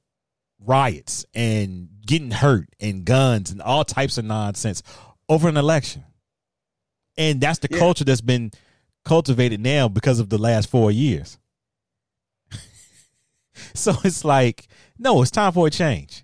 riots 0.60 1.26
and 1.34 1.90
getting 2.06 2.32
hurt 2.32 2.68
and 2.80 3.06
guns 3.06 3.52
and 3.52 3.62
all 3.62 3.84
types 3.86 4.18
of 4.18 4.26
nonsense 4.26 4.84
over 5.30 5.48
an 5.48 5.58
election. 5.58 6.04
And 7.18 7.40
that's 7.40 7.60
the 7.60 7.68
Yeah. 7.72 7.80
culture 7.80 8.04
that's 8.04 8.22
been 8.22 8.52
cultivated 9.06 9.60
now 9.60 9.88
because 9.88 10.20
of 10.20 10.30
the 10.30 10.38
last 10.38 10.70
four 10.70 10.92
years. 10.92 11.38
so 13.74 13.94
it's 14.04 14.26
like, 14.26 14.68
no, 14.98 15.22
it's 15.22 15.32
time 15.32 15.54
for 15.54 15.68
a 15.68 15.72
change. 15.72 16.24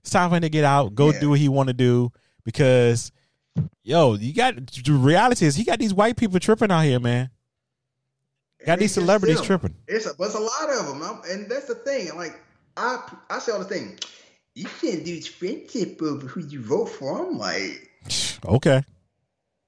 It's 0.00 0.10
time 0.10 0.30
for 0.30 0.36
him 0.36 0.42
to 0.42 0.48
get 0.48 0.64
out, 0.64 0.94
go 0.94 1.10
Yeah. 1.12 1.20
do 1.20 1.30
what 1.30 1.38
he 1.38 1.48
want 1.48 1.68
to 1.68 1.72
do 1.74 2.12
because, 2.44 3.12
yo, 3.82 4.14
you 4.14 4.32
got 4.34 4.54
the 4.56 4.92
reality 4.92 5.46
is 5.46 5.56
he 5.56 5.64
got 5.64 5.78
these 5.78 5.94
white 5.94 6.16
people 6.16 6.38
tripping 6.40 6.70
out 6.70 6.82
here, 6.84 7.00
man. 7.00 7.30
Got 8.64 8.80
these 8.80 8.94
celebrities 8.94 9.40
tripping. 9.40 9.74
It's 9.86 10.06
a, 10.06 10.14
but 10.18 10.24
it's 10.26 10.34
a 10.34 10.40
lot 10.40 10.70
of 10.70 10.86
them, 10.86 11.02
I'm- 11.02 11.22
and 11.30 11.48
that's 11.48 11.66
the 11.66 11.76
thing. 11.76 12.14
Like 12.16 12.40
I, 12.76 13.00
I 13.30 13.38
say 13.38 13.52
all 13.52 13.58
the 13.58 13.64
thing. 13.64 13.98
You 14.54 14.66
can't 14.80 15.04
do 15.04 15.20
friendship 15.20 16.00
over 16.02 16.26
who 16.26 16.40
you 16.40 16.62
vote 16.62 16.86
for. 16.88 17.26
I'm 17.28 17.38
like, 17.38 17.90
Okay. 18.44 18.82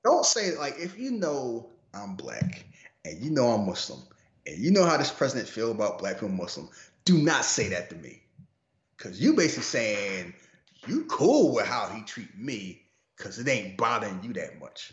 don't 0.04 0.24
say 0.24 0.56
like 0.56 0.76
if 0.78 0.98
you 0.98 1.12
know 1.12 1.68
I'm 1.94 2.14
black 2.16 2.64
and 3.04 3.22
you 3.22 3.30
know 3.30 3.48
I'm 3.48 3.66
Muslim 3.66 4.00
and 4.46 4.56
you 4.58 4.70
know 4.70 4.84
how 4.84 4.96
this 4.96 5.10
president 5.10 5.48
feel 5.48 5.70
about 5.70 5.98
black 5.98 6.14
people 6.16 6.30
Muslim, 6.30 6.68
do 7.04 7.18
not 7.18 7.44
say 7.44 7.68
that 7.68 7.90
to 7.90 7.96
me. 7.96 8.22
Cause 8.96 9.20
you 9.20 9.34
basically 9.34 9.62
saying 9.62 10.34
you 10.86 11.04
cool 11.04 11.54
with 11.54 11.66
how 11.66 11.88
he 11.88 12.02
treat 12.02 12.36
me 12.36 12.82
because 13.18 13.38
it 13.38 13.48
ain't 13.48 13.76
bothering 13.76 14.20
you 14.22 14.32
that 14.34 14.58
much. 14.60 14.92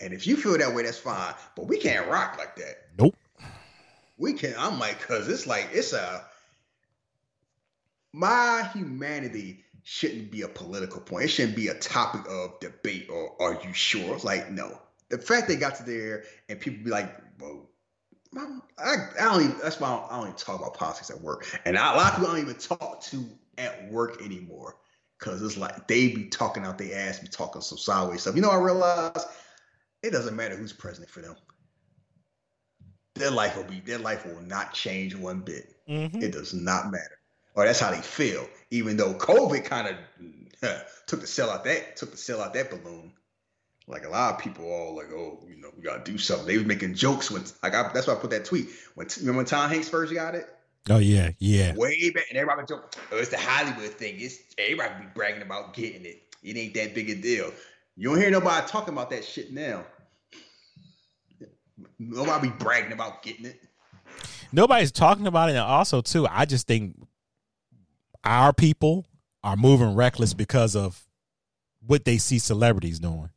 And 0.00 0.12
if 0.12 0.26
you 0.26 0.36
feel 0.36 0.58
that 0.58 0.74
way, 0.74 0.82
that's 0.82 0.98
fine. 0.98 1.34
But 1.54 1.68
we 1.68 1.78
can't 1.78 2.08
rock 2.08 2.36
like 2.38 2.56
that. 2.56 2.76
Nope. 2.98 3.14
We 4.18 4.32
can. 4.32 4.54
I'm 4.58 4.78
like, 4.78 5.00
cause 5.00 5.28
it's 5.28 5.46
like 5.46 5.68
it's 5.72 5.92
a 5.92 6.24
my 8.12 8.68
humanity 8.72 9.62
shouldn't 9.82 10.30
be 10.30 10.42
a 10.42 10.48
political 10.48 11.00
point. 11.00 11.24
It 11.24 11.28
shouldn't 11.28 11.54
be 11.54 11.68
a 11.68 11.74
topic 11.74 12.22
of 12.28 12.58
debate 12.60 13.08
or 13.10 13.40
are 13.40 13.60
you 13.62 13.72
sure? 13.72 14.14
It's 14.14 14.24
like, 14.24 14.50
no. 14.50 14.80
The 15.10 15.18
fact 15.18 15.46
they 15.46 15.56
got 15.56 15.76
to 15.76 15.84
there 15.84 16.24
and 16.48 16.58
people 16.58 16.82
be 16.82 16.90
like, 16.90 17.14
well, 17.38 17.68
I, 18.78 18.96
I 19.20 19.24
don't 19.24 19.44
even, 19.44 19.58
that's 19.62 19.78
why 19.78 19.88
I 19.88 19.96
don't, 19.96 20.12
I 20.12 20.16
don't 20.16 20.26
even 20.28 20.36
talk 20.36 20.58
about 20.58 20.74
politics 20.74 21.10
at 21.10 21.20
work. 21.20 21.46
And 21.64 21.76
a 21.76 21.80
lot 21.80 22.12
of 22.12 22.16
people 22.16 22.32
I 22.32 22.36
don't 22.36 22.48
even 22.48 22.56
talk 22.56 23.02
to 23.02 23.24
at 23.58 23.90
work 23.90 24.22
anymore. 24.22 24.76
Cause 25.18 25.42
it's 25.42 25.56
like 25.56 25.88
they 25.88 26.08
be 26.08 26.24
talking 26.26 26.64
out 26.64 26.76
their 26.76 27.08
ass, 27.08 27.20
be 27.20 27.28
talking 27.28 27.62
some 27.62 27.78
sideways 27.78 28.20
stuff. 28.20 28.36
You 28.36 28.42
know, 28.42 28.50
I 28.50 28.56
realize 28.56 29.26
it 30.02 30.10
doesn't 30.10 30.36
matter 30.36 30.56
who's 30.56 30.74
president 30.74 31.10
for 31.10 31.22
them. 31.22 31.36
Their 33.14 33.30
life 33.30 33.56
will 33.56 33.64
be, 33.64 33.80
their 33.80 33.98
life 33.98 34.26
will 34.26 34.42
not 34.42 34.74
change 34.74 35.14
one 35.14 35.40
bit. 35.40 35.74
Mhm. 35.88 36.22
It 36.22 36.32
does 36.32 36.52
not 36.52 36.90
matter. 36.90 37.18
Or 37.54 37.64
that's 37.64 37.80
how 37.80 37.90
they 37.90 38.02
feel. 38.02 38.46
Even 38.70 38.98
though 38.98 39.14
COVID 39.14 39.64
kind 39.64 39.88
of 39.88 39.96
took 41.06 41.20
the 41.22 41.26
sell 41.26 41.50
out 41.50 41.64
that 41.64 41.96
took 41.96 42.10
the 42.10 42.16
sell 42.18 42.42
out 42.42 42.52
that 42.52 42.70
balloon. 42.70 43.12
Like 43.88 44.04
a 44.04 44.08
lot 44.10 44.34
of 44.34 44.40
people 44.40 44.70
all 44.70 44.96
like, 44.96 45.10
oh, 45.12 45.46
you 45.48 45.56
know, 45.56 45.70
we 45.76 45.82
gotta 45.82 46.04
do 46.04 46.18
something. 46.18 46.46
They 46.46 46.58
was 46.58 46.66
making 46.66 46.94
jokes 46.94 47.30
when 47.30 47.44
like 47.62 47.74
I, 47.74 47.90
that's 47.94 48.06
why 48.06 48.14
I 48.14 48.16
put 48.16 48.30
that 48.30 48.44
tweet. 48.44 48.68
When 48.96 49.06
remember 49.20 49.38
when 49.38 49.46
Tom 49.46 49.70
Hanks 49.70 49.88
first 49.88 50.12
got 50.12 50.34
it? 50.34 50.46
Oh 50.88 50.98
yeah, 50.98 51.30
yeah. 51.38 51.74
Way 51.74 52.10
back 52.10 52.24
and 52.30 52.38
everybody 52.38 52.62
was 52.62 52.68
joking, 52.68 53.00
oh, 53.12 53.18
it's 53.18 53.30
the 53.30 53.38
Hollywood 53.38 53.90
thing. 53.90 54.16
It's 54.18 54.38
everybody 54.56 55.04
be 55.04 55.10
bragging 55.14 55.42
about 55.42 55.74
getting 55.74 56.04
it. 56.04 56.22
It 56.42 56.56
ain't 56.56 56.74
that 56.74 56.94
big 56.94 57.10
a 57.10 57.16
deal. 57.16 57.52
You 57.96 58.10
don't 58.10 58.18
hear 58.18 58.30
nobody 58.30 58.66
talking 58.68 58.94
about 58.94 59.10
that 59.10 59.24
shit 59.24 59.52
now. 59.52 59.84
Nobody 61.98 62.48
be 62.48 62.54
bragging 62.54 62.92
about 62.92 63.22
getting 63.22 63.46
it. 63.46 63.62
Nobody's 64.52 64.92
talking 64.92 65.26
about 65.26 65.48
it. 65.48 65.52
And 65.52 65.60
also, 65.60 66.00
too, 66.00 66.26
I 66.30 66.44
just 66.44 66.66
think 66.66 66.96
our 68.22 68.52
people 68.52 69.06
are 69.42 69.56
moving 69.56 69.94
reckless 69.94 70.34
because 70.34 70.76
of 70.76 71.04
what 71.84 72.04
they 72.04 72.18
see 72.18 72.38
celebrities 72.38 72.98
doing. 73.00 73.30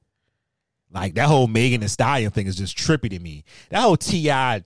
Like 0.92 1.16
that 1.16 1.28
whole 1.28 1.48
Megan 1.48 1.82
Thee 1.82 1.88
Stallion 1.88 2.32
thing 2.32 2.48
is 2.48 2.56
just 2.56 2.78
trippy 2.78 3.10
to 3.10 3.20
me. 3.20 3.44
That 3.70 3.82
whole 3.82 3.98
T.I., 3.98 4.64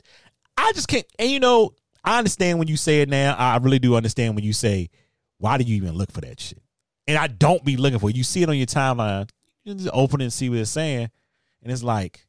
I 0.58 0.72
just 0.74 0.88
can't. 0.88 1.06
And 1.20 1.30
you 1.30 1.40
know, 1.40 1.74
I 2.04 2.18
understand 2.18 2.60
when 2.60 2.68
you 2.68 2.78
say 2.78 3.02
it 3.02 3.10
now. 3.10 3.36
I 3.36 3.58
really 3.58 3.80
do 3.80 3.96
understand 3.96 4.36
when 4.36 4.44
you 4.44 4.54
say, 4.54 4.90
"Why 5.38 5.58
do 5.58 5.64
you 5.64 5.76
even 5.78 5.94
look 5.94 6.12
for 6.12 6.22
that 6.22 6.40
shit?" 6.40 6.62
And 7.08 7.18
I 7.18 7.28
don't 7.28 7.64
be 7.64 7.78
looking 7.78 8.00
for 8.00 8.10
it. 8.10 8.16
You 8.16 8.24
see 8.24 8.44
it 8.44 8.50
on 8.50 8.58
your 8.58 8.66
timeline, 8.66 9.30
you 9.64 9.74
just 9.74 9.90
open 9.94 10.22
it 10.22 10.26
and 10.26 10.34
see 10.34 10.50
what 10.50 10.60
it's 10.60 10.72
saying, 10.72 11.10
and 11.62 11.72
it's 11.72 11.84
like, 11.84 12.26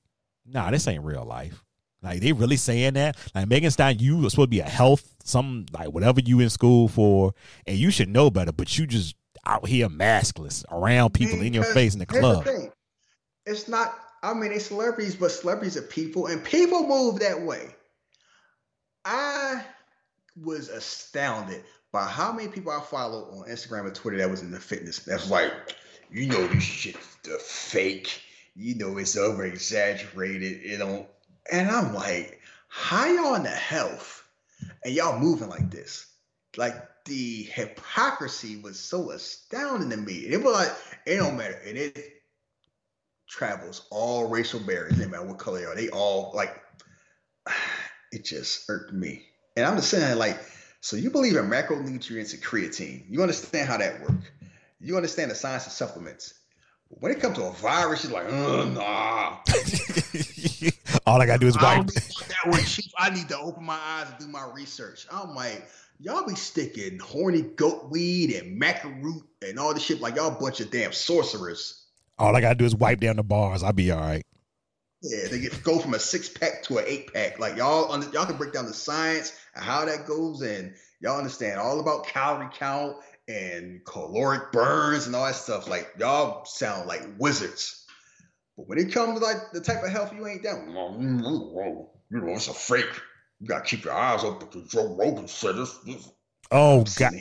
nah, 0.47 0.71
this 0.71 0.87
ain't 0.89 1.05
real 1.05 1.25
life. 1.25 1.65
Like 2.03 2.21
they 2.21 2.33
really 2.33 2.57
saying 2.57 2.95
that? 2.95 3.17
Like 3.35 3.49
Megan 3.49 3.71
Stein, 3.71 3.99
you 3.99 4.19
were 4.19 4.31
supposed 4.31 4.49
to 4.49 4.57
be 4.57 4.61
a 4.61 4.69
health, 4.69 5.15
some 5.25 5.67
like 5.73 5.89
whatever 5.89 6.21
you 6.21 6.41
in 6.41 6.51
school 6.51 6.89
for, 6.89 7.33
and 7.67 7.79
you 7.79 7.91
should 7.91 8.09
know 8.09 8.31
better, 8.31 8.53
but 8.53 8.77
you 8.77 8.87
just 8.87 9.17
out 9.47 9.67
here 9.67 9.89
maskless 9.89 10.65
around 10.71 11.15
people 11.15 11.41
in 11.41 11.55
your 11.55 11.65
face 11.65 11.95
in 11.95 11.99
the 11.99 12.07
club. 12.07 12.45
thing. 12.45 12.71
It's 13.47 13.69
not. 13.69 13.99
I 14.23 14.33
mean, 14.35 14.51
they 14.51 14.59
celebrities, 14.59 15.17
but 15.17 15.31
celebrities 15.31 15.77
are 15.77 15.83
people, 15.83 16.27
and 16.27 16.43
people 16.43 16.87
move 16.87 17.21
that 17.21 17.43
way. 17.43 17.75
I 19.05 19.65
was 20.43 20.69
astounded 20.69 21.63
by 21.93 22.05
how 22.07 22.33
many 22.33 22.49
people 22.49 22.73
I 22.73 22.81
follow 22.81 23.25
on 23.31 23.49
Instagram 23.49 23.87
and 23.87 23.95
Twitter 23.95 24.19
that 24.19 24.31
was 24.31 24.43
in 24.43 24.51
the 24.51 24.59
fitness. 24.59 24.99
That's 25.01 25.31
like, 25.31 25.53
you 26.11 26.27
know, 26.27 26.47
this 26.49 26.63
shit's 26.63 27.17
the 27.23 27.39
fake. 27.39 28.21
You 28.57 28.75
know, 28.77 28.99
it's 28.99 29.17
over 29.17 29.45
exaggerated. 29.45 30.61
It. 30.65 30.81
And 31.53 31.69
I'm 31.69 31.95
like, 31.95 32.41
how 32.69 33.07
y'all 33.07 33.35
in 33.35 33.43
the 33.43 33.49
health, 33.51 34.27
and 34.85 34.95
y'all 34.95 35.19
moving 35.19 35.49
like 35.49 35.71
this? 35.71 36.07
Like 36.57 36.75
the 37.05 37.43
hypocrisy 37.53 38.57
was 38.57 38.79
so 38.79 39.11
astounding 39.11 39.91
to 39.91 39.97
me. 39.97 40.15
It 40.15 40.43
was 40.43 40.55
like 40.55 40.73
it 41.07 41.17
don't 41.17 41.37
matter, 41.37 41.61
and 41.67 41.77
it 41.77 42.23
travels 43.29 43.87
all 43.91 44.29
racial 44.29 44.61
barriers. 44.61 44.99
No 44.99 45.09
matter 45.09 45.27
what 45.27 45.39
color 45.39 45.59
they 45.59 45.65
are, 45.67 45.75
they 45.75 45.89
all 45.91 46.33
like. 46.35 46.63
It 48.15 48.25
just 48.25 48.71
irked 48.71 48.93
me, 48.93 49.27
and 49.57 49.67
I'm 49.67 49.75
just 49.75 49.91
saying, 49.91 50.19
like, 50.19 50.39
so 50.81 50.95
you 50.97 51.11
believe 51.11 51.35
in 51.35 51.47
macronutrients 51.47 52.33
and 52.33 52.41
creatine? 52.41 53.03
You 53.09 53.23
understand 53.23 53.69
how 53.69 53.77
that 53.77 54.01
works? 54.03 54.31
You 54.79 54.95
understand 54.95 55.33
the 55.33 55.35
science 55.35 55.67
of 55.67 55.73
supplements? 55.73 56.35
But 56.91 57.03
when 57.03 57.11
it 57.11 57.21
comes 57.21 57.39
to 57.39 57.47
a 57.47 57.51
virus, 57.51 58.05
you're 58.05 58.13
like, 58.13 58.33
uh, 58.33 58.67
nah. 58.67 59.39
All 61.07 61.21
I 61.21 61.27
gotta 61.27 61.41
do 61.41 61.49
is 61.49 61.57
I 61.57 61.79
wipe. 61.79 61.87
don't 61.89 61.95
that 62.29 62.47
one, 62.47 62.63
Chief. 62.63 62.93
I 62.97 63.11
need 63.11 63.29
to 63.31 63.39
open 63.39 63.65
my 63.65 63.81
eyes 63.83 64.07
and 64.11 64.19
do 64.21 64.29
my 64.29 64.49
research. 64.55 65.09
I'm 65.11 65.35
like, 65.35 65.69
y'all 65.99 66.25
be 66.25 66.37
sticking 66.37 67.01
horny 67.01 67.43
goat 67.43 67.91
weed 67.91 68.33
and 68.33 68.63
maca 68.63 69.03
root 69.03 69.25
and 69.43 69.59
all 69.59 69.75
this 69.75 69.83
shit 69.83 70.01
like 70.01 70.15
y'all 70.15 70.29
a 70.29 70.41
bunch 70.41 70.61
of 70.61 70.71
damn 70.71 70.93
sorcerers. 70.93 71.85
All 72.17 72.37
I 72.37 72.41
gotta 72.41 72.55
do 72.55 72.65
is 72.65 72.77
wipe 72.77 73.01
down 73.01 73.17
the 73.17 73.25
bars. 73.25 73.65
I'll 73.65 73.73
be 73.73 73.91
all 73.91 73.99
right. 73.99 74.25
Yeah, 75.07 75.29
they 75.29 75.39
get 75.39 75.63
go 75.63 75.79
from 75.79 75.93
a 75.93 75.99
six 75.99 76.31
pack 76.31 76.63
to 76.65 76.79
an 76.79 76.85
eight 76.87 77.13
pack. 77.13 77.39
Like 77.39 77.57
y'all, 77.59 77.93
under, 77.93 78.09
y'all 78.09 78.25
can 78.25 78.39
break 78.39 78.55
down 78.55 78.65
the 78.65 78.73
science 78.73 79.37
and 79.55 79.63
how 79.63 79.85
that 79.85 80.07
goes, 80.07 80.41
and 80.41 80.75
y'all 81.01 81.19
understand 81.19 81.61
all 81.61 81.79
about 81.79 82.07
calorie 82.07 82.49
count 82.55 82.97
and 83.29 83.85
caloric 83.85 84.51
burns 84.51 85.07
and 85.07 85.15
all 85.15 85.27
that 85.27 85.35
stuff. 85.35 85.69
Like 85.69 85.93
y'all 85.99 86.47
sound 86.47 86.89
like 86.89 87.03
wizards. 87.19 87.85
But 88.57 88.67
when 88.67 88.79
it 88.79 88.93
comes 88.93 89.21
to 89.21 89.25
like 89.27 89.53
the 89.53 89.61
type 89.61 89.83
of 89.83 89.91
health 89.91 90.15
you 90.15 90.27
ain't 90.27 90.43
down, 90.43 90.69
you 92.11 92.21
know, 92.21 92.33
it's 92.33 92.49
a 92.49 92.55
fake. 92.55 92.87
You 93.41 93.49
gotta 93.49 93.65
keep 93.65 93.85
your 93.85 93.93
eyes 93.93 94.25
open 94.25 94.49
because 94.51 94.71
Joe 94.71 94.97
Rogan 94.97 95.29
said 95.29 95.57
this. 95.57 95.77
this. 95.85 96.11
Oh 96.51 96.85
God! 96.97 97.13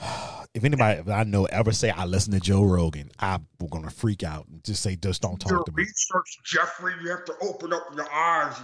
If 0.52 0.64
anybody 0.64 1.08
I 1.12 1.22
know 1.22 1.44
ever 1.44 1.70
say 1.70 1.90
I 1.90 2.06
listen 2.06 2.32
to 2.32 2.40
Joe 2.40 2.64
Rogan, 2.64 3.12
I'm 3.20 3.46
gonna 3.70 3.88
freak 3.88 4.24
out 4.24 4.48
and 4.48 4.64
just 4.64 4.82
say, 4.82 4.96
just 4.96 5.22
don't 5.22 5.40
Your 5.46 5.58
talk 5.58 5.66
to 5.66 5.72
me. 5.72 5.84
research, 5.84 6.38
Jeffrey. 6.44 6.92
You 7.00 7.10
have 7.10 7.24
to 7.26 7.34
open 7.40 7.72
up 7.72 7.84
your 7.94 8.12
eyes. 8.12 8.56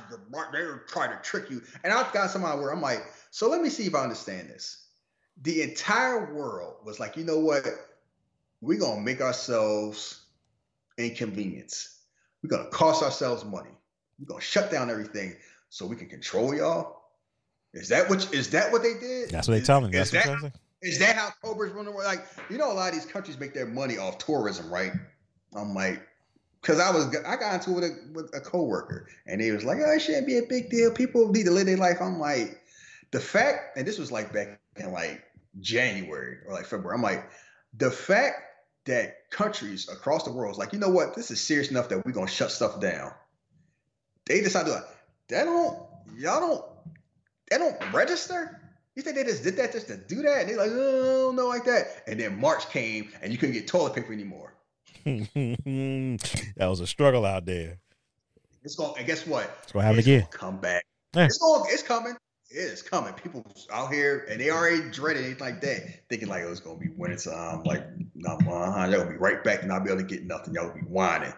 They're 0.50 0.82
trying 0.88 1.10
to 1.10 1.22
trick 1.22 1.48
you. 1.48 1.62
And 1.84 1.92
I've 1.92 2.12
got 2.12 2.30
somebody 2.30 2.60
where 2.60 2.72
I'm 2.72 2.80
like, 2.80 3.04
so 3.30 3.48
let 3.48 3.62
me 3.62 3.68
see 3.68 3.86
if 3.86 3.94
I 3.94 4.02
understand 4.02 4.48
this. 4.48 4.88
The 5.42 5.62
entire 5.62 6.34
world 6.34 6.78
was 6.84 6.98
like, 6.98 7.16
you 7.16 7.22
know 7.22 7.38
what? 7.38 7.64
We're 8.60 8.80
gonna 8.80 9.00
make 9.00 9.20
ourselves 9.20 10.22
inconvenience. 10.98 12.00
We're 12.42 12.50
gonna 12.50 12.70
cost 12.70 13.04
ourselves 13.04 13.44
money. 13.44 13.70
We're 14.18 14.26
gonna 14.26 14.40
shut 14.40 14.72
down 14.72 14.90
everything 14.90 15.36
so 15.68 15.86
we 15.86 15.94
can 15.94 16.08
control 16.08 16.52
y'all. 16.52 17.02
Is 17.74 17.90
that 17.90 18.08
what 18.08 18.34
is 18.34 18.50
that 18.50 18.72
what 18.72 18.82
they 18.82 18.94
did? 18.94 19.30
That's 19.30 19.46
what 19.46 19.54
they 19.54 19.64
telling 19.64 19.92
me. 19.92 19.98
That's 19.98 20.12
what 20.12 20.24
that 20.24 20.30
they're 20.30 20.38
saying. 20.40 20.52
Is 20.82 20.98
that 20.98 21.16
how 21.16 21.30
Cobra's 21.42 21.72
run 21.72 21.84
the 21.84 21.90
world? 21.90 22.06
Like, 22.06 22.26
you 22.50 22.58
know, 22.58 22.70
a 22.70 22.74
lot 22.74 22.88
of 22.88 22.94
these 22.94 23.06
countries 23.06 23.38
make 23.38 23.54
their 23.54 23.66
money 23.66 23.98
off 23.98 24.18
tourism, 24.18 24.72
right? 24.72 24.92
I'm 25.54 25.74
like, 25.74 26.06
because 26.60 26.80
I 26.80 26.90
was, 26.90 27.16
I 27.26 27.36
got 27.36 27.54
into 27.54 27.70
it 27.70 27.74
with 27.74 27.84
a, 27.84 28.12
with 28.12 28.36
a 28.36 28.40
coworker, 28.40 29.08
and 29.26 29.40
he 29.40 29.52
was 29.52 29.64
like, 29.64 29.78
"Oh, 29.78 29.92
it 29.92 30.00
shouldn't 30.00 30.26
be 30.26 30.38
a 30.38 30.42
big 30.42 30.68
deal. 30.68 30.90
People 30.90 31.30
need 31.30 31.44
to 31.44 31.52
live 31.52 31.66
their 31.66 31.76
life." 31.76 31.98
I'm 32.00 32.18
like, 32.18 32.60
the 33.12 33.20
fact, 33.20 33.76
and 33.76 33.86
this 33.86 33.98
was 33.98 34.10
like 34.10 34.32
back 34.32 34.58
in 34.76 34.92
like 34.92 35.22
January 35.60 36.38
or 36.46 36.52
like 36.54 36.66
February. 36.66 36.96
I'm 36.96 37.02
like, 37.02 37.30
the 37.76 37.90
fact 37.90 38.42
that 38.86 39.30
countries 39.30 39.88
across 39.88 40.24
the 40.24 40.32
world 40.32 40.52
is 40.52 40.58
like, 40.58 40.72
you 40.72 40.78
know 40.78 40.88
what, 40.88 41.14
this 41.14 41.30
is 41.30 41.40
serious 41.40 41.70
enough 41.70 41.88
that 41.88 42.04
we're 42.04 42.12
gonna 42.12 42.28
shut 42.28 42.50
stuff 42.50 42.80
down. 42.80 43.12
They 44.26 44.40
decided 44.40 44.72
like, 44.72 44.84
that 45.28 45.44
don't, 45.44 45.78
y'all 46.16 46.40
don't, 46.40 46.64
they 47.50 47.58
don't 47.58 47.92
register. 47.92 48.60
You 48.96 49.02
think 49.02 49.14
they 49.16 49.24
just 49.24 49.44
did 49.44 49.56
that 49.58 49.72
just 49.72 49.88
to 49.88 49.96
do 49.98 50.22
that? 50.22 50.40
And 50.40 50.48
they're 50.48 50.56
like, 50.56 50.70
oh, 50.72 51.30
no, 51.34 51.46
like 51.48 51.64
that. 51.64 52.02
And 52.06 52.18
then 52.18 52.40
March 52.40 52.68
came 52.70 53.10
and 53.22 53.30
you 53.30 53.36
couldn't 53.38 53.52
get 53.54 53.68
toilet 53.68 53.94
paper 53.94 54.12
anymore. 54.12 54.54
that 55.04 56.66
was 56.66 56.80
a 56.80 56.86
struggle 56.86 57.24
out 57.26 57.44
there. 57.44 57.78
It's 58.64 58.74
going, 58.74 58.94
and 58.98 59.06
guess 59.06 59.26
what? 59.26 59.54
It's 59.62 59.72
gonna 59.72 59.84
happen 59.84 59.98
It's 59.98 60.08
again. 60.08 60.20
gonna 60.22 60.30
come 60.32 60.56
back. 60.58 60.84
Yeah. 61.14 61.26
It's 61.26 61.38
going, 61.38 61.64
it's 61.68 61.82
coming. 61.82 62.14
It 62.50 62.56
is 62.56 62.82
coming. 62.82 63.12
People 63.14 63.44
out 63.72 63.92
here 63.92 64.26
and 64.30 64.40
they 64.40 64.50
already 64.50 64.88
dreading 64.90 65.24
it 65.24 65.40
like 65.40 65.60
that, 65.60 66.08
thinking 66.08 66.28
like, 66.28 66.42
oh, 66.44 66.50
it's 66.50 66.60
gonna 66.60 66.78
be 66.78 66.88
winter 66.96 67.16
time. 67.30 67.62
Like, 67.64 67.84
no, 68.14 68.30
uh-huh, 68.32 68.88
y'all 68.90 69.04
be 69.08 69.16
right 69.16 69.44
back 69.44 69.62
and 69.62 69.72
I'll 69.72 69.80
be 69.84 69.90
able 69.90 70.00
to 70.00 70.06
get 70.06 70.24
nothing. 70.24 70.54
Y'all 70.54 70.72
be 70.72 70.80
whining. 70.80 71.32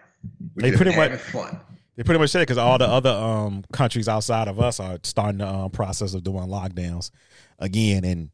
We 0.55 0.63
They 0.63 0.71
pretty 0.71 0.91
much- 0.95 1.11
having 1.11 1.17
fun. 1.19 1.59
They 1.99 2.03
pretty 2.03 2.19
much 2.19 2.29
said 2.29 2.39
because 2.43 2.57
all 2.57 2.77
the 2.77 2.87
other 2.87 3.09
um 3.09 3.61
countries 3.73 4.07
outside 4.07 4.47
of 4.47 4.57
us 4.57 4.79
are 4.79 4.97
starting 5.03 5.39
the 5.39 5.47
um, 5.49 5.69
process 5.69 6.13
of 6.13 6.23
doing 6.23 6.47
lockdowns 6.47 7.11
again, 7.59 8.05
and 8.05 8.29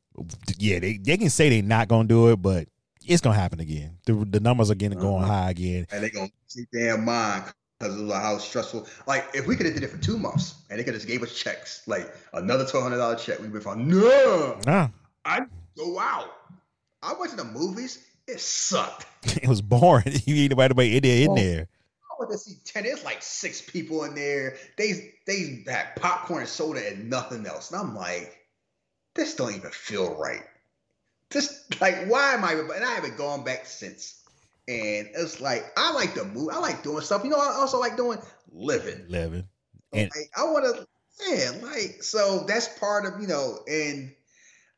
yeah, 0.59 0.77
they 0.77 0.97
they 0.97 1.17
can 1.17 1.31
say 1.31 1.49
they're 1.49 1.63
not 1.63 1.87
gonna 1.87 2.07
do 2.07 2.29
it, 2.31 2.35
but 2.43 2.67
it's 3.03 3.21
gonna 3.21 3.35
happen 3.35 3.59
again. 3.59 3.97
The, 4.05 4.13
the 4.13 4.39
numbers 4.39 4.69
are 4.69 4.75
getting 4.75 4.99
going 4.99 5.23
Uh-huh. 5.23 5.33
high 5.33 5.49
again. 5.49 5.87
and 5.91 6.03
they're 6.03 6.11
gonna 6.11 6.29
keep 6.47 6.69
their 6.71 6.95
mind 6.99 7.45
because 7.79 7.99
of 7.99 8.07
how 8.11 8.37
stressful. 8.37 8.87
Like 9.07 9.25
if 9.33 9.47
we 9.47 9.55
could 9.55 9.65
have 9.65 9.73
did 9.73 9.83
it 9.83 9.89
for 9.89 9.97
two 9.97 10.19
months 10.19 10.53
and 10.69 10.77
they 10.77 10.83
could 10.83 10.93
have 10.93 11.01
just 11.01 11.07
gave 11.11 11.23
us 11.23 11.35
checks, 11.35 11.81
like 11.87 12.13
another 12.33 12.67
twelve 12.67 12.83
hundred 12.83 12.97
dollar 12.97 13.15
check, 13.15 13.39
we'd 13.39 13.51
be 13.51 13.59
fine. 13.59 13.87
No, 13.87 14.59
Nah, 14.67 14.89
I 15.25 15.39
go 15.75 15.97
out. 15.99 16.29
I 17.01 17.15
went 17.19 17.31
to 17.31 17.37
the 17.37 17.45
movies. 17.45 17.97
It 18.27 18.39
sucked. 18.39 19.07
it 19.23 19.47
was 19.47 19.63
boring. 19.63 20.03
you 20.25 20.35
ain't 20.35 20.51
nobody 20.51 20.97
in 20.97 21.01
there 21.01 21.25
in 21.25 21.33
there. 21.33 21.67
I 22.15 22.19
went 22.19 22.31
to 22.31 22.37
see 22.37 22.55
ten. 22.63 22.83
There's 22.83 23.03
like 23.03 23.21
six 23.21 23.61
people 23.61 24.03
in 24.05 24.15
there. 24.15 24.57
They 24.77 25.15
they 25.27 25.63
had 25.67 25.95
popcorn 25.95 26.41
and 26.41 26.49
soda 26.49 26.87
and 26.87 27.09
nothing 27.09 27.45
else. 27.45 27.71
And 27.71 27.79
I'm 27.81 27.95
like, 27.95 28.37
this 29.15 29.35
don't 29.35 29.55
even 29.55 29.71
feel 29.71 30.15
right. 30.15 30.43
This 31.29 31.65
like 31.81 32.07
why 32.07 32.33
am 32.33 32.43
I? 32.43 32.53
And 32.53 32.83
I 32.83 32.93
haven't 32.93 33.17
gone 33.17 33.43
back 33.43 33.65
since. 33.65 34.21
And 34.67 35.09
it's 35.13 35.41
like 35.41 35.65
I 35.77 35.91
like 35.91 36.13
to 36.15 36.23
move. 36.23 36.49
I 36.51 36.59
like 36.59 36.83
doing 36.83 37.01
stuff. 37.01 37.23
You 37.23 37.29
know, 37.31 37.37
I 37.37 37.55
also 37.57 37.79
like 37.79 37.97
doing 37.97 38.19
living. 38.51 39.05
Living. 39.09 39.47
And- 39.93 40.11
like, 40.15 40.31
I 40.35 40.43
want 40.45 40.65
to, 40.65 40.87
man. 41.29 41.61
Like 41.61 42.01
so, 42.01 42.45
that's 42.47 42.67
part 42.79 43.05
of 43.05 43.21
you 43.21 43.27
know. 43.27 43.59
And 43.67 44.13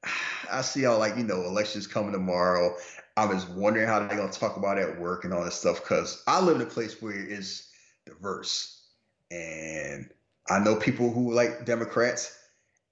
I 0.51 0.61
see 0.61 0.84
how 0.84 0.97
like 0.97 1.18
you 1.18 1.23
know 1.23 1.43
elections 1.43 1.88
coming 1.88 2.11
tomorrow. 2.11 2.76
I 3.18 3.26
was 3.26 3.48
wondering 3.48 3.88
how 3.88 3.98
they're 3.99 4.15
gonna 4.15 4.31
talk 4.31 4.57
about 4.57 4.77
it 4.77 4.88
at 4.88 4.99
work 4.99 5.26
and 5.26 5.34
all 5.34 5.44
that 5.44 5.53
stuff 5.53 5.81
because 5.81 6.22
I 6.27 6.39
live 6.39 6.57
in 6.57 6.61
a 6.61 6.69
place 6.69 7.02
where 7.02 7.15
it's 7.18 7.68
diverse, 8.06 8.88
and 9.31 10.07
I 10.48 10.60
know 10.60 10.76
people 10.76 11.11
who 11.11 11.34
like 11.34 11.65
Democrats, 11.65 12.38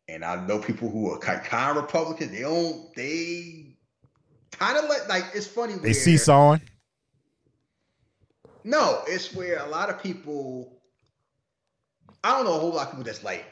and 0.08 0.26
I 0.26 0.44
know 0.48 0.58
people 0.58 0.90
who 0.90 1.12
are 1.12 1.20
kind 1.20 1.78
of 1.78 1.84
Republicans. 1.84 2.32
They 2.32 2.42
don't. 2.42 2.94
They 2.96 3.78
kind 4.52 4.78
of 4.78 4.90
like 4.90 5.08
like 5.08 5.26
it's 5.36 5.46
funny. 5.46 5.76
They 5.76 5.80
where- 5.90 5.94
see 5.94 6.18
sawing. 6.18 6.62
no, 8.64 9.04
it's 9.08 9.32
where 9.36 9.60
a 9.60 9.70
lot 9.70 9.92
of 9.92 10.02
people. 10.02 10.82
I 12.24 12.32
don't 12.32 12.46
know 12.46 12.56
a 12.56 12.60
whole 12.60 12.74
lot 12.74 12.88
of 12.88 12.92
people 12.94 13.04
that's 13.04 13.24
like 13.24 13.46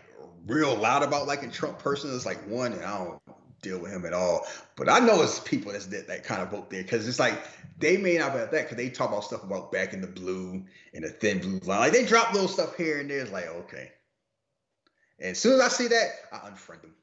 real 0.48 0.76
loud 0.76 1.04
about 1.04 1.28
liking 1.28 1.52
Trump 1.52 1.78
person. 1.78 2.14
It's 2.16 2.26
like 2.26 2.44
one, 2.48 2.74
and 2.74 2.84
I 2.84 2.98
don't 2.98 3.22
deal 3.64 3.80
with 3.80 3.91
him 3.91 4.06
at 4.06 4.14
all. 4.14 4.45
But 4.76 4.90
I 4.90 4.99
know 4.99 5.22
it's 5.23 5.40
people 5.40 5.72
that's 5.72 5.88
that, 5.88 6.07
that 6.07 6.23
kind 6.23 6.41
of 6.41 6.52
vote 6.52 6.69
there 6.69 6.84
because 6.84 7.07
it's 7.07 7.19
like 7.19 7.41
they 7.80 7.98
may 7.98 8.18
not 8.18 8.34
be 8.34 8.40
at 8.40 8.52
that 8.52 8.64
because 8.64 8.77
they 8.77 8.90
talk 8.90 9.10
about 9.10 9.23
stuff 9.23 9.44
about 9.44 9.72
back 9.72 9.94
in 9.94 10.02
the 10.02 10.07
blue 10.07 10.64
and 10.94 11.03
the 11.03 11.10
thin 11.10 11.40
blue 11.40 11.60
line. 11.60 11.80
Like 11.80 11.94
they 11.94 12.06
drop 12.06 12.34
little 12.34 12.48
stuff 12.48 12.76
here 12.77 12.99
and 12.99 13.10
there. 13.10 13.19
It's 13.19 13.31
like 13.31 13.48
okay. 13.48 13.91
And 15.19 15.31
as 15.31 15.40
soon 15.40 15.53
as 15.53 15.61
I 15.61 15.68
see 15.69 15.88
that, 15.88 16.10
I 16.31 16.38
unfriend 16.49 16.81
them. 16.81 16.95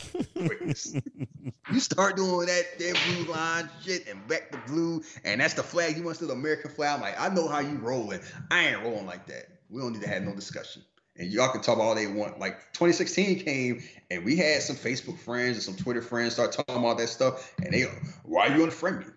You 1.70 1.80
start 1.80 2.16
doing 2.16 2.46
that 2.46 2.78
that 2.78 2.98
blue 3.06 3.32
line 3.32 3.68
shit 3.84 4.06
and 4.08 4.26
back 4.26 4.50
to 4.52 4.58
blue, 4.66 5.02
and 5.24 5.40
that's 5.40 5.54
the 5.54 5.62
flag 5.62 5.96
you 5.96 6.02
want 6.02 6.18
to 6.18 6.26
the 6.26 6.32
American 6.32 6.70
flag. 6.70 6.96
I'm 6.96 7.00
like, 7.02 7.20
I 7.20 7.28
know 7.28 7.46
how 7.46 7.58
you 7.58 7.76
rolling. 7.76 8.20
I 8.50 8.68
ain't 8.68 8.82
rolling 8.82 9.06
like 9.06 9.26
that. 9.26 9.48
We 9.68 9.82
don't 9.82 9.92
need 9.92 10.02
to 10.02 10.08
have 10.08 10.22
no 10.22 10.34
discussion. 10.34 10.82
And 11.18 11.32
y'all 11.32 11.48
can 11.48 11.60
talk 11.60 11.78
all 11.78 11.94
they 11.94 12.06
want. 12.06 12.38
Like 12.38 12.72
2016 12.74 13.40
came, 13.40 13.82
and 14.10 14.24
we 14.24 14.36
had 14.36 14.62
some 14.62 14.76
Facebook 14.76 15.18
friends 15.18 15.56
and 15.56 15.62
some 15.62 15.76
Twitter 15.76 16.02
friends 16.02 16.34
start 16.34 16.52
talking 16.52 16.76
about 16.76 16.98
that 16.98 17.08
stuff, 17.08 17.52
and 17.62 17.72
they, 17.72 17.82
why 18.22 18.48
are 18.48 18.56
you 18.56 18.64
unfriend 18.64 19.00
me? 19.00 19.12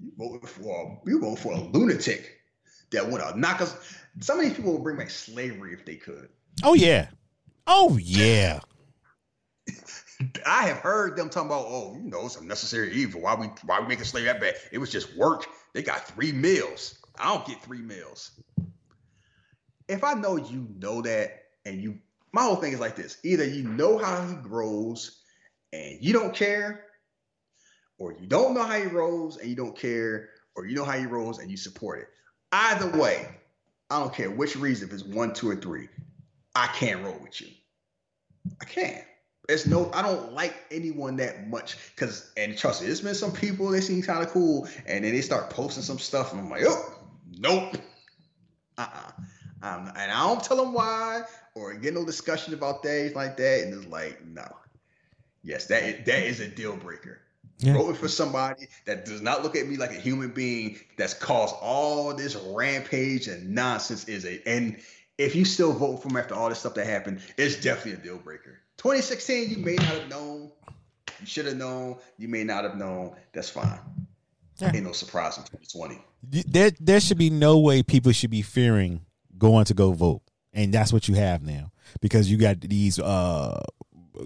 You 0.00 0.12
voted 0.16 0.48
for 0.48 1.00
you 1.06 1.20
voted 1.20 1.38
for 1.38 1.52
a 1.52 1.60
lunatic 1.60 2.40
that 2.90 3.08
would 3.08 3.20
have 3.20 3.36
knock 3.36 3.60
us. 3.60 3.76
Some 4.20 4.38
of 4.38 4.44
these 4.44 4.54
people 4.54 4.72
would 4.72 4.82
bring 4.82 4.96
back 4.96 5.10
slavery 5.10 5.72
if 5.72 5.84
they 5.84 5.96
could. 5.96 6.28
Oh 6.62 6.74
yeah. 6.74 7.08
Oh 7.66 7.98
yeah. 8.00 8.60
I 10.46 10.66
have 10.66 10.78
heard 10.78 11.16
them 11.16 11.30
talking 11.30 11.48
about, 11.48 11.66
oh, 11.68 11.96
you 12.02 12.10
know, 12.10 12.26
it's 12.26 12.36
a 12.36 12.44
necessary 12.44 12.92
evil. 12.92 13.20
Why 13.20 13.34
we 13.34 13.46
why 13.64 13.80
we 13.80 13.86
making 13.86 14.04
slavery 14.04 14.32
that 14.32 14.40
bad? 14.40 14.56
It 14.72 14.78
was 14.78 14.90
just 14.90 15.16
work. 15.16 15.46
They 15.74 15.82
got 15.82 16.06
three 16.08 16.32
meals. 16.32 16.98
I 17.18 17.34
don't 17.34 17.46
get 17.46 17.62
three 17.62 17.82
meals. 17.82 18.32
If 19.88 20.04
I 20.04 20.14
know 20.14 20.36
you 20.36 20.68
know 20.78 21.02
that, 21.02 21.44
and 21.64 21.82
you, 21.82 21.98
my 22.32 22.42
whole 22.42 22.56
thing 22.56 22.72
is 22.72 22.80
like 22.80 22.96
this: 22.96 23.18
either 23.24 23.44
you 23.44 23.64
know 23.64 23.98
how 23.98 24.26
he 24.26 24.34
grows 24.34 25.22
and 25.72 25.98
you 26.00 26.12
don't 26.12 26.34
care, 26.34 26.84
or 27.98 28.12
you 28.12 28.26
don't 28.26 28.54
know 28.54 28.62
how 28.62 28.78
he 28.78 28.86
rolls 28.86 29.38
and 29.38 29.48
you 29.48 29.56
don't 29.56 29.76
care, 29.76 30.30
or 30.54 30.66
you 30.66 30.76
know 30.76 30.84
how 30.84 30.98
he 30.98 31.06
rolls 31.06 31.38
and 31.38 31.50
you 31.50 31.56
support 31.56 32.00
it. 32.00 32.08
Either 32.52 32.98
way, 32.98 33.28
I 33.90 34.00
don't 34.00 34.14
care 34.14 34.30
which 34.30 34.56
reason. 34.56 34.88
If 34.88 34.94
it's 34.94 35.04
one, 35.04 35.32
two, 35.32 35.50
or 35.50 35.56
three, 35.56 35.88
I 36.54 36.66
can't 36.68 37.04
roll 37.04 37.18
with 37.22 37.40
you. 37.40 37.48
I 38.60 38.64
can't. 38.64 39.04
It's 39.48 39.66
no, 39.66 39.90
I 39.94 40.02
don't 40.02 40.34
like 40.34 40.54
anyone 40.70 41.16
that 41.16 41.48
much 41.48 41.78
because, 41.94 42.32
and 42.36 42.56
trust 42.56 42.82
me, 42.82 42.86
there's 42.86 43.00
been 43.00 43.14
some 43.14 43.32
people 43.32 43.68
they 43.68 43.80
seem 43.80 44.02
kind 44.02 44.22
of 44.22 44.28
cool, 44.28 44.68
and 44.86 45.04
then 45.04 45.12
they 45.12 45.22
start 45.22 45.48
posting 45.48 45.82
some 45.82 45.98
stuff, 45.98 46.32
and 46.32 46.40
I'm 46.42 46.50
like, 46.50 46.64
oh, 46.66 46.98
nope, 47.38 47.76
uh, 48.76 48.86
uh 48.92 49.10
um, 49.62 49.92
and 49.96 50.12
I 50.12 50.26
don't 50.26 50.42
tell 50.42 50.56
them 50.56 50.72
why 50.72 51.22
or 51.54 51.74
get 51.74 51.94
no 51.94 52.04
discussion 52.04 52.54
about 52.54 52.82
things 52.82 53.14
like 53.14 53.36
that, 53.36 53.64
and 53.64 53.74
it's 53.74 53.86
like, 53.86 54.24
no, 54.26 54.46
yes, 55.42 55.66
that 55.66 55.82
is, 55.82 56.06
that 56.06 56.22
is 56.22 56.40
a 56.40 56.48
deal 56.48 56.76
breaker. 56.76 57.20
Yeah. 57.58 57.72
Voting 57.72 57.96
for 57.96 58.06
somebody 58.06 58.68
that 58.84 59.04
does 59.04 59.20
not 59.20 59.42
look 59.42 59.56
at 59.56 59.66
me 59.66 59.76
like 59.76 59.90
a 59.90 59.98
human 59.98 60.30
being 60.30 60.78
that's 60.96 61.12
caused 61.12 61.56
all 61.60 62.14
this 62.14 62.36
rampage 62.36 63.26
and 63.26 63.52
nonsense 63.52 64.04
is 64.04 64.24
a 64.24 64.40
and 64.48 64.76
if 65.18 65.34
you 65.34 65.44
still 65.44 65.72
vote 65.72 65.96
for 66.00 66.08
him 66.08 66.16
after 66.16 66.36
all 66.36 66.48
this 66.48 66.60
stuff 66.60 66.74
that 66.74 66.86
happened, 66.86 67.20
it's 67.36 67.60
definitely 67.60 67.94
a 67.94 67.96
deal 67.96 68.18
breaker. 68.18 68.60
2016, 68.76 69.50
you 69.50 69.56
may 69.56 69.74
not 69.74 69.86
have 69.86 70.08
known. 70.08 70.52
You 71.18 71.26
should 71.26 71.46
have 71.46 71.56
known. 71.56 71.96
You 72.16 72.28
may 72.28 72.44
not 72.44 72.62
have 72.62 72.76
known. 72.76 73.16
That's 73.32 73.50
fine. 73.50 73.80
Yeah. 74.58 74.70
Ain't 74.72 74.84
no 74.84 74.92
surprise 74.92 75.36
in 75.36 75.42
2020. 75.42 76.00
There 76.46 76.70
there 76.78 77.00
should 77.00 77.18
be 77.18 77.30
no 77.30 77.58
way 77.58 77.82
people 77.82 78.12
should 78.12 78.30
be 78.30 78.42
fearing 78.42 79.00
going 79.38 79.64
to 79.66 79.74
go 79.74 79.92
vote. 79.92 80.22
And 80.52 80.72
that's 80.72 80.92
what 80.92 81.08
you 81.08 81.14
have 81.14 81.42
now. 81.42 81.70
Because 82.00 82.30
you 82.30 82.36
got 82.36 82.60
these 82.60 82.98
uh 82.98 83.60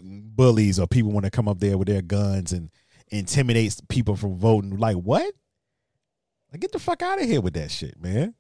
bullies 0.03 0.79
or 0.79 0.87
people 0.87 1.13
want 1.13 1.25
to 1.25 1.31
come 1.31 1.49
up 1.49 1.61
there 1.61 1.77
with 1.77 1.89
their 1.89 2.03
guns 2.03 2.53
and 2.53 2.71
intimidate 3.09 3.79
people 3.89 4.17
from 4.17 4.37
voting. 4.37 4.77
Like 4.79 4.97
what? 4.97 5.33
Like 6.51 6.61
get 6.61 6.73
the 6.73 6.79
fuck 6.79 7.03
out 7.03 7.21
of 7.21 7.29
here 7.29 7.41
with 7.41 7.55
that 7.55 7.71
shit, 7.71 8.01
man. 8.01 8.35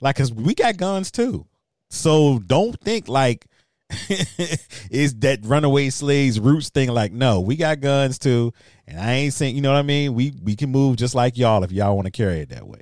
Like 0.00 0.16
cause 0.16 0.32
we 0.32 0.54
got 0.54 0.76
guns 0.76 1.10
too. 1.10 1.46
So 1.90 2.38
don't 2.40 2.78
think 2.80 3.08
like 3.08 3.46
is 4.90 5.14
that 5.20 5.38
runaway 5.44 5.90
slaves 5.90 6.40
roots 6.40 6.70
thing 6.70 6.88
like 6.88 7.12
no 7.12 7.38
we 7.38 7.54
got 7.54 7.80
guns 7.80 8.18
too 8.18 8.52
and 8.88 8.98
i 8.98 9.12
ain't 9.12 9.32
saying 9.32 9.54
you 9.54 9.62
know 9.62 9.70
what 9.70 9.78
i 9.78 9.82
mean 9.82 10.12
we 10.12 10.32
we 10.42 10.56
can 10.56 10.72
move 10.72 10.96
just 10.96 11.14
like 11.14 11.38
y'all 11.38 11.62
if 11.62 11.70
y'all 11.70 11.94
want 11.94 12.04
to 12.04 12.10
carry 12.10 12.40
it 12.40 12.48
that 12.48 12.66
way 12.66 12.80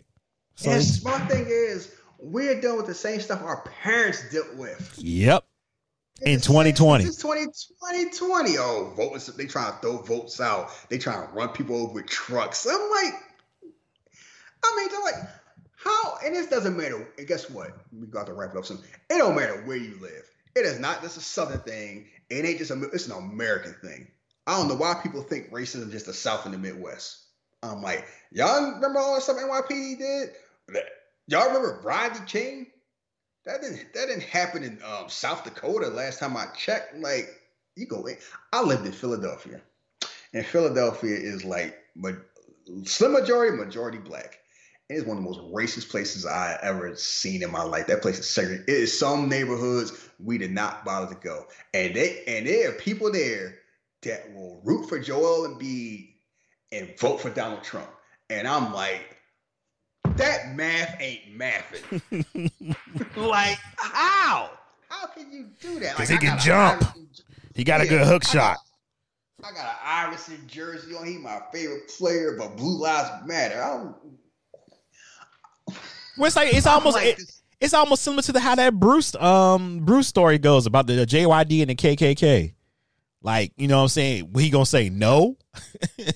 so 0.55 0.70
and 0.70 1.00
my 1.05 1.18
thing 1.26 1.44
is, 1.47 1.64
we're 2.24 2.60
dealing 2.60 2.78
with 2.78 2.86
the 2.86 2.94
same 2.94 3.20
stuff 3.20 3.42
our 3.42 3.62
parents 3.82 4.30
dealt 4.32 4.54
with. 4.56 4.94
yep 4.98 5.44
In 6.22 6.34
It's 6.34 6.46
2020. 6.46 7.04
stuff. 7.04 7.12
It's 7.14 7.22
20, 7.22 7.44
2020. 8.10 8.58
Oh, 8.58 8.92
votes. 8.96 9.26
They 9.26 9.46
trying 9.46 9.72
to 9.72 9.78
throw 9.78 9.98
votes 9.98 10.40
out. 10.40 10.70
They 10.88 10.98
trying 10.98 11.26
to 11.26 11.32
run 11.34 11.50
people 11.50 11.76
over 11.76 11.92
with 11.94 12.06
trucks. 12.06 12.66
I'm 12.66 12.72
like, 12.90 13.14
I 14.64 14.76
mean, 14.76 14.88
they're 14.90 15.02
like, 15.02 15.30
how? 15.76 16.16
And 16.24 16.34
this 16.34 16.46
doesn't 16.48 16.76
matter. 16.76 17.06
And 17.18 17.26
guess 17.26 17.50
what? 17.50 17.76
We 17.92 18.06
got 18.06 18.26
to 18.26 18.32
wrap 18.32 18.52
it 18.54 18.58
up 18.58 18.64
soon. 18.64 18.78
It 19.10 19.18
don't 19.18 19.36
matter 19.36 19.62
where 19.66 19.76
you 19.76 19.98
live. 20.00 20.24
It 20.56 20.64
is 20.64 20.78
not 20.78 21.02
just 21.02 21.16
a 21.18 21.20
Southern 21.20 21.60
thing. 21.60 22.06
It 22.30 22.44
ain't 22.46 22.58
just 22.58 22.70
a. 22.70 22.80
It's 22.92 23.06
an 23.06 23.12
American 23.18 23.74
thing. 23.82 24.08
I 24.46 24.56
don't 24.56 24.68
know 24.68 24.76
why 24.76 24.94
people 25.02 25.22
think 25.22 25.50
racism 25.50 25.86
is 25.86 25.92
just 25.92 26.06
the 26.06 26.14
South 26.14 26.44
and 26.46 26.54
the 26.54 26.58
Midwest. 26.58 27.18
I'm 27.62 27.82
like, 27.82 28.06
y'all 28.30 28.72
remember 28.72 28.98
all 28.98 29.14
the 29.14 29.20
stuff 29.20 29.36
NYPD 29.36 29.98
did? 29.98 30.30
Y'all 31.26 31.46
remember 31.46 31.80
Rodney 31.82 32.20
King? 32.26 32.66
That 33.46 33.60
didn't 33.60 33.92
that 33.94 34.06
didn't 34.06 34.22
happen 34.22 34.62
in 34.62 34.78
um, 34.82 35.08
South 35.08 35.44
Dakota 35.44 35.88
last 35.88 36.18
time 36.18 36.36
I 36.36 36.46
checked. 36.56 36.96
Like, 36.96 37.28
you 37.76 37.86
go 37.86 38.06
in. 38.06 38.16
I 38.52 38.62
lived 38.62 38.86
in 38.86 38.92
Philadelphia, 38.92 39.60
and 40.32 40.46
Philadelphia 40.46 41.16
is 41.16 41.44
like 41.44 41.76
ma- 41.94 42.10
slim 42.84 43.12
majority, 43.12 43.56
majority 43.56 43.98
black. 43.98 44.38
It 44.90 44.94
is 44.94 45.04
one 45.04 45.16
of 45.16 45.24
the 45.24 45.30
most 45.30 45.40
racist 45.52 45.88
places 45.88 46.26
I 46.26 46.58
ever 46.62 46.94
seen 46.96 47.42
in 47.42 47.50
my 47.50 47.62
life. 47.62 47.86
That 47.86 48.02
place 48.02 48.18
is 48.18 48.28
segregated. 48.28 48.68
It 48.68 48.82
is 48.82 48.98
some 48.98 49.28
neighborhoods 49.28 49.92
we 50.22 50.36
did 50.36 50.52
not 50.52 50.84
bother 50.84 51.14
to 51.14 51.20
go, 51.20 51.46
and 51.72 51.94
they 51.94 52.22
and 52.26 52.46
there 52.46 52.70
are 52.70 52.72
people 52.72 53.10
there 53.12 53.56
that 54.02 54.32
will 54.34 54.60
root 54.64 54.88
for 54.88 54.98
Joel 54.98 55.48
Embiid 55.48 56.14
and 56.72 56.98
vote 56.98 57.20
for 57.20 57.30
Donald 57.30 57.62
Trump. 57.62 57.88
And 58.30 58.46
I'm 58.48 58.72
like, 58.72 59.14
that 60.17 60.55
math 60.57 60.97
ain't 61.01 61.39
mathing. 61.39 62.76
like, 63.17 63.59
how? 63.76 64.51
How 64.89 65.07
can 65.09 65.31
you 65.33 65.49
do 65.60 65.81
that? 65.81 65.97
'Cause 65.97 66.10
Like, 66.10 66.20
he 66.23 66.28
I 66.28 66.31
can 66.31 66.39
jump. 66.41 66.83
Iverson- 66.83 67.09
he 67.55 67.65
got 67.65 67.81
a 67.81 67.86
good 67.86 68.07
hook 68.07 68.23
I 68.26 68.33
shot 68.33 68.57
got- 68.57 68.60
I 69.47 69.52
got 69.52 69.67
an 69.67 69.76
Iverson 69.84 70.41
jersey 70.47 70.94
on. 70.94 71.07
He 71.07 71.18
my 71.18 71.41
favorite 71.52 71.89
player, 71.89 72.36
but 72.39 72.57
Blue 72.57 72.78
Lives 72.81 73.26
Matter. 73.26 73.62
I 73.62 73.68
don't, 73.76 73.94
well, 76.17 76.26
it's 76.26 76.36
like 76.36 76.55
it's 76.55 76.67
I'm 76.67 76.75
almost 76.78 76.97
like 76.97 77.07
it, 77.09 77.17
this- 77.18 77.43
it's 77.60 77.75
almost 77.75 78.02
similar 78.02 78.23
to 78.23 78.33
the 78.33 78.41
how 78.41 78.55
that 78.55 78.75
Bruce 78.75 79.15
um 79.17 79.81
Bruce 79.81 80.07
story 80.09 80.39
goes 80.39 80.67
about 80.67 80.86
the, 80.86 80.94
the 80.94 81.07
JYD 81.07 81.60
and 81.62 81.70
the 81.70 81.75
KKK. 81.75 82.55
Like, 83.23 83.52
you 83.57 83.68
know 83.68 83.76
what 83.78 83.83
I'm 83.84 83.89
saying? 83.89 84.31
He 84.36 84.51
gonna 84.51 84.67
say 84.67 84.91
no? 84.91 85.36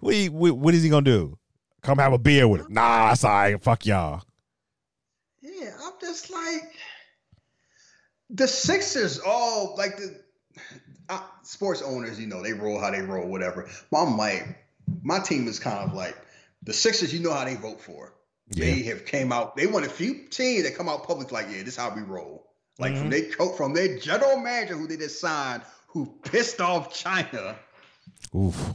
what, 0.00 0.14
he, 0.14 0.28
what, 0.28 0.56
what 0.56 0.74
is 0.74 0.82
he 0.82 0.88
gonna 0.88 1.02
do? 1.02 1.38
Come 1.84 1.98
have 1.98 2.12
a 2.14 2.18
beer 2.18 2.48
with 2.48 2.62
him? 2.62 2.72
Nah, 2.72 3.12
it's 3.12 3.24
all 3.24 3.30
right. 3.30 3.62
Fuck 3.62 3.84
y'all. 3.86 4.22
Yeah, 5.42 5.70
I'm 5.84 5.92
just 6.00 6.30
like 6.30 6.72
the 8.30 8.48
Sixers. 8.48 9.20
All 9.20 9.74
like 9.76 9.96
the 9.98 10.18
uh, 11.10 11.20
sports 11.42 11.82
owners, 11.82 12.18
you 12.18 12.26
know, 12.26 12.42
they 12.42 12.54
roll 12.54 12.80
how 12.80 12.90
they 12.90 13.02
roll, 13.02 13.28
whatever. 13.28 13.68
But 13.90 14.02
I'm 14.02 14.16
like, 14.16 14.64
my 15.02 15.18
team 15.20 15.46
is 15.46 15.58
kind 15.58 15.78
of 15.78 15.94
like 15.94 16.16
the 16.62 16.72
Sixers. 16.72 17.12
You 17.12 17.20
know 17.20 17.32
how 17.34 17.44
they 17.44 17.56
vote 17.56 17.80
for. 17.82 18.14
Yeah. 18.48 18.64
They 18.64 18.82
have 18.84 19.04
came 19.04 19.30
out. 19.30 19.54
They 19.54 19.66
want 19.66 19.84
a 19.84 19.90
few 19.90 20.26
teams 20.28 20.64
that 20.64 20.74
come 20.76 20.88
out 20.88 21.06
public 21.06 21.32
like, 21.32 21.46
yeah, 21.50 21.58
this 21.58 21.68
is 21.74 21.76
how 21.76 21.94
we 21.94 22.00
roll. 22.02 22.46
Like 22.78 22.94
Mhm. 22.94 22.98
from 22.98 23.10
their 23.10 23.30
coach, 23.30 23.56
from 23.56 23.74
their 23.74 23.98
general 23.98 24.38
manager 24.38 24.74
who 24.76 24.86
they 24.86 24.96
just 24.96 25.20
signed, 25.20 25.62
who 25.88 26.06
pissed 26.24 26.60
off 26.60 26.92
China 26.94 27.56
Oof. 28.34 28.74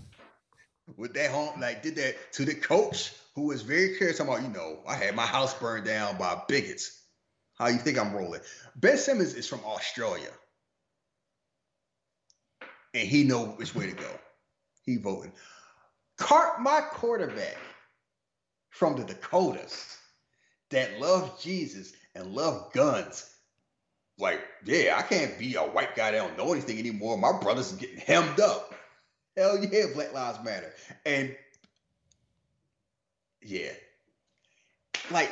With 0.97 1.13
that 1.13 1.31
home, 1.31 1.59
like 1.59 1.83
did 1.83 1.95
that 1.95 2.33
to 2.33 2.45
the 2.45 2.55
coach 2.55 3.13
who 3.35 3.43
was 3.43 3.61
very 3.61 3.97
talking 3.99 4.27
about, 4.27 4.41
you 4.41 4.49
know, 4.49 4.79
I 4.87 4.95
had 4.95 5.15
my 5.15 5.25
house 5.25 5.53
burned 5.57 5.85
down 5.85 6.17
by 6.17 6.41
bigots. 6.47 7.01
How 7.57 7.67
you 7.67 7.77
think 7.77 7.97
I'm 7.97 8.13
rolling? 8.13 8.41
Ben 8.75 8.97
Simmons 8.97 9.33
is 9.33 9.47
from 9.47 9.59
Australia. 9.65 10.29
And 12.93 13.07
he 13.07 13.23
know 13.23 13.45
which 13.45 13.75
way 13.75 13.87
to 13.87 13.95
go. 13.95 14.09
He 14.85 14.97
voting. 14.97 15.33
Cart 16.17 16.61
my 16.61 16.81
quarterback 16.81 17.57
from 18.69 18.95
the 18.95 19.03
Dakotas 19.03 19.97
that 20.71 20.99
love 20.99 21.39
Jesus 21.41 21.93
and 22.15 22.33
love 22.33 22.71
guns. 22.73 23.29
Like, 24.17 24.41
yeah, 24.65 24.95
I 24.97 25.01
can't 25.03 25.37
be 25.39 25.55
a 25.55 25.61
white 25.61 25.95
guy 25.95 26.11
that 26.11 26.17
don't 26.17 26.37
know 26.37 26.51
anything 26.51 26.79
anymore. 26.79 27.17
My 27.17 27.39
brothers 27.39 27.71
getting 27.73 27.99
hemmed 27.99 28.39
up. 28.39 28.73
Hell 29.39 29.63
yeah, 29.63 29.85
Black 29.93 30.13
Lives 30.13 30.43
Matter. 30.43 30.73
And 31.05 31.33
yeah. 33.41 33.71
Like 35.09 35.31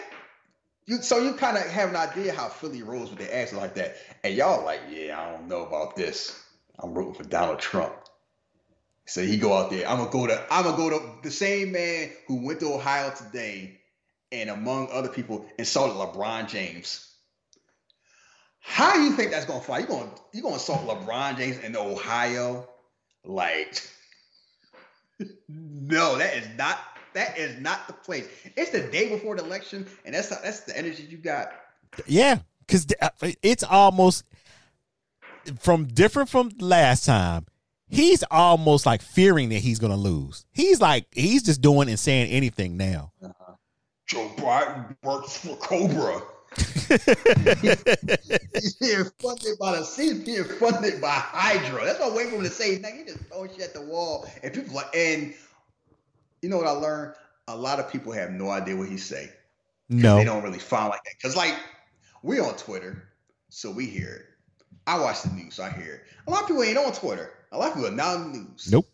you 0.85 1.01
so 1.01 1.19
you 1.19 1.33
kind 1.33 1.57
of 1.57 1.63
have 1.63 1.89
an 1.89 1.97
idea 1.97 2.33
how 2.33 2.47
Philly 2.47 2.83
rolls 2.83 3.09
with 3.09 3.19
their 3.19 3.33
accent 3.33 3.61
like 3.61 3.75
that. 3.75 3.97
And 4.23 4.33
y'all 4.33 4.63
like, 4.63 4.79
yeah, 4.89 5.19
I 5.19 5.31
don't 5.31 5.49
know 5.49 5.65
about 5.65 5.97
this. 5.97 6.41
I'm 6.79 6.93
rooting 6.93 7.15
for 7.15 7.23
Donald 7.23 7.59
Trump. 7.59 7.93
So 9.05 9.21
he 9.21 9.37
go 9.37 9.53
out 9.53 9.71
there. 9.71 9.87
I'm 9.87 9.97
gonna 9.97 10.09
go 10.09 10.27
to 10.27 10.45
I'm 10.49 10.63
gonna 10.63 10.77
go 10.77 10.89
to 10.89 11.05
the 11.21 11.31
same 11.31 11.73
man 11.73 12.09
who 12.27 12.45
went 12.45 12.61
to 12.61 12.73
Ohio 12.73 13.13
today 13.13 13.81
and 14.31 14.49
among 14.49 14.89
other 14.91 15.09
people 15.09 15.45
insulted 15.57 15.95
LeBron 15.95 16.47
James. 16.47 17.13
How 18.59 18.93
do 18.93 19.01
you 19.01 19.11
think 19.11 19.31
that's 19.31 19.45
gonna 19.45 19.59
fly? 19.59 19.79
You 19.79 19.87
gonna 19.87 20.11
you 20.33 20.41
gonna 20.41 20.55
insult 20.55 20.87
LeBron 20.87 21.37
James 21.37 21.59
in 21.59 21.75
Ohio? 21.75 22.69
Like, 23.27 23.81
no, 25.49 26.17
that 26.17 26.35
is 26.35 26.47
not 26.57 26.79
that 27.13 27.37
is 27.37 27.59
not 27.59 27.87
the 27.87 27.93
place. 27.93 28.27
It's 28.55 28.71
the 28.71 28.81
day 28.81 29.09
before 29.09 29.35
the 29.35 29.43
election, 29.43 29.87
and 30.05 30.13
that's 30.13 30.29
that's 30.29 30.61
the 30.61 30.77
energy 30.77 31.03
you 31.09 31.17
got. 31.17 31.51
Yeah, 32.05 32.39
because 32.59 32.87
uh, 33.01 33.09
it's 33.41 33.63
almost 33.63 34.23
from 35.59 35.85
different 35.85 36.29
from 36.29 36.51
last 36.59 37.05
time. 37.05 37.45
He's 37.89 38.23
almost 38.29 38.85
like 38.85 39.01
fearing 39.01 39.49
that 39.49 39.59
he's 39.59 39.79
gonna 39.79 39.95
lose. 39.97 40.45
He's 40.51 40.81
like 40.81 41.05
he's 41.11 41.43
just 41.43 41.61
doing 41.61 41.89
and 41.89 41.99
saying 41.99 42.29
anything 42.29 42.77
now. 42.77 43.13
Uh-huh. 43.23 43.53
Joe 44.05 44.31
Biden 44.37 44.95
works 45.03 45.37
for 45.37 45.55
Cobra. 45.57 46.21
He's 46.55 46.75
being 48.79 49.05
funded 49.19 49.59
by 49.59 49.73
the 49.73 49.93
he's 49.95 50.23
being 50.23 50.43
funded 50.43 51.01
by 51.01 51.11
Hydra. 51.11 51.85
That's 51.85 51.99
what 51.99 52.13
I 52.13 52.15
wait 52.15 52.29
for 52.29 52.35
him 52.35 52.43
to 52.43 52.49
say. 52.49 52.79
Now 52.79 52.89
he 52.89 53.03
just 53.03 53.19
throwing 53.25 53.51
shit 53.51 53.61
at 53.61 53.73
the 53.73 53.81
wall, 53.81 54.27
and 54.41 54.53
people 54.53 54.75
like, 54.75 54.95
and 54.95 55.33
you 56.41 56.49
know 56.49 56.57
what 56.57 56.67
I 56.67 56.71
learned? 56.71 57.15
A 57.47 57.55
lot 57.55 57.79
of 57.79 57.91
people 57.91 58.11
have 58.13 58.31
no 58.31 58.49
idea 58.49 58.75
what 58.75 58.89
he 58.89 58.97
say. 58.97 59.29
No. 59.89 60.17
They 60.17 60.25
don't 60.25 60.43
really 60.43 60.59
find 60.59 60.89
like 60.89 61.03
that. 61.03 61.13
Cause 61.21 61.35
like 61.35 61.55
we 62.23 62.39
on 62.39 62.55
Twitter, 62.55 63.03
so 63.49 63.71
we 63.71 63.85
hear 63.85 64.09
it. 64.09 64.25
I 64.85 64.99
watch 64.99 65.23
the 65.23 65.29
news, 65.29 65.55
so 65.55 65.63
I 65.63 65.71
hear 65.71 65.95
it. 65.95 66.01
A 66.27 66.31
lot 66.31 66.43
of 66.43 66.47
people 66.47 66.63
ain't 66.63 66.77
on 66.77 66.93
Twitter. 66.93 67.31
A 67.51 67.57
lot 67.57 67.69
of 67.69 67.75
people 67.75 67.89
are 67.89 67.95
not 67.95 68.15
on 68.15 68.31
the 68.31 68.39
news. 68.39 68.71
Nope. 68.71 68.85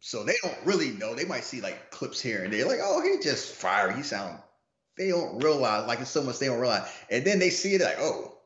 So 0.00 0.24
they 0.24 0.34
don't 0.42 0.56
really 0.64 0.90
know. 0.90 1.14
They 1.14 1.24
might 1.24 1.44
see 1.44 1.60
like 1.60 1.90
clips 1.90 2.20
here 2.20 2.42
and 2.42 2.52
there, 2.52 2.66
like, 2.66 2.80
oh, 2.82 3.02
he 3.02 3.22
just 3.22 3.54
fire. 3.54 3.92
He 3.92 4.02
sound. 4.02 4.38
They 4.96 5.08
don't 5.08 5.42
realize, 5.42 5.86
like 5.86 6.00
it's 6.00 6.10
so 6.10 6.22
much 6.22 6.38
they 6.38 6.46
don't 6.46 6.60
realize, 6.60 6.90
and 7.10 7.24
then 7.24 7.38
they 7.38 7.50
see 7.50 7.74
it 7.74 7.80
like, 7.80 7.96
oh, 7.98 8.36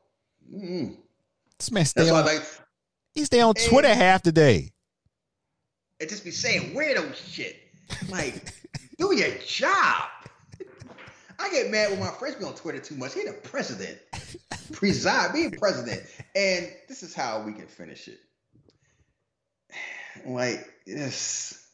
mm. 0.53 0.95
this 1.59 1.71
man 1.71 1.85
stay 1.85 2.09
on. 2.09 2.25
like 2.25 2.41
He 3.13 3.25
stay 3.25 3.41
on 3.41 3.55
Twitter 3.55 3.93
half 3.93 4.23
the 4.23 4.31
day. 4.31 4.71
And 5.99 6.09
just 6.09 6.23
be 6.23 6.31
saying 6.31 6.75
weirdo 6.75 7.13
shit. 7.15 7.57
Like, 8.09 8.53
do 8.97 9.15
your 9.15 9.29
job. 9.45 10.09
I 11.37 11.49
get 11.49 11.69
mad 11.69 11.91
when 11.91 11.99
my 11.99 12.11
friends 12.11 12.35
be 12.35 12.45
on 12.45 12.55
Twitter 12.55 12.79
too 12.79 12.95
much. 12.95 13.13
He 13.13 13.23
the 13.23 13.33
president. 13.33 13.97
Preside, 14.71 15.33
being 15.33 15.51
president. 15.51 16.01
And 16.35 16.69
this 16.87 17.03
is 17.03 17.13
how 17.13 17.43
we 17.43 17.53
can 17.53 17.67
finish 17.67 18.07
it. 18.07 18.19
Like, 20.25 20.65
this 20.85 21.67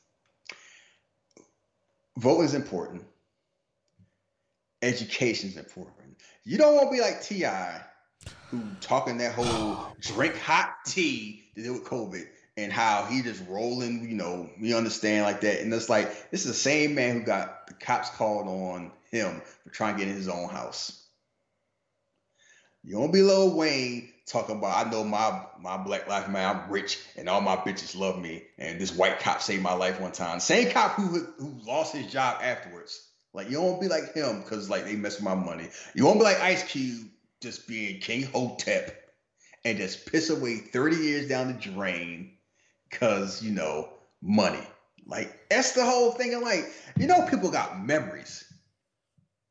voting 2.18 2.46
is 2.46 2.54
important. 2.54 3.04
Education 4.82 5.50
is 5.50 5.58
important. 5.58 6.18
You 6.44 6.58
don't 6.58 6.76
want 6.76 6.90
to 6.90 6.96
be 6.96 7.02
like 7.02 7.22
T.I., 7.22 7.82
who 8.50 8.62
talking 8.82 9.18
that 9.20 9.34
whole 9.34 9.78
drink 10.00 10.38
hot 10.38 10.76
tea 10.86 11.44
to 11.56 11.64
deal 11.64 11.74
with 11.74 11.86
COVID 11.86 12.26
and 12.58 12.72
how 12.72 13.06
he 13.06 13.22
just 13.22 13.42
rolling, 13.48 14.10
you 14.10 14.16
know, 14.16 14.50
we 14.60 14.74
understand 14.74 15.24
like 15.24 15.42
that. 15.42 15.62
And 15.62 15.74
it's 15.74 15.90
like, 15.90 16.32
this 16.32 16.42
is 16.42 16.48
the 16.48 16.54
same 16.54 16.96
man 16.96 17.20
who 17.20 17.24
got 17.24 17.68
the 17.68 17.74
cops 17.74 18.10
called 18.10 18.48
on 18.48 18.92
him 19.10 19.42
for 19.64 19.70
trying 19.70 19.96
to 19.96 20.00
get 20.00 20.10
in 20.10 20.16
his 20.16 20.28
own 20.28 20.50
house. 20.50 20.98
You 22.84 22.96
don't 22.96 23.14
be 23.14 23.22
Lil 23.22 23.56
Wayne 23.56 24.12
talking 24.26 24.58
about, 24.58 24.86
I 24.86 24.90
know 24.90 25.04
my 25.04 25.46
my 25.60 25.78
black 25.78 26.08
life, 26.08 26.28
man, 26.28 26.56
I'm 26.56 26.72
rich 26.72 27.00
and 27.16 27.30
all 27.30 27.42
my 27.42 27.56
bitches 27.56 27.98
love 27.98 28.20
me. 28.20 28.44
And 28.58 28.82
this 28.82 28.94
white 28.94 29.20
cop 29.20 29.42
saved 29.42 29.62
my 29.62 29.74
life 29.74 30.00
one 30.00 30.12
time. 30.12 30.40
Same 30.40 30.72
cop 30.72 30.94
who 30.94 31.20
who 31.38 31.60
lost 31.66 31.96
his 31.96 32.12
job 32.12 32.40
afterwards. 32.42 33.08
Like 33.34 33.50
you 33.50 33.62
won't 33.62 33.82
be 33.82 33.88
like 33.88 34.14
him 34.14 34.42
because 34.42 34.70
like 34.70 34.86
they 34.86 34.96
mess 34.96 35.16
with 35.16 35.24
my 35.24 35.36
money. 35.36 35.70
You 35.94 36.06
won't 36.06 36.20
be 36.20 36.26
like 36.26 36.42
Ice 36.42 36.64
Cube 36.64 37.08
just 37.42 37.68
being 37.68 38.00
King 38.00 38.24
Hotep 38.24 38.98
and 39.64 39.78
just 39.78 40.12
piss 40.12 40.30
away 40.30 40.58
30 40.58 40.96
years 40.98 41.30
down 41.30 41.48
the 41.48 41.54
drain 41.54 42.38
because 42.90 43.42
you 43.42 43.52
know 43.52 43.90
money. 44.22 44.66
Like 45.06 45.50
that's 45.50 45.72
the 45.72 45.86
whole 45.86 46.12
thing. 46.12 46.34
And 46.34 46.44
like, 46.44 46.72
you 46.98 47.08
know, 47.08 47.26
people 47.28 47.50
got 47.50 47.84
memories. 47.84 48.44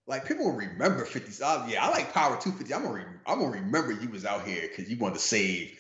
Like 0.07 0.27
people 0.27 0.53
remember 0.53 1.05
50. 1.05 1.43
Uh, 1.43 1.67
yeah, 1.69 1.85
I 1.85 1.91
like 1.91 2.13
Power 2.13 2.37
250. 2.41 2.75
I'm 2.75 2.83
gonna 2.83 2.95
re- 2.95 3.05
I'm 3.27 3.39
gonna 3.41 3.53
remember 3.53 3.93
you 3.93 4.09
was 4.11 4.25
out 4.25 4.47
here 4.47 4.63
because 4.69 4.91
you 4.91 4.99
wanted 4.99 5.15
to 5.15 5.21
save 5.21 5.79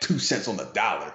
two 0.00 0.18
cents 0.18 0.46
on 0.46 0.56
the 0.56 0.64
dollar. 0.74 1.12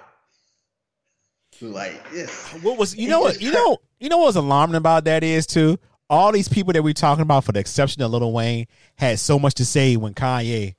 So 1.52 1.66
like, 1.66 2.04
yes. 2.12 2.52
What 2.62 2.78
was 2.78 2.96
you 2.96 3.08
know 3.08 3.20
what 3.20 3.40
you 3.40 3.52
know 3.52 3.78
you 4.00 4.08
know 4.08 4.18
what's 4.18 4.36
alarming 4.36 4.76
about 4.76 5.04
that 5.04 5.22
is 5.22 5.46
too. 5.46 5.78
All 6.12 6.30
these 6.30 6.46
people 6.46 6.74
that 6.74 6.82
we're 6.82 6.92
talking 6.92 7.22
about, 7.22 7.42
for 7.44 7.52
the 7.52 7.58
exception 7.60 8.02
of 8.02 8.10
Lil 8.10 8.32
Wayne, 8.32 8.66
had 8.96 9.18
so 9.18 9.38
much 9.38 9.54
to 9.54 9.64
say 9.64 9.96
when 9.96 10.12
Kanye 10.12 10.74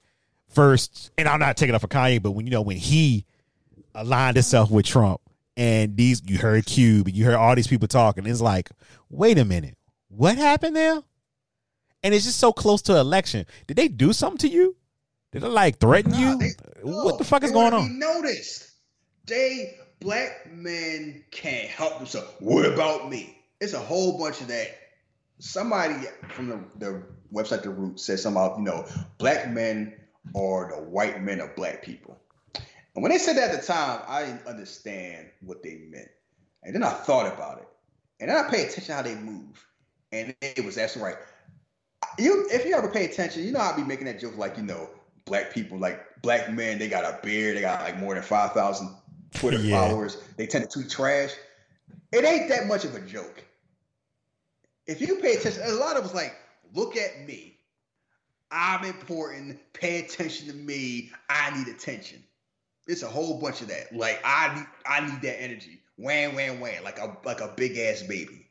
first. 0.47 1.09
And 1.17 1.27
I'm 1.27 1.39
not 1.39 1.57
taking 1.57 1.73
it 1.73 1.75
up 1.75 1.81
for 1.81 1.87
Kanye, 1.87 2.21
but 2.21 2.31
when 2.31 2.45
you 2.45 2.51
know 2.51 2.61
when 2.61 2.77
he 2.77 3.25
aligned 3.95 4.35
himself 4.35 4.69
with 4.69 4.85
Trump, 4.85 5.21
and 5.57 5.97
these 5.97 6.21
you 6.25 6.37
heard 6.37 6.67
Cube, 6.67 7.07
and 7.07 7.15
you 7.15 7.25
heard 7.25 7.33
all 7.33 7.55
these 7.55 7.67
people 7.67 7.87
talking. 7.87 8.27
It's 8.27 8.41
like, 8.41 8.69
wait 9.09 9.39
a 9.39 9.45
minute, 9.45 9.75
what 10.09 10.37
happened 10.37 10.75
there? 10.75 11.01
And 12.03 12.13
it's 12.13 12.25
just 12.25 12.39
so 12.39 12.53
close 12.53 12.83
to 12.83 12.97
election. 12.97 13.47
Did 13.65 13.77
they 13.77 13.87
do 13.87 14.13
something 14.13 14.37
to 14.39 14.47
you? 14.49 14.75
Did 15.31 15.41
they 15.41 15.47
like 15.47 15.79
threaten 15.79 16.11
Nah, 16.11 16.19
you? 16.19 16.37
they- 16.37 16.51
what 16.83 17.17
the 17.17 17.23
fuck 17.23 17.43
is 17.43 17.51
going 17.51 17.73
on? 17.73 17.97
Noticed. 17.97 18.69
They 19.25 19.77
black 19.99 20.51
men 20.51 21.23
can't 21.31 21.69
help 21.69 21.97
themselves. 21.97 22.29
What 22.39 22.65
about 22.67 23.09
me? 23.09 23.35
It's 23.59 23.73
a 23.73 23.79
whole 23.79 24.19
bunch 24.19 24.41
of 24.41 24.49
that. 24.49 24.67
Somebody 25.39 25.95
from 26.33 26.47
the, 26.47 26.59
the 26.77 27.03
website 27.33 27.63
The 27.63 27.69
Root 27.69 27.99
said 27.99 28.19
something 28.19 28.41
about, 28.41 28.57
you 28.57 28.63
know, 28.63 28.85
black 29.17 29.49
men 29.51 29.93
are 30.35 30.69
the 30.69 30.81
white 30.81 31.21
men 31.21 31.39
of 31.39 31.55
black 31.55 31.83
people. 31.83 32.17
And 32.95 33.01
when 33.01 33.11
they 33.11 33.17
said 33.17 33.35
that 33.37 33.51
at 33.51 33.61
the 33.61 33.65
time, 33.65 34.01
I 34.07 34.25
didn't 34.25 34.45
understand 34.45 35.29
what 35.41 35.63
they 35.63 35.81
meant. 35.89 36.09
And 36.63 36.73
then 36.73 36.83
I 36.83 36.91
thought 36.91 37.31
about 37.31 37.57
it. 37.59 37.67
And 38.19 38.29
then 38.29 38.37
I 38.37 38.49
paid 38.49 38.69
attention 38.69 38.95
how 38.95 39.01
they 39.01 39.15
move. 39.15 39.65
And 40.11 40.33
it 40.41 40.63
was 40.63 40.77
absolutely 40.77 41.13
right. 41.15 41.23
You 42.19 42.47
if 42.51 42.65
you 42.65 42.75
ever 42.75 42.89
pay 42.89 43.05
attention, 43.05 43.43
you 43.43 43.51
know 43.51 43.59
I'll 43.59 43.75
be 43.75 43.83
making 43.83 44.05
that 44.05 44.19
joke 44.19 44.37
like, 44.37 44.57
you 44.57 44.63
know, 44.63 44.89
black 45.25 45.51
people, 45.53 45.79
like 45.79 46.21
black 46.21 46.51
men, 46.53 46.77
they 46.77 46.87
got 46.87 47.03
a 47.03 47.19
beard, 47.23 47.57
they 47.57 47.61
got 47.61 47.81
like 47.81 47.97
more 47.97 48.13
than 48.13 48.23
five 48.23 48.51
thousand 48.51 48.95
Twitter 49.33 49.57
Yeah. 49.57 49.79
followers. 49.79 50.17
They 50.37 50.45
tend 50.45 50.69
to 50.69 50.69
tweet 50.69 50.91
trash. 50.91 51.31
It 52.11 52.23
ain't 52.23 52.47
that 52.49 52.67
much 52.67 52.85
of 52.85 52.95
a 52.95 52.99
joke. 53.01 53.43
If 54.87 55.01
you 55.01 55.17
pay 55.17 55.35
attention, 55.35 55.63
a 55.65 55.73
lot 55.73 55.97
of 55.97 56.05
us 56.05 56.13
like, 56.13 56.35
look 56.73 56.97
at 56.97 57.25
me. 57.25 57.57
I'm 58.51 58.85
important. 58.85 59.59
Pay 59.73 59.99
attention 59.99 60.47
to 60.47 60.53
me. 60.53 61.11
I 61.29 61.57
need 61.57 61.67
attention. 61.67 62.23
It's 62.87 63.01
a 63.01 63.07
whole 63.07 63.39
bunch 63.39 63.61
of 63.61 63.69
that. 63.69 63.95
Like 63.95 64.21
I 64.23 64.55
need, 64.55 64.65
I 64.85 65.07
need 65.07 65.21
that 65.21 65.41
energy. 65.41 65.81
Wham, 65.97 66.35
wham, 66.35 66.59
wham. 66.59 66.83
Like 66.83 66.99
a 66.99 67.17
like 67.25 67.41
a 67.41 67.53
big 67.55 67.77
ass 67.77 68.03
baby. 68.03 68.47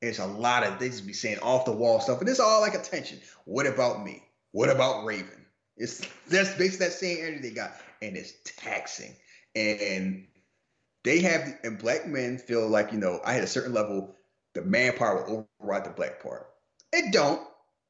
It's 0.00 0.18
a 0.18 0.26
lot 0.26 0.64
of 0.64 0.78
things 0.78 1.00
to 1.00 1.06
be 1.06 1.12
saying 1.12 1.38
off 1.40 1.64
the 1.64 1.72
wall 1.72 2.00
stuff, 2.00 2.20
and 2.20 2.28
it's 2.28 2.40
all 2.40 2.60
like 2.60 2.74
attention. 2.74 3.20
What 3.44 3.66
about 3.66 4.04
me? 4.04 4.22
What 4.52 4.68
about 4.68 5.04
Raven? 5.04 5.46
It's 5.76 6.06
that's 6.28 6.54
basically 6.54 6.86
that 6.86 6.92
same 6.92 7.18
energy 7.20 7.48
they 7.48 7.54
got, 7.54 7.72
and 8.00 8.16
it's 8.16 8.32
taxing. 8.44 9.14
And 9.54 10.26
they 11.04 11.20
have, 11.20 11.58
and 11.64 11.78
black 11.78 12.06
men 12.06 12.38
feel 12.38 12.68
like 12.68 12.92
you 12.92 12.98
know, 12.98 13.20
I 13.24 13.32
had 13.32 13.44
a 13.44 13.48
certain 13.48 13.72
level, 13.72 14.16
the 14.54 14.62
man 14.62 14.94
part 14.96 15.28
will 15.28 15.48
override 15.60 15.84
the 15.84 15.90
black 15.90 16.22
part. 16.22 16.48
It 16.92 17.12
don't, 17.12 17.40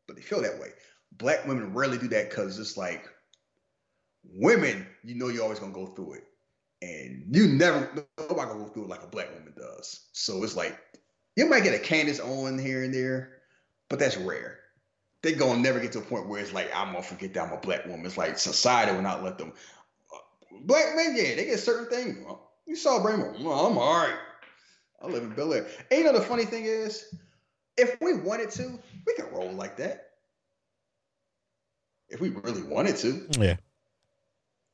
but 0.06 0.16
they 0.16 0.22
feel 0.22 0.42
that 0.42 0.60
way. 0.60 0.68
Black 1.12 1.46
women 1.46 1.74
rarely 1.74 1.98
do 1.98 2.08
that 2.08 2.30
because 2.30 2.58
it's 2.58 2.76
like 2.76 3.06
women, 4.24 4.86
you 5.04 5.14
know, 5.14 5.28
you're 5.28 5.42
always 5.42 5.58
gonna 5.58 5.72
go 5.72 5.86
through 5.86 6.14
it, 6.14 6.24
and 6.82 7.34
you 7.34 7.48
never 7.48 7.90
nobody 8.18 8.48
gonna 8.48 8.64
go 8.64 8.68
through 8.68 8.84
it 8.84 8.90
like 8.90 9.02
a 9.02 9.08
black 9.08 9.32
woman 9.34 9.54
does. 9.56 10.08
So 10.12 10.42
it's 10.44 10.56
like 10.56 10.78
you 11.36 11.46
might 11.46 11.64
get 11.64 11.74
a 11.74 11.78
Candace 11.78 12.20
Owens 12.20 12.62
here 12.62 12.84
and 12.84 12.94
there, 12.94 13.38
but 13.88 13.98
that's 13.98 14.16
rare. 14.16 14.58
They 15.22 15.32
gonna 15.32 15.60
never 15.60 15.80
get 15.80 15.92
to 15.92 15.98
a 16.00 16.02
point 16.02 16.28
where 16.28 16.40
it's 16.40 16.52
like 16.52 16.70
I'm 16.74 16.92
gonna 16.92 17.02
forget 17.02 17.34
that 17.34 17.46
I'm 17.48 17.52
a 17.52 17.60
black 17.60 17.86
woman. 17.86 18.06
It's 18.06 18.18
like 18.18 18.38
society 18.38 18.92
will 18.92 19.02
not 19.02 19.22
let 19.24 19.38
them. 19.38 19.52
Black 20.64 20.96
men, 20.96 21.14
yeah, 21.16 21.34
they 21.36 21.46
get 21.46 21.60
certain 21.60 21.88
things. 21.88 22.18
You 22.66 22.76
saw 22.76 23.00
Braymore. 23.00 23.36
I'm 23.40 23.78
all 23.78 23.94
right. 23.96 24.16
I 25.02 25.06
live 25.08 25.22
in 25.22 25.30
Bel 25.30 25.52
Air. 25.52 25.66
And 25.90 25.98
you 25.98 26.04
know 26.04 26.12
the 26.12 26.24
funny 26.24 26.44
thing 26.44 26.64
is, 26.64 27.14
if 27.76 28.00
we 28.00 28.14
wanted 28.14 28.50
to, 28.52 28.78
we 29.06 29.14
could 29.14 29.32
roll 29.32 29.52
like 29.52 29.76
that. 29.78 30.10
If 32.08 32.20
we 32.20 32.28
really 32.28 32.62
wanted 32.62 32.96
to. 32.98 33.26
Yeah. 33.38 33.56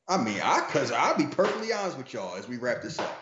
I 0.07 0.17
mean, 0.17 0.39
I 0.43 0.61
cause 0.61 0.91
I'll 0.91 1.17
be 1.17 1.25
perfectly 1.25 1.71
honest 1.71 1.97
with 1.97 2.13
y'all 2.13 2.35
as 2.35 2.47
we 2.47 2.57
wrap 2.57 2.81
this 2.81 2.99
up. 2.99 3.17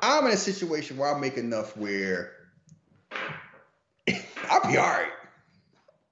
I'm 0.00 0.26
in 0.26 0.32
a 0.32 0.36
situation 0.36 0.96
where 0.96 1.14
I 1.14 1.18
make 1.18 1.36
enough 1.36 1.76
where 1.76 2.32
I'll 4.50 4.70
be 4.70 4.76
all 4.76 4.86
right. 4.86 5.10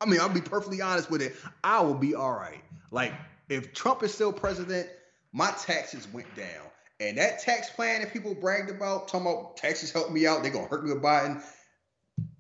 I 0.00 0.06
mean, 0.06 0.20
I'll 0.20 0.28
be 0.28 0.40
perfectly 0.40 0.80
honest 0.80 1.10
with 1.10 1.22
it. 1.22 1.36
I 1.62 1.80
will 1.82 1.94
be 1.94 2.14
all 2.14 2.32
right. 2.32 2.62
Like, 2.90 3.12
if 3.48 3.72
Trump 3.72 4.02
is 4.02 4.12
still 4.12 4.32
president, 4.32 4.88
my 5.32 5.52
taxes 5.52 6.08
went 6.12 6.34
down. 6.34 6.71
And 7.02 7.18
that 7.18 7.40
tax 7.40 7.68
plan 7.68 8.00
that 8.00 8.12
people 8.12 8.32
bragged 8.32 8.70
about, 8.70 9.08
talking 9.08 9.26
about 9.26 9.56
taxes 9.56 9.90
help 9.90 10.12
me 10.12 10.24
out, 10.24 10.42
they're 10.42 10.52
gonna 10.52 10.68
hurt 10.68 10.84
me 10.84 10.92
with 10.92 11.02
Biden. 11.02 11.42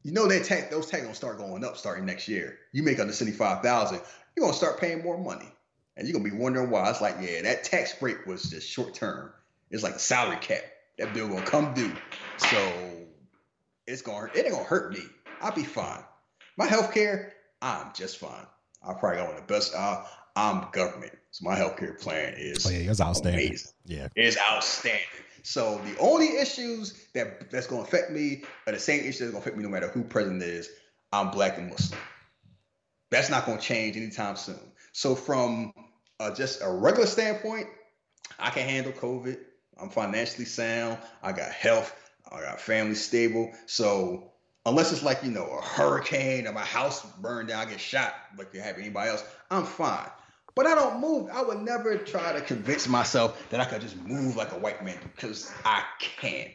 You 0.04 0.12
know 0.12 0.28
that 0.28 0.44
tax, 0.44 0.70
those 0.70 0.86
taxes 0.86 1.06
gonna 1.06 1.14
start 1.16 1.38
going 1.38 1.64
up 1.64 1.76
starting 1.76 2.06
next 2.06 2.28
year. 2.28 2.58
You 2.70 2.84
make 2.84 3.00
under 3.00 3.12
75,000, 3.12 4.00
you're 4.36 4.46
gonna 4.46 4.56
start 4.56 4.78
paying 4.78 5.02
more 5.02 5.18
money. 5.18 5.48
And 5.96 6.06
you're 6.06 6.16
gonna 6.16 6.30
be 6.30 6.36
wondering 6.36 6.70
why. 6.70 6.88
It's 6.88 7.00
like, 7.00 7.16
yeah, 7.20 7.42
that 7.42 7.64
tax 7.64 7.94
break 7.98 8.24
was 8.24 8.44
just 8.44 8.68
short 8.68 8.94
term. 8.94 9.32
It's 9.72 9.82
like 9.82 9.96
a 9.96 9.98
salary 9.98 10.38
cap. 10.40 10.62
That 10.96 11.12
bill 11.12 11.26
gonna 11.26 11.44
come 11.44 11.74
due. 11.74 11.92
So 12.36 12.72
it's 13.88 14.02
gonna 14.02 14.30
it 14.32 14.44
ain't 14.44 14.52
gonna 14.52 14.64
hurt 14.64 14.92
me. 14.92 15.00
I'll 15.40 15.54
be 15.54 15.64
fine. 15.64 16.04
My 16.56 16.66
health 16.66 16.94
care, 16.94 17.32
I'm 17.60 17.88
just 17.94 18.18
fine. 18.18 18.46
I 18.86 18.94
probably 18.94 19.18
got 19.18 19.26
one 19.26 19.36
of 19.36 19.46
the 19.46 19.52
best. 19.52 19.74
Uh, 19.74 20.04
I'm 20.36 20.68
government, 20.70 21.12
so 21.32 21.44
my 21.48 21.56
health 21.56 21.78
care 21.78 21.94
plan 21.94 22.34
is 22.36 22.64
Oh 22.66 22.70
yeah, 22.70 22.90
it's 22.90 23.00
outstanding. 23.00 23.48
amazing. 23.48 23.72
Yeah. 23.86 24.08
It's 24.14 24.36
outstanding. 24.38 25.00
So 25.42 25.80
the 25.84 25.98
only 25.98 26.36
issues 26.36 26.92
that 27.14 27.50
that's 27.50 27.66
gonna 27.66 27.82
affect 27.82 28.12
me 28.12 28.44
are 28.66 28.72
the 28.72 28.78
same 28.78 29.00
issues 29.00 29.18
that's 29.18 29.30
gonna 29.32 29.40
affect 29.40 29.56
me 29.56 29.64
no 29.64 29.70
matter 29.70 29.88
who 29.88 30.04
president 30.04 30.42
is. 30.42 30.70
I'm 31.10 31.30
black 31.30 31.58
and 31.58 31.70
Muslim. 31.70 31.98
That's 33.10 33.30
not 33.30 33.46
gonna 33.46 33.60
change 33.60 33.96
anytime 33.96 34.36
soon. 34.36 34.60
So 34.92 35.14
from 35.14 35.72
uh, 36.20 36.34
just 36.34 36.62
a 36.62 36.70
regular 36.70 37.06
standpoint, 37.06 37.66
I 38.38 38.50
can 38.50 38.68
handle 38.68 38.92
COVID. 38.92 39.38
I'm 39.80 39.88
financially 39.88 40.44
sound. 40.44 40.98
I 41.22 41.32
got 41.32 41.50
health. 41.50 41.94
I 42.30 42.42
got 42.42 42.60
family 42.60 42.94
stable. 42.94 43.52
So 43.66 44.32
unless 44.66 44.92
it's 44.92 45.02
like 45.02 45.24
you 45.24 45.30
know 45.30 45.46
a 45.46 45.62
hurricane 45.62 46.46
or 46.46 46.52
my 46.52 46.64
house 46.64 47.04
burned 47.20 47.48
down, 47.48 47.66
I 47.66 47.70
get 47.70 47.80
shot 47.80 48.14
like 48.38 48.52
you 48.52 48.60
have 48.60 48.78
anybody 48.78 49.10
else, 49.10 49.24
I'm 49.50 49.64
fine. 49.64 50.08
But 50.54 50.66
I 50.66 50.74
don't 50.74 51.00
move. 51.00 51.30
I 51.32 51.42
would 51.42 51.62
never 51.62 51.96
try 51.96 52.32
to 52.32 52.40
convince 52.40 52.86
myself 52.86 53.48
that 53.50 53.60
I 53.60 53.64
could 53.64 53.80
just 53.80 53.96
move 53.96 54.36
like 54.36 54.52
a 54.52 54.58
white 54.58 54.84
man 54.84 54.98
because 55.02 55.50
I 55.64 55.82
can't. 55.98 56.50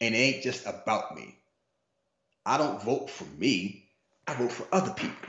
And 0.00 0.14
it 0.14 0.18
ain't 0.18 0.42
just 0.42 0.66
about 0.66 1.14
me. 1.14 1.36
I 2.44 2.58
don't 2.58 2.82
vote 2.82 3.10
for 3.10 3.24
me. 3.38 3.90
I 4.26 4.34
vote 4.34 4.52
for 4.52 4.66
other 4.72 4.92
people 4.92 5.28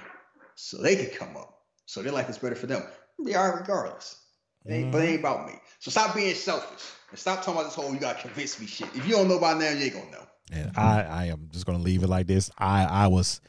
so 0.55 0.77
they 0.81 0.95
can 0.95 1.09
come 1.17 1.37
up. 1.37 1.59
So 1.85 2.01
their 2.01 2.11
life 2.11 2.29
is 2.29 2.37
better 2.37 2.55
for 2.55 2.67
them. 2.67 2.83
They 3.23 3.33
are 3.33 3.57
regardless. 3.57 4.21
It 4.65 4.73
ain't, 4.73 4.91
But 4.91 4.99
it 4.99 5.01
mm-hmm. 5.01 5.11
ain't 5.13 5.19
about 5.19 5.47
me. 5.47 5.53
So 5.79 5.91
stop 5.91 6.15
being 6.15 6.35
selfish 6.35 6.85
and 7.09 7.19
stop 7.19 7.39
talking 7.39 7.53
about 7.53 7.65
this 7.65 7.75
whole 7.75 7.93
you 7.93 7.99
gotta 7.99 8.21
convince 8.21 8.59
me 8.59 8.67
shit. 8.67 8.87
If 8.95 9.07
you 9.07 9.15
don't 9.15 9.27
know 9.27 9.39
by 9.39 9.53
now, 9.53 9.69
you 9.69 9.85
ain't 9.85 9.93
gonna 9.93 10.11
know. 10.11 10.27
And 10.51 10.71
I, 10.77 11.01
I 11.03 11.25
am 11.25 11.49
just 11.51 11.65
gonna 11.65 11.79
leave 11.79 12.03
it 12.03 12.07
like 12.07 12.27
this. 12.27 12.49
I, 12.57 12.85
I 12.85 13.07
was, 13.07 13.41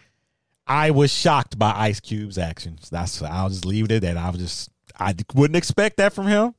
I 0.70 0.92
was 0.92 1.12
shocked 1.12 1.58
by 1.58 1.72
Ice 1.72 1.98
Cube's 1.98 2.38
actions. 2.38 2.88
That's 2.90 3.20
I'll 3.22 3.48
just 3.48 3.64
leave 3.64 3.86
it 3.86 3.90
at 3.90 4.02
that. 4.02 4.16
I 4.16 4.30
was 4.30 4.40
just, 4.40 4.70
I 4.96 5.16
wouldn't 5.34 5.56
expect 5.56 5.96
that 5.96 6.12
from 6.12 6.28
him. 6.28 6.54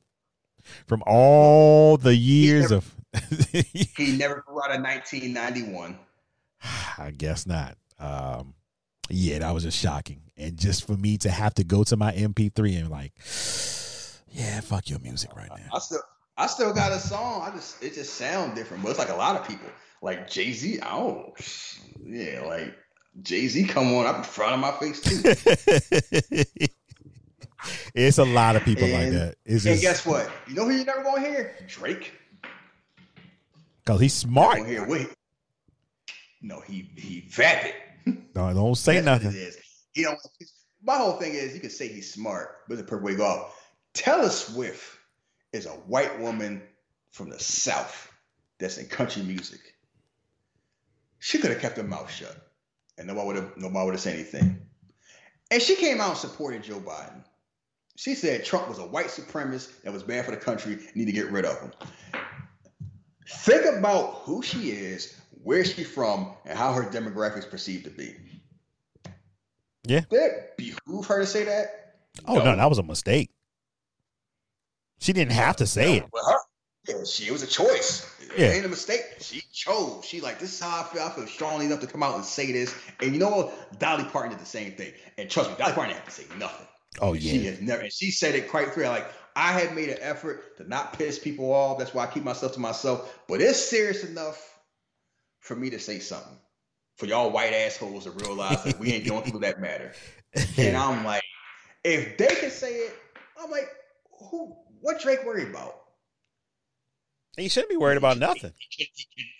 From 0.86 1.02
all 1.06 1.96
the 1.96 2.14
years 2.14 2.70
never- 2.70 2.74
of, 2.76 2.94
He 3.96 4.16
never 4.18 4.44
grew 4.46 4.60
out 4.62 4.70
of 4.76 4.82
1991. 4.82 5.98
I 6.98 7.10
guess 7.10 7.46
not. 7.46 7.78
Um, 7.98 8.52
yeah, 9.08 9.38
that 9.38 9.54
was 9.54 9.62
just 9.62 9.78
shocking, 9.78 10.20
and 10.36 10.58
just 10.58 10.86
for 10.86 10.92
me 10.92 11.16
to 11.18 11.30
have 11.30 11.54
to 11.54 11.64
go 11.64 11.82
to 11.84 11.96
my 11.96 12.12
MP3 12.12 12.80
and 12.80 12.90
like, 12.90 13.12
yeah, 14.28 14.60
fuck 14.60 14.90
your 14.90 14.98
music 14.98 15.34
right 15.34 15.50
now. 15.50 15.70
I 15.72 15.78
still 15.78 16.02
I 16.36 16.46
still 16.48 16.74
got 16.74 16.92
a 16.92 16.98
song. 16.98 17.44
I 17.46 17.50
just 17.54 17.82
it 17.82 17.94
just 17.94 18.14
sound 18.14 18.56
different, 18.56 18.82
but 18.82 18.90
it's 18.90 18.98
like 18.98 19.08
a 19.08 19.14
lot 19.14 19.40
of 19.40 19.48
people. 19.48 19.68
Like 20.02 20.28
Jay 20.28 20.52
Z, 20.52 20.80
I 20.80 20.90
don't 20.98 21.32
yeah, 22.04 22.42
like 22.46 22.74
Jay 23.20 23.46
Z 23.48 23.64
come 23.64 23.92
on, 23.94 24.06
I 24.06 24.18
be 24.18 24.24
front 24.24 24.54
of 24.54 24.60
my 24.60 24.70
face 24.72 25.00
too. 25.00 25.20
it's 27.94 28.18
a 28.18 28.24
lot 28.24 28.56
of 28.56 28.64
people 28.64 28.88
like 28.88 29.10
that. 29.10 29.36
It's 29.44 29.66
and 29.66 29.74
just 29.74 29.82
guess 29.82 30.06
what? 30.06 30.30
You 30.48 30.54
know 30.54 30.64
who 30.64 30.70
you're 30.70 30.86
never 30.86 31.02
gonna 31.02 31.20
hear? 31.20 31.56
Drake. 31.66 32.14
because 33.84 34.00
he's 34.00 34.14
smart. 34.14 34.66
hear 34.66 34.88
wait. 34.88 35.08
No, 36.40 36.60
he 36.60 36.90
he 36.96 37.28
vapid. 37.28 37.74
No, 38.34 38.52
don't 38.52 38.74
say 38.74 39.00
nothing. 39.00 39.32
You 39.94 40.04
know, 40.04 40.16
my 40.82 40.96
whole 40.96 41.12
thing 41.12 41.34
is 41.34 41.54
you 41.54 41.60
can 41.60 41.70
say 41.70 41.86
he's 41.86 42.12
smart, 42.12 42.62
but 42.66 42.78
the 42.78 42.82
perfect 42.82 43.04
way 43.04 43.12
to 43.12 43.18
go 43.18 43.26
out. 43.26 43.50
Taylor 43.92 44.30
Swift 44.30 44.98
is 45.52 45.66
a 45.66 45.70
white 45.70 46.18
woman 46.18 46.62
from 47.12 47.28
the 47.28 47.38
South 47.38 48.10
that's 48.58 48.78
in 48.78 48.86
country 48.86 49.22
music. 49.22 49.60
She 51.18 51.38
could 51.38 51.50
have 51.50 51.60
kept 51.60 51.76
her 51.76 51.82
mouth 51.84 52.10
shut, 52.10 52.51
and 53.02 53.08
nobody 53.08 53.26
would 53.26 53.36
have 53.36 53.56
nobody 53.56 53.84
would 53.84 53.94
have 53.94 54.00
said 54.00 54.14
anything. 54.14 54.58
And 55.50 55.60
she 55.60 55.76
came 55.76 56.00
out 56.00 56.10
and 56.10 56.18
supported 56.18 56.62
Joe 56.62 56.80
Biden. 56.80 57.24
She 57.96 58.14
said 58.14 58.44
Trump 58.44 58.68
was 58.68 58.78
a 58.78 58.86
white 58.86 59.06
supremacist 59.06 59.82
that 59.82 59.92
was 59.92 60.02
bad 60.02 60.24
for 60.24 60.30
the 60.30 60.36
country, 60.38 60.78
need 60.94 61.06
to 61.06 61.12
get 61.12 61.30
rid 61.30 61.44
of 61.44 61.60
him. 61.60 61.72
Think 63.28 63.66
about 63.76 64.22
who 64.22 64.42
she 64.42 64.70
is, 64.70 65.20
where 65.42 65.64
she's 65.64 65.90
from, 65.90 66.32
and 66.46 66.56
how 66.56 66.72
her 66.72 66.84
demographics 66.84 67.48
perceived 67.48 67.84
to 67.84 67.90
be. 67.90 68.14
Yeah. 69.84 70.02
That 70.10 70.56
behoove 70.56 71.06
her 71.06 71.20
to 71.20 71.26
say 71.26 71.44
that? 71.44 71.96
Oh 72.24 72.36
no, 72.36 72.56
that 72.56 72.68
was 72.68 72.78
a 72.78 72.82
mistake. 72.82 73.30
She 75.00 75.12
didn't 75.12 75.32
have 75.32 75.56
to 75.56 75.66
say 75.66 75.96
it. 75.96 76.04
Well, 76.12 76.24
her, 76.24 76.38
yeah, 76.88 77.04
she 77.04 77.26
it 77.26 77.32
was 77.32 77.42
a 77.42 77.46
choice. 77.46 78.08
Yeah. 78.36 78.46
It 78.46 78.56
ain't 78.56 78.66
a 78.66 78.68
mistake. 78.68 79.02
She 79.20 79.42
chose. 79.52 80.04
She 80.04 80.20
like 80.20 80.38
this 80.38 80.52
is 80.52 80.60
how 80.60 80.80
I 80.80 80.84
feel. 80.84 81.02
I 81.02 81.10
feel 81.10 81.26
strongly 81.26 81.66
enough 81.66 81.80
to 81.80 81.86
come 81.86 82.02
out 82.02 82.14
and 82.16 82.24
say 82.24 82.52
this. 82.52 82.74
And 83.00 83.12
you 83.12 83.18
know 83.18 83.30
what? 83.30 83.78
Dolly 83.78 84.04
Parton 84.04 84.30
did 84.30 84.40
the 84.40 84.46
same 84.46 84.72
thing. 84.72 84.92
And 85.18 85.30
trust 85.30 85.50
me, 85.50 85.56
Dolly 85.56 85.72
Parton 85.72 85.94
didn't 85.94 86.04
have 86.04 86.14
to 86.14 86.22
say 86.22 86.38
nothing. 86.38 86.66
Oh 87.00 87.12
yeah. 87.14 87.32
She 87.32 87.44
has 87.46 87.60
never. 87.60 87.82
And 87.82 87.92
she 87.92 88.10
said 88.10 88.34
it 88.34 88.50
quite 88.50 88.72
clear. 88.72 88.88
Like 88.88 89.06
I 89.34 89.52
had 89.52 89.74
made 89.74 89.88
an 89.88 89.98
effort 90.00 90.56
to 90.58 90.68
not 90.68 90.98
piss 90.98 91.18
people 91.18 91.52
off. 91.52 91.78
That's 91.78 91.94
why 91.94 92.04
I 92.04 92.06
keep 92.06 92.24
myself 92.24 92.52
to 92.54 92.60
myself. 92.60 93.18
But 93.28 93.40
it's 93.40 93.58
serious 93.58 94.04
enough 94.04 94.40
for 95.40 95.56
me 95.56 95.70
to 95.70 95.78
say 95.78 95.98
something. 95.98 96.38
For 96.96 97.06
y'all 97.06 97.30
white 97.30 97.52
assholes 97.52 98.04
to 98.04 98.10
realize 98.10 98.62
that 98.64 98.78
we 98.78 98.92
ain't 98.92 99.06
going 99.06 99.24
through 99.24 99.40
that 99.40 99.60
matter. 99.60 99.92
And 100.56 100.78
I'm 100.78 101.04
like, 101.04 101.22
if 101.84 102.16
they 102.16 102.28
can 102.28 102.50
say 102.50 102.72
it, 102.72 102.94
I'm 103.38 103.50
like, 103.50 103.68
who? 104.30 104.56
What 104.80 104.98
Drake 105.00 105.26
worried 105.26 105.48
about? 105.48 105.81
He 107.36 107.48
shouldn't 107.48 107.70
be 107.70 107.76
worried 107.76 107.98
about 107.98 108.18
nothing. 108.18 108.52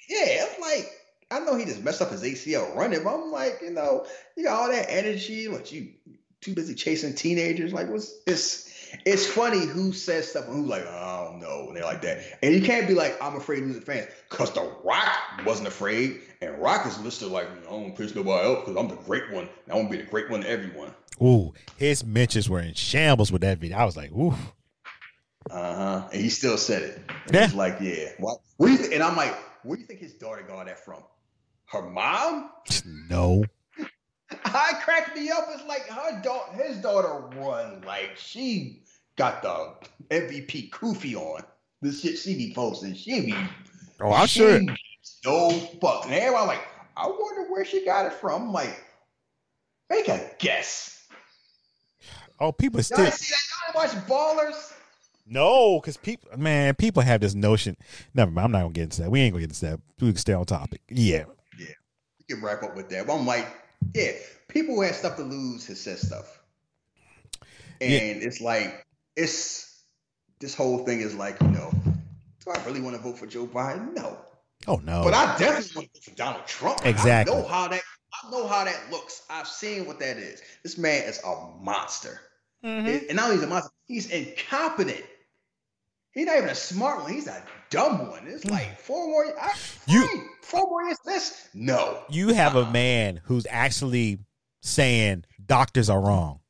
Yeah, 0.08 0.46
I'm 0.48 0.60
like, 0.60 0.90
I 1.30 1.40
know 1.40 1.54
he 1.56 1.64
just 1.64 1.82
messed 1.82 2.02
up 2.02 2.10
his 2.10 2.22
ACL 2.22 2.74
running, 2.74 3.02
but 3.04 3.14
I'm 3.14 3.30
like, 3.30 3.60
you 3.62 3.70
know, 3.70 4.06
you 4.36 4.44
got 4.44 4.60
all 4.60 4.70
that 4.70 4.86
energy, 4.90 5.48
what 5.48 5.72
you 5.72 5.92
too 6.40 6.54
busy 6.54 6.74
chasing 6.74 7.14
teenagers? 7.14 7.72
Like, 7.72 7.88
what's 7.88 8.14
it's 8.26 8.70
it's 9.06 9.26
funny 9.26 9.64
who 9.64 9.92
says 9.92 10.28
stuff 10.28 10.46
and 10.46 10.54
who's 10.54 10.68
like, 10.68 10.86
I 10.86 11.24
don't 11.24 11.40
know, 11.40 11.66
and 11.68 11.76
they're 11.76 11.84
like 11.84 12.02
that. 12.02 12.38
And 12.42 12.54
you 12.54 12.60
can't 12.60 12.86
be 12.86 12.94
like, 12.94 13.16
I'm 13.22 13.36
afraid 13.36 13.62
of 13.62 13.68
losing 13.68 13.82
fans, 13.82 14.08
because 14.28 14.52
The 14.52 14.70
Rock 14.84 15.46
wasn't 15.46 15.68
afraid, 15.68 16.20
and 16.42 16.58
Rock 16.58 16.86
is 16.86 17.00
listed 17.00 17.28
like, 17.28 17.48
I 17.66 17.70
don't 17.70 17.96
piss 17.96 18.14
nobody 18.14 18.46
up 18.46 18.66
because 18.66 18.76
I'm 18.76 18.88
the 18.88 19.02
great 19.02 19.30
one. 19.32 19.48
and 19.64 19.72
I 19.72 19.76
want 19.76 19.90
to 19.90 19.96
be 19.96 20.02
the 20.02 20.10
great 20.10 20.28
one 20.30 20.42
to 20.42 20.48
everyone. 20.48 20.92
Ooh, 21.22 21.54
his 21.76 22.04
mentions 22.04 22.50
were 22.50 22.60
in 22.60 22.74
shambles 22.74 23.32
with 23.32 23.42
that 23.42 23.58
video. 23.58 23.78
I 23.78 23.84
was 23.84 23.96
like, 23.96 24.12
ooh. 24.12 24.34
Uh 25.52 25.74
huh. 25.74 26.08
And 26.12 26.22
he 26.22 26.31
still 26.31 26.56
said 26.56 26.82
it. 26.82 27.10
And 27.26 27.34
Yeah. 27.34 27.47
He's 27.47 27.55
like, 27.55 27.76
yeah. 27.81 28.08
What? 28.18 28.39
Where 28.56 28.70
you 28.70 28.78
th- 28.78 28.92
and 28.92 29.02
I'm 29.02 29.16
like, 29.16 29.36
where 29.62 29.76
do 29.76 29.82
you 29.82 29.86
think 29.86 30.00
his 30.00 30.14
daughter 30.14 30.42
got 30.42 30.66
that 30.66 30.82
from? 30.82 31.02
Her 31.66 31.82
mom? 31.82 32.50
No. 33.08 33.44
I 34.44 34.72
cracked 34.82 35.14
me 35.16 35.31
up. 35.31 35.47
It's 35.50 35.64
like 35.66 35.86
her 35.89 36.22
daughter, 36.22 36.52
his 36.62 36.78
daughter 36.78 37.26
run 37.36 37.82
like 37.82 38.12
she 38.16 38.82
got 39.16 39.42
the 39.42 39.74
MVP 40.10 40.70
Koofy 40.70 41.16
on. 41.16 41.42
The 41.82 41.92
shit 41.92 42.18
she 42.18 42.36
be 42.36 42.55
posting, 42.55 42.94
she 42.94 43.20
be. 43.20 43.34
Oh, 44.00 44.12
I'm 44.12 44.26
she 44.26 44.40
sure. 44.40 44.60
No 45.24 45.50
fuck. 45.50 46.06
And 46.06 46.14
everybody 46.14 46.47
like, 46.47 46.66
I 46.97 47.06
wonder 47.06 47.50
where 47.50 47.64
she 47.64 47.84
got 47.84 48.06
it 48.06 48.12
from. 48.14 48.42
I'm 48.42 48.52
like, 48.52 48.82
make 49.90 50.08
a 50.08 50.31
guess. 50.39 51.06
Oh, 52.40 52.52
people 52.52 52.78
Y'all 52.78 52.84
still 52.84 53.10
see 53.10 53.34
that? 53.34 53.74
Y'all 53.74 53.82
watch 53.82 54.06
Ballers? 54.08 54.72
No, 55.26 55.81
because 55.81 55.97
people, 55.97 56.36
man, 56.36 56.75
people 56.75 57.02
have 57.02 57.20
this 57.20 57.34
notion. 57.34 57.76
Never 58.15 58.31
mind. 58.31 58.47
I'm 58.47 58.52
not 58.52 58.60
gonna 58.62 58.73
get 58.73 58.83
into 58.84 59.02
that. 59.02 59.10
We 59.10 59.20
ain't 59.20 59.33
gonna 59.33 59.47
get 59.47 59.51
into 59.51 59.67
that. 59.67 59.81
We 60.01 60.09
can 60.09 60.17
stay 60.17 60.33
on 60.33 60.44
topic. 60.47 60.81
Yeah. 60.89 61.25
Yeah. 61.59 61.67
We 62.18 62.34
can 62.34 62.44
wrap 62.44 62.62
up 62.62 62.76
with 62.76 62.89
that. 62.91 63.07
But 63.07 63.17
I'm 63.17 63.26
like, 63.26 63.47
yeah, 63.94 64.12
people 64.49 64.75
who 64.75 64.83
have 64.83 64.94
stuff 64.94 65.17
to 65.17 65.23
lose 65.23 65.67
has 65.67 65.81
said 65.81 65.99
stuff. 65.99 66.41
And 67.81 67.91
Yeah. 67.91 67.99
it's 68.26 68.41
like, 68.41 68.86
it's 69.17 69.83
this 70.41 70.55
whole 70.55 70.84
thing 70.84 71.01
is 71.01 71.15
like, 71.15 71.41
you 71.41 71.49
know, 71.49 71.70
do 72.44 72.51
I 72.51 72.65
really 72.65 72.81
want 72.81 72.97
to 72.97 73.02
vote 73.02 73.18
for 73.18 73.26
Joe 73.26 73.47
Biden? 73.47 73.94
No. 73.94 74.18
Oh 74.67 74.76
no. 74.84 75.02
But 75.02 75.15
I 75.15 75.36
definitely 75.39 75.76
want 75.76 75.92
to 75.94 76.01
vote 76.01 76.05
for 76.05 76.10
Donald 76.17 76.47
Trump. 76.47 76.81
Exactly. 76.84 77.34
I 77.34 77.39
know 77.41 77.47
how 77.47 77.68
that 77.68 77.81
I 78.25 78.31
know 78.31 78.47
how 78.47 78.65
that 78.65 78.78
looks. 78.91 79.23
I've 79.31 79.49
seen 79.49 79.86
what 79.86 79.99
that 80.01 80.17
is. 80.18 80.42
This 80.62 80.76
man 80.78 81.02
is 81.05 81.20
a 81.25 81.49
monster. 81.60 82.20
Mhm. 82.65 82.86
And 82.86 83.02
and 83.09 83.17
not 83.17 83.25
only 83.26 83.36
is 83.39 83.42
a 83.42 83.47
monster, 83.49 83.70
he's 83.86 84.10
incompetent. 84.10 85.05
He's 86.12 86.26
not 86.26 86.36
even 86.36 86.50
a 86.50 86.55
smart 86.55 87.02
one. 87.02 87.12
He's 87.12 87.26
a 87.26 87.42
dumb 87.70 88.10
one. 88.10 88.26
It's 88.26 88.44
like 88.44 88.66
hmm. 88.66 88.74
four 88.74 89.07
more. 89.08 89.24
I, 89.41 89.52
You- 89.86 90.07
fine, 90.07 90.28
four 90.42 90.68
more 90.68 90.82
years. 90.84 90.99
This 91.05 91.49
no. 91.55 92.02
you 92.10 92.28
have 92.28 92.57
a 92.57 92.70
man 92.70 93.20
who's 93.24 93.47
actually 93.49 94.18
saying 94.60 95.24
doctors 95.44 95.89
are 95.91 96.00
wrong. 96.00 96.41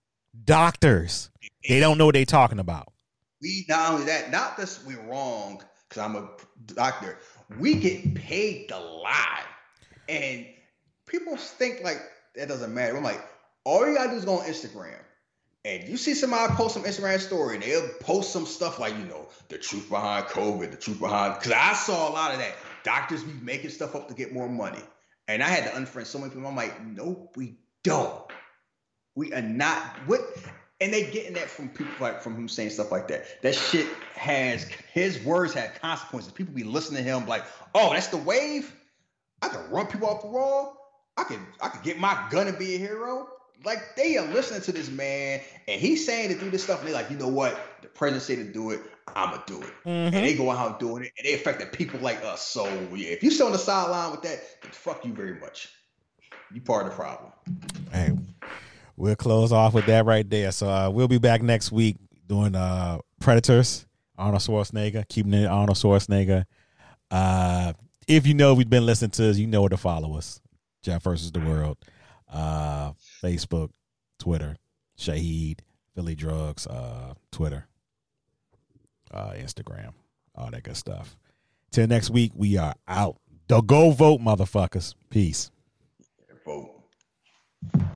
Doctors, 0.44 1.30
they 1.68 1.78
don't 1.78 1.98
know 1.98 2.06
what 2.06 2.14
they're 2.14 2.24
talking 2.24 2.58
about. 2.58 2.88
we 3.40 3.64
not 3.68 3.92
only 3.92 4.06
that, 4.06 4.30
not 4.30 4.56
that 4.56 4.78
we're 4.86 5.00
wrong 5.02 5.62
because 5.88 6.02
I'm 6.02 6.16
a 6.16 6.28
doctor. 6.74 7.18
We 7.58 7.74
get 7.74 8.14
paid 8.14 8.68
to 8.68 8.78
lie, 8.78 9.42
and 10.08 10.46
people 11.06 11.36
think 11.36 11.82
like 11.84 12.00
that 12.34 12.48
doesn't 12.48 12.72
matter. 12.72 12.96
I'm 12.96 13.04
like, 13.04 13.22
all 13.64 13.86
you 13.86 13.94
gotta 13.94 14.10
do 14.10 14.16
is 14.16 14.24
go 14.24 14.38
on 14.38 14.46
Instagram, 14.46 14.98
and 15.64 15.88
you 15.88 15.96
see 15.96 16.14
somebody 16.14 16.52
post 16.54 16.74
some 16.74 16.84
Instagram 16.84 17.20
story, 17.20 17.54
and 17.54 17.64
they'll 17.64 17.88
post 18.00 18.32
some 18.32 18.46
stuff 18.46 18.78
like 18.78 18.96
you 18.96 19.04
know 19.04 19.28
the 19.48 19.58
truth 19.58 19.88
behind 19.88 20.26
COVID, 20.26 20.70
the 20.70 20.76
truth 20.76 20.98
behind. 20.98 21.34
Because 21.38 21.52
I 21.52 21.72
saw 21.74 22.08
a 22.08 22.12
lot 22.12 22.32
of 22.32 22.38
that. 22.38 22.54
Doctors 22.82 23.22
be 23.22 23.32
making 23.44 23.70
stuff 23.70 23.94
up 23.94 24.08
to 24.08 24.14
get 24.14 24.32
more 24.32 24.48
money, 24.48 24.82
and 25.28 25.42
I 25.42 25.48
had 25.48 25.64
to 25.64 25.78
unfriend 25.78 26.06
so 26.06 26.18
many 26.18 26.30
people. 26.30 26.48
I'm 26.48 26.56
like, 26.56 26.84
nope, 26.84 27.34
we 27.36 27.58
don't. 27.84 28.24
We 29.14 29.32
are 29.34 29.42
not 29.42 29.78
what 30.06 30.20
and 30.82 30.92
they 30.92 31.08
getting 31.12 31.34
that 31.34 31.48
from 31.48 31.68
people 31.68 31.92
like 32.00 32.22
from 32.22 32.34
him 32.34 32.48
saying 32.48 32.70
stuff 32.70 32.90
like 32.90 33.06
that. 33.06 33.40
That 33.42 33.54
shit 33.54 33.86
has 34.16 34.64
his 34.92 35.22
words 35.22 35.54
have 35.54 35.80
consequences. 35.80 36.32
People 36.32 36.54
be 36.54 36.64
listening 36.64 37.04
to 37.04 37.08
him 37.08 37.26
like, 37.26 37.44
oh, 37.72 37.92
that's 37.92 38.08
the 38.08 38.16
wave. 38.16 38.74
I 39.42 39.48
can 39.48 39.70
run 39.70 39.86
people 39.86 40.08
off 40.08 40.22
the 40.22 40.28
wall. 40.28 40.76
I 41.16 41.22
could 41.22 41.38
I 41.60 41.68
could 41.68 41.84
get 41.84 42.00
my 42.00 42.26
gun 42.30 42.48
and 42.48 42.58
be 42.58 42.74
a 42.74 42.78
hero. 42.78 43.28
Like 43.64 43.96
they 43.96 44.16
are 44.16 44.26
listening 44.26 44.62
to 44.62 44.72
this 44.72 44.90
man 44.90 45.40
and 45.68 45.80
he's 45.80 46.04
saying 46.04 46.28
to 46.30 46.38
do 46.38 46.50
this 46.50 46.64
stuff, 46.64 46.80
and 46.80 46.88
they're 46.88 46.94
like, 46.94 47.10
you 47.10 47.16
know 47.16 47.28
what? 47.28 47.58
The 47.82 47.88
president 47.88 48.22
said 48.22 48.38
to 48.38 48.52
do 48.52 48.70
it, 48.70 48.80
I'ma 49.14 49.38
do 49.46 49.60
it. 49.60 49.72
And 49.84 50.14
they 50.14 50.34
go 50.34 50.50
out 50.50 50.80
doing 50.80 51.04
it, 51.04 51.12
and 51.18 51.26
they 51.26 51.34
affecting 51.34 51.68
people 51.68 52.00
like 52.00 52.24
us. 52.24 52.42
So 52.46 52.66
yeah, 52.94 53.08
if 53.08 53.22
you're 53.22 53.32
still 53.32 53.46
on 53.46 53.52
the 53.52 53.58
sideline 53.58 54.10
with 54.10 54.22
that, 54.22 54.40
then 54.62 54.72
fuck 54.72 55.04
you 55.04 55.12
very 55.12 55.38
much. 55.38 55.68
You 56.52 56.60
part 56.60 56.86
of 56.86 56.90
the 56.90 56.96
problem. 56.96 57.32
Hey, 57.92 58.10
we'll 58.96 59.16
close 59.16 59.52
off 59.52 59.74
with 59.74 59.86
that 59.86 60.04
right 60.04 60.28
there. 60.28 60.52
So 60.52 60.68
uh, 60.68 60.90
we'll 60.90 61.08
be 61.08 61.18
back 61.18 61.42
next 61.42 61.72
week 61.72 61.96
doing 62.26 62.54
uh, 62.54 62.98
Predators, 63.20 63.86
Arnold 64.18 64.42
Schwarzenegger, 64.42 65.08
keeping 65.08 65.34
it 65.34 65.46
Arnold 65.46 65.78
Schwarzenegger. 65.78 66.44
Uh, 67.10 67.72
if 68.06 68.26
you 68.26 68.34
know 68.34 68.54
we've 68.54 68.68
been 68.68 68.86
listening 68.86 69.10
to 69.12 69.30
us, 69.30 69.38
you 69.38 69.46
know 69.46 69.60
where 69.60 69.70
to 69.70 69.76
follow 69.76 70.16
us. 70.16 70.40
Jeff 70.82 71.04
versus 71.04 71.30
the 71.30 71.40
world. 71.40 71.78
Uh, 72.32 72.92
Facebook, 73.22 73.70
Twitter, 74.18 74.56
Shahid, 74.98 75.60
Philly 75.94 76.14
Drugs, 76.14 76.66
uh, 76.66 77.14
Twitter, 77.30 77.66
uh, 79.12 79.32
Instagram, 79.32 79.92
all 80.34 80.50
that 80.50 80.62
good 80.62 80.76
stuff. 80.76 81.16
Till 81.70 81.86
next 81.86 82.10
week, 82.10 82.32
we 82.34 82.56
are 82.56 82.74
out. 82.86 83.16
Go 83.48 83.90
vote, 83.90 84.20
motherfuckers. 84.20 84.94
Peace. 85.10 85.50
Vote. 86.44 86.81